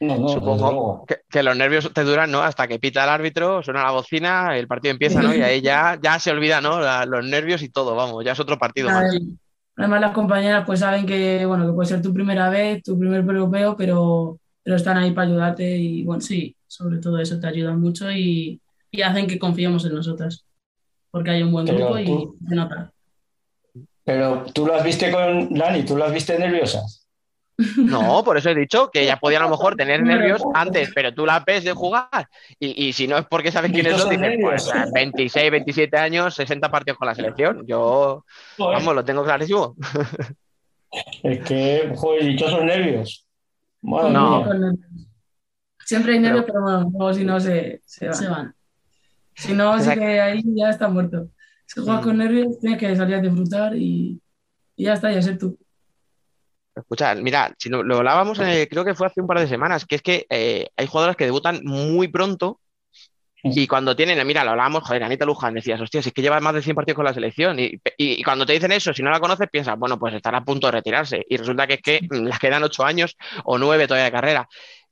Supongo 0.00 1.04
que, 1.28 1.42
los 1.42 1.56
nervios 1.56 1.92
te 1.92 2.04
duran, 2.04 2.30
¿no? 2.30 2.40
Hasta 2.40 2.68
que 2.68 2.78
pita 2.78 3.02
el 3.02 3.10
árbitro, 3.10 3.62
suena 3.64 3.82
la 3.82 3.90
bocina, 3.90 4.56
el 4.56 4.68
partido 4.68 4.92
empieza, 4.92 5.20
¿no? 5.20 5.34
Y 5.34 5.42
ahí 5.42 5.60
ya, 5.60 5.98
ya 6.00 6.20
se 6.20 6.30
olvida, 6.30 6.60
¿no? 6.60 6.78
los 7.06 7.24
nervios 7.24 7.62
y 7.62 7.68
todo, 7.68 7.96
vamos, 7.96 8.24
ya 8.24 8.32
es 8.32 8.40
otro 8.40 8.58
partido 8.58 8.90
más. 8.90 9.12
Además, 9.76 10.00
las 10.00 10.12
compañeras 10.12 10.64
pues 10.66 10.80
saben 10.80 11.06
que, 11.06 11.46
bueno, 11.46 11.66
que 11.66 11.72
puede 11.72 11.88
ser 11.88 12.02
tu 12.02 12.12
primera 12.12 12.48
vez, 12.48 12.82
tu 12.82 12.98
primer 12.98 13.20
europeo, 13.20 13.76
pero, 13.76 14.38
pero 14.62 14.76
están 14.76 14.96
ahí 14.96 15.12
para 15.12 15.28
ayudarte 15.28 15.76
y, 15.76 16.02
bueno, 16.04 16.20
sí, 16.20 16.56
sobre 16.66 16.98
todo 16.98 17.18
eso 17.18 17.38
te 17.38 17.46
ayudan 17.46 17.80
mucho 17.80 18.10
y, 18.10 18.60
hacen 19.04 19.26
que 19.26 19.38
confiemos 19.38 19.84
en 19.84 19.94
nosotras, 19.94 20.44
porque 21.10 21.30
hay 21.30 21.42
un 21.42 21.52
buen 21.52 21.66
grupo 21.66 21.98
y 21.98 22.06
se 22.48 22.54
nota. 22.54 22.92
Pero 24.04 24.46
tú 24.52 24.66
las 24.66 24.82
viste 24.82 25.12
con 25.12 25.50
Lani, 25.50 25.84
tú 25.84 25.96
las 25.96 26.12
viste 26.12 26.38
nerviosas. 26.38 27.07
No, 27.76 28.22
por 28.22 28.36
eso 28.36 28.50
he 28.50 28.54
dicho 28.54 28.88
que 28.90 29.04
ya 29.04 29.16
podían 29.16 29.42
a 29.42 29.46
lo 29.46 29.50
mejor 29.50 29.74
tener 29.74 30.02
nervios 30.02 30.42
antes, 30.54 30.92
pero 30.94 31.12
tú 31.12 31.26
la 31.26 31.40
ves 31.40 31.64
de 31.64 31.72
jugar. 31.72 32.28
Y, 32.60 32.92
si 32.92 33.08
no 33.08 33.18
es 33.18 33.26
porque 33.26 33.50
sabes 33.50 33.72
quiénes 33.72 33.96
son, 33.96 34.10
dices, 34.10 34.36
pues 34.40 34.70
26, 34.94 35.50
27 35.50 35.96
años, 35.96 36.34
60 36.34 36.70
partidos 36.70 36.98
con 36.98 37.08
la 37.08 37.16
selección. 37.16 37.66
Yo, 37.66 38.24
vamos, 38.58 38.94
lo 38.94 39.04
tengo 39.04 39.24
clarísimo. 39.24 39.74
Es 41.22 41.40
que, 41.40 41.92
joder, 41.96 42.24
dichosos 42.24 42.64
nervios. 42.64 43.26
no. 43.82 44.46
Siempre 45.84 46.12
hay 46.12 46.20
nervios, 46.20 46.44
pero, 46.46 46.60
bueno, 46.62 47.14
si 47.14 47.24
no 47.24 47.40
se, 47.40 47.80
van. 48.28 48.54
Si 49.34 49.52
no, 49.52 49.78
sí 49.80 49.90
que 49.94 50.20
ahí 50.20 50.42
ya 50.44 50.70
está 50.70 50.88
muerto. 50.88 51.28
Si 51.66 51.80
juegas 51.80 52.04
con 52.04 52.18
nervios, 52.18 52.58
tienes 52.60 52.78
que 52.78 52.94
salir 52.96 53.16
a 53.16 53.20
disfrutar 53.20 53.76
y, 53.76 54.20
y 54.76 54.84
ya 54.84 54.94
está, 54.94 55.12
ya 55.12 55.20
ser 55.20 55.38
tú. 55.38 55.58
Escucha, 56.78 57.14
mira, 57.14 57.52
si 57.58 57.68
no- 57.70 57.82
lo 57.82 57.96
hablábamos, 57.98 58.38
eh, 58.40 58.66
creo 58.70 58.84
que 58.84 58.94
fue 58.94 59.06
hace 59.06 59.20
un 59.20 59.26
par 59.26 59.38
de 59.40 59.48
semanas, 59.48 59.84
que 59.86 59.96
es 59.96 60.02
que 60.02 60.26
eh, 60.30 60.68
hay 60.76 60.86
jugadoras 60.86 61.16
que 61.16 61.24
debutan 61.24 61.60
muy 61.64 62.08
pronto 62.08 62.60
y 63.42 63.66
cuando 63.66 63.96
tienen, 63.96 64.26
mira, 64.26 64.44
lo 64.44 64.50
hablábamos, 64.50 64.82
joder, 64.84 65.04
Anita 65.04 65.24
Luján, 65.24 65.54
decías, 65.54 65.80
hostia, 65.80 66.02
si 66.02 66.08
es 66.10 66.14
que 66.14 66.22
lleva 66.22 66.40
más 66.40 66.54
de 66.54 66.62
100 66.62 66.74
partidos 66.76 66.96
con 66.96 67.04
la 67.04 67.14
selección 67.14 67.58
y, 67.58 67.64
y- 67.96 68.20
y 68.20 68.22
cuando 68.22 68.44
te 68.44 68.52
dicen 68.52 68.72
eso, 68.72 68.92
si 68.92 69.02
no 69.02 69.10
la 69.10 69.20
conoces, 69.20 69.48
piensas, 69.50 69.78
bueno, 69.78 69.98
pues 69.98 70.14
estará 70.14 70.38
a 70.38 70.44
punto 70.44 70.66
de 70.66 70.72
retirarse 70.72 71.24
y 71.28 71.36
resulta 71.36 71.66
que 71.66 71.74
es 71.74 71.82
que 71.82 72.00
les 72.10 72.38
quedan 72.38 72.62
8 72.64 72.84
años 72.84 73.16
o 73.44 73.56
9 73.58 73.86
todavía 73.86 74.06
de 74.06 74.12
carrera. 74.12 74.48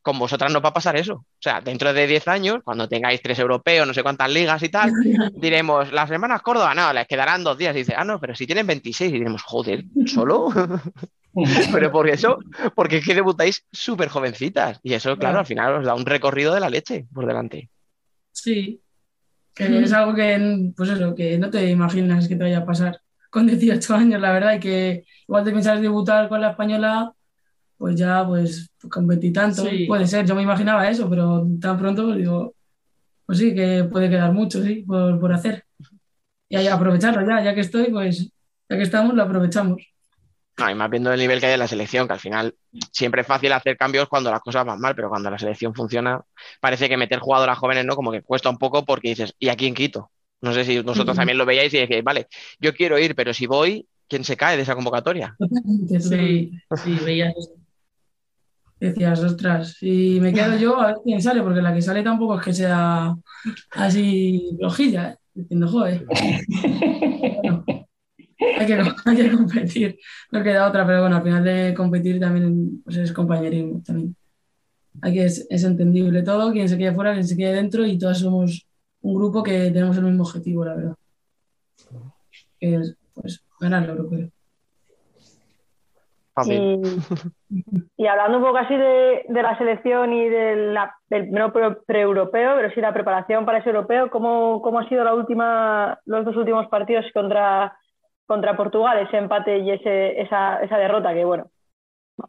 Con 0.07 0.21
vosotras 0.21 0.53
no 0.53 0.61
va 0.61 0.69
a 0.69 0.73
pasar 0.73 0.95
eso. 0.95 1.15
O 1.15 1.27
sea, 1.41 1.61
dentro 1.61 1.93
de 1.93 2.07
10 2.07 2.29
años, 2.29 2.59
cuando 2.63 2.89
tengáis 2.89 3.21
tres 3.21 3.41
europeos, 3.41 3.89
no 3.89 3.93
sé 3.93 4.05
cuántas 4.05 4.31
ligas 4.31 4.63
y 4.63 4.69
tal, 4.69 4.93
diremos, 5.35 5.91
las 5.91 6.09
hermanas 6.13 6.43
Córdoba, 6.43 6.75
no, 6.77 6.93
les 6.93 7.09
quedarán 7.09 7.43
dos 7.43 7.59
días. 7.59 7.75
Y 7.75 7.81
dice, 7.81 7.95
ah, 7.97 8.05
no, 8.05 8.21
pero 8.21 8.33
si 8.37 8.47
tienen 8.47 8.69
26, 8.69 9.11
y 9.11 9.15
diremos, 9.15 9.43
joder, 9.43 9.83
¿solo? 10.07 10.47
Pero 11.73 11.91
por 11.91 12.09
eso, 12.09 12.39
porque 12.77 12.99
es 12.99 13.05
que 13.05 13.15
debutáis 13.17 13.67
súper 13.73 14.09
jovencitas. 14.09 14.79
Y 14.85 14.95
eso, 14.95 15.09
claro, 15.17 15.19
Claro. 15.19 15.39
al 15.41 15.47
final 15.47 15.75
os 15.75 15.85
da 15.85 15.95
un 15.95 16.07
recorrido 16.07 16.55
de 16.55 16.61
la 16.61 16.71
leche 16.71 17.05
por 17.13 17.27
delante. 17.27 17.69
Sí, 18.33 18.81
que 19.55 19.81
es 19.83 19.93
algo 19.93 20.15
que, 20.15 20.71
pues 20.77 20.89
eso, 20.91 21.15
que 21.17 21.37
no 21.37 21.51
te 21.51 21.69
imaginas 21.69 22.29
que 22.29 22.37
te 22.37 22.45
vaya 22.45 22.59
a 22.59 22.65
pasar 22.65 23.01
con 23.29 23.47
18 23.49 23.95
años, 23.97 24.21
la 24.21 24.33
verdad, 24.33 24.55
y 24.55 24.61
que 24.61 25.05
igual 25.29 25.43
te 25.45 25.51
piensas 25.51 25.81
debutar 25.83 26.29
con 26.31 26.41
la 26.41 26.51
española, 26.53 27.13
pues 27.79 27.97
ya, 27.97 28.27
pues 28.27 28.71
con 28.91 29.07
veintitantos, 29.07 29.69
Sí. 29.69 29.87
puede 29.87 30.07
ser, 30.07 30.27
yo 30.27 30.35
me 30.35 30.43
imaginaba 30.43 30.89
eso, 30.89 31.09
pero 31.09 31.47
tan 31.61 31.79
pronto, 31.79 32.05
pues 32.07 32.19
digo, 32.19 32.55
pues 33.27 33.39
sí, 33.39 33.55
que 33.55 33.85
puede 33.91 34.09
quedar 34.09 34.33
mucho, 34.33 34.63
sí, 34.63 34.85
por, 34.87 35.19
por 35.21 35.33
hacer. 35.33 35.65
Y 36.49 36.57
ahí 36.57 36.69
aprovecharlo 36.69 37.27
ya, 37.27 37.43
ya 37.43 37.55
que 37.55 37.61
estoy, 37.61 37.91
pues 37.91 38.31
ya 38.69 38.77
que 38.77 38.83
estamos, 38.83 39.15
lo 39.15 39.23
aprovechamos. 39.23 39.83
No, 40.59 40.71
y 40.71 40.75
más 40.75 40.89
viendo 40.89 41.13
el 41.13 41.21
nivel 41.21 41.39
que 41.39 41.47
hay 41.47 41.53
en 41.53 41.59
la 41.59 41.69
selección, 41.69 42.07
que 42.07 42.15
al 42.15 42.21
final 42.21 42.55
siempre 42.91 43.21
es 43.21 43.27
fácil 43.27 43.53
hacer 43.53 43.77
cambios 43.77 44.09
cuando 44.09 44.31
las 44.31 44.41
cosas 44.41 44.65
van 44.65 44.81
mal, 44.81 44.95
pero 44.95 45.11
cuando 45.11 45.29
la 45.29 45.39
selección 45.39 45.75
funciona, 45.75 46.23
parece 46.61 46.89
que 46.89 46.97
meter 46.97 47.19
jugadoras 47.19 47.59
jóvenes, 47.59 47.85
¿no? 47.85 47.95
Como 47.95 48.11
que 48.11 48.23
cuesta 48.23 48.49
un 48.49 48.57
poco 48.57 48.83
porque 48.85 49.11
dices, 49.11 49.35
¿y 49.39 49.49
a 49.51 49.57
quién 49.57 49.75
quito? 49.75 50.11
No 50.41 50.55
sé 50.55 50.65
si 50.65 50.81
vosotros 50.81 51.17
también 51.17 51.37
lo 51.37 51.45
veíais 51.45 51.75
y 51.75 51.79
decíais, 51.79 52.05
vale, 52.05 52.29
yo 52.59 52.75
quiero 52.75 52.99
ir, 52.99 53.15
pero 53.15 53.35
si 53.35 53.47
voy, 53.47 53.87
¿quién 54.09 54.25
se 54.25 54.37
cae 54.37 54.57
de 54.57 54.63
esa 54.63 54.75
convocatoria? 54.75 55.37
Sí, 56.01 56.53
sí, 56.83 56.99
veías 57.05 57.35
eso. 57.37 57.51
Decías, 58.79 59.21
ostras, 59.21 59.75
si 59.79 60.21
me 60.21 60.35
quedo 60.35 60.57
yo, 60.59 60.79
a 60.79 60.89
ver 60.89 60.97
quién 61.03 61.23
sale, 61.23 61.43
porque 61.43 61.63
la 61.63 61.73
que 61.73 61.81
sale 61.81 62.03
tampoco 62.03 62.39
es 62.39 62.45
que 62.45 62.53
sea 62.53 63.17
así 63.71 64.55
flojilla, 64.59 65.13
¿eh? 65.13 65.17
Diciendo, 65.33 65.69
joder. 65.69 66.05
Bueno, 66.07 67.65
hay 68.59 68.67
que, 68.67 68.79
hay 69.05 69.17
que 69.17 69.31
competir, 69.33 69.99
no 70.31 70.43
queda 70.43 70.69
otra, 70.69 70.87
pero 70.87 71.01
bueno, 71.01 71.17
al 71.17 71.23
final 71.23 71.45
de 71.45 71.75
competir 71.75 72.21
también 72.21 72.83
pues 72.85 72.99
es 72.99 73.13
compañerismo 73.13 73.83
también. 73.85 74.15
Hay 75.01 75.15
que, 75.15 75.25
es, 75.25 75.47
es 75.49 75.65
entendible 75.65 76.23
todo, 76.23 76.53
quien 76.53 76.69
se 76.69 76.77
quede 76.77 76.95
fuera, 76.95 77.13
quien 77.13 77.27
se 77.27 77.37
quede 77.37 77.55
dentro, 77.55 77.87
y 77.87 77.99
todos 77.99 78.19
somos 78.19 78.67
un 79.01 79.15
grupo 79.15 79.43
que 79.43 79.71
tenemos 79.71 79.97
el 79.97 80.05
mismo 80.05 80.23
objetivo, 80.25 80.65
la 80.65 80.75
verdad. 80.75 80.95
Que 82.61 82.75
es, 82.77 82.95
pues, 83.15 83.43
ganar 83.59 83.85
el 83.85 83.91
europeo. 83.91 84.31
Fácil. 86.35 86.81
Y, 87.97 88.07
hablando 88.07 88.39
un 88.39 88.45
poco 88.45 88.59
así 88.59 88.77
de, 88.77 89.25
de 89.29 89.43
la 89.43 89.57
selección 89.57 90.13
y 90.13 90.29
de 90.29 90.57
la- 90.73 90.95
del 91.09 91.31
no 91.31 91.53
pre- 91.53 91.77
pre-europeo, 91.87 92.57
pero 92.57 92.71
sí 92.75 92.81
la 92.81 92.93
preparación 92.93 93.45
para 93.47 93.59
ese 93.59 93.71
europeo, 93.71 94.11
¿cómo, 94.11 94.61
cómo 94.63 94.81
ha 94.81 94.89
sido 94.89 95.05
la 95.05 95.15
última, 95.15 95.99
los 96.05 96.25
dos 96.25 96.37
últimos 96.37 96.67
partidos 96.69 97.05
contra, 97.15 97.77
contra 98.27 98.57
Portugal, 98.57 98.99
ese 98.99 99.17
empate 99.19 99.59
y 99.59 99.71
ese, 99.71 100.21
esa, 100.21 100.61
esa 100.63 100.77
derrota? 100.77 101.15
Que 101.15 101.25
bueno, 101.25 101.47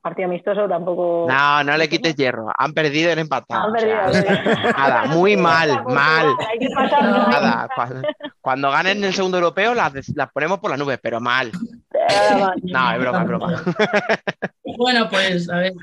partido 0.01 0.27
amistoso 0.27 0.67
tampoco. 0.67 1.25
No, 1.27 1.63
no 1.63 1.77
le 1.77 1.89
quites 1.89 2.15
hierro. 2.15 2.51
Han 2.57 2.73
perdido 2.73 3.11
han 3.11 3.19
empatado. 3.19 3.63
Han 3.63 3.75
O 3.75 3.79
sea, 3.79 4.11
perdido, 4.11 4.29
han 4.29 4.45
perdido. 4.45 4.71
nada, 4.77 5.05
muy 5.05 5.35
mal, 5.37 5.83
mal. 5.85 6.35
Hay 6.47 6.59
que 6.59 6.69
pasarlo. 6.75 7.27
Nada, 7.27 7.67
cuando, 7.75 8.07
cuando 8.39 8.71
ganen 8.71 9.03
el 9.03 9.13
segundo 9.13 9.37
europeo 9.37 9.73
las, 9.73 9.93
las 10.15 10.31
ponemos 10.31 10.59
por 10.59 10.69
las 10.69 10.79
nubes, 10.79 10.99
pero 11.01 11.19
mal. 11.19 11.51
No, 12.63 12.91
es 12.91 12.99
broma, 12.99 13.21
es 13.21 13.27
broma. 13.27 13.53
Bueno, 14.77 15.09
pues 15.09 15.49
a 15.49 15.57
ver, 15.57 15.73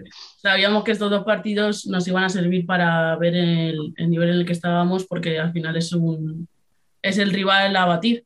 sabíamos 0.40 0.84
que 0.84 0.92
estos 0.92 1.10
dos 1.10 1.24
partidos 1.24 1.86
nos 1.86 2.06
iban 2.06 2.24
a 2.24 2.28
servir 2.28 2.64
para 2.64 3.16
ver 3.16 3.34
el, 3.34 3.92
el 3.96 4.10
nivel 4.10 4.30
en 4.30 4.36
el 4.36 4.46
que 4.46 4.52
estábamos, 4.52 5.04
porque 5.04 5.38
al 5.38 5.52
final 5.52 5.76
es 5.76 5.92
un 5.92 6.48
es 7.02 7.18
el 7.18 7.32
rival 7.32 7.76
a 7.76 7.86
batir. 7.86 8.24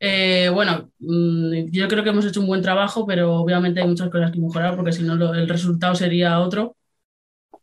Eh, 0.00 0.50
bueno, 0.52 0.90
mm, 1.00 1.70
yo 1.72 1.88
creo 1.88 2.04
que 2.04 2.10
hemos 2.10 2.26
hecho 2.26 2.40
un 2.40 2.46
buen 2.46 2.62
trabajo, 2.62 3.06
pero 3.06 3.34
obviamente 3.36 3.80
hay 3.80 3.88
muchas 3.88 4.10
cosas 4.10 4.30
que 4.30 4.38
mejorar, 4.40 4.76
porque 4.76 4.92
si 4.92 5.02
no 5.02 5.14
el 5.34 5.48
resultado 5.48 5.94
sería 5.94 6.40
otro. 6.40 6.76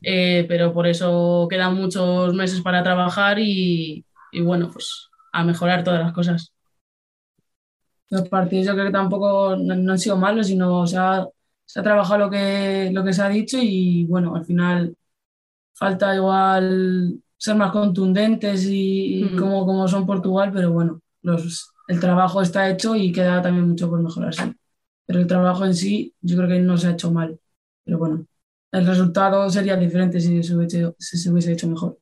Eh, 0.02 0.46
pero 0.50 0.74
por 0.74 0.88
eso 0.88 1.48
quedan 1.50 1.76
muchos 1.76 2.34
meses 2.34 2.62
para 2.62 2.84
trabajar 2.84 3.40
y, 3.40 4.06
y 4.32 4.42
bueno, 4.42 4.70
pues 4.72 5.10
a 5.32 5.44
mejorar 5.44 5.84
todas 5.84 6.02
las 6.02 6.14
cosas. 6.14 6.54
Los 8.10 8.28
partidos 8.30 8.68
yo 8.68 8.74
creo 8.74 8.86
que 8.88 8.92
tampoco 8.92 9.56
no, 9.56 9.92
han 9.92 10.00
sido 10.00 10.18
malos, 10.18 10.48
sino 10.48 10.86
se 10.86 10.98
ha, 10.98 11.26
se 11.72 11.80
ha 11.80 11.84
trabajado 11.84 12.26
lo 12.26 12.30
que, 12.30 12.90
lo 12.92 13.02
que 13.02 13.14
se 13.14 13.22
ha 13.22 13.30
dicho 13.30 13.58
y 13.62 14.06
bueno, 14.06 14.36
al 14.36 14.44
final 14.44 14.94
falta 15.74 16.14
igual 16.14 17.22
ser 17.38 17.56
más 17.56 17.72
contundentes 17.72 18.68
y, 18.70 19.38
como, 19.40 19.66
como 19.66 19.88
son 19.88 20.06
Portugal, 20.06 20.52
pero 20.54 20.74
bueno, 20.74 21.02
los, 21.22 21.72
el 21.88 22.02
trabajo 22.02 22.42
está 22.42 22.70
hecho 22.70 22.94
y 22.94 23.14
queda 23.14 23.42
también 23.42 23.70
mucho 23.70 23.90
por 23.90 24.02
mejorarse. 24.02 24.54
Pero 25.06 25.22
el 25.22 25.28
trabajo 25.28 25.64
en 25.64 25.74
sí 25.74 26.14
yo 26.20 26.36
creo 26.36 26.50
que 26.50 26.60
no 26.60 26.78
se 26.78 26.88
ha 26.88 26.92
hecho 26.92 27.10
mal, 27.10 27.40
pero 27.86 27.98
bueno, 28.00 28.26
el 28.74 28.86
resultado 28.86 29.50
sería 29.50 29.78
diferente 29.78 30.20
si 30.20 30.44
se 30.44 30.54
hubiese, 30.54 30.94
si 31.00 31.18
se 31.18 31.32
hubiese 31.32 31.54
hecho 31.54 31.70
mejor. 31.70 31.98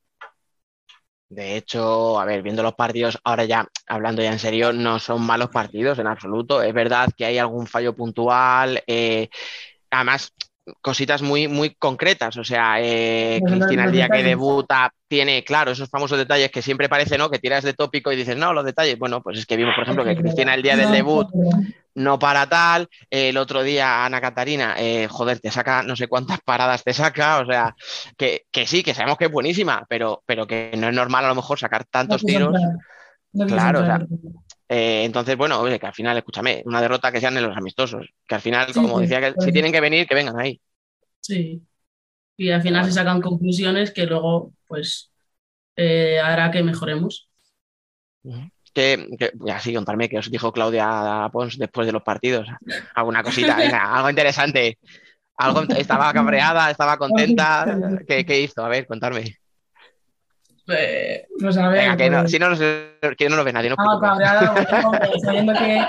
De 1.30 1.56
hecho, 1.58 2.20
a 2.20 2.26
ver, 2.26 2.42
viendo 2.42 2.64
los 2.64 2.74
partidos, 2.74 3.20
ahora 3.24 3.46
ya 3.46 3.68
hablando 3.88 4.24
ya 4.24 4.32
en 4.32 4.40
serio, 4.40 4.74
no 4.74 4.98
son 4.98 5.22
malos 5.22 5.50
partidos 5.52 6.00
en 6.00 6.08
absoluto. 6.08 6.62
Es 6.64 6.74
verdad 6.74 7.10
que 7.16 7.26
hay 7.26 7.38
algún 7.38 7.68
fallo 7.68 7.96
puntual, 7.96 8.82
eh, 8.88 9.30
además 9.92 10.34
cositas 10.82 11.22
muy, 11.22 11.48
muy 11.48 11.76
concretas. 11.76 12.38
O 12.38 12.44
sea, 12.44 12.82
eh, 12.82 13.40
Cristina 13.46 13.86
el 13.86 13.92
día 13.92 14.10
que 14.10 14.24
debuta 14.24 14.94
tiene, 15.08 15.44
claro, 15.44 15.72
esos 15.72 15.90
famosos 15.90 16.18
detalles 16.18 16.52
que 16.52 16.62
siempre 16.62 16.90
parece, 16.90 17.18
¿no? 17.18 17.30
Que 17.30 17.40
tiras 17.40 17.64
de 17.64 17.74
tópico 17.74 18.12
y 18.12 18.16
dices, 18.16 18.38
no, 18.38 18.54
los 18.54 18.66
detalles. 18.66 18.98
Bueno, 18.98 19.22
pues 19.22 19.40
es 19.40 19.46
que 19.46 19.58
vimos, 19.58 19.76
por 19.76 19.84
ejemplo, 19.84 20.06
que 20.06 20.16
Cristina 20.16 20.54
el 20.54 20.62
día 20.62 20.76
del 20.76 20.92
debut 20.92 21.28
no 21.96 22.20
para 22.20 22.48
tal. 22.48 22.88
El 23.10 23.38
otro 23.38 23.64
día 23.64 24.06
Ana 24.06 24.22
Catarina, 24.22 24.76
eh, 24.78 25.08
joder, 25.10 25.40
te 25.40 25.52
saca 25.52 25.84
no 25.84 25.96
sé 25.96 26.08
cuántas 26.08 26.40
paradas 26.42 26.84
te 26.84 26.94
saca. 26.94 27.40
O 27.40 27.46
sea, 27.46 27.76
que, 28.18 28.46
que 28.52 28.66
sí, 28.66 28.84
que 28.84 28.94
sabemos 28.94 29.18
que 29.18 29.26
es 29.26 29.32
buenísima, 29.32 29.86
pero, 29.90 30.24
pero 30.26 30.48
que 30.48 30.72
no 30.78 30.88
es 30.88 30.94
normal 30.94 31.26
a 31.26 31.30
lo 31.30 31.36
mejor 31.36 31.60
sacar 31.60 31.86
tantos 31.86 32.24
no 32.24 32.28
tiros. 32.28 32.54
no 33.34 33.46
Claro, 33.48 33.82
o 33.82 33.86
sea. 33.86 34.00
Eh, 34.70 35.04
entonces, 35.06 35.36
bueno, 35.38 35.60
oye, 35.62 35.80
que 35.80 35.88
al 35.88 35.94
final, 35.96 36.18
escúchame, 36.18 36.62
una 36.66 36.82
derrota 36.82 37.12
que 37.12 37.20
sean 37.20 37.36
en 37.38 37.44
los 37.44 37.58
amistosos. 37.58 38.08
Que 38.28 38.36
al 38.36 38.42
final, 38.42 38.74
Sí, 38.74 38.80
como 38.80 39.00
sí, 39.00 39.02
decía, 39.02 39.20
que 39.22 39.34
por 39.34 39.44
si 39.44 39.52
eso. 39.52 39.54
tienen 39.54 39.72
que 39.72 39.82
venir, 39.82 40.08
que 40.08 40.16
vengan 40.16 40.40
ahí. 40.40 40.62
Sí. 41.22 41.62
Y 42.38 42.52
al 42.52 42.62
final 42.62 42.86
se 42.86 42.94
sacan 42.94 43.22
conclusiones 43.22 43.92
que 43.92 44.06
luego, 44.08 44.54
pues, 44.68 45.12
eh, 45.78 46.20
hará 46.20 46.52
que 46.52 46.64
mejoremos. 46.64 47.30
Que, 48.74 49.08
que 49.20 49.32
así 49.52 49.74
contarme 49.74 50.08
que 50.10 50.20
os 50.20 50.30
dijo 50.32 50.52
Claudia 50.54 51.28
Pons 51.34 51.58
después 51.58 51.88
de 51.88 51.94
los 51.94 52.04
partidos. 52.04 52.48
Alguna 52.96 53.24
cosita, 53.24 53.56
venga, 53.58 53.94
algo 53.96 54.10
interesante. 54.10 54.78
Algo, 55.38 55.64
estaba 55.76 56.14
cabreada, 56.14 56.72
estaba 56.72 56.98
contenta. 56.98 57.66
¿Qué, 58.08 58.26
qué 58.26 58.42
hizo? 58.42 58.64
A 58.66 58.70
ver, 58.70 58.88
contarme. 58.88 59.36
Eh, 60.72 61.26
pues 61.40 61.58
a 61.58 61.68
ver, 61.70 61.82
Venga, 61.82 61.98
que 61.98 62.10
no, 62.10 62.20
pues- 62.22 62.32
si 62.32 62.40
no, 62.40 62.50
nos- 62.50 62.60
que 62.60 63.30
no 63.30 63.36
nos 63.36 63.46
ve 63.46 63.54
nadie. 63.54 63.70
No 63.70 63.76
Ah, 63.78 65.00
sabiendo 65.24 65.54
que. 65.54 65.82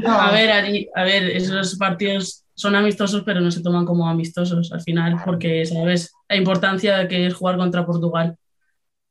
No, 0.00 0.20
a 0.20 0.30
ver, 0.32 0.50
Ari, 0.50 0.88
a 0.94 1.04
ver, 1.04 1.24
esos 1.30 1.76
partidos 1.76 2.44
son 2.54 2.74
amistosos, 2.74 3.22
pero 3.24 3.40
no 3.40 3.50
se 3.50 3.62
toman 3.62 3.84
como 3.86 4.08
amistosos 4.08 4.72
al 4.72 4.80
final, 4.82 5.16
porque 5.24 5.64
sabes 5.64 6.12
la 6.28 6.36
importancia 6.36 6.98
de 6.98 7.08
que 7.08 7.26
es 7.26 7.34
jugar 7.34 7.56
contra 7.56 7.86
Portugal. 7.86 8.36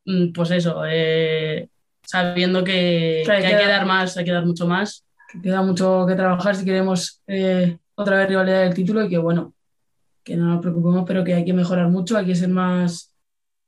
Mm, 0.06 0.31
Pues 0.34 0.52
eso, 0.52 0.84
eh, 0.88 1.68
sabiendo 2.03 2.64
que, 2.64 3.23
Que 3.26 3.31
hay 3.31 3.56
que 3.57 3.68
dar 3.68 3.85
más, 3.85 4.15
hay 4.18 4.26
que 4.26 4.31
dar 4.31 4.45
mucho 4.45 4.68
más, 4.68 5.06
que 5.31 5.41
queda 5.41 5.61
mucho 5.61 6.06
que 6.07 6.15
trabajar 6.15 6.56
si 6.56 6.64
queremos 6.65 7.22
eh, 7.27 7.77
otra 7.95 8.18
vez 8.18 8.30
rivalidad 8.30 8.61
del 8.64 8.73
título 8.73 9.03
y 9.03 9.10
que 9.10 9.18
bueno, 9.18 9.53
que 10.23 10.35
no 10.35 10.45
nos 10.45 10.61
preocupemos, 10.61 11.03
pero 11.07 11.23
que 11.23 11.34
hay 11.34 11.44
que 11.45 11.53
mejorar 11.53 11.88
mucho, 11.89 12.18
hay 12.18 12.26
que 12.26 12.35
ser 12.35 12.49
más, 12.49 13.14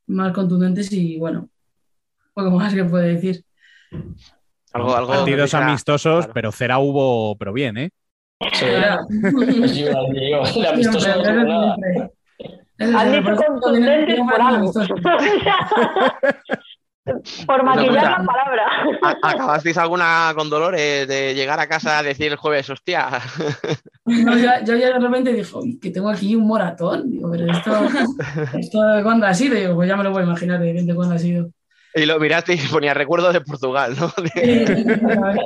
más 0.10 0.34
contundentes 0.34 0.92
y 0.92 1.18
bueno, 1.18 1.50
poco 2.34 2.52
más 2.52 2.74
que 2.74 2.84
puede 2.84 3.16
decir. 3.16 3.44
Algo, 4.74 4.96
algo 4.96 5.12
Partidos 5.12 5.54
amistosos, 5.54 6.26
claro. 6.26 6.34
pero 6.34 6.52
cera 6.52 6.80
hubo, 6.80 7.36
pero 7.38 7.54
bien, 7.54 7.78
¿eh? 7.78 7.90
Sí, 8.54 8.66
amistoso 10.66 11.24
no 11.24 11.76
Han 12.80 13.12
dicho 13.12 13.36
contundentes 13.36 14.20
por 14.20 14.42
algo. 14.42 14.72
Por 17.46 17.64
maquillar 17.64 18.20
la 18.20 18.24
palabra. 18.26 18.68
¿a- 19.02 19.30
¿Acabasteis 19.32 19.78
alguna 19.78 20.32
con 20.36 20.50
dolores 20.50 21.08
de 21.08 21.34
llegar 21.36 21.60
a 21.60 21.68
casa 21.68 22.00
a 22.00 22.04
decir 22.04 22.32
el 22.32 22.38
jueves, 22.38 22.70
hostia? 22.70 23.10
No, 24.06 24.38
yo, 24.38 24.50
yo 24.66 24.76
ya 24.76 24.88
de 24.94 25.00
repente 25.00 25.34
dije, 25.34 25.56
"Uy, 25.56 25.80
que 25.80 25.92
tengo 25.92 26.10
aquí 26.10 26.36
un 26.36 26.48
moratón. 26.48 27.10
Digo, 27.12 27.30
pero 27.32 27.52
esto, 27.52 27.88
esto 28.58 28.82
de 28.84 29.04
cuándo 29.04 29.26
ha 29.28 29.34
sido. 29.34 29.56
Digo, 29.56 29.76
pues 29.76 29.88
ya 29.88 29.96
me 29.96 30.04
lo 30.04 30.12
voy 30.12 30.22
a 30.22 30.26
imaginar 30.26 30.60
de, 30.60 30.74
de 30.84 30.96
cuándo 30.96 31.16
ha 31.16 31.20
sido. 31.20 31.50
Y 31.96 32.06
lo 32.06 32.20
miraste 32.20 32.54
y 32.54 32.58
ponía 32.58 32.94
recuerdo 32.94 33.32
de 33.34 33.42
Portugal, 33.42 33.96
¿no? 34.00 34.10
Sí, 34.10 34.66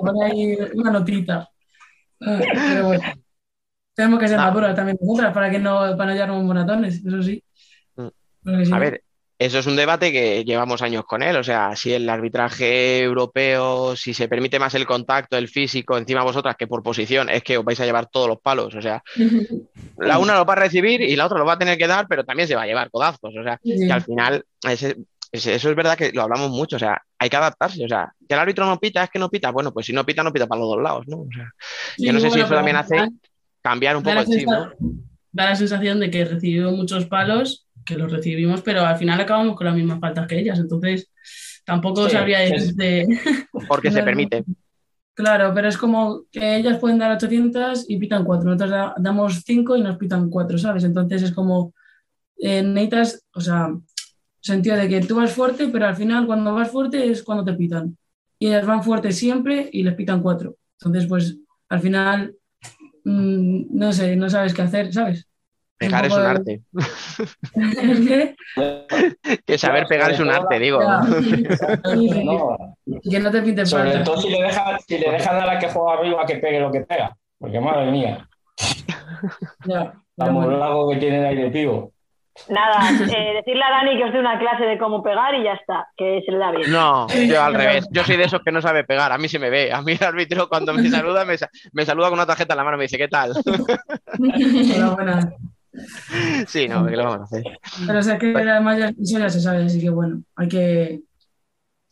pone 0.02 0.26
ahí 0.26 0.57
una 0.76 0.91
notita. 0.91 1.49
Ah, 2.22 2.40
Pero 2.53 2.85
bueno, 2.88 3.03
tenemos 3.95 4.19
que 4.19 4.27
ser 4.27 4.40
Ah. 4.40 4.44
maduros 4.48 4.76
también 4.76 4.98
nosotras 5.02 5.34
para 5.34 5.49
que 5.49 5.60
no, 5.60 5.95
para 5.98 6.06
no 6.07 6.14
llevarnos 6.14 6.44
moratones, 6.44 7.03
eso 7.06 7.22
sí. 7.23 7.44
Mm. 7.95 8.73
A 8.73 8.80
ver, 8.80 9.03
eso 9.45 9.60
es 9.60 9.68
un 9.68 9.76
debate 9.76 10.11
que 10.11 10.44
llevamos 10.44 10.82
años 10.82 11.06
con 11.06 11.22
él. 11.24 11.36
O 11.36 11.44
sea, 11.44 11.76
si 11.76 11.94
el 11.94 12.10
arbitraje 12.10 12.99
europeo, 13.02 13.95
si 13.95 14.14
se 14.14 14.28
permite 14.28 14.60
más 14.60 14.76
el 14.76 14.86
contacto, 14.86 15.38
el 15.38 15.48
físico, 15.48 15.98
encima 15.98 16.24
vosotras 16.24 16.56
que 16.57 16.68
por 16.68 16.84
posición, 16.84 17.30
es 17.30 17.44
que 17.44 17.57
os 17.57 17.65
vais 17.65 17.80
a 17.80 17.86
llevar 17.86 18.07
todos 18.07 18.28
los 18.28 18.40
palos. 18.40 18.74
O 18.76 18.82
sea, 18.82 19.03
la 19.98 20.18
una 20.20 20.36
lo 20.36 20.45
va 20.45 20.53
a 20.53 20.57
recibir 20.57 21.02
y 21.02 21.15
la 21.15 21.26
otra 21.26 21.40
lo 21.40 21.45
va 21.45 21.53
a 21.53 21.57
tener 21.60 21.78
que 21.78 21.88
dar, 21.88 22.07
pero 22.07 22.24
también 22.24 22.48
se 22.48 22.56
va 22.56 22.64
a 22.64 22.68
llevar 22.68 22.90
codazos. 22.90 23.34
O 23.38 23.44
sea, 23.44 23.60
que 23.64 23.91
al 23.94 24.02
final, 24.02 24.44
ese- 24.68 24.98
ese- 25.32 25.56
eso 25.56 25.70
es 25.70 25.76
verdad 25.76 25.98
que 25.98 26.11
lo 26.11 26.22
hablamos 26.24 26.49
mucho. 26.52 26.76
O 26.76 26.80
sea, 26.80 27.02
hay 27.20 27.30
que 27.30 27.38
adaptarse. 27.38 27.84
O 27.86 27.88
sea, 27.88 28.11
que 28.28 28.34
el 28.34 28.40
árbitro 28.40 28.65
no 28.65 28.80
pita, 28.80 29.03
es 29.03 29.10
que 29.10 29.20
no 29.20 29.30
pita. 29.30 29.52
Bueno, 29.52 29.74
pues 29.74 29.86
si 29.86 29.94
no 29.94 30.06
pita, 30.06 30.24
no 30.24 30.32
pita 30.32 30.48
para 30.48 30.60
los 30.61 30.70
dos 30.70 30.82
lados, 30.84 31.07
¿no? 31.07 31.18
O 31.22 31.28
sea, 31.34 31.49
yo 31.98 32.14
no 32.14 32.20
sé 32.20 32.30
si 32.32 32.40
eso 32.40 32.53
también 32.56 32.76
hace 32.78 32.95
cambiar 33.61 33.95
un 33.98 34.03
poco 34.03 34.20
el 34.22 34.26
chip, 34.40 34.48
da 35.32 35.45
la 35.45 35.56
sensación 35.56 35.99
de 35.99 36.11
que 36.11 36.26
recibimos 36.26 36.74
muchos 36.74 37.06
palos, 37.07 37.62
que 37.86 37.96
los 37.98 38.12
recibimos, 38.12 38.62
pero 38.62 38.82
al 38.86 38.98
final 38.98 39.20
acabamos 39.20 39.56
con 39.56 39.66
las 39.68 39.76
mismas 39.76 40.00
faltas 40.00 40.28
que 40.28 40.40
ellas. 40.40 40.60
Entonces, 40.60 41.12
tampoco 41.66 42.06
Sí, 42.08 42.12
sabría. 42.16 42.40
Porque 43.68 43.92
se 43.92 44.04
permite. 44.04 44.44
Claro, 45.16 45.52
pero 45.54 45.68
es 45.68 45.78
como 45.78 46.24
que 46.32 46.56
ellas 46.58 46.80
pueden 46.80 46.98
dar 46.98 47.12
800 47.12 47.86
y 47.88 47.98
pitan 47.98 48.24
4. 48.26 48.46
Nosotros 48.46 48.72
da- 48.72 48.96
damos 48.98 49.44
5 49.46 49.76
y 49.78 49.82
nos 49.82 49.98
pitan 49.98 50.30
4, 50.30 50.58
¿sabes? 50.58 50.84
Entonces 50.84 51.22
es 51.22 51.32
como, 51.32 51.74
eh, 52.38 52.64
necesitas, 52.64 53.24
o 53.36 53.42
sea, 53.42 53.70
sentido 54.42 54.76
de 54.76 54.90
que 54.90 55.02
tú 55.02 55.16
vas 55.18 55.32
fuerte, 55.34 55.68
pero 55.68 55.86
al 55.86 55.96
final 55.96 56.26
cuando 56.26 56.54
vas 56.56 56.72
fuerte 56.72 57.10
es 57.12 57.22
cuando 57.24 57.46
te 57.46 57.54
pitan. 57.54 57.96
Y 58.40 58.48
ellas 58.48 58.66
van 58.66 58.84
fuertes 58.84 59.16
siempre 59.18 59.70
y 59.72 59.84
les 59.84 59.94
pitan 59.94 60.22
4. 60.22 60.56
Entonces, 60.80 61.08
pues 61.08 61.38
al 61.70 61.80
final, 61.80 62.36
mm, 63.06 63.66
no 63.78 63.94
sé, 63.94 64.16
no 64.16 64.30
sabes 64.30 64.54
qué 64.54 64.64
hacer, 64.64 64.92
¿sabes? 64.92 65.28
Pegar 65.78 66.06
es 66.06 66.14
un 66.14 66.26
arte. 66.26 66.62
Que, 69.45 69.58
saber 69.58 69.86
pegar 69.88 70.12
es 70.12 70.20
un 70.20 70.30
arte, 70.30 70.60
digo. 70.60 70.80
No, 70.82 72.58
que 73.10 73.20
no 73.20 73.32
te 73.32 73.41
pinten 73.41 73.66
sobre 73.66 74.00
todo 74.00 74.18
si 74.18 74.30
le 74.30 74.41
dejan 74.44 74.80
si 74.80 74.98
le 74.98 75.12
dejan 75.12 75.41
a 75.41 75.45
la 75.45 75.60
que 75.60 75.70
juega 75.70 75.94
arriba 76.00 76.26
que 76.26 76.36
pegue 76.38 76.60
lo 76.60 76.72
que 76.72 76.82
pega. 76.82 77.16
Porque 77.40 77.60
madre 77.60 77.91
mía, 77.91 78.28
Ya, 79.66 79.76
la 79.84 79.94
pero 80.16 80.34
bueno. 80.34 80.52
molago 80.52 80.90
que 80.91 80.98
tienen 80.98 81.26
ahí 81.26 81.36
de 81.36 81.50
pivo. 81.52 81.91
Nada, 82.50 82.90
eh, 82.90 83.34
decirle 83.36 83.64
a 83.64 83.70
Dani 83.70 83.95
que 83.98 84.06
os 84.06 84.14
dé 84.14 84.20
una 84.20 84.40
clase 84.40 84.64
de 84.64 84.78
cómo 84.80 85.04
pegar 85.04 85.36
y 85.36 85.44
ya 85.44 85.54
está, 85.54 85.88
que 85.95 86.22
se 86.26 86.32
le 86.32 86.38
da 86.40 86.52
bien. 86.52 86.72
No, 86.72 87.08
yo 87.10 87.44
al 87.44 87.54
revés. 87.62 87.88
Yo 87.91 88.04
soy 88.04 88.18
de 88.18 88.24
esos 88.24 88.41
que 88.44 88.52
no 88.52 88.62
sabe 88.62 88.84
pegar. 88.84 89.12
A 89.12 89.18
mí 89.18 89.28
se 89.28 89.38
me 89.40 89.50
ve. 89.50 89.72
A 89.72 89.82
mí 89.82 89.91
el 89.94 90.04
árbitro 90.04 90.48
cuando 90.50 90.74
me 90.74 90.90
saluda, 90.90 91.26
me, 91.26 91.36
me 91.74 91.86
saluda 91.86 92.10
con 92.10 92.18
una 92.18 92.26
tarjeta 92.26 92.54
en 92.54 92.58
la 92.58 92.64
mano 92.64 92.78
y 92.78 92.80
me 92.80 92.84
dice, 92.86 92.98
¿qué 92.98 93.08
tal? 93.08 93.34
Enhorabuena. 94.18 95.34
Sí, 96.48 96.68
no, 96.68 96.86
¿qué 96.86 96.95
lo 96.95 97.04
vamos 97.06 97.22
a 97.22 97.24
hacer? 97.24 97.44
Pero 97.88 98.00
o 98.00 98.04
sea 98.04 98.18
que 98.18 98.36
además 98.36 98.78
ya, 98.78 98.90
eso 98.90 99.20
ya 99.20 99.30
se 99.30 99.40
sabe, 99.41 99.64
así 99.66 99.80
que 99.82 99.90
bueno, 99.90 100.24
hay 100.36 100.48
que, 100.48 101.02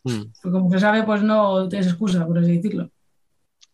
Mm. 0.04 0.32
pues 0.42 0.52
como 0.52 0.68
se 0.70 0.80
sabe, 0.80 1.04
pues 1.04 1.22
no 1.22 1.68
tienes 1.68 1.86
excusa, 1.86 2.26
por 2.26 2.36
así 2.38 2.56
decirlo. 2.56 2.90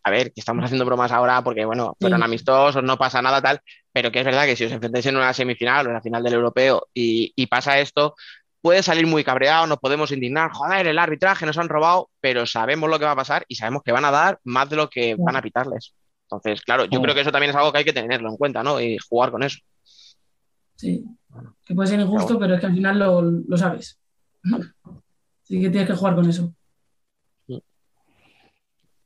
A 0.05 0.10
ver, 0.10 0.30
que 0.32 0.40
estamos 0.40 0.62
haciendo 0.64 0.85
bromas 0.85 1.10
ahora 1.10 1.43
porque, 1.43 1.64
bueno, 1.64 1.97
fueron 1.98 2.20
Sí. 2.20 2.24
amistosos, 2.24 2.82
no 2.82 2.98
pasa 2.98 3.22
nada 3.22 3.40
tal, 3.40 3.60
pero 3.93 4.12
que 4.12 4.18
es 4.20 4.24
verdad 4.26 4.44
que 4.44 4.55
si 4.55 4.64
os 4.64 4.72
enfrentáis 4.72 5.06
en 5.06 5.16
una 5.16 5.32
semifinal 5.32 5.86
o 5.86 5.89
en 5.89 5.94
la 5.94 6.02
final 6.02 6.22
del 6.22 6.35
europeo 6.35 6.86
y, 6.93 7.32
y 7.35 7.47
pasa 7.47 7.78
esto, 7.78 8.14
puede 8.60 8.82
salir 8.82 9.06
muy 9.06 9.24
cabreado, 9.24 9.66
nos 9.66 9.78
podemos 9.78 10.12
indignar, 10.12 10.51
joder, 10.52 10.86
el 10.86 10.98
arbitraje 10.98 11.47
nos 11.47 11.56
han 11.56 11.68
robado, 11.70 12.10
pero 12.20 12.44
sabemos 12.44 12.90
lo 12.90 12.98
que 12.98 13.06
va 13.06 13.12
a 13.12 13.16
pasar 13.16 13.44
y 13.48 13.55
sabemos 13.55 13.82
que 13.82 13.93
van 13.93 14.05
a 14.05 14.10
dar 14.10 14.39
más 14.44 14.68
de 14.68 14.76
lo 14.76 14.90
que 14.90 15.16
van 15.18 15.36
a 15.36 15.40
pitarles. 15.43 15.94
Entonces, 16.30 16.60
claro, 16.60 16.84
yo 16.84 17.00
creo 17.00 17.14
que 17.14 17.22
eso 17.22 17.32
también 17.32 17.50
es 17.50 17.56
algo 17.56 17.72
que 17.72 17.78
hay 17.78 17.84
que 17.84 17.92
tenerlo 17.94 18.28
en 18.28 18.36
cuenta, 18.36 18.62
¿no? 18.62 18.78
Y 18.78 18.98
jugar 18.98 19.30
con 19.30 19.42
eso. 19.42 19.60
Sí, 20.76 21.02
que 21.64 21.74
puede 21.74 21.88
ser 21.88 22.00
injusto, 22.00 22.38
pero 22.38 22.55
es 22.55 22.60
que 22.60 22.66
al 22.66 22.74
final 22.74 22.98
lo, 22.98 23.22
lo 23.22 23.56
sabes. 23.56 23.98
Así 24.44 25.59
que 25.59 25.70
tienes 25.70 25.86
que 25.86 25.94
jugar 25.94 26.14
con 26.14 26.28
eso. 26.28 26.52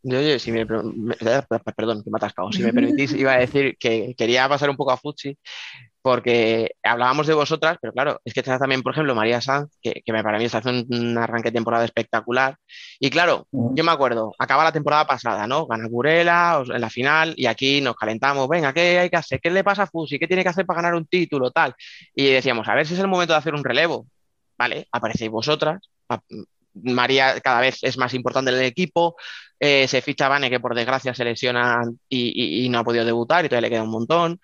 Yo, 0.04 0.18
oye, 0.18 0.38
si 0.38 0.50
me, 0.50 0.64
me- 0.64 1.14
perdón, 1.76 2.02
que 2.02 2.10
me 2.10 2.16
atascado. 2.16 2.50
Si 2.52 2.62
me 2.62 2.72
permitís, 2.74 3.12
iba 3.14 3.32
a 3.32 3.38
decir 3.38 3.76
que 3.78 4.14
quería 4.16 4.48
pasar 4.48 4.68
un 4.68 4.76
poco 4.76 4.90
a 4.90 4.96
Futsi, 4.96 5.36
porque 6.02 6.72
hablábamos 6.82 7.28
de 7.28 7.34
vosotras, 7.34 7.78
pero 7.80 7.92
claro, 7.92 8.20
es 8.24 8.34
que 8.34 8.40
está 8.40 8.58
también, 8.58 8.82
por 8.82 8.92
ejemplo, 8.92 9.14
María 9.14 9.40
Sanz, 9.40 9.70
que, 9.80 10.02
que 10.04 10.12
para 10.12 10.38
mí 10.38 10.44
está 10.46 10.58
haciendo 10.58 10.84
un 10.96 11.16
arranque 11.16 11.50
de 11.50 11.54
temporada 11.54 11.84
espectacular. 11.84 12.56
Y 12.98 13.10
claro, 13.10 13.46
yo 13.76 13.84
me 13.84 13.92
acuerdo, 13.92 14.32
acaba 14.38 14.64
la 14.64 14.72
temporada 14.72 15.06
pasada, 15.06 15.46
¿no? 15.46 15.66
Gana 15.66 15.86
Burela 15.88 16.64
en 16.66 16.80
la 16.80 16.90
final 16.90 17.34
y 17.36 17.46
aquí 17.46 17.80
nos 17.80 17.94
calentamos, 17.94 18.48
venga, 18.48 18.72
¿qué 18.72 18.98
hay 18.98 19.10
que 19.10 19.16
hacer? 19.16 19.40
¿Qué 19.40 19.50
le 19.50 19.62
pasa 19.62 19.84
a 19.84 19.86
Futsi? 19.86 20.18
¿Qué 20.18 20.26
tiene 20.26 20.42
que 20.42 20.48
hacer 20.48 20.66
para 20.66 20.78
ganar 20.82 20.94
un 20.96 21.06
título? 21.06 21.52
Tal. 21.52 21.72
Y 22.16 22.26
decíamos, 22.32 22.66
a 22.68 22.74
ver 22.74 22.84
si 22.86 22.94
es 22.94 23.00
el 23.00 23.06
momento 23.08 23.34
de 23.34 23.38
hacer 23.38 23.54
un 23.54 23.62
relevo. 23.62 24.06
Vale, 24.58 24.88
aparecéis 24.90 25.30
vosotras. 25.30 25.80
María 26.74 27.40
cada 27.40 27.60
vez 27.60 27.78
es 27.82 27.98
más 27.98 28.14
importante 28.14 28.50
en 28.50 28.58
el 28.58 28.64
equipo. 28.64 29.16
Eh, 29.60 29.86
se 29.88 30.02
ficha 30.02 30.28
Vane, 30.28 30.50
que 30.50 30.60
por 30.60 30.74
desgracia 30.74 31.14
se 31.14 31.24
lesiona 31.24 31.82
y, 32.08 32.68
no 32.70 32.80
ha 32.80 32.84
podido 32.84 33.04
debutar 33.04 33.44
y 33.44 33.48
todavía 33.48 33.68
le 33.68 33.74
queda 33.74 33.82
un 33.84 33.90
montón. 33.90 34.40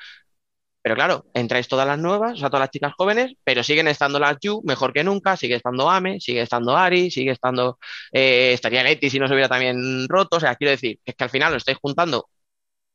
Pero 0.82 0.94
claro, 0.94 1.26
entráis 1.34 1.68
todas 1.68 1.86
las 1.86 1.98
nuevas, 1.98 2.34
o 2.34 2.36
sea, 2.36 2.48
todas 2.48 2.62
las 2.62 2.70
chicas 2.70 2.92
jóvenes, 2.96 3.34
pero 3.44 3.62
siguen 3.62 3.88
estando 3.88 4.18
las 4.18 4.36
Yu 4.40 4.62
mejor 4.64 4.92
que 4.92 5.04
nunca, 5.04 5.36
sigue 5.36 5.56
estando 5.56 5.90
Ame, 5.90 6.20
sigue 6.20 6.42
estando 6.42 6.76
Ari, 6.76 7.10
sigue 7.10 7.32
estando, 7.32 7.78
eh, 8.12 8.52
estaría 8.54 8.82
Leti 8.84 9.10
si 9.10 9.18
no 9.18 9.26
se 9.28 9.34
hubiera 9.34 9.48
también 9.48 10.08
roto, 10.08 10.36
o 10.38 10.40
sea, 10.40 10.54
quiero 10.56 10.70
decir, 10.70 10.98
que 11.04 11.10
es 11.12 11.16
que 11.16 11.24
al 11.24 11.30
final 11.30 11.50
lo 11.52 11.58
estáis 11.58 11.78
juntando 11.82 12.28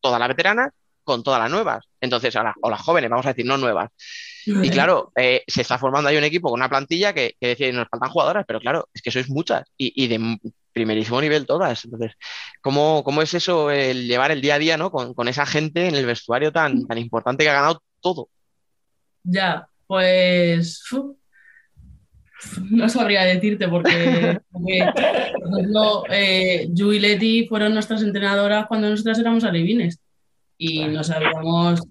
todas 0.02 0.20
las 0.20 0.30
veteranas 0.30 0.72
con 1.04 1.24
todas 1.24 1.40
las 1.42 1.52
nuevas, 1.52 1.86
entonces, 2.02 2.36
a 2.36 2.44
la- 2.44 2.56
o 2.62 2.70
las 2.70 2.82
jóvenes, 2.82 3.10
vamos 3.10 3.26
a 3.26 3.30
decir, 3.30 3.46
no 3.46 3.58
nuevas. 3.58 3.90
Y 4.46 4.70
claro, 4.70 5.12
eh, 5.16 5.44
se 5.48 5.62
está 5.62 5.78
formando 5.78 6.10
ahí 6.10 6.18
un 6.18 6.24
equipo 6.24 6.50
con 6.50 6.60
una 6.60 6.70
plantilla 6.70 7.14
que, 7.14 7.36
que 7.40 7.48
decía, 7.48 7.72
nos 7.72 7.88
faltan 7.90 8.10
jugadoras, 8.10 8.46
pero 8.48 8.60
claro, 8.60 8.90
es 8.94 9.02
que 9.02 9.12
sois 9.12 9.30
muchas 9.30 9.64
y, 9.78 10.04
y 10.04 10.08
de 10.08 10.38
primerísimo 10.72 11.22
nivel 11.22 11.46
todas. 11.46 11.86
Entonces, 11.86 12.14
¿cómo, 12.62 13.04
cómo 13.04 13.22
es 13.22 13.34
eso, 13.34 13.72
el 13.72 14.08
llevar 14.08 14.32
el 14.32 14.42
día 14.42 14.56
a 14.56 14.60
día, 14.60 14.78
¿no? 14.78 14.92
Con, 14.92 15.14
con 15.14 15.28
esa 15.28 15.46
gente 15.46 15.88
en 15.88 15.96
el 15.96 16.06
vestuario 16.06 16.52
tan, 16.52 16.86
tan 16.88 16.98
importante 16.98 17.44
que 17.44 17.50
ha 17.50 17.54
ganado 17.54 17.82
todo. 18.02 18.30
Ya, 19.24 19.68
pues 19.88 20.82
no 22.70 22.90
sabría 22.90 23.24
decirte 23.24 23.68
porque, 23.70 24.40
porque, 24.52 24.86
por 25.40 25.60
ejemplo, 25.60 26.04
eh, 26.10 26.68
Yu 26.72 26.92
y 26.92 27.00
Leti 27.00 27.48
fueron 27.48 27.74
nuestras 27.74 28.04
entrenadoras 28.04 28.68
cuando 28.68 28.90
nosotras 28.90 29.20
éramos 29.20 29.44
alevines 29.44 30.00
y 30.58 30.86
no 30.86 31.04
sabíamos, 31.04 31.82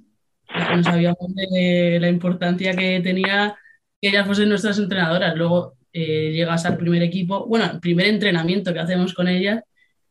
no 0.54 0.82
sabíamos 0.82 1.34
de 1.34 1.98
la 2.00 2.08
importancia 2.08 2.74
que 2.74 3.00
tenía 3.00 3.56
que 4.00 4.08
ellas 4.08 4.26
fuesen 4.26 4.48
nuestras 4.48 4.78
entrenadoras. 4.78 5.36
Luego 5.36 5.76
eh, 5.92 6.32
llegas 6.32 6.64
al 6.66 6.76
primer 6.76 7.02
equipo, 7.02 7.46
bueno, 7.46 7.70
el 7.72 7.80
primer 7.80 8.06
entrenamiento 8.06 8.72
que 8.72 8.80
hacemos 8.80 9.14
con 9.14 9.28
ellas, 9.28 9.62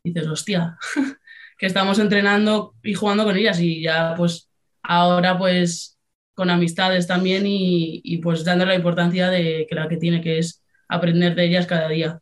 y 0.02 0.12
dices, 0.12 0.28
hostia, 0.28 0.76
que 1.58 1.66
estamos 1.66 1.98
entrenando 1.98 2.74
y 2.82 2.94
jugando 2.94 3.24
con 3.24 3.36
ellas 3.36 3.60
y 3.60 3.82
ya 3.82 4.14
pues 4.16 4.48
ahora 4.82 5.38
pues 5.38 5.98
con 6.34 6.50
amistades 6.50 7.06
también 7.06 7.46
y, 7.46 8.00
y, 8.02 8.18
pues 8.18 8.44
dándole 8.44 8.72
la 8.72 8.76
importancia 8.78 9.28
de 9.28 9.66
que 9.68 9.74
la 9.74 9.86
que 9.86 9.98
tiene 9.98 10.22
que 10.22 10.38
es 10.38 10.62
aprender 10.88 11.34
de 11.34 11.44
ellas 11.44 11.66
cada 11.66 11.88
día. 11.88 12.20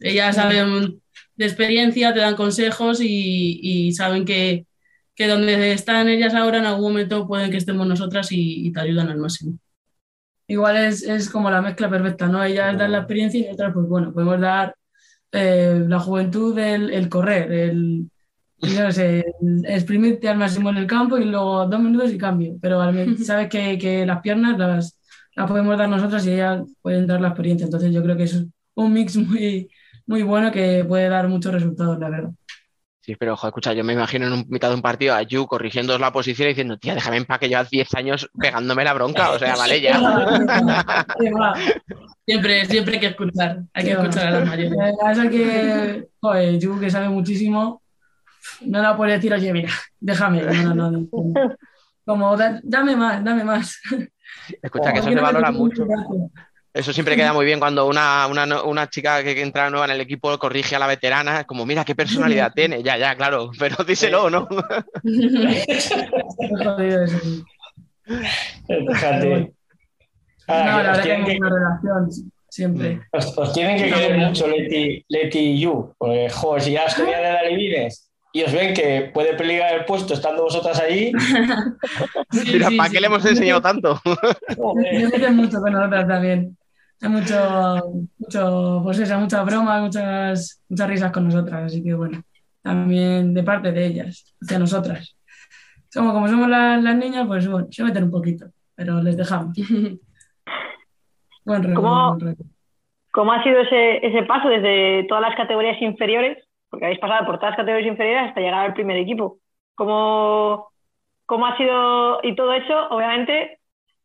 Ellas 0.00 0.36
saben 0.36 1.02
de 1.34 1.44
experiencia, 1.44 2.14
te 2.14 2.20
dan 2.20 2.36
consejos 2.36 3.00
y, 3.00 3.58
y 3.62 3.92
saben 3.92 4.24
que, 4.24 4.66
que, 5.18 5.26
donde 5.26 5.72
están 5.72 6.08
ellas 6.08 6.34
ahora 6.34 6.58
en 6.58 6.66
algún 6.66 6.92
momento 6.92 7.26
pueden 7.26 7.50
que 7.50 7.56
estemos 7.56 7.86
nosotras 7.86 8.30
y, 8.30 8.68
y 8.68 8.72
te 8.72 8.80
ayudan 8.80 9.08
al 9.08 9.18
máximo. 9.18 9.58
Igual 10.46 10.76
es, 10.76 11.02
es, 11.02 11.28
como 11.28 11.50
la 11.50 11.60
mezcla 11.60 11.90
perfecta, 11.90 12.28
¿no? 12.28 12.42
Ellas 12.42 12.78
dan 12.78 12.92
la 12.92 12.98
experiencia 12.98 13.40
y 13.40 13.44
nosotras, 13.44 13.72
pues 13.74 13.88
bueno, 13.88 14.12
podemos 14.12 14.40
dar 14.40 14.76
eh, 15.32 15.84
la 15.88 15.98
juventud, 15.98 16.56
el, 16.58 16.90
el 16.90 17.08
correr, 17.08 17.52
el, 17.52 18.10
no 18.60 18.92
sé, 18.92 19.24
exprimirte 19.64 20.28
al 20.28 20.38
máximo 20.38 20.70
en 20.70 20.78
el 20.78 20.86
campo 20.86 21.18
y 21.18 21.24
luego 21.24 21.66
dos 21.66 21.80
minutos 21.80 22.12
y 22.12 22.18
cambio. 22.18 22.56
Pero 22.62 22.80
sabes 23.24 23.48
que, 23.48 23.76
que, 23.76 24.06
las 24.06 24.20
piernas 24.20 24.56
las, 24.56 24.98
las 25.34 25.50
podemos 25.50 25.76
dar 25.76 25.88
nosotras 25.88 26.24
y 26.26 26.32
ellas 26.34 26.62
pueden 26.80 27.08
dar 27.08 27.20
la 27.20 27.28
experiencia. 27.28 27.64
Entonces 27.64 27.92
yo 27.92 28.02
creo 28.02 28.16
que 28.16 28.24
es 28.24 28.44
un 28.74 28.92
mix 28.92 29.16
muy, 29.16 29.68
muy 30.06 30.22
bueno 30.22 30.52
que 30.52 30.84
puede 30.84 31.08
dar 31.08 31.28
muchos 31.28 31.52
resultados, 31.52 31.98
la 31.98 32.08
verdad. 32.08 32.30
Sí, 33.08 33.16
pero 33.16 33.32
ojo, 33.32 33.46
escucha, 33.46 33.72
yo 33.72 33.82
me 33.84 33.94
imagino 33.94 34.26
en 34.26 34.34
un 34.34 34.44
mitad 34.50 34.68
de 34.68 34.74
un 34.74 34.82
partido 34.82 35.14
a 35.14 35.22
Yu 35.22 35.46
corrigiendo 35.46 35.98
la 35.98 36.12
posición 36.12 36.44
y 36.44 36.50
diciendo, 36.50 36.76
tía, 36.76 36.92
déjame 36.92 37.16
en 37.16 37.24
paz 37.24 37.38
que 37.38 37.48
llevas 37.48 37.70
10 37.70 37.94
años 37.94 38.30
pegándome 38.38 38.84
la 38.84 38.92
bronca. 38.92 39.30
O 39.30 39.38
sea, 39.38 39.56
vale 39.56 39.80
ya. 39.80 39.98
Siempre, 42.26 42.66
siempre 42.66 42.96
hay 42.96 43.00
que 43.00 43.06
escuchar, 43.06 43.62
hay 43.72 43.84
que 43.84 43.92
escuchar 43.92 44.26
a 44.26 44.30
las 44.32 44.46
mayores. 44.46 44.76
La 45.16 45.30
que, 45.30 46.06
joder, 46.20 46.58
Yu, 46.58 46.78
que 46.78 46.90
sabe 46.90 47.08
muchísimo, 47.08 47.80
no 48.66 48.82
la 48.82 48.94
puede 48.94 49.12
decir, 49.12 49.32
oye, 49.32 49.54
mira, 49.54 49.70
déjame. 49.98 50.42
No, 50.42 50.74
no, 50.74 50.90
no. 50.90 51.08
Como, 52.04 52.36
dame 52.36 52.94
más, 52.94 53.24
dame 53.24 53.42
más. 53.42 53.80
Escucha, 54.62 54.92
que 54.92 54.98
eso 54.98 55.08
se 55.08 55.14
valora 55.14 55.50
mucho. 55.50 55.86
Eso 56.78 56.92
siempre 56.92 57.16
queda 57.16 57.32
muy 57.32 57.44
bien 57.44 57.58
cuando 57.58 57.88
una, 57.88 58.28
una, 58.28 58.88
chica 58.88 59.24
que 59.24 59.42
entra 59.42 59.68
nueva 59.68 59.86
en 59.86 59.90
el 59.90 60.00
equipo 60.00 60.38
corrige 60.38 60.76
a 60.76 60.78
la 60.78 60.86
veterana, 60.86 61.42
como 61.42 61.66
mira 61.66 61.84
qué 61.84 61.96
personalidad 61.96 62.52
tiene. 62.54 62.84
Ya, 62.84 62.96
ya, 62.96 63.16
claro, 63.16 63.50
pero 63.58 63.82
díselo, 63.82 64.30
¿no? 64.30 64.46
Fíjate. 68.68 69.52
no, 70.46 70.54
la 70.54 70.76
verdad 70.76 71.02
que 71.02 71.12
hay 71.12 71.36
una 71.36 71.50
relación 71.50 72.10
siempre. 72.48 73.00
Os, 73.10 73.52
tienen 73.52 73.76
que 73.76 73.90
querer 73.90 74.16
mucho 74.16 74.46
Leti, 74.46 75.04
Leti 75.08 75.38
y 75.40 75.58
You, 75.60 75.92
porque, 75.98 76.30
joder, 76.30 76.62
si 76.62 76.70
ya 76.70 76.84
os 76.84 76.94
tenían 76.94 77.22
de 77.22 77.26
Alivines 77.26 78.08
y 78.32 78.44
os 78.44 78.52
ven 78.52 78.72
que 78.72 79.10
puede 79.12 79.34
peligrar 79.34 79.74
el 79.74 79.84
puesto 79.84 80.14
estando 80.14 80.44
vosotras 80.44 80.78
ahí. 80.78 81.10
Mira, 82.52 82.68
¿para 82.76 82.88
qué 82.88 83.00
le 83.00 83.08
hemos 83.08 83.24
enseñado 83.24 83.60
tanto? 83.60 84.00
Me 84.76 85.08
meten 85.08 85.34
mucho 85.34 85.60
con 85.60 85.72
nosotras 85.72 86.06
también. 86.06 86.57
Hay 87.00 87.08
mucho, 87.08 88.06
mucho, 88.18 88.80
pues 88.82 88.98
eso, 88.98 89.18
mucha 89.18 89.42
broma, 89.44 89.80
muchas, 89.80 90.62
muchas 90.68 90.88
risas 90.88 91.12
con 91.12 91.24
nosotras, 91.24 91.64
así 91.64 91.82
que 91.82 91.94
bueno, 91.94 92.22
también 92.60 93.32
de 93.34 93.42
parte 93.42 93.70
de 93.72 93.86
ellas, 93.86 94.34
hacia 94.42 94.58
nosotras. 94.58 95.16
Somos, 95.88 96.12
como 96.12 96.28
somos 96.28 96.48
las, 96.48 96.96
niñas, 96.96 97.26
pues 97.26 97.48
bueno, 97.48 97.68
se 97.70 97.84
meten 97.84 98.04
un 98.04 98.10
poquito, 98.10 98.46
pero 98.74 99.00
les 99.00 99.16
dejamos. 99.16 99.56
buen 101.44 101.74
¿Cómo, 101.74 102.18
¿Cómo 103.12 103.32
ha 103.32 103.42
sido 103.42 103.60
ese, 103.60 104.06
ese 104.06 104.22
paso 104.24 104.48
desde 104.48 105.04
todas 105.04 105.22
las 105.22 105.36
categorías 105.36 105.80
inferiores 105.80 106.38
porque 106.70 106.84
habéis 106.84 107.00
pasado 107.00 107.26
por 107.26 107.36
todas 107.38 107.52
las 107.52 107.56
categorías 107.56 107.90
inferiores 107.90 108.28
hasta 108.28 108.40
llegar 108.40 108.66
al 108.66 108.74
primer 108.74 108.96
equipo. 108.96 109.38
¿Cómo, 109.74 110.68
cómo 111.26 111.46
ha 111.46 111.56
sido, 111.56 112.20
y 112.22 112.34
todo 112.34 112.52
eso, 112.52 112.88
obviamente, 112.90 113.60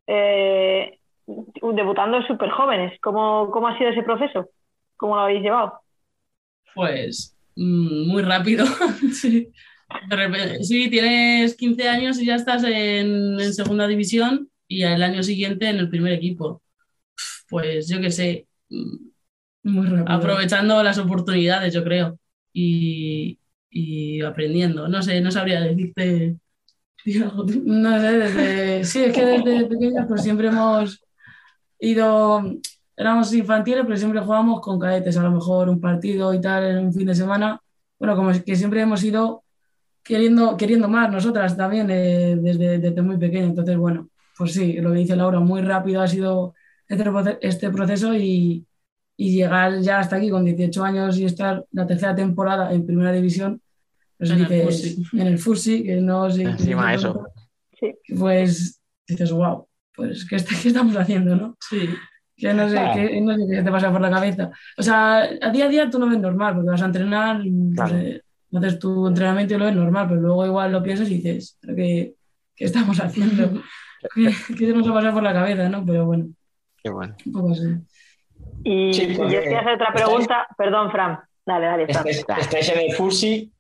eh, 0.08 1.00
debutando 1.28 2.22
súper 2.24 2.50
jóvenes? 2.50 3.00
¿Cómo, 3.02 3.50
¿Cómo 3.52 3.68
ha 3.68 3.78
sido 3.78 3.90
ese 3.90 4.04
proceso? 4.04 4.50
¿Cómo 4.98 5.16
lo 5.16 5.22
habéis 5.22 5.42
llevado? 5.42 5.80
Pues 6.76 7.36
mm, 7.56 8.08
muy 8.08 8.24
rápido. 8.24 8.66
sí. 9.14 9.52
sí, 10.62 10.90
tienes 10.90 11.56
15 11.56 11.90
años 11.90 12.20
y 12.20 12.26
ya 12.26 12.36
estás 12.36 12.64
en, 12.64 13.40
en 13.40 13.54
segunda 13.54 13.88
división 13.88 14.50
y 14.68 14.84
el 14.84 15.04
año 15.04 15.24
siguiente 15.24 15.70
en 15.70 15.78
el 15.78 15.90
primer 15.90 16.14
equipo. 16.14 16.62
Pues 17.50 17.88
yo 17.88 18.02
qué 18.02 18.10
sé, 18.12 18.48
muy 19.64 20.04
aprovechando 20.08 20.82
las 20.84 20.98
oportunidades, 20.98 21.74
yo 21.74 21.84
creo 21.84 22.18
y, 22.54 24.22
aprendiendo. 24.22 24.88
No 24.88 25.02
sé, 25.02 25.20
no 25.22 25.32
sabría 25.32 25.62
decirte. 25.62 26.38
No 27.06 28.00
sé, 28.00 28.12
desde, 28.14 28.86
sí, 28.86 29.04
es 29.04 29.14
que 29.14 29.26
desde 29.26 29.66
pequeños 29.66 30.06
pues 30.08 30.24
siempre 30.24 30.48
hemos 30.48 31.04
ido, 31.88 32.42
éramos 32.96 33.34
infantiles, 33.34 33.84
pero 33.86 33.98
siempre 33.98 34.22
jugábamos 34.22 34.62
con 34.62 34.80
cadetes, 34.80 35.18
a 35.18 35.24
lo 35.24 35.32
mejor 35.32 35.70
un 35.70 35.80
partido 35.80 36.34
y 36.34 36.42
tal 36.42 36.64
en 36.66 36.86
un 36.86 36.94
fin 36.94 37.08
de 37.08 37.16
semana. 37.16 37.62
Bueno, 38.00 38.16
como 38.16 38.32
que 38.32 38.56
siempre 38.56 38.82
hemos 38.82 39.04
ido 39.04 39.44
queriendo, 40.04 40.58
queriendo 40.58 40.88
más 40.88 41.12
nosotras 41.12 41.56
también 41.56 41.90
eh, 41.90 42.36
desde, 42.36 42.80
desde 42.80 43.02
muy 43.02 43.18
pequeño. 43.18 43.48
Entonces, 43.48 43.78
bueno, 43.78 44.10
pues 44.38 44.54
sí, 44.54 44.74
lo 44.74 44.92
que 44.92 45.00
dice 45.00 45.16
Laura, 45.16 45.40
muy 45.40 45.62
rápido 45.62 46.02
ha 46.02 46.08
sido 46.08 46.54
este, 46.88 47.38
este 47.42 47.70
proceso 47.70 48.14
y, 48.16 48.66
y 49.16 49.36
llegar 49.36 49.80
ya 49.82 50.00
hasta 50.00 50.18
aquí 50.18 50.30
con 50.30 50.46
18 50.46 50.84
años 50.84 51.18
y 51.18 51.26
estar 51.26 51.66
la 51.72 51.88
tercera 51.88 52.16
temporada 52.16 52.74
en 52.74 52.86
primera 52.86 53.12
división, 53.12 53.62
pues 54.18 54.32
en, 54.32 54.40
dices, 54.40 54.98
el 55.14 55.22
en 55.22 55.28
el 55.28 55.40
Fursi, 55.40 55.84
que 55.84 55.96
no 55.98 56.30
sé. 56.30 56.44
Encima 56.44 56.94
eso. 56.94 57.28
Pues 58.18 58.82
dices, 59.08 59.32
wow, 59.32 59.68
pues 59.96 60.26
¿qué, 60.26 60.38
¿qué, 60.62 60.68
estamos 60.68 60.96
haciendo, 60.96 61.36
no? 61.36 61.58
Sí. 61.60 61.90
Que 62.36 62.54
no 62.54 62.68
sé, 62.68 62.82
qué, 62.96 63.22
no 63.22 63.36
sé 63.36 63.44
qué 63.50 63.62
te 63.62 63.72
pasa 63.72 63.92
por 63.92 64.02
la 64.02 64.10
cabeza. 64.10 64.50
O 64.78 64.84
sea, 64.84 65.20
a 65.20 65.50
día 65.50 65.66
a 65.66 65.70
día 65.70 65.90
tú 65.90 66.00
no 66.00 66.10
ves 66.10 66.20
normal, 66.20 66.56
porque 66.56 66.72
vas 66.72 66.82
a 66.82 66.86
entrenar, 66.86 67.42
pues, 67.76 67.92
eh, 67.92 68.22
haces 68.56 68.80
tu 68.80 69.08
entrenamiento 69.08 69.54
y 69.54 69.58
lo 69.58 69.66
ves 69.66 69.76
normal, 69.76 70.08
pero 70.10 70.22
luego 70.22 70.46
igual 70.46 70.72
lo 70.72 70.82
piensas 70.82 71.10
y 71.10 71.18
dices, 71.18 71.60
¿qué, 71.62 72.16
qué 72.56 72.66
estamos 72.66 73.00
haciendo? 73.02 73.62
¿Qué, 74.16 74.34
¿Qué, 74.58 74.66
se 74.66 74.74
nos 74.74 74.88
ha 74.88 74.94
pasado 74.94 75.14
por 75.14 75.24
la 75.24 75.34
cabeza, 75.34 75.70
no? 75.70 75.86
Pero 75.86 76.06
bueno. 76.06 76.28
Qué 76.84 76.90
bueno. 76.90 77.16
Un 77.26 77.32
poco 77.32 77.52
así. 77.52 77.68
Y 78.64 78.92
yo 78.92 79.28
quería 79.28 79.60
hacer 79.60 79.74
otra 79.74 79.94
pregunta. 79.94 80.48
Perdón, 80.58 80.92
Fran. 80.92 81.20
Dale, 81.46 81.66
dale. 81.66 81.86
Estáis, 81.88 82.70
en 82.70 82.80
el 82.80 82.94
Fursi, 82.94 83.52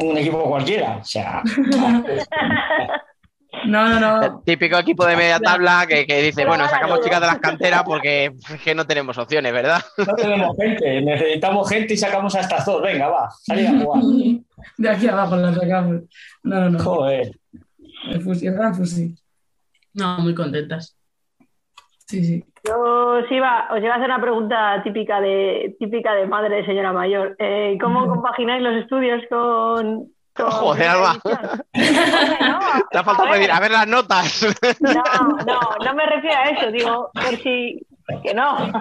un 0.00 0.16
equipo 0.16 0.48
cualquiera. 0.48 0.96
O 0.96 1.04
sea. 1.04 1.42
No, 3.66 3.88
no, 3.88 3.98
no. 3.98 4.42
típico 4.44 4.78
equipo 4.78 5.06
de 5.06 5.16
media 5.16 5.40
tabla 5.40 5.86
que, 5.88 6.06
que 6.06 6.20
dice, 6.20 6.44
bueno, 6.44 6.68
sacamos 6.68 7.00
chicas 7.00 7.20
de 7.20 7.26
las 7.26 7.38
canteras 7.38 7.82
porque 7.82 8.26
es 8.26 8.62
que 8.62 8.74
no 8.74 8.86
tenemos 8.86 9.16
opciones, 9.16 9.52
¿verdad? 9.52 9.80
No 9.96 10.14
tenemos 10.14 10.56
gente, 10.56 11.00
necesitamos 11.00 11.68
gente 11.68 11.94
y 11.94 11.96
sacamos 11.96 12.34
a 12.34 12.40
estas 12.40 12.66
dos. 12.66 12.82
Venga, 12.82 13.08
va, 13.08 13.30
salí 13.30 13.66
a 13.66 13.78
jugar. 13.78 14.02
De 14.76 14.88
aquí 14.90 15.08
abajo 15.08 15.36
las 15.36 15.56
sacamos. 15.56 16.02
No, 16.42 16.60
no, 16.60 16.70
no. 16.70 16.78
Joder. 16.78 17.32
El 18.10 18.20
Fusi, 18.20 18.46
el 18.46 18.54
gran 18.54 18.74
Fusi. 18.74 19.14
No, 19.94 20.18
muy 20.18 20.34
contentas. 20.34 20.96
Sí, 22.06 22.24
sí. 22.24 22.44
Yo 22.64 23.18
os 23.18 23.30
iba, 23.30 23.68
os 23.72 23.82
iba 23.82 23.92
a 23.92 23.96
hacer 23.96 24.06
una 24.06 24.20
pregunta 24.20 24.82
típica 24.82 25.20
de, 25.20 25.76
típica 25.78 26.14
de 26.14 26.26
madre 26.26 26.56
de 26.56 26.66
señora 26.66 26.92
mayor. 26.92 27.36
Eh, 27.38 27.78
¿Cómo 27.80 28.06
compagináis 28.06 28.62
los 28.62 28.76
estudios 28.82 29.22
con, 29.28 30.10
Joder, 30.50 30.88
Alba. 30.88 31.16
Te 31.72 32.98
ha 32.98 33.04
faltado 33.04 33.30
pedir, 33.30 33.50
a 33.50 33.60
ver 33.60 33.70
las 33.70 33.86
notas. 33.86 34.46
No, 34.80 35.02
no, 35.46 35.60
no 35.84 35.94
me 35.94 36.06
refiero 36.06 36.36
a 36.36 36.44
eso, 36.44 36.70
digo, 36.70 37.10
por 37.12 37.36
si. 37.38 37.80
Que 38.22 38.32
no. 38.32 38.58
no, 38.68 38.72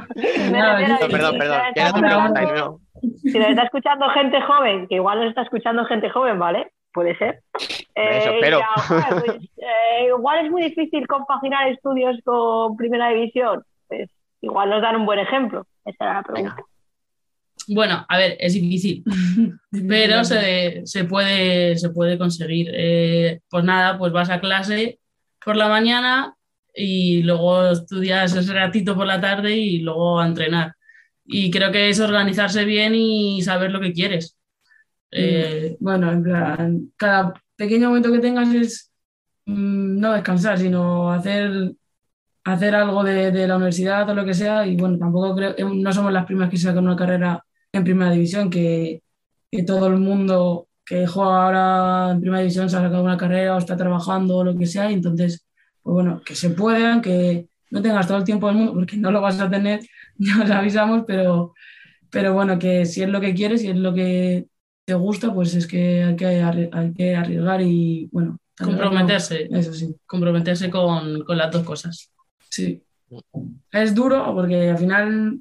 perdón, 1.10 1.38
perdón. 1.38 1.60
pregunta, 1.74 2.78
Si 3.24 3.38
nos 3.38 3.50
está 3.50 3.64
escuchando 3.64 4.10
gente 4.10 4.42
joven, 4.42 4.88
que 4.88 4.96
igual 4.96 5.20
nos 5.20 5.30
está 5.30 5.42
escuchando 5.42 5.84
gente 5.86 6.10
joven, 6.10 6.40
¿vale? 6.40 6.72
puede 6.98 7.16
ser. 7.18 7.44
Eh, 7.94 8.38
pero. 8.42 8.60
Pues, 8.88 9.38
eh, 9.58 10.08
igual 10.08 10.46
es 10.46 10.52
muy 10.52 10.64
difícil 10.64 11.06
compaginar 11.08 11.68
estudios 11.68 12.18
con 12.26 12.76
primera 12.76 13.10
división. 13.10 13.64
Pues 13.88 14.10
igual 14.42 14.72
nos 14.72 14.82
dan 14.82 14.96
un 14.96 15.06
buen 15.06 15.20
ejemplo. 15.20 15.68
Esa 15.86 16.06
era 16.06 16.14
la 16.16 16.24
pregunta. 16.24 16.56
Bueno, 17.68 18.06
a 18.08 18.18
ver, 18.18 18.38
es 18.40 18.54
difícil, 18.54 19.04
pero 19.88 20.24
se, 20.24 20.84
puede, 21.08 21.76
se 21.78 21.90
puede 21.90 22.18
conseguir. 22.18 22.72
Eh, 22.74 23.42
pues 23.50 23.64
nada, 23.64 23.98
pues 23.98 24.14
vas 24.14 24.30
a 24.30 24.40
clase 24.40 25.00
por 25.44 25.56
la 25.56 25.68
mañana 25.68 26.36
y 26.74 27.24
luego 27.24 27.72
estudias 27.72 28.36
ese 28.36 28.54
ratito 28.54 28.96
por 28.96 29.08
la 29.08 29.20
tarde 29.20 29.56
y 29.58 29.80
luego 29.80 30.20
a 30.20 30.28
entrenar. 30.28 30.76
Y 31.26 31.52
creo 31.52 31.72
que 31.72 31.90
es 31.90 32.00
organizarse 32.00 32.64
bien 32.64 32.96
y 32.96 33.42
saber 33.42 33.72
lo 33.72 33.82
que 33.82 33.94
quieres. 33.94 34.38
Eh, 35.12 35.76
bueno, 35.80 36.12
en 36.12 36.24
plan, 36.24 36.92
cada 36.96 37.34
pequeño 37.56 37.90
momento 37.90 38.12
que 38.12 38.20
tengas 38.20 38.54
es 38.54 38.92
mm, 39.46 40.00
no 40.00 40.14
descansar, 40.14 40.58
sino 40.58 41.12
hacer, 41.12 41.74
hacer 42.46 42.76
algo 42.76 43.04
de, 43.04 43.48
la 43.48 43.58
universidad 43.58 44.10
o 44.10 44.14
lo 44.14 44.26
que 44.26 44.34
sea. 44.34 44.66
Y 44.66 44.78
bueno, 44.78 44.98
tampoco 44.98 45.36
creo, 45.36 45.56
eh, 45.58 45.66
no 45.66 45.92
somos 45.92 46.14
las 46.14 46.26
primeras 46.26 46.50
que 46.50 46.58
sacan 46.58 46.86
una 46.86 46.96
carrera 46.96 47.44
en 47.78 47.84
primera 47.84 48.12
división, 48.12 48.50
que, 48.50 49.02
todo 49.66 49.88
el 49.88 49.98
mundo 49.98 50.68
que 50.86 51.08
juega 51.08 51.46
ahora 51.46 52.12
en 52.12 52.22
primera 52.22 52.42
división 52.42 52.70
se 52.70 52.78
ha 52.78 52.82
sacado 52.82 53.04
una 53.04 53.18
carrera 53.18 53.56
o 53.56 53.58
está 53.58 53.76
trabajando 53.76 54.38
o 54.38 54.44
lo 54.44 54.56
que 54.56 54.68
sea. 54.68 54.92
Y 54.92 54.94
entonces, 54.94 55.46
pues 55.82 55.94
bueno, 55.94 56.22
que 56.24 56.36
se 56.36 56.52
puedan, 56.52 57.02
que 57.02 57.48
no 57.72 57.82
tengas 57.82 58.08
todo 58.08 58.18
el 58.18 58.24
tiempo 58.24 58.48
del 58.48 58.58
mundo, 58.58 58.74
porque 58.74 58.98
no 58.98 59.12
lo 59.12 59.22
vas 59.22 59.40
a 59.40 59.50
tener, 59.50 59.80
ya 60.18 60.44
os 60.44 60.52
avisamos, 60.52 61.04
pero, 61.08 61.54
pero 62.10 62.34
bueno, 62.34 62.60
que 62.60 62.86
si 62.86 63.02
es 63.04 63.10
lo 63.10 63.20
que 63.20 63.34
quieres, 63.34 63.62
si 63.62 63.70
es 63.70 63.76
lo 63.76 63.94
que 63.94 64.48
te 64.86 64.94
gusta, 64.94 65.34
pues 65.34 65.54
es 65.56 65.68
que 65.68 66.04
hay 66.04 66.16
que, 66.16 66.26
hay 66.72 66.94
que 66.94 67.16
arriesgar 67.16 67.62
y, 67.62 68.10
bueno. 68.12 68.38
Comprometerse. 68.58 69.48
eso 69.52 69.74
sí. 69.74 69.96
Comprometerse 70.06 70.70
con, 70.70 71.24
las 71.28 71.52
dos 71.52 71.64
cosas. 71.64 72.12
Sí. 72.50 72.82
Es 73.72 73.94
duro 73.94 74.34
porque 74.34 74.70
al 74.70 74.78
final... 74.78 75.40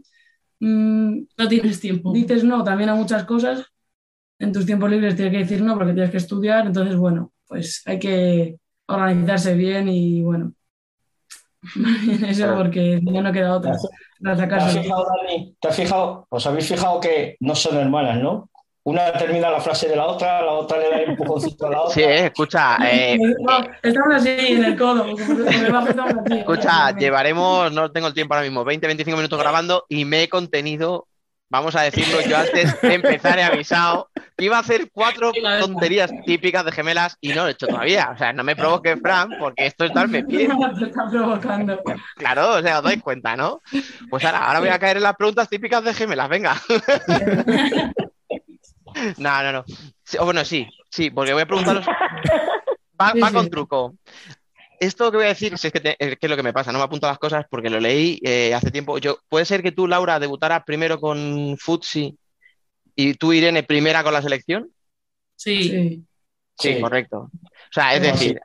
Mm, 0.61 1.23
no 1.37 1.49
tienes 1.49 1.81
tiempo. 1.81 2.13
Dices 2.13 2.45
no 2.45 2.65
también 2.65 2.91
a 2.91 2.95
muchas 2.95 3.25
cosas. 3.25 3.67
En 4.39 4.53
tus 4.53 4.67
tiempos 4.67 4.91
libres 4.91 5.17
tienes 5.17 5.33
que 5.33 5.39
decir 5.41 5.63
no 5.63 5.77
porque 5.77 5.93
tienes 5.93 6.11
que 6.11 6.19
estudiar. 6.19 6.67
Entonces, 6.67 6.97
bueno, 6.97 7.33
pues 7.47 7.83
hay 7.87 7.99
que 7.99 8.57
organizarse 8.87 9.55
bien 9.55 9.89
y, 9.89 10.23
bueno, 10.23 10.53
eso 12.29 12.55
porque 12.55 13.01
ya 13.03 13.23
no 13.23 13.33
queda 13.33 13.57
otra. 13.57 13.77
¿Te 14.23 14.31
has 14.31 14.73
fijado, 14.73 15.07
Dani? 15.23 15.57
¿Te 15.61 15.69
has 15.69 15.77
fijado? 15.77 16.27
¿Os 16.31 16.47
habéis 16.47 16.69
fijado 16.69 17.01
que 17.01 17.37
no 17.41 17.55
son 17.55 17.77
hermanas, 17.77 18.23
no? 18.23 18.51
Una 18.87 19.13
termina 19.15 19.51
la 19.51 19.61
frase 19.61 19.89
de 19.89 19.97
la 19.97 20.07
otra, 20.07 20.41
la 20.43 20.53
otra 20.53 20.79
le 20.79 20.89
da 20.89 20.97
el 20.99 21.11
empujoncito 21.11 21.67
a 21.67 21.71
la 21.71 21.81
otra. 21.83 21.95
Sí, 21.95 22.03
eh, 22.03 22.27
escucha, 22.27 22.79
eh, 22.89 23.19
No, 23.19 23.59
estamos 23.83 24.15
así 24.15 24.29
en 24.31 24.65
el 24.65 24.77
codo. 24.77 25.07
escucha, 26.31 26.97
llevaremos, 26.97 27.73
no 27.73 27.91
tengo 27.91 28.07
el 28.07 28.15
tiempo 28.15 28.35
ahora 28.35 28.45
mismo, 28.45 28.65
20-25 28.65 29.17
minutos 29.17 29.41
grabando 29.41 29.87
y 29.89 30.05
me 30.05 30.23
he 30.23 30.29
contenido, 30.29 31.09
vamos 31.49 31.75
a 31.75 31.83
decirlo, 31.83 32.21
yo 32.21 32.37
antes 32.37 32.81
de 32.81 32.95
empezar 32.95 33.41
he 33.41 33.43
avisado 33.43 34.09
que 34.37 34.45
iba 34.45 34.57
a 34.57 34.61
hacer 34.61 34.89
cuatro 34.93 35.33
tonterías 35.61 36.13
típicas 36.25 36.65
de 36.65 36.71
gemelas 36.71 37.17
y 37.21 37.31
no 37.31 37.43
lo 37.43 37.49
he 37.49 37.53
hecho 37.53 37.67
todavía. 37.67 38.11
O 38.15 38.19
sea, 38.19 38.33
no 38.33 38.45
me 38.45 38.55
provoque, 38.55 38.97
Fran, 38.99 39.31
porque 39.41 39.67
esto 39.67 39.85
es 39.85 39.95
darme 39.95 40.23
pie. 40.23 40.47
Te 40.79 40.85
está 40.85 41.11
provocando. 41.11 41.83
Claro, 42.15 42.53
o 42.53 42.63
sea, 42.63 42.79
os 42.79 42.85
dais 42.85 43.03
cuenta, 43.03 43.35
¿no? 43.35 43.63
Pues 44.11 44.25
ahora, 44.25 44.47
ahora 44.47 44.61
voy 44.61 44.69
a 44.69 44.79
caer 44.79 44.99
en 44.99 45.03
las 45.03 45.17
preguntas 45.17 45.49
típicas 45.49 45.83
de 45.83 45.93
gemelas, 45.93 46.29
venga. 46.29 46.55
No, 49.19 49.43
no, 49.43 49.53
no. 49.53 49.65
Sí, 50.05 50.19
bueno, 50.23 50.45
sí, 50.45 50.67
sí, 50.91 51.11
porque 51.11 51.33
voy 51.33 51.43
a 51.43 51.47
preguntaros. 51.47 51.87
Va, 53.01 53.13
con 53.33 53.51
truco. 53.51 53.95
Esto 54.81 55.11
que 55.11 55.17
voy 55.19 55.27
a 55.27 55.31
decir, 55.31 55.57
si 55.59 55.67
es 55.67 55.73
que, 55.73 55.81
te- 55.81 55.97
eh, 55.99 56.17
que 56.17 56.27
es 56.27 56.31
lo 56.31 56.37
que 56.37 56.43
me 56.43 56.53
pasa, 56.53 56.73
no 56.73 56.79
me 56.79 56.85
apunto 56.85 57.07
las 57.07 57.19
cosas 57.19 57.45
porque 57.51 57.71
lo 57.71 57.79
leí 57.81 58.19
eh, 58.23 58.55
hace 58.55 58.71
tiempo. 58.71 58.99
Yo, 58.99 59.19
¿Puede 59.29 59.45
ser 59.45 59.63
que 59.63 59.73
tú, 59.73 59.87
Laura, 59.87 60.19
debutaras 60.19 60.65
primero 60.65 60.99
con 61.01 61.57
Futsi 61.59 62.17
y 62.95 63.15
tú, 63.15 63.33
Irene, 63.33 63.63
primera 63.63 64.03
con 64.03 64.13
la 64.13 64.23
selección? 64.23 64.71
Sí, 65.35 65.63
Sí. 65.69 66.05
Sí, 66.59 66.75
Sí. 66.75 66.81
correcto. 66.81 67.31
O 67.33 67.73
sea, 67.73 67.95
es 67.95 68.01
decir, 68.01 68.41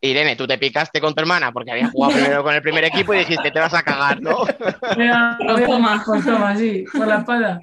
Irene, 0.00 0.36
tú 0.36 0.46
te 0.46 0.58
picaste 0.58 1.00
con 1.00 1.14
tu 1.14 1.20
hermana 1.20 1.52
porque 1.52 1.70
había 1.72 1.88
jugado 1.88 2.14
primero 2.14 2.42
con 2.42 2.54
el 2.54 2.62
primer 2.62 2.84
equipo 2.84 3.14
y 3.14 3.18
dijiste, 3.18 3.50
te 3.50 3.60
vas 3.60 3.74
a 3.74 3.82
cagar, 3.82 4.20
¿no? 4.22 4.38
Venga, 4.96 5.38
Pues 5.46 5.64
toma. 5.66 6.02
Pues 6.06 6.24
toma, 6.24 6.56
sí, 6.56 6.84
por 6.92 7.06
la 7.06 7.18
espalda. 7.18 7.60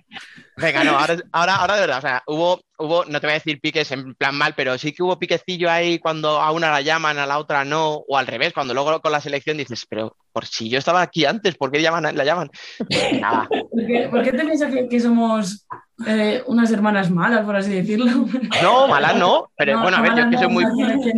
Venga, 0.57 0.83
no, 0.83 0.91
ahora, 0.91 1.17
ahora, 1.31 1.55
ahora 1.55 1.75
de 1.75 1.81
verdad, 1.81 1.97
o 1.97 2.01
sea, 2.01 2.23
hubo, 2.27 2.61
hubo, 2.77 3.05
no 3.05 3.19
te 3.19 3.27
voy 3.27 3.31
a 3.31 3.39
decir 3.39 3.59
piques 3.59 3.91
en 3.91 4.13
plan 4.15 4.35
mal, 4.35 4.53
pero 4.55 4.77
sí 4.77 4.91
que 4.93 5.01
hubo 5.01 5.17
piquecillo 5.17 5.71
ahí 5.71 5.97
cuando 5.97 6.39
a 6.41 6.51
una 6.51 6.69
la 6.71 6.81
llaman, 6.81 7.17
a 7.17 7.25
la 7.25 7.39
otra 7.39 7.65
no, 7.65 7.95
o 8.07 8.17
al 8.17 8.27
revés, 8.27 8.53
cuando 8.53 8.73
luego 8.73 8.99
con 9.01 9.11
la 9.11 9.21
selección 9.21 9.57
dices, 9.57 9.85
pero 9.89 10.15
por 10.31 10.45
si 10.45 10.69
yo 10.69 10.77
estaba 10.77 11.01
aquí 11.01 11.25
antes, 11.25 11.55
¿por 11.55 11.71
qué 11.71 11.81
llaman, 11.81 12.15
la 12.15 12.23
llaman? 12.23 12.49
Nada, 13.19 13.49
¿Por 13.49 13.85
qué, 13.87 14.07
por 14.09 14.23
qué 14.23 14.31
te 14.31 14.43
piensas 14.45 14.73
que, 14.73 14.87
que 14.87 14.99
somos 14.99 15.65
eh, 16.05 16.43
unas 16.47 16.71
hermanas 16.71 17.09
malas, 17.09 17.45
por 17.45 17.55
así 17.55 17.73
decirlo? 17.73 18.05
no, 18.61 18.87
malas 18.87 19.15
no, 19.15 19.51
pero 19.55 19.73
No, 19.73 19.81
bueno, 19.83 19.97
a 19.97 20.01
ver, 20.01 20.13
yo 20.15 20.21
es 20.23 20.27
que 20.29 20.37
soy 20.37 20.47
muy, 20.49 20.63
no- 20.65 20.71
que 21.03 21.13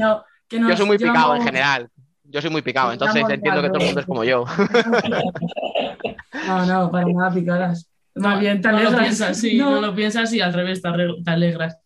nos 0.60 0.72
yo 0.72 0.78
soy 0.78 0.86
muy 0.86 0.98
picado 0.98 1.36
en 1.36 1.44
general, 1.44 1.90
yo 2.24 2.42
soy 2.42 2.50
muy 2.50 2.62
picado, 2.62 2.88
Nos 2.88 2.94
entonces 2.94 3.24
entiendo 3.30 3.62
que 3.62 3.68
todo 3.70 3.80
el 3.80 3.86
mundo 3.86 4.00
es 4.00 4.06
como 4.06 4.24
yo. 4.24 4.46
No, 6.48 6.66
no, 6.66 6.92
para 6.92 7.06
nada 7.08 7.32
picadas. 7.32 7.90
Más 8.16 8.40
bien, 8.40 8.62
te 8.62 8.68
no 8.68 8.74
lo 8.74 8.80
alegras. 8.80 9.02
piensas, 9.02 9.38
sí, 9.40 9.58
no. 9.58 9.82
lo 9.82 9.96
piensas 9.96 10.34
y 10.34 10.42
al 10.42 10.54
revés 10.54 10.82
te, 10.82 10.90
alegras. 11.32 11.78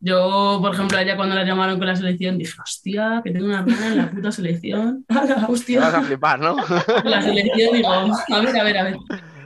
Yo, 0.00 0.58
por 0.60 0.74
ejemplo, 0.74 0.98
a 0.98 1.02
ella 1.02 1.16
cuando 1.16 1.34
la 1.34 1.44
llamaron 1.44 1.78
con 1.78 1.86
la 1.86 1.96
selección 1.96 2.36
dije, 2.36 2.52
hostia, 2.62 3.22
que 3.24 3.30
tengo 3.30 3.46
una 3.46 3.60
hermana 3.60 3.86
en 3.88 3.96
la 3.96 4.10
puta 4.10 4.30
selección. 4.30 5.04
Te 5.08 5.14
vas 5.14 5.30
a 5.30 5.46
Hostia. 5.46 6.02
flipar, 6.02 6.40
¿no? 6.40 6.56
La 7.04 7.22
selección 7.22 7.72
digo, 7.72 7.88
a 7.90 8.40
ver, 8.40 8.58
a 8.58 8.64
ver, 8.64 8.78
a 8.78 8.82
ver. 8.84 8.96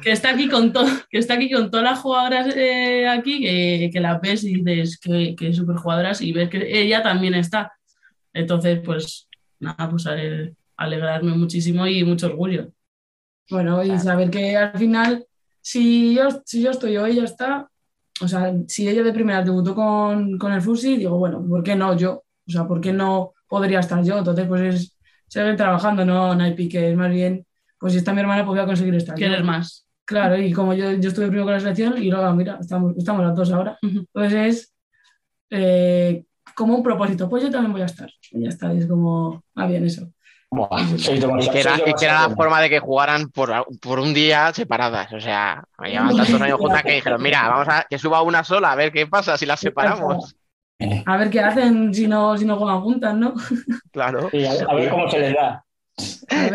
Que 0.02 0.12
está 0.12 0.30
aquí 0.30 0.48
con 0.48 0.72
todo, 0.72 0.86
que 1.10 1.18
está 1.18 1.34
aquí 1.34 1.50
con 1.50 1.70
todas 1.70 1.84
las 1.84 1.98
jugadoras 2.00 2.54
eh, 2.56 3.08
aquí, 3.08 3.40
que, 3.40 3.90
que 3.92 4.00
la 4.00 4.18
ves 4.18 4.42
y 4.44 4.62
dices 4.62 4.98
que, 4.98 5.36
que 5.36 5.52
súper 5.52 5.76
jugadoras 5.76 6.20
y 6.20 6.32
ves 6.32 6.48
que 6.48 6.80
ella 6.80 7.02
también 7.02 7.34
está. 7.34 7.72
Entonces, 8.38 8.80
pues 8.84 9.28
nada, 9.58 9.90
pues 9.90 10.06
alegrarme 10.76 11.32
muchísimo 11.32 11.86
y 11.88 12.04
mucho 12.04 12.26
orgullo. 12.26 12.70
Bueno, 13.50 13.82
y 13.82 13.98
saber 13.98 14.30
que 14.30 14.56
al 14.56 14.78
final, 14.78 15.26
si 15.60 16.14
yo, 16.14 16.28
si 16.44 16.62
yo 16.62 16.70
estoy 16.70 16.96
o 16.98 17.06
ella 17.06 17.24
está, 17.24 17.68
o 18.20 18.28
sea, 18.28 18.54
si 18.68 18.88
ella 18.88 19.02
de 19.02 19.12
primera 19.12 19.42
debutó 19.42 19.74
con, 19.74 20.38
con 20.38 20.52
el 20.52 20.62
Fusi, 20.62 20.98
digo, 20.98 21.18
bueno, 21.18 21.44
¿por 21.48 21.64
qué 21.64 21.74
no 21.74 21.96
yo? 21.96 22.22
O 22.46 22.50
sea, 22.50 22.64
¿por 22.66 22.80
qué 22.80 22.92
no 22.92 23.34
podría 23.48 23.80
estar 23.80 24.04
yo? 24.04 24.18
Entonces, 24.18 24.46
pues 24.46 24.74
es 24.74 24.96
seguir 25.26 25.56
trabajando, 25.56 26.04
no, 26.04 26.34
no 26.36 26.44
hay 26.44 26.54
pique, 26.54 26.90
es 26.90 26.96
más 26.96 27.10
bien, 27.10 27.44
pues 27.76 27.92
si 27.92 27.98
está 27.98 28.12
mi 28.12 28.20
hermana, 28.20 28.44
pues 28.44 28.54
voy 28.54 28.62
a 28.62 28.66
conseguir 28.66 28.94
estar 28.94 29.16
yo. 29.16 29.26
Querer 29.26 29.42
más. 29.42 29.84
Claro, 30.04 30.40
y 30.40 30.52
como 30.52 30.74
yo, 30.74 30.92
yo 30.92 31.08
estuve 31.08 31.26
primero 31.26 31.44
con 31.44 31.54
la 31.54 31.60
selección 31.60 32.00
y 32.00 32.08
luego, 32.08 32.32
mira, 32.34 32.58
estamos, 32.60 32.96
estamos 32.96 33.24
las 33.24 33.34
dos 33.34 33.50
ahora. 33.50 33.78
Entonces 33.82 34.32
es 34.32 34.74
eh, 35.50 36.24
como 36.58 36.74
un 36.74 36.82
propósito, 36.82 37.28
pues 37.28 37.44
yo 37.44 37.50
también 37.50 37.72
voy 37.72 37.82
a 37.82 37.86
estar. 37.86 38.10
Y 38.32 38.42
ya 38.42 38.48
está, 38.48 38.74
y 38.74 38.78
es 38.78 38.86
como, 38.86 39.44
ah, 39.54 39.66
bien, 39.66 39.84
eso. 39.84 40.08
Buah, 40.50 40.80
Y 40.80 41.48
que, 41.50 41.60
era, 41.60 41.76
sois 41.76 41.90
y 41.90 41.94
que 41.94 42.04
era 42.06 42.28
la 42.28 42.34
forma 42.34 42.60
de 42.60 42.70
que 42.70 42.80
jugaran 42.80 43.28
por, 43.28 43.52
por 43.80 44.00
un 44.00 44.12
día 44.12 44.52
separadas. 44.52 45.12
O 45.12 45.20
sea, 45.20 45.62
me 45.78 45.90
llevan 45.90 46.16
tantos 46.16 46.40
años 46.40 46.58
juntas 46.58 46.82
que 46.82 46.94
dijeron, 46.94 47.22
mira, 47.22 47.48
vamos 47.48 47.68
a 47.68 47.86
que 47.88 47.98
suba 47.98 48.22
una 48.22 48.42
sola, 48.42 48.72
a 48.72 48.76
ver 48.76 48.90
qué 48.90 49.06
pasa 49.06 49.36
si 49.38 49.46
las 49.46 49.60
separamos. 49.60 50.34
A 51.06 51.16
ver 51.16 51.30
qué 51.30 51.40
hacen 51.40 51.92
si 51.94 52.08
no, 52.08 52.36
si 52.36 52.44
no 52.44 52.56
juegan 52.56 52.80
juntas, 52.80 53.14
¿no? 53.14 53.34
Claro. 53.92 54.28
Sí, 54.30 54.44
a, 54.44 54.52
ver, 54.52 54.66
a 54.68 54.74
ver 54.74 54.90
cómo 54.90 55.10
se 55.10 55.18
les 55.18 55.34
da. 55.34 55.64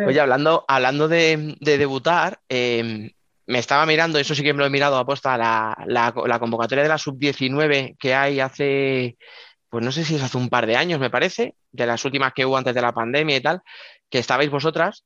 Oye, 0.07 0.19
hablando, 0.19 0.65
hablando 0.67 1.07
de, 1.07 1.55
de 1.59 1.77
debutar, 1.77 2.39
eh, 2.49 3.11
me 3.45 3.59
estaba 3.59 3.85
mirando, 3.85 4.19
eso 4.19 4.35
sí 4.35 4.43
que 4.43 4.53
me 4.53 4.59
lo 4.59 4.65
he 4.65 4.69
mirado 4.69 4.97
aposta, 4.97 5.37
la, 5.37 5.77
la, 5.85 6.13
la 6.25 6.39
convocatoria 6.39 6.83
de 6.83 6.89
la 6.89 6.97
sub-19 6.97 7.97
que 7.99 8.15
hay 8.15 8.39
hace, 8.39 9.17
pues 9.73 9.83
no 9.83 9.91
sé 9.91 10.05
si 10.05 10.13
es 10.13 10.21
hace 10.21 10.37
un 10.37 10.49
par 10.49 10.67
de 10.67 10.75
años, 10.75 10.99
me 10.99 11.09
parece, 11.09 11.55
de 11.71 11.87
las 11.87 12.05
últimas 12.05 12.31
que 12.31 12.45
hubo 12.45 12.57
antes 12.57 12.75
de 12.75 12.81
la 12.83 12.93
pandemia 12.93 13.37
y 13.37 13.41
tal, 13.41 13.63
que 14.07 14.19
estabais 14.19 14.51
vosotras 14.51 15.03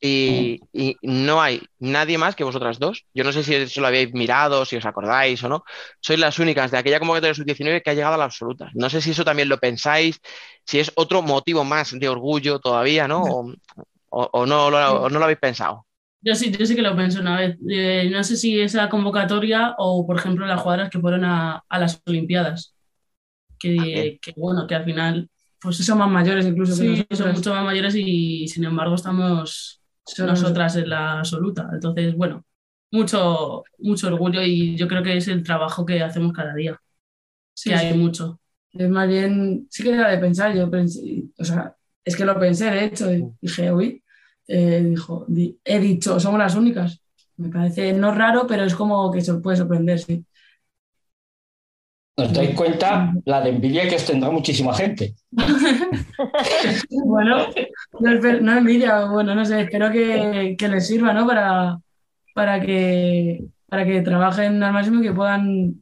y, 0.00 0.62
no 1.02 1.42
hay 1.42 1.60
nadie 1.78 2.16
más 2.16 2.34
que 2.34 2.42
vosotras 2.42 2.78
dos. 2.78 3.04
Yo 3.12 3.22
no 3.22 3.32
sé 3.32 3.42
si 3.42 3.54
eso 3.54 3.82
lo 3.82 3.86
habéis 3.86 4.14
mirado, 4.14 4.64
si 4.64 4.76
os 4.76 4.86
acordáis 4.86 5.44
o 5.44 5.50
no. 5.50 5.62
Sois 6.00 6.18
las 6.18 6.38
únicas 6.38 6.70
de 6.70 6.78
aquella 6.78 7.00
convocatoria 7.00 7.34
sub-19 7.34 7.82
que 7.82 7.90
ha 7.90 7.92
llegado 7.92 8.14
a 8.14 8.16
la 8.16 8.24
absoluta. 8.24 8.70
No 8.72 8.88
sé 8.88 9.02
si 9.02 9.10
eso 9.10 9.26
también 9.26 9.50
lo 9.50 9.58
pensáis, 9.58 10.18
si 10.64 10.78
es 10.78 10.90
otro 10.94 11.20
motivo 11.20 11.62
más 11.64 11.92
de 11.92 12.08
orgullo 12.08 12.60
todavía, 12.60 13.06
¿no? 13.06 13.24
O, 14.08 14.46
no, 14.46 14.70
lo, 14.70 15.22
habéis 15.22 15.38
pensado. 15.38 15.84
Yo 16.22 16.34
sí, 16.34 16.50
yo 16.50 16.64
sí 16.64 16.74
que 16.74 16.80
lo 16.80 16.96
pienso 16.96 17.20
una 17.20 17.36
vez. 17.36 17.58
Eh, 17.68 18.08
no 18.10 18.24
sé 18.24 18.38
si 18.38 18.58
esa 18.58 18.88
convocatoria 18.88 19.74
o, 19.76 20.06
por 20.06 20.16
ejemplo, 20.16 20.46
las 20.46 20.62
jugadoras 20.62 20.88
que 20.88 20.98
fueron 20.98 21.26
a 21.26 21.62
las 21.68 22.00
Olimpiadas. 22.06 22.77
Que, 23.58 24.18
que, 24.22 24.32
bueno, 24.36 24.66
que 24.66 24.74
al 24.74 24.84
final 24.84 25.30
Pues 25.60 25.76
son 25.78 25.98
más 25.98 26.10
mayores 26.10 26.46
incluso 26.46 26.76
que 26.76 26.84
sí, 26.84 26.86
nosotros. 26.86 27.18
son 27.18 27.32
mucho 27.32 27.54
más 27.54 27.64
mayores 27.64 27.94
y 27.96 28.46
sin 28.48 28.64
embargo 28.64 28.94
estamos 28.94 29.82
Son- 30.04 30.26
nosotras 30.28 30.76
en 30.76 30.88
la 30.90 31.18
absoluta. 31.20 31.68
Entonces, 31.72 32.14
bueno, 32.16 32.44
mucho, 32.92 33.64
mucho 33.78 34.06
orgullo 34.08 34.42
y 34.42 34.76
yo 34.76 34.86
creo 34.88 35.02
que 35.02 35.16
es 35.16 35.28
el 35.28 35.42
trabajo 35.42 35.84
que 35.84 36.02
hacemos 36.02 36.32
cada 36.32 36.54
día. 36.54 36.80
Sí, 37.54 37.70
que 37.70 37.76
sí. 37.76 37.86
hay 37.88 37.98
mucho. 37.98 38.40
Es 38.72 38.88
más 38.88 39.08
bien, 39.08 39.66
sí 39.70 39.82
que 39.82 39.92
era 39.92 40.08
de 40.10 40.18
pensar, 40.18 40.54
yo 40.54 40.70
pensé, 40.70 41.24
o 41.38 41.44
sea, 41.44 41.74
es 42.04 42.16
que 42.16 42.24
lo 42.24 42.38
pensé, 42.38 42.70
de 42.70 42.84
hecho, 42.84 43.12
y 43.12 43.24
dije, 43.40 43.72
uy, 43.72 44.02
eh, 44.46 44.82
dijo, 44.84 45.24
di- 45.28 45.58
he 45.64 45.78
dicho, 45.80 46.20
somos 46.20 46.38
las 46.38 46.54
únicas. 46.54 47.00
Me 47.36 47.48
parece 47.50 47.92
no 47.92 48.14
raro, 48.14 48.46
pero 48.46 48.64
es 48.64 48.74
como 48.74 49.10
que 49.12 49.20
se 49.20 49.34
puede 49.34 49.56
sorprender, 49.56 49.98
sí. 49.98 50.24
¿Os 52.18 52.32
dais 52.32 52.52
cuenta 52.56 53.14
la 53.26 53.40
de 53.40 53.50
envidia 53.50 53.88
que 53.88 53.94
os 53.94 54.04
tendrá 54.04 54.30
muchísima 54.30 54.74
gente? 54.74 55.14
Bueno, 56.90 57.46
no, 58.00 58.58
envidia, 58.58 59.04
bueno, 59.04 59.34
no 59.34 59.44
sé, 59.44 59.62
espero 59.62 59.90
que, 59.90 60.56
que 60.58 60.68
les 60.68 60.86
sirva, 60.86 61.12
¿no? 61.12 61.26
Para, 61.26 61.78
para 62.34 62.60
que, 62.60 63.44
para 63.68 63.84
que 63.84 64.02
trabajen 64.02 64.60
al 64.62 64.72
máximo 64.72 65.00
y 65.00 65.04
que 65.04 65.12
puedan 65.12 65.80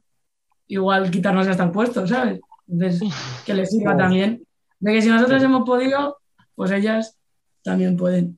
igual 0.67 1.09
quitarnos 1.09 1.47
hasta 1.47 1.63
el 1.63 1.71
puesto, 1.71 2.05
¿sabes? 2.05 2.39
Entonces, 2.67 3.01
que 3.45 3.53
les 3.55 3.71
sirva 3.71 3.97
también. 3.97 4.43
De 4.79 4.93
que 4.93 5.01
si 5.01 5.09
nosotros 5.09 5.41
hemos 5.41 5.65
podido, 5.65 6.17
pues 6.53 6.69
ellas 6.69 7.17
también 7.63 7.97
pueden. 7.97 8.37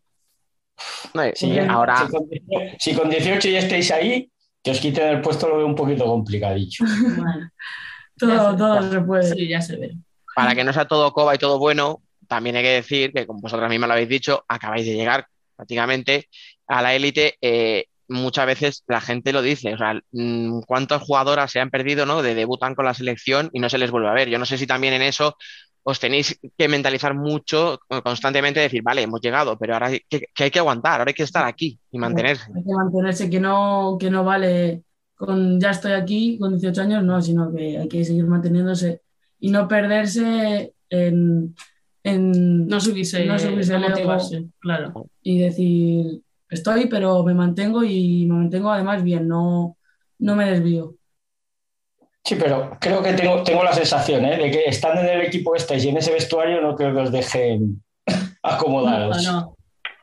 No, 1.13 1.23
Si, 1.35 1.59
ahora, 1.59 2.07
si 2.07 2.11
con 2.11 2.29
18 2.29 2.75
si 2.79 2.93
con 2.93 3.09
18 3.09 3.49
ya 3.49 3.59
estáis 3.59 3.91
ahí, 3.91 4.31
que 4.63 4.71
os 4.71 4.79
quiten 4.79 5.07
el 5.09 5.21
puesto 5.21 5.49
lo 5.49 5.57
veo 5.57 5.65
un 5.67 5.75
poquito 5.75 6.05
complicadillo. 6.05 6.85
Todo, 8.19 8.91
se 8.91 9.01
puede. 9.01 9.23
sí, 9.23 9.47
ya 9.47 9.61
se 9.61 9.77
ve. 9.77 9.95
para 10.35 10.53
que 10.53 10.63
no 10.63 10.73
sea 10.73 10.85
todo 10.85 11.11
coba 11.13 11.35
y 11.35 11.37
todo 11.37 11.57
bueno, 11.57 12.01
también 12.27 12.55
hay 12.55 12.63
que 12.63 12.69
decir 12.69 13.11
que, 13.11 13.25
como 13.25 13.41
vosotras 13.41 13.69
mismas 13.69 13.87
lo 13.87 13.93
habéis 13.93 14.09
dicho, 14.09 14.43
acabáis 14.47 14.85
de 14.85 14.93
llegar 14.93 15.25
prácticamente 15.55 16.29
a 16.67 16.81
la 16.81 16.93
élite. 16.93 17.37
eh, 17.41 17.85
muchas 18.09 18.45
veces 18.45 18.83
la 18.87 19.01
gente 19.01 19.31
lo 19.31 19.41
dice, 19.41 19.73
o 19.73 19.77
sea, 19.77 19.99
mm, 20.11 20.61
cuántas 20.61 21.01
jugadoras 21.01 21.51
se 21.51 21.59
han 21.59 21.69
perdido, 21.69 22.05
¿no? 22.05 22.21
De 22.21 22.35
debutan 22.35 22.75
con 22.75 22.85
la 22.85 22.93
selección 22.93 23.49
y 23.53 23.59
no 23.59 23.69
se 23.69 23.77
les 23.77 23.91
vuelve 23.91 24.09
a 24.09 24.13
ver. 24.13 24.29
Yo 24.29 24.39
no 24.39 24.45
sé 24.45 24.57
si 24.57 24.67
también 24.67 24.93
en 24.93 25.03
eso 25.03 25.37
os 25.83 25.99
tenéis 25.99 26.37
que 26.57 26.67
mentalizar 26.67 27.15
mucho, 27.15 27.79
constantemente, 28.03 28.59
decir, 28.59 28.81
vale, 28.83 29.03
hemos 29.03 29.21
llegado, 29.21 29.57
pero 29.57 29.73
ahora 29.73 29.87
hay 29.87 30.01
que, 30.09 30.25
que 30.33 30.43
hay 30.43 30.51
que 30.51 30.59
aguantar, 30.59 30.99
ahora 30.99 31.09
hay 31.09 31.13
que 31.13 31.23
estar 31.23 31.45
aquí 31.45 31.79
y 31.91 31.97
mantenerse. 31.97 32.43
Hay 32.55 32.63
que 32.63 32.73
mantenerse, 32.73 33.29
que 33.29 33.39
no, 33.39 33.97
que 33.99 34.09
no 34.09 34.23
vale 34.23 34.83
con 35.19 35.59
ya 35.59 35.71
estoy 35.71 35.91
aquí 35.91 36.37
con 36.39 36.51
18 36.51 36.81
años, 36.81 37.03
no, 37.03 37.21
sino 37.21 37.53
que 37.53 37.77
hay 37.77 37.89
que 37.89 38.05
seguir 38.05 38.25
manteniéndose 38.25 39.01
y 39.37 39.51
no 39.51 39.67
perderse 39.67 40.73
en, 40.89 41.53
en 42.03 42.65
No 42.65 42.79
subirse, 42.79 43.25
No 43.25 43.37
subirse 43.37 43.73
no 43.77 43.89
motivarse, 43.89 44.45
claro. 44.59 45.09
y 45.21 45.39
decir 45.39 46.21
estoy, 46.49 46.87
pero 46.87 47.21
me 47.25 47.33
mantengo 47.33 47.83
y 47.83 48.25
me 48.27 48.35
mantengo 48.35 48.71
además 48.71 49.03
bien, 49.03 49.27
no, 49.27 49.75
no 50.19 50.35
me 50.37 50.49
desvío. 50.51 50.95
Sí, 52.23 52.35
pero 52.39 52.77
creo 52.79 53.03
que 53.03 53.11
tengo, 53.11 53.43
tengo 53.43 53.61
la 53.61 53.73
sensación 53.73 54.23
¿eh? 54.23 54.37
de 54.37 54.51
que 54.51 54.63
estando 54.67 55.01
en 55.01 55.19
el 55.19 55.21
equipo 55.21 55.53
este 55.53 55.77
y 55.77 55.89
en 55.89 55.97
ese 55.97 56.13
vestuario 56.13 56.61
no 56.61 56.77
creo 56.77 56.93
que 56.93 57.01
os 57.01 57.11
dejen 57.11 57.83
acomodaros. 58.41 59.21
No, 59.25 59.57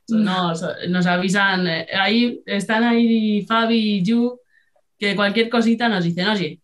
no, 0.09 0.53
nos 0.89 1.07
avisan, 1.07 1.67
eh, 1.69 1.87
ahí 1.99 2.43
están 2.45 2.85
ahí 2.85 3.47
Fabi 3.47 3.97
y 3.97 4.03
Yu, 4.03 4.39
que 4.99 5.17
cualquier 5.17 5.49
cosita 5.49 5.89
nos 5.89 6.05
dicen, 6.05 6.29
oye, 6.29 6.61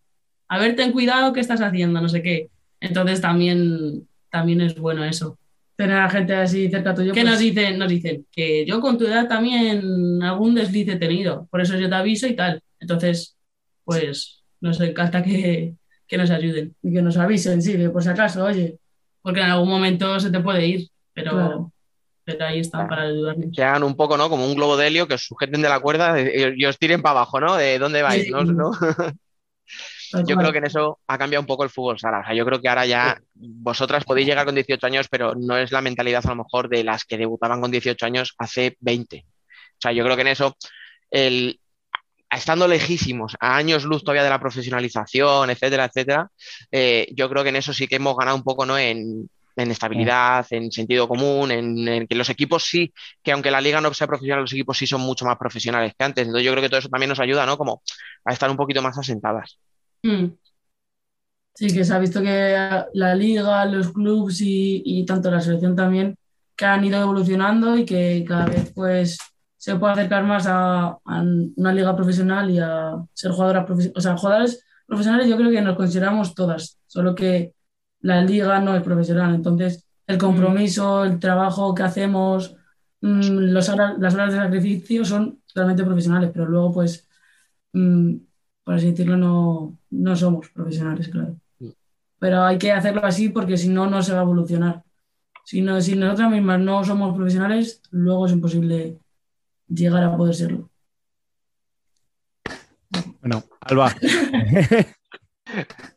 a 0.48 0.58
ver, 0.58 0.76
ten 0.76 0.92
cuidado, 0.92 1.32
¿qué 1.32 1.40
estás 1.40 1.60
haciendo? 1.60 2.00
No 2.00 2.08
sé 2.08 2.22
qué. 2.22 2.50
Entonces 2.80 3.20
también, 3.20 4.08
también 4.30 4.60
es 4.60 4.74
bueno 4.74 5.04
eso. 5.04 5.38
Tener 5.76 5.96
a 5.96 6.10
gente 6.10 6.34
así 6.34 6.68
cerca 6.68 6.94
tuyo. 6.94 7.12
¿Qué 7.12 7.22
pues, 7.22 7.32
nos 7.32 7.40
dicen? 7.40 7.78
Nos 7.78 7.88
dicen 7.88 8.26
que 8.30 8.66
yo 8.66 8.80
con 8.80 8.98
tu 8.98 9.06
edad 9.06 9.28
también 9.28 10.22
algún 10.22 10.54
desliz 10.54 10.88
he 10.88 10.96
tenido, 10.96 11.46
por 11.50 11.60
eso 11.60 11.78
yo 11.78 11.88
te 11.88 11.94
aviso 11.94 12.26
y 12.26 12.36
tal. 12.36 12.60
Entonces, 12.78 13.36
pues 13.84 14.42
nos 14.60 14.80
encanta 14.80 15.22
que, 15.22 15.74
que 16.06 16.18
nos 16.18 16.30
ayuden. 16.30 16.74
Y 16.82 16.92
que 16.92 17.02
nos 17.02 17.16
avisen, 17.16 17.62
sí, 17.62 17.76
que 17.76 17.88
por 17.88 18.02
si 18.02 18.10
acaso, 18.10 18.44
oye. 18.44 18.78
Porque 19.22 19.40
en 19.40 19.46
algún 19.46 19.68
momento 19.68 20.18
se 20.20 20.30
te 20.30 20.40
puede 20.40 20.66
ir, 20.66 20.88
pero, 21.14 21.30
Claro. 21.30 21.71
Pero 22.24 22.44
ahí 22.46 22.60
están 22.60 22.88
para 22.88 23.02
ayudarnos. 23.02 23.54
Que 23.54 23.62
hagan 23.62 23.82
un 23.82 23.96
poco, 23.96 24.16
¿no? 24.16 24.28
Como 24.28 24.46
un 24.46 24.54
globo 24.54 24.76
de 24.76 24.86
helio, 24.86 25.08
que 25.08 25.14
os 25.14 25.22
sujeten 25.22 25.62
de 25.62 25.68
la 25.68 25.80
cuerda 25.80 26.20
y, 26.20 26.64
os 26.64 26.78
tiren 26.78 27.02
para 27.02 27.18
abajo, 27.18 27.40
¿no? 27.40 27.56
De 27.56 27.78
dónde 27.78 28.02
vais, 28.02 28.24
Sí. 28.24 28.30
¿no? 28.30 28.70
Yo 30.26 30.36
creo 30.36 30.52
que 30.52 30.58
en 30.58 30.66
eso 30.66 31.00
ha 31.06 31.18
cambiado 31.18 31.40
un 31.40 31.46
poco 31.46 31.64
el 31.64 31.70
fútbol 31.70 31.98
sala. 31.98 32.20
O 32.20 32.24
sea, 32.24 32.34
yo 32.34 32.44
creo 32.44 32.60
que 32.60 32.68
ahora 32.68 32.84
ya 32.84 33.18
vosotras 33.34 34.04
podéis 34.04 34.26
llegar 34.26 34.44
con 34.44 34.54
18 34.54 34.86
años, 34.86 35.06
pero 35.10 35.34
no 35.34 35.56
es 35.56 35.72
la 35.72 35.80
mentalidad 35.80 36.22
a 36.26 36.30
lo 36.30 36.44
mejor 36.44 36.68
de 36.68 36.84
las 36.84 37.04
que 37.04 37.16
debutaban 37.16 37.62
con 37.62 37.70
18 37.70 38.04
años 38.04 38.34
hace 38.36 38.76
20. 38.80 39.24
O 39.24 39.80
sea, 39.80 39.92
yo 39.92 40.04
creo 40.04 40.16
que 40.16 40.20
en 40.20 40.28
eso, 40.28 40.54
el, 41.10 41.58
estando 42.30 42.68
lejísimos, 42.68 43.36
a 43.40 43.56
años 43.56 43.84
luz 43.84 44.04
todavía 44.04 44.24
de 44.24 44.30
la 44.30 44.40
profesionalización, 44.40 45.48
etcétera, 45.48 45.86
etcétera, 45.86 46.28
eh, 46.70 47.08
yo 47.14 47.30
creo 47.30 47.42
que 47.42 47.48
en 47.48 47.56
eso 47.56 47.72
sí 47.72 47.88
que 47.88 47.96
hemos 47.96 48.16
ganado 48.16 48.36
un 48.36 48.44
poco, 48.44 48.66
¿no? 48.66 48.78
En, 48.78 49.28
en 49.56 49.70
estabilidad, 49.70 50.46
en 50.50 50.72
sentido 50.72 51.08
común, 51.08 51.50
en, 51.50 51.86
en 51.88 52.06
que 52.06 52.14
los 52.14 52.30
equipos 52.30 52.64
sí, 52.64 52.92
que 53.22 53.32
aunque 53.32 53.50
la 53.50 53.60
liga 53.60 53.80
no 53.80 53.92
sea 53.92 54.06
profesional, 54.06 54.42
los 54.42 54.52
equipos 54.52 54.78
sí 54.78 54.86
son 54.86 55.00
mucho 55.02 55.24
más 55.24 55.36
profesionales 55.36 55.92
que 55.96 56.04
antes. 56.04 56.26
Entonces 56.26 56.44
yo 56.44 56.52
creo 56.52 56.62
que 56.62 56.68
todo 56.68 56.78
eso 56.80 56.88
también 56.88 57.10
nos 57.10 57.20
ayuda, 57.20 57.46
¿no? 57.46 57.58
Como 57.58 57.82
a 58.24 58.32
estar 58.32 58.50
un 58.50 58.56
poquito 58.56 58.82
más 58.82 58.96
asentadas. 58.98 59.58
Mm. 60.02 60.26
Sí, 61.54 61.66
que 61.74 61.84
se 61.84 61.92
ha 61.92 61.98
visto 61.98 62.22
que 62.22 62.84
la 62.94 63.14
liga, 63.14 63.64
los 63.66 63.92
clubes 63.92 64.40
y, 64.40 64.82
y 64.84 65.04
tanto 65.04 65.30
la 65.30 65.40
selección 65.40 65.76
también, 65.76 66.16
que 66.56 66.64
han 66.64 66.84
ido 66.84 67.00
evolucionando 67.00 67.76
y 67.76 67.84
que 67.84 68.24
cada 68.26 68.46
vez 68.46 68.72
pues 68.74 69.18
se 69.58 69.76
puede 69.76 69.92
acercar 69.92 70.24
más 70.24 70.46
a, 70.46 70.98
a 71.04 71.22
una 71.56 71.72
liga 71.72 71.94
profesional 71.94 72.50
y 72.50 72.58
a 72.58 72.94
ser 73.12 73.32
jugadoras 73.32 73.66
profesionales. 73.66 73.98
O 73.98 74.00
sea, 74.00 74.16
jugadoras 74.16 74.64
profesionales 74.86 75.28
yo 75.28 75.36
creo 75.36 75.50
que 75.50 75.60
nos 75.60 75.76
consideramos 75.76 76.34
todas, 76.34 76.78
solo 76.86 77.14
que 77.14 77.52
la 78.02 78.22
liga 78.22 78.60
no 78.60 78.76
es 78.76 78.82
profesional. 78.82 79.34
Entonces, 79.34 79.86
el 80.06 80.18
compromiso, 80.18 81.04
el 81.04 81.18
trabajo 81.18 81.74
que 81.74 81.82
hacemos, 81.84 82.54
mm, 83.00 83.38
los 83.52 83.68
horas- 83.68 83.96
las 83.98 84.14
horas 84.14 84.32
de 84.32 84.38
sacrificio 84.38 85.04
son 85.04 85.40
realmente 85.54 85.84
profesionales, 85.84 86.30
pero 86.32 86.46
luego 86.46 86.72
pues, 86.72 87.08
mm, 87.72 88.14
por 88.64 88.74
así 88.74 88.90
decirlo, 88.90 89.16
no, 89.16 89.78
no 89.90 90.16
somos 90.16 90.50
profesionales, 90.50 91.08
claro 91.08 91.36
pero 92.22 92.44
hay 92.44 92.56
que 92.56 92.70
hacerlo 92.70 93.04
así 93.04 93.30
porque 93.30 93.56
si 93.56 93.68
no, 93.68 93.90
no 93.90 94.00
se 94.00 94.12
va 94.12 94.20
a 94.20 94.22
evolucionar. 94.22 94.84
Si, 95.44 95.60
no, 95.60 95.80
si 95.80 95.96
nosotras 95.96 96.30
mismas 96.30 96.60
no 96.60 96.84
somos 96.84 97.16
profesionales, 97.16 97.82
luego 97.90 98.26
es 98.26 98.32
imposible 98.32 99.00
llegar 99.66 100.04
a 100.04 100.16
poder 100.16 100.32
serlo. 100.36 100.70
Bueno, 103.20 103.42
Alba, 103.60 103.92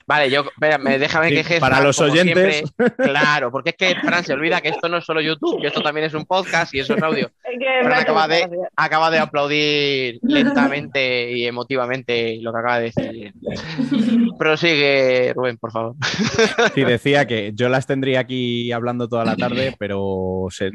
Vale, 0.07 0.29
yo, 0.29 0.41
espera, 0.41 0.77
me 0.77 0.99
déjame 0.99 1.29
Sí, 1.29 1.43
que 1.43 1.59
para 1.59 1.81
los 1.81 1.99
oyentes. 1.99 2.57
siempre- 2.77 2.91
claro, 2.97 3.51
porque 3.51 3.71
es 3.71 3.75
que 3.75 3.95
Fran 4.01 4.23
se 4.23 4.33
olvida 4.33 4.61
que 4.61 4.69
esto 4.69 4.87
no 4.89 4.97
es 4.97 5.05
solo 5.05 5.21
YouTube, 5.21 5.59
que 5.61 5.67
esto 5.67 5.81
también 5.81 6.05
es 6.05 6.13
un 6.13 6.25
podcast 6.25 6.73
y 6.75 6.79
eso 6.79 6.95
es 6.95 7.01
audio. 7.01 7.31
Fran 7.83 7.99
acaba 8.01 8.27
de, 8.27 8.47
acaba 8.75 9.09
de 9.11 9.19
aplaudir 9.19 10.19
lentamente 10.21 11.31
y 11.31 11.45
emotivamente 11.45 12.37
lo 12.41 12.51
que 12.53 12.59
acaba 12.59 12.79
de 12.79 12.91
decir. 12.95 13.33
Prosigue, 14.37 15.33
Rubén, 15.35 15.57
por 15.57 15.71
favor. 15.71 15.95
sí 16.75 16.83
decía 16.83 17.25
que 17.25 17.51
yo 17.53 17.69
las 17.69 17.87
tendría 17.87 18.19
aquí 18.19 18.71
hablando 18.71 19.07
toda 19.07 19.25
la 19.25 19.35
tarde, 19.35 19.75
pero 19.79 20.47
se- 20.49 20.71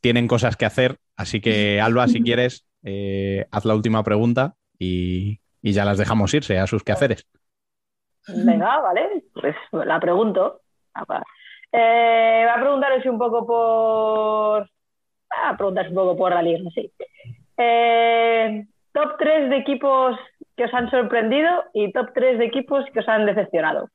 tienen 0.00 0.26
cosas 0.28 0.56
que 0.56 0.64
hacer. 0.64 0.98
Así 1.16 1.40
que, 1.40 1.80
Alba, 1.80 2.08
si 2.08 2.22
quieres, 2.22 2.64
eh, 2.84 3.46
haz 3.50 3.64
la 3.64 3.74
última 3.74 4.02
pregunta 4.02 4.54
y, 4.78 5.40
y 5.62 5.72
ya 5.72 5.84
las 5.84 5.98
dejamos 5.98 6.32
irse 6.34 6.58
a 6.58 6.66
sus 6.66 6.82
quehaceres. 6.82 7.26
Venga, 8.28 8.80
vale, 8.80 9.24
pues 9.34 9.56
la 9.72 9.98
pregunto. 9.98 10.60
Va. 10.96 11.22
Eh, 11.72 12.44
va 12.46 12.54
a 12.54 12.60
preguntaros 12.60 13.04
un 13.06 13.18
poco 13.18 13.46
por. 13.46 14.62
Va 14.62 15.48
a 15.50 15.56
preguntaros 15.56 15.90
un 15.90 15.96
poco 15.96 16.16
por 16.16 16.32
la 16.32 16.42
liga, 16.42 16.70
sí. 16.74 16.92
Eh, 17.56 18.66
top 18.92 19.16
3 19.18 19.50
de 19.50 19.56
equipos 19.56 20.16
que 20.56 20.64
os 20.64 20.74
han 20.74 20.90
sorprendido 20.90 21.64
y 21.72 21.92
top 21.92 22.10
3 22.14 22.38
de 22.38 22.44
equipos 22.44 22.84
que 22.92 23.00
os 23.00 23.08
han 23.08 23.26
decepcionado. 23.26 23.88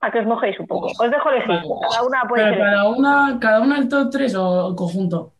A 0.00 0.10
que 0.10 0.18
os 0.18 0.26
mojéis 0.26 0.58
un 0.58 0.66
poco. 0.66 0.86
Os 0.86 1.10
dejo 1.10 1.30
elegir. 1.30 1.60
Cada 1.80 2.02
una 2.02 2.22
puede 2.28 2.44
Pero 2.44 2.64
cada 2.64 2.88
una, 2.88 3.38
cada 3.40 3.60
una 3.60 3.78
el 3.78 3.88
top 3.88 4.10
3 4.10 4.34
o 4.34 4.70
el 4.70 4.74
conjunto. 4.74 5.32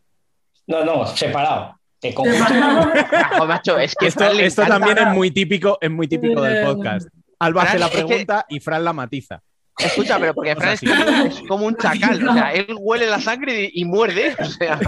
No, 0.67 0.85
no, 0.85 1.05
separado. 1.05 1.77
Te 1.99 2.13
cojo. 2.13 2.29
Ajo, 2.29 3.45
macho, 3.45 3.77
es 3.77 3.93
que 3.95 4.07
Esto, 4.07 4.25
esto 4.25 4.63
también 4.65 4.97
es 4.97 5.07
muy 5.07 5.31
típico, 5.31 5.77
es 5.81 5.91
muy 5.91 6.07
típico 6.07 6.41
del 6.41 6.65
podcast. 6.65 7.09
Alba 7.45 7.61
Fran, 7.61 7.69
hace 7.75 7.79
la 7.79 7.89
que- 7.89 7.97
pregunta 8.05 8.45
y 8.49 8.59
Fran 8.59 8.83
la 8.83 8.93
matiza. 8.93 9.41
Escucha, 9.77 10.19
pero 10.19 10.33
porque 10.35 10.55
Fran 10.55 10.73
es 10.73 10.81
como, 10.81 11.25
es 11.25 11.41
como 11.47 11.65
un 11.65 11.75
chacal, 11.75 12.27
o 12.29 12.33
sea, 12.33 12.53
él 12.53 12.67
huele 12.79 13.07
la 13.07 13.19
sangre 13.19 13.69
y, 13.73 13.81
y 13.81 13.85
muerde, 13.85 14.35
o 14.39 14.45
sea, 14.45 14.79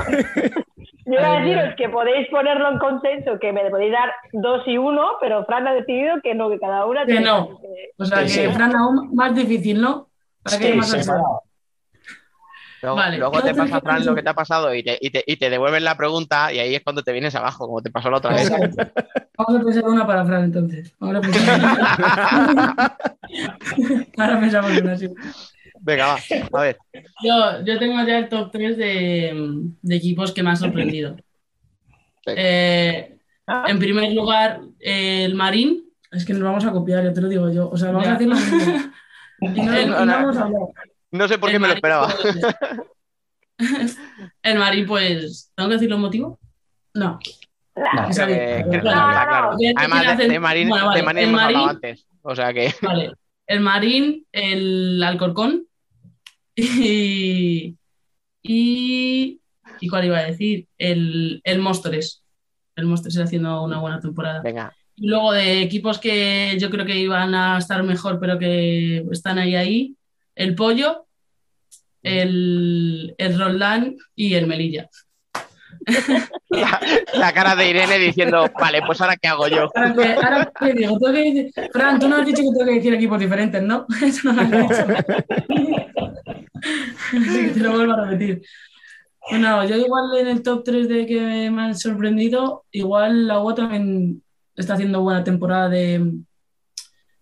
Yo 1.08 1.14
iba 1.14 1.38
a 1.38 1.40
deciros 1.42 1.74
que 1.78 1.90
podéis 1.90 2.28
ponerlo 2.30 2.72
en 2.72 2.80
consenso, 2.80 3.40
que 3.40 3.52
me 3.52 3.70
podéis 3.70 3.92
dar 3.92 4.12
dos 4.34 4.62
y 4.68 4.78
uno, 4.78 5.04
pero 5.22 5.44
Fran 5.46 5.68
ha 5.68 5.74
decidido 5.74 6.16
que 6.24 6.34
no, 6.36 6.50
que 6.50 6.60
cada 6.60 6.86
una 6.86 7.02
Que 7.02 7.14
tiene 7.14 7.26
no. 7.26 7.60
que- 7.60 7.92
O 7.98 8.06
sea, 8.06 8.20
que 8.24 8.30
sí. 8.30 8.48
Fran 8.54 8.76
aún 8.76 9.10
más 9.16 9.36
difícil, 9.36 9.82
¿no? 9.82 10.10
Para 10.44 10.58
Sí, 10.58 10.74
más. 10.74 11.08
Luego, 12.86 12.98
Vale. 12.98 13.18
luego 13.18 13.42
te 13.42 13.54
pasa, 13.54 13.82
Fran, 13.82 14.06
lo 14.06 14.16
que 14.16 14.24
te 14.24 14.30
ha 14.30 14.34
pasado 14.34 14.74
y 14.74 14.84
te, 14.84 14.98
y, 15.02 15.10
te, 15.10 15.24
y 15.28 15.36
te 15.38 15.50
devuelven 15.50 15.84
la 15.84 15.98
pregunta 15.98 16.54
y 16.54 16.60
ahí 16.60 16.76
es 16.76 16.84
cuando 16.84 17.04
te 17.04 17.12
vienes 17.12 17.36
abajo, 17.36 17.68
como 17.68 17.82
te 17.82 17.92
pasó 17.92 18.10
la 18.10 18.18
otra 18.18 18.34
vez. 18.34 18.50
Vamos 18.50 19.62
a 19.62 19.64
pensar 19.64 19.84
una 19.86 20.08
para 20.08 20.26
Fran 20.26 20.46
entonces. 20.46 20.94
Vamos 21.00 21.26
a. 21.26 22.98
Ahora 24.18 24.40
pensamos 24.40 24.72
una 24.82 24.94
así. 24.94 25.10
Venga, 25.82 26.08
va, 26.54 26.60
a 26.60 26.64
ver. 26.64 26.78
Yo, 27.24 27.64
yo 27.66 27.78
tengo 27.80 28.04
ya 28.06 28.18
el 28.20 28.30
top 28.30 28.52
3 28.52 28.78
de, 28.78 29.62
de 29.82 29.96
equipos 29.96 30.32
que 30.32 30.42
me 30.42 30.50
han 30.52 30.58
sorprendido. 30.58 31.16
Eh, 32.28 33.18
en 33.68 33.80
primer 33.80 34.12
lugar, 34.14 34.62
el 34.80 35.36
Marín. 35.36 35.84
Es 36.12 36.26
que 36.26 36.34
nos 36.34 36.44
vamos 36.44 36.66
a 36.66 36.72
copiar, 36.72 37.04
ya 37.04 37.14
te 37.14 37.22
lo 37.22 37.28
digo 37.28 37.50
yo. 37.52 37.70
O 37.70 37.78
sea, 37.78 37.92
vamos 37.92 38.06
Ya. 38.06 38.14
a 38.14 38.16
hacer 38.16 38.28
lo 38.28 38.36
mismo. 38.36 38.74
Y 39.42 39.48
no, 39.62 39.82
y 39.82 39.86
no 39.86 40.14
hemos 40.16 40.38
hablado. 40.38 40.72
No 41.18 41.28
sé 41.28 41.38
por 41.38 41.50
qué 41.52 41.60
me 41.60 41.68
lo 41.68 41.74
esperaba. 41.74 42.14
pues- 42.22 42.38
el 44.44 44.60
Marín, 44.60 44.86
pues, 44.86 45.52
¿tengo 45.56 45.70
que 45.70 45.76
decir 45.76 45.90
los 45.90 46.00
motivos? 46.00 46.38
No. 46.94 47.20
No. 47.76 48.10
Esa 48.10 48.26
Creo 48.26 48.38
bien. 48.38 48.64
que- 48.64 48.70
creo 48.70 48.72
que 48.72 48.78
No, 48.90 48.92
está 48.92 49.24
no, 49.24 49.28
claro. 49.30 49.52
no. 49.52 49.58
¿Qué- 49.58 49.66
qué 49.68 49.74
Además, 49.78 50.18
de, 50.18 50.40
Marín, 50.40 50.70
Bueno, 50.70 50.86
vale, 50.88 51.00
de 51.00 51.06
Marín 51.06 51.24
el 51.24 51.30
hemos 51.30 51.42
hablado 51.42 51.66
Marín- 51.66 51.76
antes. 51.76 52.08
O 52.22 52.36
sea 52.36 52.54
que. 52.54 52.74
Vale. 52.82 53.12
El 53.48 53.60
Marín, 53.60 54.26
el 54.32 55.04
Alcorcón 55.04 55.68
y. 56.56 57.76
¿Y, 58.48 59.42
¿y 59.80 59.88
cuál 59.88 60.06
iba 60.06 60.20
a 60.20 60.24
decir? 60.26 60.68
El, 60.78 61.42
el 61.44 61.60
Móstoles. 61.60 62.24
El 62.76 62.86
Móstoles 62.86 63.18
haciendo 63.18 63.64
una 63.64 63.80
buena 63.80 64.00
temporada. 64.00 64.42
Venga, 64.44 64.72
Y 64.96 65.08
luego 65.08 65.32
de 65.32 65.62
equipos 65.64 65.98
que 65.98 66.56
yo 66.60 66.70
creo 66.70 66.86
que 66.86 66.96
iban 66.98 67.34
a 67.34 67.58
estar 67.58 67.82
mejor, 67.84 68.20
pero 68.20 68.38
que 68.38 69.04
están 69.12 69.40
ahí 69.40 69.56
ahí, 69.56 69.96
el 70.36 70.54
Pollo, 70.56 71.05
el, 72.06 73.16
el 73.18 73.40
Roldán 73.40 73.96
y 74.16 74.36
el 74.36 74.48
Melilla. 74.48 74.90
la, 76.50 76.80
la 77.16 77.34
cara 77.34 77.56
de 77.56 77.70
Irene 77.70 78.00
diciendo, 78.00 78.48
vale, 78.60 78.82
pues 78.86 79.02
ahora 79.02 79.18
qué 79.18 79.28
hago 79.28 79.48
yo. 79.48 79.70
Ahora, 79.76 79.94
que, 79.94 80.14
ahora 80.14 80.52
que 80.60 80.74
digo, 80.74 81.00
tengo 81.00 81.14
que 81.14 81.24
decir. 81.24 81.52
Fran, 81.72 82.00
tú 82.00 82.08
no 82.08 82.18
has 82.18 82.26
dicho 82.26 82.42
que 82.42 82.50
tengo 82.58 82.66
que 82.66 82.76
decir 82.76 82.94
equipos 82.94 83.20
diferentes, 83.20 83.62
¿no? 83.62 83.86
Eso 84.04 84.32
no 84.32 84.44
lo 84.44 84.58
has 84.58 84.70
dicho. 84.70 84.86
Así 87.12 87.46
que 87.46 87.50
te 87.50 87.60
lo 87.60 87.72
vuelvo 87.74 87.94
a 87.94 88.06
repetir. 88.06 88.42
Bueno, 89.30 89.66
yo 89.66 89.76
igual 89.76 90.18
en 90.20 90.28
el 90.28 90.44
top 90.44 90.64
3 90.64 90.88
de 90.88 91.06
que 91.08 91.50
me 91.50 91.64
han 91.64 91.76
sorprendido, 91.76 92.66
igual 92.72 93.28
la 93.28 93.40
UA 93.40 93.56
también 93.56 94.24
está 94.56 94.76
haciendo 94.76 95.02
buena 95.02 95.24
temporada 95.24 95.70
de, 95.70 96.14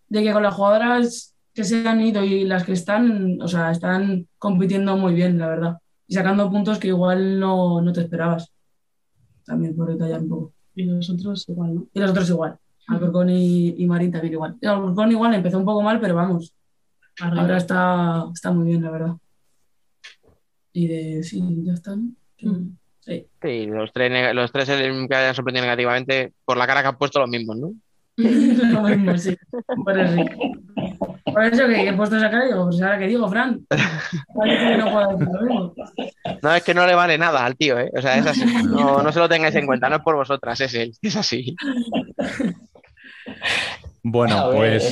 de 0.10 0.24
que 0.24 0.34
con 0.34 0.44
las 0.44 0.54
jugadoras 0.54 1.33
que 1.54 1.64
se 1.64 1.88
han 1.88 2.02
ido 2.02 2.24
y 2.24 2.46
las 2.46 2.64
que 2.64 2.74
están, 2.74 3.42
o 3.42 3.48
sea, 3.48 3.72
están 3.72 4.28
compitiendo 4.38 4.98
muy 4.98 5.14
bien, 5.14 5.38
la 5.38 5.48
verdad. 5.48 5.78
Y 6.08 6.16
sacando 6.16 6.50
puntos 6.50 6.80
que 6.80 6.88
igual 6.88 7.40
no, 7.40 7.82
no 7.82 7.94
te 7.94 8.02
esperabas. 8.02 8.52
También 9.46 9.76
por 9.76 9.92
detallar 9.92 10.22
un 10.22 10.30
poco. 10.30 10.54
Y 10.76 10.86
nosotros 10.86 11.48
igual, 11.48 11.76
¿no? 11.76 11.88
Y 11.94 12.00
los 12.00 12.12
otros 12.12 12.30
igual. 12.30 12.58
Alcorcón 12.88 13.30
y, 13.30 13.76
y 13.78 13.86
Marín 13.86 14.12
también 14.12 14.34
igual. 14.34 14.58
El 14.60 14.70
Alcorcón 14.70 15.12
igual 15.12 15.34
empezó 15.34 15.58
un 15.58 15.66
poco 15.66 15.82
mal, 15.82 16.00
pero 16.00 16.16
vamos. 16.16 16.54
Ahora 17.22 17.58
está, 17.58 18.26
está 18.34 18.52
muy 18.52 18.68
bien, 18.68 18.82
la 18.82 18.92
verdad. 18.92 19.16
Y 20.72 20.88
de. 20.88 21.24
Sí, 21.24 21.42
ya 21.64 21.74
está. 21.74 21.96
¿no? 21.96 22.12
Mm. 22.42 22.78
Sí. 23.00 23.28
Sí, 23.42 23.66
los 23.68 23.92
tres, 23.94 24.34
los 24.34 24.52
tres 24.52 24.66
que 24.68 25.16
hayan 25.16 25.36
sorprendido 25.36 25.66
negativamente, 25.66 26.34
por 26.46 26.58
la 26.58 26.66
cara 26.66 26.82
que 26.82 26.88
han 26.88 26.98
puesto 26.98 27.20
los 27.20 27.30
mismos, 27.30 27.58
¿no? 27.58 27.74
Lo 28.18 28.82
mismo, 28.84 29.18
sí. 29.18 29.36
Por 29.84 30.00
eso, 30.00 30.24
Por 31.26 31.44
eso 31.46 31.68
que 31.68 31.88
he 31.88 31.94
puesto 31.94 32.18
esa 32.18 32.30
cara 32.30 32.46
y 32.46 32.50
digo, 32.50 32.66
pues 32.66 32.82
ahora 32.82 33.00
que 33.00 33.08
digo, 33.08 33.28
Fran. 33.28 33.66
No 36.42 36.54
es 36.56 36.64
que 36.64 36.74
no 36.74 36.86
le 36.86 36.96
vale 36.96 37.18
nada 37.18 37.44
al 37.44 37.56
tío, 37.56 37.80
¿eh? 37.80 37.92
O 37.96 38.02
sea, 38.02 38.18
es 38.18 38.28
así. 38.28 38.46
No, 38.66 39.02
no 39.02 39.12
se 39.12 39.20
lo 39.20 39.28
tengáis 39.30 39.56
en 39.56 39.66
cuenta, 39.66 39.90
no 39.90 39.96
es 39.96 40.02
por 40.04 40.16
vosotras, 40.16 40.62
es 40.62 40.74
él. 40.76 40.94
Es 41.02 41.16
así. 41.16 41.56
Bueno, 44.04 44.38
A 44.38 44.50
ver, 44.50 44.80
pues 44.80 44.84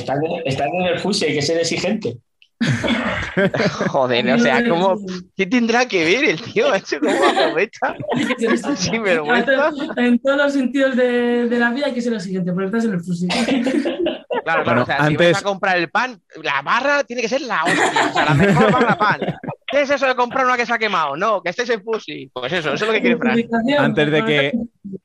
están 0.44 0.74
en 0.74 0.86
el 0.86 0.98
fusi, 0.98 1.26
hay 1.26 1.34
que 1.34 1.42
ser 1.42 1.58
exigente. 1.58 2.16
Joder, 3.88 4.30
o 4.32 4.38
sea, 4.38 4.68
¿cómo, 4.68 4.98
¿qué 5.36 5.46
tendrá 5.46 5.86
que 5.86 6.04
ver 6.04 6.24
el 6.24 6.40
tío? 6.40 6.72
¿Eso 6.74 6.96
cómo 7.00 7.24
aprovecha? 7.24 7.94
Sin 8.76 9.02
vergüenza. 9.02 9.70
En 9.96 10.18
todos 10.18 10.36
los 10.38 10.52
sentidos 10.52 10.96
de, 10.96 11.48
de 11.48 11.58
la 11.58 11.70
vida 11.70 11.86
hay 11.86 11.94
que 11.94 12.02
ser 12.02 12.12
lo 12.12 12.20
siguiente, 12.20 12.52
porque 12.52 12.66
estás 12.66 12.84
en 12.84 12.92
el 12.92 13.00
fusil. 13.00 13.28
Claro, 13.28 14.64
claro, 14.64 14.64
Bueno, 14.64 14.82
o 14.82 14.86
sea, 14.86 14.98
si 14.98 15.06
antes- 15.06 15.32
vas 15.32 15.40
a 15.42 15.44
comprar 15.44 15.76
el 15.78 15.88
pan, 15.90 16.20
la 16.42 16.62
barra 16.62 17.04
tiene 17.04 17.22
que 17.22 17.28
ser 17.28 17.42
la 17.42 17.62
hostia, 17.64 18.08
o 18.10 18.12
sea, 18.12 18.24
la 18.26 18.34
mejor 18.34 18.72
barra 18.72 18.96
pan. 18.98 19.20
¿Qué 19.66 19.82
es 19.82 19.90
eso 19.90 20.06
de 20.06 20.14
comprar 20.14 20.44
una 20.44 20.56
que 20.56 20.66
se 20.66 20.72
ha 20.74 20.78
quemado? 20.78 21.16
No, 21.16 21.40
que 21.42 21.48
estés 21.50 21.70
en 21.70 21.82
Fusi. 21.82 22.30
Pues 22.32 22.52
eso, 22.52 22.74
eso 22.74 22.84
es 22.84 22.88
lo 22.88 22.92
que 22.92 23.00
quiere 23.00 23.16
Fran. 23.16 23.38
antes 23.78 24.10
de 24.10 24.24
que, 24.24 24.52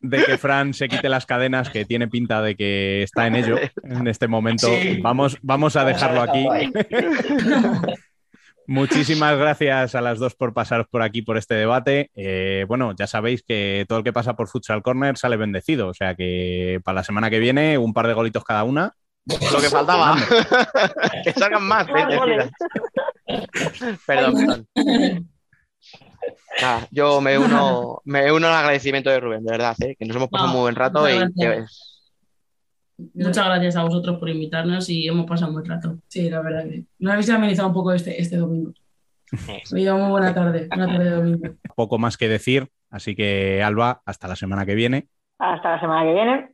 de 0.10 0.24
que 0.24 0.38
Fran 0.38 0.74
se 0.74 0.88
quite 0.88 1.10
las 1.10 1.26
cadenas, 1.26 1.70
que 1.70 1.86
tiene 1.86 2.08
pinta 2.08 2.42
de 2.42 2.56
que 2.56 3.04
está 3.04 3.28
en 3.28 3.36
ello 3.36 3.58
en 3.84 4.08
este 4.08 4.28
momento, 4.28 4.68
Sí. 4.68 5.00
vamos, 5.02 5.38
vamos 5.42 5.76
a 5.76 5.86
dejarlo 5.86 6.22
aquí. 6.22 6.46
Muchísimas 8.70 9.38
gracias 9.38 9.96
a 9.96 10.02
las 10.02 10.20
dos 10.20 10.36
por 10.36 10.54
pasaros 10.54 10.88
por 10.90 11.02
aquí 11.02 11.22
por 11.22 11.38
este 11.38 11.56
debate. 11.56 12.12
Eh, 12.16 12.66
bueno, 12.68 12.94
ya 12.98 13.08
sabéis 13.08 13.42
que 13.42 13.86
todo 13.88 14.00
el 14.00 14.04
que 14.04 14.12
pasa 14.12 14.36
por 14.36 14.50
Futsal 14.50 14.84
Corner 14.84 15.18
sale 15.18 15.38
bendecido, 15.38 15.88
o 15.88 15.94
sea 15.94 16.16
que 16.16 16.82
para 16.84 16.96
la 16.96 17.04
semana 17.06 17.30
que 17.30 17.40
viene 17.40 17.78
un 17.78 17.94
par 17.94 18.08
de 18.08 18.14
golitos 18.14 18.44
cada 18.44 18.66
una. 18.66 18.94
Lo 19.26 19.62
que 19.62 19.70
faltaba. 19.70 20.18
que 21.24 21.32
salgan 21.34 21.64
más 21.64 21.88
bendecidas. 21.88 22.50
Perdón, 24.06 24.36
perdón. 24.76 25.30
Nada, 26.62 26.88
yo 26.92 27.22
me 27.22 27.38
uno, 27.38 28.02
me 28.06 28.32
uno 28.32 28.48
al 28.48 28.54
agradecimiento 28.54 29.10
de 29.10 29.20
Rubén, 29.20 29.44
de 29.46 29.52
verdad, 29.52 29.76
¿eh? 29.82 29.96
que 29.98 30.06
nos 30.06 30.16
hemos 30.18 30.30
pasado 30.30 30.48
No, 30.50 30.54
muy 30.54 30.62
buen 30.64 30.76
rato 30.76 31.08
y 31.10 31.14
muchas 31.14 31.32
gracias. 31.36 31.72
es- 31.72 31.94
Muchas 33.14 33.46
gracias 33.46 33.76
a 33.76 33.84
vosotros 33.84 34.18
por 34.18 34.28
invitarnos 34.30 34.90
y 34.90 35.08
hemos 35.08 35.28
pasado 35.28 35.50
un 35.52 35.54
buen 35.58 35.66
rato. 35.70 36.00
Sí, 36.08 36.30
la 36.32 36.42
verdad 36.42 36.64
que 36.64 36.84
nos 36.98 37.14
habéis 37.14 37.30
amenizado 37.30 37.68
un 37.68 37.74
poco 37.76 37.94
este, 37.94 38.20
este 38.20 38.38
domingo. 38.38 38.74
Ha 39.32 39.66
sido 39.66 39.98
muy 40.00 40.10
buena 40.10 40.34
tarde, 40.34 40.68
una 40.76 40.88
tarde 40.88 41.04
de 41.04 41.12
domingo. 41.12 41.56
Poco 41.76 42.00
más 42.00 42.18
que 42.18 42.28
decir, 42.28 42.70
así 42.90 43.16
que 43.16 43.62
Alba, 43.62 44.02
hasta 44.06 44.28
la 44.28 44.36
semana 44.36 44.66
que 44.66 44.74
viene. 44.74 45.10
Hasta 45.38 45.72
la 45.74 45.80
semana 45.80 46.06
que 46.06 46.14
viene. 46.14 46.50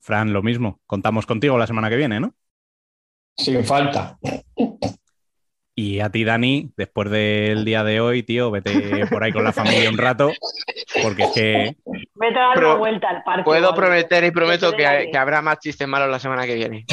Fran, 0.00 0.32
lo 0.32 0.42
mismo. 0.42 0.80
Contamos 0.86 1.26
contigo 1.26 1.58
la 1.58 1.66
semana 1.66 1.90
que 1.90 1.96
viene, 1.96 2.20
¿no? 2.20 2.34
Sin 3.36 3.64
falta. 3.64 4.16
Y 5.80 5.98
a 6.00 6.10
ti, 6.10 6.24
Dani, 6.24 6.68
después 6.76 7.10
del 7.10 7.64
día 7.64 7.82
de 7.82 8.02
hoy, 8.02 8.22
tío, 8.22 8.50
vete 8.50 9.06
por 9.06 9.24
ahí 9.24 9.32
con 9.32 9.44
la 9.44 9.52
familia 9.54 9.88
un 9.88 9.96
rato, 9.96 10.30
porque 11.02 11.22
es 11.22 11.30
que 11.30 11.76
Vete 12.16 12.38
a 12.38 12.48
dar 12.48 12.58
una 12.58 12.74
vuelta 12.74 13.08
al 13.08 13.22
parque. 13.22 13.44
puedo 13.44 13.74
prometer 13.74 14.22
y 14.24 14.30
prometo 14.30 14.72
Que 14.72 15.08
que 15.10 15.16
habrá 15.16 15.40
más 15.40 15.58
chistes 15.58 15.88
malos 15.88 16.10
la 16.10 16.18
semana 16.18 16.44
que 16.44 16.54
viene. 16.54 16.84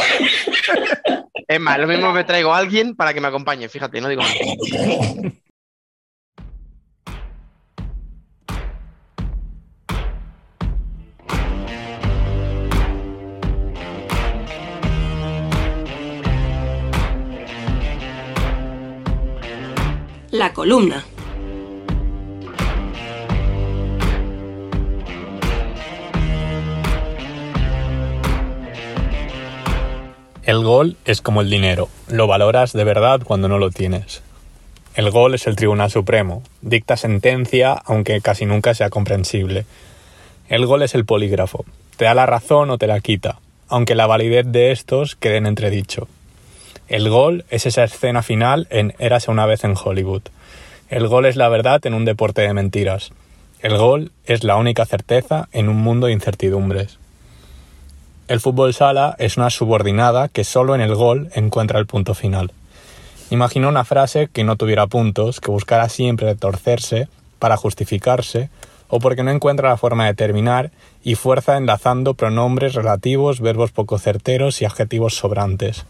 Es 1.49 1.59
más, 1.59 1.77
lo 1.79 1.87
mismo 1.87 2.13
me 2.13 2.23
traigo 2.23 2.53
a 2.53 2.59
alguien 2.59 2.95
para 2.95 3.13
que 3.13 3.19
me 3.19 3.27
acompañe, 3.27 3.67
fíjate, 3.67 3.99
no 3.99 4.07
digo 4.07 4.21
nada. 4.21 5.33
La 20.37 20.53
columna. 20.53 21.03
El 30.43 30.63
gol 30.63 30.95
es 31.05 31.21
como 31.21 31.41
el 31.41 31.49
dinero, 31.49 31.89
lo 32.07 32.27
valoras 32.27 32.71
de 32.73 32.83
verdad 32.83 33.21
cuando 33.23 33.47
no 33.47 33.57
lo 33.57 33.71
tienes. 33.71 34.21
El 34.93 35.09
gol 35.09 35.33
es 35.33 35.47
el 35.47 35.55
Tribunal 35.55 35.89
Supremo, 35.89 36.43
dicta 36.61 36.97
sentencia 36.97 37.73
aunque 37.73 38.21
casi 38.21 38.45
nunca 38.45 38.75
sea 38.75 38.91
comprensible. 38.91 39.65
El 40.49 40.67
gol 40.67 40.83
es 40.83 40.93
el 40.93 41.05
polígrafo, 41.05 41.65
te 41.95 42.05
da 42.05 42.13
la 42.13 42.27
razón 42.27 42.69
o 42.69 42.77
te 42.77 42.85
la 42.85 42.99
quita, 42.99 43.39
aunque 43.69 43.95
la 43.95 44.05
validez 44.05 44.45
de 44.45 44.71
estos 44.71 45.15
quede 45.15 45.37
en 45.37 45.47
entredicho. 45.47 46.07
El 46.87 47.09
gol 47.09 47.43
es 47.49 47.65
esa 47.65 47.83
escena 47.83 48.23
final 48.23 48.65
en 48.69 48.93
Érase 48.97 49.29
una 49.29 49.45
vez 49.45 49.65
en 49.65 49.75
Hollywood. 49.75 50.21
El 50.89 51.09
gol 51.09 51.25
es 51.25 51.35
la 51.35 51.49
verdad 51.49 51.85
en 51.85 51.93
un 51.93 52.05
deporte 52.05 52.43
de 52.43 52.53
mentiras. 52.53 53.11
El 53.61 53.77
gol 53.77 54.13
es 54.25 54.45
la 54.45 54.55
única 54.55 54.85
certeza 54.85 55.49
en 55.51 55.67
un 55.67 55.75
mundo 55.75 56.07
de 56.07 56.13
incertidumbres. 56.13 56.97
El 58.29 58.39
fútbol 58.39 58.73
sala 58.73 59.17
es 59.19 59.35
una 59.35 59.49
subordinada 59.49 60.29
que 60.29 60.45
solo 60.45 60.75
en 60.75 60.81
el 60.81 60.95
gol 60.95 61.29
encuentra 61.35 61.77
el 61.77 61.87
punto 61.87 62.13
final. 62.13 62.53
Imagina 63.31 63.67
una 63.67 63.83
frase 63.83 64.29
que 64.31 64.45
no 64.45 64.55
tuviera 64.55 64.87
puntos, 64.87 65.41
que 65.41 65.51
buscara 65.51 65.89
siempre 65.89 66.35
torcerse 66.35 67.09
para 67.37 67.57
justificarse, 67.57 68.49
o 68.87 68.99
porque 68.99 69.23
no 69.23 69.31
encuentra 69.31 69.67
la 69.67 69.77
forma 69.77 70.05
de 70.05 70.13
terminar 70.13 70.71
y 71.03 71.15
fuerza 71.15 71.57
enlazando 71.57 72.13
pronombres 72.13 72.75
relativos, 72.75 73.41
verbos 73.41 73.71
poco 73.71 73.99
certeros 73.99 74.61
y 74.61 74.65
adjetivos 74.65 75.15
sobrantes. 75.15 75.85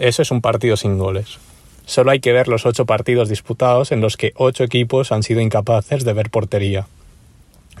Eso 0.00 0.22
es 0.22 0.30
un 0.30 0.40
partido 0.40 0.78
sin 0.78 0.96
goles. 0.96 1.38
Solo 1.84 2.10
hay 2.10 2.20
que 2.20 2.32
ver 2.32 2.48
los 2.48 2.64
ocho 2.64 2.86
partidos 2.86 3.28
disputados 3.28 3.92
en 3.92 4.00
los 4.00 4.16
que 4.16 4.32
ocho 4.34 4.64
equipos 4.64 5.12
han 5.12 5.22
sido 5.22 5.42
incapaces 5.42 6.04
de 6.04 6.14
ver 6.14 6.30
portería. 6.30 6.86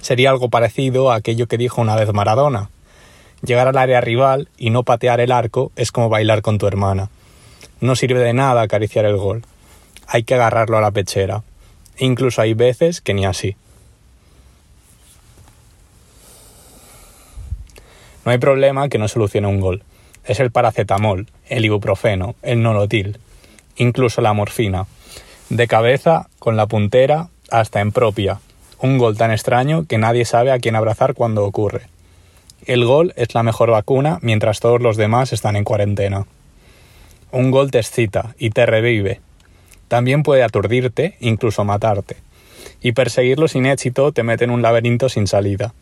Sería 0.02 0.28
algo 0.28 0.50
parecido 0.50 1.10
a 1.10 1.14
aquello 1.14 1.46
que 1.46 1.56
dijo 1.56 1.80
una 1.80 1.96
vez 1.96 2.12
Maradona. 2.12 2.68
Llegar 3.42 3.68
al 3.68 3.78
área 3.78 4.02
rival 4.02 4.48
y 4.58 4.68
no 4.68 4.82
patear 4.82 5.20
el 5.20 5.32
arco 5.32 5.72
es 5.76 5.92
como 5.92 6.10
bailar 6.10 6.42
con 6.42 6.58
tu 6.58 6.66
hermana. 6.66 7.08
No 7.80 7.96
sirve 7.96 8.20
de 8.20 8.34
nada 8.34 8.60
acariciar 8.60 9.06
el 9.06 9.16
gol. 9.16 9.42
Hay 10.06 10.24
que 10.24 10.34
agarrarlo 10.34 10.76
a 10.76 10.82
la 10.82 10.90
pechera. 10.90 11.42
E 11.96 12.04
incluso 12.04 12.42
hay 12.42 12.52
veces 12.52 13.00
que 13.00 13.14
ni 13.14 13.24
así. 13.24 13.56
No 18.26 18.32
hay 18.32 18.38
problema 18.38 18.90
que 18.90 18.98
no 18.98 19.08
solucione 19.08 19.46
un 19.46 19.60
gol. 19.60 19.84
Es 20.30 20.38
el 20.38 20.52
paracetamol, 20.52 21.26
el 21.48 21.64
ibuprofeno, 21.64 22.36
el 22.42 22.62
nolotil, 22.62 23.18
incluso 23.74 24.20
la 24.20 24.32
morfina. 24.32 24.86
De 25.48 25.66
cabeza, 25.66 26.28
con 26.38 26.56
la 26.56 26.68
puntera, 26.68 27.26
hasta 27.50 27.80
en 27.80 27.90
propia. 27.90 28.38
Un 28.78 28.98
gol 28.98 29.16
tan 29.16 29.32
extraño 29.32 29.86
que 29.88 29.98
nadie 29.98 30.24
sabe 30.24 30.52
a 30.52 30.60
quién 30.60 30.76
abrazar 30.76 31.14
cuando 31.14 31.44
ocurre. 31.44 31.88
El 32.64 32.84
gol 32.84 33.12
es 33.16 33.34
la 33.34 33.42
mejor 33.42 33.72
vacuna 33.72 34.20
mientras 34.22 34.60
todos 34.60 34.80
los 34.80 34.96
demás 34.96 35.32
están 35.32 35.56
en 35.56 35.64
cuarentena. 35.64 36.26
Un 37.32 37.50
gol 37.50 37.72
te 37.72 37.78
excita 37.78 38.36
y 38.38 38.50
te 38.50 38.66
revive. 38.66 39.20
También 39.88 40.22
puede 40.22 40.44
aturdirte, 40.44 41.16
incluso 41.18 41.64
matarte. 41.64 42.18
Y 42.80 42.92
perseguirlo 42.92 43.48
sin 43.48 43.66
éxito 43.66 44.12
te 44.12 44.22
mete 44.22 44.44
en 44.44 44.50
un 44.50 44.62
laberinto 44.62 45.08
sin 45.08 45.26
salida. 45.26 45.74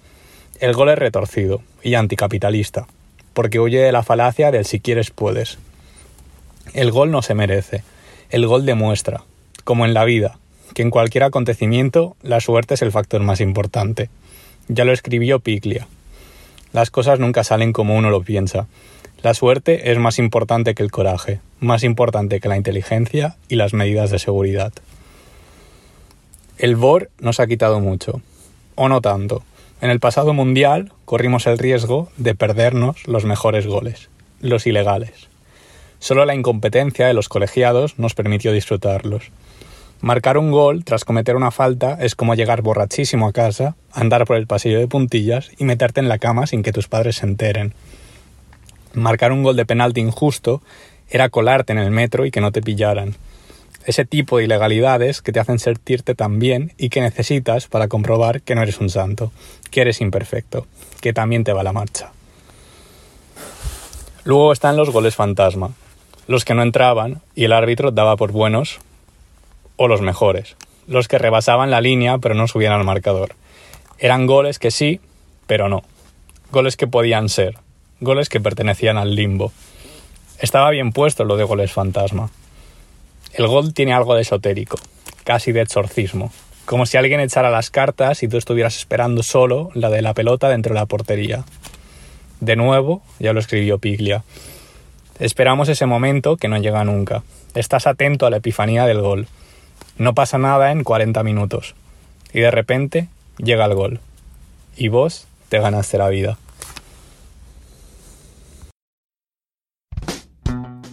El 0.59 0.73
gol 0.73 0.89
es 0.89 0.99
retorcido 0.99 1.61
y 1.83 1.97
anticapitalista, 1.97 2.87
porque 3.39 3.61
huye 3.61 3.79
de 3.79 3.93
la 3.93 4.03
falacia 4.03 4.51
del 4.51 4.65
si 4.65 4.81
quieres 4.81 5.13
puedes. 5.13 5.59
El 6.75 6.91
gol 6.91 7.13
no 7.13 7.23
se 7.23 7.37
merece, 7.37 7.85
el 8.31 8.45
gol 8.49 8.67
demuestra, 8.67 9.23
como 9.63 9.87
en 9.87 9.95
la 9.95 10.05
vida, 10.05 10.41
que 10.75 10.83
en 10.83 10.91
cualquier 10.91 11.23
acontecimiento 11.23 12.17
la 12.21 12.41
suerte 12.41 12.75
es 12.75 12.83
el 12.83 12.91
factor 12.91 13.21
más 13.21 13.41
importante. 13.41 14.11
Ya 14.67 14.85
lo 14.85 14.93
escribió 14.93 15.39
Piglia. 15.39 15.87
Las 16.73 16.91
cosas 16.91 17.21
nunca 17.21 17.45
salen 17.45 17.73
como 17.73 17.97
uno 17.97 18.11
lo 18.11 18.23
piensa. 18.23 18.67
La 19.23 19.35
suerte 19.35 19.93
es 19.93 19.99
más 19.99 20.19
importante 20.19 20.75
que 20.75 20.83
el 20.83 20.91
coraje, 20.91 21.39
más 21.61 21.85
importante 21.85 22.41
que 22.41 22.49
la 22.49 22.57
inteligencia 22.57 23.37
y 23.49 23.55
las 23.55 23.73
medidas 23.73 24.11
de 24.11 24.19
seguridad. 24.19 24.73
El 26.59 26.75
VOR 26.75 27.09
nos 27.21 27.39
ha 27.39 27.47
quitado 27.47 27.79
mucho, 27.79 28.21
o 28.75 28.89
no 28.89 29.01
tanto. 29.01 29.45
En 29.81 29.91
el 29.91 30.01
pasado 30.01 30.35
mundial 30.35 30.91
corrimos 31.09 31.47
el 31.47 31.57
riesgo 31.57 32.11
de 32.19 32.35
perdernos 32.35 33.09
los 33.09 33.25
mejores 33.25 33.67
goles, 33.67 34.11
los 34.43 34.67
ilegales. 34.67 35.31
Solo 36.01 36.27
la 36.27 36.35
incompetencia 36.35 37.07
de 37.07 37.15
los 37.15 37.31
colegiados 37.31 37.99
nos 37.99 38.13
permitió 38.13 38.53
disfrutarlos. 38.53 39.31
Marcar 40.03 40.37
un 40.37 40.51
gol 40.51 40.85
tras 40.85 41.07
cometer 41.07 41.35
una 41.35 41.51
falta 41.51 41.97
es 41.99 42.15
como 42.15 42.35
llegar 42.35 42.61
borrachísimo 42.61 43.27
a 43.27 43.33
casa, 43.33 43.75
andar 43.91 44.27
por 44.27 44.37
el 44.37 44.47
pasillo 44.47 44.79
de 44.79 44.87
puntillas 44.87 45.51
y 45.57 45.65
meterte 45.65 46.01
en 46.01 46.11
la 46.11 46.19
cama 46.19 46.47
sin 46.47 46.63
que 46.63 46.73
tus 46.73 46.89
padres 46.89 47.17
se 47.17 47.25
enteren. 47.25 47.73
Marcar 48.93 49.33
un 49.33 49.43
gol 49.43 49.57
de 49.57 49.65
penalti 49.65 50.03
injusto 50.03 50.61
era 51.09 51.31
colarte 51.31 51.73
en 51.73 51.79
el 51.79 51.91
metro 51.91 52.27
y 52.27 52.31
que 52.31 52.43
no 52.43 52.53
te 52.53 52.61
pillaran. 52.61 53.15
Ese 53.89 54.05
tipo 54.05 54.37
de 54.37 54.45
ilegalidades 54.45 55.23
que 55.23 55.33
te 55.33 55.41
hacen 55.41 55.59
sentirte 55.59 56.15
tan 56.15 56.39
bien 56.39 56.75
y 56.77 56.91
que 56.91 57.01
necesitas 57.01 57.69
para 57.69 57.89
comprobar 57.89 58.43
que 58.43 58.55
no 58.55 58.61
eres 58.61 58.81
un 58.81 58.91
santo, 58.91 59.33
que 59.71 59.81
eres 59.81 60.03
imperfecto, 60.03 60.67
que 61.01 61.15
también 61.15 61.43
te 61.43 61.55
va 61.55 61.63
la 61.63 61.73
marcha. 61.73 62.13
Luego 64.25 64.53
están 64.53 64.77
los 64.77 64.91
goles 64.91 65.17
fantasma, 65.17 65.71
los 66.27 66.45
que 66.45 66.53
no 66.53 66.63
entraban 66.63 67.23
y 67.35 67.45
el 67.45 67.55
árbitro 67.55 67.91
daba 67.91 68.17
por 68.17 68.31
buenos 68.31 68.79
o 69.77 69.89
los 69.89 70.03
mejores, 70.03 70.57
los 70.87 71.09
que 71.09 71.17
rebasaban 71.17 71.71
la 71.71 71.81
línea 71.81 72.19
pero 72.19 72.35
no 72.35 72.47
subían 72.47 72.75
al 72.75 72.85
marcador. 72.85 73.37
Eran 73.99 74.27
goles 74.27 74.59
que 74.59 74.71
sí, 74.71 75.01
pero 75.47 75.71
no. 75.71 75.83
Goles 76.53 76.77
que 76.77 76.89
podían 76.89 77.31
ser, 77.31 77.57
goles 78.01 78.29
que 78.29 78.39
pertenecían 78.39 78.99
al 78.99 79.15
limbo. 79.15 79.51
Estaba 80.41 80.69
bien 80.69 80.93
puesto 80.93 81.25
lo 81.25 81.39
de 81.39 81.45
goles 81.45 81.73
fantasma. 81.73 82.29
El 83.39 83.47
gol 83.47 83.73
tiene 83.73 83.93
algo 83.93 84.17
de 84.17 84.23
esotérico, 84.23 84.79
casi 85.23 85.53
de 85.53 85.61
exorcismo, 85.61 86.33
como 86.65 86.87
si 86.87 86.97
alguien 86.97 87.21
echara 87.21 87.53
las 87.53 87.71
cartas 87.71 88.25
y 88.25 88.29
tú 88.29 88.37
estuvieras 88.37 88.77
esperando 88.77 89.23
solo 89.23 89.71
la 89.75 89.91
de 89.91 90.03
la 90.03 90.13
pelota 90.13 90.49
dentro 90.49 90.75
de 90.75 90.81
la 90.81 90.87
portería. 90.87 91.45
De 92.41 92.57
nuevo, 92.57 93.01
ya 93.21 93.33
lo 93.33 93.39
escribió 93.39 93.79
Piglia. 93.79 94.25
Esperamos 95.21 95.69
ese 95.69 95.87
momento 95.87 96.37
que 96.37 96.49
no 96.49 96.59
llega 96.59 96.83
nunca. 96.83 97.23
Estás 97.55 97.87
atento 97.87 98.27
a 98.27 98.31
la 98.31 98.39
epifanía 98.39 98.87
del 98.87 99.03
gol. 99.03 99.29
No 99.99 100.15
pasa 100.15 100.39
nada 100.39 100.73
en 100.73 100.83
40 100.83 101.23
minutos. 101.23 101.77
Y 102.33 102.41
de 102.41 102.51
repente 102.51 103.07
llega 103.37 103.67
el 103.67 103.75
gol. 103.75 104.01
Y 104.77 104.89
vos 104.89 105.29
te 105.49 105.61
ganaste 105.61 105.97
la 105.97 106.09
vida. 106.09 106.39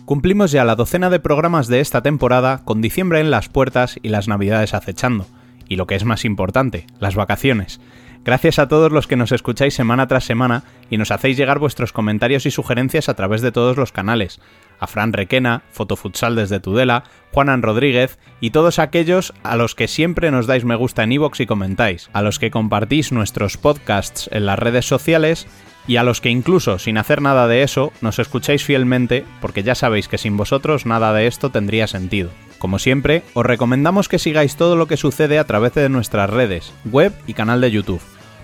Cumplimos 0.05 0.51
ya 0.51 0.63
la 0.65 0.75
docena 0.75 1.09
de 1.09 1.19
programas 1.19 1.67
de 1.67 1.79
esta 1.79 2.03
temporada 2.03 2.61
con 2.63 2.79
diciembre 2.79 3.21
en 3.21 3.31
las 3.31 3.49
puertas 3.49 3.99
y 4.03 4.09
las 4.09 4.27
navidades 4.27 4.75
acechando. 4.75 5.25
Y 5.67 5.77
lo 5.77 5.87
que 5.87 5.95
es 5.95 6.05
más 6.05 6.25
importante, 6.25 6.85
las 6.99 7.15
vacaciones. 7.15 7.81
Gracias 8.23 8.59
a 8.59 8.67
todos 8.67 8.91
los 8.91 9.07
que 9.07 9.15
nos 9.15 9.31
escucháis 9.31 9.73
semana 9.73 10.05
tras 10.05 10.23
semana 10.23 10.63
y 10.91 10.97
nos 10.97 11.09
hacéis 11.09 11.37
llegar 11.37 11.57
vuestros 11.57 11.91
comentarios 11.91 12.45
y 12.45 12.51
sugerencias 12.51 13.09
a 13.09 13.15
través 13.15 13.41
de 13.41 13.51
todos 13.51 13.77
los 13.77 13.91
canales. 13.91 14.39
A 14.79 14.85
Fran 14.85 15.11
Requena, 15.11 15.63
Fotofutsal 15.71 16.35
desde 16.35 16.59
Tudela, 16.59 17.03
Juanan 17.33 17.63
Rodríguez 17.63 18.19
y 18.41 18.51
todos 18.51 18.77
aquellos 18.77 19.33
a 19.41 19.55
los 19.55 19.73
que 19.73 19.87
siempre 19.87 20.29
nos 20.29 20.45
dais 20.45 20.65
me 20.65 20.75
gusta 20.75 21.01
en 21.01 21.13
iVoox 21.13 21.39
y 21.39 21.45
comentáis, 21.47 22.11
a 22.13 22.21
los 22.21 22.37
que 22.37 22.51
compartís 22.51 23.11
nuestros 23.11 23.57
podcasts 23.57 24.29
en 24.31 24.45
las 24.45 24.59
redes 24.59 24.85
sociales 24.85 25.47
y 25.87 25.97
a 25.97 26.03
los 26.03 26.21
que 26.21 26.29
incluso 26.29 26.79
sin 26.79 26.97
hacer 26.97 27.21
nada 27.21 27.47
de 27.47 27.63
eso 27.63 27.91
nos 28.01 28.19
escucháis 28.19 28.63
fielmente 28.63 29.25
porque 29.41 29.63
ya 29.63 29.75
sabéis 29.75 30.07
que 30.07 30.17
sin 30.17 30.37
vosotros 30.37 30.85
nada 30.85 31.13
de 31.13 31.27
esto 31.27 31.49
tendría 31.49 31.87
sentido. 31.87 32.29
Como 32.59 32.79
siempre, 32.79 33.23
os 33.33 33.45
recomendamos 33.45 34.07
que 34.07 34.19
sigáis 34.19 34.55
todo 34.55 34.75
lo 34.75 34.87
que 34.87 34.97
sucede 34.97 35.39
a 35.39 35.43
través 35.43 35.73
de 35.73 35.89
nuestras 35.89 36.29
redes, 36.29 36.73
web 36.85 37.13
y 37.27 37.33
canal 37.33 37.61
de 37.61 37.71
YouTube. 37.71 38.01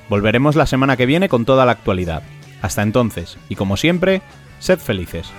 Volveremos 0.09 0.55
la 0.55 0.65
semana 0.65 0.97
que 0.97 1.05
viene 1.05 1.29
con 1.29 1.45
toda 1.45 1.65
la 1.65 1.71
actualidad. 1.71 2.23
Hasta 2.61 2.83
entonces, 2.83 3.37
y 3.49 3.55
como 3.55 3.77
siempre, 3.77 4.21
sed 4.59 4.79
felices. 4.79 5.31